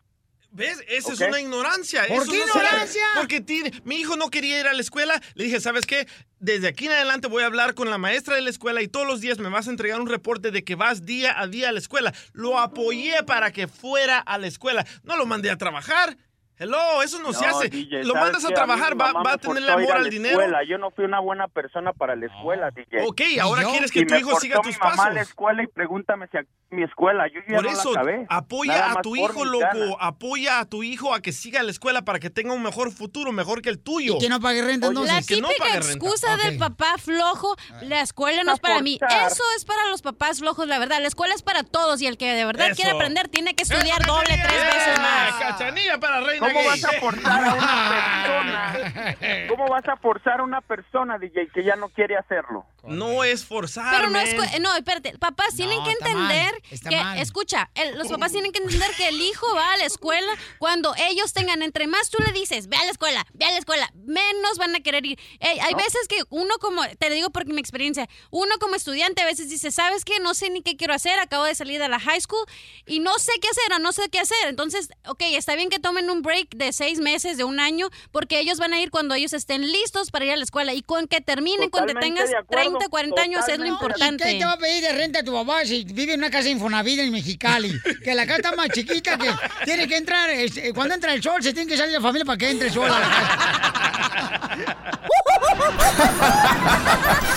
¿Ves? 0.52 0.85
Esa 0.89 1.12
es 1.12 1.20
una 1.20 1.40
ignorancia. 1.40 2.02
¿Por 2.09 2.24
qué 2.27 2.39
no 2.39 2.44
ignorancia? 2.47 3.02
Porque 3.16 3.40
tiene- 3.40 3.72
mi 3.85 3.97
hijo 3.97 4.16
no 4.16 4.31
quería 4.31 4.59
ir 4.60 4.66
a 4.66 4.72
la 4.72 4.81
escuela. 4.81 5.20
Le 5.35 5.44
dije, 5.44 5.60
¿sabes 5.60 5.86
qué? 5.86 6.09
Desde 6.40 6.66
aquí 6.68 6.86
en 6.86 6.93
adelante 6.93 7.28
voy 7.28 7.44
a 7.44 7.47
hablar 7.47 7.74
con 7.74 7.89
la 7.89 7.98
maestra 7.98 8.35
de 8.35 8.43
la 8.43 8.51
escuela 8.51 8.82
y 8.82 8.89
todos 8.89 9.06
los 9.06 9.20
días 9.20 9.39
me 9.39 9.48
vas 9.48 9.68
a 9.68 9.70
entregar 9.70 10.01
un 10.01 10.09
reporte 10.09 10.51
de 10.51 10.64
que 10.64 10.74
vas 10.74 11.06
día 11.06 11.39
a 11.40 11.47
día 11.47 11.68
a 11.68 11.72
la 11.72 11.78
escuela. 11.78 12.12
Lo 12.32 12.59
apoyé 12.59 13.22
para 13.22 13.52
que 13.52 13.68
fuera 13.68 14.18
a 14.18 14.39
la 14.39 14.48
escuela. 14.48 14.85
No 15.05 15.16
lo 15.16 15.24
mandé 15.24 15.51
a 15.51 15.56
trabajar. 15.56 16.16
Hello, 16.62 17.03
eso 17.03 17.19
no, 17.23 17.32
se 17.32 17.47
No, 17.47 17.57
hace. 17.59 17.70
DJ, 17.70 18.05
Lo 18.05 18.12
¿sabes 18.12 18.23
mandas 18.32 18.45
a 18.45 18.49
trabajar, 18.49 18.93
va, 19.01 19.12
va 19.15 19.32
a 19.32 19.39
tenerle 19.39 19.70
a 19.70 19.74
amor 19.77 19.93
a 19.93 19.97
al 19.97 20.03
la 20.05 20.09
dinero. 20.11 20.39
escuela. 20.43 20.59
Yo 20.69 20.77
no 20.77 20.91
fui 20.91 21.07
una 21.07 21.19
buena 21.19 21.49
persona 21.49 21.95
para 21.95 22.15
la 22.16 22.27
escuela, 22.27 22.70
DJ. 22.70 23.01
Ok, 23.07 23.20
ahora 23.41 23.62
¿Y 23.62 23.65
quieres 23.65 23.91
yo? 23.91 23.95
que 23.95 24.01
Y 24.01 24.07
tu 24.07 24.12
me 24.15 24.20
hijo 24.20 24.39
siga 24.41 24.61
tus 24.61 24.66
mi 24.66 24.78
mamá 24.78 25.05
a 25.07 25.11
la 25.11 25.23
escuela 25.23 25.62
y 25.62 25.66
pregúntame 25.69 26.27
si 26.31 26.37
aquí 26.37 26.49
mi 26.70 26.82
escuela. 26.85 27.27
Yo 27.28 27.41
ya 27.49 27.57
Por 27.57 27.65
no 27.65 27.70
eso, 27.70 27.93
la 27.95 28.01
acabé. 28.01 28.27
apoya 28.28 28.73
Nada 28.74 28.93
a 28.99 29.03
tu 29.03 29.16
hijo, 29.16 29.45
loco. 29.47 29.97
Apoya 30.01 30.61
a 30.61 30.66
tu 30.66 30.82
hijo 30.82 31.15
a 31.15 31.23
que 31.23 31.32
siga 31.32 31.62
la 31.62 31.70
escuela 31.70 32.03
para 32.03 32.19
que 32.19 32.28
tenga 32.28 32.53
un 32.53 32.62
mejor 32.62 32.93
futuro, 32.93 33.32
mejor 33.32 33.62
que 33.62 33.70
el 33.70 33.78
tuyo. 33.82 34.19
que 34.20 34.28
no 34.28 34.39
pague 34.39 34.61
renta, 34.61 34.89
Oye, 34.89 35.01
entonces. 35.01 35.27
que 35.27 35.41
no 35.41 35.49
Típica 35.49 35.65
pague 35.66 35.81
renta. 35.81 35.93
excusa 35.95 36.37
del 36.37 36.59
papá 36.59 36.97
flojo, 36.99 37.57
la 37.81 38.03
escuela 38.03 38.45
no 38.45 38.53
es 38.53 38.61
para 38.61 38.82
mí. 38.82 38.99
Eso 39.27 39.43
es 39.57 39.65
para 39.65 39.87
los 39.89 40.03
papás 40.03 40.41
flojos, 40.41 40.69
la 40.69 40.78
verdad. 40.78 41.01
La 41.01 41.09
escuela 41.09 41.35
es 41.35 41.43
para 41.43 41.62
todos 41.62 42.03
y 42.03 42.07
el 42.07 42.19
que 42.19 42.31
de 42.35 42.45
verdad 42.45 42.66
Eso. 42.66 42.77
quiere 42.77 42.91
aprender 42.91 43.28
tiene 43.28 43.55
que 43.55 43.62
estudiar 43.62 44.05
doble, 44.05 44.28
tres 44.47 44.62
veces 44.74 44.99
más. 44.99 45.32
Cachanilla 45.41 45.99
para 45.99 46.20
reina 46.20 46.49
¿Cómo 46.55 46.64
vas 46.64 46.85
a 46.85 46.93
forzar 47.01 47.44
a 47.44 47.55
una 47.55 47.90
persona? 47.90 49.16
¿Cómo 49.48 49.68
vas 49.68 49.89
a 49.89 49.97
forzar 49.97 50.40
a 50.40 50.43
una 50.43 50.60
persona, 50.60 51.18
DJ, 51.18 51.48
que 51.52 51.64
ya 51.64 51.77
no 51.77 51.89
quiere 51.89 52.16
hacerlo? 52.16 52.66
No 52.85 53.24
es 53.24 53.44
forzar, 53.44 53.94
Pero 53.94 54.09
no 54.09 54.18
es, 54.18 54.35
no, 54.60 54.74
espérate, 54.74 55.16
papás 55.18 55.55
tienen 55.55 55.82
que 55.85 55.90
está 55.90 56.09
entender 56.09 56.52
mal, 56.52 56.62
está 56.70 56.89
que, 56.89 56.97
mal. 56.97 57.18
escucha, 57.18 57.70
el- 57.74 57.98
los 57.98 58.09
papás 58.09 58.32
tienen 58.32 58.52
que 58.52 58.59
entender 58.62 58.90
que 58.97 59.09
el 59.09 59.20
hijo 59.20 59.47
va 59.55 59.74
a 59.74 59.77
la 59.77 59.85
escuela 59.85 60.32
cuando 60.59 60.94
ellos 60.97 61.35
tengan, 61.35 61.62
entre 61.62 61.86
más 61.86 62.09
tú 62.09 62.16
le 62.24 62.32
dices, 62.32 62.68
ve 62.68 62.77
a 62.78 62.85
la 62.85 62.90
escuela, 62.90 63.27
ve 63.35 63.44
a 63.44 63.51
la 63.51 63.59
escuela, 63.59 63.90
menos 63.94 64.56
van 64.56 64.74
a 64.74 64.81
querer 64.81 65.05
ir. 65.05 65.18
Hay 65.43 65.74
veces 65.74 66.09
que 66.09 66.22
uno 66.31 66.55
como, 66.59 66.82
te 66.98 67.10
lo 67.10 67.14
digo 67.16 67.28
porque 67.31 67.52
mi 67.52 67.60
experiencia, 67.60 68.09
uno 68.31 68.55
como 68.59 68.77
estudiante 68.77 69.20
a 69.20 69.27
veces 69.27 69.51
dice, 69.51 69.70
¿sabes 69.70 70.06
qué? 70.06 70.18
No 70.20 70.32
sé 70.32 70.48
ni 70.48 70.62
qué 70.62 70.77
quiero 70.78 70.94
hacer, 70.94 71.18
acabo 71.18 71.44
de 71.44 71.55
salir 71.55 71.78
de 71.81 71.89
la 71.89 72.01
high 72.01 72.20
school 72.20 72.47
y 72.86 73.01
no 73.01 73.18
sé 73.18 73.32
qué 73.43 73.48
hacer, 73.48 73.74
o 73.74 73.78
no 73.78 73.93
sé 73.93 74.09
qué 74.09 74.20
hacer. 74.20 74.48
Entonces, 74.48 74.89
ok, 75.06 75.20
está 75.32 75.55
bien 75.55 75.68
que 75.68 75.78
tomen 75.81 76.09
un 76.09 76.22
break 76.22 76.40
de 76.55 76.73
seis 76.73 76.99
meses, 76.99 77.37
de 77.37 77.45
un 77.45 77.61
año, 77.61 77.89
porque 78.12 78.41
ellos 78.41 78.59
van 78.59 78.73
a 78.73 78.81
ir 78.81 78.91
cuando 78.91 79.15
ellos 79.15 79.33
estén 79.33 79.71
listos 79.71 80.11
para 80.11 80.25
ir 80.25 80.33
a 80.33 80.37
la 80.37 80.45
escuela 80.45 80.75
y 80.75 80.83
con 80.83 81.07
que 81.07 81.21
terminen, 81.21 81.71
cuando 81.71 81.95
tengas 81.95 82.31
de 82.31 82.37
acuerdo, 82.37 82.79
30, 82.79 82.89
40 82.89 83.23
años 83.23 83.49
es 83.49 83.59
lo 83.59 83.67
importante. 83.67 84.29
¿Y 84.29 84.33
qué 84.35 84.39
te 84.39 84.45
va 84.45 84.53
a 84.53 84.59
pedir 84.59 84.83
de 84.83 84.93
renta 84.93 85.23
tu 85.23 85.33
papá 85.33 85.65
si 85.65 85.85
vive 85.85 86.15
en 86.15 86.21
una 86.21 86.31
casa 86.31 86.49
Infonavit 86.49 87.01
en 87.01 87.12
Mexicali? 87.12 87.79
Que 88.05 88.15
la 88.15 88.25
casa 88.25 88.37
está 88.37 88.57
más 88.57 88.71
chiquita 88.71 89.19
que 89.19 89.31
tiene 89.65 89.87
que 89.87 89.97
entrar, 89.97 90.31
este, 90.31 90.73
cuando 90.73 90.95
entra 90.95 91.12
el 91.12 91.23
sol 91.23 91.43
se 91.43 91.53
tiene 91.53 91.71
que 91.71 91.77
salir 91.77 91.93
la 91.93 92.01
familia 92.01 92.25
para 92.25 92.39
que 92.39 92.51
entre 92.51 92.69
el 92.69 92.75
sol 92.75 92.91
a 92.91 92.99
la 92.99 93.09
casa. 93.09 95.01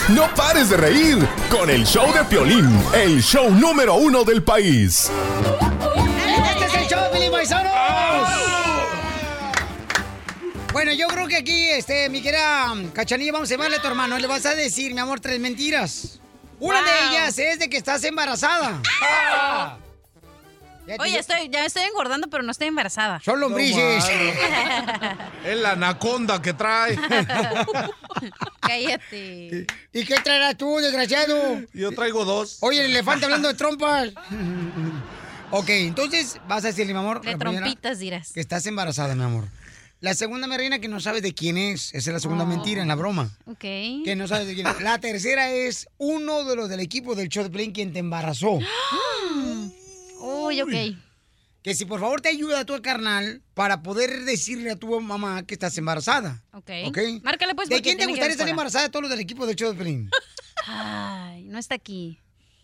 No 0.09 0.27
pares 0.35 0.69
de 0.69 0.77
reír 0.77 1.17
con 1.49 1.69
el 1.69 1.85
show 1.85 2.11
de 2.13 2.23
Piolín, 2.25 2.69
el 2.93 3.21
show 3.21 3.49
número 3.49 3.95
uno 3.95 4.23
del 4.23 4.43
país. 4.43 5.09
Este 6.51 6.65
es 6.65 6.73
el 6.73 6.87
show 6.87 7.13
de 7.13 7.31
Paisanos. 7.31 8.52
Bueno, 10.73 10.91
yo 10.91 11.07
creo 11.07 11.27
que 11.27 11.37
aquí, 11.37 11.69
este, 11.69 12.09
mi 12.09 12.19
querida 12.23 12.73
Cachanilla, 12.93 13.31
vamos 13.31 13.47
a 13.47 13.53
llamarle 13.53 13.77
a 13.77 13.81
tu 13.81 13.87
hermano 13.87 14.17
le 14.17 14.25
vas 14.25 14.43
a 14.47 14.55
decir, 14.55 14.91
mi 14.95 14.99
amor, 14.99 15.19
tres 15.19 15.39
mentiras. 15.39 16.19
Una 16.59 16.81
de 16.81 17.09
ellas 17.09 17.37
es 17.37 17.59
de 17.59 17.69
que 17.69 17.77
estás 17.77 18.03
embarazada. 18.03 18.81
Ya 20.85 20.97
Oye, 20.99 21.17
estoy, 21.17 21.47
ya 21.47 21.65
estoy 21.65 21.83
engordando, 21.83 22.27
pero 22.29 22.43
no 22.43 22.51
estoy 22.51 22.67
embarazada. 22.67 23.21
Son 23.23 23.39
lombrices. 23.39 24.03
Es 25.45 25.57
la 25.57 25.71
anaconda 25.71 26.41
que 26.41 26.53
trae. 26.53 26.97
Cállate. 28.59 29.65
¿Y 29.93 30.05
qué 30.05 30.15
traerás 30.21 30.57
tú, 30.57 30.79
desgraciado? 30.79 31.61
Yo 31.71 31.93
traigo 31.93 32.25
dos. 32.25 32.57
Oye, 32.59 32.83
el 32.83 32.91
elefante 32.91 33.23
hablando 33.23 33.47
de 33.47 33.53
trompas. 33.53 34.09
ok, 35.51 35.69
entonces 35.69 36.37
vas 36.49 36.65
a 36.65 36.67
decirle, 36.67 36.91
mi 36.91 36.99
amor. 36.99 37.21
De 37.21 37.37
trompitas 37.37 37.99
dirás. 37.99 38.33
Que 38.33 38.41
estás 38.41 38.65
embarazada, 38.65 39.15
mi 39.15 39.23
amor. 39.23 39.45
La 40.03 40.13
segunda, 40.13 40.47
mi 40.47 40.57
reina, 40.57 40.79
que 40.79 40.89
no 40.89 40.99
sabes 40.99 41.21
de 41.21 41.33
quién 41.33 41.57
es. 41.57 41.93
Esa 41.93 42.09
es 42.09 42.13
la 42.13 42.19
segunda 42.19 42.43
Oh. 42.43 42.47
mentira 42.47 42.81
en 42.81 42.89
la 42.89 42.95
broma. 42.95 43.31
Ok. 43.45 43.61
Que 44.03 44.15
no 44.17 44.27
sabes 44.27 44.47
de 44.47 44.53
quién 44.53 44.67
es. 44.67 44.81
La 44.81 44.99
tercera 44.99 45.49
es 45.49 45.87
uno 45.97 46.43
de 46.43 46.57
los 46.57 46.67
del 46.67 46.81
equipo 46.81 47.15
del 47.15 47.29
show 47.29 47.41
de 47.41 47.49
Play 47.49 47.71
quien 47.71 47.93
te 47.93 47.99
embarazó. 47.99 48.59
Uy, 50.19 50.61
ok. 50.61 50.73
Que 51.61 51.73
si 51.73 51.85
por 51.85 52.01
favor 52.01 52.19
te 52.19 52.27
ayuda 52.27 52.59
a 52.59 52.65
tu 52.65 52.81
carnal 52.81 53.41
para 53.53 53.81
poder 53.81 54.25
decirle 54.25 54.71
a 54.71 54.75
tu 54.75 54.99
mamá 54.99 55.45
que 55.45 55.53
estás 55.53 55.77
embarazada. 55.77 56.43
Ok. 56.51 56.69
¿Ok? 56.87 56.97
Márcale 57.23 57.55
pues 57.55 57.69
¿De 57.69 57.81
quién 57.81 57.97
te 57.97 58.05
gustaría 58.05 58.33
estar 58.33 58.49
embarazada 58.49 58.83
de 58.83 58.89
todos 58.89 59.03
los 59.03 59.09
del 59.09 59.21
equipo 59.21 59.45
del 59.45 59.55
show 59.55 59.71
de 59.71 59.77
Pelín? 59.77 60.09
Ay, 60.67 61.43
no 61.45 61.57
está 61.57 61.75
aquí. 61.75 62.19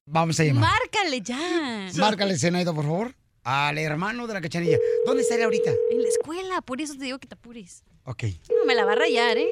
Vamos 0.06 0.38
a 0.42 0.44
llamar. 0.44 0.70
Márcale 0.72 1.22
ya. 1.22 1.90
Márcale, 1.96 2.38
Zenaida, 2.38 2.74
por 2.74 2.84
favor. 2.84 3.16
Al 3.44 3.78
hermano 3.78 4.28
de 4.28 4.34
la 4.34 4.42
cachanilla. 4.42 4.78
¿Dónde 5.06 5.22
estaría 5.24 5.46
ahorita? 5.46 5.72
En 5.92 6.02
la 6.02 6.08
escuela, 6.08 6.62
por 6.62 6.82
eso 6.82 6.94
te 6.96 7.06
digo 7.06 7.20
que 7.20 7.28
te 7.28 7.36
apures. 7.36 7.84
Ok. 8.06 8.24
No, 8.50 8.66
me 8.66 8.76
la 8.76 8.86
va 8.86 8.94
a 8.94 8.96
rayar, 8.96 9.38
¿eh? 9.38 9.50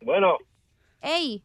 Bueno, 0.00 0.36
Ey, 1.00 1.42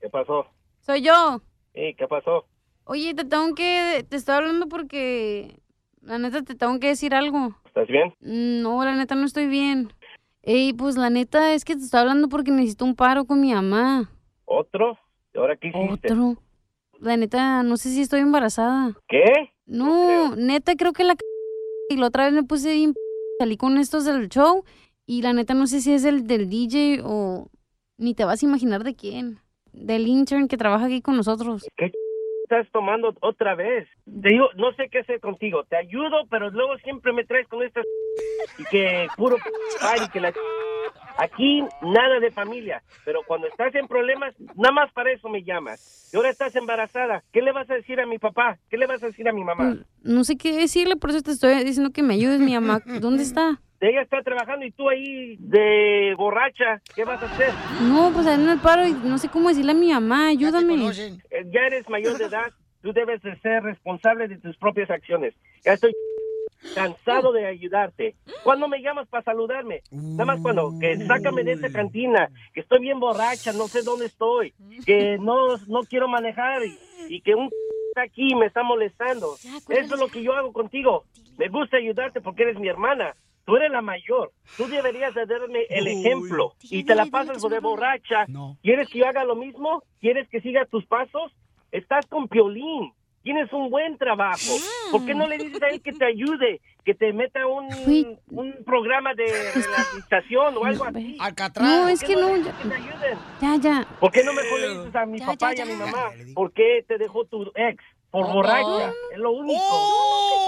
¿qué 0.00 0.08
pasó? 0.08 0.46
soy 0.80 1.02
yo. 1.02 1.40
¿Y 1.74 1.94
qué 1.94 2.06
pasó? 2.08 2.46
Oye, 2.84 3.14
te 3.14 3.24
tengo 3.24 3.54
que... 3.54 4.06
Te 4.08 4.16
estoy 4.16 4.36
hablando 4.36 4.68
porque... 4.68 5.60
La 6.00 6.18
neta, 6.18 6.42
te 6.42 6.54
tengo 6.54 6.78
que 6.78 6.86
decir 6.88 7.14
algo. 7.14 7.56
¿Estás 7.64 7.88
bien? 7.88 8.14
No, 8.20 8.84
la 8.84 8.94
neta, 8.94 9.16
no 9.16 9.26
estoy 9.26 9.48
bien. 9.48 9.92
Ey, 10.42 10.72
pues 10.72 10.96
la 10.96 11.10
neta 11.10 11.52
es 11.52 11.64
que 11.64 11.74
te 11.74 11.82
estoy 11.82 12.00
hablando 12.00 12.28
porque 12.28 12.52
necesito 12.52 12.84
un 12.84 12.94
paro 12.94 13.24
con 13.24 13.40
mi 13.40 13.52
mamá. 13.52 14.08
¿Otro? 14.44 14.96
¿Y 15.34 15.38
ahora 15.38 15.56
qué 15.56 15.68
hiciste? 15.68 16.12
Otro. 16.12 16.36
La 17.00 17.16
neta, 17.16 17.64
no 17.64 17.76
sé 17.76 17.90
si 17.90 18.00
estoy 18.02 18.20
embarazada. 18.20 18.94
¿Qué? 19.08 19.52
No, 19.66 20.36
neta, 20.36 20.76
creo 20.76 20.92
que 20.92 21.04
la... 21.04 21.16
Y 21.88 21.96
la 21.96 22.06
otra 22.06 22.24
vez 22.24 22.32
me 22.32 22.42
puse 22.42 22.72
bien... 22.72 22.94
Salí 23.38 23.56
con 23.56 23.76
estos 23.76 24.06
del 24.06 24.28
show 24.30 24.64
y 25.04 25.20
la 25.20 25.34
neta 25.34 25.52
no 25.52 25.66
sé 25.66 25.80
si 25.80 25.92
es 25.92 26.04
el 26.04 26.26
del 26.26 26.48
DJ 26.48 27.00
o... 27.04 27.48
Ni 27.98 28.14
te 28.14 28.24
vas 28.24 28.42
a 28.42 28.46
imaginar 28.46 28.84
de 28.84 28.94
quién. 28.94 29.38
Del 29.72 30.06
intern 30.06 30.48
que 30.48 30.56
trabaja 30.56 30.86
aquí 30.86 31.02
con 31.02 31.16
nosotros. 31.16 31.66
¿Qué 31.76 31.92
estás 32.44 32.66
tomando 32.72 33.14
otra 33.20 33.54
vez? 33.54 33.88
Te 34.04 34.28
digo, 34.30 34.48
no 34.56 34.72
sé 34.74 34.88
qué 34.90 35.00
hacer 35.00 35.20
contigo. 35.20 35.64
Te 35.64 35.76
ayudo, 35.76 36.26
pero 36.30 36.50
luego 36.50 36.78
siempre 36.78 37.12
me 37.12 37.24
traes 37.24 37.46
con 37.48 37.62
estas... 37.62 37.84
Y 38.58 38.64
que 38.64 39.08
puro... 39.16 39.36
Ay, 39.80 40.00
que 40.12 40.20
la... 40.20 40.32
Aquí 41.18 41.62
nada 41.82 42.20
de 42.20 42.30
familia, 42.30 42.82
pero 43.04 43.20
cuando 43.26 43.46
estás 43.46 43.74
en 43.74 43.88
problemas, 43.88 44.34
nada 44.54 44.72
más 44.72 44.92
para 44.92 45.12
eso 45.12 45.28
me 45.28 45.42
llamas. 45.42 46.10
Y 46.12 46.16
ahora 46.16 46.30
estás 46.30 46.54
embarazada. 46.56 47.22
¿Qué 47.32 47.40
le 47.42 47.52
vas 47.52 47.68
a 47.70 47.74
decir 47.74 48.00
a 48.00 48.06
mi 48.06 48.18
papá? 48.18 48.58
¿Qué 48.68 48.76
le 48.76 48.86
vas 48.86 49.02
a 49.02 49.06
decir 49.06 49.28
a 49.28 49.32
mi 49.32 49.42
mamá? 49.42 49.76
No 50.02 50.24
sé 50.24 50.36
qué 50.36 50.52
decirle, 50.56 50.96
por 50.96 51.10
eso 51.10 51.22
te 51.22 51.30
estoy 51.32 51.54
diciendo 51.64 51.90
que 51.92 52.02
me 52.02 52.14
ayudes, 52.14 52.40
mi 52.40 52.54
mamá. 52.54 52.80
¿Dónde 53.00 53.22
está? 53.22 53.60
Ella 53.80 54.02
está 54.02 54.22
trabajando 54.22 54.64
y 54.64 54.70
tú 54.72 54.88
ahí 54.88 55.36
de 55.38 56.14
borracha. 56.16 56.80
¿Qué 56.94 57.04
vas 57.04 57.22
a 57.22 57.26
hacer? 57.26 57.50
No, 57.82 58.10
pues 58.12 58.26
en 58.26 58.48
el 58.48 58.58
paro 58.58 58.86
y 58.86 58.92
no 58.92 59.18
sé 59.18 59.28
cómo 59.28 59.48
decirle 59.50 59.72
a 59.72 59.74
mi 59.74 59.92
mamá. 59.92 60.28
Ayúdame. 60.28 60.74
Eh, 60.90 61.44
Ya 61.52 61.60
eres 61.66 61.88
mayor 61.88 62.16
de 62.16 62.24
edad. 62.24 62.52
Tú 62.82 62.92
debes 62.92 63.20
de 63.22 63.36
ser 63.40 63.62
responsable 63.64 64.28
de 64.28 64.38
tus 64.38 64.56
propias 64.58 64.90
acciones. 64.90 65.34
Ya 65.64 65.72
estoy 65.72 65.92
cansado 66.74 67.32
de 67.32 67.46
ayudarte. 67.46 68.16
¿Cuándo 68.42 68.68
me 68.68 68.80
llamas 68.80 69.08
para 69.08 69.24
saludarme? 69.24 69.82
Nada 69.90 70.24
más 70.24 70.40
cuando, 70.40 70.72
que 70.80 70.96
sácame 71.06 71.44
de 71.44 71.52
esta 71.52 71.70
cantina, 71.70 72.28
que 72.52 72.60
estoy 72.60 72.80
bien 72.80 73.00
borracha, 73.00 73.52
no 73.52 73.68
sé 73.68 73.82
dónde 73.82 74.06
estoy, 74.06 74.54
que 74.84 75.18
no, 75.18 75.56
no 75.68 75.80
quiero 75.88 76.08
manejar 76.08 76.62
y, 76.64 76.78
y 77.08 77.20
que 77.20 77.34
un 77.34 77.50
está 77.96 78.02
aquí 78.02 78.32
y 78.32 78.34
me 78.34 78.46
está 78.46 78.62
molestando. 78.62 79.34
Eso 79.68 79.94
es 79.94 80.00
lo 80.00 80.08
que 80.08 80.22
yo 80.22 80.34
hago 80.34 80.52
contigo. 80.52 81.04
Me 81.38 81.48
gusta 81.48 81.78
ayudarte 81.78 82.20
porque 82.20 82.44
eres 82.44 82.58
mi 82.58 82.68
hermana. 82.68 83.16
Tú 83.44 83.56
eres 83.56 83.70
la 83.70 83.80
mayor. 83.80 84.32
Tú 84.56 84.66
deberías 84.66 85.14
de 85.14 85.24
darme 85.24 85.66
el 85.70 85.86
ejemplo. 85.86 86.54
Y 86.62 86.84
te 86.84 86.94
la 86.94 87.06
pasas 87.06 87.40
de 87.40 87.60
borracha. 87.60 88.26
¿Quieres 88.62 88.88
que 88.88 88.98
yo 88.98 89.06
haga 89.06 89.24
lo 89.24 89.36
mismo? 89.36 89.82
¿Quieres 90.00 90.28
que 90.28 90.40
siga 90.40 90.66
tus 90.66 90.84
pasos? 90.86 91.32
Estás 91.70 92.06
con 92.06 92.26
Piolín. 92.28 92.92
Tienes 93.26 93.52
un 93.52 93.70
buen 93.70 93.98
trabajo. 93.98 94.54
¿Por 94.92 95.04
qué 95.04 95.12
no 95.12 95.26
le 95.26 95.36
dices 95.36 95.60
a 95.60 95.66
él 95.70 95.82
que 95.82 95.92
te 95.92 96.04
ayude? 96.04 96.60
Que 96.84 96.94
te 96.94 97.12
meta 97.12 97.44
un, 97.44 97.66
un 98.30 98.54
programa 98.64 99.14
de 99.14 99.24
rehabilitación 99.26 100.56
o 100.56 100.64
algo 100.64 100.84
así. 100.84 101.18
No, 101.60 101.88
es 101.88 101.98
¿Por 101.98 102.08
que 102.08 102.14
no. 102.14 102.28
Ya, 102.28 102.34
dices 102.36 102.54
que 102.54 102.68
te 102.68 102.74
ayuden? 102.76 103.18
ya. 103.40 103.56
ya. 103.56 103.86
¿Por 103.98 104.12
qué 104.12 104.22
no 104.22 104.32
mejor 104.32 104.60
le 104.60 104.68
dices 104.78 104.94
a 104.94 105.06
mi 105.06 105.18
papá 105.18 105.56
y 105.56 105.60
a 105.60 105.64
mi 105.64 105.74
mamá? 105.74 106.12
¿Por 106.36 106.52
qué 106.52 106.84
te 106.86 106.98
dejó 106.98 107.24
tu 107.24 107.50
ex? 107.56 107.82
Por 108.12 108.32
borracha. 108.32 108.92
Es 109.10 109.18
lo 109.18 109.32
único 109.32 109.60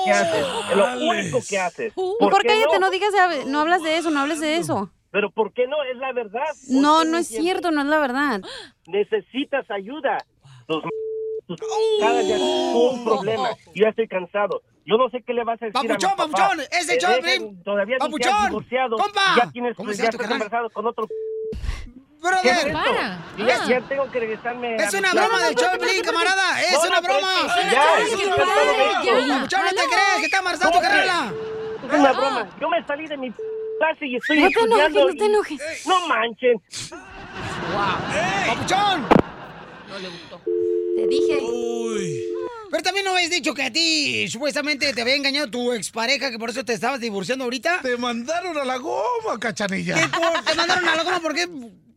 que 0.04 0.12
haces. 0.12 0.46
Es 0.70 0.76
lo 0.76 1.10
único 1.10 1.38
que 1.50 1.58
haces. 1.58 1.92
Mejor 1.96 2.42
qué 2.42 2.46
cállate, 2.46 2.74
no? 2.74 2.86
no 2.86 2.90
digas, 2.92 3.12
no 3.48 3.58
hablas 3.58 3.82
de 3.82 3.96
eso, 3.96 4.12
no 4.12 4.20
hables 4.20 4.38
de 4.38 4.56
eso. 4.56 4.88
Pero 5.10 5.32
¿por 5.32 5.52
qué 5.52 5.66
no? 5.66 5.82
Es 5.82 5.96
la 5.96 6.12
verdad. 6.12 6.44
¿Por 6.46 6.80
No, 6.80 7.04
no 7.04 7.18
es 7.18 7.26
cierto, 7.26 7.72
no 7.72 7.80
es 7.80 7.88
la 7.88 7.98
verdad. 7.98 8.40
Necesitas 8.86 9.68
ayuda. 9.68 10.24
Tus 10.68 10.84
cada 12.00 12.20
día 12.20 12.36
un 12.36 13.04
problema. 13.04 13.50
Yo 13.74 13.82
ya 13.84 13.88
estoy 13.88 14.08
cansado. 14.08 14.62
Yo 14.84 14.96
no 14.96 15.10
sé 15.10 15.22
qué 15.22 15.34
le 15.34 15.44
vas 15.44 15.60
a 15.60 15.66
decir 15.66 15.72
Papuchón, 15.74 16.10
a 16.10 16.14
mi 16.26 16.32
papá. 16.32 16.32
papuchón, 16.48 16.60
ese 16.70 16.94
Te 16.94 17.00
show, 17.00 17.10
dejan- 17.12 17.22
Blin. 17.22 17.62
Todavía 17.62 17.96
ni 17.96 17.98
te 17.98 18.04
has 18.04 18.08
Papuchón, 18.32 18.46
divorciado. 18.48 18.96
compa. 18.96 19.20
Ya 19.36 19.50
tienes, 19.50 19.76
¿Cómo 19.76 19.92
se 19.92 20.02
ya 20.02 20.08
estás 20.08 20.30
embarazado 20.30 20.70
con 20.70 20.86
otro. 20.86 21.06
Brother. 22.20 22.42
¿Qué 22.42 22.50
es? 22.50 22.64
Para. 22.72 23.18
Y 23.36 23.44
Ya, 23.46 23.60
Ah. 23.62 23.66
ya 23.68 23.80
tengo 23.82 24.10
que 24.10 24.18
regresarme. 24.20 24.76
Es 24.76 24.92
una 24.94 25.12
broma 25.12 25.38
del 25.44 25.54
Pelín, 25.78 26.02
camarada. 26.02 26.60
Es 26.62 26.72
No, 26.72 26.80
una 26.88 26.96
no, 26.96 27.02
broma. 27.02 27.32
es 27.46 27.52
que 27.54 27.70
ya, 27.70 27.82
cansado 28.36 28.64
de 28.64 28.86
esto. 28.86 29.34
Papuchón, 29.34 29.60
no 29.62 29.70
te 29.70 29.76
crees 29.76 30.16
que 30.18 30.24
está 30.24 30.38
embarazada 30.38 30.72
tu 30.72 30.80
carrera. 30.80 31.32
Es 31.92 31.92
una 32.00 32.12
broma. 32.12 32.48
Yo 32.60 32.68
me 32.70 32.84
salí 32.86 33.06
de 33.06 33.16
mi 33.18 33.30
clase 33.30 34.06
y 34.06 34.16
estoy 34.16 34.40
No 34.40 34.48
te 34.48 34.58
enojes, 34.60 34.86
estudiando. 34.86 35.00
no 35.08 35.14
te 35.14 35.24
enojes. 35.26 35.86
No 35.86 36.06
manchen. 36.08 36.62
¡Papuchón! 38.48 39.06
No 39.88 39.98
le 39.98 40.08
gustó. 40.08 40.40
Te 40.98 41.06
dije. 41.06 41.38
Pero 42.70 42.82
también 42.82 43.04
no 43.06 43.12
habéis 43.12 43.30
dicho 43.30 43.54
que 43.54 43.62
a 43.62 43.72
ti 43.72 44.28
supuestamente 44.28 44.92
te 44.92 45.00
había 45.00 45.14
engañado 45.14 45.48
tu 45.48 45.72
expareja, 45.72 46.30
que 46.30 46.38
por 46.38 46.50
eso 46.50 46.64
te 46.64 46.72
estabas 46.74 47.00
divorciando 47.00 47.44
ahorita. 47.44 47.80
Te 47.82 47.96
mandaron 47.96 48.58
a 48.58 48.64
la 48.64 48.76
goma, 48.78 49.38
cachanilla. 49.40 49.94
¿Qué 49.94 50.08
por- 50.08 50.44
te 50.44 50.54
mandaron 50.54 50.88
a 50.88 50.96
la 50.96 51.02
goma 51.04 51.20
porque 51.20 51.48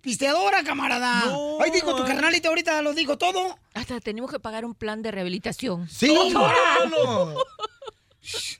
pisteadora, 0.02 0.64
camarada. 0.64 1.26
No. 1.26 1.62
Ahí 1.62 1.72
dijo 1.72 1.96
tu 1.96 2.06
carnalita, 2.06 2.48
ahorita 2.50 2.82
lo 2.84 2.94
dijo 2.94 3.18
todo. 3.18 3.58
Hasta 3.74 4.00
tenemos 4.00 4.32
que 4.32 4.40
pagar 4.40 4.64
un 4.64 4.74
plan 4.76 5.02
de 5.02 5.12
rehabilitación. 5.12 5.90
Sí. 5.90 6.14
no. 6.34 7.34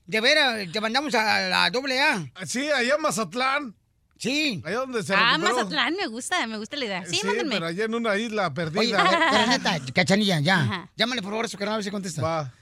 De 0.06 0.22
veras, 0.22 0.72
te 0.72 0.82
mandamos 0.82 1.14
a 1.16 1.48
la 1.48 1.70
doble 1.70 2.02
A. 2.02 2.26
Sí, 2.46 2.70
allá 2.72 2.96
en 2.96 3.02
Mazatlán. 3.02 3.76
Sí. 4.22 4.62
Allá 4.64 4.78
donde 4.78 5.02
se 5.02 5.16
Ah, 5.16 5.32
recuperó. 5.34 5.56
Mazatlán, 5.56 5.96
me 5.96 6.06
gusta, 6.06 6.46
me 6.46 6.58
gusta 6.60 6.78
la 6.78 6.86
idea. 6.86 7.04
Sí, 7.08 7.16
Sí, 7.16 7.22
mándenme. 7.26 7.56
pero 7.56 7.66
allá 7.66 7.86
en 7.86 7.96
una 7.96 8.16
isla 8.18 8.54
perdida. 8.54 8.80
Oye, 8.80 8.94
pero 9.32 9.48
neta, 9.48 9.80
cachanilla, 9.94 10.40
ya. 10.42 10.62
Ajá. 10.62 10.92
Llámale 10.96 11.24
por 11.24 11.32
favor 11.32 11.46
a 11.46 11.48
su 11.48 11.58
canal 11.58 11.74
a 11.74 11.78
ver 11.78 11.84
si 11.84 11.90
contesta. 11.90 12.22
Va. 12.22 12.54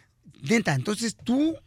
Neta, 0.41 0.73
entonces 0.73 1.17
tú 1.21 1.57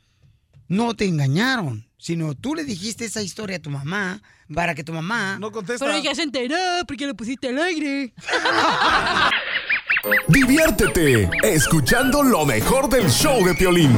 no 0.67 0.95
te 0.95 1.05
engañaron, 1.05 1.87
sino 1.99 2.35
tú 2.35 2.55
le 2.55 2.65
dijiste 2.65 3.05
esa 3.05 3.21
historia 3.21 3.59
a 3.59 3.61
tu 3.61 3.69
mamá 3.69 4.23
para 4.55 4.75
que 4.75 4.83
tu 4.83 4.95
mamá... 4.95 5.37
No 5.39 5.53
contesta. 5.53 5.85
Pero 5.85 5.99
ya 6.03 6.15
se 6.15 6.23
enteró 6.23 6.57
porque 6.89 7.07
lo 7.07 7.15
pusiste 7.15 7.51
al 7.51 7.59
aire. 7.59 8.15
Diviértete 10.29 11.29
escuchando 11.43 12.23
lo 12.23 12.47
mejor 12.47 12.89
del 12.89 13.11
show 13.11 13.45
de 13.45 13.53
Piolín. 13.55 13.95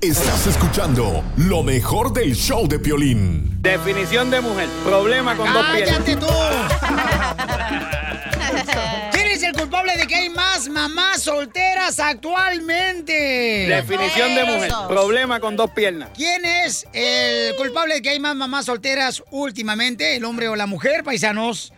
Estás 0.00 0.46
escuchando 0.46 1.22
lo 1.36 1.62
mejor 1.62 2.12
del 2.12 2.34
show 2.34 2.66
de 2.66 2.78
Piolín. 2.78 3.60
Definición 3.62 4.30
de 4.30 4.40
mujer. 4.40 4.68
Problema 4.84 5.36
con 5.36 5.52
dos 5.52 5.66
piernas. 5.72 5.98
¡Cállate 5.98 6.16
tú! 6.16 6.26
¿Quién 9.12 9.26
es 9.28 9.42
el 9.42 9.52
culpable 9.52 9.96
de 9.96 10.06
que 10.06 10.14
hay 10.14 10.28
más 10.28 10.68
mamás 10.68 11.22
solteras 11.22 11.98
actualmente? 12.00 13.66
Definición 13.68 14.34
de 14.34 14.44
mujer. 14.44 14.70
Problema 14.88 15.40
con 15.40 15.56
dos 15.56 15.70
piernas. 15.70 16.10
¿Quién 16.14 16.44
es 16.44 16.86
el 16.92 17.54
culpable 17.56 17.94
de 17.94 18.02
que 18.02 18.10
hay 18.10 18.20
más 18.20 18.34
mamás 18.34 18.66
solteras 18.66 19.22
últimamente? 19.30 20.16
¿El 20.16 20.24
hombre 20.24 20.48
o 20.48 20.56
la 20.56 20.66
mujer, 20.66 21.04
paisanos? 21.04 21.72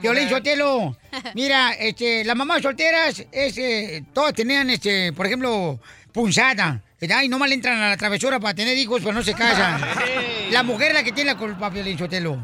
Violín 0.00 0.28
Sotelo. 0.28 0.96
Mira, 1.34 1.72
este, 1.72 2.24
las 2.24 2.36
mamás 2.36 2.62
solteras, 2.62 3.24
este, 3.32 4.04
todas 4.12 4.34
tenían, 4.34 4.70
este, 4.70 5.12
por 5.12 5.26
ejemplo, 5.26 5.80
punzada. 6.12 6.80
¿Verdad? 7.02 7.22
Y 7.22 7.28
nomás 7.28 7.48
le 7.48 7.56
entran 7.56 7.78
a 7.82 7.90
la 7.90 7.96
travesura 7.96 8.38
para 8.40 8.54
tener 8.54 8.78
hijos, 8.78 9.00
pero 9.02 9.12
no 9.12 9.22
se 9.22 9.34
casan. 9.34 9.80
La 10.50 10.62
mujer 10.62 10.88
es 10.88 10.94
la 10.94 11.02
que 11.02 11.12
tiene 11.12 11.32
la 11.32 11.38
culpa, 11.38 11.68
Violín 11.70 11.98
Sotelo. 11.98 12.38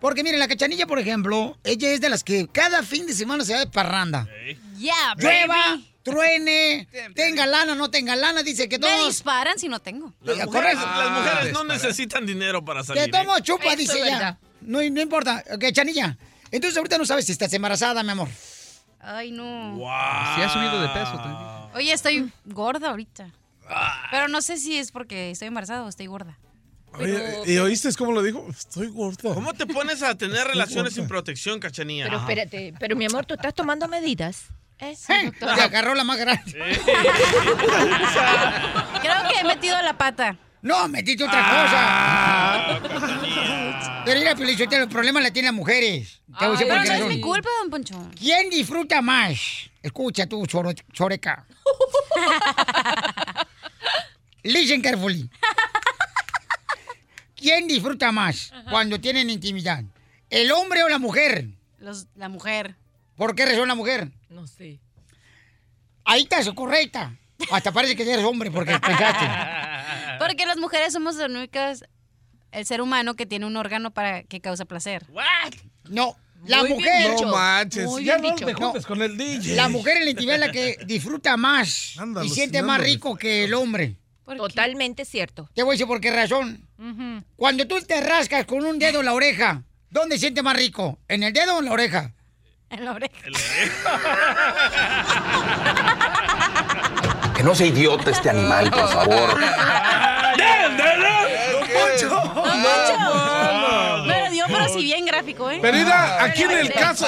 Porque 0.00 0.22
miren, 0.24 0.38
la 0.40 0.48
cachanilla, 0.48 0.86
por 0.86 0.98
ejemplo, 0.98 1.58
ella 1.62 1.90
es 1.90 2.00
de 2.00 2.08
las 2.08 2.24
que 2.24 2.48
cada 2.48 2.82
fin 2.82 3.06
de 3.06 3.12
semana 3.12 3.44
se 3.44 3.52
va 3.52 3.58
de 3.60 3.66
parranda. 3.66 4.26
Yeah, 4.78 5.14
Llueva, 5.18 5.78
truene, 6.02 6.88
tenga 7.14 7.44
lana, 7.46 7.74
no 7.74 7.90
tenga 7.90 8.16
lana, 8.16 8.42
dice 8.42 8.66
que 8.66 8.78
Me 8.78 8.86
todos... 8.86 9.08
disparan 9.08 9.58
si 9.58 9.68
no 9.68 9.78
tengo. 9.78 10.14
Las 10.22 10.46
mujeres, 10.46 10.74
correcto. 10.76 10.86
las 10.86 11.10
mujeres 11.10 11.52
no 11.52 11.60
Ah, 11.60 11.64
necesitan 11.64 12.24
dinero 12.24 12.64
para 12.64 12.82
salir. 12.82 13.02
Que 13.04 13.08
¿eh? 13.10 13.12
tomo 13.12 13.38
chupa, 13.40 13.76
dice 13.76 13.98
ella. 14.00 14.38
No, 14.62 14.78
no 14.82 15.00
importa. 15.02 15.44
Ok, 15.54 15.66
Chanilla. 15.70 16.16
Entonces 16.50 16.76
ahorita 16.78 16.96
no 16.96 17.04
sabes 17.04 17.26
si 17.26 17.32
estás 17.32 17.52
embarazada, 17.52 18.02
mi 18.02 18.10
amor. 18.10 18.28
Ay, 19.00 19.30
no. 19.32 19.76
Wow. 19.76 19.86
Sí 20.34 20.42
ha 20.42 20.48
subido 20.50 20.80
de 20.80 20.88
peso 20.88 21.12
también. 21.12 21.36
Oye, 21.74 21.92
estoy 21.92 22.32
gorda 22.46 22.88
ahorita. 22.88 23.28
Pero 24.10 24.28
no 24.28 24.42
sé 24.42 24.56
si 24.58 24.76
es 24.78 24.90
porque 24.92 25.30
estoy 25.30 25.48
embarazada 25.48 25.82
o 25.84 25.88
estoy 25.88 26.06
gorda. 26.06 26.38
Oye, 26.92 27.42
¿Y 27.46 27.56
oíste 27.58 27.88
cómo 27.94 28.10
lo 28.12 28.22
dijo? 28.22 28.44
Estoy 28.50 28.88
gordo. 28.88 29.32
¿Cómo 29.34 29.52
te 29.54 29.64
pones 29.66 30.02
a 30.02 30.16
tener 30.16 30.46
relaciones 30.48 30.94
sin 30.94 31.06
protección, 31.06 31.60
cachanía? 31.60 32.04
Pero 32.06 32.18
espérate, 32.18 32.74
pero 32.80 32.96
mi 32.96 33.04
amor, 33.06 33.26
¿tú 33.26 33.34
estás 33.34 33.54
tomando 33.54 33.86
medidas? 33.86 34.46
Eh, 34.80 34.96
sí, 34.96 35.12
Te 35.38 35.44
agarró 35.44 35.94
la 35.94 36.02
más 36.04 36.18
grande. 36.18 36.52
Creo 39.02 39.14
que 39.28 39.38
he 39.40 39.44
metido 39.44 39.80
la 39.82 39.96
pata. 39.96 40.36
No, 40.62 40.88
metiste 40.88 41.24
otra 41.24 41.40
Ah, 41.42 42.78
cosa. 42.82 44.02
Pero 44.04 44.18
mira, 44.20 44.34
Pelichotelo, 44.34 44.82
el 44.84 44.88
problema 44.90 45.20
la 45.20 45.30
tienen 45.30 45.52
las 45.52 45.54
mujeres. 45.54 46.20
Te 46.38 46.46
voy 46.46 46.56
a 46.56 46.58
decir 46.58 46.66
Pero 46.68 46.84
no 46.84 46.92
es 46.94 47.06
mi 47.06 47.20
culpa, 47.20 47.48
don 47.62 47.70
Poncho. 47.70 48.10
¿Quién 48.18 48.50
disfruta 48.50 49.00
más? 49.00 49.38
Escucha 49.82 50.26
tú, 50.26 50.44
choro- 50.46 50.74
choreca. 50.92 51.46
Listen 54.42 54.80
carefully. 54.82 55.28
¿Quién 57.36 57.66
disfruta 57.66 58.12
más 58.12 58.52
cuando 58.70 59.00
tienen 59.00 59.30
intimidad? 59.30 59.82
¿El 60.28 60.52
hombre 60.52 60.82
o 60.84 60.88
la 60.88 60.98
mujer? 60.98 61.46
Los- 61.78 62.06
la 62.14 62.28
mujer. 62.28 62.76
¿Por 63.16 63.34
qué 63.34 63.46
razón 63.46 63.68
la 63.68 63.74
mujer? 63.74 64.08
No 64.28 64.46
sé. 64.46 64.78
Ahí 66.04 66.22
estás, 66.22 66.48
correcta. 66.50 67.14
Hasta 67.50 67.72
parece 67.72 67.96
que 67.96 68.02
eres 68.02 68.24
hombre 68.24 68.50
porque 68.50 68.72
pensaste. 68.80 69.26
Porque 70.18 70.44
las 70.46 70.58
mujeres 70.58 70.92
somos 70.92 71.16
las 71.16 71.30
únicas, 71.30 71.84
el 72.52 72.66
ser 72.66 72.82
humano 72.82 73.14
que 73.16 73.24
tiene 73.26 73.46
un 73.46 73.56
órgano 73.56 73.90
para 73.90 74.22
que 74.24 74.40
causa 74.40 74.66
placer. 74.66 75.06
No, 75.88 76.16
la 76.44 76.58
Muy 76.58 76.66
bien 76.68 76.78
mujer. 76.78 77.10
dicho. 77.12 77.24
No 77.26 77.32
manches. 77.32 77.86
Muy 77.86 78.04
ya 78.04 78.16
bien 78.18 78.30
no 78.30 78.34
dicho. 78.36 78.46
te 78.46 78.52
juntes 78.54 78.84
con 78.86 79.00
el 79.00 79.16
DJ. 79.16 79.54
La 79.56 79.68
mujer 79.70 79.96
en 79.96 80.04
la 80.04 80.10
intimidad 80.10 80.34
es 80.36 80.40
la 80.46 80.52
que 80.52 80.76
disfruta 80.84 81.36
más 81.38 81.96
y 82.22 82.28
siente 82.28 82.62
más 82.62 82.80
rico 82.80 83.16
que 83.16 83.44
el 83.44 83.54
hombre. 83.54 83.96
Totalmente 84.24 85.04
cierto. 85.04 85.50
Te 85.54 85.62
voy 85.62 85.72
a 85.72 85.74
decir 85.74 85.86
por 85.86 86.00
qué 86.00 86.10
razón. 86.10 86.66
Cuando 87.36 87.66
tú 87.66 87.80
te 87.82 88.00
rascas 88.00 88.46
con 88.46 88.64
un 88.64 88.78
dedo 88.78 89.00
en 89.00 89.06
la 89.06 89.14
oreja, 89.14 89.62
¿dónde 89.90 90.18
siente 90.18 90.42
más 90.42 90.56
rico? 90.56 90.98
¿En 91.08 91.22
el 91.22 91.32
dedo 91.32 91.56
o 91.56 91.58
en 91.58 91.66
la 91.66 91.72
oreja? 91.72 92.12
En 92.70 92.84
la 92.84 92.92
oreja. 92.92 93.14
Que 97.40 97.44
no 97.44 97.54
sea 97.54 97.68
idiota 97.68 98.10
este 98.10 98.28
animal, 98.28 98.70
por 98.70 98.86
favor. 98.92 99.40
Don 99.40 100.76
Poncho. 101.72 102.10
Me 104.06 104.24
lo 104.24 104.30
dio, 104.30 104.44
pero 104.46 104.68
si 104.68 104.82
bien 104.82 105.06
gráfico, 105.06 105.50
¿eh? 105.50 105.58
Pero 105.62 105.78
mira, 105.78 106.22
aquí 106.22 106.42
en 106.42 106.50
el 106.50 106.70
caso, 106.70 107.06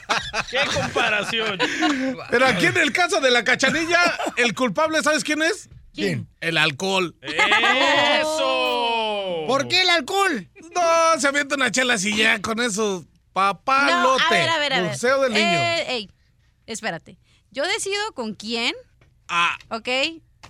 ¡Qué 0.50 0.60
comparación! 0.72 1.58
pero 2.30 2.46
aquí 2.46 2.64
en 2.66 2.76
el 2.78 2.92
caso 2.92 3.20
de 3.20 3.30
la 3.30 3.44
cachanilla, 3.44 4.00
el 4.36 4.54
culpable, 4.54 5.02
¿sabes 5.02 5.24
quién 5.24 5.42
es? 5.42 5.68
¿Quién? 5.96 6.28
El 6.40 6.58
alcohol. 6.58 7.16
¡Eso! 8.20 9.44
¿Por 9.46 9.68
qué 9.68 9.82
el 9.82 9.90
alcohol? 9.90 10.48
No, 10.74 11.20
se 11.20 11.28
avienta 11.28 11.54
una 11.54 11.70
chela 11.70 11.94
así 11.94 12.16
ya 12.16 12.40
con 12.40 12.60
eso. 12.60 13.04
Papalote. 13.32 13.92
No, 13.92 14.16
a 14.26 14.30
ver, 14.30 14.48
a 14.48 14.58
ver, 14.58 14.72
a 14.74 14.80
ver. 14.82 14.90
Museo 14.92 15.20
del 15.22 15.32
niño. 15.34 15.44
Eh, 15.46 15.84
ey, 15.88 16.10
espérate. 16.66 17.18
Yo 17.50 17.64
decido 17.66 18.00
con 18.14 18.34
quién, 18.34 18.74
Ah, 19.28 19.56
¿ok? 19.70 19.88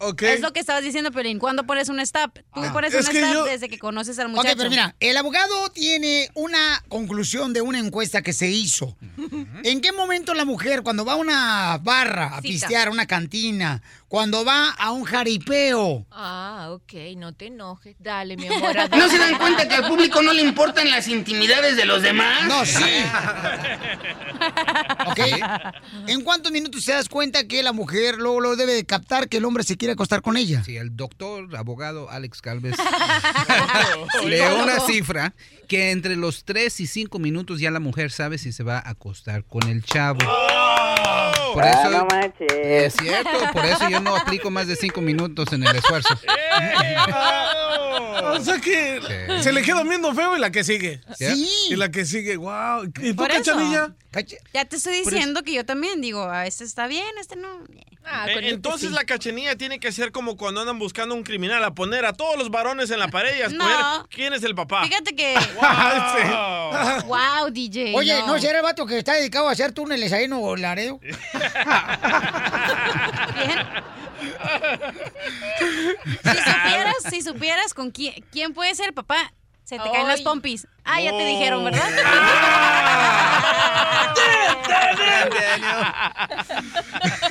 ok. 0.01 0.23
Es 0.23 0.41
lo 0.41 0.53
que 0.53 0.61
estabas 0.61 0.83
diciendo, 0.85 1.11
Pelín. 1.11 1.39
¿Cuándo 1.39 1.65
pones 1.65 1.89
un 1.89 1.99
stop? 2.01 2.39
Tú 2.55 2.61
pones 2.73 2.93
es 2.95 3.09
un 3.09 3.17
stop 3.17 3.33
yo- 3.33 3.45
desde 3.45 3.69
que 3.69 3.79
conoces 3.79 4.19
al 4.19 4.29
muchacho. 4.29 4.51
Ok, 4.53 4.57
pero 4.59 4.71
mira, 4.71 4.95
el 5.01 5.17
abogado 5.17 5.69
tiene 5.71 6.29
una 6.35 6.83
conclusión 6.89 7.53
de 7.53 7.61
una 7.63 7.79
encuesta 7.79 8.23
que 8.23 8.33
se 8.33 8.49
hizo. 8.49 8.97
¿En 9.65 9.81
qué 9.81 9.93
momento 9.93 10.35
la 10.35 10.45
mujer, 10.45 10.83
cuando 10.83 11.05
va 11.05 11.15
a 11.15 11.17
una 11.17 11.79
barra 11.83 12.27
a 12.37 12.43
Cita. 12.43 12.43
pistear, 12.43 12.89
a 12.89 12.91
una 12.91 13.07
cantina, 13.07 13.83
cuando 14.09 14.45
va 14.45 14.71
a 14.71 14.93
un 14.93 15.05
jaripeo, 15.05 16.07
Ah, 16.11 16.69
ok, 16.71 16.93
no 17.17 17.35
te 17.35 17.47
enojes. 17.47 17.97
Dale, 17.99 18.37
mi 18.37 18.47
amor. 18.47 18.75
¿No 18.97 19.09
se 19.09 19.19
dan 19.19 19.37
cuenta 19.39 19.69
que 19.69 19.75
al 19.75 19.89
público 19.89 20.23
no 20.23 20.33
le 20.33 20.43
importan 20.43 20.91
las 20.91 21.09
intimidades 21.09 21.77
de 21.77 21.85
los 21.85 22.03
demás? 22.03 22.47
No, 22.47 22.65
sí. 22.65 22.85
¿Ok? 25.07 25.19
¿En 26.07 26.23
cuántos 26.23 26.53
minutos 26.53 26.85
te 26.85 26.93
das 26.93 27.09
cuenta 27.09 27.47
que 27.47 27.63
la 27.63 27.73
mujer 27.73 28.17
luego 28.19 28.41
lo 28.41 28.57
debe 28.57 28.75
de 28.75 28.85
captar 28.85 29.29
que 29.29 29.39
el 29.39 29.45
hombre 29.45 29.65
se 29.65 29.77
quiere 29.77 29.93
acostar 29.93 30.23
con 30.23 30.37
ella? 30.37 30.63
Sí, 30.65 30.77
el 30.77 30.97
doctor, 30.97 31.55
abogado 31.57 32.11
Alex 32.11 32.41
Calves 32.41 32.77
leo 34.25 34.63
una 34.63 34.81
cifra 34.81 35.35
que 35.69 35.91
entre 35.91 36.17
los 36.17 36.45
3 36.45 36.81
y 36.81 36.87
5 36.87 37.19
minutos 37.19 37.61
ya 37.61 37.71
la 37.71 37.81
mujer 37.81 38.11
sabe 38.13 38.39
si 38.39 38.53
se 38.53 38.63
va 38.63 38.79
a 38.79 38.91
acostar 38.91 39.45
con 39.45 39.69
el 39.69 39.85
chavo. 39.85 40.21
Por 41.57 41.65
Ah, 41.65 41.71
eso, 41.71 41.91
no 41.91 42.05
manches. 42.05 42.53
es 42.53 42.95
cierto, 43.01 43.31
por 43.55 43.65
eso 43.65 43.89
yo 43.89 43.99
no 44.01 44.15
aplico 44.15 44.51
más 44.51 44.67
de 44.67 44.77
5 44.77 45.01
minutos 45.01 45.51
en 45.55 45.67
el 45.67 45.75
esfuerzo. 45.77 46.15
O 48.29 48.41
sea 48.41 48.59
que 48.61 49.01
Sí. 49.01 49.43
se 49.45 49.53
le 49.53 49.63
queda 49.63 49.83
viendo 49.83 50.13
feo 50.15 50.37
y 50.37 50.41
la 50.41 50.51
que 50.51 50.65
sigue. 50.65 51.01
Sí. 51.17 51.49
Y 51.71 51.77
la 51.77 51.91
que 51.91 52.05
sigue, 52.05 52.37
wow. 52.37 52.85
¿Y 52.85 53.11
tú, 53.11 53.17
Por 53.17 53.29
cachanilla? 53.29 53.95
Cacha- 54.11 54.37
Ya 54.53 54.65
te 54.65 54.77
estoy 54.77 54.99
diciendo 55.01 55.43
que 55.43 55.53
yo 55.55 55.65
también 55.65 56.01
digo, 56.01 56.25
ah, 56.25 56.47
este 56.47 56.65
está 56.65 56.87
bien, 56.87 57.07
este 57.21 57.37
no. 57.37 57.49
Ah, 58.05 58.27
Eh, 58.29 58.35
este 58.35 58.49
Entonces 58.51 58.89
sí. 58.91 58.95
la 58.95 59.05
cachanilla 59.05 59.57
tiene 59.57 59.81
que 59.81 59.91
ser 59.93 60.13
como 60.13 60.37
cuando 60.37 60.61
andan 60.61 60.79
buscando 60.79 61.15
un 61.15 61.23
criminal, 61.25 61.63
a 61.65 61.75
poner 61.75 62.05
a 62.05 62.13
todos 62.13 62.37
los 62.39 62.51
varones 62.51 62.91
en 62.91 62.99
la 63.01 63.09
pared 63.09 63.37
y 63.39 63.43
a 63.43 63.47
escoger 63.47 63.77
No. 63.79 64.07
quién 64.11 64.33
es 64.33 64.43
el 64.45 64.55
papá. 64.55 64.85
Fíjate 64.85 65.15
que. 65.17 65.35
Wow. 65.57 67.07
wow, 67.07 67.51
DJ. 67.51 67.95
Oye, 67.95 68.23
¿no 68.27 68.39
será 68.39 68.59
el 68.59 68.65
vato 68.65 68.87
que 68.87 68.99
está 68.99 69.15
dedicado 69.15 69.49
a 69.49 69.53
hacer 69.53 69.73
túneles 69.73 70.13
ahí 70.13 70.25
en 70.25 70.31
Nuevo 70.31 70.55
Laredo? 70.57 71.01
Si 76.23 76.39
supieras, 76.39 76.97
si 77.11 77.23
supieras 77.23 77.75
con 77.75 77.91
quién, 77.91 78.15
quién 78.31 78.53
puede 78.55 78.75
ser 78.75 78.95
papá, 78.95 79.33
Se 79.67 79.79
te 79.81 79.91
caen 79.91 80.07
las 80.07 80.21
pompis. 80.23 80.67
Ah, 80.85 81.01
ya 81.01 81.11
te 81.11 81.27
dijeron, 81.27 81.65
¿verdad? 81.65 81.91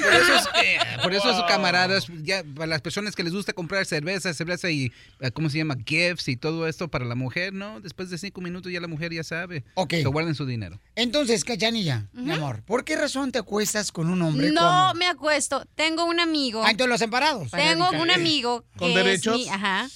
Por 0.02 0.14
eso, 0.14 0.36
es, 0.36 0.46
eh, 0.64 0.78
por 1.02 1.14
eso 1.14 1.34
sus 1.34 1.44
camaradas, 1.46 2.08
ya, 2.24 2.44
para 2.56 2.68
las 2.68 2.82
personas 2.82 3.16
que 3.16 3.24
les 3.24 3.34
gusta 3.34 3.54
comprar 3.54 3.86
cerveza, 3.86 4.34
cerveza 4.34 4.70
y, 4.70 4.92
eh, 5.20 5.32
¿cómo 5.32 5.50
se 5.50 5.58
llama? 5.58 5.76
Gifts 5.86 6.28
y 6.28 6.38
todo 6.38 6.68
esto 6.68 6.88
para 6.90 7.06
la 7.06 7.16
mujer, 7.16 7.54
¿no? 7.54 7.80
Después 7.82 8.10
de 8.10 8.18
cinco 8.18 8.42
minutos 8.42 8.72
ya 8.72 8.80
la 8.80 8.88
mujer 8.88 9.14
ya 9.14 9.24
sabe. 9.24 9.64
Ok. 9.76 9.90
Que 9.90 10.04
guarden 10.06 10.36
su 10.36 10.46
dinero. 10.46 10.80
Entonces, 10.96 11.44
Cachanilla, 11.44 12.08
mi 12.14 12.32
amor, 12.32 12.64
¿por 12.64 12.84
qué 12.84 12.96
razón 12.96 13.32
te 13.32 13.40
acuestas 13.40 13.92
con 13.92 14.10
un 14.10 14.22
hombre 14.22 14.52
No 14.52 14.94
me 14.96 15.08
acuesto. 15.08 15.66
Tengo 15.76 16.06
un 16.06 16.20
amigo. 16.20 16.64
Ah, 16.64 16.72
entonces 16.72 16.90
los 16.90 17.02
emparados. 17.02 17.52
Tengo 17.52 17.90
un 17.92 18.12
amigo 18.12 18.64
que 18.74 18.80
¿Con 18.80 18.90
es 18.90 18.96
derechos? 18.96 19.38
mi- 19.38 19.50
ajá. 19.50 19.88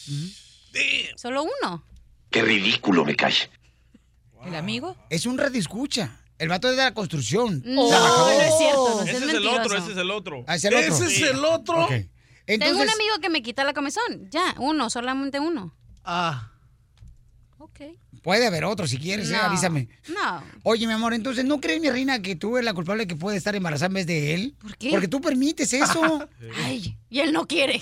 Solo 1.16 1.44
uno. 1.44 1.84
Qué 2.30 2.42
ridículo 2.42 3.06
me 3.06 3.16
cae. 3.16 3.34
¿El 4.46 4.56
amigo? 4.56 4.96
Es 5.10 5.26
un 5.26 5.38
radio 5.38 5.60
escucha. 5.60 6.20
El 6.38 6.48
vato 6.48 6.70
es 6.70 6.78
de 6.78 6.84
la 6.84 6.94
construcción. 6.94 7.62
No, 7.66 7.90
no 7.90 8.30
es 8.30 8.58
cierto, 8.58 8.90
no 8.96 9.02
Ese 9.02 9.12
es 9.12 9.22
el 9.22 9.28
mentiroso. 9.28 9.62
otro, 9.62 9.78
ese 9.78 9.92
es 9.92 9.98
el 9.98 10.12
otro. 10.12 10.44
Ah, 10.48 10.56
es 10.56 10.64
el 10.64 10.74
otro. 10.74 10.96
¿Ese 10.96 11.06
es 11.06 11.22
el 11.32 11.44
otro? 11.44 11.88
Tengo 12.46 12.80
un 12.82 12.90
amigo 12.90 13.20
que 13.22 13.30
me 13.30 13.42
quita 13.42 13.64
la 13.64 13.74
comezón. 13.74 14.30
Ya, 14.32 14.56
uno, 14.58 14.90
solamente 14.90 15.40
uno. 15.40 15.76
Ah. 16.06 16.52
Ok. 17.58 17.82
puede 18.24 18.48
haber 18.48 18.64
otro 18.64 18.88
si 18.88 18.98
quieres, 18.98 19.30
eh, 19.32 19.36
avísame. 19.36 19.90
No. 20.08 20.42
Oye, 20.64 20.88
mi 20.88 20.94
amor, 20.94 21.14
entonces, 21.14 21.44
¿no 21.44 21.60
crees, 21.60 21.82
mi 21.82 21.90
reina, 21.90 22.22
que 22.22 22.36
tú 22.36 22.56
eres 22.56 22.66
la 22.66 22.74
culpable 22.74 23.06
que 23.06 23.16
puede 23.16 23.38
estar 23.38 23.56
embarazada 23.56 23.88
en 23.88 23.94
vez 23.94 24.08
de 24.08 24.34
él? 24.34 24.56
¿Por 24.60 24.78
qué? 24.78 24.92
Porque 24.92 25.08
tú 25.10 25.20
permites 25.20 25.74
eso. 25.74 26.28
Ay, 26.64 26.98
y 27.10 27.20
él 27.20 27.34
no 27.34 27.48
quiere. 27.48 27.82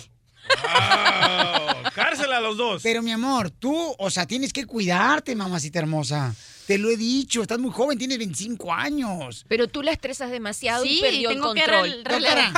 Cárcel 1.93 2.31
a 2.31 2.39
los 2.39 2.57
dos. 2.57 2.81
Pero, 2.83 3.01
mi 3.01 3.11
amor, 3.11 3.49
tú, 3.49 3.95
o 3.97 4.09
sea, 4.09 4.25
tienes 4.25 4.53
que 4.53 4.65
cuidarte, 4.65 5.35
mamacita 5.35 5.79
hermosa. 5.79 6.33
Te 6.67 6.77
lo 6.77 6.89
he 6.89 6.97
dicho, 6.97 7.41
estás 7.41 7.59
muy 7.59 7.71
joven, 7.71 7.97
tienes 7.97 8.17
25 8.17 8.73
años. 8.73 9.45
Pero 9.47 9.69
tú 9.69 9.81
la 9.81 9.91
estresas 9.93 10.29
demasiado 10.31 10.83
y 10.83 10.89
Sí, 10.97 10.99
perdió 11.01 11.29
el 11.29 11.35
tengo 11.37 11.53
que 11.53 11.61
control. 11.61 12.01
relevar. 12.03 12.51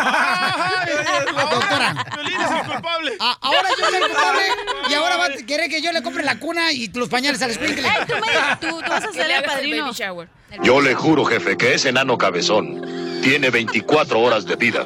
Doctora. 1.51 2.05
Piolín 2.15 2.41
es 2.41 2.51
el 2.51 2.71
culpable. 2.71 3.11
Ah, 3.19 3.37
ahora 3.39 3.69
yo 3.69 3.85
soy 3.85 3.95
el 3.95 4.01
culpable 4.07 4.41
y 4.89 4.93
ahora 4.95 5.17
va 5.17 5.25
a 5.25 5.29
querer 5.45 5.69
que 5.69 5.81
yo 5.83 5.91
le 5.91 6.01
compre 6.01 6.23
la 6.23 6.39
cuna 6.39 6.71
y 6.71 6.87
los 6.87 7.07
pañales 7.07 7.39
al 7.43 7.51
escuincle. 7.51 7.87
Ey, 7.87 8.05
tú, 8.07 8.13
me, 8.15 8.55
tú, 8.71 8.81
tú 8.81 8.89
vas 8.89 9.03
a 9.03 9.07
Que 9.11 9.13
ser 9.13 9.25
el 9.29 9.31
el 9.31 9.43
padrino. 9.43 9.83
baby 9.85 9.95
shower. 9.95 10.27
Yo 10.63 10.81
le 10.81 10.95
juro, 10.95 11.23
jefe, 11.25 11.55
que 11.55 11.75
ese 11.75 11.89
enano 11.89 12.17
cabezón 12.17 12.81
tiene 13.21 13.51
24 13.51 14.19
horas 14.19 14.43
de 14.45 14.55
vida. 14.55 14.85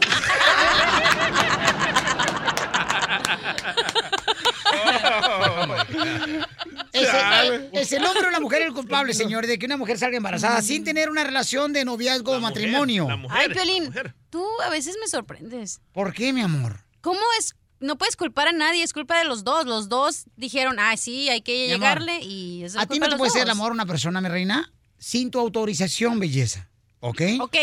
Es 6.94 7.10
el, 7.10 7.70
es 7.74 7.92
el 7.92 8.06
hombre 8.06 8.28
o 8.28 8.30
la 8.30 8.40
mujer 8.40 8.62
el 8.62 8.74
culpable, 8.74 9.14
señor, 9.14 9.48
de 9.48 9.58
que 9.58 9.66
una 9.66 9.78
mujer 9.78 9.98
salga 9.98 10.18
embarazada 10.18 10.62
sin 10.62 10.84
tener 10.84 11.10
una 11.10 11.24
relación 11.24 11.74
de 11.74 11.86
noviazgo 11.86 12.34
o 12.34 12.40
matrimonio. 12.40 13.08
Ay, 13.30 13.50
Piolín, 13.50 13.92
tú 14.30 14.46
a 14.64 14.70
veces 14.70 14.98
me 15.02 15.08
sorprendes. 15.08 15.82
¿Por 15.92 16.14
qué, 16.14 16.32
mi 16.34 16.42
amor? 16.42 16.80
¿Cómo 17.02 17.20
es? 17.40 17.56
No 17.80 17.98
puedes 17.98 18.16
culpar 18.16 18.48
a 18.48 18.52
nadie, 18.52 18.84
es 18.84 18.94
culpa 18.94 19.18
de 19.18 19.26
los 19.26 19.44
dos. 19.44 19.66
Los 19.66 19.90
dos 19.90 20.26
dijeron, 20.38 20.78
ah, 20.80 20.96
sí, 20.96 21.30
hay 21.30 21.42
que 21.42 21.68
Mi 21.68 21.74
amor, 21.74 21.80
llegarle 21.80 22.20
y 22.22 22.64
es 22.64 22.78
¿A 22.78 22.86
ti 22.86 23.00
no 23.00 23.10
te 23.10 23.18
puede 23.18 23.32
ser 23.32 23.44
el 23.44 23.50
amor 23.50 23.72
a 23.72 23.74
una 23.74 23.86
persona, 23.86 24.22
mi 24.22 24.30
reina, 24.30 24.72
sin 24.98 25.32
tu 25.32 25.40
autorización, 25.40 26.20
belleza? 26.20 26.70
¿Ok? 27.00 27.22
Ok, 27.42 27.56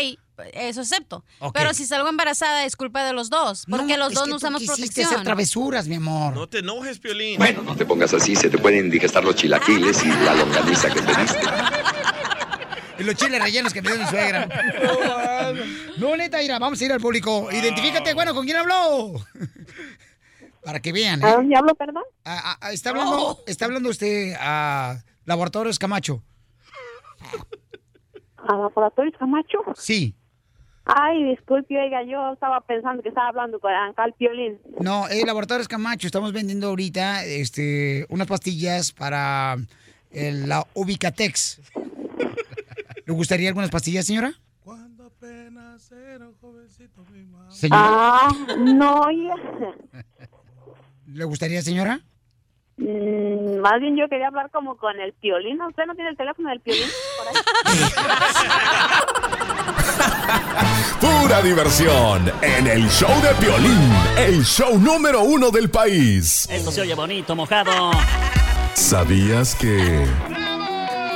eso 0.53 0.81
acepto. 0.81 1.23
Pero 1.53 1.73
si 1.73 1.85
salgo 1.85 2.09
embarazada 2.09 2.65
es 2.65 2.75
culpa 2.75 3.03
de 3.03 3.13
los 3.13 3.29
dos, 3.29 3.65
porque 3.69 3.97
los 3.97 4.09
es 4.09 4.15
dos 4.15 4.23
que 4.25 4.29
no 4.29 4.35
usamos 4.37 4.63
protección. 4.63 5.07
hacer 5.07 5.23
travesuras, 5.23 5.87
mi 5.87 5.95
amor. 5.95 6.33
No 6.33 6.47
te 6.47 6.59
enojes, 6.59 6.99
Piolín. 6.99 7.37
Bueno, 7.37 7.61
no 7.61 7.75
te 7.75 7.85
pongas 7.85 8.13
así, 8.13 8.35
se 8.35 8.49
te 8.49 8.57
pueden 8.57 8.85
indigestar 8.85 9.23
los 9.23 9.35
chilaquiles 9.35 10.03
y 10.03 10.09
la 10.09 10.33
longaniza 10.35 10.89
que 10.89 11.01
pediste. 11.01 11.39
Y 12.99 13.03
los 13.03 13.15
chiles 13.15 13.41
rellenos 13.41 13.73
que 13.73 13.81
me 13.81 13.89
dio 13.91 13.99
mi 13.99 14.05
suegra. 14.07 14.47
No, 15.97 16.15
neta, 16.15 16.37
mira, 16.37 16.59
vamos 16.59 16.79
a 16.79 16.85
ir 16.85 16.91
al 16.91 16.99
público. 16.99 17.49
Identifícate, 17.51 18.13
bueno, 18.13 18.33
¿con 18.33 18.45
quién 18.45 18.57
habló? 18.57 19.13
Para 20.63 20.79
que 20.79 20.91
vean, 20.91 21.21
¿eh? 21.21 21.25
¿A 21.25 21.33
dónde 21.33 21.55
hablo, 21.55 21.73
perdón? 21.73 22.03
Ah, 22.23 22.57
ah, 22.61 22.71
está, 22.71 22.91
hablando, 22.91 23.39
está 23.47 23.65
hablando 23.65 23.89
usted 23.89 24.35
a 24.39 25.03
Laboratorios 25.25 25.79
Camacho. 25.79 26.21
¿A 28.37 28.55
Laboratorios 28.55 29.15
Camacho? 29.17 29.59
Sí. 29.75 30.15
Ay, 30.85 31.23
disculpe, 31.23 31.79
oiga, 31.79 32.03
yo 32.03 32.33
estaba 32.33 32.59
pensando 32.61 33.03
que 33.03 33.09
estaba 33.09 33.27
hablando 33.29 33.59
con 33.59 33.71
Ancal 33.71 34.13
Piolín. 34.17 34.59
No, 34.79 35.07
es 35.07 35.23
Laboratorios 35.25 35.67
Camacho. 35.67 36.07
Estamos 36.07 36.33
vendiendo 36.33 36.67
ahorita 36.67 37.23
este, 37.23 38.05
unas 38.09 38.27
pastillas 38.27 38.91
para 38.91 39.57
el- 40.11 40.49
la 40.49 40.65
Ubicatex. 40.73 41.61
¿Le 43.05 43.13
gustaría 43.13 43.49
algunas 43.49 43.69
pastillas, 43.69 44.05
señora? 44.05 44.33
Señora, 47.49 47.81
Ah, 47.83 48.29
no, 48.57 49.01
oiga. 49.01 49.35
¿le 51.07 51.23
gustaría, 51.25 51.61
señora? 51.61 51.99
Mm, 52.77 53.57
más 53.59 53.79
bien 53.81 53.95
yo 53.97 54.07
quería 54.07 54.27
hablar 54.27 54.49
como 54.51 54.77
con 54.77 54.99
el 54.99 55.13
Piolín. 55.13 55.61
¿Usted 55.61 55.83
no 55.85 55.93
tiene 55.95 56.09
el 56.11 56.17
teléfono 56.17 56.49
del 56.49 56.59
Piolín? 56.61 56.87
Por 57.17 57.27
ahí? 57.27 57.33
Pura 61.01 61.41
diversión 61.41 62.31
en 62.43 62.67
el 62.67 62.87
show 62.89 63.09
de 63.23 63.33
Piolín, 63.43 63.91
el 64.17 64.45
show 64.45 64.77
número 64.77 65.23
uno 65.23 65.49
del 65.49 65.71
país. 65.71 66.47
Esto 66.47 66.71
se 66.71 66.81
oye 66.81 66.93
bonito, 66.93 67.35
mojado. 67.35 67.91
¿Sabías 68.75 69.55
que... 69.55 70.05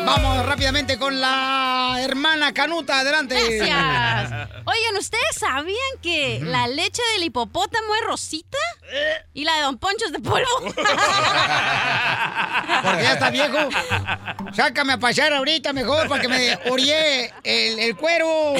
Vamos 0.05 0.45
rápidamente 0.45 0.97
con 0.97 1.19
la 1.19 1.97
hermana 1.99 2.53
Canuta. 2.53 2.99
Adelante. 2.99 3.35
Gracias. 3.57 4.49
Oigan, 4.65 4.97
¿ustedes 4.99 5.35
sabían 5.37 5.75
que 6.01 6.39
la 6.43 6.67
leche 6.67 7.01
del 7.13 7.23
hipopótamo 7.23 7.95
es 7.95 8.01
rosita? 8.05 8.57
¿Y 9.33 9.43
la 9.45 9.55
de 9.55 9.61
Don 9.63 9.77
Poncho 9.77 10.05
es 10.05 10.11
de 10.11 10.19
polvo? 10.19 10.45
Porque 10.61 10.83
ya 13.03 13.13
está 13.13 13.29
viejo. 13.31 13.57
Sácame 14.53 14.93
a 14.93 14.97
pasear 14.99 15.33
ahorita 15.33 15.73
mejor 15.73 16.07
para 16.07 16.21
que 16.21 16.27
me 16.27 16.57
orille 16.69 17.33
el, 17.43 17.79
el 17.79 17.95
cuero. 17.95 18.53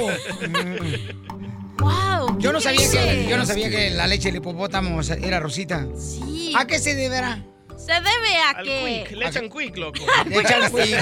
Wow, 1.77 2.39
Yo 2.39 2.51
no 2.51 2.59
sabía 2.59 2.89
que 2.89 3.27
yo 3.29 3.37
no 3.37 3.45
sabía 3.45 3.69
que 3.69 3.91
la 3.91 4.07
leche 4.07 4.29
del 4.29 4.37
hipopótamo 4.37 4.99
era 5.01 5.39
rosita. 5.39 5.85
Sí. 5.97 6.53
¿A 6.57 6.65
qué 6.65 6.79
se 6.79 6.95
deberá? 6.95 7.43
Se 7.85 7.93
debe 7.93 8.37
a 8.37 8.49
Al 8.49 8.65
que... 8.65 9.05
quick, 9.07 9.17
le 9.17 9.27
echan 9.27 9.49
quick, 9.49 9.77
loco. 9.77 9.99
Le 10.25 10.39
echan 10.39 10.71
quick. 10.71 10.97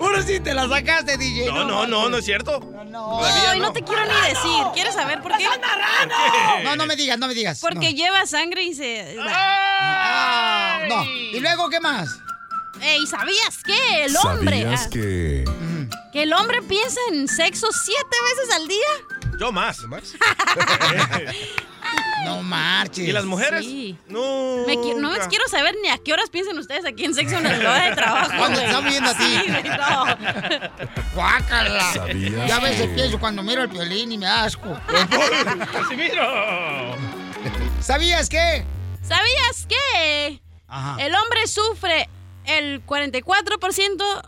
Ahora 0.00 0.22
sí 0.22 0.40
te 0.40 0.54
la 0.54 0.66
sacaste, 0.66 1.18
DJ. 1.18 1.46
No, 1.46 1.64
no, 1.64 1.86
no, 1.86 2.08
no 2.08 2.16
es 2.16 2.24
cierto. 2.24 2.60
No, 2.86 3.22
Ay, 3.22 3.60
no 3.60 3.70
te 3.72 3.82
quiero 3.82 4.02
ni 4.06 4.28
decir. 4.28 4.64
¿Quieres 4.72 4.94
saber 4.94 5.20
por 5.20 5.36
qué? 5.36 5.44
No, 6.64 6.74
no 6.74 6.86
me 6.86 6.96
digas, 6.96 7.18
no 7.18 7.28
me 7.28 7.34
digas. 7.34 7.60
Porque 7.60 7.90
no. 7.90 7.96
lleva 7.96 8.24
sangre 8.24 8.62
y 8.62 8.74
se... 8.74 9.16
Ah, 9.20 10.80
no. 10.88 11.04
¿Y 11.04 11.38
luego 11.38 11.68
qué 11.68 11.80
más? 11.80 12.08
Ey, 12.80 13.06
¿sabías 13.06 13.62
qué? 13.62 14.04
El 14.04 14.16
hombre... 14.16 14.62
¿Sabías 14.62 14.88
que... 14.88 15.44
que 16.12 16.22
el 16.22 16.32
hombre 16.32 16.62
piensa 16.62 16.98
en 17.12 17.28
sexo 17.28 17.66
siete 17.72 18.16
veces 18.34 18.56
al 18.56 18.66
día. 18.66 18.88
Yo 19.38 19.52
más. 19.52 19.80
No 22.24 22.42
marches. 22.42 23.08
¿Y 23.08 23.12
las 23.12 23.24
mujeres? 23.24 23.64
Sí. 23.64 23.96
No. 24.08 24.64
Me 24.66 24.74
qui- 24.76 24.94
no 24.96 25.10
quiero 25.28 25.48
saber 25.48 25.74
ni 25.82 25.88
a 25.88 25.96
qué 25.98 26.12
horas 26.12 26.28
piensan 26.30 26.58
ustedes 26.58 26.84
aquí 26.84 27.04
en 27.04 27.14
sexo 27.14 27.38
en 27.38 27.46
el 27.46 27.60
hora 27.64 27.88
de 27.90 27.96
trabajo. 27.96 28.30
Cuando 28.38 28.60
están 28.60 28.84
viendo 28.84 29.10
a 29.10 29.14
ti. 29.16 29.24
Sí, 29.24 29.68
no. 29.68 30.04
Guácala. 31.14 31.92
¿Sabías 31.94 32.46
Ya 32.48 32.56
a 32.56 32.60
veces 32.60 32.88
que- 32.88 32.94
pienso 32.94 33.18
cuando 33.18 33.42
miro 33.42 33.62
el 33.62 33.68
violín 33.68 34.12
y 34.12 34.18
me 34.18 34.26
asco. 34.26 34.78
¡Casimiro! 35.72 36.96
¿Sabías 37.80 38.28
qué? 38.28 38.64
¿Sabías 39.02 39.66
que 39.66 40.42
Ajá. 40.68 40.96
el 41.04 41.14
hombre 41.14 41.46
sufre 41.46 42.08
el 42.44 42.84
44% 42.86 44.22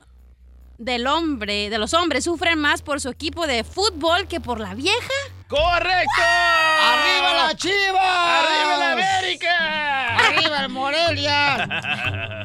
del 0.79 1.07
hombre, 1.07 1.71
de 1.71 1.79
los 1.79 1.95
hombres 1.95 2.25
sufren 2.25 2.59
más 2.59 2.83
por 2.83 3.01
su 3.01 3.09
equipo 3.11 3.47
de 3.47 3.63
fútbol 3.65 4.27
que 4.27 4.41
por 4.41 4.59
la 4.61 4.75
vieja? 4.75 4.99
¡Correcto! 5.53 6.23
¡Arriba 6.81 7.35
la 7.35 7.55
chiva! 7.55 8.41
¡Arriba 8.41 8.77
la 8.79 8.93
América! 8.93 10.17
¡Arriba 10.17 10.61
el 10.63 10.69
Morelia! 10.71 11.65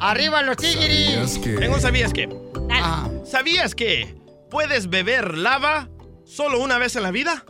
¡Arriba 0.02 0.42
los 0.42 0.58
tigris! 0.58 1.12
¿Sabías 1.12 1.38
que... 1.40 1.50
Tengo, 1.54 1.80
¿sabías 1.80 2.12
qué? 2.12 2.28
Ajá. 2.70 3.10
¿Sabías 3.26 3.76
que 3.76 4.14
puedes 4.52 4.90
beber 4.90 5.38
lava 5.38 5.88
solo 6.26 6.60
una 6.60 6.78
vez 6.80 6.98
en 6.98 7.04
la 7.04 7.12
vida? 7.12 7.46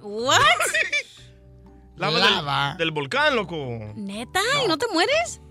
¿What? 0.00 0.40
Lava, 1.96 2.18
Lava. 2.30 2.68
Del, 2.70 2.78
del 2.78 2.90
volcán, 2.92 3.36
loco. 3.36 3.56
¿Neta? 3.96 4.40
¿Y 4.64 4.68
no 4.68 4.78
te 4.78 4.86
mueres? 4.94 5.42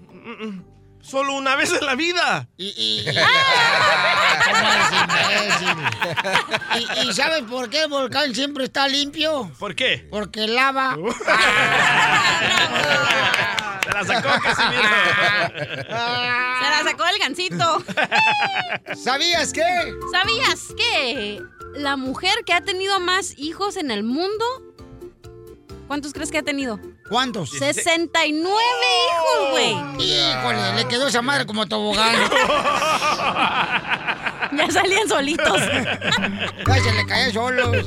Solo 1.01 1.34
una 1.34 1.55
vez 1.55 1.71
en 1.73 1.85
la 1.85 1.95
vida. 1.95 2.47
Y, 2.57 2.67
y, 2.67 3.05
Ah, 3.17 4.41
¿cómo 4.45 4.57
eres 5.41 5.61
imbécil? 5.71 7.05
¿Y, 7.05 7.09
y 7.09 7.13
sabes 7.13 7.43
por 7.43 7.69
qué 7.69 7.84
el 7.84 7.89
volcán 7.89 8.35
siempre 8.35 8.65
está 8.65 8.88
limpio? 8.88 9.51
¿Por 9.57 9.76
qué? 9.76 10.07
Porque 10.11 10.47
lava. 10.47 10.95
Se 13.84 13.91
la 13.91 14.03
sacó 14.05 14.30
Casimiro. 14.43 14.84
Se 15.57 16.69
la 16.69 16.81
sacó 16.84 17.03
el 17.07 17.19
gancito. 17.19 17.84
¿Sabías 18.95 19.51
qué? 19.53 19.93
¿Sabías 20.11 20.67
que 20.77 21.41
la 21.76 21.95
mujer 21.97 22.34
que 22.45 22.53
ha 22.53 22.61
tenido 22.61 22.99
más 22.99 23.34
hijos 23.38 23.77
en 23.77 23.89
el 23.91 24.03
mundo, 24.03 24.45
¿cuántos 25.88 26.13
crees 26.13 26.30
que 26.31 26.38
ha 26.39 26.43
tenido? 26.43 26.80
¿Cuántos? 27.10 27.49
69 27.49 28.64
hijos, 29.10 29.52
güey. 29.52 29.76
Híjole, 30.06 30.73
le 30.76 30.88
quedó 30.88 31.07
esa 31.07 31.22
madre 31.22 31.45
como 31.45 31.68
tobogán. 31.68 32.15
Ya 34.60 34.72
salían 34.72 35.07
solitos. 35.07 35.57
Ay, 36.72 36.81
se 36.81 36.91
le 36.94 37.06
caía 37.06 37.31
solos. 37.31 37.86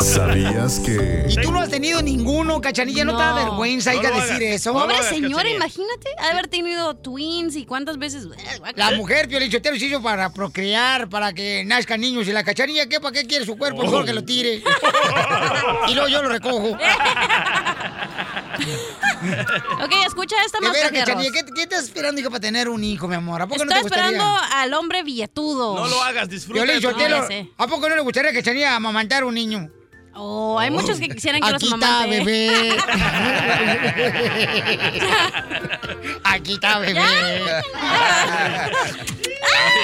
¿Sabías 0.00 0.78
que... 0.80 1.24
¿Y 1.28 1.36
tú 1.36 1.50
no 1.52 1.60
has 1.60 1.70
tenido 1.70 2.02
ninguno, 2.02 2.60
cachanilla? 2.60 3.04
¿No, 3.04 3.16
te 3.16 3.22
da 3.22 3.30
No. 3.30 3.36
vergüenza, 3.36 3.94
hija, 3.94 4.10
decir 4.10 4.42
eso? 4.42 4.72
Pobre 4.74 5.02
señora, 5.04 5.48
imagínate, 5.48 6.10
haber 6.30 6.48
tenido 6.48 6.94
twins 6.96 7.56
y 7.56 7.64
cuántas 7.64 7.96
veces. 7.98 8.26
La 8.74 8.90
mujer, 8.92 9.28
Piolichotero, 9.28 9.78
se 9.78 9.86
hizo 9.86 10.02
para 10.02 10.32
procrear, 10.32 11.08
para 11.08 11.32
que 11.32 11.64
nazcan 11.64 12.00
niños. 12.00 12.28
¿Y 12.28 12.32
la 12.32 12.44
cachanilla 12.44 12.86
qué? 12.86 13.00
¿Para 13.00 13.12
qué 13.12 13.26
quiere 13.26 13.46
su 13.46 13.56
cuerpo? 13.56 13.82
Mejor 13.82 14.04
que 14.04 14.12
lo 14.12 14.22
tire. 14.22 14.62
y 15.88 15.94
luego 15.94 16.08
yo 16.08 16.22
lo 16.22 16.28
recojo. 16.28 16.76
Ok, 19.82 19.92
escucha 20.06 20.36
esta 20.44 20.60
más 20.60 20.72
¿qué, 20.76 21.44
qué 21.54 21.62
estás 21.62 21.84
esperando, 21.84 22.20
hijo, 22.20 22.30
para 22.30 22.40
tener 22.40 22.68
un 22.68 22.82
hijo, 22.84 23.08
mi 23.08 23.14
amor? 23.14 23.42
¿A 23.42 23.46
poco 23.46 23.62
Estoy 23.62 23.68
no 23.68 23.74
te 23.74 23.82
gustaría? 23.82 24.06
esperando 24.16 24.40
al 24.54 24.74
hombre 24.74 25.02
billetudo. 25.02 25.74
No 25.74 25.85
lo 25.88 26.02
hagas, 26.02 26.28
disfruta 26.28 26.64
tu 26.66 26.80
Sotelo, 26.80 27.28
vida. 27.28 27.46
¿a 27.56 27.66
poco 27.66 27.88
no 27.88 27.94
le 27.96 28.02
gustaría 28.02 28.32
que 28.32 28.38
Cachanilla 28.38 28.76
amamantar 28.76 29.24
un 29.24 29.34
niño? 29.34 29.70
Oh, 30.18 30.58
hay 30.58 30.70
muchos 30.70 30.98
que 30.98 31.10
quisieran 31.10 31.42
que 31.42 31.48
Aquí 31.48 31.66
los 31.68 31.74
está, 31.74 32.04
amamante. 32.04 32.24
bebé. 32.24 32.76
Aquí 36.24 36.54
está, 36.54 36.78
bebé. 36.78 37.02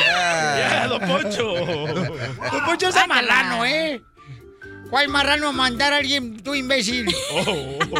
Ya, 0.06 0.86
don 0.88 1.00
Poncho. 1.00 1.54
Don 1.54 2.64
Poncho 2.64 2.88
es 2.88 2.94
marrano, 3.08 3.66
¿eh? 3.66 4.00
¿Cuál 4.88 5.08
marrano 5.08 5.48
a 5.48 5.52
mandar 5.52 5.92
a 5.92 5.96
alguien, 5.98 6.42
tú 6.42 6.54
imbécil? 6.54 7.14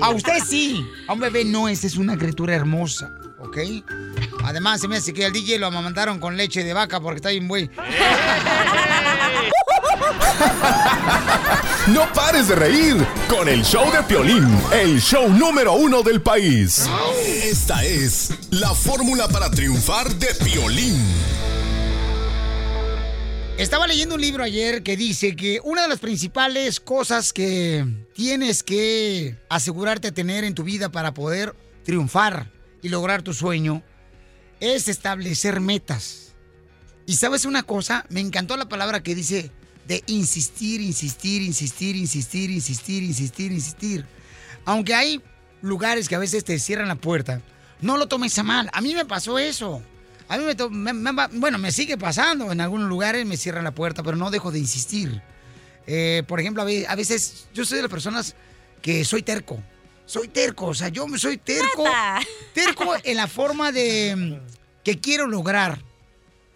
A 0.03 0.09
usted 0.11 0.39
sí. 0.47 0.87
A 1.09 1.13
un 1.15 1.21
bebé 1.21 1.45
no, 1.45 1.69
esta 1.69 1.87
es 1.87 1.97
una 1.97 2.17
criatura 2.19 2.55
hermosa, 2.55 3.11
¿ok? 3.43 3.59
Además, 4.45 4.81
se 4.81 4.89
me 4.89 4.97
hace 4.97 5.13
que 5.13 5.27
al 5.27 5.33
DJ 5.33 5.59
lo 5.59 5.67
amamantaron 5.67 6.19
con 6.19 6.37
leche 6.37 6.65
de 6.65 6.73
vaca 6.73 7.01
porque 7.01 7.17
está 7.17 7.31
bien 7.31 7.49
güey. 7.49 7.71
No 11.89 12.11
pares 12.13 12.49
de 12.49 12.55
reír 12.55 12.97
con 13.29 13.49
el 13.49 13.65
show 13.65 13.91
de 13.93 14.03
Piolín, 14.05 14.49
el 14.73 15.01
show 15.01 15.29
número 15.29 15.73
uno 15.75 16.03
del 16.03 16.23
país. 16.23 16.89
Esta 17.27 17.85
es 17.85 18.31
la 18.51 18.73
fórmula 18.73 19.27
para 19.29 19.51
triunfar 19.51 20.09
de 20.15 20.29
Piolín. 20.45 20.97
Estaba 23.59 23.87
leyendo 23.87 24.15
un 24.15 24.21
libro 24.21 24.45
ayer 24.45 24.83
que 24.83 24.97
dice 24.97 25.35
que 25.35 25.61
una 25.65 25.83
de 25.83 25.89
las 25.89 25.99
principales 25.99 26.79
cosas 26.79 27.33
que 27.33 27.85
tienes 28.15 28.63
que 28.63 29.37
asegurarte 29.49 30.09
de 30.09 30.13
tener 30.13 30.45
en 30.45 30.55
tu 30.55 30.63
vida 30.63 30.89
para 30.89 31.13
poder 31.15 31.55
triunfar 31.85 32.49
y 32.83 32.89
lograr 32.89 33.23
tu 33.23 33.33
sueño 33.33 33.83
es 34.61 34.89
establecer 34.89 35.61
metas. 35.61 36.35
Y 37.07 37.17
sabes 37.17 37.45
una 37.45 37.63
cosa, 37.63 38.05
me 38.11 38.21
encantó 38.21 38.57
la 38.57 38.69
palabra 38.69 39.03
que 39.03 39.15
dice 39.15 39.51
de 39.87 40.05
insistir, 40.07 40.81
insistir, 40.81 41.43
insistir, 41.43 41.97
insistir, 41.97 42.51
insistir, 42.51 43.03
insistir, 43.03 43.53
insistir. 43.53 44.07
Aunque 44.65 44.95
hay 44.95 45.23
lugares 45.61 46.09
que 46.09 46.15
a 46.15 46.21
veces 46.21 46.45
te 46.45 46.59
cierran 46.59 46.89
la 46.89 46.97
puerta, 46.97 47.41
no 47.81 47.97
lo 47.97 48.07
tomes 48.07 48.39
a 48.39 48.43
mal. 48.43 48.71
A 48.73 48.81
mí 48.81 48.95
me 48.95 49.05
pasó 49.05 49.39
eso. 49.39 49.83
A 50.29 50.39
mí 50.39 50.45
me, 50.45 51.13
bueno, 51.33 51.59
me 51.59 51.73
sigue 51.73 51.99
pasando. 51.99 52.53
En 52.53 52.61
algunos 52.61 52.89
lugares 52.89 53.27
me 53.27 53.37
cierran 53.37 53.65
la 53.65 53.75
puerta, 53.75 54.03
pero 54.03 54.17
no 54.17 54.31
dejo 54.31 54.53
de 54.53 54.61
insistir. 54.61 55.21
Eh, 55.87 56.23
por 56.29 56.41
ejemplo, 56.41 56.63
a 56.63 56.95
veces 56.95 57.49
yo 57.53 57.65
soy 57.65 57.77
de 57.77 57.83
las 57.83 57.91
personas 57.91 58.37
que 58.81 59.05
soy 59.05 59.23
terco. 59.23 59.63
Soy 60.13 60.29
terco, 60.29 60.67
o 60.67 60.75
sea, 60.75 60.89
yo 60.89 61.07
me 61.09 61.19
soy 61.19 61.39
terco. 61.39 61.85
Terco 62.53 62.93
en 63.03 63.17
la 63.17 63.27
forma 63.27 63.73
de 63.73 64.15
mm, 64.15 64.83
que 64.85 64.99
quiero 65.01 65.27
lograr 65.27 65.83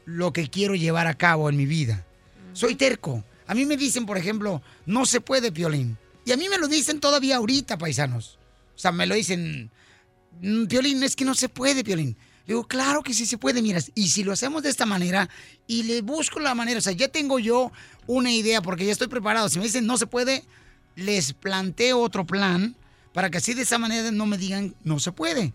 lo 0.05 0.31
que 0.35 0.51
quiero 0.51 0.75
llevar 0.75 1.07
a 1.07 1.15
cabo 1.17 1.49
en 1.49 1.57
mi 1.57 1.65
vida. 1.65 2.05
Soy 2.53 2.75
terco. 2.75 3.25
A 3.47 3.55
mí 3.55 3.65
me 3.65 3.79
dicen, 3.79 4.05
por 4.05 4.19
ejemplo, 4.19 4.61
no 4.85 5.07
se 5.07 5.23
puede, 5.23 5.53
Piolín. 5.53 5.97
Y 6.27 6.33
a 6.33 6.37
mí 6.37 6.51
me 6.51 6.59
lo 6.59 6.69
dicen 6.69 7.01
todavía 7.01 7.37
ahorita, 7.39 7.79
paisanos. 7.79 8.39
O 8.75 8.79
sea, 8.79 8.93
me 8.93 9.07
lo 9.07 9.15
dicen, 9.15 9.71
"Mm, 10.43 10.67
Piolín, 10.67 11.03
es 11.03 11.17
que 11.17 11.25
no 11.25 11.35
se 11.35 11.49
puede, 11.49 11.83
Piolín. 11.83 12.15
Le 12.45 12.53
digo, 12.53 12.69
claro 12.69 13.03
que 13.03 13.15
sí 13.15 13.25
se 13.25 13.39
puede, 13.39 13.63
mira. 13.63 13.81
Y 13.95 14.09
si 14.09 14.23
lo 14.23 14.33
hacemos 14.33 14.65
de 14.65 14.69
esta 14.69 14.85
manera 14.85 15.31
y 15.67 15.85
le 15.85 16.03
busco 16.03 16.41
la 16.41 16.55
manera, 16.55 16.77
o 16.77 16.83
sea, 16.83 16.93
ya 16.93 17.09
tengo 17.09 17.39
yo 17.39 17.73
una 18.07 18.31
idea 18.31 18.61
porque 18.61 18.85
ya 18.85 18.93
estoy 18.93 19.09
preparado. 19.09 19.49
Si 19.49 19.59
me 19.59 19.65
dicen 19.65 19.87
no 19.87 19.97
se 19.97 20.07
puede, 20.07 20.45
les 20.95 21.33
planteo 21.33 22.01
otro 22.01 22.27
plan 22.27 22.77
para 23.17 23.31
que 23.31 23.39
así 23.39 23.55
de 23.55 23.63
esa 23.63 23.79
manera 23.79 24.11
no 24.11 24.27
me 24.27 24.37
digan 24.37 24.75
no 24.85 25.01
se 25.01 25.11
puede. 25.11 25.55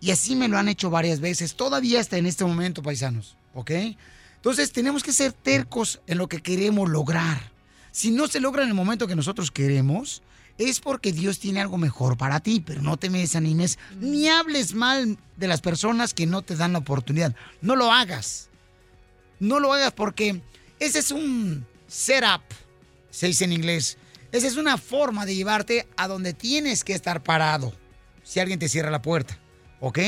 Y 0.00 0.10
así 0.10 0.34
me 0.34 0.48
lo 0.48 0.58
han 0.58 0.66
hecho 0.66 0.90
varias 0.90 1.20
veces, 1.20 1.54
todavía 1.54 2.00
hasta 2.00 2.16
en 2.16 2.26
este 2.26 2.44
momento, 2.44 2.82
paisanos, 2.82 3.36
¿ok? 3.54 3.70
Entonces 4.34 4.72
tenemos 4.72 5.04
que 5.04 5.12
ser 5.12 5.32
tercos 5.32 6.00
en 6.08 6.18
lo 6.18 6.28
que 6.28 6.42
queremos 6.42 6.90
lograr. 6.90 7.52
Si 7.92 8.10
no 8.10 8.26
se 8.26 8.40
logra 8.40 8.64
en 8.64 8.70
el 8.70 8.74
momento 8.74 9.06
que 9.06 9.14
nosotros 9.14 9.52
queremos, 9.52 10.22
es 10.58 10.80
porque 10.80 11.12
Dios 11.12 11.38
tiene 11.38 11.60
algo 11.60 11.78
mejor 11.78 12.16
para 12.16 12.40
ti, 12.40 12.58
pero 12.66 12.82
no 12.82 12.96
te 12.96 13.10
me 13.10 13.20
desanimes 13.20 13.78
ni 14.00 14.28
hables 14.28 14.74
mal 14.74 15.18
de 15.36 15.46
las 15.46 15.60
personas 15.60 16.14
que 16.14 16.26
no 16.26 16.42
te 16.42 16.56
dan 16.56 16.72
la 16.72 16.80
oportunidad. 16.80 17.32
No 17.60 17.76
lo 17.76 17.92
hagas. 17.92 18.48
No 19.38 19.60
lo 19.60 19.72
hagas 19.72 19.92
porque 19.92 20.42
ese 20.80 20.98
es 20.98 21.12
un 21.12 21.64
setup, 21.86 22.42
se 23.12 23.28
dice 23.28 23.44
en 23.44 23.52
inglés. 23.52 23.98
Esa 24.30 24.46
es 24.46 24.56
una 24.56 24.76
forma 24.76 25.24
de 25.24 25.34
llevarte 25.34 25.88
a 25.96 26.06
donde 26.06 26.34
tienes 26.34 26.84
que 26.84 26.92
estar 26.92 27.22
parado 27.22 27.72
si 28.22 28.40
alguien 28.40 28.58
te 28.58 28.68
cierra 28.68 28.90
la 28.90 29.00
puerta, 29.00 29.38
¿ok? 29.80 29.98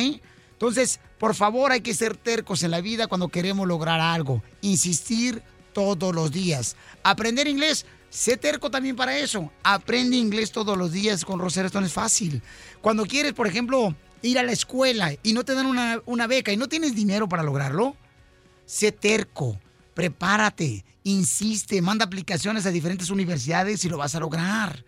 Entonces, 0.52 1.00
por 1.18 1.34
favor, 1.34 1.72
hay 1.72 1.80
que 1.80 1.94
ser 1.94 2.18
tercos 2.18 2.62
en 2.62 2.70
la 2.70 2.82
vida 2.82 3.06
cuando 3.06 3.28
queremos 3.28 3.66
lograr 3.66 3.98
algo. 3.98 4.42
Insistir 4.60 5.42
todos 5.72 6.14
los 6.14 6.32
días. 6.32 6.76
Aprender 7.02 7.48
inglés, 7.48 7.86
sé 8.10 8.36
terco 8.36 8.70
también 8.70 8.94
para 8.94 9.16
eso. 9.16 9.50
Aprende 9.62 10.18
inglés 10.18 10.52
todos 10.52 10.76
los 10.76 10.92
días 10.92 11.24
con 11.24 11.40
Rosetta 11.40 11.68
Stone 11.68 11.86
es 11.86 11.92
fácil. 11.94 12.42
Cuando 12.82 13.06
quieres, 13.06 13.32
por 13.32 13.46
ejemplo, 13.46 13.94
ir 14.20 14.38
a 14.38 14.42
la 14.42 14.52
escuela 14.52 15.14
y 15.22 15.32
no 15.32 15.44
te 15.44 15.54
dan 15.54 15.64
una, 15.64 16.02
una 16.04 16.26
beca 16.26 16.52
y 16.52 16.58
no 16.58 16.68
tienes 16.68 16.94
dinero 16.94 17.26
para 17.26 17.42
lograrlo, 17.42 17.96
sé 18.66 18.92
terco, 18.92 19.58
prepárate, 19.94 20.84
insiste, 21.04 21.80
manda 21.82 22.04
aplicaciones 22.04 22.66
a 22.66 22.70
diferentes 22.70 23.10
universidades 23.10 23.84
y 23.84 23.88
lo 23.88 23.98
vas 23.98 24.14
a 24.14 24.20
lograr. 24.20 24.84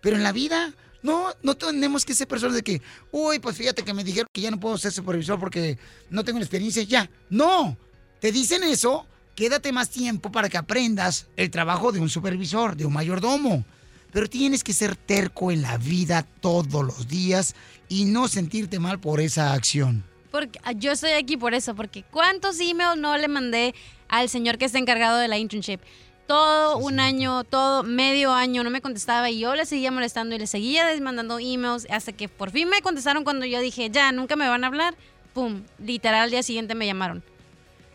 Pero 0.00 0.16
en 0.16 0.22
la 0.22 0.32
vida, 0.32 0.74
no, 1.02 1.28
no 1.42 1.54
tenemos 1.54 2.04
que 2.04 2.14
ser 2.14 2.28
personas 2.28 2.56
de 2.56 2.62
que, 2.62 2.82
uy, 3.12 3.38
pues 3.38 3.56
fíjate 3.56 3.82
que 3.82 3.94
me 3.94 4.04
dijeron 4.04 4.28
que 4.32 4.40
ya 4.40 4.50
no 4.50 4.60
puedo 4.60 4.78
ser 4.78 4.92
supervisor 4.92 5.38
porque 5.38 5.78
no 6.10 6.24
tengo 6.24 6.38
la 6.38 6.44
experiencia, 6.44 6.82
ya. 6.82 7.08
No, 7.30 7.76
te 8.20 8.32
dicen 8.32 8.62
eso, 8.64 9.06
quédate 9.34 9.72
más 9.72 9.90
tiempo 9.90 10.32
para 10.32 10.48
que 10.48 10.56
aprendas 10.56 11.26
el 11.36 11.50
trabajo 11.50 11.92
de 11.92 12.00
un 12.00 12.08
supervisor, 12.08 12.76
de 12.76 12.86
un 12.86 12.92
mayordomo. 12.92 13.64
Pero 14.12 14.28
tienes 14.28 14.62
que 14.62 14.72
ser 14.72 14.96
terco 14.96 15.50
en 15.50 15.62
la 15.62 15.76
vida 15.76 16.22
todos 16.40 16.84
los 16.84 17.08
días 17.08 17.54
y 17.88 18.04
no 18.04 18.28
sentirte 18.28 18.78
mal 18.78 19.00
por 19.00 19.20
esa 19.20 19.52
acción. 19.52 20.04
Porque 20.34 20.58
ah, 20.64 20.72
yo 20.72 20.90
estoy 20.90 21.12
aquí 21.12 21.36
por 21.36 21.54
eso, 21.54 21.76
porque 21.76 22.02
¿cuántos 22.10 22.58
emails 22.58 22.98
no 22.98 23.16
le 23.16 23.28
mandé 23.28 23.72
al 24.08 24.28
señor 24.28 24.58
que 24.58 24.64
está 24.64 24.80
encargado 24.80 25.16
de 25.18 25.28
la 25.28 25.38
internship? 25.38 25.78
Todo 26.26 26.76
un 26.78 26.98
año, 26.98 27.44
todo 27.44 27.84
medio 27.84 28.32
año 28.32 28.64
no 28.64 28.70
me 28.70 28.80
contestaba 28.80 29.30
y 29.30 29.38
yo 29.38 29.54
le 29.54 29.64
seguía 29.64 29.92
molestando 29.92 30.34
y 30.34 30.40
le 30.40 30.48
seguía 30.48 30.86
mandando 31.00 31.38
emails 31.38 31.86
hasta 31.88 32.10
que 32.10 32.28
por 32.28 32.50
fin 32.50 32.68
me 32.68 32.82
contestaron 32.82 33.22
cuando 33.22 33.46
yo 33.46 33.60
dije, 33.60 33.90
ya, 33.90 34.10
nunca 34.10 34.34
me 34.34 34.48
van 34.48 34.64
a 34.64 34.66
hablar. 34.66 34.96
Pum, 35.34 35.62
literal 35.78 36.22
al 36.22 36.30
día 36.32 36.42
siguiente 36.42 36.74
me 36.74 36.86
llamaron. 36.86 37.22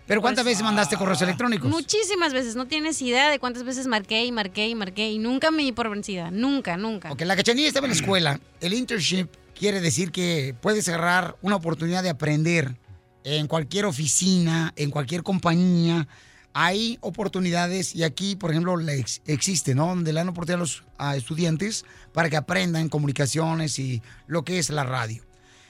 ¿Pero 0.08 0.22
cuántas 0.22 0.46
veces 0.46 0.64
mandaste 0.64 0.96
correos 0.96 1.22
electrónicos? 1.22 1.70
Muchísimas 1.70 2.32
veces, 2.32 2.56
no 2.56 2.68
tienes 2.68 3.02
idea 3.02 3.30
de 3.30 3.40
cuántas 3.40 3.64
veces 3.64 3.86
marqué 3.86 4.24
y 4.24 4.32
marqué 4.32 4.70
y 4.70 4.76
marqué 4.76 5.12
y 5.12 5.20
nunca 5.20 5.52
me 5.52 5.64
di 5.64 5.74
por 5.74 5.90
vencida, 5.90 6.32
nunca, 6.32 6.78
nunca. 6.78 7.12
Ok, 7.12 7.20
la 7.24 7.36
cachanilla 7.36 7.68
estaba 7.68 7.86
en 7.86 7.92
la 7.92 7.96
escuela. 7.98 8.40
El 8.62 8.74
internship 8.74 9.28
quiere 9.60 9.82
decir 9.82 10.12
que 10.12 10.56
puedes 10.62 10.88
agarrar 10.88 11.38
una 11.42 11.58
oportunidad 11.58 12.02
de 12.02 12.10
aprender 12.10 12.78
en 13.26 13.48
cualquier 13.48 13.86
oficina, 13.86 14.74
en 14.78 14.90
cualquier 14.90 15.22
compañía. 15.22 16.08
Hay 16.54 16.98
oportunidades 17.02 17.94
y 17.94 18.04
aquí, 18.04 18.38
por 18.38 18.52
ejemplo, 18.52 18.80
existe, 19.26 19.76
¿no? 19.76 19.88
Donde 19.88 20.14
le 20.14 20.22
dan 20.22 20.30
oportunidad 20.30 20.66
a 20.98 21.14
los 21.14 21.22
estudiantes 21.22 21.84
para 22.14 22.30
que 22.30 22.38
aprendan 22.38 22.88
comunicaciones 22.88 23.78
y 23.80 24.02
lo 24.28 24.46
que 24.46 24.60
es 24.60 24.70
la 24.70 24.86
radio. 24.86 25.24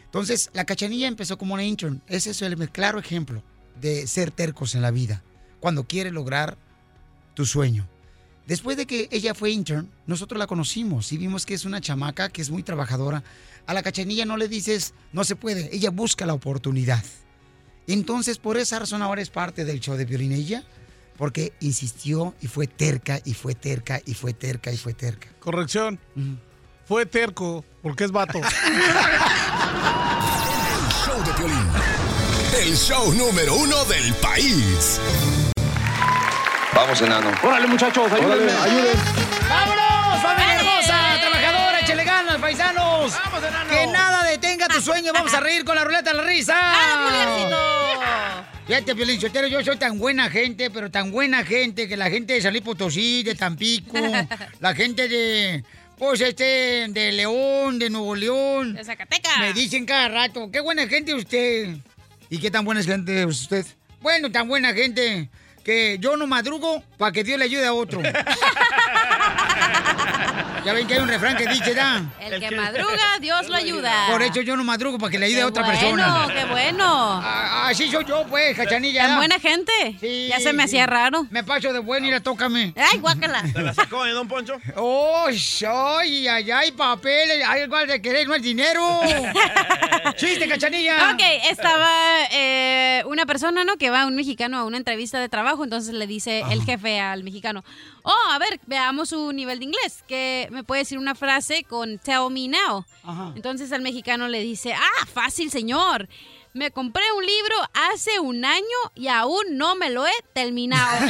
Entonces, 0.06 0.52
la 0.53 0.66
cachanilla 0.66 1.07
empezó 1.07 1.40
como 1.40 1.56
una 1.56 1.64
intern. 1.64 2.02
Ese 2.07 2.30
es 2.30 2.41
el 2.44 2.70
claro 2.70 2.99
ejemplo 2.99 3.41
de 3.82 4.06
ser 4.06 4.30
tercos 4.30 4.76
en 4.76 4.84
la 4.84 4.91
vida. 4.91 5.24
Cuando 5.60 5.88
quieres 5.88 6.14
lograr 6.14 6.57
tu 7.34 7.45
sueño. 7.45 7.88
Después 8.48 8.78
de 8.78 8.88
que 8.88 9.07
ella 9.11 9.36
fue 9.36 9.52
intern, 9.52 9.91
nosotros 10.07 10.40
la 10.40 10.48
conocimos 10.48 11.11
y 11.11 11.18
vimos 11.18 11.45
que 11.45 11.53
es 11.53 11.66
una 11.66 11.82
chamaca 11.82 12.30
que 12.30 12.41
es 12.41 12.49
muy 12.49 12.64
trabajadora. 12.64 13.24
A 13.70 13.74
la 13.76 13.84
cachanilla 13.84 14.26
no 14.26 14.36
le 14.36 14.48
dices, 14.48 14.96
no 15.14 15.24
se 15.24 15.36
puede, 15.36 15.70
ella 15.72 15.91
busca 15.91 16.26
la 16.26 16.34
oportunidad. 16.34 17.04
Entonces, 17.86 18.40
por 18.40 18.58
esa 18.58 18.80
razón 18.80 19.04
ahora 19.04 19.22
es 19.22 19.30
parte 19.30 19.64
del 19.64 19.80
show 19.80 19.96
de 19.96 20.06
Violín 20.06 20.32
ella, 20.32 20.64
porque 21.20 21.54
insistió 21.60 22.34
y 22.41 22.48
fue 22.48 22.66
terca 22.66 23.20
y 23.24 23.36
fue 23.36 23.54
terca 23.54 24.02
y 24.04 24.16
fue 24.16 24.34
terca 24.34 24.72
y 24.72 24.78
fue 24.78 24.96
terca. 24.96 25.28
Corrección. 25.40 26.00
Fue 26.88 27.06
terco, 27.06 27.64
porque 27.84 28.06
es 28.06 28.12
vato. 28.12 28.41
Show 31.06 31.24
de 31.24 31.32
Piolín. 31.34 31.68
El 32.64 32.76
show 32.76 33.14
número 33.14 33.54
uno 33.54 33.86
del 33.86 34.16
país. 34.16 35.00
Vamos, 36.74 37.00
enano. 37.02 37.30
Órale, 37.44 37.68
muchachos, 37.68 38.12
ayúdenme. 38.12 38.52
¡Vámonos, 38.52 39.29
paisanos! 42.40 43.14
¡Vamos, 43.14 43.44
enano! 43.44 43.70
Que 43.70 43.88
nada 43.88 44.24
detenga 44.24 44.68
tu 44.68 44.82
sueño, 44.82 45.11
vamos 45.14 45.34
a 45.34 45.40
reír 45.40 45.64
con 45.64 45.76
la 45.76 45.84
ruleta 45.84 46.11
de 46.11 46.18
la 46.18 46.24
risa. 46.24 46.56
Fíjate, 48.68 48.95
Piolín 48.95 49.20
Sotelo, 49.20 49.48
yo 49.48 49.64
soy 49.64 49.78
tan 49.78 49.98
buena 49.98 50.30
gente, 50.30 50.70
pero 50.70 50.91
tan 50.91 51.11
buena 51.11 51.44
gente, 51.44 51.88
que 51.88 51.98
la 51.98 52.10
gente 52.10 52.34
de 52.34 52.41
San 52.41 52.52
Luis 52.52 52.64
Potosí, 52.64 53.24
de 53.24 53.36
Tampico, 53.36 53.98
la 54.60 54.76
gente 54.76 55.07
de, 55.07 55.64
pues 55.98 56.22
este, 56.22 56.88
de 56.90 57.11
León, 57.11 57.80
de 57.80 57.90
Nuevo 57.90 58.16
León. 58.16 58.76
De 58.76 58.84
Zacatecas. 58.84 59.40
Me 59.40 59.53
dicen 59.53 59.86
cada 59.86 60.07
rato, 60.07 60.49
qué 60.52 60.60
buena 60.60 60.88
gente 60.88 61.14
usted. 61.14 61.78
¿Y 62.30 62.38
qué 62.38 62.52
tan 62.52 62.64
buena 62.64 62.84
gente 62.84 63.22
es 63.22 63.26
usted? 63.26 63.66
Bueno, 64.02 64.32
tan 64.32 64.48
buena 64.48 64.74
gente 64.74 65.30
que 65.64 65.98
yo 65.99 66.16
no 66.16 66.28
madrugo 66.28 66.84
para 66.98 67.11
que 67.11 67.24
Dios 67.24 67.38
le 67.40 67.45
ayude 67.45 67.66
a 67.66 67.74
otro. 67.74 68.02
ya 70.65 70.73
ven 70.73 70.88
que 70.88 70.94
hay 70.95 70.99
un 70.99 71.07
refrán 71.07 71.36
que 71.38 71.48
dice, 71.48 71.73
¿da? 71.73 72.03
El 72.19 72.40
que 72.40 72.52
madruga, 72.52 73.19
Dios 73.19 73.48
lo 73.48 73.56
ayuda. 73.56 74.07
Por 74.10 74.22
eso 74.22 74.41
yo 74.41 74.56
no 74.57 74.64
madrugo 74.64 74.98
para 74.98 75.11
que 75.11 75.19
le 75.19 75.26
ayude 75.27 75.40
Qué 75.40 75.44
a 75.44 75.48
otra 75.48 75.64
bueno, 75.64 75.80
persona. 75.80 76.27
qué 76.34 76.45
bueno. 76.45 76.86
Ah, 77.23 77.68
Así 77.69 77.90
soy 77.90 78.06
yo, 78.06 78.26
pues, 78.27 78.56
cachanilla. 78.56 79.07
Tan 79.07 79.18
buena 79.18 79.40
gente. 79.40 79.72
ya 80.30 80.40
se 80.40 80.53
me 80.53 80.64
sí. 80.64 80.69
hacía 80.69 80.86
raro. 80.88 81.27
Me 81.30 81.44
paso 81.44 81.72
de 81.72 81.80
bueno 81.80 82.07
y 82.07 82.11
la 82.11 82.19
tócame. 82.19 82.73
Ay, 82.76 82.99
guácala. 82.99 83.44
¿Te 83.53 83.61
la 83.61 83.73
sacó, 83.73 84.06
eh, 84.06 84.11
don 84.11 84.27
Poncho? 84.27 84.57
¡Oh, 84.76 85.27
ay, 85.27 86.27
ay, 86.27 86.52
ay, 86.52 86.72
papeles! 86.72 87.44
¡Ay, 87.48 87.64
igual 87.64 87.88
de 87.88 88.02
querer, 88.02 88.27
no 88.27 88.36
es 88.36 88.41
dinero! 88.41 89.02
¡Chiste, 90.18 90.48
cachanilla! 90.48 91.11
Ok, 91.14 91.22
estaba 91.49 91.90
eh, 92.31 93.03
una 93.06 93.26
persona, 93.26 93.64
¿no? 93.64 93.77
Que 93.77 93.90
va 93.90 94.06
un 94.06 94.15
mexicano 94.15 94.57
a 94.57 94.64
una 94.65 94.77
entrevista 94.77 95.19
de 95.19 95.30
trabajo, 95.30 95.64
entonces 95.64 95.94
le 95.94 96.07
dice 96.07 96.44
el 96.52 96.64
jefe 96.64 96.99
al 96.99 97.23
mexicano, 97.23 97.64
oh, 98.04 98.32
a 98.32 98.40
ver, 98.40 98.60
veamos 98.66 99.10
su 99.10 99.32
nivel 99.32 99.60
de 99.60 99.66
inglés, 99.66 100.04
que 100.08 100.48
me 100.52 100.64
puede 100.64 100.82
decir 100.82 100.98
una 100.98 101.16
frase 101.16 101.64
con 101.64 102.00
tell 102.00 102.30
me 102.32 102.48
now. 102.48 102.86
Entonces 103.36 103.72
el 103.72 103.82
mexicano 103.82 104.28
le 104.28 104.42
dice, 104.42 104.74
ah, 104.74 105.06
fácil, 105.12 105.52
señor. 105.52 106.08
Me 106.52 106.72
compré 106.72 107.04
un 107.16 107.24
libro 107.24 107.56
hace 107.92 108.20
un 108.20 108.44
año 108.44 108.66
y 108.96 109.08
aún 109.08 109.44
no 109.52 109.76
me 109.76 109.92
lo 109.92 110.08
he 110.08 110.12
terminado. 110.34 111.06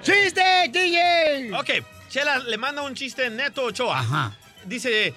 ¡Chiste, 0.02 0.42
DJ! 0.72 1.52
Ok, 1.54 1.70
Chela 2.08 2.38
le 2.38 2.56
manda 2.56 2.82
un 2.82 2.94
chiste 2.94 3.28
Neto 3.30 3.64
Ochoa. 3.64 4.00
Ajá. 4.00 4.36
Dice, 4.64 5.14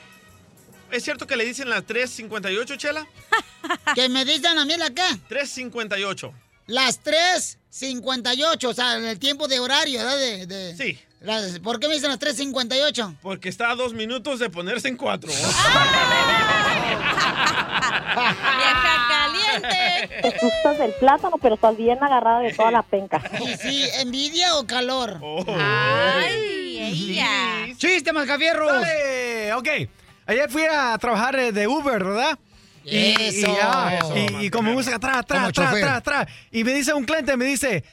¿es 0.92 1.04
cierto 1.04 1.26
que 1.26 1.36
le 1.36 1.46
dicen 1.46 1.70
las 1.70 1.86
3.58, 1.86 2.78
Chela? 2.78 3.08
¿Que 3.96 4.10
me 4.10 4.26
dicen 4.26 4.58
a 4.58 4.66
mí 4.66 4.76
la 4.78 4.90
qué? 4.90 5.04
3.58. 5.30 6.32
Las 6.68 7.02
3.58, 7.04 8.66
o 8.70 8.74
sea, 8.74 8.96
el 8.98 9.20
tiempo 9.20 9.48
de 9.48 9.60
horario, 9.60 10.00
¿verdad? 10.00 10.18
De, 10.18 10.46
de- 10.48 10.78
Sí. 10.78 11.00
las- 11.22 11.60
¿Por 11.60 11.80
qué 11.80 11.88
me 11.88 11.96
dicen 11.96 12.10
las 12.10 12.20
3.58? 12.20 13.18
Porque 13.22 13.50
está 13.50 13.72
a 13.72 13.76
dos 13.76 13.94
minutos 13.94 14.40
de 14.40 14.50
ponerse 14.50 14.88
en 14.88 14.96
cuatro. 14.98 15.30
¡Vieja 18.14 19.08
caliente! 19.10 20.22
Te 20.22 20.30
gustas 20.42 20.78
del 20.78 20.94
plátano, 20.94 21.38
pero 21.42 21.56
estás 21.56 21.76
bien 21.76 22.02
agarrada 22.04 22.40
de 22.42 22.54
toda 22.54 22.72
la 22.72 22.82
penca. 22.84 23.22
Sí, 23.38 23.56
sí, 23.62 23.90
¿envidia 24.00 24.56
o 24.56 24.66
calor? 24.66 25.20
¡Ay, 25.58 26.80
ella! 26.80 27.76
¡Chiste, 27.78 28.14
Mascafierros! 28.14 28.72
Dale, 28.72 29.54
ok. 29.54 29.68
Ayer 30.26 30.50
fui 30.50 30.64
a 30.72 30.98
trabajar 31.00 31.36
eh, 31.38 31.52
de 31.52 31.68
Uber, 31.68 32.02
¿verdad? 32.04 32.40
Y, 32.84 32.98
y 32.98 33.16
Eso. 33.40 33.56
ya, 33.56 33.98
Eso, 33.98 34.16
y- 34.40 34.46
y 34.46 34.50
como 34.50 34.74
música 34.74 34.98
atrás, 34.98 35.18
atrás, 35.18 35.40
Como 35.40 35.50
atrás, 35.50 35.70
chofer. 35.70 35.84
atrás, 35.86 35.98
atrás. 36.24 36.28
Y 36.52 36.64
me 36.64 36.74
dice 36.74 36.94
un 36.94 37.06
cliente, 37.06 37.38
me 37.38 37.46
dice, 37.46 37.84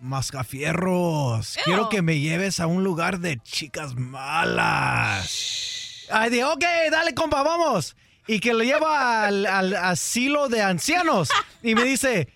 Mascafierros, 0.00 1.56
quiero 1.64 1.88
que 1.88 2.02
me 2.02 2.18
lleves 2.18 2.60
a 2.60 2.66
un 2.66 2.84
lugar 2.84 3.18
de 3.20 3.38
chicas 3.38 3.94
malas. 3.94 6.04
Ay, 6.10 6.30
dije, 6.30 6.44
ok, 6.44 6.64
dale, 6.90 7.14
compa, 7.14 7.42
vamos. 7.42 7.96
Y 8.26 8.40
que 8.40 8.52
lo 8.52 8.62
lleva 8.62 9.24
al, 9.24 9.46
al 9.46 9.74
asilo 9.74 10.48
de 10.48 10.60
ancianos. 10.62 11.30
Y 11.62 11.74
me 11.74 11.84
dice, 11.84 12.28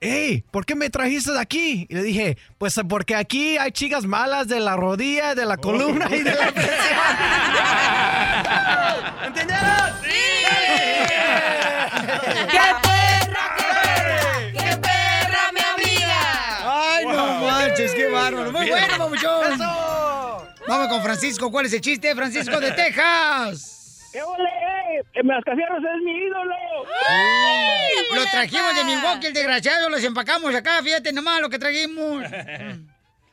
hey, 0.00 0.42
¿por 0.50 0.64
qué 0.64 0.74
me 0.74 0.88
trajiste 0.88 1.32
de 1.32 1.40
aquí? 1.40 1.86
Y 1.90 1.94
le 1.94 2.02
dije, 2.02 2.38
pues 2.58 2.80
porque 2.88 3.14
aquí 3.14 3.58
hay 3.58 3.72
chicas 3.72 4.06
malas 4.06 4.48
de 4.48 4.60
la 4.60 4.76
rodilla, 4.76 5.34
de 5.34 5.44
la 5.44 5.58
columna 5.58 6.08
y 6.10 6.22
de 6.22 6.34
la 6.34 6.46
¿Entendieron? 9.26 9.66
¡Qué 10.02 11.21
perra, 12.24 12.46
qué 12.46 12.58
perra! 12.88 14.30
¡Qué 14.52 14.76
perra, 14.76 15.52
mi 15.52 15.60
amiga! 15.60 16.20
¡Ay, 16.64 17.06
no 17.06 17.40
manches, 17.40 17.92
qué 17.94 18.06
bárbaro! 18.08 18.52
¡Muy 18.52 18.68
bueno, 18.68 18.98
papuchón! 18.98 19.58
Vamos 20.68 20.88
con 20.88 21.02
Francisco. 21.02 21.50
¿Cuál 21.50 21.66
es 21.66 21.72
el 21.72 21.80
chiste? 21.80 22.14
Francisco 22.14 22.60
de 22.60 22.70
Texas. 22.72 24.08
¡Qué 24.12 24.22
ole! 24.22 24.48
¡Eh! 25.14 25.22
¡Mascafierros 25.24 25.78
es 25.78 26.02
mi 26.04 26.12
ídolo! 26.12 26.54
Lo 28.14 28.24
trajimos 28.30 28.74
de 28.76 28.84
Milwaukee, 28.84 29.26
el 29.26 29.34
desgraciado. 29.34 29.88
Los 29.88 30.04
empacamos 30.04 30.54
acá. 30.54 30.82
Fíjate 30.82 31.12
nomás 31.12 31.40
lo 31.40 31.50
que 31.50 31.58
trajimos. 31.58 32.24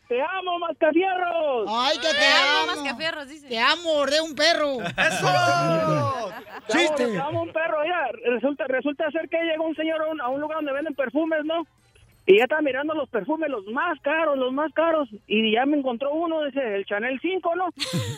¡Te 0.10 0.19
amo, 0.19 0.57
Mascafierros! 0.57 1.68
¡Ay, 1.69 1.98
que 1.99 2.07
te, 2.07 2.15
Te 2.15 2.26
amo, 2.26 2.72
amo! 2.72 2.81
Mascafierros, 2.81 3.27
dice. 3.30 3.48
Te 3.48 3.60
amo, 3.60 4.06
de 4.07 4.22
un 4.22 4.34
perro. 4.34 4.81
¡Eso! 4.81 6.31
¡Chiste! 6.68 7.06
Te 7.11 7.19
amo 7.19 7.44
un 7.44 7.53
perro, 7.53 7.86
ya. 7.86 8.10
Resulta, 8.31 8.65
resulta 8.68 9.11
ser 9.11 9.30
que 9.30 9.38
llegó 9.44 9.65
un 9.65 9.76
señor 9.76 10.02
a 10.02 10.07
un, 10.07 10.19
a 10.19 10.30
un 10.30 10.41
lugar 10.41 10.57
donde 10.57 10.73
venden 10.73 10.95
perfumes, 10.95 11.45
¿no? 11.45 11.64
Y 12.30 12.38
ya 12.38 12.43
estaba 12.43 12.61
mirando 12.61 12.93
los 12.93 13.10
perfumes, 13.10 13.49
los 13.49 13.65
más 13.65 13.99
caros, 14.01 14.38
los 14.38 14.53
más 14.53 14.72
caros. 14.73 15.10
Y 15.26 15.53
ya 15.53 15.65
me 15.65 15.77
encontró 15.77 16.14
uno, 16.14 16.43
dice, 16.43 16.76
el 16.76 16.85
Chanel 16.85 17.19
5, 17.19 17.56
¿no? 17.56 17.69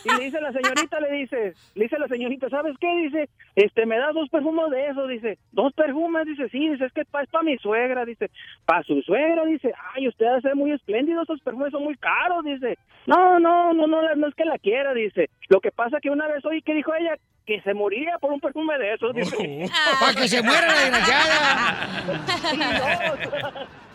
Y 0.04 0.18
le 0.18 0.24
dice 0.26 0.38
la 0.38 0.52
señorita, 0.52 1.00
le 1.00 1.12
dice, 1.12 1.54
le 1.74 1.84
dice 1.84 1.98
la 1.98 2.08
señorita, 2.08 2.50
¿sabes 2.50 2.76
qué? 2.78 2.94
Dice, 3.04 3.30
este, 3.56 3.86
me 3.86 3.96
das 3.96 4.12
dos 4.12 4.28
perfumes 4.28 4.70
de 4.70 4.86
esos, 4.88 5.08
dice, 5.08 5.38
dos 5.52 5.72
perfumes, 5.72 6.26
dice, 6.26 6.46
sí, 6.50 6.68
dice, 6.68 6.84
es 6.84 6.92
que 6.92 7.00
es 7.00 7.08
para 7.08 7.42
mi 7.42 7.56
suegra, 7.56 8.04
dice, 8.04 8.30
para 8.66 8.82
su 8.82 9.00
suegra, 9.00 9.46
dice, 9.46 9.72
ay, 9.94 10.06
usted 10.08 10.26
hace 10.26 10.54
muy 10.54 10.72
espléndido, 10.72 11.22
esos 11.22 11.40
perfumes 11.40 11.72
son 11.72 11.84
muy 11.84 11.96
caros, 11.96 12.44
dice, 12.44 12.76
no, 13.06 13.38
no, 13.40 13.72
no, 13.74 13.86
no, 13.86 14.14
no 14.14 14.28
es 14.28 14.34
que 14.34 14.44
la 14.44 14.58
quiera, 14.58 14.92
dice, 14.94 15.30
lo 15.48 15.60
que 15.60 15.70
pasa 15.72 15.98
que 16.00 16.10
una 16.10 16.26
vez 16.28 16.44
oí 16.44 16.62
que 16.62 16.74
dijo 16.74 16.92
ella 16.94 17.14
que 17.46 17.60
se 17.62 17.74
moría 17.74 18.18
por 18.20 18.32
un 18.32 18.40
perfume 18.40 18.78
de 18.78 18.94
esos, 18.94 19.14
dice. 19.14 19.68
Para 20.00 20.14
que 20.14 20.28
se 20.28 20.42
muera 20.42 20.66
la 20.68 20.80
desgraciada. 20.80 21.76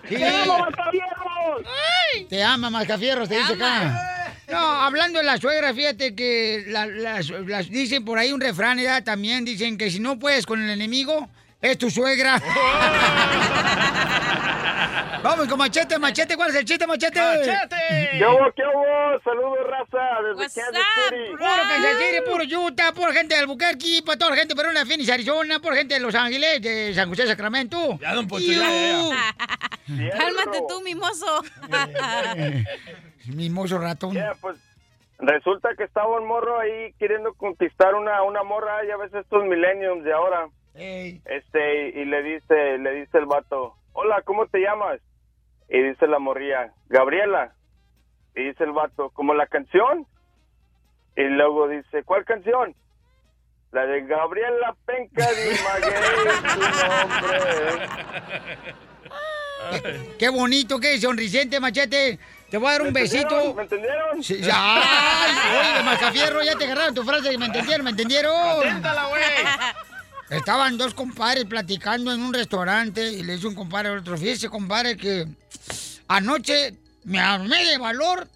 Sí, 0.07 0.15
¡Te 0.15 0.25
amo, 0.27 0.59
Mascafierros! 0.59 1.61
Te 2.29 2.43
ama, 2.43 2.69
Mascafierros, 2.69 3.29
te 3.29 3.37
dice 3.37 3.53
acá. 3.53 4.33
No, 4.49 4.57
hablando 4.57 5.19
de 5.19 5.25
la 5.25 5.37
suegra, 5.37 5.73
fíjate 5.73 6.15
que 6.15 6.63
la- 6.67 6.85
las, 6.85 7.29
las- 7.29 7.69
dicen 7.69 8.05
por 8.05 8.17
ahí 8.17 8.31
un 8.31 8.39
refrán, 8.39 8.77
¿verdad? 8.77 9.03
También 9.03 9.43
dicen 9.43 9.77
que 9.77 9.89
si 9.91 9.99
no 9.99 10.17
puedes 10.19 10.45
con 10.45 10.61
el 10.61 10.69
enemigo, 10.69 11.27
es 11.61 11.77
tu 11.77 11.89
suegra. 11.89 12.41
Vamos 15.23 15.47
con 15.47 15.57
Machete, 15.57 15.97
Machete, 15.97 16.35
¿cuál 16.37 16.51
es 16.51 16.55
el 16.57 16.65
chiste, 16.65 16.85
Machete? 16.85 17.19
¡Machete! 17.19 17.75
¿Qué 18.17 18.25
hubo, 18.25 18.51
qué 18.55 18.63
hubo? 18.63 19.19
Saludos, 19.23 19.57
raza, 19.67 20.21
desde 20.21 20.35
What's 20.35 20.53
Kansas 20.55 20.81
up, 20.81 21.09
City. 21.09 21.31
Puro 21.31 21.43
Kansas 21.43 21.97
City, 21.97 22.21
puro 22.25 22.43
Utah, 22.65 22.91
pura 22.93 23.13
gente 23.13 23.33
de 23.35 23.41
Albuquerque, 23.41 24.01
para 24.05 24.17
toda 24.17 24.31
la 24.31 24.37
gente 24.37 24.53
de 24.53 24.61
Perona, 24.61 24.85
Phoenix, 24.85 25.09
Arizona, 25.09 25.59
pura 25.59 25.75
gente 25.75 25.95
de 25.95 25.99
Los 25.99 26.13
Ángeles, 26.15 26.61
de 26.61 26.93
San 26.93 27.09
José, 27.09 27.25
Sacramento. 27.27 27.97
Ya, 27.99 28.13
don 28.13 28.27
Poncho. 28.27 28.45
Cálmate 30.17 30.61
tú, 30.69 30.81
mimoso. 30.81 31.43
Mimoso 33.25 33.79
ratón. 33.79 34.13
Ya, 34.13 34.33
pues 34.39 34.57
resulta 35.19 35.69
que 35.75 35.83
estaba 35.83 36.15
un 36.19 36.27
morro 36.27 36.59
ahí 36.59 36.93
queriendo 36.99 37.33
conquistar 37.33 37.95
una, 37.95 38.21
una 38.23 38.43
morra, 38.43 38.85
ya 38.87 38.95
ves 38.97 39.13
estos 39.13 39.43
millenniums 39.45 40.03
de 40.03 40.13
ahora. 40.13 40.47
Este, 40.77 41.89
y, 41.89 42.01
y 42.01 42.05
le 42.05 42.23
dice, 42.23 42.77
le 42.77 42.91
dice 42.93 43.17
el 43.17 43.25
vato, 43.25 43.75
hola, 43.93 44.21
¿cómo 44.23 44.45
te 44.47 44.59
llamas? 44.59 44.99
Y 45.69 45.81
dice 45.81 46.07
la 46.07 46.19
morría, 46.19 46.71
Gabriela. 46.87 47.53
Y 48.35 48.43
dice 48.43 48.63
el 48.63 48.71
vato, 48.71 49.09
¿como 49.09 49.33
la 49.33 49.47
canción? 49.47 50.05
Y 51.15 51.23
luego 51.23 51.67
dice, 51.67 52.03
¿cuál 52.03 52.23
canción? 52.25 52.75
La 53.71 53.85
de 53.85 54.01
Gabriela 54.05 54.75
Penca 54.85 55.25
de 55.31 55.57
Maguey, 55.63 55.93
nombre. 56.87 57.39
Qué 60.17 60.29
bonito, 60.29 60.79
qué 60.79 60.97
sonrisente, 60.99 61.59
machete. 61.59 62.19
Te 62.49 62.57
voy 62.57 62.69
a 62.69 62.71
dar 62.73 62.81
un 62.83 62.93
¿Me 62.93 63.01
besito. 63.01 63.27
entendieron? 63.27 63.55
¿Me 63.57 63.63
entendieron? 63.63 64.23
Sí, 64.23 64.41
ya. 64.41 64.55
Ay, 64.55 65.31
oye, 65.59 65.77
de 65.79 65.83
Mascafierro, 65.83 66.43
ya 66.43 66.55
te 66.55 66.63
agarraron 66.65 66.93
tu 66.95 67.03
frase. 67.03 67.37
¿Me 67.37 67.47
entendieron? 67.47 67.83
¿Me 67.83 67.89
entendieron? 67.91 68.33
Aténtala, 68.59 69.07
güey. 69.07 69.21
Estaban 70.29 70.77
dos 70.77 70.93
compadres 70.93 71.45
platicando 71.45 72.13
en 72.13 72.21
un 72.21 72.33
restaurante 72.33 73.13
y 73.13 73.23
le 73.23 73.35
dice 73.35 73.47
un 73.47 73.55
compadre 73.55 73.87
al 73.89 73.99
otro, 73.99 74.17
fíjese, 74.17 74.49
compadre, 74.49 74.97
que 74.97 75.25
anoche 76.07 76.75
me 77.05 77.19
armé 77.19 77.63
de 77.63 77.77
valor 77.77 78.27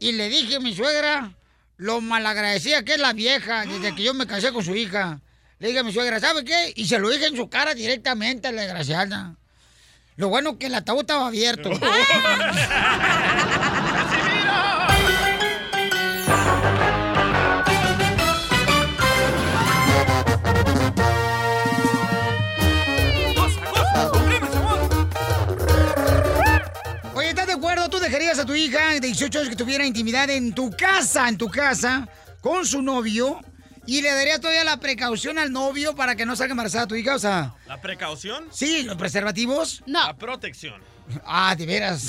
y 0.00 0.12
le 0.12 0.30
dije 0.30 0.56
a 0.56 0.60
mi 0.60 0.74
suegra 0.74 1.32
lo 1.76 2.00
malagradecida 2.00 2.82
que 2.82 2.94
es 2.94 3.00
la 3.00 3.12
vieja 3.12 3.66
desde 3.66 3.94
que 3.94 4.02
yo 4.02 4.14
me 4.14 4.26
casé 4.26 4.52
con 4.52 4.64
su 4.64 4.74
hija. 4.74 5.20
Le 5.58 5.68
dije 5.68 5.80
a 5.80 5.84
mi 5.84 5.92
suegra, 5.92 6.18
¿sabe 6.18 6.44
qué? 6.44 6.72
Y 6.76 6.86
se 6.86 6.98
lo 6.98 7.10
dije 7.10 7.26
en 7.26 7.36
su 7.36 7.50
cara 7.50 7.74
directamente 7.74 8.48
a 8.48 8.52
la 8.52 8.62
desgraciada. 8.62 9.36
Lo 10.16 10.28
bueno 10.28 10.58
que 10.58 10.66
el 10.66 10.74
ataúd 10.74 11.00
estaba 11.00 11.26
abierto. 11.26 11.70
acuerdo? 27.58 27.88
¿Tú 27.88 27.98
dejarías 27.98 28.38
a 28.38 28.44
tu 28.46 28.54
hija 28.54 28.90
de 28.92 29.00
18 29.00 29.38
años 29.38 29.50
que 29.50 29.56
tuviera 29.56 29.84
intimidad 29.86 30.28
en 30.30 30.52
tu 30.52 30.70
casa, 30.70 31.28
en 31.28 31.38
tu 31.38 31.48
casa, 31.48 32.08
con 32.40 32.66
su 32.66 32.82
novio? 32.82 33.40
¿Y 33.86 34.02
le 34.02 34.12
darías 34.12 34.40
todavía 34.40 34.64
la 34.64 34.78
precaución 34.78 35.38
al 35.38 35.50
novio 35.52 35.94
para 35.94 36.14
que 36.14 36.26
no 36.26 36.36
salga 36.36 36.52
embarazada 36.52 36.86
tu 36.86 36.94
hija? 36.94 37.14
O 37.14 37.18
sea, 37.18 37.54
¿La 37.66 37.80
precaución? 37.80 38.44
sí, 38.50 38.82
los 38.82 38.96
preservativos. 38.96 39.82
No. 39.86 40.06
La 40.06 40.14
protección. 40.14 40.80
Ah, 41.24 41.54
de 41.56 41.64
veras. 41.66 42.08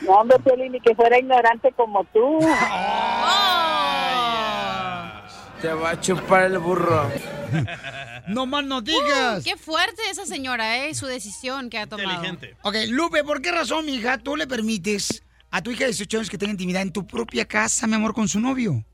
No, 0.00 0.12
hombre, 0.12 0.38
Piolín, 0.40 0.72
ni 0.72 0.80
que 0.80 0.94
fuera 0.94 1.18
ignorante 1.18 1.70
como 1.76 2.02
tú. 2.04 2.38
Te 5.60 5.72
va 5.74 5.90
a 5.90 6.00
chupar 6.00 6.44
el 6.44 6.58
burro. 6.58 7.08
no 8.28 8.46
más 8.46 8.64
no 8.64 8.80
digas. 8.80 9.40
Uh, 9.40 9.44
qué 9.44 9.56
fuerte 9.56 10.02
esa 10.10 10.26
señora, 10.26 10.84
¿eh? 10.84 10.94
Su 10.94 11.06
decisión 11.06 11.70
que 11.70 11.78
ha 11.78 11.86
tomado. 11.86 12.22
Ok, 12.62 12.74
Lupe, 12.88 13.24
¿por 13.24 13.42
qué 13.42 13.52
razón, 13.52 13.86
mi 13.86 13.96
hija, 13.96 14.18
tú 14.18 14.36
le 14.36 14.46
permites 14.46 15.22
a 15.50 15.62
tu 15.62 15.70
hija 15.70 15.80
de 15.80 15.86
18 15.86 16.18
años 16.18 16.30
que 16.30 16.38
tenga 16.38 16.52
intimidad 16.52 16.82
en 16.82 16.92
tu 16.92 17.06
propia 17.06 17.44
casa, 17.44 17.86
mi 17.86 17.94
amor, 17.94 18.14
con 18.14 18.28
su 18.28 18.40
novio? 18.40 18.84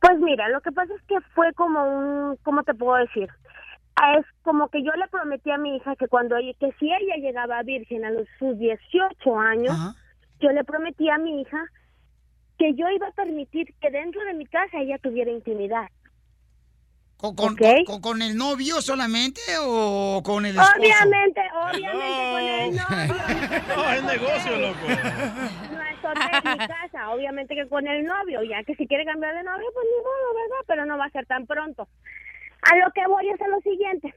Pues 0.00 0.18
mira, 0.20 0.48
lo 0.48 0.60
que 0.60 0.70
pasa 0.70 0.92
es 0.94 1.02
que 1.08 1.16
fue 1.34 1.52
como 1.54 1.82
un, 1.82 2.36
¿cómo 2.44 2.62
te 2.62 2.74
puedo 2.74 2.94
decir? 2.96 3.28
Es 4.16 4.24
como 4.42 4.68
que 4.68 4.82
yo 4.84 4.92
le 4.92 5.08
prometí 5.08 5.50
a 5.50 5.58
mi 5.58 5.76
hija 5.76 5.96
que 5.96 6.06
cuando 6.06 6.36
ella, 6.36 6.52
que 6.60 6.70
si 6.78 6.86
ella 6.86 7.16
llegaba 7.16 7.62
virgen 7.64 8.04
a 8.04 8.10
los 8.10 8.28
sus 8.38 8.56
18 8.56 9.38
años, 9.40 9.76
yo 10.40 10.50
le 10.50 10.62
prometí 10.62 11.08
a 11.10 11.18
mi 11.18 11.40
hija 11.40 11.64
que 12.58 12.74
yo 12.74 12.88
iba 12.90 13.08
a 13.08 13.12
permitir 13.12 13.74
que 13.80 13.90
dentro 13.90 14.24
de 14.24 14.34
mi 14.34 14.46
casa 14.46 14.78
ella 14.78 14.98
tuviera 14.98 15.30
intimidad. 15.30 15.88
¿Con, 17.18 17.34
con, 17.34 17.56
con- 17.84 18.00
con 18.00 18.22
el 18.22 18.36
novio 18.36 18.80
solamente 18.80 19.40
o 19.60 20.22
con 20.24 20.46
el 20.46 20.52
esposo? 20.56 20.72
Obviamente, 20.78 21.40
obviamente 21.52 22.78
con 22.86 22.98
el 23.00 23.10
novio. 23.10 23.76
No, 23.76 23.92
es 23.92 24.02
negocio, 24.04 24.56
loco. 24.56 24.86
No 25.72 25.82
es 25.82 25.98
hotel 26.04 26.58
ni 26.58 26.66
casa, 26.68 27.10
obviamente 27.10 27.56
que 27.56 27.68
con 27.68 27.88
el 27.88 28.04
novio, 28.04 28.44
ya 28.44 28.62
que 28.62 28.76
si 28.76 28.86
quiere 28.86 29.04
cambiar 29.04 29.34
de 29.34 29.42
novio, 29.42 29.66
pues 29.74 29.86
ni 29.90 29.98
modo, 30.04 30.34
¿verdad? 30.34 30.64
Pero 30.68 30.86
no 30.86 30.96
va 30.96 31.06
a 31.06 31.10
ser 31.10 31.26
tan 31.26 31.44
pronto. 31.48 31.88
A 32.62 32.76
lo 32.76 32.90
que 32.92 33.04
voy 33.08 33.28
es 33.28 33.40
a 33.42 33.48
lo 33.48 33.60
siguiente. 33.62 34.14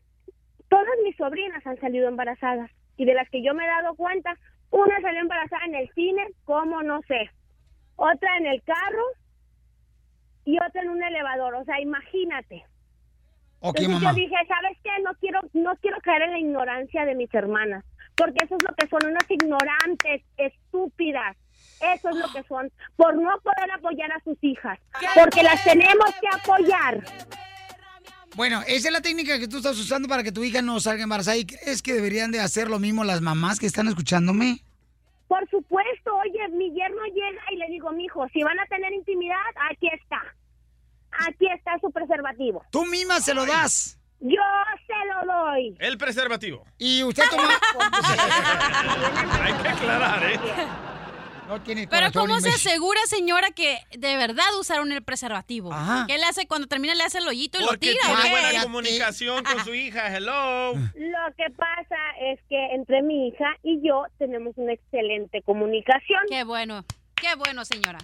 Todas 0.69 0.85
mis 1.03 1.15
sobrinas 1.17 1.65
han 1.65 1.79
salido 1.79 2.07
embarazadas 2.07 2.69
y 2.97 3.05
de 3.05 3.15
las 3.15 3.27
que 3.31 3.41
yo 3.43 3.55
me 3.55 3.65
he 3.65 3.67
dado 3.67 3.95
cuenta, 3.95 4.37
una 4.69 5.01
salió 5.01 5.21
embarazada 5.21 5.65
en 5.65 5.73
el 5.75 5.89
cine, 5.95 6.27
como 6.45 6.83
no 6.83 7.01
sé, 7.07 7.31
otra 7.95 8.37
en 8.37 8.45
el 8.45 8.61
carro 8.61 9.05
y 10.45 10.57
otra 10.63 10.83
en 10.83 10.89
un 10.89 11.01
elevador, 11.03 11.55
o 11.55 11.65
sea, 11.65 11.81
imagínate. 11.81 12.63
Entonces 13.61 13.89
mamá. 13.89 14.09
yo 14.09 14.15
dije, 14.15 14.35
¿sabes 14.47 14.77
qué? 14.83 14.89
No 15.03 15.11
quiero, 15.19 15.39
no 15.53 15.75
quiero 15.81 15.97
caer 16.01 16.23
en 16.23 16.31
la 16.31 16.39
ignorancia 16.39 17.05
de 17.05 17.15
mis 17.15 17.33
hermanas, 17.33 17.83
porque 18.15 18.43
eso 18.43 18.55
es 18.55 18.63
lo 18.63 18.75
que 18.75 18.87
son, 18.87 19.05
unas 19.05 19.29
ignorantes, 19.29 20.23
estúpidas. 20.37 21.37
Eso 21.79 22.09
es 22.09 22.15
lo 22.15 22.31
que 22.31 22.43
son, 22.47 22.71
por 22.95 23.15
no 23.15 23.31
poder 23.41 23.71
apoyar 23.71 24.11
a 24.11 24.19
sus 24.23 24.37
hijas, 24.43 24.79
porque 25.15 25.43
las 25.43 25.63
tenemos 25.63 26.05
que 26.19 26.27
apoyar. 26.31 27.03
Bueno, 28.35 28.61
esa 28.61 28.87
es 28.87 28.91
la 28.91 29.01
técnica 29.01 29.39
que 29.39 29.47
tú 29.47 29.57
estás 29.57 29.77
usando 29.77 30.07
para 30.07 30.23
que 30.23 30.31
tu 30.31 30.43
hija 30.43 30.61
no 30.61 30.79
salga 30.79 31.03
embarazada. 31.03 31.37
¿Y 31.37 31.45
crees 31.45 31.81
que 31.81 31.93
deberían 31.93 32.31
de 32.31 32.39
hacer 32.39 32.69
lo 32.69 32.79
mismo 32.79 33.03
las 33.03 33.21
mamás 33.21 33.59
que 33.59 33.65
están 33.65 33.87
escuchándome? 33.87 34.59
Por 35.27 35.47
supuesto, 35.49 36.15
oye, 36.17 36.47
mi 36.49 36.71
yerno 36.71 37.03
llega 37.05 37.41
y 37.51 37.57
le 37.57 37.67
digo, 37.67 37.91
mijo, 37.91 38.27
si 38.29 38.41
van 38.43 38.59
a 38.59 38.65
tener 38.67 38.93
intimidad, 38.93 39.35
aquí 39.69 39.87
está. 39.87 40.21
Aquí 41.27 41.47
está 41.55 41.77
su 41.79 41.91
preservativo. 41.91 42.63
Tú 42.71 42.85
misma 42.85 43.19
se 43.19 43.33
lo 43.33 43.45
das. 43.45 43.97
Yo 44.19 44.41
se 44.85 45.25
lo 45.27 45.33
doy. 45.33 45.75
El 45.79 45.97
preservativo. 45.97 46.63
Y 46.77 47.03
usted 47.03 47.23
toma... 47.29 47.49
Hay 49.41 49.53
que 49.53 49.67
aclarar, 49.69 50.23
¿eh? 50.23 50.39
No 51.47 51.61
tiene 51.61 51.85
Pero 51.85 52.11
corazón, 52.13 52.27
¿cómo 52.27 52.39
se 52.39 52.47
asegura, 52.47 53.01
señora, 53.07 53.51
que 53.51 53.79
de 53.97 54.15
verdad 54.15 54.45
usaron 54.57 54.89
el 54.93 55.03
preservativo? 55.03 55.73
Ajá. 55.73 56.05
¿Qué 56.07 56.17
le 56.17 56.23
hace 56.23 56.47
cuando 56.47 56.67
termina 56.67 56.95
le 56.95 57.03
hace 57.03 57.17
el 57.17 57.27
hoyito 57.27 57.59
y 57.59 57.65
Porque 57.65 57.87
lo 57.87 57.91
tira? 57.91 58.21
qué? 58.23 58.29
buena 58.29 58.63
comunicación 58.63 59.43
con 59.43 59.59
su 59.65 59.73
hija. 59.73 60.15
Hello. 60.15 60.73
Lo 60.73 61.35
que 61.35 61.49
pasa 61.57 61.97
es 62.21 62.39
que 62.47 62.67
entre 62.73 63.01
mi 63.01 63.27
hija 63.27 63.57
y 63.63 63.85
yo 63.85 64.05
tenemos 64.17 64.53
una 64.55 64.71
excelente 64.71 65.41
comunicación. 65.41 66.21
Qué 66.29 66.45
bueno, 66.45 66.85
qué 67.15 67.35
bueno, 67.35 67.65
señora. 67.65 67.99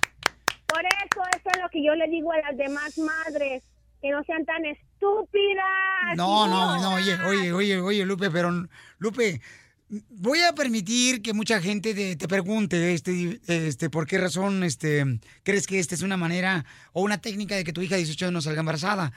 Por 0.68 0.82
eso, 0.86 1.22
eso 1.36 1.50
es 1.54 1.62
lo 1.62 1.70
que 1.70 1.84
yo 1.84 1.96
le 1.96 2.08
digo 2.10 2.32
a 2.32 2.40
las 2.40 2.58
demás 2.58 2.98
madres, 2.98 3.64
que 4.02 4.12
no 4.12 4.24
sean 4.24 4.46
tan 4.46 4.66
estúpidas. 4.66 6.16
No, 6.16 6.48
no, 6.48 6.80
no, 6.82 6.96
oye, 6.96 7.16
oye, 7.26 7.54
oye, 7.54 7.80
oye, 7.80 8.06
Lupe, 8.06 8.30
pero 8.30 8.52
Lupe, 9.00 9.42
voy 9.90 10.42
a 10.42 10.54
permitir 10.54 11.22
que 11.22 11.34
mucha 11.34 11.62
gente 11.62 11.94
te, 11.94 12.16
te 12.16 12.28
pregunte, 12.28 12.94
este, 12.94 13.40
este, 13.48 13.90
por 13.90 14.06
qué 14.06 14.18
razón, 14.18 14.64
este, 14.64 15.04
crees 15.44 15.68
que 15.68 15.80
esta 15.80 15.96
es 15.96 16.02
una 16.02 16.18
manera 16.18 16.66
o 16.94 17.02
una 17.02 17.20
técnica 17.20 17.56
de 17.56 17.64
que 17.64 17.74
tu 17.74 17.82
hija 17.82 17.96
de 17.96 18.02
18 18.02 18.26
años 18.26 18.34
no 18.34 18.42
salga 18.42 18.60
embarazada. 18.60 19.14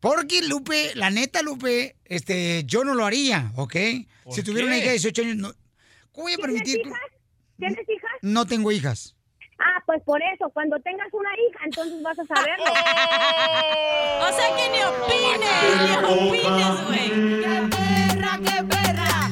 Porque, 0.00 0.42
Lupe, 0.42 0.92
la 0.94 1.10
neta, 1.10 1.42
Lupe, 1.42 1.96
este, 2.04 2.64
yo 2.64 2.84
no 2.84 2.94
lo 2.94 3.04
haría, 3.04 3.52
¿ok? 3.56 3.76
Si 4.30 4.42
tuviera 4.42 4.66
una 4.66 4.76
hija 4.76 4.86
de 4.86 4.92
18 4.92 5.22
años, 5.22 5.36
no, 5.36 5.54
¿cómo 6.10 6.24
voy 6.24 6.34
a 6.34 6.38
permitir? 6.38 6.82
¿Tienes 6.82 6.86
hijas? 6.86 7.10
¿Tienes 7.58 7.88
hijas? 7.88 8.10
No 8.22 8.46
tengo 8.46 8.72
hijas. 8.72 9.14
Ah, 9.64 9.80
pues 9.86 10.02
por 10.02 10.20
eso, 10.22 10.50
cuando 10.50 10.76
tengas 10.80 11.06
una 11.12 11.30
hija, 11.34 11.60
entonces 11.64 12.02
vas 12.02 12.18
a 12.18 12.24
saberlo. 12.26 12.64
O 14.22 14.32
sea 14.34 14.48
que 14.56 14.70
ni 14.70 14.80
opines, 14.82 15.50
ni 15.82 15.92
opines, 15.96 16.86
güey. 16.86 17.08
¡Qué 17.42 17.68
perra, 17.76 18.38
qué 18.38 18.62
perra! 18.64 19.30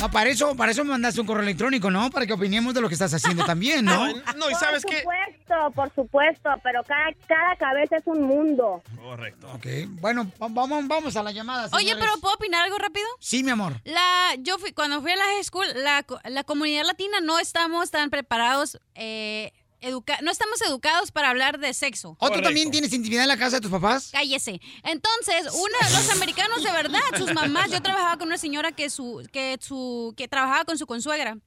No, 0.00 0.10
para 0.12 0.30
eso, 0.30 0.54
para 0.54 0.70
eso 0.70 0.84
me 0.84 0.90
mandaste 0.92 1.20
un 1.20 1.26
correo 1.26 1.42
electrónico, 1.42 1.90
¿no? 1.90 2.08
Para 2.10 2.24
que 2.24 2.32
opinemos 2.32 2.72
de 2.72 2.80
lo 2.80 2.88
que 2.88 2.94
estás 2.94 3.12
haciendo 3.14 3.44
también, 3.44 3.84
¿no? 3.84 4.06
No, 4.36 4.48
y 4.48 4.54
sabes 4.54 4.82
por 4.84 4.92
qué. 4.92 4.98
supuesto, 5.00 5.70
por 5.74 5.94
supuesto, 5.94 6.50
pero 6.62 6.82
cada, 6.84 7.06
cada 7.26 7.56
cabeza 7.56 7.96
es 7.96 8.06
un 8.06 8.22
mundo. 8.22 8.80
Correcto. 8.96 9.50
Ok, 9.54 9.66
bueno, 10.00 10.30
va- 10.40 10.46
vamos, 10.50 10.86
vamos 10.86 11.16
a 11.16 11.22
la 11.24 11.32
llamada. 11.32 11.68
Oye, 11.72 11.96
pero 11.98 12.12
¿puedo 12.20 12.34
opinar 12.36 12.62
algo 12.64 12.78
rápido? 12.78 13.06
Sí, 13.18 13.42
mi 13.42 13.50
amor. 13.50 13.74
La, 13.84 14.34
yo 14.38 14.58
fui, 14.58 14.72
cuando 14.72 15.00
fui 15.02 15.10
a 15.10 15.16
la 15.16 15.24
high 15.24 15.42
school, 15.44 15.66
la, 15.74 16.04
la 16.24 16.44
comunidad 16.44 16.84
latina 16.84 17.18
no 17.20 17.40
estamos 17.40 17.90
tan 17.90 18.10
preparados, 18.10 18.78
eh, 18.94 19.52
educa- 19.80 20.18
no 20.22 20.30
estamos 20.30 20.60
educados 20.62 21.10
para 21.12 21.30
hablar 21.30 21.58
de 21.58 21.72
sexo. 21.74 22.16
¿O 22.18 22.30
tú 22.30 22.40
también 22.40 22.70
tienes 22.70 22.92
intimidad 22.92 23.22
en 23.24 23.28
la 23.28 23.36
casa 23.36 23.56
de 23.56 23.60
tus 23.62 23.70
papás? 23.70 24.10
Cállese. 24.12 24.60
Entonces, 24.84 25.46
una, 25.52 25.90
los 25.98 26.10
americanos 26.10 26.62
de 26.62 26.70
verdad, 26.72 27.00
sus 27.16 27.32
mamás, 27.34 27.70
yo 27.70 27.80
trabajaba 27.82 28.16
con 28.18 28.28
una 28.28 28.38
señora 28.38 28.72
que 28.72 28.90
su, 28.90 29.26
que 29.32 29.58
su, 29.60 30.14
que 30.16 30.28
trabajaba 30.28 30.64
con 30.64 30.78
su 30.78 30.86
consuegra 30.86 31.38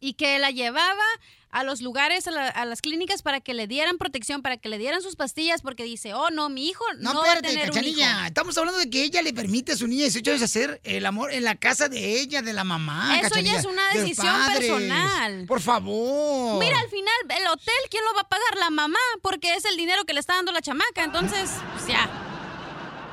y 0.00 0.14
que 0.14 0.38
la 0.38 0.50
llevaba 0.50 1.04
a 1.52 1.62
los 1.64 1.82
lugares, 1.82 2.26
a, 2.26 2.30
la- 2.30 2.48
a 2.48 2.64
las 2.64 2.80
clínicas 2.82 3.22
para 3.22 3.40
que 3.40 3.52
le 3.54 3.66
dieran 3.66 3.98
protección, 3.98 4.40
para 4.42 4.56
que 4.56 4.68
le 4.70 4.78
dieran 4.78 5.02
sus 5.02 5.16
pastillas, 5.16 5.60
porque 5.62 5.84
dice, 5.84 6.14
oh 6.14 6.30
no, 6.30 6.48
mi 6.48 6.66
hijo 6.68 6.82
no, 6.98 7.12
No, 7.12 7.20
va 7.22 7.34
a 7.34 7.40
tener 7.42 7.70
un 7.70 7.84
hijo. 7.84 8.00
Estamos 8.26 8.56
hablando 8.58 8.80
de 8.80 8.88
que 8.90 9.04
ella 9.04 9.20
le 9.22 9.32
permite 9.34 9.72
a 9.72 9.76
su 9.76 9.86
niña 9.86 10.00
de 10.00 10.04
18 10.10 10.30
años 10.30 10.42
hacer 10.42 10.80
el 10.82 11.04
amor 11.06 11.30
en 11.32 11.44
la 11.44 11.54
casa 11.54 11.88
de 11.88 12.20
ella, 12.20 12.40
de 12.42 12.52
la 12.54 12.64
mamá. 12.64 13.20
Eso 13.20 13.38
ya 13.40 13.58
es 13.58 13.64
una 13.66 13.86
decisión 13.92 14.34
personal. 14.52 15.44
Por 15.46 15.60
favor. 15.60 16.58
Mira, 16.58 16.78
al 16.80 16.88
final, 16.88 17.14
el 17.40 17.46
hotel, 17.48 17.74
¿quién 17.90 18.02
lo 18.04 18.14
va 18.14 18.22
a 18.22 18.28
pagar? 18.28 18.56
La 18.58 18.70
mamá, 18.70 18.98
porque 19.20 19.54
es 19.54 19.64
el 19.66 19.76
dinero 19.76 20.04
que 20.06 20.14
le 20.14 20.20
está 20.20 20.34
dando 20.34 20.52
la 20.52 20.62
chamaca. 20.62 21.04
Entonces, 21.04 21.50
pues 21.74 21.86
ya. 21.86 22.08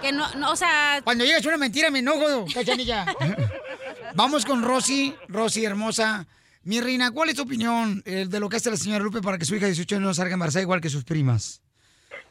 Que 0.02 0.14
no, 0.14 0.34
no, 0.36 0.52
o 0.52 0.56
sea. 0.56 1.02
Cuando 1.04 1.26
llegas 1.26 1.46
una 1.46 1.58
mentira 1.58 1.92
me 1.92 2.00
enojo, 2.00 2.46
cachanilla. 2.54 3.06
Vamos 4.16 4.46
con 4.46 4.64
Rosy, 4.64 5.14
Rosy 5.28 5.66
hermosa. 5.66 6.26
Mi 6.70 6.82
reina, 6.82 7.10
¿cuál 7.10 7.30
es 7.30 7.36
tu 7.36 7.42
opinión 7.42 8.04
eh, 8.06 8.28
de 8.30 8.40
lo 8.40 8.48
que 8.48 8.58
hace 8.58 8.70
la 8.70 8.78
señora 8.78 9.04
Lupe 9.04 9.24
para 9.24 9.40
que 9.40 9.46
su 9.46 9.56
hija 9.56 9.66
de 9.66 9.72
18 9.72 9.96
años 9.96 10.08
no 10.08 10.14
salga 10.14 10.34
embarazada 10.34 10.62
igual 10.62 10.82
que 10.82 10.90
sus 10.90 11.04
primas? 11.04 11.64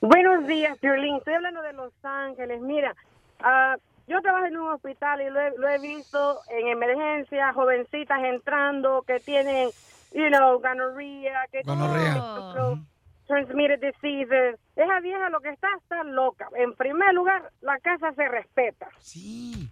Buenos 0.01 0.47
días, 0.47 0.79
Piolín. 0.79 1.17
Estoy 1.17 1.35
hablando 1.35 1.61
de 1.61 1.73
Los 1.73 1.93
Ángeles. 2.05 2.61
Mira, 2.61 2.95
ah, 3.41 3.75
yo 4.07 4.23
trabajo 4.23 4.47
en 4.47 4.57
un 4.57 4.71
hospital 4.71 5.23
y 5.23 5.31
lo 5.31 5.41
he, 5.41 5.59
lo 5.59 5.69
he 5.69 5.81
visto 5.81 6.39
en 6.51 6.69
emergencia, 6.69 7.53
jovencitas 7.53 8.23
entrando 8.23 9.03
que 9.05 9.19
tienen, 9.19 9.71
you 10.15 10.29
know, 10.29 10.61
gonorrhea, 10.61 11.49
que 11.51 11.63
por 11.63 11.99
ejemplo, 11.99 12.79
transmitted 13.27 13.81
diseases. 13.81 14.61
Esa 14.77 15.01
vieja 15.01 15.31
lo 15.31 15.41
que 15.41 15.49
está, 15.49 15.67
está 15.83 16.05
loca. 16.05 16.49
En 16.55 16.75
primer 16.75 17.13
lugar, 17.13 17.51
la 17.61 17.77
casa 17.81 18.13
se 18.13 18.29
respeta. 18.29 18.87
Sí. 19.01 19.69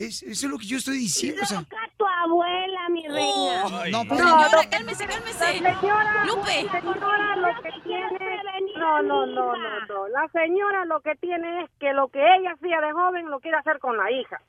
Es- 0.00 0.22
eso 0.22 0.46
es 0.46 0.50
lo 0.50 0.56
que 0.58 0.64
yo 0.66 0.78
estoy 0.78 0.96
diciendo. 0.96 1.42
O 1.42 1.46
sea, 1.46 1.62
tu 1.98 2.06
abuela, 2.06 2.88
mi 2.88 3.06
reina. 3.06 3.62
No, 3.64 3.68
No, 3.68 4.02
pero- 4.08 4.24
no, 4.24 4.40
Señora, 4.40 4.70
cálmese, 4.70 5.06
cálmese. 5.06 5.60
La 5.60 5.78
señora, 5.80 6.24
Lupe. 6.24 6.62
la 6.64 6.80
señora 6.80 7.36
lo 7.36 7.62
que 7.62 7.70
tiene, 7.82 8.42
no, 8.78 9.02
no, 9.02 9.26
no, 9.26 9.56
no, 9.56 9.86
no. 9.86 10.08
La 10.08 10.26
señora 10.32 10.86
lo 10.86 11.00
que 11.02 11.14
tiene 11.16 11.64
es 11.64 11.70
que 11.78 11.92
lo 11.92 12.08
que 12.08 12.18
ella 12.18 12.52
hacía 12.52 12.80
de 12.80 12.92
joven 12.92 13.28
lo 13.30 13.40
quiere 13.40 13.58
hacer 13.58 13.78
con 13.78 13.96
la 13.98 14.10
hija. 14.10 14.40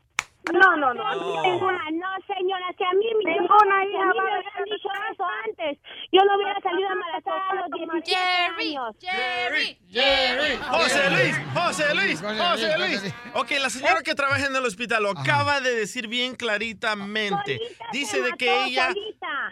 No, 0.51 0.75
no, 0.75 0.93
no. 0.93 1.03
No, 1.15 1.43
Ninguna- 1.43 1.91
no, 1.91 2.07
señora, 2.25 2.65
si 2.77 2.83
a 2.83 2.91
mí 2.93 3.05
me 3.23 3.31
Ninguna 3.31 3.85
hija 3.85 4.05
me 4.05 4.11
hubieran 4.23 4.63
dicho 4.65 4.89
eso 5.11 5.23
antes, 5.45 5.77
yo 6.11 6.19
no 6.25 6.35
hubiera 6.35 6.59
salido 6.61 6.89
embarazada 6.91 7.49
a 7.49 7.55
los 7.55 8.01
17 8.01 8.15
años. 8.59 8.95
Jerry, 8.99 9.77
Jerry. 9.91 10.57
José 10.57 11.09
Luis, 11.11 11.35
José 11.53 11.95
Luis, 11.95 12.21
José 12.21 12.77
Luis. 12.79 13.13
Ok, 13.35 13.51
la 13.61 13.69
señora 13.69 14.01
que 14.01 14.15
trabaja 14.15 14.45
en 14.47 14.55
el 14.55 14.65
hospital 14.65 15.03
lo 15.03 15.11
acaba 15.11 15.61
de 15.61 15.75
decir 15.75 16.07
bien 16.07 16.35
claritamente. 16.35 17.59
Dice 17.93 18.21
de 18.21 18.31
que 18.31 18.65
ella, 18.65 18.93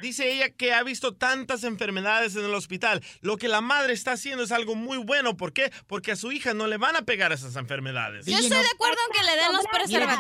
dice 0.02 0.32
ella 0.32 0.50
que 0.50 0.74
ha 0.74 0.84
visto 0.84 1.14
tantas 1.16 1.64
enfermedades 1.64 2.36
en 2.36 2.46
el 2.46 2.54
hospital. 2.54 3.02
Lo 3.22 3.38
que 3.38 3.48
la 3.48 3.62
madre 3.62 3.94
está 3.94 4.14
haciendo 4.14 4.44
es 4.44 4.52
algo 4.52 4.76
muy 4.76 4.98
bueno. 4.98 5.38
¿Por 5.38 5.54
qué? 5.54 5.72
Porque 5.88 6.12
a 6.12 6.16
su 6.16 6.32
hija 6.32 6.54
no 6.54 6.68
le 6.68 6.78
van 6.78 6.96
a 6.96 7.04
pegar 7.04 7.32
esas 7.32 7.56
enfermedades. 7.56 8.26
Yo 8.26 8.38
estoy 8.38 8.58
de 8.58 8.68
acuerdo 8.74 8.98
en 9.08 9.14
que 9.20 9.24
le 9.24 9.36
den 9.38 9.54
los 9.54 9.66
Mira, 9.90 10.18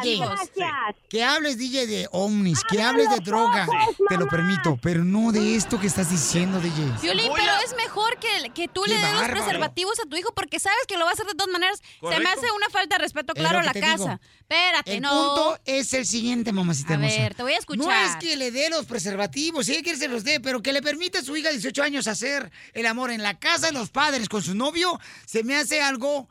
Que 1.09 1.23
hables, 1.23 1.57
DJ, 1.57 1.87
de 1.87 2.07
ovnis, 2.11 2.63
que 2.63 2.81
hables 2.81 3.09
de 3.09 3.19
droga, 3.19 3.67
te 4.07 4.17
lo 4.17 4.27
permito, 4.27 4.77
pero 4.81 5.03
no 5.03 5.31
de 5.31 5.55
esto 5.55 5.79
que 5.79 5.87
estás 5.87 6.09
diciendo, 6.09 6.59
DJ. 6.59 6.85
Violín, 7.01 7.31
pero 7.35 7.51
es 7.65 7.75
mejor 7.75 8.17
que, 8.19 8.49
que 8.51 8.67
tú 8.67 8.83
Qué 8.83 8.89
le 8.91 8.95
des 8.97 9.03
los 9.11 9.21
bárbaro. 9.21 9.33
preservativos 9.43 9.99
a 9.99 10.03
tu 10.09 10.15
hijo 10.17 10.31
porque 10.33 10.59
sabes 10.59 10.85
que 10.87 10.97
lo 10.97 11.05
va 11.05 11.11
a 11.11 11.13
hacer 11.13 11.25
de 11.25 11.33
todas 11.33 11.51
maneras. 11.51 11.79
Se 11.79 11.93
me 11.93 11.99
Correcto. 12.11 12.29
hace 12.39 12.51
una 12.51 12.69
falta 12.69 12.95
de 12.97 13.03
respeto, 13.03 13.33
Es 13.35 13.39
claro, 13.39 13.61
lo 13.61 13.69
a 13.69 13.73
que 13.73 13.79
la 13.79 13.85
te 13.85 13.91
casa. 13.91 14.03
digo. 14.03 14.19
Espérate, 14.39 14.95
El 14.95 15.01
no. 15.01 15.09
punto 15.35 15.59
es 15.65 15.93
el 15.93 16.05
siguiente, 16.05 16.51
mamacita 16.51 16.93
A 16.93 16.95
hermosa. 16.95 17.17
ver, 17.21 17.35
te 17.35 17.43
voy 17.43 17.53
a 17.53 17.57
escuchar. 17.57 17.85
No 17.85 17.91
es 17.91 18.15
que 18.17 18.35
le 18.35 18.51
dé 18.51 18.69
los 18.69 18.85
preservativos, 18.85 19.65
si 19.65 19.73
ella 19.73 19.83
quiere 19.83 19.97
se 19.99 20.07
los 20.07 20.23
dé, 20.23 20.39
pero 20.39 20.61
que 20.61 20.73
le 20.73 20.81
permita 20.81 21.19
a 21.19 21.23
su 21.23 21.35
hija 21.37 21.49
de 21.49 21.55
18 21.55 21.83
años 21.83 22.07
hacer 22.07 22.51
el 22.73 22.85
amor 22.85 23.11
en 23.11 23.21
la 23.23 23.37
casa 23.39 23.67
de 23.67 23.73
los 23.73 23.89
padres 23.89 24.27
con 24.29 24.41
su 24.41 24.55
novio, 24.55 24.99
se 25.25 25.43
me 25.43 25.55
hace 25.55 25.81
algo 25.81 26.27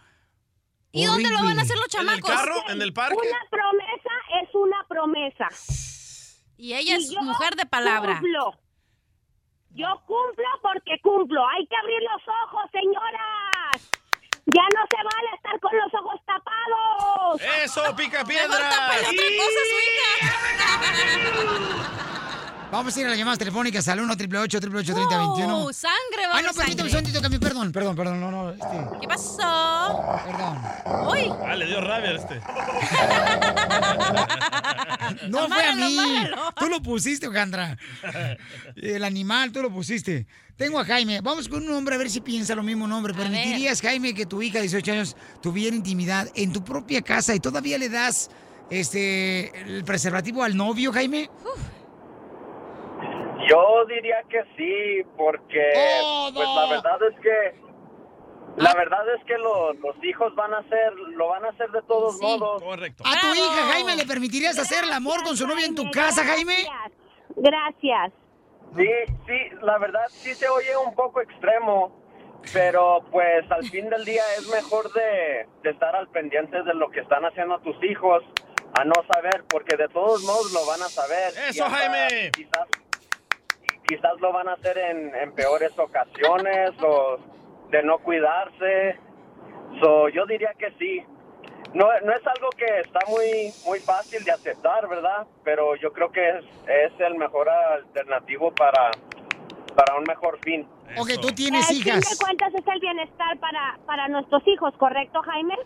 ¿Y 0.91 1.05
dónde 1.05 1.29
lo 1.31 1.45
van 1.45 1.59
a 1.59 1.63
hacer 1.63 1.77
los 1.77 1.85
¿En 1.95 2.01
el 2.01 2.07
chamacos? 2.09 2.31
carro? 2.31 2.63
¿En 2.71 2.81
el 2.81 2.93
parque? 2.95 3.15
Una 3.15 3.39
promesa 3.51 3.93
es 3.95 4.08
una 4.59 4.85
promesa. 4.89 5.49
Y 6.57 6.75
ella 6.75 6.97
es 6.97 7.11
mujer 7.21 7.55
de 7.55 7.67
palabra. 7.67 8.15
Cumplo. 8.21 8.55
Yo 9.71 9.87
cumplo 10.07 10.47
porque 10.63 10.99
cumplo. 11.03 11.47
Hay 11.49 11.67
que 11.67 11.77
abrir 11.77 12.03
los 12.03 12.23
ojos, 12.45 12.71
señoras. 12.73 13.91
Ya 14.47 14.63
no 14.75 14.87
se 14.91 14.97
vale 14.97 15.29
estar 15.37 15.61
con 15.61 15.77
los 15.77 15.95
ojos 15.95 16.21
tapados. 16.25 17.41
¡Eso, 17.63 17.95
pica 17.95 18.25
piedra! 18.25 18.71
Vamos 22.71 22.95
a 22.95 23.01
ir 23.01 23.07
a 23.07 23.09
las 23.09 23.17
llamadas 23.19 23.39
telefónicas 23.39 23.89
al 23.89 23.99
1 24.01 24.13
888 24.13 24.59
888 24.59 24.95
3021 24.95 25.59
Oh, 25.59 25.73
sangre, 25.73 26.27
va 26.29 26.37
Ay, 26.37 26.45
no, 26.45 26.53
permítame 26.53 26.89
un 26.89 26.91
segundito, 26.91 27.23
Cami, 27.23 27.39
perdón, 27.39 27.73
perdón, 27.73 27.97
perdón, 27.97 28.21
no, 28.21 28.31
no. 28.31 28.51
este, 28.51 28.67
¿Qué 29.01 29.09
pasó? 29.09 30.03
Perdón. 30.27 30.59
Uy. 31.11 31.33
Ah, 31.47 31.57
le 31.57 31.67
dio 31.67 31.81
rabia 31.81 32.11
a 32.11 32.15
este. 32.15 32.41
No 35.29 35.49
fue 35.49 35.65
a 35.65 35.75
mí. 35.75 35.97
Tú 36.59 36.67
lo 36.69 36.83
pusiste, 36.83 37.27
Ojandra. 37.27 37.79
El 38.77 39.03
animal, 39.05 39.51
tú 39.53 39.63
lo 39.63 39.71
pusiste. 39.71 40.27
Tengo 40.57 40.79
a 40.79 40.85
Jaime. 40.85 41.21
Vamos 41.23 41.49
con 41.49 41.67
un 41.67 41.73
hombre 41.73 41.95
a 41.95 41.99
ver 41.99 42.11
si 42.11 42.21
piensa 42.21 42.55
lo 42.55 42.63
mismo 42.63 42.87
nombre. 42.87 43.15
¿Permitirías, 43.15 43.81
Jaime, 43.81 44.13
que 44.15 44.27
tu 44.27 44.43
hija 44.43 44.59
de 44.59 44.63
18 44.63 44.93
años 44.93 45.17
tuviera 45.41 45.75
intimidad 45.75 46.29
en 46.35 46.53
tu 46.53 46.63
propia 46.63 47.01
casa 47.01 47.35
y 47.35 47.41
todavía 47.41 47.79
le 47.79 47.89
das 47.89 48.29
este 48.69 49.59
el 49.61 49.85
preservativo 49.85 50.43
al 50.43 50.55
novio, 50.57 50.93
Jaime? 50.93 51.31
Yo 53.49 53.85
diría 53.87 54.23
que 54.29 54.43
sí, 54.57 55.07
porque 55.17 55.71
pues 56.35 56.49
la 56.49 56.67
verdad 56.71 56.99
es 57.11 57.21
que 57.21 57.69
la 58.57 58.75
verdad 58.75 59.15
es 59.15 59.25
que 59.25 59.39
lo- 59.39 59.73
los 59.75 59.95
hijos 60.03 60.35
van 60.35 60.53
a 60.53 60.59
hacer, 60.59 60.93
lo 60.95 61.29
van 61.29 61.45
a 61.45 61.51
hacer 61.51 61.71
de 61.71 61.83
todos 61.83 62.21
modos. 62.21 62.61
Correcto. 62.63 63.05
¿A 63.07 63.21
tu 63.21 63.27
hija, 63.35 63.73
Jaime, 63.73 63.95
le 63.95 64.05
permitirías 64.05 64.59
hacer 64.59 64.83
el 64.85 64.93
amor 64.93 65.23
con 65.23 65.37
su 65.37 65.47
novia 65.47 65.67
en 65.67 65.77
tu 65.77 65.89
casa, 65.93 66.25
Jaime? 66.25 66.67
Gracias. 67.37 68.13
Sí, 68.77 68.89
sí, 69.27 69.39
la 69.63 69.79
verdad 69.79 70.03
sí 70.09 70.35
se 70.35 70.49
oye 70.49 70.77
un 70.85 70.95
poco 70.95 71.21
extremo, 71.21 71.93
pero 72.53 73.05
pues 73.13 73.49
al 73.51 73.65
fin 73.71 73.89
del 73.89 74.05
día 74.05 74.23
es 74.39 74.49
mejor 74.49 74.93
de, 74.93 75.47
de 75.63 75.71
estar 75.71 75.95
al 75.95 76.09
pendiente 76.09 76.61
de 76.63 76.75
lo 76.75 76.91
que 76.91 77.01
están 77.01 77.25
haciendo 77.25 77.59
tus 77.61 77.77
hijos 77.85 78.25
a 78.79 78.85
no 78.85 78.95
saber, 79.13 79.45
porque 79.49 79.77
de 79.77 79.89
todos 79.89 80.23
modos 80.25 80.53
lo 80.53 80.67
van 80.67 80.83
a 80.83 80.89
saber. 80.89 81.29
¡Eso, 81.49 81.59
Y 81.59 81.61
hasta 81.63 81.71
Jaime! 81.71 82.31
Quizás, 82.33 82.67
quizás 83.89 84.21
lo 84.21 84.33
van 84.33 84.49
a 84.49 84.53
hacer 84.53 84.77
en, 84.79 85.15
en 85.15 85.33
peores 85.33 85.77
ocasiones 85.79 86.71
o 86.83 87.19
de 87.71 87.83
no 87.83 87.99
cuidarse. 87.99 88.99
So, 89.81 90.09
yo 90.11 90.27
diría 90.27 90.53
que 90.59 90.71
sí. 90.79 91.03
No, 91.75 91.87
no 92.05 92.13
es 92.13 92.27
algo 92.27 92.49
que 92.57 92.81
está 92.81 93.01
muy 93.09 93.53
muy 93.67 93.79
fácil 93.81 94.25
de 94.25 94.33
aceptar, 94.33 94.89
¿verdad? 94.89 95.27
Pero 95.45 95.77
yo 95.77 95.93
creo 95.93 96.11
que 96.11 96.27
es, 96.29 96.45
es 96.67 97.01
el 97.01 97.17
mejor 97.17 97.49
alternativo 97.49 98.51
para, 98.55 98.91
para 99.75 99.97
un 99.97 100.05
mejor 100.05 100.39
fin. 100.43 100.67
Ok, 100.97 101.11
tú 101.21 101.29
tienes 101.29 101.69
Al 101.69 101.75
fin 101.77 101.85
de 101.85 101.91
hijas. 101.91 102.19
cuentas 102.19 102.55
es 102.55 102.67
el 102.67 102.81
bienestar 102.81 103.39
para, 103.39 103.79
para 103.85 104.09
nuestros 104.09 104.47
hijos, 104.49 104.75
¿correcto, 104.79 105.21
Jaime? 105.23 105.57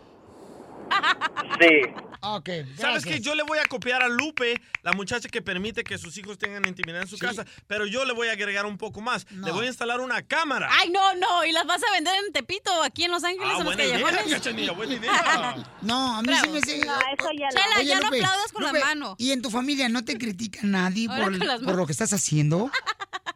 Sí. 1.59 1.81
Ok, 2.25 2.49
¿Sabes 2.77 3.03
qué? 3.03 3.19
Yo 3.19 3.35
le 3.35 3.43
voy 3.43 3.59
a 3.59 3.65
copiar 3.65 4.01
a 4.01 4.07
Lupe, 4.07 4.61
la 4.81 4.93
muchacha 4.93 5.27
que 5.27 5.41
permite 5.41 5.83
que 5.83 5.97
sus 5.97 6.17
hijos 6.17 6.37
tengan 6.37 6.65
intimidad 6.65 7.01
en 7.01 7.07
su 7.07 7.17
casa, 7.17 7.45
pero 7.67 7.85
yo 7.85 8.05
le 8.05 8.13
voy 8.13 8.29
a 8.29 8.31
agregar 8.31 8.65
un 8.65 8.77
poco 8.77 9.01
más. 9.01 9.29
Le 9.29 9.51
voy 9.51 9.65
a 9.65 9.67
instalar 9.69 9.99
una 9.99 10.21
cámara. 10.21 10.69
Ay, 10.71 10.89
no, 10.89 11.13
no. 11.15 11.43
¿Y 11.43 11.51
las 11.51 11.65
vas 11.65 11.83
a 11.83 11.91
vender 11.91 12.15
en 12.25 12.31
Tepito 12.31 12.71
aquí 12.81 13.03
en 13.03 13.11
Los 13.11 13.25
Ángeles 13.25 13.49
Ah, 13.49 13.57
en 13.59 13.65
los 13.65 13.65
buena 13.65 13.83
idea, 13.83 14.01
callejones? 14.01 14.33
Cachanilla, 14.33 14.71
buena 14.71 14.93
idea. 14.93 15.55
No, 15.81 16.17
a 16.17 16.21
mí 16.21 16.33
sí 16.41 16.49
me 16.49 16.59
hace... 16.59 16.85
No, 16.85 16.93
eso 16.93 17.29
ya 17.37 17.47
no. 17.47 17.51
Chela, 17.51 17.75
Oye, 17.77 17.85
ya 17.85 17.99
no 17.99 18.05
Lupe, 18.05 18.17
aplaudas 18.19 18.51
con 18.53 18.63
Lupe, 18.63 18.79
la 18.79 18.85
mano. 18.85 19.15
¿Y 19.19 19.31
en 19.31 19.41
tu 19.41 19.49
familia 19.49 19.89
no 19.89 20.05
te 20.05 20.17
critica 20.17 20.61
nadie 20.63 21.09
por, 21.09 21.37
por 21.65 21.75
lo 21.75 21.85
que 21.85 21.91
estás 21.91 22.13
haciendo? 22.13 22.71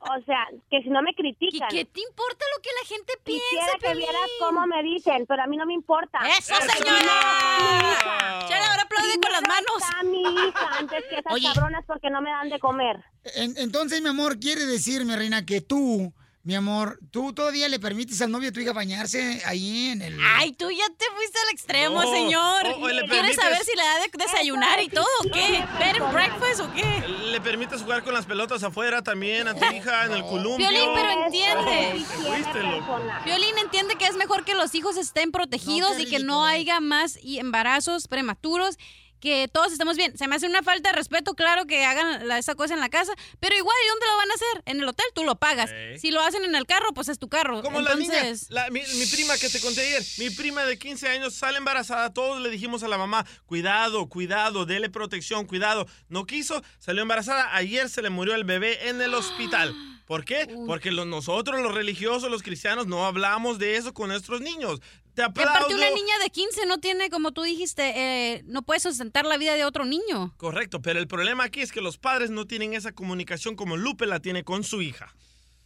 O 0.10 0.24
sea, 0.26 0.48
que 0.72 0.82
si 0.82 0.90
no 0.90 1.02
me 1.02 1.14
critican. 1.14 1.68
¿Qué, 1.70 1.84
te 1.84 2.00
importa 2.00 2.46
lo 2.56 2.62
que 2.62 2.70
la 2.82 2.88
gente 2.88 3.14
piensa, 3.24 3.44
Quisiera 3.50 3.74
que 3.80 3.98
vieras 3.98 4.30
cómo 4.40 4.66
me 4.66 4.82
dicen, 4.82 5.26
pero 5.28 5.44
a 5.44 5.48
mí 5.48 5.58
no 5.58 5.66
me 5.66 5.74
importa. 5.74 6.20
¡Eso, 6.38 6.56
señora! 6.56 8.46
Chela, 8.48 8.77
ahora 8.78 8.84
aplaude 8.84 9.20
con 9.22 9.32
las 9.32 9.42
manos. 9.42 9.78
Está 9.80 10.04
mi 10.04 10.22
hija 10.22 10.70
antes 10.80 11.04
que 11.10 11.16
esas 11.20 11.34
Oye. 11.34 11.48
cabronas 11.54 11.84
porque 11.86 12.10
no 12.10 12.22
me 12.22 12.30
dan 12.30 12.50
de 12.50 12.60
comer. 12.60 12.98
En- 13.36 13.58
entonces, 13.58 14.02
mi 14.02 14.10
amor, 14.10 14.40
quiere 14.40 14.66
decirme, 14.66 15.16
reina, 15.16 15.46
que 15.46 15.62
tú, 15.62 16.14
mi 16.48 16.56
amor, 16.56 16.98
tú 17.12 17.34
todavía 17.34 17.68
le 17.68 17.78
permites 17.78 18.22
al 18.22 18.32
novio 18.32 18.48
de 18.48 18.52
tu 18.54 18.62
hija 18.62 18.72
bañarse 18.72 19.42
ahí 19.46 19.90
en 19.90 20.02
el... 20.02 20.18
Ay, 20.38 20.54
tú 20.54 20.72
ya 20.72 20.86
te 20.98 21.06
fuiste 21.14 21.38
al 21.46 21.54
extremo, 21.54 22.02
No. 22.02 22.10
señor. 22.10 22.66
O- 22.68 22.84
o 22.84 22.88
le 22.88 23.02
¿Quieres 23.02 23.36
permites- 23.36 23.36
saber 23.36 23.64
si 23.66 23.76
le 23.76 23.84
da 23.84 24.00
de 24.00 24.24
desayunar 24.26 24.82
y 24.82 24.88
todo 24.88 25.06
o 25.20 25.24
qué? 25.26 25.62
¿Bed 25.78 26.02
and 26.02 26.14
breakfast 26.14 26.62
o 26.62 26.74
qué? 26.74 27.04
¿Le 27.32 27.42
permites 27.42 27.82
jugar 27.82 28.02
con 28.06 28.14
las 28.14 28.26
pelotas 28.26 28.64
afuera 28.64 29.02
también 29.04 29.50
a 29.50 29.56
tu 29.56 29.66
hija 29.76 30.06
en 30.06 30.14
el 30.14 30.22
columpio? 30.22 30.70
Violín, 30.70 30.90
pero 30.96 31.26
entiende. 31.26 32.06
Oh. 32.18 33.26
Violín 33.26 33.58
entiende 33.62 33.96
que 33.98 34.06
es 34.08 34.16
mejor 34.16 34.46
que 34.46 34.54
los 34.56 34.74
hijos 34.74 34.96
estén 34.96 35.34
protegidos 35.34 36.00
y 36.00 36.06
que 36.06 36.20
no 36.20 36.46
haya 36.46 36.80
más 36.80 37.20
y 37.22 37.40
embarazos 37.40 38.08
prematuros. 38.08 38.78
Que 39.20 39.48
todos 39.48 39.72
estemos 39.72 39.98
bien. 39.98 40.18
Se 40.18 40.28
me 40.28 40.36
hace 40.36 40.48
una 40.48 40.62
falta 40.64 40.90
de 40.92 40.96
respeto, 40.96 41.34
claro, 41.34 41.66
que 41.66 41.84
hagan 41.86 42.28
la- 42.28 42.38
esa 42.38 42.54
cosa 42.56 42.74
en 42.76 42.80
la 42.80 42.90
casa. 42.90 43.12
Pero 43.40 43.56
igual, 43.56 43.76
¿y 43.84 43.90
dónde 43.90 44.06
lo 44.06 44.18
van 44.18 44.32
a 44.32 44.34
hacer? 44.34 44.64
En 44.66 44.80
el 44.82 44.88
hotel 44.88 45.06
tú 45.16 45.24
lo 45.24 45.36
pagas. 45.36 45.72
Si 46.00 46.12
lo 46.12 46.22
hacen 46.22 46.44
en 46.44 46.56
el 46.56 46.66
carro, 46.66 46.94
pues 46.94 47.10
es 47.10 47.18
tu 47.20 47.28
carro. 47.28 47.62
Como 47.64 47.82
la 47.82 47.96
niña, 47.96 48.24
la- 48.50 48.70
mi, 48.70 48.82
mi 48.82 49.06
prima 49.08 49.38
que 49.38 49.50
te 49.50 49.60
conté 49.60 49.82
ayer, 49.82 50.04
mi 50.20 50.30
prima 50.30 50.64
de 50.66 50.78
15 50.78 51.08
años 51.10 51.34
sale 51.34 51.58
embarazada, 51.58 52.14
todos 52.14 52.42
le 52.42 52.50
dijimos 52.50 52.84
a 52.84 52.88
la 52.88 52.98
mamá, 52.98 53.26
cuidado, 53.46 54.08
cuidado, 54.08 54.66
dele 54.66 54.90
protección, 54.90 55.46
cuidado. 55.48 55.88
No 56.10 56.26
quiso, 56.26 56.64
salió 56.80 57.02
embarazada, 57.02 57.56
ayer 57.56 57.90
se 57.90 58.02
le 58.02 58.10
murió 58.10 58.36
el 58.36 58.44
bebé 58.44 58.90
en 58.90 59.02
el 59.02 59.14
hospital. 59.14 59.74
¿Por 60.08 60.24
qué? 60.26 60.48
Porque 60.66 60.90
los- 60.90 61.06
nosotros, 61.06 61.62
los 61.62 61.76
religiosos, 61.76 62.32
los 62.32 62.42
cristianos, 62.42 62.88
no 62.88 63.06
hablamos 63.06 63.60
de 63.60 63.76
eso 63.76 63.94
con 63.94 64.08
nuestros 64.10 64.42
niños. 64.42 64.80
Te 65.14 65.22
aplaudo. 65.24 65.52
aparte 65.52 65.74
una 65.76 65.90
niña 65.90 66.14
de 66.24 66.30
15 66.30 66.66
no 66.68 66.78
tiene, 66.80 67.10
como 67.10 67.32
tú 67.34 67.42
dijiste, 67.42 67.92
eh, 68.36 68.44
no 68.46 68.62
puede 68.62 68.80
sustentar 68.80 69.26
la 69.26 69.38
vida 69.38 69.56
de 69.56 69.66
otro 69.66 69.84
niño. 69.84 70.34
Correcto, 70.38 70.82
pero 70.82 71.00
el 71.00 71.08
problema 71.08 71.44
aquí 71.44 71.62
es 71.62 71.72
que 71.72 71.82
los 71.82 71.98
padres 71.98 72.30
no 72.30 72.46
tienen 72.46 72.74
esa 72.74 72.92
comunicación 72.94 73.56
como 73.56 73.78
Lupe 73.78 74.06
la 74.06 74.20
tiene 74.20 74.44
con 74.44 74.64
su 74.64 74.82
hija. 74.82 75.14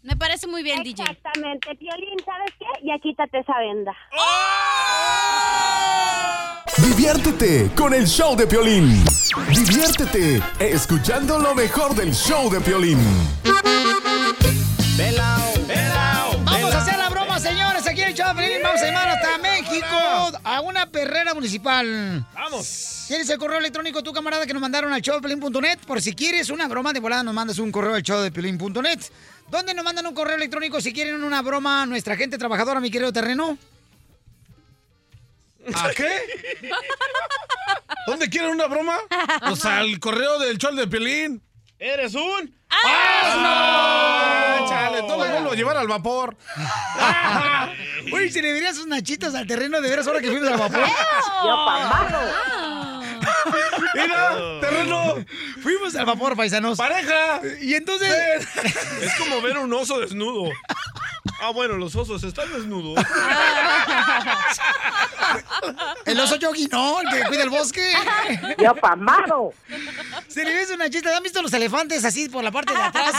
Me 0.03 0.15
parece 0.15 0.47
muy 0.47 0.63
bien, 0.63 0.81
DJ. 0.81 1.03
Exactamente, 1.03 1.75
Piolín, 1.75 2.17
¿sabes 2.25 2.51
qué? 2.57 2.65
Ya 2.87 2.97
quítate 2.99 3.39
esa 3.39 3.53
venda. 3.59 3.95
Diviértete 6.77 7.69
con 7.75 7.93
el 7.93 8.07
show 8.07 8.35
de 8.35 8.47
Piolín. 8.47 9.03
Diviértete 9.49 10.41
escuchando 10.59 11.37
lo 11.37 11.53
mejor 11.53 11.93
del 11.93 12.13
show 12.13 12.49
de 12.49 12.59
Piolín. 12.61 12.99
Vamos 16.43 16.73
a 16.73 16.77
hacer 16.79 16.97
la 16.97 17.09
broma, 17.09 17.39
señores. 17.39 17.85
Aquí 17.85 18.01
en 18.01 18.07
el 18.09 18.13
show 18.15 18.27
de 18.29 18.41
Piolín. 18.41 18.63
Vamos 18.63 18.81
a 18.81 18.85
llamar 18.85 19.07
hasta 19.09 19.37
México 19.37 20.39
a 20.43 20.61
una 20.61 20.87
perrera 20.87 21.35
municipal. 21.35 22.25
Vamos. 22.33 23.05
¿Tienes 23.07 23.29
el 23.29 23.37
correo 23.37 23.59
electrónico 23.59 24.01
tu 24.01 24.13
camarada 24.13 24.45
que 24.47 24.53
nos 24.53 24.61
mandaron 24.61 24.93
al 24.93 25.01
showdepiolín.net? 25.01 25.79
Por 25.85 26.01
si 26.01 26.13
quieres 26.13 26.49
una 26.49 26.67
broma 26.67 26.93
de 26.93 26.99
volada, 26.99 27.21
nos 27.23 27.33
mandas 27.33 27.59
un 27.59 27.71
correo 27.71 27.93
al 27.93 28.01
showdepiolín.net. 28.01 28.99
¿Dónde 29.51 29.73
nos 29.73 29.83
mandan 29.83 30.07
un 30.07 30.13
correo 30.13 30.37
electrónico 30.37 30.79
si 30.79 30.93
quieren 30.93 31.21
una 31.23 31.41
broma 31.41 31.85
nuestra 31.85 32.15
gente 32.15 32.37
trabajadora, 32.37 32.79
mi 32.79 32.89
querido 32.89 33.11
terreno? 33.11 33.57
¿A 35.75 35.89
qué? 35.89 36.09
¿Dónde 38.07 38.29
quieren 38.29 38.51
una 38.51 38.67
broma? 38.67 38.97
Pues 39.45 39.65
al 39.65 39.99
correo 39.99 40.39
del 40.39 40.57
chol 40.57 40.77
de 40.77 40.87
Pelín. 40.87 41.41
¡Eres 41.77 42.15
un 42.15 42.55
¡Ah, 42.69 44.65
Chale, 44.69 45.01
todo 45.01 45.25
el 45.25 45.31
mundo 45.33 45.51
a 45.51 45.55
llevar 45.55 45.75
al 45.75 45.87
vapor. 45.87 46.37
Uy, 48.13 48.31
si 48.31 48.41
le 48.41 48.53
dirías 48.53 48.77
sus 48.77 48.87
nachitas 48.87 49.35
al 49.35 49.45
terreno 49.45 49.81
de 49.81 49.89
veras 49.89 50.07
ahora 50.07 50.21
que 50.21 50.29
fuimos 50.31 50.47
al 50.47 50.57
vapor. 50.59 50.85
Yo. 51.43 52.80
Mira, 53.93 54.59
terreno. 54.61 55.15
Fuimos 55.61 55.95
al 55.95 56.05
vapor, 56.05 56.35
paisanos. 56.35 56.77
¡Pareja! 56.77 57.41
Y 57.61 57.73
entonces. 57.75 58.11
Es 59.01 59.15
como 59.17 59.41
ver 59.41 59.57
un 59.57 59.73
oso 59.73 59.99
desnudo. 59.99 60.51
Ah, 61.41 61.51
bueno, 61.51 61.75
los 61.75 61.95
osos 61.95 62.23
están 62.23 62.51
desnudos. 62.53 63.03
El 66.05 66.19
oso 66.19 66.35
yogi, 66.35 66.67
no, 66.67 67.01
el 67.01 67.09
que 67.09 67.27
cuida 67.27 67.43
el 67.43 67.49
bosque. 67.49 67.93
Yo 68.59 68.75
pa' 68.75 68.95
mano. 68.95 69.49
Si 70.27 70.43
le 70.43 70.53
ves 70.53 70.69
una 70.69 70.89
chita, 70.89 71.15
¿han 71.15 71.23
visto 71.23 71.41
los 71.41 71.51
elefantes 71.53 72.05
así 72.05 72.29
por 72.29 72.43
la 72.43 72.51
parte 72.51 72.73
de 72.73 72.81
atrás? 72.81 73.13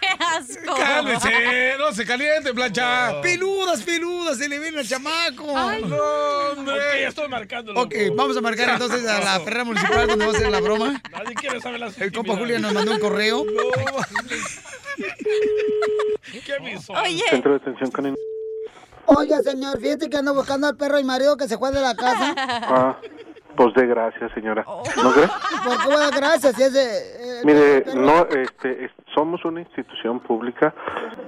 ¡Qué 0.00 0.06
asco! 0.06 0.74
Cálmese, 0.76 1.74
no 1.78 1.92
se 1.92 2.06
caliente, 2.06 2.54
plancha. 2.54 3.20
Peludas, 3.22 3.82
peludas, 3.82 4.38
se 4.38 4.48
le 4.48 4.58
ven 4.58 4.78
al 4.78 4.86
chamaco. 4.86 5.56
Ay. 5.56 5.82
No, 5.84 5.96
hombre. 5.96 6.74
Ok, 6.74 7.00
ya 7.00 7.08
estoy 7.08 7.28
marcando. 7.28 7.74
Ok, 7.74 7.94
vamos 8.14 8.36
a 8.36 8.40
marcar 8.40 8.70
entonces 8.70 9.06
a 9.08 9.20
la 9.20 9.44
perrera 9.44 9.64
municipal 9.64 10.06
cuando 10.06 10.26
va 10.26 10.32
a 10.32 10.34
hacer 10.36 10.50
la 10.50 10.60
broma. 10.60 11.02
Nadie 11.10 11.34
quiere 11.34 11.60
saber 11.60 11.80
las 11.80 11.98
El 12.00 12.12
compa 12.12 12.36
Julia 12.36 12.58
nos 12.58 12.72
mandó 12.72 12.92
un 12.92 13.00
correo. 13.00 13.44
¿Qué 16.44 16.52
aviso? 16.52 16.92
Oye, 16.92 17.24
Centro 17.28 17.52
de 17.52 17.56
atención 17.58 17.90
canina. 17.90 18.16
Oiga, 19.06 19.42
señor, 19.42 19.80
fíjate 19.80 20.08
que 20.08 20.16
ando 20.16 20.34
buscando 20.34 20.68
al 20.68 20.76
perro 20.76 20.98
y 20.98 21.04
marido 21.04 21.36
que 21.36 21.48
se 21.48 21.58
fue 21.58 21.72
de 21.72 21.80
la 21.80 21.96
casa. 21.96 22.34
Ah, 22.36 22.96
pues 23.56 23.74
de 23.74 23.86
gracias, 23.86 24.30
señora. 24.34 24.64
¿No 24.64 25.12
cree? 25.12 25.28
¿Por 25.64 25.82
qué 25.82 25.96
dar 25.96 26.14
gracias? 26.14 26.54
Si 26.54 26.62
es 26.62 26.72
de, 26.72 27.19
Mire, 27.44 27.84
no, 27.94 28.26
este, 28.26 28.84
es- 28.84 28.90
somos 29.14 29.44
una 29.44 29.60
institución 29.60 30.20
pública, 30.20 30.74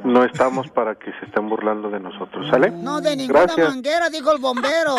no 0.05 0.25
estamos 0.25 0.69
para 0.75 0.95
que 0.95 1.11
se 1.19 1.27
estén 1.27 1.49
burlando 1.49 1.91
de 1.91 2.01
nosotros, 2.01 2.47
¿sale? 2.51 2.71
No, 2.71 3.01
de 3.01 3.17
ninguna 3.17 3.43
Gracias. 3.47 3.69
manguera, 3.69 4.11
dijo 4.11 4.33
el 4.33 4.39
bombero. 4.41 4.97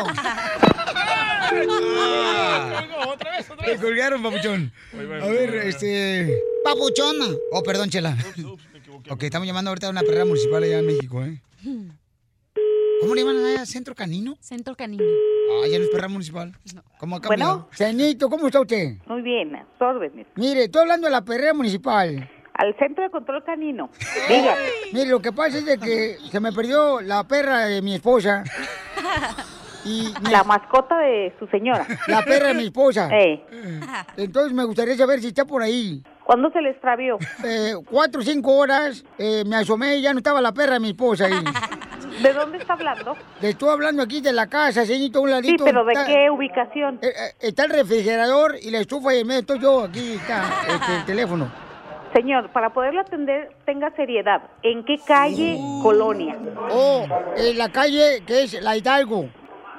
Te 3.66 3.78
colgaron, 3.78 4.22
papuchón. 4.24 4.72
A 4.94 5.28
ver, 5.28 5.56
este... 5.56 6.38
Papuchona. 6.64 7.26
Oh, 7.52 7.64
perdón, 7.64 7.90
Chela. 7.90 8.16
Ok, 9.10 9.24
estamos 9.24 9.48
llamando 9.48 9.70
ahorita 9.72 9.88
a 9.88 9.90
una 9.92 10.02
perrera 10.02 10.26
municipal 10.26 10.64
allá 10.64 10.80
en 10.80 10.86
México, 10.86 11.24
¿eh? 11.24 11.42
¿Cómo 13.04 13.16
le 13.16 13.22
llaman 13.24 13.46
allá? 13.46 13.66
¿Centro 13.66 13.94
canino? 13.96 14.36
Centro 14.40 14.76
canino. 14.76 15.04
Ah, 15.04 15.68
ya 15.70 15.78
no 15.78 15.84
es 15.86 15.90
perrera 15.90 16.08
municipal. 16.10 16.52
¿Cómo 16.98 17.16
ha 17.18 17.22
cambiado? 17.22 17.52
Bueno. 17.54 17.68
Cenito, 17.74 18.30
¿cómo 18.30 18.48
está 18.48 18.62
usted? 18.62 18.96
Muy 19.06 19.22
bien, 19.22 19.56
a 19.56 19.66
sus 19.74 19.82
órdenes. 19.82 20.28
Mire, 20.36 20.64
estoy 20.66 20.82
hablando 20.82 21.08
de 21.08 21.12
la 21.12 21.22
perrera 21.24 21.54
municipal. 21.54 22.30
Al 22.54 22.76
centro 22.78 23.04
de 23.04 23.10
control 23.10 23.44
canino. 23.44 23.90
Dígame. 24.28 24.62
Mire, 24.94 25.06
lo 25.08 25.22
que 25.22 25.32
pasa 25.32 25.58
es 25.58 25.66
de 25.66 25.78
que 25.78 26.18
se 26.32 26.40
me 26.40 26.52
perdió 26.52 27.02
la 27.02 27.28
perra 27.28 27.66
de 27.66 27.82
mi 27.82 27.96
esposa. 27.96 28.44
Y 29.86 30.14
me- 30.24 30.32
La 30.32 30.46
mascota 30.46 30.98
de 31.00 31.34
su 31.38 31.46
señora. 31.48 31.86
la 32.08 32.24
perra 32.24 32.48
de 32.48 32.54
mi 32.54 32.64
esposa. 32.68 33.10
Eh, 33.12 33.44
Entonces 34.16 34.54
me 34.54 34.64
gustaría 34.64 34.96
saber 34.96 35.20
si 35.20 35.28
está 35.28 35.44
por 35.44 35.62
ahí. 35.62 36.02
¿Cuándo 36.24 36.50
se 36.52 36.62
le 36.62 36.70
extravió? 36.70 37.18
Eh, 37.44 37.74
cuatro 37.90 38.22
o 38.22 38.24
cinco 38.24 38.56
horas 38.56 39.04
eh, 39.18 39.44
me 39.46 39.58
asomé 39.58 39.98
y 39.98 40.02
ya 40.02 40.14
no 40.14 40.20
estaba 40.20 40.40
la 40.40 40.54
perra 40.54 40.76
de 40.76 40.80
mi 40.80 40.92
esposa 40.92 41.26
ahí. 41.26 41.34
¿De 42.22 42.34
dónde 42.34 42.58
está 42.58 42.74
hablando? 42.74 43.16
Estoy 43.42 43.70
hablando 43.70 44.04
aquí 44.04 44.22
de 44.22 44.34
la 44.34 44.48
casa, 44.48 44.86
señorito, 44.86 45.22
un 45.22 45.30
Sí, 45.30 45.34
ladito. 45.34 45.66
pero 45.66 45.84
¿de 45.86 45.94
está, 45.94 46.06
qué 46.06 46.30
ubicación? 46.30 47.00
eh, 47.02 47.08
eh, 47.08 47.34
está 47.42 47.66
el 47.66 47.72
refrigerador 47.72 48.56
y 48.62 48.70
la 48.72 48.80
estufa 48.80 49.14
y 49.16 49.20
en 49.20 49.28
medio 49.28 49.40
estoy 49.42 49.60
yo, 49.60 49.84
aquí 49.84 50.14
está 50.14 50.44
este, 50.70 50.96
el 50.98 51.06
teléfono. 51.06 51.52
Señor, 52.14 52.50
para 52.52 52.70
poderlo 52.72 53.02
atender, 53.02 53.50
tenga 53.66 53.90
seriedad. 53.96 54.42
¿En 54.62 54.84
qué 54.86 54.98
calle, 55.06 55.58
colonia? 55.82 56.38
Oh, 56.70 57.06
en 57.36 57.58
la 57.58 57.70
calle 57.72 58.22
que 58.28 58.44
es 58.44 58.62
la 58.62 58.78
Hidalgo. 58.78 59.30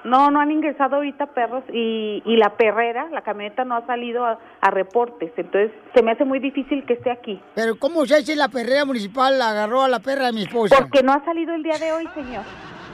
No, 0.05 0.31
no 0.31 0.41
han 0.41 0.51
ingresado 0.51 0.97
ahorita 0.97 1.27
perros 1.27 1.65
y, 1.73 2.23
y 2.27 2.37
la 2.37 2.51
perrera, 2.57 3.09
la 3.11 3.23
camioneta 3.23 3.65
no 3.65 3.75
ha 3.77 3.87
salido 3.87 4.25
a, 4.25 4.39
a 4.61 4.71
reportes. 4.71 5.33
Entonces, 5.37 5.73
se 5.95 6.03
me 6.03 6.13
hace 6.13 6.25
muy 6.25 6.39
difícil 6.41 6.85
que 6.85 6.93
esté 6.95 7.11
aquí. 7.11 7.41
Pero 7.55 7.79
¿cómo 7.79 8.05
sé 8.05 8.23
si 8.23 8.35
la 8.35 8.49
perrera 8.49 8.85
municipal 8.85 9.41
agarró 9.41 9.83
a 9.83 9.89
la 9.89 10.01
perra 10.01 10.27
de 10.27 10.33
mi 10.33 10.43
esposa? 10.43 10.77
Porque 10.79 11.03
no 11.03 11.13
ha 11.13 11.25
salido 11.25 11.55
el 11.55 11.63
día 11.63 11.79
de 11.79 11.93
hoy, 11.93 12.07
señor. 12.15 12.45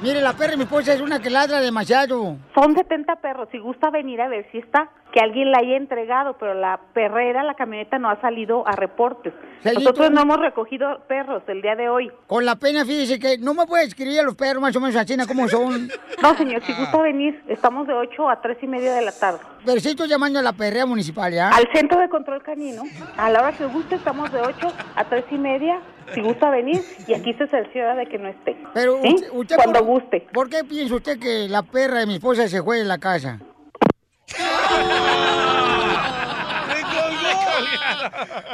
Mire, 0.03 0.23
la 0.23 0.33
perra 0.33 0.53
de 0.53 0.57
mi 0.57 0.63
esposa 0.63 0.95
es 0.95 1.01
una 1.01 1.21
que 1.21 1.29
ladra 1.29 1.61
demasiado. 1.61 2.37
Son 2.55 2.75
70 2.75 3.17
perros. 3.17 3.49
Si 3.53 3.59
gusta 3.59 3.91
venir 3.91 4.21
a 4.23 4.29
ver 4.29 4.47
si 4.51 4.59
está, 4.59 4.89
que 5.13 5.21
alguien 5.21 5.51
la 5.51 5.59
haya 5.59 5.77
entregado, 5.77 6.37
pero 6.39 6.55
la 6.55 6.81
perrera, 6.95 7.43
la 7.43 7.55
camioneta 7.55 7.99
no 7.99 8.11
ha 8.11 8.21
salido 8.21 8.67
a 8.67 8.73
reportes. 8.73 9.33
Señorito. 9.63 9.81
Nosotros 9.81 10.11
no 10.11 10.23
hemos 10.23 10.39
recogido 10.39 11.01
perros 11.09 11.43
el 11.49 11.63
día 11.63 11.77
de 11.77 11.89
hoy. 11.89 12.11
Con 12.27 12.45
la 12.45 12.57
pena, 12.57 12.85
fíjese 12.85 13.19
que 13.19 13.39
no 13.39 13.55
me 13.55 13.67
puede 13.67 13.85
escribir 13.85 14.21
a 14.21 14.23
los 14.23 14.35
perros 14.35 14.63
más 14.63 14.75
o 14.77 14.81
menos 14.81 14.97
así, 14.97 15.17
¿no? 15.17 15.27
¿cómo 15.27 15.49
son? 15.49 15.89
No, 16.23 16.35
señor, 16.35 16.63
si 16.63 16.73
gusta 16.75 17.01
venir, 17.03 17.43
estamos 17.49 17.87
de 17.87 17.95
8 17.95 18.29
a 18.29 18.41
3 18.41 18.59
y 18.63 18.67
media 18.67 18.95
de 18.95 19.03
la 19.03 19.13
tarde. 19.13 19.41
Pero 19.65 19.81
sí 19.81 19.91
estoy 19.91 20.09
llamando 20.09 20.39
a 20.39 20.43
la 20.43 20.53
perrera 20.53 20.87
municipal, 20.87 21.33
¿ya? 21.33 21.51
Al 21.51 21.69
centro 21.73 22.01
de 22.01 22.09
control 22.09 22.43
canino, 22.43 22.83
a 23.17 23.31
la 23.31 23.41
hora 23.41 23.53
que 23.53 23.67
guste, 23.67 23.97
estamos 23.97 24.33
de 24.33 24.41
8 24.41 24.73
a 24.97 25.05
3 25.05 25.25
y 25.31 25.39
media. 25.39 25.81
Si 26.15 26.21
gusta 26.23 26.51
venir, 26.51 26.83
y 27.07 27.15
aquí 27.15 27.33
se 27.35 27.47
cerciora 27.47 27.95
de 27.95 28.07
que 28.07 28.19
no 28.19 28.29
esté. 28.29 28.57
Pero 28.75 29.01
¿Sí? 29.01 29.15
usted, 29.15 29.29
usted 29.33 29.57
Cuando 29.57 29.79
por, 29.79 29.89
guste. 29.89 30.27
¿Por 30.33 30.51
qué 30.51 30.65
piensa 30.65 30.97
usted 30.97 31.21
que 31.21 31.49
la 31.49 31.63
perra 31.63 32.01
de 32.01 32.07
mi 32.07 32.15
esposa 32.15 32.49
se 32.49 32.63
fue 32.63 32.79
de 32.79 32.85
la 32.85 32.99
casa? 32.99 33.39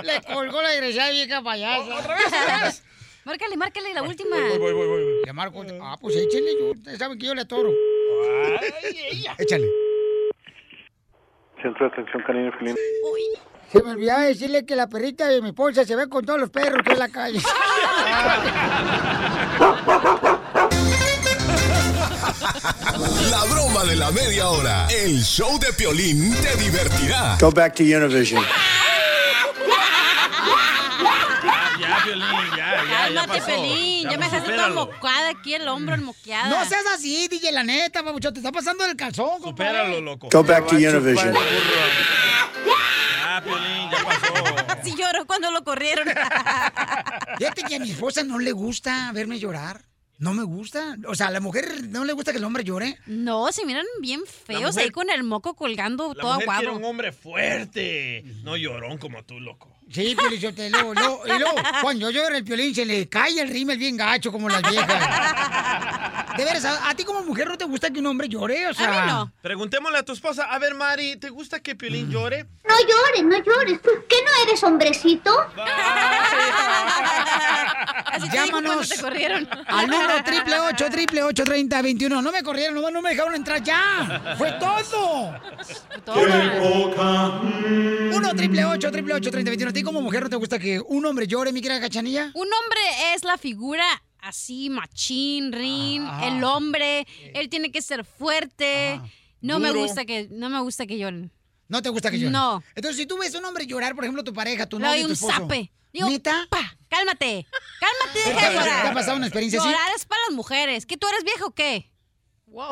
Le 0.03 0.21
colgó 0.23 0.63
la 0.63 0.71
desgraciada 0.71 1.11
vieja 1.11 1.43
payasa. 1.43 1.99
¿Otra 1.99 2.17
vez? 2.17 2.83
Márcale, 3.25 3.57
márcale 3.57 3.93
la 3.93 4.03
última. 4.03 4.37
Voy, 4.37 4.59
voy, 4.59 4.73
voy, 4.73 4.87
voy. 4.87 5.25
Le 5.25 5.33
marco. 5.33 5.65
Ah, 5.83 5.97
pues 6.01 6.15
échale. 6.17 6.59
Yo, 6.59 6.71
ustedes 6.71 6.99
saben 6.99 7.19
que 7.19 7.27
yo 7.27 7.35
le 7.35 7.43
atoro. 7.43 7.73
Échale. 9.39 9.69
Centro 11.61 11.87
de 11.87 11.93
atención 11.93 12.23
canina 12.25 12.53
felina. 12.57 12.77
Se 13.73 13.83
me 13.83 13.91
olvidaba 13.91 14.23
decirle 14.23 14.65
que 14.65 14.77
la 14.77 14.89
perrita 14.89 15.27
de 15.27 15.43
mi 15.43 15.49
esposa 15.49 15.85
se 15.85 15.97
ve 15.97 16.09
con 16.09 16.25
todos 16.25 16.39
los 16.39 16.51
perros 16.51 16.83
que 16.85 16.91
hay 16.91 16.95
en 16.95 17.01
la 17.01 17.09
calle. 17.09 17.41
La 23.31 23.45
broma 23.45 23.85
de 23.85 23.97
la 23.97 24.11
media 24.11 24.49
hora. 24.49 24.87
El 24.89 25.23
show 25.23 25.59
de 25.59 25.73
Piolín 25.73 26.35
te 26.37 26.57
divertirá. 26.57 27.37
Go 27.41 27.51
back 27.51 27.75
to 27.75 27.83
Univision. 27.83 28.43
Ya, 31.81 31.99
Piolín, 32.05 32.23
ya, 32.23 32.57
ya, 32.57 32.85
ya 32.85 32.91
Cálmate, 33.05 33.29
pasó. 33.41 33.47
Pelín. 33.47 34.05
Ya, 34.05 34.11
Ya, 34.13 34.19
me 34.19 34.21
pues, 34.29 34.31
dejaste 34.31 34.53
toda 34.53 34.67
supéralo. 34.69 34.87
mocada 34.87 35.29
aquí, 35.31 35.55
el 35.55 35.69
hombro 35.69 35.95
enmoqueada. 35.95 36.49
No 36.49 36.65
seas 36.69 36.85
así, 36.95 37.29
DJ, 37.29 37.53
la 37.53 37.65
neta, 37.65 38.03
papuchón. 38.03 38.33
Te 38.33 38.41
está 38.41 38.53
pasando 38.53 38.85
el 38.85 38.97
calzón, 38.97 39.41
compadre. 39.41 39.73
Supéralo, 39.73 40.01
loco. 40.01 40.29
Go 40.31 40.45
back 40.45 40.67
to 40.67 40.77
Univision. 40.77 41.35
Ya, 41.35 43.43
Piolín, 43.43 43.91
ya 43.91 44.05
pasó. 44.05 44.83
Sí 44.85 44.95
lloró 44.97 45.27
cuando 45.27 45.51
lo 45.51 45.65
corrieron. 45.65 46.07
Fíjate 47.39 47.63
que 47.65 47.77
a 47.77 47.79
mi 47.81 47.91
esposa 47.91 48.23
no 48.23 48.39
le 48.39 48.53
gusta 48.53 49.11
verme 49.13 49.39
llorar. 49.39 49.81
No 50.19 50.33
me 50.33 50.43
gusta. 50.45 50.97
O 51.07 51.15
sea, 51.15 51.27
a 51.27 51.31
la 51.31 51.41
mujer 51.41 51.89
no 51.89 52.05
le 52.05 52.13
gusta 52.15 52.33
que 52.33 52.39
el 52.39 52.45
hombre 52.45 52.65
llore. 52.65 52.99
No, 53.07 53.53
se 53.53 53.67
miran 53.67 53.85
bien 54.01 54.23
feos 54.27 54.63
mujer- 54.75 54.85
ahí 54.85 54.91
con 54.91 55.11
el 55.11 55.23
moco 55.25 55.55
colgando 55.55 56.15
La 56.15 56.23
todo 56.23 56.35
mujer 56.35 56.49
quiere 56.49 56.67
aguado. 56.69 56.79
un 56.79 56.85
hombre 56.85 57.13
fuerte, 57.13 58.25
no 58.43 58.57
llorón 58.57 58.99
como 58.99 59.23
tú, 59.25 59.41
loco. 59.41 59.76
Sí, 59.91 60.15
Piolín 60.19 60.41
Sotelo. 60.41 60.93
Lo- 60.95 61.23
y 61.27 61.39
luego, 61.39 61.57
cuando 61.81 62.11
llora 62.11 62.37
el 62.37 62.45
Piolín, 62.45 62.75
se 62.75 62.85
le 62.85 63.09
cae 63.09 63.41
el 63.41 63.49
rímel 63.49 63.79
bien 63.79 63.97
gacho 63.97 64.33
como 64.33 64.49
las 64.49 64.63
viejas. 64.63 66.37
De 66.37 66.45
veras, 66.45 66.65
¿a, 66.67 66.89
a 66.91 66.95
ti 66.95 67.05
como 67.05 67.23
mujer 67.23 67.49
no 67.49 67.57
te 67.57 67.65
gusta 67.65 67.89
que 67.91 68.01
un 68.01 68.07
hombre 68.07 68.29
llore? 68.29 68.67
O 68.67 68.75
sea, 68.75 69.27
Preguntémosle 69.41 69.99
a 69.99 70.03
tu 70.03 70.13
esposa. 70.13 70.45
A 70.51 70.59
ver, 70.59 70.75
Mari, 70.75 71.17
¿te 71.17 71.31
gusta 71.31 71.61
que 71.61 71.75
Mm. 71.75 71.79
Piolín 71.79 72.11
llore? 72.11 72.47
No 72.69 72.75
llores, 72.81 73.25
no 73.25 73.39
llores. 73.45 73.81
¿Tú 73.81 73.91
qué 74.09 74.17
no 74.25 74.31
eres 74.47 74.63
hombrecito? 74.65 75.31
Llámanos 78.33 78.91
al 79.69 79.85
1 79.91 80.25
triple 80.25 80.59
8 80.61 80.87
triple 80.91 81.23
8 81.23 81.45
30 81.45 81.83
21. 81.83 82.23
No 82.23 82.33
me 82.33 82.43
corrieron, 82.43 82.75
nomás 82.75 82.93
no 82.93 83.03
me 83.03 83.11
dejaron 83.11 83.35
entrar 83.35 83.63
ya. 83.63 84.35
Fue 84.37 84.53
todo. 84.53 85.35
1 88.13 88.35
triple 88.37 88.65
8 88.65 88.91
triple 88.91 89.15
8 89.15 89.31
30 89.31 89.51
21. 89.51 89.73
¿A 89.77 89.79
ti 89.79 89.83
como 89.83 90.01
mujer 90.01 90.23
no 90.23 90.31
te 90.31 90.37
gusta 90.37 90.59
que 90.59 90.81
un 90.81 91.05
hombre 91.05 91.27
llore, 91.27 91.53
mi 91.53 91.61
querida 91.61 91.79
cachanilla? 91.83 92.31
Un 92.33 92.49
hombre 92.51 92.81
es 93.15 93.25
la 93.25 93.37
figura 93.37 93.85
así, 94.21 94.71
machín, 94.71 95.53
rin, 95.53 96.03
Ah. 96.09 96.29
el 96.29 96.43
hombre, 96.45 97.07
él 97.35 97.51
tiene 97.51 97.71
que 97.71 97.83
ser 97.83 98.03
fuerte. 98.07 98.99
No 99.43 99.59
me 99.59 99.71
gusta 99.73 100.07
que, 100.07 100.29
no 100.31 100.49
me 100.49 100.61
gusta 100.63 100.87
que 100.87 100.97
lloren. 100.97 101.31
¿No 101.69 101.83
te 101.83 101.91
gusta 101.91 102.11
que 102.11 102.19
llore? 102.19 102.31
No. 102.31 102.63
Entonces, 102.75 102.97
si 102.97 103.05
tú 103.07 103.19
ves 103.19 103.35
a 103.35 103.39
un 103.39 103.45
hombre 103.45 103.67
llorar, 103.67 103.95
por 103.95 104.05
ejemplo, 104.05 104.25
tu 104.25 104.33
pareja, 104.33 104.67
tu 104.67 104.79
novio, 104.79 104.99
tu 105.03 105.07
un 105.09 105.13
esposo. 105.13 105.33
zape. 105.43 105.71
Digo, 105.93 106.09
¿Neta? 106.09 106.47
pa, 106.49 106.75
cálmate, 106.89 107.47
cálmate, 107.79 108.21
¿Te 108.25 108.29
deja 108.31 108.49
de 108.49 108.55
llorar. 108.57 108.83
te 108.83 108.89
ha 108.89 108.95
pasado 108.95 109.17
una 109.19 109.27
experiencia 109.27 109.61
así? 109.61 109.69
Llorar 109.69 109.91
es 109.95 110.07
para 110.07 110.23
las 110.29 110.35
mujeres. 110.35 110.87
¿Que 110.87 110.97
tú 110.97 111.07
eres 111.07 111.23
viejo 111.23 111.49
o 111.49 111.55
qué? 111.55 111.91
Uy, 112.47 112.65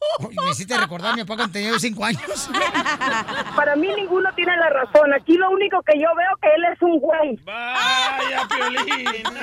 me 0.44 0.50
hiciste 0.50 0.76
recordar 0.76 1.14
mi 1.14 1.22
papá 1.22 1.36
cuando 1.36 1.52
tenía 1.52 1.78
cinco 1.78 2.04
años. 2.04 2.22
Para 3.56 3.76
mí 3.76 3.88
ninguno 3.96 4.30
tiene 4.34 4.56
la 4.56 4.70
razón. 4.70 5.12
Aquí 5.12 5.34
lo 5.34 5.50
único 5.50 5.82
que 5.82 5.98
yo 5.98 6.08
veo 6.16 6.36
que 6.40 6.48
él 6.54 6.64
es 6.72 6.82
un 6.82 6.98
güey. 6.98 7.36
¡Vaya, 7.44 8.48
Piolín! 8.48 9.26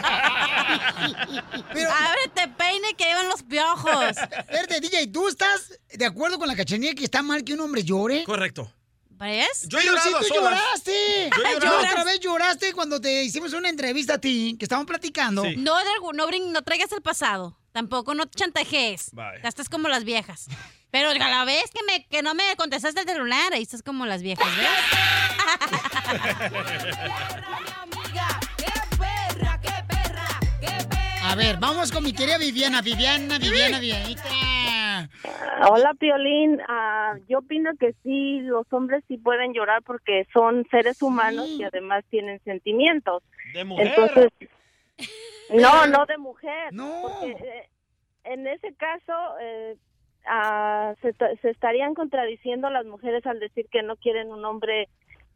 Ábrete, 1.86 2.48
peine, 2.57 2.94
que 2.98 3.06
llevan 3.06 3.30
los 3.30 3.44
piojos. 3.44 4.15
Verde, 4.52 4.80
DJ, 4.82 5.07
¿tú 5.07 5.27
estás 5.27 5.80
de 5.91 6.06
acuerdo 6.06 6.40
con 6.40 6.48
la 6.48 6.56
cachanilla 6.56 6.94
que 6.94 7.03
está 7.06 7.22
mal 7.22 7.44
que 7.44 7.53
un 7.53 7.61
hombre 7.61 7.84
llore? 7.84 8.23
Correcto. 8.23 8.72
¿Ves? 9.17 9.65
Yo 9.69 9.77
he 9.77 9.81
Pero 9.81 9.93
llorado 9.95 10.17
a 10.17 10.19
tú 10.19 10.25
solas. 10.27 10.59
lloraste. 10.59 11.29
Yo 11.37 11.43
he 11.45 11.53
llorado. 11.53 11.79
otra 11.79 12.03
vez 12.03 12.19
lloraste 12.19 12.73
cuando 12.73 12.99
te 12.99 13.23
hicimos 13.23 13.53
una 13.53 13.69
entrevista 13.69 14.15
a 14.15 14.17
ti, 14.17 14.55
que 14.59 14.65
estábamos 14.65 14.87
platicando. 14.87 15.43
No, 15.57 15.77
Dergu, 15.77 16.11
no, 16.13 16.27
brin- 16.27 16.51
no 16.51 16.61
traigas 16.63 16.91
el 16.91 17.01
pasado. 17.01 17.57
Tampoco 17.71 18.13
no 18.13 18.25
te 18.25 18.37
chantajees. 18.39 19.11
Bye. 19.13 19.41
Ya 19.41 19.47
estás 19.49 19.69
como 19.69 19.87
las 19.87 20.03
viejas. 20.03 20.47
Pero 20.91 21.09
a 21.09 21.13
la 21.13 21.45
vez 21.45 21.63
que, 21.73 21.81
me, 21.83 22.05
que 22.07 22.21
no 22.23 22.33
me 22.35 22.55
contestaste 22.57 23.01
el 23.01 23.07
celular, 23.07 23.53
ahí 23.53 23.63
estás 23.63 23.83
como 23.83 24.05
las 24.05 24.21
viejas, 24.21 24.47
¿ves? 24.57 24.69
A 31.23 31.35
ver, 31.35 31.57
vamos 31.57 31.91
con 31.91 32.03
mi 32.03 32.13
querida 32.13 32.37
Viviana, 32.37 32.81
Viviana, 32.81 33.37
Viviana, 33.39 33.79
Vivianita. 33.79 34.23
Hola, 35.69 35.93
Piolín. 35.97 36.61
Ah, 36.68 37.15
yo 37.27 37.39
opino 37.39 37.72
que 37.80 37.93
sí, 38.03 38.41
los 38.41 38.72
hombres 38.72 39.03
sí 39.07 39.18
pueden 39.18 39.53
llorar 39.53 39.81
porque 39.84 40.27
son 40.34 40.65
seres 40.69 41.02
humanos 41.02 41.47
y 41.47 41.64
además 41.64 42.03
tienen 42.10 42.39
sentimientos. 42.43 43.23
De 43.53 43.64
mujer. 43.64 43.88
Entonces, 43.88 44.31
no, 45.53 45.88
no 45.88 46.06
de 46.06 46.18
mujer. 46.18 46.73
No. 46.73 47.02
Porque 47.03 47.31
eh, 47.31 47.69
en 48.26 48.47
ese 48.47 48.73
caso 48.76 49.14
eh, 49.41 49.77
ah, 50.27 50.93
se, 51.02 51.14
se 51.41 51.49
estarían 51.49 51.93
contradiciendo 51.93 52.69
las 52.69 52.85
mujeres 52.85 53.26
al 53.26 53.39
decir 53.39 53.68
que 53.72 53.84
no 53.84 53.95
quieren 53.95 54.31
un 54.31 54.43
hombre 54.45 54.89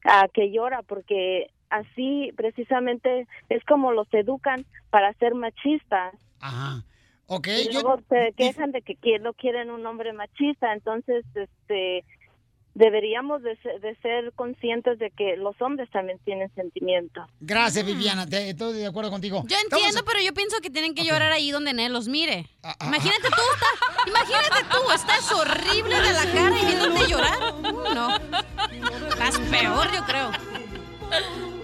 ah, 0.05 0.27
que 0.33 0.51
llora 0.51 0.81
porque 0.83 1.51
así 1.69 2.31
precisamente 2.35 3.27
es 3.49 3.63
como 3.65 3.91
los 3.91 4.07
educan 4.13 4.65
para 4.89 5.13
ser 5.13 5.35
machistas. 5.35 6.13
Ajá. 6.41 6.83
Ok, 7.29 7.47
y 7.47 7.65
yo- 7.71 7.81
luego 7.81 8.01
se 8.09 8.33
quejan 8.35 8.71
de 8.71 8.81
que 8.81 8.97
no 9.19 9.33
quieren 9.33 9.69
un 9.71 9.85
hombre 9.85 10.11
machista, 10.13 10.73
entonces 10.73 11.23
este 11.35 12.03
deberíamos 12.75 13.41
de 13.43 13.57
ser, 13.57 13.81
de 13.81 13.95
ser 13.97 14.31
conscientes 14.33 14.99
de 14.99 15.11
que 15.11 15.35
los 15.37 15.59
hombres 15.61 15.89
también 15.91 16.17
tienen 16.23 16.53
sentimientos. 16.55 17.27
Gracias, 17.41 17.85
Viviana, 17.85 18.25
te- 18.25 18.49
estoy 18.51 18.73
de 18.77 18.85
acuerdo 18.87 19.09
contigo. 19.11 19.43
Yo 19.47 19.57
entiendo, 19.63 20.01
pero 20.05 20.21
yo 20.21 20.33
pienso 20.33 20.57
que 20.61 20.69
tienen 20.69 20.93
que 20.95 21.03
llorar 21.03 21.31
ahí 21.31 21.51
donde 21.51 21.73
nadie 21.73 21.89
los 21.89 22.07
mire. 22.07 22.45
Imagínate 22.85 23.27
tú, 23.29 23.41
está- 23.53 24.09
imagínate 24.09 24.65
tú, 24.71 24.91
estás 24.95 25.31
horrible 25.33 25.95
de 25.99 26.13
la 26.13 26.31
cara 26.31 26.59
y 26.61 26.65
viéndote 26.65 27.07
llorar. 27.09 27.39
No. 27.93 28.15
Estás 29.09 29.39
peor, 29.51 29.87
yo 29.93 30.03
creo. 30.05 30.31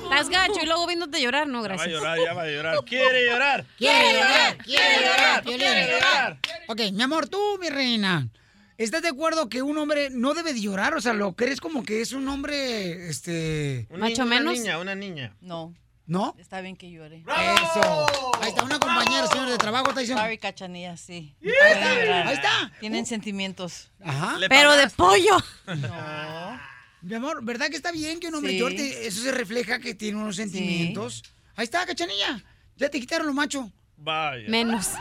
Estás 0.05 0.29
gacho 0.29 0.61
y 0.61 0.65
luego 0.65 0.87
viéndote 0.87 1.21
llorar, 1.21 1.47
no, 1.47 1.61
Ya 1.63 1.67
va 1.69 1.73
a 1.73 1.77
gracias. 1.77 1.91
llorar, 1.91 2.17
ya 2.23 2.33
va 2.33 2.41
a 2.43 2.47
llorar. 2.47 2.77
¡Quiere 2.85 3.25
llorar! 3.25 3.65
Quiere 3.77 4.13
llorar, 4.13 4.57
quiere 4.59 5.01
llorar, 5.01 5.43
quiere 5.43 5.87
llorar. 5.91 6.37
Ok, 6.67 6.81
mi 6.93 7.03
amor, 7.03 7.27
tú, 7.27 7.39
mi 7.59 7.69
reina, 7.69 8.29
¿estás 8.77 9.01
de 9.01 9.09
acuerdo 9.09 9.49
que 9.49 9.61
un 9.61 9.77
hombre 9.77 10.09
no 10.11 10.33
debe 10.33 10.53
de 10.53 10.61
llorar? 10.61 10.93
O 10.93 11.01
sea, 11.01 11.13
¿lo 11.13 11.33
crees 11.35 11.59
como 11.59 11.83
que 11.83 12.01
es 12.01 12.13
un 12.13 12.27
hombre, 12.29 13.09
este... 13.09 13.87
Una, 13.89 14.07
una 14.07 14.39
niña, 14.39 14.77
una 14.79 14.95
niña. 14.95 15.35
No. 15.41 15.73
¿No? 16.07 16.35
Está 16.37 16.61
bien 16.61 16.75
que 16.75 16.91
llore. 16.91 17.23
Eso. 17.25 18.05
Ahí 18.41 18.49
está 18.49 18.63
una 18.63 18.79
compañera, 18.79 19.25
señor 19.25 19.49
de 19.49 19.57
trabajo, 19.57 19.89
está 19.89 20.01
diciendo... 20.01 20.21
Sorry, 20.21 20.37
cachanilla, 20.37 20.95
sí. 20.97 21.35
Ahí 21.43 21.51
está, 21.73 22.27
ahí 22.29 22.33
está. 22.35 22.71
Tienen 22.79 23.07
sentimientos. 23.07 23.91
Ajá. 24.03 24.37
Pero 24.47 24.75
de 24.75 24.87
pollo. 24.91 25.37
Mi 27.05 27.13
amor, 27.13 27.45
¿verdad 27.45 27.67
que 27.69 27.75
está 27.75 27.91
bien 27.91 28.19
que 28.19 28.29
un 28.29 28.35
hombre 28.35 28.53
Sí. 28.53 28.57
llore? 28.57 29.05
Eso 29.05 29.21
se 29.21 29.31
refleja 29.31 29.77
que 29.79 29.93
tiene 29.93 30.17
unos 30.17 30.37
sentimientos. 30.37 31.21
Ahí 31.55 31.65
está, 31.65 31.85
cachanilla. 31.85 32.41
Ya 32.77 32.89
te 32.89 32.99
quitaron 32.99 33.27
lo 33.27 33.33
macho. 33.33 33.71
Vaya. 33.95 34.49
Menos. 34.49 34.91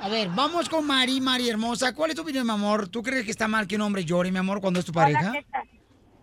A 0.00 0.08
ver, 0.10 0.28
vamos 0.34 0.68
con 0.68 0.84
Mari, 0.84 1.20
Mari 1.20 1.48
hermosa. 1.48 1.94
¿Cuál 1.94 2.10
es 2.10 2.16
tu 2.16 2.22
opinión, 2.22 2.44
mi 2.44 2.52
amor? 2.52 2.88
¿Tú 2.88 3.04
crees 3.04 3.24
que 3.24 3.30
está 3.30 3.46
mal 3.46 3.68
que 3.68 3.76
un 3.76 3.82
hombre 3.82 4.04
llore, 4.04 4.32
mi 4.32 4.38
amor, 4.38 4.60
cuando 4.60 4.80
es 4.80 4.84
tu 4.84 4.92
pareja? 4.92 5.30
¿qué 5.30 5.46
tal? 5.48 5.68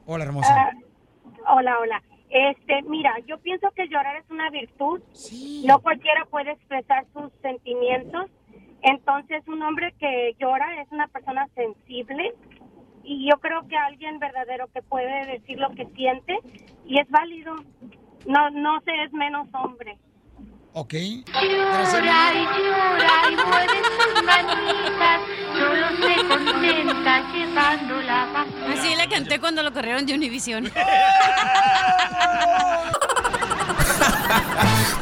Hola, 0.06 0.26
hermosa. 0.26 0.54
Ah, 0.54 0.72
hola, 1.56 1.80
hola. 1.80 2.04
Este, 2.30 2.82
mira, 2.90 3.14
yo 3.26 3.40
pienso 3.40 3.72
que 3.74 3.88
llorar 3.88 4.18
es 4.18 4.30
una 4.30 4.50
virtud. 4.50 5.00
No 5.66 5.80
cualquiera 5.80 6.26
puede 6.30 6.52
expresar 6.52 7.06
sus 7.14 7.32
sentimientos. 7.42 8.30
Entonces, 8.82 9.48
un 9.48 9.62
hombre 9.62 9.94
que 9.98 10.36
llora 10.40 10.82
es 10.82 10.92
una 10.92 11.08
persona 11.08 11.48
sensible 11.56 12.34
y 13.10 13.28
yo 13.28 13.38
creo 13.40 13.68
que 13.68 13.76
alguien 13.76 14.20
verdadero 14.20 14.68
que 14.72 14.84
puede 14.84 15.26
decir 15.26 15.58
lo 15.58 15.72
que 15.72 15.88
siente 15.96 16.38
y 16.86 17.00
es 17.00 17.10
válido. 17.10 17.56
No, 18.28 18.52
no 18.52 18.80
se 18.82 18.92
es 19.04 19.12
menos 19.14 19.48
hombre. 19.52 19.98
Ok. 20.74 20.94
Llorar 20.94 22.36
y 22.36 22.46
llorar 22.46 23.32
y 23.32 23.36
mueven 23.36 23.84
sus 23.98 24.24
manitas, 24.24 25.22
solo 25.58 25.88
se 25.98 26.14
contenta 26.28 27.34
llevando 27.34 28.02
la 28.04 28.30
paz. 28.32 28.48
Así 28.78 28.96
le 28.96 29.08
canté 29.08 29.40
cuando 29.40 29.64
lo 29.64 29.74
corrieron 29.74 30.06
de 30.06 30.14
Univision. 30.14 30.72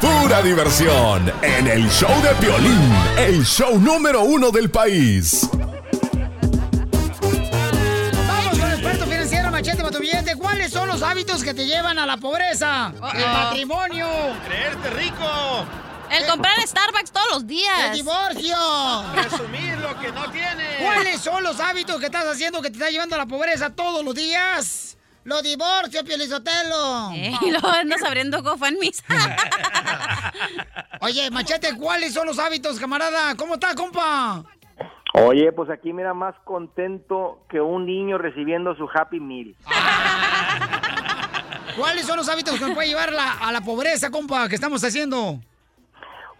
Pura 0.00 0.40
diversión 0.40 1.30
en 1.42 1.66
el 1.66 1.90
show 1.90 2.22
de 2.22 2.30
Piolín, 2.40 2.90
el 3.18 3.44
show 3.44 3.78
número 3.78 4.22
uno 4.22 4.50
del 4.50 4.70
país. 4.70 5.50
Billete. 10.00 10.36
¿Cuáles 10.36 10.72
son 10.72 10.88
los 10.88 11.02
hábitos 11.02 11.42
que 11.42 11.54
te 11.54 11.66
llevan 11.66 11.98
a 11.98 12.06
la 12.06 12.16
pobreza? 12.16 12.92
El 13.14 13.26
matrimonio. 13.26 14.08
¡Creerte 14.46 14.90
rico! 14.90 15.66
El 16.10 16.26
comprar 16.26 16.54
Starbucks 16.66 17.12
todos 17.12 17.28
los 17.32 17.46
días. 17.46 17.80
El 17.86 17.92
divorcio. 17.92 18.56
Presumir 19.12 19.76
lo 19.78 19.98
que 20.00 20.10
no 20.10 20.30
tienes. 20.30 20.82
¿Cuáles 20.82 21.20
son 21.20 21.42
los 21.42 21.60
hábitos 21.60 21.98
que 21.98 22.06
estás 22.06 22.24
haciendo 22.26 22.62
que 22.62 22.70
te 22.70 22.78
está 22.78 22.90
llevando 22.90 23.14
a 23.14 23.18
la 23.18 23.26
pobreza 23.26 23.70
todos 23.70 24.04
los 24.04 24.14
días? 24.14 24.96
Los 25.24 25.42
divorcios, 25.42 26.02
Pielizotelo. 26.04 27.10
Eh, 27.12 27.36
y 27.42 27.50
luego 27.50 27.68
andas 27.68 28.02
abriendo 28.02 28.42
GoFundMes. 28.42 29.04
Oye, 31.02 31.30
Machete, 31.30 31.76
¿cuáles 31.76 32.14
son 32.14 32.26
los 32.26 32.38
hábitos, 32.38 32.78
camarada? 32.78 33.34
¿Cómo 33.34 33.54
está, 33.54 33.74
compa? 33.74 34.44
Oye, 35.14 35.52
pues 35.52 35.70
aquí 35.70 35.92
mira 35.92 36.14
más 36.14 36.34
contento 36.44 37.40
que 37.48 37.60
un 37.60 37.86
niño 37.86 38.18
recibiendo 38.18 38.74
su 38.76 38.88
Happy 38.92 39.20
Meal. 39.20 39.54
¿Cuáles 41.76 42.06
son 42.06 42.16
los 42.16 42.28
hábitos 42.28 42.58
que 42.58 42.64
nos 42.66 42.74
puede 42.74 42.88
llevar 42.88 43.12
la- 43.12 43.34
a 43.34 43.52
la 43.52 43.60
pobreza, 43.60 44.10
compa, 44.10 44.48
que 44.48 44.54
estamos 44.56 44.82
haciendo? 44.84 45.38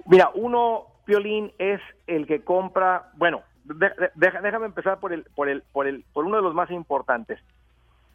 Mira, 0.06 0.30
uno, 0.34 0.84
Piolín, 1.04 1.52
es 1.58 1.80
el 2.06 2.26
que 2.26 2.42
compra, 2.42 3.10
bueno, 3.14 3.42
de- 3.64 3.90
de- 3.90 4.10
deja- 4.14 4.40
déjame 4.40 4.66
empezar 4.66 4.98
por 4.98 5.12
el, 5.12 5.24
por 5.34 5.48
el, 5.48 5.62
por 5.72 5.86
el, 5.86 6.04
por 6.12 6.24
uno 6.24 6.36
de 6.36 6.42
los 6.42 6.54
más 6.54 6.70
importantes. 6.70 7.38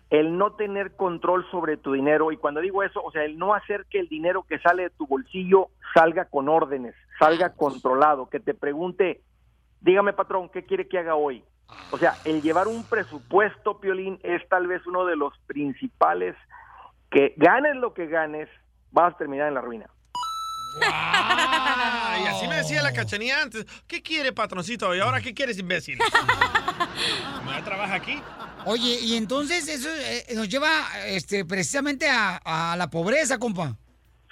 El 0.09 0.37
no 0.37 0.53
tener 0.53 0.95
control 0.95 1.45
sobre 1.49 1.77
tu 1.77 1.93
dinero, 1.93 2.31
y 2.31 2.37
cuando 2.37 2.59
digo 2.59 2.83
eso, 2.83 3.01
o 3.01 3.11
sea, 3.11 3.23
el 3.23 3.37
no 3.37 3.53
hacer 3.53 3.85
que 3.89 3.99
el 3.99 4.09
dinero 4.09 4.43
que 4.43 4.59
sale 4.59 4.83
de 4.83 4.89
tu 4.91 5.07
bolsillo 5.07 5.69
salga 5.93 6.25
con 6.25 6.49
órdenes, 6.49 6.93
salga 7.19 7.53
controlado, 7.53 8.29
que 8.29 8.39
te 8.39 8.53
pregunte, 8.53 9.21
dígame 9.83 10.13
patrón, 10.13 10.49
¿qué 10.49 10.63
quiere 10.63 10.87
que 10.87 10.97
haga 10.97 11.15
hoy? 11.15 11.43
O 11.91 11.97
sea, 11.97 12.15
el 12.25 12.41
llevar 12.41 12.67
un 12.67 12.83
presupuesto, 12.83 13.79
Piolín, 13.79 14.19
es 14.23 14.47
tal 14.49 14.67
vez 14.67 14.85
uno 14.87 15.05
de 15.05 15.15
los 15.15 15.33
principales 15.45 16.35
que 17.11 17.33
ganes 17.37 17.75
lo 17.75 17.93
que 17.93 18.07
ganes, 18.07 18.49
vas 18.91 19.13
a 19.13 19.17
terminar 19.17 19.47
en 19.47 19.53
la 19.53 19.61
ruina. 19.61 19.85
Y 20.81 22.27
así 22.27 22.47
me 22.47 22.55
decía 22.55 22.81
la 22.81 22.93
cachanía 22.93 23.41
antes. 23.41 23.65
¿Qué 23.87 24.01
quiere, 24.01 24.33
patroncito? 24.33 24.95
¿Y 24.95 24.99
ahora 24.99 25.21
qué 25.21 25.33
quieres, 25.33 25.59
imbécil? 25.59 25.99
¿Me 27.45 27.61
trabaja 27.61 27.95
aquí? 27.95 28.19
Oye, 28.65 28.97
y 29.01 29.15
entonces 29.15 29.67
eso 29.67 29.89
eh, 29.89 30.33
nos 30.35 30.49
lleva 30.49 30.69
este, 31.05 31.45
precisamente 31.45 32.09
a, 32.09 32.37
a 32.43 32.75
la 32.77 32.89
pobreza, 32.89 33.37
compa. 33.37 33.75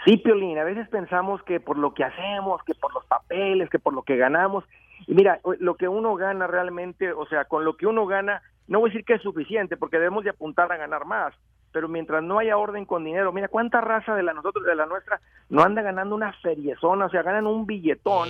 Sí, 0.06 0.18
Piolín, 0.18 0.58
a 0.58 0.64
veces 0.64 0.88
pensamos 0.90 1.44
que 1.44 1.60
por 1.60 1.78
lo 1.78 1.94
que 1.94 2.04
hacemos, 2.04 2.64
que 2.64 2.74
por 2.74 2.92
los 2.94 3.06
papeles, 3.06 3.70
que 3.70 3.78
por 3.78 3.94
lo 3.94 4.02
que 4.02 4.18
ganamos. 4.18 4.64
Y 5.12 5.14
mira, 5.14 5.42
lo 5.60 5.76
que 5.76 5.90
uno 5.90 6.16
gana 6.16 6.48
realmente, 6.48 7.12
o 7.12 7.26
sea, 7.26 7.44
con 7.44 7.66
lo 7.66 7.76
que 7.76 7.86
uno 7.86 8.06
gana, 8.06 8.42
no 8.70 8.80
voy 8.80 8.90
a 8.90 8.94
decir 8.94 9.04
que 9.04 9.16
es 9.16 9.22
suficiente, 9.22 9.76
porque 9.76 9.98
debemos 9.98 10.24
de 10.24 10.30
apuntar 10.30 10.72
a 10.72 10.78
ganar 10.78 11.04
más. 11.04 11.34
Pero 11.74 11.90
mientras 11.90 12.24
no 12.24 12.40
haya 12.40 12.56
orden 12.58 12.86
con 12.86 13.04
dinero, 13.04 13.34
mira 13.34 13.50
cuánta 13.50 13.82
raza 13.82 14.16
de 14.16 14.24
la 14.24 14.32
nosotros, 14.32 14.66
de 14.66 14.74
la 14.74 14.86
nuestra, 14.86 15.20
no 15.50 15.64
anda 15.64 15.82
ganando 15.82 16.16
una 16.16 16.32
feriezona, 16.42 17.08
o 17.08 17.10
sea, 17.10 17.24
ganan 17.24 17.46
un 17.46 17.66
billetón. 17.66 18.30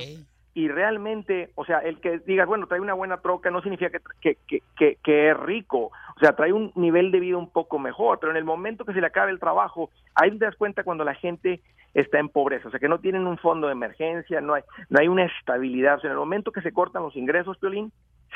Y 0.56 0.70
realmente, 0.70 1.52
o 1.54 1.66
sea, 1.66 1.78
el 1.78 2.00
que 2.00 2.18
digas, 2.18 2.48
bueno, 2.48 2.66
trae 2.66 2.82
una 2.82 2.96
buena 2.96 3.18
troca 3.18 3.52
no 3.52 3.62
significa 3.62 3.92
que, 3.92 4.00
que, 4.20 4.38
que, 4.48 4.64
que, 4.76 4.98
que 5.04 5.30
es 5.30 5.38
rico. 5.38 5.92
O 6.16 6.20
sea, 6.20 6.36
trae 6.36 6.52
un 6.52 6.72
nivel 6.74 7.12
de 7.12 7.20
vida 7.20 7.38
un 7.38 7.52
poco 7.52 7.78
mejor. 7.78 8.18
Pero 8.20 8.32
en 8.32 8.38
el 8.38 8.44
momento 8.44 8.86
que 8.86 8.94
se 8.94 9.02
le 9.02 9.08
acabe 9.08 9.32
el 9.32 9.40
trabajo, 9.40 9.92
ahí 10.16 10.32
te 10.32 10.46
das 10.46 10.56
cuenta 10.56 10.84
cuando 10.84 11.04
la 11.04 11.14
gente 11.14 11.62
está 11.94 12.20
en 12.20 12.30
pobreza. 12.30 12.68
O 12.68 12.72
sea, 12.72 12.80
que 12.80 12.90
no 12.90 13.00
tienen 13.00 13.28
un 13.28 13.38
fondo 13.38 13.68
de 13.68 13.74
emergencia, 13.74 14.42
no 14.42 14.54
hay, 14.54 14.64
no 14.90 15.00
hay 15.00 15.08
una 15.08 15.26
estabilidad. 15.26 15.98
O 15.98 16.02
sea, 16.02 16.10
en 16.10 16.14
el 16.14 16.20
momento 16.20 16.52
que 16.52 16.62
se 16.62 16.72
cortan 16.72 17.04
los 17.04 17.16
ingresos, 17.16 17.58
Piolín, 17.58 17.92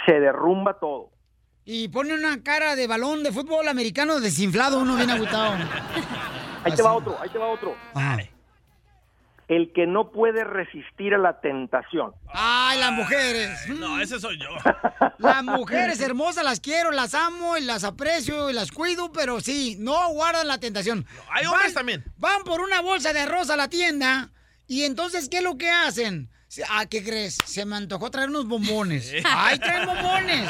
se 0.06 0.19
derrumba 0.19 0.80
todo. 0.80 1.10
Y 1.64 1.88
pone 1.88 2.14
una 2.14 2.44
cara 2.44 2.76
de 2.76 2.86
balón 2.86 3.23
de 3.23 3.32
fútbol 3.32 3.68
americano 3.68 4.19
desinflado, 4.19 4.80
uno 4.80 4.95
bien 4.95 5.10
agüitado. 5.10 5.56
Ahí 6.64 6.76
te 6.76 6.84
va 6.84 6.94
otro, 6.94 7.15
ahí 7.22 7.30
te 7.30 7.38
va 7.38 7.48
otro. 7.48 7.76
El 9.48 9.72
que 9.74 9.86
no 9.86 10.12
puede 10.12 10.44
resistir 10.44 11.14
a 11.14 11.20
la 11.20 11.40
tentación. 11.40 12.14
Ay, 12.28 12.80
las 12.80 12.92
mujeres. 12.92 13.70
No, 13.70 14.00
ese 14.00 14.20
soy 14.20 14.40
yo. 14.40 14.50
Las 15.20 15.44
mujeres 15.44 16.02
hermosas 16.02 16.44
las 16.44 16.60
quiero, 16.60 16.92
las 16.92 17.14
amo 17.14 17.58
y 17.58 17.62
las 17.62 17.84
aprecio 17.84 18.50
y 18.50 18.54
las 18.54 18.72
cuido, 18.72 19.12
pero 19.12 19.40
sí, 19.40 19.78
no 19.80 20.10
guardan 20.10 20.48
la 20.48 20.60
tentación. 20.60 21.06
Hay 21.32 21.46
hombres 21.46 21.74
también. 21.74 22.04
Van 22.18 22.44
por 22.44 22.60
una 22.62 22.82
bolsa 22.82 23.14
de 23.14 23.22
arroz 23.22 23.50
a 23.50 23.56
la 23.56 23.70
tienda 23.70 24.32
y 24.68 24.84
entonces, 24.84 25.30
¿qué 25.30 25.38
es 25.38 25.44
lo 25.44 25.58
que 25.58 25.70
hacen? 25.70 26.30
Ah, 26.70 26.86
¿qué 26.86 27.04
crees? 27.04 27.38
Se 27.46 27.66
me 27.66 27.76
antojó 27.76 28.10
traer 28.12 28.30
unos 28.30 28.48
bombones. 28.48 29.14
¡Ay, 29.26 29.60
traen 29.60 29.86
bombones! 29.88 30.50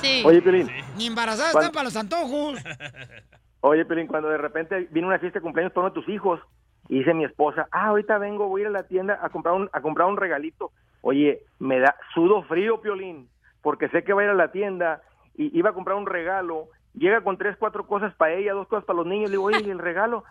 Sí. 0.00 0.22
Oye, 0.24 0.42
Piolín. 0.42 0.68
Ni 0.96 1.06
embarazadas 1.06 1.54
están 1.54 1.72
para 1.72 1.84
los 1.84 1.96
antojos. 1.96 2.58
Oye, 3.60 3.84
Pelín, 3.84 4.06
cuando 4.06 4.28
de 4.28 4.38
repente 4.38 4.88
viene 4.90 5.08
una 5.08 5.18
fiesta 5.18 5.40
de 5.40 5.42
cumpleaños 5.42 5.72
para 5.72 5.86
uno 5.86 5.94
de 5.94 6.00
tus 6.00 6.08
hijos 6.14 6.40
y 6.88 6.98
dice 6.98 7.14
mi 7.14 7.24
esposa, 7.24 7.68
ah, 7.70 7.88
ahorita 7.88 8.18
vengo, 8.18 8.48
voy 8.48 8.60
a 8.60 8.64
ir 8.64 8.68
a 8.68 8.70
la 8.70 8.82
tienda 8.84 9.18
a 9.22 9.28
comprar 9.30 9.54
un, 9.54 9.68
a 9.72 9.80
comprar 9.80 10.08
un 10.08 10.16
regalito. 10.16 10.72
Oye, 11.02 11.42
me 11.58 11.78
da 11.80 11.94
sudo 12.14 12.42
frío, 12.44 12.80
Piolín, 12.80 13.28
porque 13.62 13.88
sé 13.88 14.02
que 14.04 14.12
va 14.12 14.22
a 14.22 14.24
ir 14.24 14.30
a 14.30 14.34
la 14.34 14.50
tienda 14.52 15.02
y 15.34 15.56
iba 15.58 15.70
a 15.70 15.74
comprar 15.74 15.96
un 15.96 16.06
regalo. 16.06 16.68
Llega 16.94 17.20
con 17.20 17.36
tres, 17.38 17.56
cuatro 17.58 17.86
cosas 17.86 18.14
para 18.14 18.32
ella, 18.34 18.54
dos 18.54 18.66
cosas 18.66 18.84
para 18.84 18.96
los 18.98 19.06
niños. 19.06 19.30
Le 19.30 19.34
digo, 19.36 19.44
oye, 19.44 19.60
¿y 19.64 19.70
el 19.70 19.78
regalo? 19.78 20.24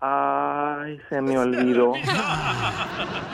Ay, 0.00 1.00
se 1.08 1.20
me 1.20 1.38
olvidó. 1.38 1.90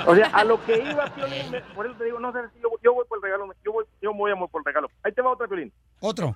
O 0.06 0.14
sea, 0.14 0.26
a 0.32 0.44
lo 0.44 0.62
que 0.64 0.78
iba, 0.78 1.04
Piolín, 1.14 1.50
me- 1.50 1.60
por 1.74 1.86
eso 1.86 1.94
te 1.96 2.04
digo, 2.04 2.18
no 2.20 2.32
sé, 2.32 2.38
yo, 2.62 2.68
yo 2.82 2.94
voy 2.94 3.04
por 3.08 3.18
el 3.18 3.22
regalo, 3.22 3.48
yo 3.64 3.72
voy, 3.72 3.84
yo 4.02 4.12
voy 4.12 4.32
a 4.32 4.36
por 4.36 4.60
el 4.60 4.64
regalo. 4.64 4.88
Ahí 5.02 5.12
te 5.12 5.22
va 5.22 5.30
otra, 5.30 5.46
Piolín. 5.46 5.72
Otro. 6.00 6.34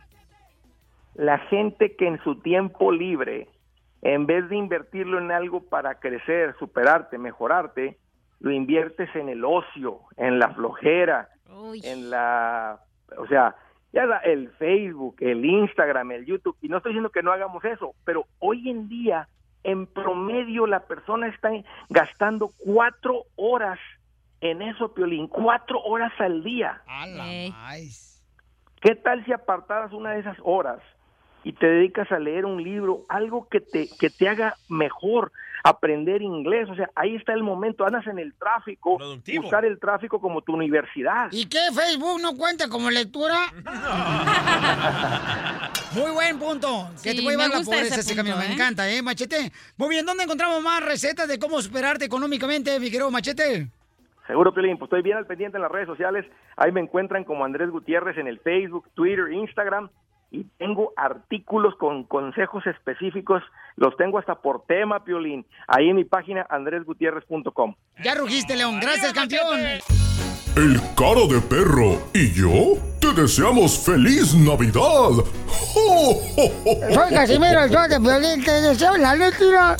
La 1.14 1.38
gente 1.38 1.96
que 1.96 2.06
en 2.06 2.22
su 2.22 2.36
tiempo 2.40 2.92
libre, 2.92 3.48
en 4.02 4.26
vez 4.26 4.48
de 4.48 4.56
invertirlo 4.56 5.18
en 5.18 5.30
algo 5.32 5.60
para 5.68 5.96
crecer, 5.96 6.54
superarte, 6.58 7.18
mejorarte, 7.18 7.98
lo 8.40 8.50
inviertes 8.52 9.08
en 9.16 9.28
el 9.28 9.44
ocio, 9.44 10.00
en 10.16 10.38
la 10.38 10.50
flojera, 10.54 11.28
en 11.84 12.10
la, 12.10 12.78
o 13.16 13.26
sea, 13.26 13.56
ya 13.92 14.06
la- 14.06 14.18
el 14.18 14.50
Facebook, 14.52 15.16
el 15.20 15.44
Instagram, 15.44 16.12
el 16.12 16.26
YouTube, 16.26 16.56
y 16.60 16.68
no 16.68 16.76
estoy 16.76 16.92
diciendo 16.92 17.10
que 17.10 17.22
no 17.22 17.32
hagamos 17.32 17.64
eso, 17.64 17.94
pero 18.04 18.26
hoy 18.38 18.68
en 18.70 18.88
día, 18.88 19.28
en 19.64 19.86
promedio, 19.86 20.66
la 20.66 20.80
persona 20.80 21.26
está 21.28 21.50
gastando 21.88 22.50
cuatro 22.64 23.24
horas 23.36 23.78
en 24.40 24.62
eso, 24.62 24.94
Piolín, 24.94 25.26
cuatro 25.26 25.80
horas 25.82 26.12
al 26.20 26.44
día. 26.44 26.80
¿Qué 28.80 28.94
tal 28.94 29.24
si 29.24 29.32
apartaras 29.32 29.92
una 29.92 30.12
de 30.12 30.20
esas 30.20 30.36
horas 30.44 30.78
y 31.48 31.54
te 31.54 31.66
dedicas 31.66 32.12
a 32.12 32.18
leer 32.18 32.44
un 32.44 32.62
libro, 32.62 33.06
algo 33.08 33.48
que 33.48 33.60
te, 33.62 33.88
que 33.98 34.10
te 34.10 34.28
haga 34.28 34.56
mejor 34.68 35.32
aprender 35.64 36.20
inglés? 36.20 36.68
O 36.68 36.74
sea, 36.74 36.90
ahí 36.94 37.16
está 37.16 37.32
el 37.32 37.42
momento, 37.42 37.86
andas 37.86 38.06
en 38.06 38.18
el 38.18 38.34
tráfico, 38.34 38.98
usar 39.42 39.64
el 39.64 39.80
tráfico 39.80 40.20
como 40.20 40.42
tu 40.42 40.52
universidad. 40.52 41.28
¿Y 41.32 41.46
qué? 41.46 41.60
¿Facebook 41.74 42.20
no 42.20 42.36
cuenta 42.36 42.68
como 42.68 42.90
lectura? 42.90 43.34
Muy 45.94 46.10
buen 46.10 46.38
punto. 46.38 46.86
Que 47.02 47.12
Sí, 47.12 47.16
te 47.16 47.22
llevar 47.22 47.48
me 47.48 47.54
la 47.56 47.62
pobreza 47.62 47.84
ese 47.94 48.00
ese 48.00 48.14
camino. 48.14 48.34
punto, 48.34 48.46
Me 48.46 48.52
¿eh? 48.52 48.54
encanta, 48.54 48.90
¿eh, 48.90 49.00
Machete? 49.00 49.50
Muy 49.78 49.88
bien, 49.88 50.04
¿dónde 50.04 50.24
encontramos 50.24 50.62
más 50.62 50.84
recetas 50.84 51.28
de 51.28 51.38
cómo 51.38 51.62
superarte 51.62 52.04
económicamente, 52.04 52.78
mi 52.78 52.90
querido 52.90 53.10
Machete? 53.10 53.68
Seguro, 54.26 54.52
Piolín, 54.52 54.76
pues 54.76 54.88
estoy 54.88 55.00
bien 55.00 55.16
al 55.16 55.24
pendiente 55.26 55.56
en 55.56 55.62
las 55.62 55.72
redes 55.72 55.86
sociales. 55.86 56.26
Ahí 56.58 56.72
me 56.72 56.82
encuentran 56.82 57.24
como 57.24 57.46
Andrés 57.46 57.70
Gutiérrez 57.70 58.18
en 58.18 58.26
el 58.26 58.38
Facebook, 58.40 58.84
Twitter, 58.92 59.32
Instagram. 59.32 59.88
Y 60.30 60.44
tengo 60.58 60.92
artículos 60.96 61.74
con 61.76 62.04
consejos 62.04 62.66
específicos. 62.66 63.42
Los 63.76 63.96
tengo 63.96 64.18
hasta 64.18 64.34
por 64.36 64.64
tema, 64.66 65.04
Piolín. 65.04 65.46
Ahí 65.66 65.88
en 65.88 65.96
mi 65.96 66.04
página 66.04 66.46
andresgutierrez.com. 66.50 67.74
Ya 68.02 68.14
rugiste, 68.14 68.56
León. 68.56 68.78
Gracias, 68.80 69.12
campeón. 69.12 69.58
El 70.56 70.80
cara 70.96 71.26
de 71.30 71.40
perro 71.40 72.02
y 72.12 72.32
yo 72.32 72.78
te 73.00 73.12
deseamos 73.20 73.78
feliz 73.78 74.34
Navidad. 74.34 75.24
Soy 76.92 77.14
Casimiro, 77.14 77.62
el 77.62 77.70
de 77.70 77.98
violín. 78.00 78.44
Te 78.44 78.60
deseo 78.60 78.96
la 78.96 79.14
letra. 79.14 79.76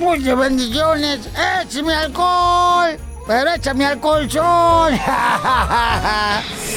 Muchas 0.00 0.38
bendiciones. 0.38 1.28
¡Échame 1.62 1.94
alcohol! 1.94 3.07
Pero 3.28 3.52
échame 3.52 3.84
alcohol, 3.84 4.30
son. 4.30 4.94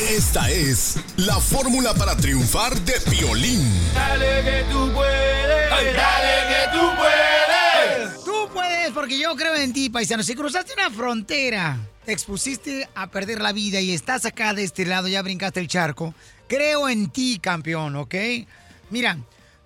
Esta 0.09 0.51
es 0.51 0.97
la 1.15 1.39
fórmula 1.39 1.93
para 1.93 2.17
triunfar 2.17 2.77
de 2.81 2.99
Piolín. 3.09 3.71
Dale 3.93 4.43
que 4.43 4.65
tú 4.69 4.91
puedes. 4.93 5.95
Dale 5.95 6.35
que 6.49 6.77
tú 6.77 6.91
puedes. 6.97 8.23
Tú 8.25 8.49
puedes, 8.53 8.91
porque 8.91 9.17
yo 9.17 9.33
creo 9.37 9.55
en 9.55 9.71
ti, 9.71 9.89
paisano. 9.89 10.23
Si 10.23 10.35
cruzaste 10.35 10.73
una 10.73 10.89
frontera, 10.89 11.79
te 12.03 12.11
expusiste 12.11 12.89
a 12.95 13.07
perder 13.07 13.39
la 13.39 13.53
vida 13.53 13.79
y 13.79 13.93
estás 13.93 14.25
acá 14.25 14.53
de 14.53 14.65
este 14.65 14.85
lado, 14.85 15.07
ya 15.07 15.21
brincaste 15.21 15.61
el 15.61 15.69
charco. 15.69 16.13
Creo 16.49 16.89
en 16.89 17.09
ti, 17.11 17.39
campeón, 17.41 17.95
¿ok? 17.95 18.15
Mira, 18.89 19.17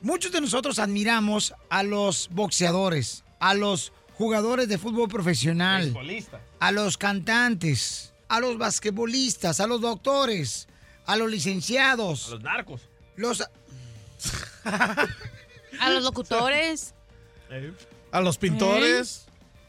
muchos 0.03 0.31
de 0.31 0.39
nosotros 0.39 0.77
admiramos 0.77 1.55
a 1.67 1.81
los 1.81 2.29
boxeadores, 2.31 3.23
a 3.39 3.55
los 3.55 3.91
jugadores 4.17 4.67
de 4.67 4.77
fútbol 4.77 5.09
profesional, 5.09 5.93
a 6.59 6.71
los 6.71 6.97
cantantes, 6.97 8.13
a 8.27 8.39
los 8.39 8.57
basquetbolistas, 8.57 9.59
a 9.59 9.67
los 9.67 9.81
doctores, 9.81 10.67
a 11.05 11.15
los 11.15 11.29
licenciados, 11.29 12.27
A 12.27 12.31
los 12.31 12.43
narcos. 12.43 12.81
los... 13.15 13.43
A 14.63 15.89
los 15.91 16.03
locutores, 16.03 16.93
A 18.11 18.21
los 18.21 18.37
pintores. 18.37 19.25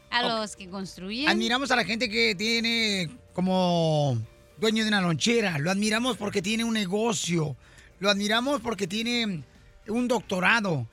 a 0.09 0.23
los 0.23 0.55
que 0.55 0.69
construyen. 0.69 1.29
Admiramos 1.29 1.69
a 1.71 1.75
la 1.75 1.83
gente 1.83 2.09
que 2.09 2.33
tiene 2.35 3.09
como 3.33 4.17
dueño 4.57 4.83
de 4.83 4.87
una 4.89 5.01
lonchera. 5.01 5.59
Lo 5.59 5.69
admiramos 5.69 6.17
porque 6.17 6.41
tiene 6.41 6.63
un 6.63 6.73
negocio. 6.73 7.55
Lo 7.99 8.09
admiramos 8.09 8.61
porque 8.61 8.87
tiene 8.87 9.43
un 9.87 10.07
doctorado. 10.07 10.87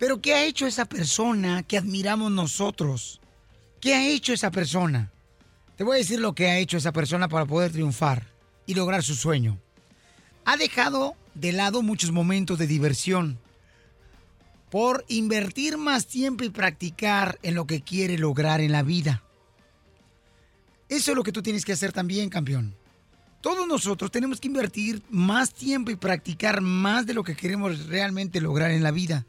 Pero 0.00 0.22
¿qué 0.22 0.32
ha 0.32 0.44
hecho 0.44 0.66
esa 0.66 0.86
persona 0.86 1.62
que 1.62 1.76
admiramos 1.76 2.32
nosotros? 2.32 3.20
¿Qué 3.82 3.94
ha 3.94 4.08
hecho 4.08 4.32
esa 4.32 4.50
persona? 4.50 5.12
Te 5.76 5.84
voy 5.84 5.96
a 5.96 5.98
decir 5.98 6.20
lo 6.20 6.34
que 6.34 6.48
ha 6.48 6.56
hecho 6.56 6.78
esa 6.78 6.90
persona 6.90 7.28
para 7.28 7.44
poder 7.44 7.70
triunfar 7.70 8.26
y 8.64 8.72
lograr 8.72 9.02
su 9.02 9.14
sueño. 9.14 9.58
Ha 10.46 10.56
dejado 10.56 11.16
de 11.34 11.52
lado 11.52 11.82
muchos 11.82 12.12
momentos 12.12 12.58
de 12.58 12.66
diversión 12.66 13.38
por 14.70 15.04
invertir 15.08 15.76
más 15.76 16.06
tiempo 16.06 16.44
y 16.44 16.48
practicar 16.48 17.38
en 17.42 17.54
lo 17.54 17.66
que 17.66 17.82
quiere 17.82 18.16
lograr 18.16 18.62
en 18.62 18.72
la 18.72 18.82
vida. 18.82 19.22
Eso 20.88 21.10
es 21.10 21.16
lo 21.16 21.22
que 21.22 21.32
tú 21.32 21.42
tienes 21.42 21.66
que 21.66 21.72
hacer 21.72 21.92
también, 21.92 22.30
campeón. 22.30 22.74
Todos 23.42 23.68
nosotros 23.68 24.10
tenemos 24.10 24.40
que 24.40 24.48
invertir 24.48 25.02
más 25.10 25.52
tiempo 25.52 25.90
y 25.90 25.96
practicar 25.96 26.62
más 26.62 27.04
de 27.04 27.12
lo 27.12 27.22
que 27.22 27.36
queremos 27.36 27.86
realmente 27.88 28.40
lograr 28.40 28.70
en 28.70 28.82
la 28.82 28.92
vida. 28.92 29.26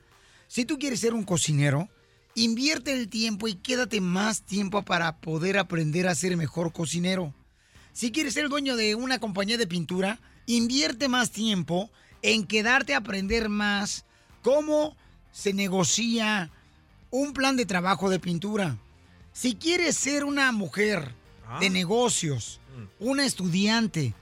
Si 0.53 0.65
tú 0.65 0.78
quieres 0.78 0.99
ser 0.99 1.14
un 1.14 1.23
cocinero, 1.23 1.88
invierte 2.36 2.91
el 2.91 3.07
tiempo 3.07 3.48
y 3.48 3.56
quédate 3.56 4.02
más 4.02 4.41
tiempo 4.41 4.82
para 4.82 5.22
poder 5.22 5.57
aprender 5.57 6.10
a 6.10 6.14
ser 6.14 6.36
mejor 6.36 6.73
cocinero. 6.73 7.34
Si 7.94 8.11
quieres 8.11 8.34
ser 8.34 8.49
dueño 8.49 8.76
de 8.76 8.95
una 8.95 9.18
compañía 9.19 9.57
de 9.57 9.65
pintura, 9.65 10.19
invierte 10.48 11.07
más 11.07 11.32
tiempo 11.32 11.90
en 12.22 12.45
quedarte 12.45 12.94
a 12.94 12.98
aprender 12.98 13.48
más 13.48 14.03
cómo 14.41 14.98
se 15.32 15.53
negocia 15.53 16.52
un 17.11 17.32
plan 17.32 17.56
de 17.56 17.65
trabajo 17.65 18.10
de 18.10 18.19
pintura. 18.19 18.78
Si 19.32 19.56
quieres 19.56 19.95
ser 19.95 20.26
una 20.26 20.52
mujer 20.52 21.15
de 21.61 21.69
negocios, 21.69 22.60
una 22.99 23.26
estudiante, 23.26 24.14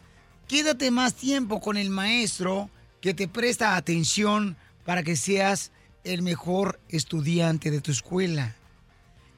quédate 0.47 0.91
más 0.91 1.15
tiempo 1.15 1.59
con 1.59 1.75
el 1.75 1.89
maestro 1.89 2.69
que 3.01 3.15
te 3.15 3.27
presta 3.27 3.75
atención 3.75 4.57
para 4.85 5.01
que 5.01 5.15
seas 5.15 5.71
el 6.03 6.21
mejor 6.21 6.79
estudiante 6.89 7.71
de 7.71 7.81
tu 7.81 7.91
escuela. 7.91 8.55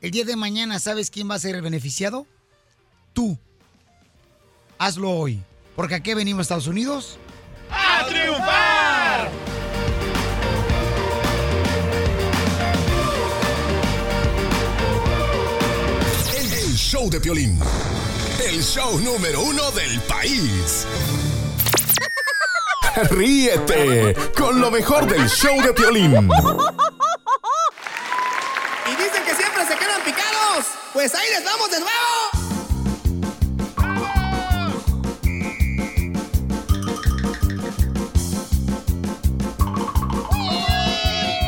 El 0.01 0.11
día 0.11 0.25
de 0.25 0.35
mañana, 0.35 0.79
¿sabes 0.79 1.11
quién 1.11 1.29
va 1.29 1.35
a 1.35 1.39
ser 1.39 1.55
el 1.55 1.61
beneficiado? 1.61 2.25
Tú. 3.13 3.37
Hazlo 4.77 5.11
hoy. 5.11 5.43
Porque 5.75 5.95
aquí 5.95 6.13
venimos 6.13 6.39
a 6.39 6.41
Estados 6.43 6.67
Unidos. 6.67 7.19
¡A 7.69 8.05
triunfar! 8.07 9.31
El 16.35 16.75
show 16.75 17.09
de 17.09 17.19
Piolín. 17.19 17.59
El 18.47 18.61
show 18.63 18.99
número 18.99 19.41
uno 19.43 19.71
del 19.71 19.99
país. 20.01 20.85
Ríete 23.11 24.15
con 24.37 24.59
lo 24.59 24.69
mejor 24.71 25.05
del 25.07 25.29
show 25.29 25.61
de 25.61 25.73
Piolín. 25.73 26.13
Y 28.85 28.95
dicen 28.95 29.23
que 29.25 29.33
siempre 29.35 29.65
se 29.65 29.75
quedan 29.77 30.01
picados. 30.03 30.65
Pues 30.93 31.15
ahí 31.15 31.27
les 31.29 31.43
vamos 31.45 31.71
de 31.71 31.79
nuevo. 31.79 31.91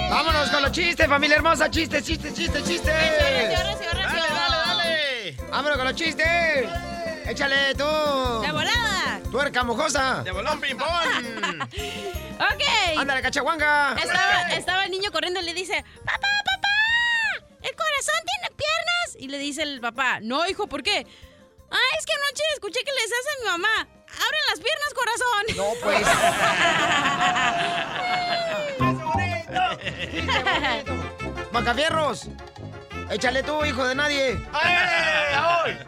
Vámonos 0.10 0.49
con 0.49 0.61
los 0.61 0.72
chistes, 0.72 1.07
familia 1.07 1.36
hermosa. 1.38 1.70
Chistes, 1.70 2.03
chistes, 2.03 2.34
chistes, 2.34 2.64
chistes. 2.64 2.94
Dale, 2.94 3.48
dale. 4.65 5.38
Vámonos 5.49 5.78
con 5.78 5.88
los 5.88 5.95
chistes. 5.95 6.70
Échale 7.26 7.76
tú. 7.76 7.84
¡De 8.41 8.52
volada! 8.52 8.93
Tuerca 9.34 9.64
mojosa. 9.64 10.22
De 10.23 10.31
bolón 10.31 10.61
ping-pong. 10.61 10.88
Ok. 12.34 12.64
Ándale, 12.99 13.22
cachahuanga. 13.22 13.95
Estaba, 13.95 14.41
estaba 14.51 14.85
el 14.85 14.91
niño 14.91 15.11
corriendo 15.11 15.39
y 15.39 15.43
le 15.43 15.53
dice, 15.53 15.84
papá, 16.03 16.27
papá, 16.43 17.47
¿el 17.61 17.76
corazón 17.76 18.15
tiene 18.26 18.49
piernas? 18.55 19.15
Y 19.18 19.27
le 19.30 19.38
dice 19.38 19.64
el 19.64 19.80
papá, 19.80 20.19
no, 20.22 20.45
hijo, 20.47 20.68
¿por 20.68 20.84
qué? 20.84 21.07
Ah, 21.72 21.77
es 21.97 22.05
que 22.05 22.14
anoche 22.14 22.43
escuché 22.55 22.84
que 22.84 22.91
le 22.91 23.01
decías 23.01 23.26
a 23.26 23.39
mi 23.39 23.45
mamá, 23.51 23.76
abren 23.80 24.45
las 24.49 24.60
piernas, 24.60 24.93
corazón. 24.93 25.45
No, 25.55 25.73
pues. 25.81 26.05
Macafierros. 31.53 32.27
Échale 33.14 33.44
tú, 33.44 33.64
hijo 33.64 33.85
de 33.85 33.95
nadie. 33.95 34.40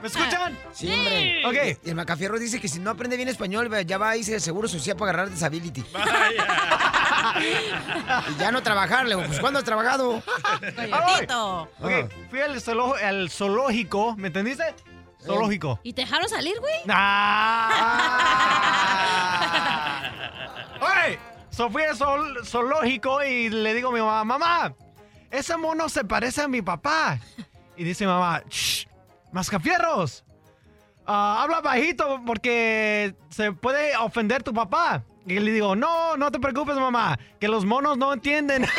¿Me 0.01 0.07
escuchan? 0.07 0.57
Sí, 0.73 0.91
hombre. 0.93 1.45
Ok. 1.45 1.79
Y 1.83 1.89
el 1.89 1.95
Macafierro 1.95 2.37
dice 2.39 2.61
que 2.61 2.67
si 2.67 2.79
no 2.79 2.91
aprende 2.91 3.17
bien 3.17 3.29
español, 3.29 3.69
ya 3.85 3.97
va 3.97 4.11
a 4.11 4.17
irse 4.17 4.33
de 4.33 4.39
seguro 4.39 4.67
social 4.67 4.95
para 4.95 5.09
agarrar 5.11 5.31
disability. 5.31 5.83
y 7.41 8.39
ya 8.39 8.51
no 8.51 8.61
trabajar, 8.61 9.05
le 9.07 9.15
digo, 9.15 9.27
pues 9.27 9.39
¿cuándo 9.39 9.57
has 9.59 9.65
trabajado? 9.65 10.21
Coyotito. 10.75 11.61
Ok, 11.81 11.91
fui 12.29 12.41
al, 12.41 12.55
zoolo- 12.61 13.01
al 13.03 13.29
zoológico, 13.29 14.15
¿me 14.17 14.27
entendiste? 14.27 14.63
Zoológico. 15.25 15.79
¿Y 15.83 15.93
te 15.93 16.01
dejaron 16.03 16.29
salir, 16.29 16.57
güey? 16.59 16.73
¡Ah! 16.87 17.71
¡Oye! 20.81 21.19
So 21.49 21.69
fui 21.69 21.83
al 21.83 21.97
zool- 21.97 22.45
zoológico 22.45 23.23
y 23.23 23.49
le 23.49 23.73
digo 23.73 23.89
a 23.89 23.93
mi 23.93 23.99
mamá, 23.99 24.23
mamá, 24.23 24.73
ese 25.37 25.57
mono 25.57 25.89
se 25.89 26.03
parece 26.03 26.41
a 26.41 26.47
mi 26.47 26.61
papá. 26.61 27.19
Y 27.77 27.83
dice 27.83 28.05
mamá, 28.05 28.43
¡shh! 28.49 28.87
¡Mascafierros! 29.31 30.25
ah, 31.05 31.43
habla 31.43 31.61
bajito 31.61 32.21
porque 32.25 33.15
se 33.29 33.51
puede 33.51 33.95
ofender 33.97 34.43
tu 34.43 34.53
papá. 34.53 35.03
Y 35.27 35.39
le 35.39 35.51
digo, 35.51 35.75
no, 35.75 36.17
no 36.17 36.31
te 36.31 36.39
preocupes, 36.39 36.75
mamá, 36.75 37.17
que 37.39 37.47
los 37.47 37.65
monos 37.65 37.97
no 37.97 38.13
entienden. 38.13 38.67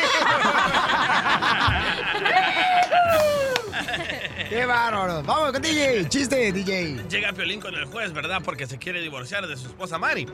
¡Qué 4.49 4.65
bárbaro! 4.65 5.23
Vamos 5.23 5.51
con 5.51 5.61
DJ. 5.61 6.07
Chiste, 6.09 6.51
DJ. 6.51 7.01
Llega 7.09 7.33
Piolín 7.33 7.59
con 7.59 7.75
el 7.75 7.85
juez, 7.85 8.13
¿verdad? 8.13 8.41
Porque 8.43 8.65
se 8.67 8.77
quiere 8.77 9.01
divorciar 9.01 9.45
de 9.47 9.57
su 9.57 9.67
esposa 9.67 9.97
Mari. 9.97 10.27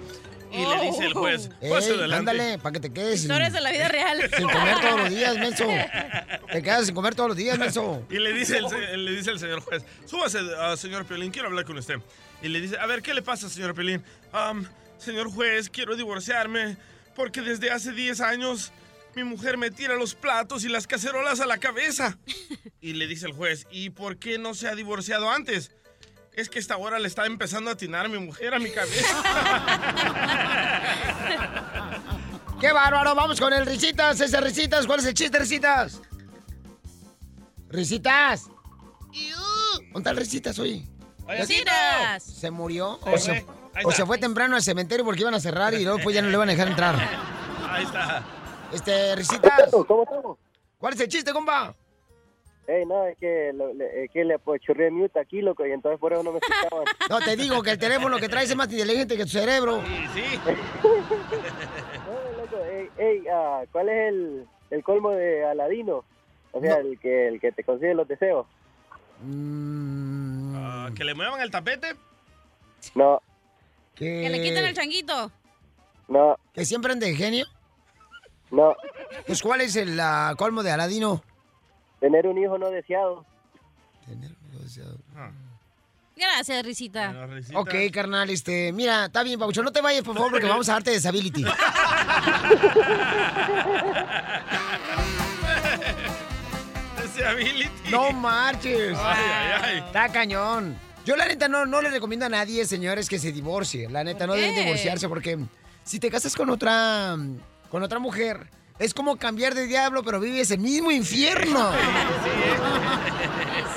Y 0.52 0.64
Oh. 0.64 0.76
le 0.76 0.84
dice 0.92 1.06
el 1.06 1.14
juez, 1.14 1.50
Ey, 1.62 1.72
adelante. 1.74 2.16
ándale, 2.16 2.60
para 2.60 2.74
que 2.74 2.80
te 2.80 2.94
quedes. 2.94 3.22
sin- 3.22 3.32
Historias 3.32 3.54
de 3.54 3.62
la 3.62 3.72
vida 3.72 3.88
real. 3.88 4.30
Sin 4.38 4.48
comer 4.48 4.80
todos 4.82 5.00
los 5.00 5.10
días, 5.10 5.38
menso. 5.40 5.66
Te 6.52 6.62
quedas 6.62 6.86
sin 6.86 6.94
comer 6.94 7.16
todos 7.16 7.30
los 7.30 7.38
días, 7.38 7.58
menso. 7.58 8.06
Y 8.12 8.20
le 8.20 8.34
dice 8.34 8.60
el, 8.60 8.70
se- 8.70 8.98
le 8.98 9.12
dice 9.12 9.32
el 9.32 9.40
señor 9.40 9.62
juez, 9.62 9.84
súbase, 10.06 10.40
ah, 10.60 10.78
señor 10.78 11.06
Piolín, 11.06 11.32
quiero 11.32 11.48
hablar 11.48 11.66
con 11.66 11.76
usted. 11.80 11.96
Y 12.44 12.50
le 12.50 12.62
dice, 12.62 12.78
a 12.78 12.86
ver, 12.86 13.02
¿qué 13.02 13.16
le 13.16 13.24
pasa, 13.24 13.50
señor 13.50 13.74
Piolín? 13.74 14.04
"Am, 14.32 14.68
señor 15.00 15.32
juez, 15.32 15.70
quiero 15.72 15.96
divorciarme 15.96 16.78
porque 17.16 17.42
desde 17.42 17.72
hace 17.72 17.92
10 17.92 18.22
años 18.22 18.72
mi 19.16 19.24
mujer 19.24 19.58
me 19.58 19.72
tira 19.72 19.96
los 19.96 20.16
platos 20.16 20.64
y 20.64 20.70
las 20.70 20.88
cacerolas 20.88 21.40
a 21.40 21.46
la 21.46 21.58
cabeza. 21.58 22.18
Y 22.82 22.94
le 22.94 23.08
dice 23.08 23.28
el 23.28 23.32
juez, 23.32 23.66
¿y 23.72 23.92
por 23.92 24.18
qué 24.18 24.38
no 24.38 24.54
se 24.54 24.68
ha 24.68 24.76
divorciado 24.76 25.32
antes? 25.32 25.72
Es 26.34 26.50
que 26.50 26.60
esta 26.60 26.76
hora 26.76 27.00
le 27.00 27.08
está 27.08 27.26
empezando 27.26 27.70
a 27.70 27.74
atinar 27.74 28.10
mi 28.10 28.18
mujer 28.18 28.54
a 28.54 28.60
mi 28.60 28.70
cabeza. 28.72 29.24
¡Qué 32.60 32.74
bárbaro! 32.74 33.16
Vamos 33.16 33.40
con 33.40 33.54
el 33.54 33.66
Risitas. 33.66 34.20
Ese 34.20 34.42
Risitas. 34.42 34.86
¿Cuál 34.86 35.00
es 35.00 35.06
el 35.06 35.14
chiste, 35.14 35.40
Risitas? 35.40 36.02
Risitas. 37.70 38.50
¿Dónde 39.94 40.00
está 40.00 40.10
el 40.10 40.18
Risitas 40.18 40.60
hoy? 40.60 40.86
Risitas. 41.26 42.24
¿Se 42.24 42.52
murió? 42.52 43.00
¿O 43.02 43.18
se, 43.18 43.44
fue. 43.44 43.54
Ahí 43.76 43.86
o 43.86 43.90
está. 43.90 44.02
se 44.02 44.06
fue 44.06 44.18
temprano 44.18 44.58
al 44.58 44.62
cementerio 44.62 45.06
porque 45.06 45.22
iban 45.22 45.36
a 45.36 45.40
cerrar 45.40 45.74
y 45.74 45.86
luego 45.86 46.00
pues 46.04 46.16
ya 46.16 46.22
no 46.22 46.28
le 46.28 46.34
iban 46.34 46.50
a 46.50 46.52
dejar 46.52 46.68
entrar? 46.68 46.96
Ahí 47.70 47.86
está. 47.86 48.26
Este, 48.74 49.16
Risitas. 49.16 49.70
¿Cómo 49.88 50.04
estamos? 50.04 50.38
¿Cuál 50.78 50.94
es 50.94 51.00
el 51.02 51.08
chiste, 51.08 51.32
compa? 51.32 51.74
Ey, 52.66 52.86
no, 52.86 53.06
es 53.06 53.18
que, 53.18 53.52
lo- 53.54 53.74
le- 53.74 54.06
es 54.06 54.12
que 54.12 54.24
le 54.24 54.40
churré 54.62 54.90
mute 54.90 55.20
aquí, 55.20 55.42
loco, 55.42 55.66
y 55.66 55.72
entonces 55.72 56.00
por 56.00 56.14
eso 56.14 56.24
no 56.24 56.32
me 56.32 56.40
escuchaban. 56.40 56.86
No, 57.10 57.20
te 57.20 57.36
digo 57.36 57.62
que 57.62 57.72
el 57.72 57.78
teléfono 57.78 58.18
que 58.18 58.30
traes 58.30 58.50
es 58.50 58.56
más 58.56 58.72
inteligente 58.72 59.18
que 59.18 59.24
tu 59.24 59.30
cerebro. 59.30 59.82
Sí, 60.14 60.24
No, 62.08 62.42
loco, 62.42 62.58
ey, 62.66 62.90
ey, 62.98 63.24
ah, 63.32 63.64
¿cuál 63.72 63.90
es 63.90 64.10
el, 64.10 64.48
el 64.72 64.84
colmo 64.84 65.12
de 65.12 65.46
Aladino? 65.46 66.06
O 66.54 66.62
sea, 66.62 66.78
el, 66.78 66.98
que, 67.00 67.28
el 67.28 67.40
que 67.42 67.52
te 67.52 67.64
consigue 67.64 67.94
los 67.96 68.08
deseos. 68.08 68.46
Ah, 70.56 70.90
¿Que 70.96 71.04
le 71.04 71.14
muevan 71.14 71.42
el 71.42 71.52
tapete? 71.52 71.96
No, 72.96 73.22
Que 73.96 74.30
le 74.30 74.42
quiten 74.42 74.66
el 74.66 74.74
changuito. 74.76 75.32
no, 76.08 76.38
¿Que 76.54 76.64
siempre 76.66 76.92
ande 76.94 77.08
de 77.08 77.16
genio? 77.16 77.46
No. 78.54 78.76
Pues, 79.26 79.42
¿cuál 79.42 79.62
es 79.62 79.76
el 79.76 80.00
ah, 80.00 80.34
colmo 80.38 80.64
de 80.64 80.72
Aladino? 80.72 81.22
Tener 82.00 82.28
un 82.28 82.38
hijo 82.38 82.58
no 82.58 82.70
deseado. 82.70 83.26
Gracias, 86.16 86.64
Risita. 86.64 87.28
Ok, 87.56 87.74
carnal, 87.92 88.30
este, 88.30 88.72
mira, 88.72 89.06
está 89.06 89.24
bien, 89.24 89.40
Paucho, 89.40 89.64
no 89.64 89.72
te 89.72 89.82
vayas, 89.82 90.04
por 90.04 90.16
favor, 90.16 90.32
porque 90.32 90.48
vamos 90.48 90.70
a 90.70 90.74
darte 90.74 90.92
disability. 90.92 91.44
Disability. 97.04 97.92
No 97.92 98.12
marches. 98.12 98.98
Ay, 98.98 99.24
ay, 99.28 99.62
ay. 99.64 99.84
Está 99.86 100.10
cañón. 100.10 100.78
Yo 101.06 101.16
la 101.16 101.26
neta 101.28 101.48
no, 101.48 101.66
no 101.66 101.82
le 101.82 101.90
recomiendo 101.90 102.26
a 102.26 102.30
nadie, 102.30 102.66
señores, 102.66 103.10
que 103.10 103.20
se 103.20 103.32
divorcie. 103.32 103.90
La 103.90 104.04
neta, 104.04 104.26
no 104.26 104.34
¿Por 104.34 104.42
deben 104.42 104.56
divorciarse 104.56 105.10
porque 105.10 105.40
si 105.84 106.00
te 106.00 106.10
casas 106.10 106.36
con 106.36 106.50
otra 106.50 107.18
con 107.74 107.82
otra 107.82 107.98
mujer, 107.98 108.52
es 108.78 108.94
como 108.94 109.18
cambiar 109.18 109.56
de 109.56 109.66
diablo, 109.66 110.04
pero 110.04 110.20
vives 110.20 110.52
el 110.52 110.60
mismo 110.60 110.92
infierno. 110.92 111.72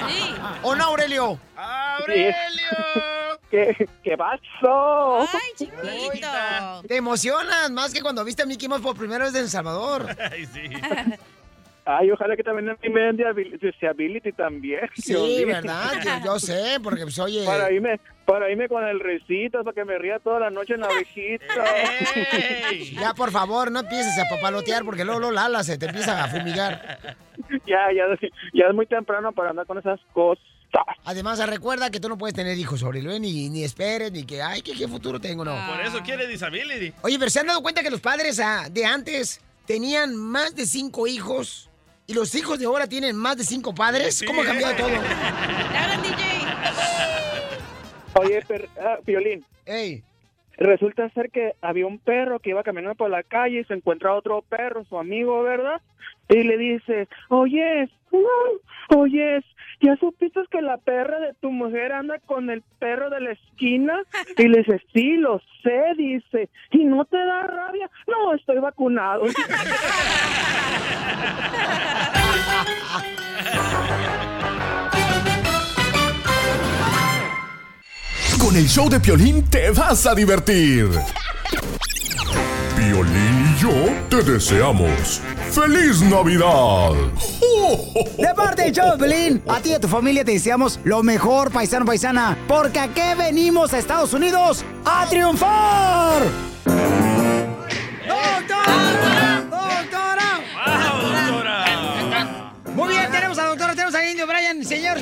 Sí. 0.08 0.34
¿O 0.62 0.74
no, 0.74 0.84
Aurelio? 0.84 1.40
¡Aurelio! 1.56 2.36
¿Qué, 3.50 3.88
qué 4.04 4.16
pasó? 4.16 5.20
Ay, 5.20 5.50
chiquito. 5.56 6.82
Te 6.86 6.96
emocionas 6.96 7.70
más 7.70 7.94
que 7.94 8.02
cuando 8.02 8.22
viste 8.24 8.42
a 8.42 8.46
Mickey 8.46 8.68
Mouse 8.68 8.82
por 8.82 8.96
primera 8.96 9.24
vez 9.24 9.34
en 9.34 9.42
El 9.42 9.50
Salvador. 9.50 10.14
Ay, 10.30 10.46
sí. 10.46 10.68
Ay, 11.88 12.10
ojalá 12.10 12.34
que 12.34 12.42
también 12.42 12.70
a 12.70 12.76
mí 12.82 12.88
me 12.88 13.00
den 13.00 13.16
disability 13.60 14.32
también. 14.32 14.80
Sí. 14.96 15.44
¿verdad? 15.44 15.92
Yo, 16.04 16.32
yo 16.32 16.38
sé, 16.40 16.80
porque 16.82 17.02
pues 17.02 17.16
oye... 17.20 17.44
Para 17.44 17.70
irme, 17.70 18.00
para 18.24 18.50
irme 18.50 18.68
con 18.68 18.84
el 18.84 18.98
recito, 18.98 19.62
para 19.62 19.72
que 19.72 19.84
me 19.84 19.96
ría 19.96 20.18
toda 20.18 20.40
la 20.40 20.50
noche 20.50 20.74
en 20.74 20.80
la 20.80 20.88
ovejita. 20.88 21.44
Ya, 23.00 23.14
por 23.14 23.30
favor, 23.30 23.70
no 23.70 23.80
empieces 23.80 24.18
a 24.18 24.28
papalotear 24.28 24.84
porque 24.84 25.04
luego, 25.04 25.20
luego 25.20 25.34
Lala 25.34 25.62
se 25.62 25.78
te 25.78 25.86
empieza 25.86 26.24
a 26.24 26.28
fumigar. 26.28 26.98
ya, 27.66 27.92
ya, 27.94 28.04
ya 28.52 28.66
es 28.66 28.74
muy 28.74 28.86
temprano 28.86 29.30
para 29.30 29.50
andar 29.50 29.66
con 29.66 29.78
esas 29.78 30.00
cosas. 30.12 30.44
Además, 31.04 31.38
recuerda 31.48 31.90
que 31.90 32.00
tú 32.00 32.08
no 32.08 32.18
puedes 32.18 32.34
tener 32.34 32.58
hijos, 32.58 32.82
Aurelio, 32.82 33.12
¿eh? 33.12 33.20
ni, 33.20 33.48
ni 33.48 33.62
esperes, 33.62 34.10
ni 34.10 34.24
que, 34.24 34.42
ay, 34.42 34.60
¿qué, 34.62 34.72
qué 34.72 34.88
futuro 34.88 35.20
tengo, 35.20 35.44
no. 35.44 35.56
Por 35.68 35.80
eso 35.80 36.00
quiere 36.02 36.26
disability. 36.26 36.92
Oye, 37.02 37.16
pero 37.18 37.30
¿se 37.30 37.40
han 37.40 37.46
dado 37.46 37.62
cuenta 37.62 37.82
que 37.82 37.90
los 37.90 38.00
padres 38.00 38.40
ah, 38.40 38.66
de 38.70 38.84
antes 38.84 39.40
tenían 39.66 40.16
más 40.16 40.56
de 40.56 40.66
cinco 40.66 41.06
hijos 41.06 41.65
y 42.06 42.14
los 42.14 42.34
hijos 42.34 42.58
de 42.58 42.66
ahora 42.66 42.86
tienen 42.86 43.16
más 43.16 43.36
de 43.36 43.44
cinco 43.44 43.74
padres. 43.74 44.24
¿Cómo 44.26 44.42
ha 44.42 44.44
cambiado 44.44 44.76
todo? 44.76 44.88
Oye, 48.20 48.42
per, 48.42 48.68
ah, 48.80 48.98
Piolín. 49.04 49.44
Ey. 49.66 50.02
Resulta 50.56 51.10
ser 51.10 51.30
que 51.30 51.52
había 51.60 51.86
un 51.86 51.98
perro 51.98 52.38
que 52.40 52.50
iba 52.50 52.62
caminando 52.62 52.94
por 52.94 53.10
la 53.10 53.22
calle 53.22 53.60
y 53.60 53.64
se 53.64 53.74
encuentra 53.74 54.14
otro 54.14 54.42
perro, 54.42 54.84
su 54.84 54.98
amigo, 54.98 55.42
¿verdad? 55.42 55.82
Y 56.30 56.42
le 56.44 56.56
dice, 56.56 57.08
oye, 57.28 57.90
oye, 58.88 59.44
¿ya 59.80 59.96
supiste 59.96 60.40
que 60.50 60.62
la 60.62 60.78
perra 60.78 61.18
de 61.20 61.34
tu 61.34 61.50
mujer 61.50 61.92
anda 61.92 62.18
con 62.26 62.50
el 62.50 62.62
perro 62.78 63.10
de 63.10 63.20
la 63.20 63.32
esquina? 63.32 64.02
Y 64.36 64.48
le 64.48 64.58
dice, 64.58 64.82
sí, 64.92 65.16
lo 65.16 65.40
sé, 65.62 65.82
dice. 65.96 66.48
¿Y 66.70 66.84
no 66.84 67.04
te 67.04 67.16
da 67.16 67.42
rabia? 67.42 67.90
No, 68.06 68.34
estoy 68.34 68.58
vacunado. 68.58 69.24
Con 78.46 78.54
el 78.54 78.68
show 78.68 78.88
de 78.88 79.00
Piolín 79.00 79.42
te 79.50 79.72
vas 79.72 80.06
a 80.06 80.14
divertir. 80.14 80.88
Piolín 82.76 83.56
y 83.56 83.60
yo 83.60 83.72
te 84.08 84.22
deseamos 84.22 85.20
¡Feliz 85.50 86.00
Navidad! 86.02 86.92
De 88.16 88.34
parte 88.36 88.62
del 88.62 88.72
show 88.72 88.96
a 89.48 89.60
ti 89.60 89.70
y 89.70 89.72
a 89.72 89.80
tu 89.80 89.88
familia 89.88 90.24
te 90.24 90.30
deseamos 90.30 90.78
lo 90.84 91.02
mejor, 91.02 91.50
paisano, 91.50 91.84
paisana. 91.84 92.38
Porque 92.46 92.78
aquí 92.78 93.00
venimos 93.18 93.74
a 93.74 93.78
Estados 93.78 94.14
Unidos 94.14 94.64
a 94.84 95.06
triunfar. 95.08 96.22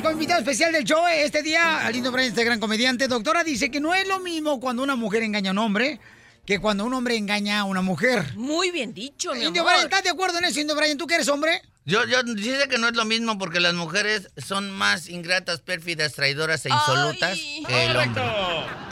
Como 0.05 0.13
invitado 0.13 0.39
especial 0.39 0.71
del 0.71 0.83
show 0.83 1.03
este 1.07 1.41
día, 1.41 1.79
al 1.79 1.95
Indio 1.95 2.11
Bryan, 2.11 2.29
este 2.29 2.43
gran 2.43 2.59
comediante. 2.59 3.07
Doctora 3.07 3.43
dice 3.43 3.71
que 3.71 3.79
no 3.79 3.95
es 3.95 4.07
lo 4.07 4.19
mismo 4.19 4.59
cuando 4.59 4.83
una 4.83 4.95
mujer 4.95 5.23
engaña 5.23 5.49
a 5.49 5.53
un 5.53 5.57
hombre 5.57 5.99
que 6.45 6.59
cuando 6.59 6.85
un 6.85 6.93
hombre 6.93 7.17
engaña 7.17 7.61
a 7.61 7.63
una 7.63 7.81
mujer. 7.81 8.35
Muy 8.35 8.69
bien 8.69 8.93
dicho, 8.93 9.33
mi 9.33 9.43
Indio 9.43 9.63
amor. 9.63 9.73
Bryan, 9.73 9.85
¿estás 9.85 10.03
de 10.03 10.11
acuerdo 10.11 10.37
en 10.37 10.45
eso, 10.45 10.59
Indio 10.59 10.75
Bryan? 10.75 10.99
¿Tú 10.99 11.07
que 11.07 11.15
eres 11.15 11.27
hombre? 11.27 11.59
Yo, 11.85 12.05
yo 12.05 12.21
dice 12.21 12.67
que 12.69 12.77
no 12.77 12.87
es 12.87 12.95
lo 12.95 13.03
mismo 13.03 13.39
porque 13.39 13.59
las 13.59 13.73
mujeres 13.73 14.29
son 14.37 14.69
más 14.69 15.09
ingratas, 15.09 15.61
pérfidas, 15.61 16.13
traidoras 16.13 16.63
e 16.67 16.69
insolutas 16.69 17.39
que 17.67 17.85
el 17.85 17.97
hombre. 17.97 18.21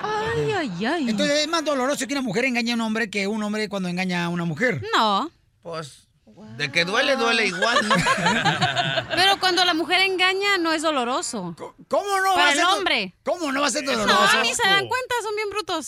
Ay, 0.01 0.51
ay, 0.51 0.85
ay. 0.87 1.09
Entonces 1.09 1.41
es 1.41 1.47
más 1.47 1.63
doloroso 1.63 2.07
que 2.07 2.13
una 2.15 2.23
mujer 2.23 2.45
engañe 2.45 2.71
a 2.71 2.75
un 2.75 2.81
hombre 2.81 3.11
que 3.11 3.27
un 3.27 3.43
hombre 3.43 3.69
cuando 3.69 3.87
engaña 3.87 4.25
a 4.25 4.29
una 4.29 4.45
mujer. 4.45 4.81
No. 4.97 5.29
Pues, 5.61 6.07
de 6.57 6.71
que 6.71 6.85
duele, 6.85 7.15
duele 7.15 7.47
igual, 7.47 7.77
¿no? 7.87 7.95
Pero 9.15 9.39
cuando 9.39 9.65
la 9.65 9.73
mujer 9.73 10.01
engaña 10.01 10.57
no 10.59 10.71
es 10.73 10.81
doloroso. 10.81 11.55
¿Cómo 11.87 12.17
no 12.21 12.33
Para 12.33 12.43
va 12.43 12.45
a 12.47 12.51
el 12.51 12.57
ser 12.57 12.65
hombre. 12.65 13.15
¿Cómo 13.23 13.51
no 13.51 13.61
va 13.61 13.67
a 13.67 13.71
ser 13.71 13.83
No, 13.83 13.91
doloroso? 13.93 14.41
ni 14.41 14.53
se 14.53 14.67
dan 14.67 14.87
cuenta, 14.87 15.15
son 15.23 15.35
bien 15.35 15.49
brutos. 15.49 15.87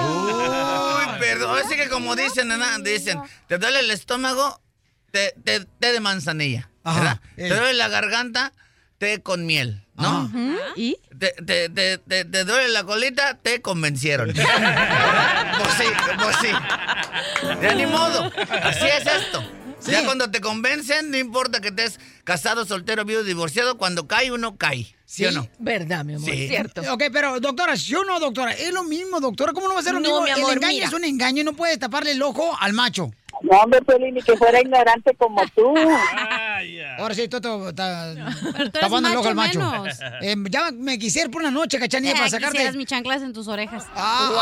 Uy, 0.00 1.18
perdón. 1.18 1.58
Así 1.58 1.76
que 1.76 1.88
como 1.88 2.16
dicen, 2.16 2.50
dicen, 2.82 3.20
¿te 3.46 3.58
duele 3.58 3.80
el 3.80 3.90
estómago? 3.90 4.60
Té, 5.10 5.34
té- 5.44 5.66
té 5.78 5.92
de 5.92 6.00
manzanilla. 6.00 6.70
¿Te 7.36 7.48
duele 7.48 7.74
la 7.74 7.88
garganta? 7.88 8.52
Té 8.98 9.22
con 9.22 9.46
miel, 9.46 9.86
¿no? 10.00 10.30
¿Y? 10.76 10.96
¿Te, 11.18 11.32
te, 11.44 11.68
te, 11.68 11.98
te- 11.98 12.24
te 12.24 12.44
duele 12.44 12.68
la 12.70 12.84
colita? 12.84 13.36
Te 13.38 13.60
convencieron. 13.60 14.32
pues 14.34 14.44
sí, 15.78 15.84
pues 16.22 16.36
sí. 16.40 16.48
Ya 17.62 17.74
ni 17.74 17.86
modo. 17.86 18.30
Así 18.62 18.86
es 18.86 19.06
esto. 19.06 19.42
Ya 19.86 20.04
cuando 20.04 20.30
te 20.30 20.40
convencen, 20.42 21.10
no 21.10 21.16
importa 21.16 21.60
que 21.60 21.68
estés 21.68 21.98
casado, 22.24 22.66
soltero, 22.66 23.04
viudo, 23.06 23.24
divorciado, 23.24 23.78
cuando 23.78 24.06
cae 24.06 24.30
uno 24.30 24.56
cae. 24.56 24.94
¿Sí, 25.06 25.24
o 25.24 25.32
no? 25.32 25.48
Verdad, 25.58 26.04
mi 26.04 26.14
amor, 26.14 26.30
Sí. 26.30 26.46
cierto. 26.48 26.82
Ok, 26.92 27.04
pero 27.12 27.40
doctora, 27.40 27.76
¿sí 27.76 27.94
o 27.96 28.04
no, 28.04 28.20
doctora? 28.20 28.52
Es 28.52 28.72
lo 28.72 28.84
mismo, 28.84 29.18
doctora. 29.20 29.52
¿Cómo 29.52 29.66
no 29.68 29.74
va 29.74 29.80
a 29.80 29.82
ser 29.82 29.94
lo 29.94 30.00
No, 30.00 30.08
mismo? 30.08 30.22
mi 30.22 30.30
amor, 30.30 30.50
el 30.52 30.56
engaño 30.58 30.74
mira. 30.74 30.86
es 30.86 30.92
un 30.92 31.04
engaño 31.04 31.40
y 31.40 31.44
no 31.44 31.54
puedes 31.54 31.78
taparle 31.78 32.12
el 32.12 32.22
ojo 32.22 32.56
al 32.60 32.74
macho. 32.74 33.10
No, 33.42 33.58
hombre, 33.58 33.80
Pelín, 33.82 34.14
ni 34.14 34.22
que 34.22 34.36
fuera 34.36 34.60
ignorante 34.60 35.14
como 35.16 35.42
tú. 35.56 35.74
Ahora 36.98 37.14
sí, 37.14 37.28
Toto 37.28 37.68
está 37.70 38.14
tapando 38.80 39.08
el 39.08 39.16
ojo 39.16 39.28
al 39.28 39.34
macho. 39.34 39.60
Eh, 40.20 40.34
ya 40.50 40.70
me 40.72 40.98
quisiera 40.98 41.28
por 41.30 41.40
una 41.42 41.50
noche, 41.50 41.78
cachanilla, 41.78 42.12
Eh, 42.12 42.16
para 42.16 42.28
sacarte. 42.30 42.52
quisieras 42.52 42.76
mis 42.76 42.86
chanclas 42.86 43.22
en 43.22 43.32
tus 43.32 43.48
orejas. 43.48 43.84
Ay, 43.94 44.34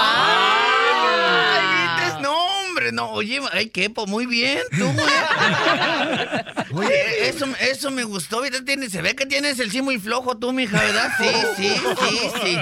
¿viste? 2.04 2.20
No, 2.22 2.36
hombre, 2.68 2.92
no. 2.92 3.10
Oye, 3.10 3.40
ay, 3.52 3.68
qué, 3.70 3.90
po, 3.90 4.06
muy 4.06 4.26
bien, 4.26 4.58
tú, 4.76 4.84
güey. 4.92 5.14
Oye, 6.86 7.28
eso, 7.28 7.46
eso 7.60 7.90
me 7.90 8.04
gustó. 8.04 8.40
¿verdad? 8.40 8.60
Tienes- 8.64 8.92
se 8.92 9.02
ve 9.02 9.14
que 9.14 9.26
tienes 9.26 9.58
el 9.58 9.70
sí 9.70 9.82
muy 9.82 9.98
flojo 9.98 10.36
tú, 10.36 10.52
mija, 10.52 10.78
¿verdad? 10.80 11.10
Sí, 11.18 11.26
sí, 11.56 11.68
sí, 12.08 12.30
sí. 12.42 12.58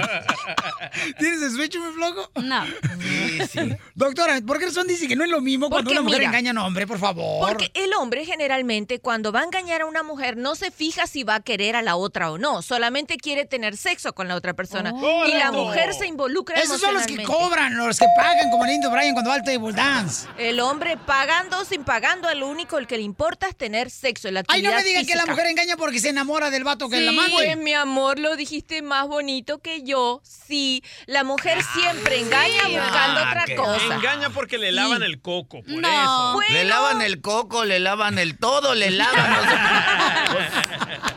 ¿Tienes 1.19 1.41
el 1.41 1.51
switch 1.51 1.77
muy 1.77 1.91
flojo? 1.93 2.31
No. 2.35 2.65
Sí, 2.65 3.39
sí. 3.51 3.75
Doctora, 3.95 4.39
¿por 4.45 4.59
qué 4.59 4.65
razón 4.65 4.87
dice 4.87 5.07
que 5.07 5.15
no 5.15 5.23
es 5.23 5.29
lo 5.29 5.41
mismo 5.41 5.69
cuando 5.69 5.89
Porque 5.89 5.99
una 5.99 6.03
mujer 6.03 6.19
mira, 6.19 6.29
engaña 6.29 6.51
a 6.51 6.53
un 6.53 6.57
hombre, 6.59 6.87
por 6.87 6.99
favor? 6.99 7.47
Porque 7.47 7.71
el 7.73 7.93
hombre 7.93 8.25
generalmente 8.25 8.99
cuando 8.99 9.31
va 9.31 9.41
a 9.41 9.43
engañar 9.43 9.81
a 9.81 9.85
una 9.85 10.03
mujer 10.03 10.37
no 10.37 10.55
se 10.55 10.71
fija 10.71 11.07
si 11.07 11.23
va 11.23 11.35
a 11.35 11.39
querer 11.41 11.75
a 11.75 11.81
la 11.81 11.95
otra 11.95 12.31
o 12.31 12.37
no, 12.37 12.61
solamente 12.61 13.17
quiere 13.17 13.45
tener 13.45 13.77
sexo 13.77 14.13
con 14.13 14.27
la 14.27 14.35
otra 14.35 14.53
persona. 14.53 14.93
y 15.27 15.33
la 15.33 15.51
mujer 15.51 15.93
se 15.93 16.07
involucra 16.07 16.59
Esos 16.59 16.79
son 16.81 16.93
los 16.93 17.05
que 17.05 17.23
cobran, 17.23 17.75
los 17.77 17.99
que 17.99 18.05
pagan, 18.17 18.49
como 18.49 18.65
el 18.65 18.77
Brian 18.89 19.13
cuando 19.13 19.29
va 19.29 19.35
al 19.35 19.43
table 19.43 19.73
El 20.37 20.59
hombre 20.59 20.97
pagando 20.97 21.59
o 21.59 21.65
sin 21.65 21.83
pagando, 21.83 22.33
lo 22.35 22.47
único 22.47 22.77
el 22.77 22.87
que 22.87 22.97
le 22.97 23.03
importa 23.03 23.47
es 23.47 23.55
tener 23.57 23.89
sexo, 23.89 24.29
la 24.31 24.43
Ay, 24.47 24.61
no 24.61 24.71
me 24.71 24.83
digan 24.83 25.05
que 25.05 25.15
la 25.15 25.25
mujer 25.25 25.47
engaña 25.47 25.77
porque 25.77 25.99
se 25.99 26.09
enamora 26.09 26.49
del 26.49 26.63
vato 26.63 26.89
que 26.89 26.97
Sí, 26.99 27.03
la 27.05 27.11
mande. 27.11 27.31
pues, 27.33 27.57
mi 27.57 27.73
amor, 27.73 28.19
lo 28.19 28.35
dijiste 28.35 28.81
más 28.81 29.07
bonito 29.07 29.59
que 29.59 29.83
yo. 29.83 30.21
Sí, 30.23 30.83
la 31.05 31.23
mujer 31.23 31.59
siempre 31.73 32.19
engaña 32.19 32.63
buscando 32.69 33.21
Ah, 33.21 33.29
otra 33.29 33.55
cosa. 33.55 33.95
Engaña 33.95 34.29
porque 34.29 34.57
le 34.57 34.71
lavan 34.71 35.03
el 35.03 35.21
coco, 35.21 35.61
por 35.63 35.69
No. 35.81 36.41
eso. 36.41 36.53
Le 36.53 36.63
lavan 36.65 37.01
el 37.01 37.21
coco, 37.21 37.65
le 37.65 37.79
lavan 37.79 38.17
el 38.19 38.37
todo, 38.37 38.75
le 38.75 38.91
lavan. 38.91 39.37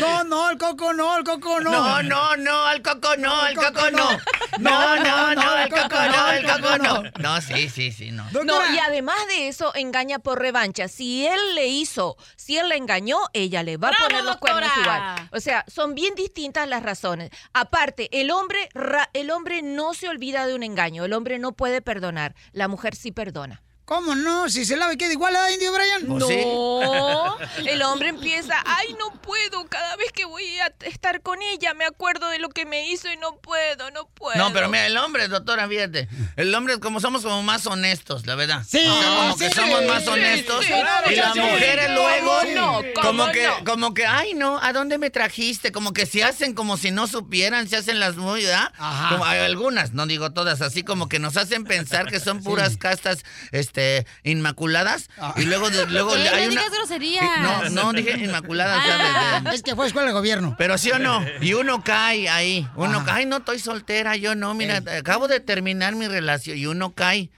No, 0.00 0.24
no, 0.24 0.50
el 0.50 0.58
coco 0.58 0.92
no, 0.92 1.16
el 1.18 1.24
coco 1.24 1.60
no. 1.60 1.70
No, 1.70 2.02
no, 2.02 2.36
no, 2.36 2.64
al 2.66 2.82
coco 2.82 3.16
no, 3.16 3.34
al 3.42 3.54
coco 3.54 3.90
no. 3.90 4.10
No, 4.58 4.96
no, 4.96 5.34
no, 5.34 5.50
al 5.50 5.68
coco 5.68 5.88
no, 5.96 6.24
al 6.24 6.42
coco 6.44 6.78
no. 6.78 7.02
No, 7.18 7.40
sí, 7.40 7.68
sí, 7.68 7.92
sí, 7.92 8.10
no. 8.10 8.24
No, 8.44 8.74
y 8.74 8.78
además 8.78 9.16
de 9.28 9.48
eso, 9.48 9.74
engaña 9.74 10.18
por 10.18 10.38
revancha. 10.40 10.88
Si 10.88 11.26
él 11.26 11.54
le 11.54 11.66
hizo, 11.68 12.16
si 12.36 12.58
él 12.58 12.68
la 12.68 12.74
engañó, 12.76 13.18
ella 13.32 13.62
le 13.62 13.76
va 13.76 13.88
a 13.88 13.90
¡Bravo, 13.92 14.06
poner 14.08 14.24
los 14.24 14.36
cuernos 14.36 14.70
igual. 14.80 15.28
O 15.32 15.40
sea, 15.40 15.64
son 15.68 15.94
bien 15.94 16.14
distintas 16.14 16.68
las 16.68 16.82
razones. 16.82 17.30
Aparte, 17.52 18.08
el 18.20 18.30
hombre, 18.30 18.68
ra- 18.74 19.10
el 19.12 19.30
hombre 19.30 19.62
no 19.62 19.94
se 19.94 20.08
olvida 20.08 20.46
de 20.46 20.54
un 20.54 20.62
engaño. 20.62 21.04
El 21.04 21.12
hombre 21.12 21.38
no 21.38 21.52
puede 21.52 21.80
perdonar. 21.80 22.34
La 22.52 22.68
mujer 22.68 22.94
sí 22.94 23.12
perdona. 23.12 23.62
¿Cómo 23.90 24.14
no? 24.14 24.48
Si 24.48 24.64
se 24.64 24.76
lava 24.76 24.92
y 24.92 24.96
queda 24.96 25.12
igual 25.12 25.34
a 25.34 25.50
Indio 25.50 25.72
Brian. 25.72 26.06
No, 26.06 27.36
el 27.66 27.82
hombre 27.82 28.10
empieza, 28.10 28.54
ay, 28.64 28.94
no 28.96 29.20
puedo, 29.20 29.66
cada 29.66 29.96
vez 29.96 30.12
que 30.12 30.24
voy 30.26 30.44
a 30.60 30.72
estar 30.86 31.22
con 31.22 31.42
ella 31.42 31.74
me 31.74 31.84
acuerdo 31.86 32.28
de 32.28 32.38
lo 32.38 32.50
que 32.50 32.66
me 32.66 32.88
hizo 32.88 33.10
y 33.12 33.16
no 33.16 33.38
puedo, 33.38 33.90
no 33.90 34.06
puedo. 34.06 34.38
No, 34.38 34.52
pero 34.52 34.68
mira, 34.68 34.86
el 34.86 34.96
hombre, 34.96 35.26
doctora, 35.26 35.66
fíjate. 35.66 36.08
El 36.36 36.54
hombre, 36.54 36.78
como 36.78 37.00
somos 37.00 37.22
como 37.22 37.42
más 37.42 37.66
honestos, 37.66 38.28
la 38.28 38.36
verdad. 38.36 38.62
Sí, 38.64 38.78
O 38.78 38.96
sea, 38.96 39.16
como 39.16 39.36
que 39.36 39.48
sí, 39.48 39.54
somos 39.56 39.84
más 39.84 40.04
sí, 40.04 40.08
honestos. 40.08 40.64
sí, 40.64 40.72
y 41.10 41.16
las 41.16 41.32
sí. 41.32 41.40
mujeres 41.40 41.90
luego, 41.90 42.38
¿Cómo 42.38 42.54
no? 42.54 42.82
¿Cómo 42.94 43.08
como 43.08 43.32
que, 43.32 43.46
no? 43.48 43.64
como 43.64 43.94
que, 43.94 44.06
ay, 44.06 44.34
no, 44.34 44.60
¿a 44.62 44.72
dónde 44.72 44.98
me 44.98 45.10
trajiste? 45.10 45.72
Como 45.72 45.92
que 45.92 46.06
se 46.06 46.22
hacen 46.22 46.54
como 46.54 46.76
si 46.76 46.92
no 46.92 47.08
supieran, 47.08 47.68
se 47.68 47.76
hacen 47.76 47.98
las 47.98 48.14
muy, 48.14 48.44
¿verdad? 48.44 48.72
Como 49.08 49.24
hay 49.24 49.40
algunas, 49.40 49.94
no 49.94 50.06
digo 50.06 50.30
todas, 50.30 50.62
así 50.62 50.84
como 50.84 51.08
que 51.08 51.18
nos 51.18 51.36
hacen 51.36 51.64
pensar 51.64 52.06
que 52.06 52.20
son 52.20 52.40
puras 52.44 52.76
castas, 52.76 53.24
este, 53.50 53.79
inmaculadas. 54.22 55.08
Y 55.36 55.42
luego, 55.44 55.70
de- 55.70 55.86
luego 55.86 56.14
Eh, 56.20 56.28
hay 56.28 56.46
no 56.46 56.52
una. 56.52 56.60
digas 56.62 56.72
groserías. 56.76 57.24
No, 57.40 57.68
no 57.70 57.92
dije 57.92 58.18
inmaculadas. 58.18 58.78
o 58.78 58.86
sea, 58.86 59.40
de- 59.40 59.50
de- 59.50 59.56
Es 59.56 59.62
que 59.62 59.74
fue 59.74 59.86
escuela 59.86 60.08
de 60.08 60.12
gobierno. 60.12 60.54
pero 60.58 60.76
sí 60.78 60.90
o 60.90 60.98
no, 60.98 61.24
y 61.40 61.54
uno 61.54 61.82
cae 61.84 62.28
ahí, 62.28 62.66
uno 62.76 63.04
cae, 63.04 63.20
ay, 63.20 63.26
no 63.26 63.38
estoy 63.38 63.58
soltera, 63.58 64.16
yo 64.16 64.34
no, 64.34 64.54
mira, 64.54 64.82
acabo 64.98 65.28
de 65.28 65.40
terminar 65.40 65.94
mi 65.94 66.06
relación 66.08 66.56
y 66.58 66.66
uno 66.66 66.92
cae 66.94 67.30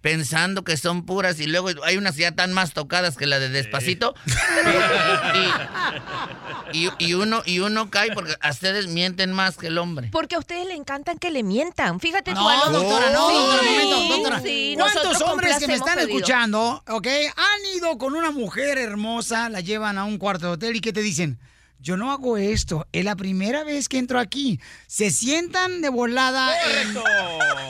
pensando 0.00 0.64
que 0.64 0.76
son 0.76 1.04
puras 1.06 1.38
y 1.38 1.46
luego 1.46 1.68
hay 1.84 1.96
unas 1.96 2.16
ya 2.16 2.32
tan 2.32 2.52
más 2.52 2.72
tocadas 2.72 3.16
que 3.16 3.26
la 3.26 3.38
de 3.38 3.48
despacito 3.50 4.14
y, 6.72 6.78
y- 6.86 6.90
y 6.98 7.14
uno 7.14 7.42
y 7.44 7.60
uno 7.60 7.90
cae 7.90 8.12
porque 8.12 8.34
a 8.40 8.50
ustedes 8.50 8.86
mienten 8.88 9.32
más 9.32 9.56
que 9.56 9.68
el 9.68 9.78
hombre. 9.78 10.08
Porque 10.12 10.34
a 10.34 10.38
ustedes 10.38 10.66
le 10.66 10.74
encantan 10.74 11.18
que 11.18 11.30
le 11.30 11.42
mientan. 11.42 12.00
Fíjate 12.00 12.32
tú. 12.34 12.40
No, 12.40 12.70
doctora, 12.70 13.10
no, 13.10 13.28
Sí, 13.28 13.34
doctora, 13.34 13.60
un 13.62 13.68
momento, 13.68 14.14
doctora. 14.16 14.40
sí, 14.40 14.74
¿Cuántos 14.78 15.22
hombres 15.22 15.58
que 15.58 15.66
me 15.68 15.78
complacemos 15.78 15.89
están 15.90 16.08
escuchando, 16.08 16.82
ok, 16.88 17.06
han 17.36 17.76
ido 17.76 17.98
con 17.98 18.14
una 18.14 18.30
mujer 18.30 18.78
hermosa, 18.78 19.48
la 19.48 19.60
llevan 19.60 19.98
a 19.98 20.04
un 20.04 20.18
cuarto 20.18 20.46
de 20.46 20.52
hotel 20.52 20.76
y 20.76 20.80
que 20.80 20.92
te 20.92 21.02
dicen, 21.02 21.38
yo 21.80 21.96
no 21.96 22.12
hago 22.12 22.36
esto, 22.36 22.86
es 22.92 23.04
la 23.04 23.16
primera 23.16 23.64
vez 23.64 23.88
que 23.88 23.98
entro 23.98 24.18
aquí. 24.18 24.60
Se 24.86 25.10
sientan 25.10 25.80
de 25.80 25.88
volada, 25.88 26.52
en- 26.82 26.98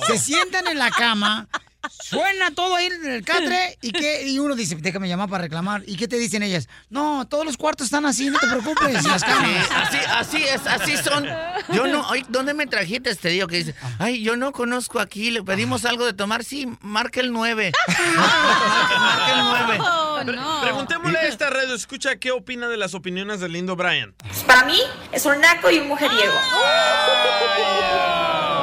se 0.07 0.19
sientan 0.19 0.67
en 0.67 0.79
la 0.79 0.91
cama 0.91 1.49
Suena 1.89 2.51
todo 2.55 2.77
ahí 2.77 2.87
en 2.87 3.07
el 3.11 3.25
catre 3.25 3.79
y, 3.81 3.93
que, 3.93 4.27
y 4.29 4.39
uno 4.39 4.55
dice, 4.55 4.77
déjame 4.77 5.09
llamar 5.09 5.29
para 5.31 5.43
reclamar. 5.43 5.83
¿Y 5.87 5.97
qué 5.97 6.07
te 6.09 6.17
dicen 6.19 6.43
ellas? 6.43 6.69
No, 6.91 7.27
todos 7.29 7.45
los 7.47 7.57
cuartos 7.57 7.87
están 7.87 8.05
así, 8.07 8.29
no 8.29 8.39
te 8.39 8.47
preocupes. 8.49 9.03
Las 9.05 9.25
camas. 9.25 9.67
Así, 9.75 9.99
así 10.09 10.45
es, 10.45 10.67
así 10.67 10.97
son. 10.97 11.27
Yo 11.73 11.87
no, 11.87 12.05
ay, 12.11 12.25
¿dónde 12.29 12.53
me 12.55 12.67
trajiste 12.67 13.11
este 13.11 13.31
tío 13.31 13.47
que 13.47 13.57
dice, 13.57 13.75
ay, 13.99 14.23
yo 14.23 14.37
no 14.37 14.53
conozco 14.53 15.01
aquí, 15.01 15.31
le 15.31 15.43
pedimos 15.43 15.85
algo 15.85 16.05
de 16.05 16.13
tomar, 16.13 16.45
sí, 16.45 16.67
marca 16.81 17.21
el 17.21 17.33
9. 17.33 17.73
marca 18.17 19.33
el 19.33 19.45
9. 19.69 19.79
Oh, 19.81 20.19
Pre- 20.25 20.39
Preguntémosle 20.63 21.19
a 21.19 21.23
esta 21.29 21.49
radio, 21.51 21.75
escucha 21.75 22.17
qué 22.17 22.31
opina 22.31 22.69
de 22.69 22.77
las 22.77 22.95
opiniones 22.95 23.41
del 23.41 23.53
lindo 23.53 23.75
Brian. 23.77 24.15
Para 24.47 24.65
mí 24.65 24.79
es 25.13 25.25
un 25.25 25.41
naco 25.41 25.71
y 25.71 25.79
un 25.79 25.89
mujeriego. 25.89 26.35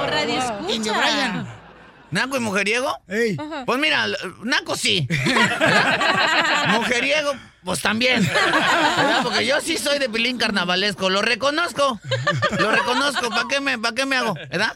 Radio 0.07 0.37
escucha. 0.39 0.73
Indio 0.73 0.93
Brian. 0.93 1.47
¿Naco 2.11 2.38
y 2.38 2.40
mujeriego? 2.40 2.98
Pues 3.66 3.80
mira, 3.80 4.08
Naco 4.44 4.76
sí. 4.76 5.08
mujeriego, 6.69 7.34
pues 7.64 7.82
también. 7.82 8.24
¿Verdad? 8.24 9.19
Porque 9.24 9.45
yo 9.45 9.60
sí 9.61 9.77
soy 9.77 10.00
de 10.00 10.10
pilín 10.10 10.38
carnavalesco, 10.38 11.10
lo 11.10 11.22
reconozco. 11.22 12.00
Lo 12.60 12.72
reconozco, 12.72 13.30
¿para 13.30 13.48
qué 13.50 13.60
me, 13.60 13.77
para 13.77 13.95
qué 13.95 14.06
me 14.06 14.16
hago? 14.16 14.34
¿Verdad? 14.34 14.76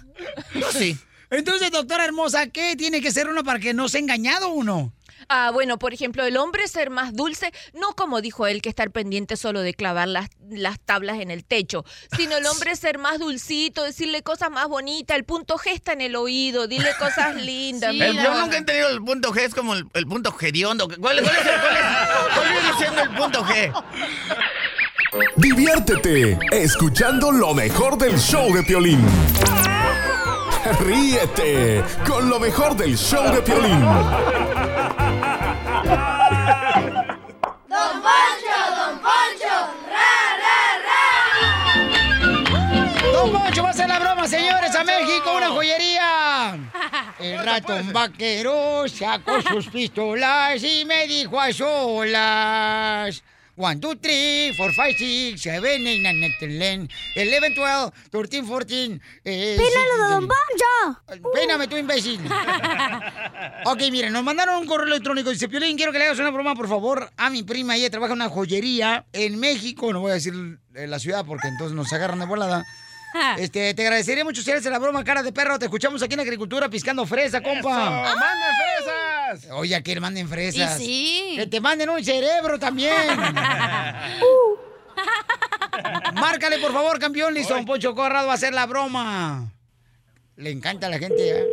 Yo 0.54 0.72
sí. 0.72 0.98
Entonces, 1.30 1.72
doctora 1.72 2.04
hermosa, 2.04 2.48
¿qué 2.48 2.76
tiene 2.76 3.02
que 3.02 3.12
ser 3.12 3.30
uno 3.30 3.44
para 3.44 3.60
que 3.60 3.74
no 3.74 3.88
sea 3.88 4.02
engañado 4.02 4.50
uno? 4.50 4.92
Ah, 5.34 5.52
bueno, 5.54 5.80
por 5.80 5.94
ejemplo, 5.94 6.26
el 6.26 6.36
hombre 6.36 6.68
ser 6.68 6.90
más 6.90 7.14
dulce, 7.16 7.54
no 7.74 7.94
como 7.96 8.20
dijo 8.20 8.48
él, 8.48 8.62
que 8.62 8.68
estar 8.68 8.92
pendiente 8.92 9.38
solo 9.38 9.62
de 9.62 9.74
clavar 9.74 10.10
las, 10.10 10.30
las 10.50 10.78
tablas 10.82 11.20
en 11.22 11.32
el 11.32 11.46
techo, 11.46 11.86
sino 12.18 12.36
el 12.36 12.46
hombre 12.48 12.76
ser 12.76 12.98
más 12.98 13.18
dulcito, 13.20 13.82
decirle 13.84 14.24
cosas 14.24 14.52
más 14.52 14.68
bonitas, 14.68 15.16
el 15.16 15.24
punto 15.24 15.56
G 15.58 15.72
está 15.72 15.94
en 15.94 16.02
el 16.02 16.18
oído, 16.18 16.68
dile 16.68 16.90
cosas 17.00 17.36
lindas. 17.42 17.94
Mira. 17.94 18.12
yo 18.12 18.34
nunca 18.42 18.56
he 18.56 18.60
entendido 18.60 18.90
el 18.90 19.02
punto 19.02 19.32
G, 19.34 19.40
es 19.40 19.56
como 19.56 19.74
el, 19.74 19.86
el 19.94 20.06
punto 20.06 20.36
hediondo. 20.38 20.88
¿Cuál, 20.88 21.00
cuál 21.00 21.18
es 21.20 21.46
el, 21.46 21.62
cuál 21.62 21.78
es- 21.78 22.34
cuál 22.36 22.50
viene 22.52 22.78
siendo 22.78 23.02
el 23.02 23.10
punto 23.12 23.46
G? 23.46 23.84
Diviértete 25.38 26.40
escuchando 26.52 27.32
lo 27.32 27.54
mejor 27.54 27.98
del 27.98 28.18
show 28.20 28.54
de 28.54 28.64
Piolín. 28.64 29.00
Ríete 30.82 31.84
con 32.08 32.30
lo 32.30 32.40
mejor 32.40 32.76
del 32.76 32.98
show 32.98 33.34
de 33.34 33.42
Piolín. 33.42 33.82
Don 36.52 38.02
Poncho, 38.02 38.58
Don 38.78 39.00
Poncho, 39.00 39.56
Don 43.14 43.32
Poncho 43.32 43.62
va 43.64 43.70
a 43.70 43.72
hacer 43.72 43.88
la 43.88 44.00
broma, 44.00 44.28
señores, 44.28 44.76
a 44.76 44.84
México, 44.84 45.34
una 45.38 45.50
joyería. 45.50 46.58
El 47.20 47.46
ratón 47.46 47.94
vaquero 47.94 48.86
sacó 48.90 49.42
sus 49.42 49.68
pistolas 49.68 50.62
y 50.64 50.84
me 50.86 51.08
dijo 51.08 51.40
a 51.40 51.54
solas. 51.54 53.24
One, 53.58 53.80
two, 53.80 53.96
three, 53.96 54.54
four, 54.56 54.72
five, 54.72 54.96
six, 54.98 55.42
seven, 55.42 55.86
eight, 55.86 56.02
nine, 56.02 56.34
ten, 56.40 56.52
eleven, 56.52 56.90
eleven, 57.16 57.54
twelve, 57.54 57.92
thirteen, 58.10 58.46
fourteen. 58.46 59.02
Eh, 59.26 59.58
¡Pínalo 59.58 60.04
de 60.04 60.14
Don 60.14 60.28
Poncho! 60.28 61.32
Péname, 61.34 61.68
tú 61.68 61.78
imbécil. 61.78 62.20
ok, 63.66 63.82
miren, 63.92 64.14
nos 64.14 64.24
mandaron 64.24 64.58
un 64.58 64.68
correo 64.68 64.88
electrónico. 64.88 65.30
Dice, 65.30 65.50
Piolín, 65.50 65.76
quiero 65.76 65.92
que 65.92 66.00
le 66.00 66.06
hagas 66.06 66.20
una 66.20 66.32
broma, 66.32 66.56
por 66.56 66.70
favor, 66.70 67.12
a 67.18 67.30
mi 67.30 67.44
prima. 67.44 67.76
Ella 67.76 67.90
trabaja 67.90 68.14
en 68.14 68.22
una 68.22 68.30
joyería 68.30 69.06
en 69.12 69.40
México. 69.40 69.92
No 69.92 70.00
voy 70.00 70.12
a 70.12 70.16
decir 70.16 70.34
eh, 70.74 70.88
la 70.88 71.00
ciudad 71.00 71.26
porque 71.26 71.48
entonces 71.48 71.76
nos 71.76 71.92
agarran 71.94 72.20
de 72.20 72.26
volada. 72.26 72.66
Este, 73.38 73.74
te 73.74 73.82
agradecería 73.82 74.24
mucho 74.24 74.42
si 74.42 74.50
eres 74.52 74.64
la 74.64 74.80
broma, 74.80 75.04
cara 75.04 75.22
de 75.22 75.34
perro. 75.34 75.60
Te 75.60 75.66
escuchamos 75.66 76.02
aquí 76.02 76.14
en 76.14 76.22
Agricultura 76.22 76.70
piscando 76.70 77.06
fresa, 77.06 77.42
compa. 77.42 77.60
¡Eso! 77.60 78.16
¡Manden 78.18 78.52
fresas! 79.38 79.52
Oye, 79.52 79.82
que 79.84 79.96
le 79.96 80.02
manden 80.02 80.28
fresas. 80.28 80.80
Y 80.80 80.84
sí. 80.84 81.34
Que 81.38 81.48
te 81.48 81.62
manden 81.62 81.90
un 81.90 82.04
cerebro 82.04 82.60
también. 82.60 82.94
Márcale, 86.16 86.60
por 86.60 86.74
favor, 86.74 87.00
campeón. 87.00 87.34
Listo, 87.34 87.56
Poncho 87.66 87.96
Corrado 87.96 88.28
va 88.28 88.34
a 88.34 88.36
hacer 88.36 88.54
la 88.54 88.66
broma. 88.66 89.52
Le 90.36 90.52
encanta 90.52 90.88
a 90.88 90.90
la 90.90 91.00
gente, 91.00 91.40
¿eh? 91.40 91.46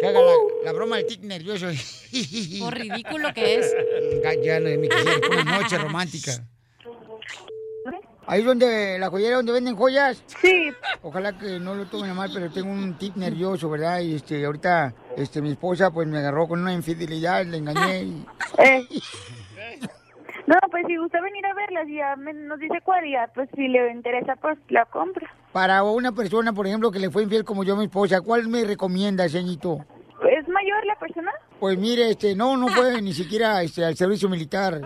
Que 0.00 0.06
haga 0.06 0.20
la, 0.20 0.32
la 0.64 0.72
broma 0.72 0.96
del 0.96 1.06
tic 1.06 1.20
nervioso. 1.22 1.66
Por 2.60 2.74
ridículo 2.74 3.32
que 3.34 3.56
es. 3.56 3.74
Ya, 4.42 4.58
no, 4.58 4.70
mi 4.78 4.88
quisiera, 4.88 5.28
una 5.28 5.58
noche 5.58 5.78
romántica. 5.78 6.42
Ahí 8.26 8.42
donde, 8.42 8.98
la 8.98 9.10
joyería 9.10 9.36
donde 9.36 9.52
venden 9.52 9.76
joyas. 9.76 10.22
Sí. 10.40 10.70
Ojalá 11.02 11.36
que 11.36 11.58
no 11.58 11.74
lo 11.74 11.86
tomen 11.86 12.10
a 12.10 12.14
mal, 12.14 12.30
pero 12.32 12.50
tengo 12.50 12.70
un 12.70 12.96
tic 12.96 13.16
nervioso, 13.16 13.68
¿verdad? 13.68 14.00
Y 14.00 14.14
este, 14.14 14.44
ahorita, 14.44 14.94
este, 15.16 15.40
mi 15.42 15.52
esposa, 15.52 15.90
pues 15.90 16.06
me 16.08 16.18
agarró 16.18 16.46
con 16.48 16.60
una 16.60 16.72
infidelidad, 16.72 17.44
le 17.44 17.58
engañé 17.58 18.02
y... 18.04 18.26
Eh. 18.58 18.86
No, 20.46 20.56
pues 20.68 20.84
si 20.88 20.96
gusta 20.96 21.20
venir 21.20 21.46
a 21.46 21.54
verlas 21.54 21.86
y 21.88 21.96
ya 21.96 22.16
me- 22.16 22.32
nos 22.32 22.58
dice 22.58 22.80
cuál 22.82 23.06
y 23.06 23.12
ya, 23.12 23.30
pues 23.34 23.48
si 23.54 23.68
le 23.68 23.92
interesa, 23.92 24.34
pues 24.36 24.58
la 24.68 24.84
compra. 24.86 25.30
Para 25.52 25.84
una 25.84 26.10
persona, 26.10 26.52
por 26.52 26.66
ejemplo, 26.66 26.90
que 26.90 26.98
le 26.98 27.08
fue 27.08 27.22
infiel 27.22 27.44
como 27.44 27.62
yo 27.62 27.74
a 27.74 27.76
mi 27.78 27.84
esposa, 27.84 28.20
¿cuál 28.20 28.48
me 28.48 28.64
recomienda, 28.64 29.28
señorito? 29.28 29.78
¿Es 30.28 30.48
mayor 30.48 30.84
la 30.86 30.96
persona? 30.96 31.30
Pues 31.60 31.78
mire, 31.78 32.10
este, 32.10 32.34
no, 32.34 32.56
no 32.56 32.66
fue 32.68 33.00
ni 33.00 33.12
siquiera 33.12 33.62
este, 33.62 33.84
al 33.84 33.94
servicio 33.96 34.28
militar. 34.28 34.80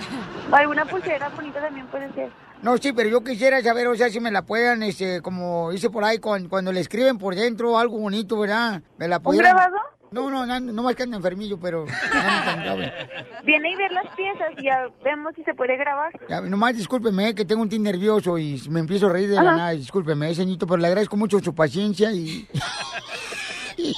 Alguna 0.52 0.84
pulsera 0.84 1.28
bonita 1.30 1.60
también 1.60 1.86
puede 1.86 2.12
ser. 2.12 2.28
No, 2.62 2.76
sí, 2.76 2.92
pero 2.92 3.08
yo 3.08 3.24
quisiera 3.24 3.62
saber, 3.62 3.86
o 3.88 3.96
sea, 3.96 4.10
si 4.10 4.20
me 4.20 4.30
la 4.30 4.42
puedan, 4.42 4.82
este, 4.82 5.22
como 5.22 5.70
dice 5.70 5.88
por 5.88 6.04
ahí, 6.04 6.18
cuando, 6.18 6.48
cuando 6.50 6.72
le 6.72 6.80
escriben 6.80 7.16
por 7.16 7.34
dentro 7.34 7.78
algo 7.78 7.98
bonito, 7.98 8.38
¿verdad? 8.38 8.82
¿Me 8.98 9.08
la 9.08 9.18
pudieran- 9.20 9.54
grabado? 9.56 9.76
No, 10.12 10.28
no, 10.28 10.44
no, 10.44 10.58
no 10.58 10.82
más 10.82 10.96
que 10.96 11.04
ando 11.04 11.16
enfermillo, 11.16 11.56
pero. 11.60 11.84
Viene 13.44 13.70
y 13.70 13.76
ver 13.76 13.92
las 13.92 14.06
piezas 14.16 14.48
y 14.58 14.64
ya 14.64 14.88
vemos 15.04 15.32
si 15.36 15.44
se 15.44 15.54
puede 15.54 15.76
grabar. 15.76 16.10
Ya, 16.28 16.40
nomás 16.40 16.76
discúlpeme, 16.76 17.32
que 17.34 17.44
tengo 17.44 17.62
un 17.62 17.68
tic 17.68 17.80
nervioso 17.80 18.36
y 18.36 18.60
me 18.68 18.80
empiezo 18.80 19.06
a 19.06 19.12
reír 19.12 19.28
de 19.28 19.36
la 19.36 19.42
nada. 19.42 19.70
Discúlpeme, 19.70 20.34
señorito, 20.34 20.66
pero 20.66 20.78
le 20.78 20.88
agradezco 20.88 21.16
mucho 21.16 21.38
su 21.38 21.54
paciencia 21.54 22.10
y... 22.12 22.46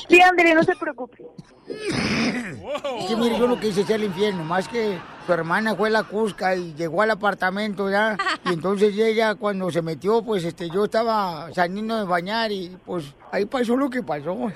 Sí, 0.08 0.20
André, 0.20 0.54
no 0.54 0.62
se 0.62 0.76
preocupe. 0.76 1.24
Es 1.66 3.06
que 3.08 3.16
mire, 3.16 3.38
yo 3.38 3.48
no 3.48 3.58
quise 3.58 3.82
ser 3.84 3.96
el 3.96 4.04
infierno, 4.04 4.44
más 4.44 4.68
que 4.68 4.98
su 5.26 5.32
hermana 5.32 5.74
fue 5.74 5.90
la 5.90 6.02
Cusca 6.04 6.54
y 6.54 6.74
llegó 6.74 7.02
al 7.02 7.10
apartamento 7.10 7.90
ya. 7.90 8.16
Y 8.44 8.52
entonces 8.54 8.96
ella 8.96 9.34
cuando 9.34 9.70
se 9.70 9.82
metió, 9.82 10.22
pues 10.22 10.44
este, 10.44 10.68
yo 10.70 10.84
estaba 10.84 11.52
saliendo 11.52 11.98
de 11.98 12.04
bañar 12.04 12.52
y 12.52 12.76
pues 12.84 13.14
ahí 13.30 13.44
pasó 13.46 13.76
lo 13.76 13.90
que 13.90 14.02
pasó. 14.02 14.32
Oiga, 14.34 14.50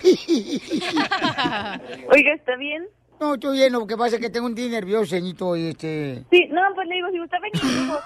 ¿está 2.34 2.56
bien? 2.56 2.86
No, 3.20 3.34
estoy 3.34 3.56
bien, 3.58 3.72
lo 3.72 3.86
que 3.86 3.96
pasa 3.96 4.16
es 4.16 4.20
que 4.20 4.28
tengo 4.28 4.46
un 4.46 4.54
día 4.54 4.68
nervioso, 4.68 5.06
señorito, 5.06 5.56
y 5.56 5.68
este... 5.68 6.24
Sí, 6.30 6.48
no, 6.50 6.60
pues 6.74 6.86
le 6.86 6.96
digo, 6.96 7.08
si 7.10 7.18
gusta 7.18 7.38
venir, 7.40 7.64
mejor. 7.64 8.00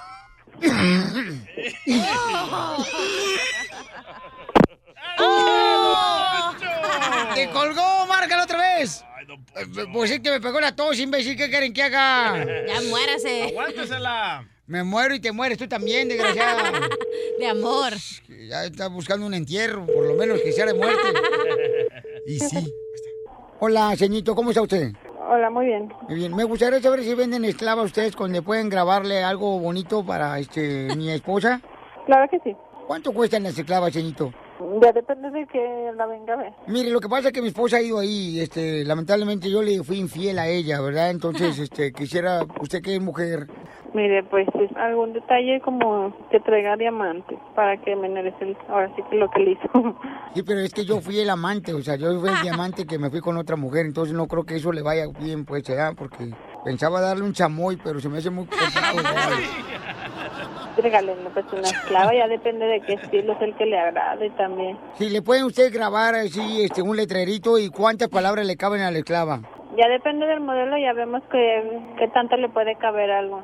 ¡Te 7.35 7.51
colgó! 7.51 8.07
¡Márcalo 8.07 8.45
otra 8.45 8.59
vez! 8.59 9.05
Pues 9.93 10.11
es 10.11 10.21
que 10.21 10.31
me 10.31 10.41
pegó 10.41 10.61
la 10.61 10.75
tos, 10.75 10.99
imbécil. 10.99 11.37
¿Qué 11.37 11.51
quieren 11.51 11.73
que 11.73 11.83
haga? 11.83 12.45
Ya 12.67 12.81
muérase. 12.89 13.45
Aguántesela. 13.49 14.49
Me 14.67 14.85
muero 14.85 15.15
y 15.15 15.21
te 15.21 15.33
mueres 15.33 15.59
tú 15.59 15.67
también, 15.67 16.09
desgraciada. 16.09 16.71
De 17.41 17.47
amor. 17.49 17.93
Ya 18.49 18.65
está 18.65 18.87
buscando 18.89 19.27
un 19.27 19.35
entierro, 19.35 19.85
por 19.85 20.07
lo 20.07 20.15
menos 20.15 20.41
que 20.43 20.53
sea 20.53 20.67
de 20.67 20.75
muerte. 20.75 21.09
Y 22.27 22.39
sí. 22.39 22.73
Hola, 23.59 23.97
señorito, 23.97 24.35
¿cómo 24.37 24.51
está 24.51 24.63
usted? 24.63 24.93
Hola, 25.29 25.51
muy 25.51 25.67
bien. 25.67 25.93
Muy 26.09 26.15
bien. 26.15 26.37
Me 26.37 26.45
gustaría 26.45 26.81
saber 26.81 27.03
si 27.03 27.15
venden 27.15 27.45
esclavas 27.45 27.87
ustedes 27.87 28.15
donde 28.15 28.43
pueden 28.43 28.69
grabarle 28.69 29.25
algo 29.25 29.59
bonito 29.59 30.05
para 30.05 30.39
este 30.39 30.95
mi 30.97 31.11
esposa. 31.11 31.61
Claro 32.07 32.29
que 32.29 32.41
sí. 32.41 32.57
¿Cuánto 32.89 33.13
cuestan 33.13 33.45
las 33.45 33.57
esclavas, 33.57 33.93
señorito? 33.93 34.33
Ya 34.83 34.93
depende 34.93 35.31
de 35.31 35.47
que 35.47 35.93
la 35.97 36.07
venga 36.07 36.35
a 36.35 36.37
ver. 36.37 36.53
Mire, 36.67 36.91
lo 36.91 37.01
que 37.01 37.09
pasa 37.09 37.29
es 37.29 37.33
que 37.33 37.43
mi 37.43 37.49
esposa 37.49 37.79
ha 37.79 37.83
ido 37.83 37.99
ahí, 37.99 38.41
este, 38.41 38.85
lamentablemente 38.85 39.51
yo 39.51 39.63
le 39.63 39.83
fui 39.83 39.99
infiel 39.99 40.39
a 40.39 40.49
ella, 40.49 40.81
¿verdad? 40.81 41.11
Entonces, 41.11 41.59
este, 41.59 41.93
quisiera, 41.93 42.43
usted 42.61 42.83
que 42.83 42.95
es 42.95 43.01
mujer, 43.01 43.47
Mire, 43.93 44.23
pues 44.25 44.47
es 44.55 44.71
algún 44.77 45.13
detalle 45.13 45.61
como 45.63 46.15
que 46.31 46.39
traiga 46.41 46.77
diamantes 46.77 47.37
para 47.57 47.77
que 47.79 47.97
me 47.97 48.09
merece 48.09 48.57
ahora 48.69 48.89
sí 48.95 49.03
que 49.11 49.17
lo 49.17 49.29
que 49.31 49.41
le 49.41 49.51
hizo. 49.53 49.71
Sí, 50.33 50.45
pero 50.45 50.61
es 50.61 50.73
que 50.73 50.85
yo 50.85 51.01
fui 51.01 51.19
el 51.19 51.29
amante, 51.29 51.75
o 51.75 51.83
sea, 51.83 51.97
yo 51.97 52.21
fui 52.21 52.29
el 52.29 52.41
diamante 52.43 52.87
que 52.87 53.01
me 53.01 53.11
fui 53.11 53.21
con 53.21 53.37
otra 53.37 53.57
mujer, 53.57 53.85
entonces 53.85 54.15
no 54.15 54.29
creo 54.29 54.45
que 54.45 54.55
eso 54.55 54.71
le 54.71 54.81
vaya 54.81 55.07
bien, 55.19 55.45
pues, 55.45 55.69
¿verdad? 55.69 55.93
Porque 55.97 56.31
pensaba 56.65 57.01
darle 57.01 57.25
un 57.25 57.33
chamoy, 57.33 57.77
pero 57.77 58.01
se 58.01 58.09
me 58.09 58.19
hace 58.19 58.31
muy 58.31 58.47
complicado. 58.47 58.99
Regálenle 60.77 61.31
pues 61.31 61.45
una 61.53 61.63
esclava, 61.63 62.15
ya 62.15 62.27
depende 62.29 62.65
de 62.67 62.81
qué 62.83 62.95
estilo 62.95 63.35
es 63.35 63.43
el 63.43 63.55
que 63.57 63.67
le 63.67 63.79
agrade 63.79 64.31
también. 64.31 64.79
Si 64.97 65.11
le 65.11 65.21
pueden 65.21 65.45
usted 65.45 65.73
grabar 65.73 66.15
así, 66.15 66.63
este, 66.63 66.81
un 66.81 66.97
letrerito 66.97 67.59
y 67.59 67.69
cuántas 67.69 68.09
palabras 68.09 68.47
le 68.47 68.57
caben 68.57 68.81
a 68.83 68.91
la 68.91 68.99
esclava. 68.99 69.41
Ya 69.77 69.89
depende 69.89 70.27
del 70.27 70.41
modelo, 70.41 70.79
ya 70.79 70.93
vemos 70.93 71.23
que, 71.31 71.81
que 71.99 72.09
tanto 72.09 72.37
le 72.37 72.49
puede 72.49 72.77
caber 72.77 73.11
algo. 73.11 73.43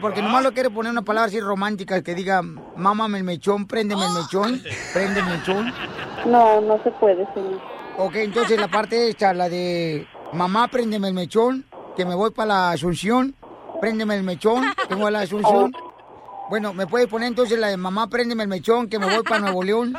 Porque 0.00 0.22
nomás 0.22 0.42
lo 0.42 0.52
quiere 0.52 0.70
poner 0.70 0.92
una 0.92 1.02
palabra 1.02 1.28
así 1.28 1.40
romántica 1.40 2.02
que 2.02 2.14
diga, 2.14 2.42
mámame 2.42 3.18
el 3.18 3.24
mechón, 3.24 3.66
préndeme 3.66 4.04
el 4.04 4.12
mechón, 4.12 4.60
préndeme 4.92 5.30
el 5.30 5.38
mechón. 5.38 5.72
No, 6.26 6.60
no 6.60 6.82
se 6.82 6.90
puede, 6.92 7.24
señor. 7.32 7.60
Ok, 7.96 8.16
entonces 8.16 8.60
la 8.60 8.68
parte 8.68 9.08
esta, 9.08 9.32
la 9.32 9.48
de 9.48 10.06
mamá, 10.32 10.68
préndeme 10.68 11.08
el 11.08 11.14
mechón, 11.14 11.64
que 11.96 12.04
me 12.04 12.14
voy 12.14 12.30
para 12.30 12.48
la 12.48 12.70
Asunción. 12.72 13.34
Préndeme 13.80 14.14
el 14.16 14.22
mechón, 14.22 14.62
a 14.64 15.10
la 15.10 15.20
Asunción. 15.20 15.72
Bueno, 16.50 16.74
¿me 16.74 16.86
puede 16.86 17.08
poner 17.08 17.28
entonces 17.28 17.58
la 17.58 17.68
de 17.68 17.78
mamá, 17.78 18.06
préndeme 18.08 18.42
el 18.42 18.50
mechón, 18.50 18.86
que 18.90 18.98
me 18.98 19.06
voy 19.06 19.22
para 19.24 19.40
Nuevo 19.40 19.62
León? 19.62 19.94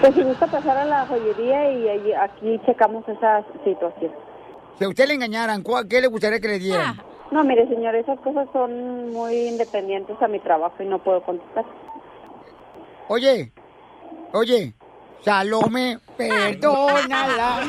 Pues 0.00 0.14
si 0.14 0.22
gusta 0.22 0.46
pasar 0.46 0.76
a 0.78 0.84
la 0.84 1.04
joyería 1.06 1.72
y 1.72 1.88
allí- 1.88 2.12
aquí 2.14 2.60
checamos 2.64 3.02
esa 3.08 3.44
situación. 3.64 4.12
Si 4.78 4.84
a 4.84 4.88
usted 4.88 5.08
le 5.08 5.14
engañaran, 5.14 5.62
¿cuál- 5.64 5.88
¿qué 5.88 6.00
le 6.00 6.06
gustaría 6.06 6.38
que 6.38 6.46
le 6.48 6.58
dieran? 6.60 6.96
No, 7.32 7.42
mire, 7.42 7.66
señor, 7.66 7.96
esas 7.96 8.20
cosas 8.20 8.46
son 8.52 9.10
muy 9.10 9.34
independientes 9.48 10.16
a 10.22 10.28
mi 10.28 10.38
trabajo 10.38 10.76
y 10.80 10.86
no 10.86 11.00
puedo 11.02 11.20
contestar. 11.24 11.64
Oye, 13.08 13.50
oye, 14.32 14.72
Salome, 15.24 15.98
perdónala. 16.16 17.62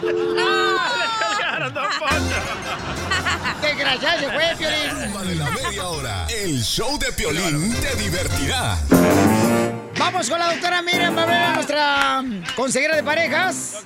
Desgraciado 3.60 4.20
se 4.20 4.30
fue, 4.30 4.54
Piolín. 4.56 5.12
de 5.28 5.34
la 5.34 5.50
media 5.50 5.88
hora. 5.88 6.26
El 6.28 6.62
show 6.62 6.98
de 6.98 7.12
Piolín 7.12 7.74
te 7.74 7.94
divertirá. 7.96 8.78
Vamos 9.98 10.30
con 10.30 10.38
la 10.38 10.52
doctora 10.52 10.80
Miriam 10.80 11.14
Valverde, 11.14 11.54
nuestra 11.54 12.24
consejera 12.56 12.96
de 12.96 13.02
parejas. 13.02 13.84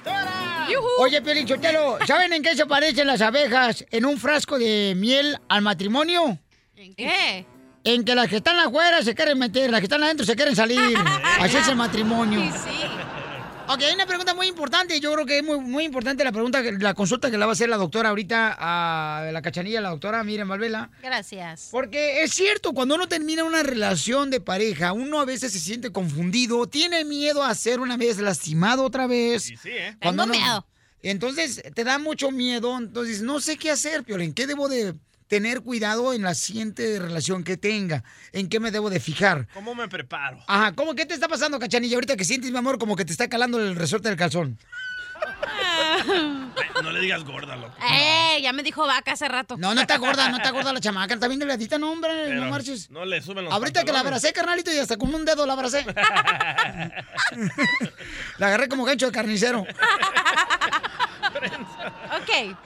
Oye, 0.98 1.20
Piolín 1.20 1.48
Chotelo, 1.48 1.98
¿saben 2.06 2.32
en 2.32 2.44
qué 2.44 2.54
se 2.54 2.64
parecen 2.64 3.08
las 3.08 3.20
abejas 3.20 3.84
en 3.90 4.04
un 4.04 4.18
frasco 4.18 4.56
de 4.56 4.94
miel 4.96 5.36
al 5.48 5.62
matrimonio? 5.62 6.38
¿En 6.76 6.94
qué? 6.94 7.44
En 7.82 8.04
que 8.04 8.14
las 8.14 8.28
que 8.28 8.36
están 8.36 8.56
afuera 8.60 9.02
se 9.02 9.16
quieren 9.16 9.36
meter, 9.38 9.70
las 9.70 9.80
que 9.80 9.86
están 9.86 10.04
adentro 10.04 10.24
se 10.24 10.36
quieren 10.36 10.54
salir. 10.54 10.96
Así 11.40 11.56
es 11.56 11.66
el 11.66 11.74
matrimonio. 11.76 12.40
Ok, 13.66 13.80
hay 13.82 13.94
una 13.94 14.04
pregunta 14.06 14.34
muy 14.34 14.46
importante. 14.46 15.00
Yo 15.00 15.12
creo 15.14 15.24
que 15.24 15.38
es 15.38 15.44
muy, 15.44 15.58
muy 15.58 15.84
importante 15.84 16.22
la 16.22 16.32
pregunta, 16.32 16.60
la 16.62 16.92
consulta 16.92 17.30
que 17.30 17.38
la 17.38 17.46
va 17.46 17.52
a 17.52 17.54
hacer 17.54 17.68
la 17.70 17.78
doctora 17.78 18.10
ahorita 18.10 18.54
a 18.58 19.30
la 19.32 19.40
cachanilla, 19.42 19.80
la 19.80 19.88
doctora 19.88 20.22
Miriam 20.22 20.48
Valvela. 20.48 20.90
Gracias. 21.02 21.68
Porque 21.70 22.22
es 22.22 22.32
cierto, 22.34 22.72
cuando 22.74 22.94
uno 22.94 23.08
termina 23.08 23.42
una 23.42 23.62
relación 23.62 24.30
de 24.30 24.40
pareja, 24.40 24.92
uno 24.92 25.18
a 25.18 25.24
veces 25.24 25.52
se 25.52 25.58
siente 25.60 25.90
confundido, 25.92 26.66
tiene 26.66 27.04
miedo 27.04 27.42
a 27.42 27.54
ser 27.54 27.80
una 27.80 27.96
vez 27.96 28.18
lastimado 28.18 28.84
otra 28.84 29.06
vez. 29.06 29.44
sí, 29.44 29.56
¿eh? 29.64 29.96
Cuando 30.02 30.24
Tengo 30.24 30.34
uno- 30.36 30.44
miedo. 30.46 30.66
Entonces, 31.02 31.62
te 31.74 31.84
da 31.84 31.98
mucho 31.98 32.30
miedo, 32.30 32.76
entonces 32.78 33.22
no 33.22 33.40
sé 33.40 33.56
qué 33.56 33.70
hacer, 33.70 34.04
Piolín. 34.04 34.34
¿Qué 34.34 34.46
debo 34.46 34.68
de 34.68 34.94
tener 35.28 35.62
cuidado 35.62 36.12
en 36.12 36.22
la 36.22 36.34
siguiente 36.34 36.98
relación 36.98 37.44
que 37.44 37.56
tenga? 37.56 38.04
¿En 38.32 38.48
qué 38.48 38.60
me 38.60 38.70
debo 38.70 38.90
de 38.90 39.00
fijar? 39.00 39.48
¿Cómo 39.54 39.74
me 39.74 39.88
preparo? 39.88 40.38
Ajá, 40.46 40.72
¿cómo 40.74 40.94
qué 40.94 41.06
te 41.06 41.14
está 41.14 41.28
pasando, 41.28 41.58
cachanilla? 41.58 41.96
Ahorita 41.96 42.16
que 42.16 42.24
sientes, 42.24 42.50
mi 42.50 42.58
amor, 42.58 42.78
como 42.78 42.96
que 42.96 43.04
te 43.04 43.12
está 43.12 43.28
calando 43.28 43.58
el 43.58 43.76
resorte 43.76 44.08
del 44.08 44.18
calzón. 44.18 44.58
Ay, 45.74 46.82
no 46.82 46.92
le 46.92 47.00
digas 47.00 47.24
gorda, 47.24 47.56
loco. 47.56 47.74
¡Eh! 47.90 48.40
Ya 48.42 48.52
me 48.52 48.62
dijo 48.62 48.86
vaca 48.86 49.12
hace 49.12 49.26
rato. 49.28 49.56
No, 49.56 49.74
no 49.74 49.80
está 49.80 49.96
gorda, 49.98 50.28
no 50.28 50.36
está 50.36 50.50
gorda 50.50 50.72
la 50.72 50.80
chamaca, 50.80 51.14
está 51.14 51.28
bien 51.28 51.40
delgadita, 51.40 51.78
no, 51.78 51.92
hombre, 51.92 52.10
Pero 52.26 52.40
no 52.42 52.50
marches. 52.50 52.90
No 52.90 53.04
le 53.04 53.22
suben 53.22 53.44
los 53.44 53.52
Ahorita 53.52 53.84
que 53.84 53.92
la 53.92 54.00
abracé, 54.00 54.32
carnalito, 54.32 54.72
y 54.72 54.78
hasta 54.78 54.96
con 54.96 55.14
un 55.14 55.24
dedo 55.24 55.46
la 55.46 55.52
abracé. 55.54 55.86
la 58.38 58.46
agarré 58.46 58.68
como 58.68 58.84
gancho 58.84 59.06
de 59.06 59.12
carnicero. 59.12 59.66
Ok. 62.20 62.56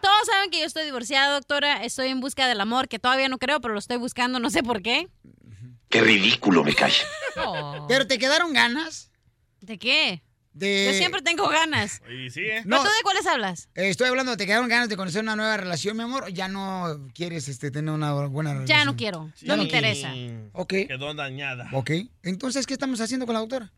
Todos 0.00 0.26
saben 0.30 0.50
que 0.50 0.60
yo 0.60 0.66
estoy 0.66 0.84
divorciada, 0.84 1.34
doctora. 1.34 1.84
Estoy 1.84 2.08
en 2.08 2.20
busca 2.20 2.46
del 2.46 2.60
amor, 2.60 2.88
que 2.88 2.98
todavía 2.98 3.28
no 3.28 3.38
creo, 3.38 3.60
pero 3.60 3.74
lo 3.74 3.80
estoy 3.80 3.96
buscando, 3.96 4.38
no 4.38 4.50
sé 4.50 4.62
por 4.62 4.82
qué. 4.82 5.08
Qué 5.88 6.00
ridículo 6.00 6.64
me 6.64 6.74
cae. 6.74 6.92
¿Pero 7.88 8.06
te 8.06 8.18
quedaron 8.18 8.52
ganas? 8.52 9.10
¿De 9.60 9.78
qué? 9.78 10.22
De... 10.52 10.86
Yo 10.86 10.98
siempre 10.98 11.22
tengo 11.22 11.48
ganas. 11.48 12.02
Y 12.10 12.30
sí, 12.30 12.40
¿eh? 12.40 12.62
¿Pero 12.64 12.78
tú 12.78 12.84
de 12.84 13.02
cuáles 13.04 13.26
hablas? 13.26 13.68
Eh, 13.74 13.88
Estoy 13.88 14.08
hablando, 14.08 14.36
¿te 14.36 14.44
quedaron 14.44 14.68
ganas 14.68 14.88
de 14.88 14.96
conocer 14.96 15.22
una 15.22 15.36
nueva 15.36 15.56
relación, 15.56 15.96
mi 15.96 16.02
amor? 16.02 16.32
¿Ya 16.32 16.48
no 16.48 17.08
quieres 17.14 17.48
este, 17.48 17.70
tener 17.70 17.94
una 17.94 18.12
buena 18.26 18.54
relación? 18.54 18.78
Ya 18.78 18.84
no 18.84 18.96
quiero. 18.96 19.30
No 19.42 19.54
me 19.54 19.56
no 19.58 19.62
interesa. 19.62 20.12
Ok. 20.52 20.74
Quedó 20.88 21.14
dañada. 21.14 21.68
Ok. 21.72 21.92
Entonces, 22.22 22.66
¿qué 22.66 22.74
estamos 22.74 23.00
haciendo 23.00 23.24
con 23.24 23.34
la 23.34 23.40
doctora? 23.40 23.72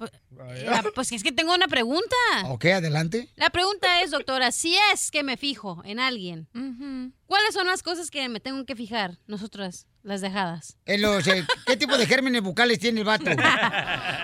Eh, 0.00 0.66
pues 0.94 1.12
es 1.12 1.22
que 1.22 1.32
tengo 1.32 1.54
una 1.54 1.68
pregunta. 1.68 2.16
Ok, 2.46 2.66
adelante. 2.66 3.30
La 3.36 3.50
pregunta 3.50 4.02
es, 4.02 4.10
doctora, 4.10 4.52
si 4.52 4.76
es 4.92 5.10
que 5.10 5.22
me 5.22 5.36
fijo 5.36 5.82
en 5.84 6.00
alguien, 6.00 6.48
¿cuáles 7.26 7.54
son 7.54 7.66
las 7.66 7.82
cosas 7.82 8.10
que 8.10 8.28
me 8.28 8.40
tengo 8.40 8.64
que 8.64 8.76
fijar 8.76 9.18
nosotras, 9.26 9.86
las 10.06 10.20
dejadas? 10.20 10.78
En 10.86 11.02
los, 11.02 11.26
eh, 11.26 11.44
¿Qué 11.66 11.76
tipo 11.76 11.98
de 11.98 12.06
gérmenes 12.06 12.40
bucales 12.40 12.78
tiene 12.78 13.00
el 13.00 13.06
vato? 13.06 13.30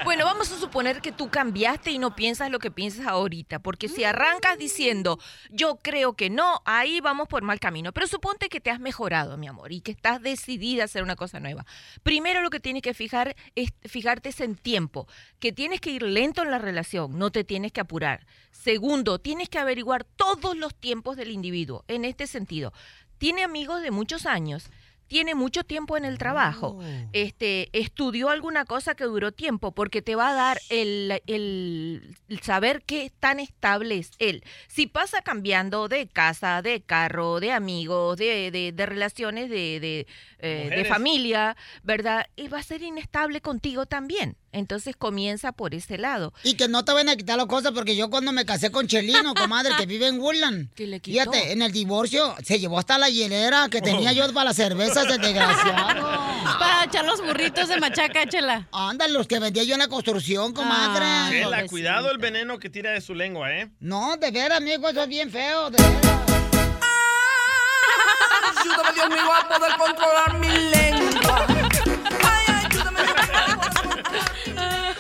Bueno, 0.05 0.25
vamos 0.25 0.51
a 0.51 0.59
suponer 0.59 1.01
que 1.01 1.13
tú 1.13 1.31
cambiaste 1.31 1.91
y 1.93 1.99
no 1.99 2.17
piensas 2.17 2.51
lo 2.51 2.59
que 2.59 2.71
piensas 2.71 3.07
ahorita, 3.07 3.61
porque 3.61 3.89
si 3.89 4.03
arrancas 4.03 4.59
diciendo, 4.59 5.19
yo 5.49 5.79
creo 5.81 6.15
que 6.15 6.29
no, 6.29 6.61
ahí 6.65 7.01
vamos 7.01 7.29
por 7.29 7.43
mal 7.43 7.61
camino. 7.61 7.93
Pero 7.93 8.07
suponte 8.09 8.49
que 8.49 8.61
te 8.61 8.71
has 8.71 8.81
mejorado, 8.81 9.37
mi 9.37 9.47
amor, 9.47 9.73
y 9.73 9.81
que 9.81 9.93
estás 9.93 10.21
decidida 10.21 10.83
a 10.83 10.85
hacer 10.87 11.03
una 11.03 11.17
cosa 11.17 11.39
nueva. 11.41 11.65
Primero 12.03 12.43
lo 12.43 12.51
que 12.51 12.61
tienes 12.61 12.83
que 12.83 12.95
fijar 12.95 13.37
es 13.55 13.71
fijarte 13.85 14.31
es 14.31 14.41
en 14.41 14.57
tiempo, 14.57 15.07
que 15.39 15.53
tienes 15.53 15.81
que 15.81 15.91
ir 15.91 16.03
lento 16.03 16.43
en 16.43 16.51
la 16.51 16.59
relación, 16.59 17.19
no 17.19 17.31
te 17.31 17.45
tienes 17.45 17.73
que 17.73 17.81
apurar. 17.81 18.27
Segundo, 18.51 19.19
tienes 19.19 19.49
que 19.49 19.59
averiguar 19.59 20.05
todos 20.05 20.57
los 20.57 20.75
tiempos 20.75 21.17
del 21.17 21.31
individuo. 21.31 21.85
En 21.89 22.05
este 22.05 22.27
sentido, 22.27 22.73
tiene 23.19 23.45
amigos 23.45 23.83
de 23.83 23.93
muchos 23.93 24.27
años, 24.27 24.69
tiene 25.13 25.35
mucho 25.35 25.63
tiempo 25.63 25.99
en 25.99 26.07
el 26.07 26.17
trabajo, 26.17 26.79
este, 27.13 27.69
estudió 27.79 28.31
alguna 28.31 28.65
cosa 28.65 28.95
que 28.95 29.05
duró 29.05 29.31
tiempo, 29.31 29.73
porque 29.73 30.01
te 30.01 30.15
va 30.15 30.31
a 30.31 30.35
dar 30.35 30.59
el, 30.71 31.21
el- 31.27 32.17
el 32.29 32.41
saber 32.41 32.83
qué 32.87 33.13
tan 33.21 33.39
estable 33.39 33.99
es 33.99 34.13
él. 34.19 34.43
Si 34.69 34.87
pasa 34.87 35.21
cambiando 35.21 35.89
de 35.89 36.09
casa, 36.09 36.63
de 36.63 36.81
carro, 36.81 37.41
de 37.41 37.53
amigos, 37.53 38.17
de, 38.17 38.51
de- 38.51 38.73
de 38.73 38.87
relaciones, 38.87 39.51
de, 39.51 39.81
de, 39.81 40.07
eh, 40.39 40.71
de 40.71 40.85
familia, 40.89 41.57
¿verdad? 41.83 42.27
Y 42.35 42.49
va 42.49 42.61
a 42.61 42.63
ser 42.63 42.83
inestable 42.83 43.43
contigo 43.43 43.85
también. 43.85 44.39
Entonces 44.53 44.95
comienza 44.97 45.53
por 45.53 45.75
ese 45.75 45.99
lado. 45.99 46.33
Y 46.45 46.55
que 46.55 46.69
no 46.69 46.85
te 46.85 46.93
van 46.93 47.09
a 47.09 47.17
quitar 47.17 47.39
las 47.39 47.47
cosas 47.47 47.73
porque 47.73 47.97
yo 47.97 48.11
cuando 48.11 48.33
me 48.33 48.45
casé 48.45 48.71
con 48.71 48.87
Chelino, 48.87 49.35
comadre, 49.35 49.73
que 49.79 49.87
vive 49.87 50.07
en 50.07 50.21
Woodland. 50.21 50.73
¿Qué 50.75 50.87
le 50.87 51.01
quitó? 51.01 51.19
Fíjate, 51.19 51.53
en 51.53 51.63
el 51.63 51.73
divorcio 51.73 52.35
se 52.45 52.59
llevó 52.59 52.79
hasta 52.79 52.99
la 52.99 53.09
hielera 53.09 53.69
que 53.71 53.81
tenía 53.81 54.13
yo 54.13 54.31
para 54.33 54.51
las 54.51 54.57
cervezas 54.57 55.09
de 55.09 55.19
desgraciado. 55.19 56.23
Para 56.59 56.85
echar 56.85 57.05
los 57.05 57.23
burritos 57.23 57.69
de 57.69 57.79
machaca, 57.79 58.27
chela. 58.27 58.69
Ándale, 58.73 59.13
los 59.13 59.27
que 59.27 59.39
vendía 59.39 59.63
yo 59.65 59.75
en 59.75 59.81
la 59.81 59.89
construcción, 59.89 60.53
comadre. 60.53 61.05
Chela, 61.31 61.67
cuidado 61.67 62.11
el 62.11 62.19
veneno 62.19 62.59
que 62.59 62.69
tira 62.69 62.91
de 62.91 63.01
su 63.01 63.15
lengua, 63.15 63.53
¿eh? 63.53 63.71
No, 63.81 64.17
de 64.17 64.31
veras, 64.31 64.59
amigo, 64.59 64.89
eso 64.89 65.03
es 65.03 65.09
bien 65.09 65.31
feo, 65.31 65.71
de 65.71 65.83
veras. 65.83 66.03
Ayúdame, 68.61 68.93
Dios 68.95 69.09
mío, 69.09 69.33
a 69.33 69.49
poder 69.49 69.73
controlar 69.79 70.39
mi 70.39 70.49
lengua. 70.49 71.12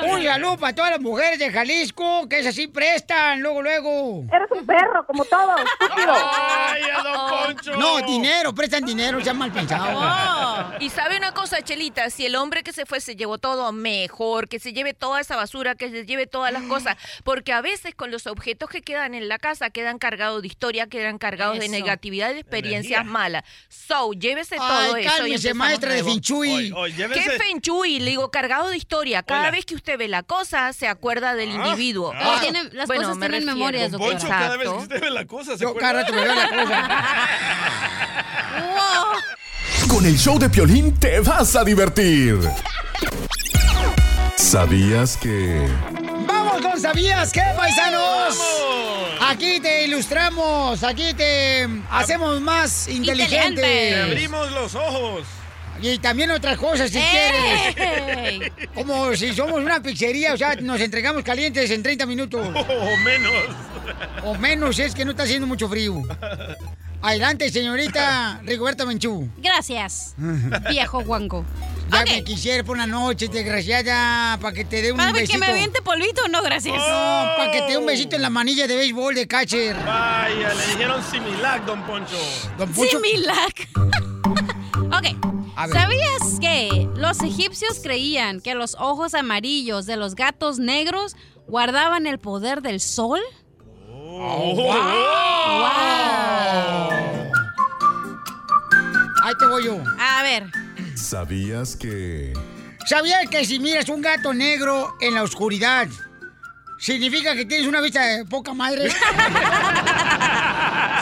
Un 0.10 0.22
saludo 0.22 0.56
para 0.58 0.74
todas 0.74 0.90
las 0.92 1.00
mujeres 1.00 1.38
de 1.38 1.50
Jalisco, 1.50 2.28
que 2.28 2.38
esas 2.40 2.54
sí 2.54 2.66
prestan, 2.68 3.40
luego, 3.40 3.62
luego. 3.62 4.24
Eres 4.32 4.50
un 4.50 4.66
perro, 4.66 5.04
como 5.06 5.24
todos, 5.24 5.60
estúpido. 5.60 6.12
¡Ay, 6.14 6.82
a 6.94 7.02
don 7.02 7.54
Poncho! 7.54 7.76
No, 7.76 7.98
dinero, 8.02 8.54
prestan 8.54 8.84
dinero, 8.84 9.22
sean 9.22 9.38
mal 9.38 9.52
pensados. 9.52 10.74
Y 10.80 10.90
sabe 10.90 11.16
una 11.16 11.32
cosa, 11.32 11.62
Chelita, 11.62 12.10
si 12.10 12.26
el 12.26 12.36
hombre 12.36 12.62
que 12.62 12.72
se 12.72 12.86
fue 12.86 13.00
se 13.00 13.16
llevó 13.16 13.38
todo 13.38 13.72
mejor, 13.72 14.48
que 14.48 14.58
se 14.58 14.72
lleve 14.72 14.94
toda 14.94 15.20
esa 15.20 15.36
basura, 15.36 15.74
que 15.74 15.90
se 15.90 16.06
lleve 16.06 16.26
todas 16.26 16.52
las 16.52 16.62
cosas, 16.64 16.96
porque 17.24 17.52
a 17.52 17.60
veces 17.60 17.94
con 17.94 18.10
los 18.10 18.26
objetos 18.26 18.70
que 18.70 18.82
quedan 18.82 19.14
en 19.14 19.28
la 19.28 19.38
casa 19.38 19.70
quedan 19.70 19.98
cargados 19.98 20.42
de 20.42 20.48
historia, 20.48 20.86
quedan 20.86 21.18
cargados 21.18 21.58
de 21.58 21.68
negatividad 21.68 22.30
y 22.30 22.34
de 22.34 22.40
experiencias 22.40 23.00
Energía. 23.00 23.12
malas. 23.12 23.44
So, 23.68 24.12
llévese 24.12 24.56
Ay, 24.58 24.86
todo 24.86 24.96
eso. 24.96 24.98
y 24.98 25.04
cálmese, 25.04 25.34
empezamos 25.48 25.56
maestra 25.56 25.94
de 25.94 26.02
Shui. 26.20 26.72
Oye, 26.72 26.72
oye, 26.74 27.08
¿Qué 27.14 27.60
Shui? 27.60 28.00
Le 28.00 28.10
digo, 28.10 28.30
cargado 28.30 28.68
de 28.68 28.76
historia. 28.76 29.22
Cada 29.22 29.40
Hola. 29.42 29.50
vez 29.50 29.64
que 29.64 29.74
usted 29.74 29.89
ve 29.96 30.08
la 30.08 30.22
cosa, 30.22 30.72
se 30.72 30.88
acuerda 30.88 31.34
del 31.34 31.50
individuo. 31.50 32.12
Ah. 32.14 32.18
Pero 32.40 32.40
tiene- 32.40 32.70
las 32.74 32.86
Bueno, 32.86 33.02
cosas 33.02 33.16
me 33.18 33.28
tienen 33.28 33.46
memorias, 33.46 33.90
Don 33.90 34.00
doctora. 34.00 34.18
Poncho, 34.18 34.28
cada 34.28 34.56
vez 34.56 34.68
que 34.68 34.74
usted 34.76 35.00
ve 35.00 35.10
la 35.10 35.26
cosa, 35.26 35.52
se 35.56 35.62
Yo 35.64 35.68
acuerda. 35.70 35.88
cada 35.88 36.02
rato 36.02 36.12
me 36.12 36.22
veo 36.24 36.34
la 36.34 36.50
Con 39.88 40.06
el 40.06 40.16
show 40.18 40.38
de 40.38 40.48
Piolín 40.48 40.94
te 40.98 41.20
vas 41.20 41.56
a 41.56 41.64
divertir. 41.64 42.38
¿Sabías 44.36 45.16
que... 45.16 45.68
¡Vamos 46.26 46.60
con 46.62 46.80
¿Sabías 46.80 47.32
qué, 47.32 47.42
paisanos? 47.56 48.38
Aquí 49.20 49.60
te 49.60 49.84
ilustramos, 49.84 50.82
aquí 50.82 51.12
te 51.14 51.68
hacemos 51.90 52.40
más 52.40 52.86
Te 52.86 52.92
inteligentes. 52.94 54.04
abrimos 54.04 54.50
los 54.52 54.74
ojos. 54.74 55.24
Y 55.82 55.98
también 55.98 56.30
otras 56.30 56.58
cosas 56.58 56.90
si 56.90 56.98
¡Ey! 56.98 57.72
quieres. 57.74 58.52
Como 58.74 59.14
si 59.16 59.32
somos 59.32 59.60
una 59.60 59.82
pizzería, 59.82 60.34
o 60.34 60.36
sea, 60.36 60.54
nos 60.56 60.80
entregamos 60.80 61.22
calientes 61.22 61.70
en 61.70 61.82
30 61.82 62.06
minutos. 62.06 62.46
O 62.80 62.96
menos. 62.98 63.32
O 64.24 64.34
menos, 64.34 64.78
es 64.78 64.94
que 64.94 65.04
no 65.04 65.12
está 65.12 65.22
haciendo 65.24 65.46
mucho 65.46 65.68
frío. 65.68 66.02
Adelante, 67.02 67.50
señorita 67.50 68.40
Rigoberta 68.44 68.84
Menchú. 68.84 69.28
Gracias, 69.38 70.14
viejo 70.68 71.02
guango. 71.02 71.44
Ya 71.90 72.04
me 72.04 72.22
quisiera 72.22 72.62
por 72.62 72.76
una 72.76 72.86
noche, 72.86 73.28
desgraciada, 73.28 74.38
para 74.38 74.54
que 74.54 74.64
te 74.64 74.82
dé 74.82 74.92
un 74.92 74.98
¿Para 74.98 75.12
que 75.12 75.20
besito. 75.20 75.38
me 75.38 75.46
aviente 75.46 75.82
polvito? 75.82 76.28
No, 76.28 76.42
gracias. 76.42 76.76
No, 76.76 76.82
para 77.36 77.50
que 77.52 77.62
te 77.62 77.68
dé 77.72 77.78
un 77.78 77.86
besito 77.86 78.16
en 78.16 78.22
la 78.22 78.30
manilla 78.30 78.66
de 78.66 78.76
béisbol 78.76 79.14
de 79.14 79.26
catcher. 79.26 79.74
Vaya, 79.76 80.54
le 80.54 80.66
dijeron 80.66 81.02
Similac, 81.10 81.64
don 81.64 81.82
Poncho. 81.84 82.16
Don 82.58 82.72
Similac. 82.74 83.68
ok. 84.86 85.06
¿Sabías 85.72 86.38
que 86.40 86.88
los 86.96 87.20
egipcios 87.22 87.80
creían 87.82 88.40
que 88.40 88.54
los 88.54 88.76
ojos 88.78 89.14
amarillos 89.14 89.86
de 89.86 89.96
los 89.96 90.14
gatos 90.14 90.58
negros 90.58 91.16
guardaban 91.46 92.06
el 92.06 92.18
poder 92.18 92.62
del 92.62 92.80
sol? 92.80 93.20
wow. 93.94 94.60
Ahí 99.22 99.34
te 99.38 99.46
voy 99.46 99.64
yo. 99.64 99.82
A 99.98 100.22
ver. 100.22 100.46
¿Sabías 100.94 101.76
que... 101.76 102.32
¿Sabías 102.86 103.28
que 103.28 103.44
si 103.44 103.58
miras 103.60 103.88
un 103.88 104.00
gato 104.00 104.32
negro 104.32 104.96
en 105.00 105.14
la 105.14 105.22
oscuridad, 105.22 105.86
significa 106.78 107.34
que 107.34 107.44
tienes 107.44 107.68
una 107.68 107.80
vista 107.80 108.04
de 108.04 108.24
poca 108.24 108.54
madre? 108.54 108.90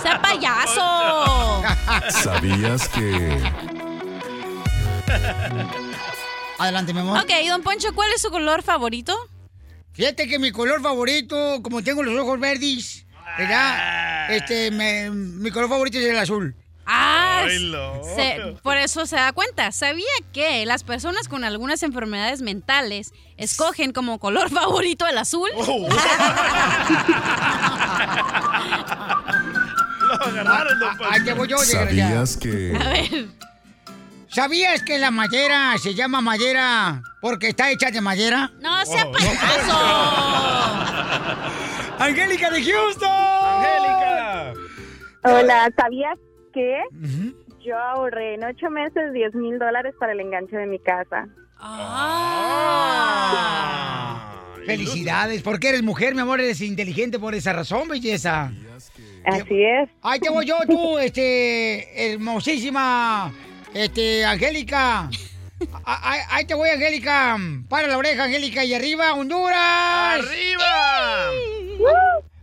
¡Sea 0.03 0.21
payaso! 0.21 1.63
¿Sabías 2.11 2.89
que... 2.89 3.41
Adelante, 6.59 6.93
mi 6.93 7.01
amor. 7.01 7.19
Ok, 7.21 7.31
don 7.49 7.63
Poncho, 7.63 7.95
¿cuál 7.95 8.11
es 8.15 8.21
su 8.23 8.31
color 8.31 8.63
favorito? 8.63 9.17
Fíjate 9.93 10.27
que 10.29 10.39
mi 10.39 10.51
color 10.53 10.83
favorito, 10.83 11.61
como 11.63 11.83
tengo 11.83 12.03
los 12.03 12.19
ojos 12.21 12.39
verdes, 12.41 13.05
¿verdad? 13.37 14.33
Este, 14.35 14.71
me- 14.71 15.11
mi 15.11 15.51
color 15.51 15.69
favorito 15.69 15.99
es 15.99 16.07
el 16.07 16.19
azul. 16.19 16.55
Ah, 16.91 17.45
se- 18.17 18.57
por 18.63 18.77
eso 18.79 19.05
se 19.07 19.17
da 19.17 19.33
cuenta. 19.33 19.73
¿Sabía 19.73 20.07
que 20.33 20.65
las 20.65 20.85
personas 20.85 21.29
con 21.29 21.45
algunas 21.45 21.83
enfermedades 21.83 22.41
mentales 22.41 23.13
escogen 23.37 23.93
como 23.93 24.19
color 24.19 24.49
favorito 24.55 25.07
el 25.07 25.19
azul? 25.19 25.51
Lo 30.01 30.15
agarraron, 30.25 30.79
don 30.81 30.97
Poncho. 30.97 31.13
Ahí 31.13 31.25
te 31.25 31.33
voy 31.35 31.49
yo. 31.49 31.59
¿Sabías 31.59 32.37
que... 32.37 32.77
A 32.81 32.89
ver. 32.89 33.27
¿Sabías 34.29 34.83
que 34.83 34.99
la 34.99 35.11
madera 35.11 35.77
se 35.79 35.95
llama 35.95 36.21
madera 36.21 37.03
porque 37.21 37.49
está 37.49 37.71
hecha 37.71 37.91
de 37.91 38.01
madera? 38.01 38.51
No 38.61 38.85
sea 38.85 39.11
payaso. 39.11 39.79
Angélica 41.99 42.51
de 42.51 42.63
Houston. 42.63 43.09
Angélica. 43.11 44.53
Hola, 45.25 45.71
¿sabías 45.77 46.19
que 46.53 46.81
yo 47.65 47.77
ahorré 47.77 48.35
en 48.35 48.45
ocho 48.45 48.71
meses 48.71 49.13
10 49.13 49.35
mil 49.35 49.59
dólares 49.59 49.95
para 49.99 50.13
el 50.13 50.21
enganche 50.21 50.57
de 50.57 50.67
mi 50.67 50.79
casa? 50.79 51.27
Ah. 51.59 52.99
Felicidades, 54.65 55.43
porque 55.43 55.71
eres 55.71 55.83
mujer, 55.83 56.15
mi 56.15 56.21
amor, 56.21 56.41
eres 56.41 56.61
inteligente 56.61 57.19
por 57.19 57.35
esa 57.35 57.55
razón, 57.55 57.89
belleza. 57.89 58.53
Así 59.25 59.65
es. 59.65 59.89
Ahí 60.03 60.21
te 60.21 60.29
voy 60.31 60.47
yo, 60.47 60.59
tú, 60.67 60.99
este, 60.99 62.13
hermosísima, 62.13 63.33
este, 63.75 64.25
Angélica. 64.25 65.11
Ahí, 65.85 66.21
ahí 66.31 66.45
te 66.45 66.55
voy, 66.55 66.69
Angélica. 66.71 67.37
Para 67.69 67.89
la 67.89 67.99
oreja, 67.99 68.25
Angélica, 68.25 68.65
y 68.65 68.75
arriba, 68.75 69.13
Honduras. 69.15 70.21
¡Arriba! 70.21 71.31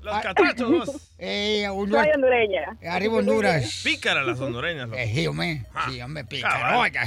Los 0.02 0.22
catrachos. 0.22 0.92
Eh, 1.18 1.68
Honduras. 1.70 2.06
Soy 2.06 2.14
hondureña. 2.14 2.62
Arriba, 2.92 3.16
Honduras. 3.16 3.82
Pícara 3.84 4.22
las 4.22 4.40
hondureñas. 4.40 4.88
loco. 4.90 5.00
Eh, 5.00 5.12
sí, 5.16 5.26
hombre. 5.26 5.64
Sí, 5.90 6.00
hombre, 6.02 6.24
cabal. 6.24 6.28
pícaro. 6.28 6.80
Oiga, 6.80 7.06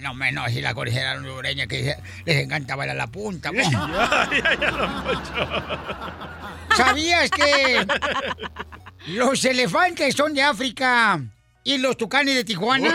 No, 0.00 0.14
menos 0.14 0.52
si 0.52 0.60
la 0.60 0.72
cordillera 0.74 1.14
hondureña 1.14 1.66
que 1.66 1.96
les 2.24 2.36
encanta 2.44 2.76
bailar 2.76 2.96
la 2.96 3.06
punta. 3.08 3.50
Ya, 3.56 4.28
ya, 4.30 4.54
ya. 4.60 6.12
¿Sabías 6.76 7.30
que 7.30 7.84
los 9.08 9.44
elefantes 9.44 10.14
son 10.14 10.34
de 10.34 10.42
África 10.42 11.20
y 11.66 11.76
los 11.78 11.96
tucanes 11.96 12.34
de 12.36 12.44
Tijuana? 12.44 12.94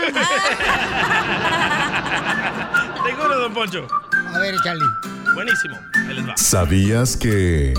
Seguro, 3.06 3.38
don 3.38 3.52
Poncho. 3.52 3.86
A 4.34 4.38
ver, 4.38 4.54
Charlie. 4.64 4.88
Buenísimo. 5.34 5.78
Ahí 6.08 6.14
les 6.14 6.26
va. 6.26 6.34
¿Sabías 6.38 7.18
que... 7.18 7.74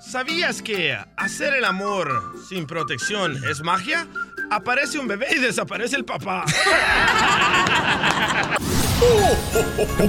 ¿Sabías 0.00 0.60
que 0.60 0.98
hacer 1.16 1.54
el 1.54 1.64
amor 1.64 2.34
sin 2.48 2.66
protección 2.66 3.40
es 3.48 3.62
magia? 3.62 4.08
Aparece 4.50 4.98
un 4.98 5.06
bebé 5.06 5.28
y 5.36 5.38
desaparece 5.38 5.94
el 5.96 6.04
papá. 6.04 6.44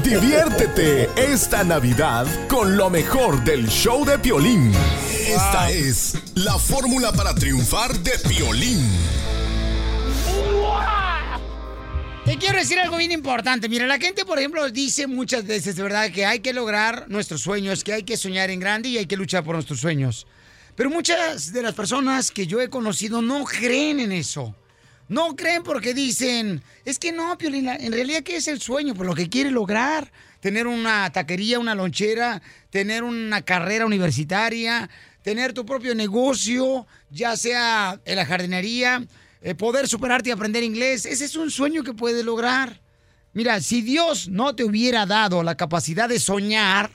Diviértete 0.03 1.09
esta 1.17 1.63
Navidad 1.63 2.25
con 2.47 2.75
lo 2.77 2.89
mejor 2.89 3.43
del 3.43 3.67
show 3.67 4.03
de 4.05 4.17
Piolín. 4.17 4.71
Esta 5.27 5.69
es 5.69 6.17
la 6.33 6.57
fórmula 6.57 7.11
para 7.11 7.35
triunfar 7.35 7.93
de 7.99 8.17
Piolín. 8.27 8.89
Te 12.25 12.37
quiero 12.39 12.57
decir 12.57 12.79
algo 12.79 12.97
bien 12.97 13.11
importante. 13.11 13.69
Mira, 13.69 13.85
la 13.85 13.99
gente, 13.99 14.25
por 14.25 14.39
ejemplo, 14.39 14.67
dice 14.69 15.05
muchas 15.05 15.45
veces, 15.45 15.75
verdad, 15.75 16.09
que 16.11 16.25
hay 16.25 16.39
que 16.39 16.53
lograr 16.53 17.05
nuestros 17.07 17.41
sueños, 17.41 17.83
que 17.83 17.93
hay 17.93 18.03
que 18.03 18.17
soñar 18.17 18.49
en 18.49 18.59
grande 18.59 18.89
y 18.89 18.97
hay 18.97 19.05
que 19.05 19.15
luchar 19.15 19.43
por 19.43 19.53
nuestros 19.55 19.79
sueños. 19.79 20.25
Pero 20.75 20.89
muchas 20.89 21.53
de 21.53 21.61
las 21.61 21.75
personas 21.75 22.31
que 22.31 22.47
yo 22.47 22.59
he 22.61 22.69
conocido 22.69 23.21
no 23.21 23.43
creen 23.45 23.99
en 23.99 24.11
eso. 24.11 24.55
No 25.07 25.35
creen 25.35 25.61
porque 25.61 25.93
dicen, 25.93 26.63
es 26.83 26.97
que 26.97 27.11
no, 27.11 27.37
Piolín, 27.37 27.65
la- 27.65 27.75
en 27.75 27.93
realidad, 27.93 28.23
¿qué 28.23 28.37
es 28.37 28.47
el 28.47 28.59
sueño? 28.59 28.95
Pues 28.95 29.07
lo 29.07 29.13
que 29.13 29.29
quiere 29.29 29.51
lograr. 29.51 30.11
Tener 30.39 30.65
una 30.65 31.11
taquería, 31.11 31.59
una 31.59 31.75
lonchera, 31.75 32.41
tener 32.71 33.03
una 33.03 33.43
carrera 33.43 33.85
universitaria, 33.85 34.89
tener 35.21 35.53
tu 35.53 35.63
propio 35.65 35.93
negocio, 35.93 36.87
ya 37.11 37.35
sea 37.37 37.99
en 38.05 38.15
la 38.15 38.25
jardinería, 38.25 39.03
eh, 39.45 39.53
poder 39.53 39.87
superarte 39.87 40.29
y 40.29 40.31
aprender 40.31 40.63
inglés. 40.63 41.05
Ese 41.05 41.23
es 41.23 41.35
un 41.35 41.51
sueño 41.51 41.83
que 41.83 41.93
puedes 41.93 42.25
lograr. 42.25 42.81
Mira, 43.31 43.61
si 43.61 43.83
Dios 43.83 44.27
no 44.27 44.55
te 44.55 44.63
hubiera 44.63 45.05
dado 45.05 45.43
la 45.43 45.55
capacidad 45.55 46.09
de 46.09 46.19
soñar, 46.19 46.89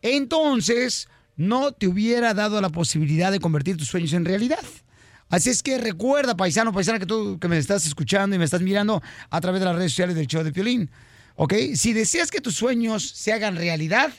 entonces 0.00 1.08
no 1.34 1.72
te 1.72 1.88
hubiera 1.88 2.34
dado 2.34 2.60
la 2.60 2.68
posibilidad 2.68 3.32
de 3.32 3.40
convertir 3.40 3.76
tus 3.76 3.88
sueños 3.88 4.12
en 4.12 4.24
realidad. 4.24 4.62
Así 5.28 5.50
es 5.50 5.60
que 5.60 5.76
recuerda, 5.76 6.36
paisano, 6.36 6.72
paisana, 6.72 7.00
que 7.00 7.06
tú 7.06 7.40
que 7.40 7.48
me 7.48 7.58
estás 7.58 7.84
escuchando 7.84 8.36
y 8.36 8.38
me 8.38 8.44
estás 8.44 8.62
mirando 8.62 9.02
a 9.28 9.40
través 9.40 9.58
de 9.60 9.66
las 9.66 9.74
redes 9.74 9.90
sociales 9.90 10.14
del 10.14 10.28
show 10.28 10.44
de 10.44 10.52
Piolín, 10.52 10.88
¿ok? 11.34 11.52
Si 11.74 11.92
deseas 11.92 12.30
que 12.30 12.40
tus 12.40 12.54
sueños 12.54 13.08
se 13.08 13.32
hagan 13.32 13.56
realidad, 13.56 14.12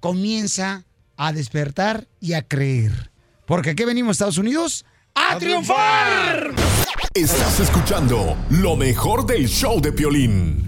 comienza 0.00 0.86
a 1.18 1.34
despertar 1.34 2.08
y 2.18 2.32
a 2.32 2.48
creer. 2.48 3.10
Porque 3.44 3.70
aquí 3.70 3.84
venimos, 3.84 4.12
Estados 4.12 4.38
Unidos, 4.38 4.86
a, 5.18 5.38
triunfar. 5.38 6.54
Estás 7.14 7.60
escuchando 7.60 8.36
lo 8.50 8.76
mejor 8.76 9.26
del 9.26 9.48
show 9.48 9.80
de 9.80 9.92
Piolín. 9.92 10.64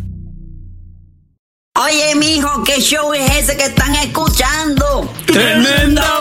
Oye, 1.76 2.14
mijo, 2.16 2.64
¿qué 2.64 2.80
show 2.80 3.12
es 3.14 3.30
ese 3.30 3.56
que 3.56 3.66
están 3.66 3.94
escuchando? 3.96 5.10
¡Tremenda 5.26 6.20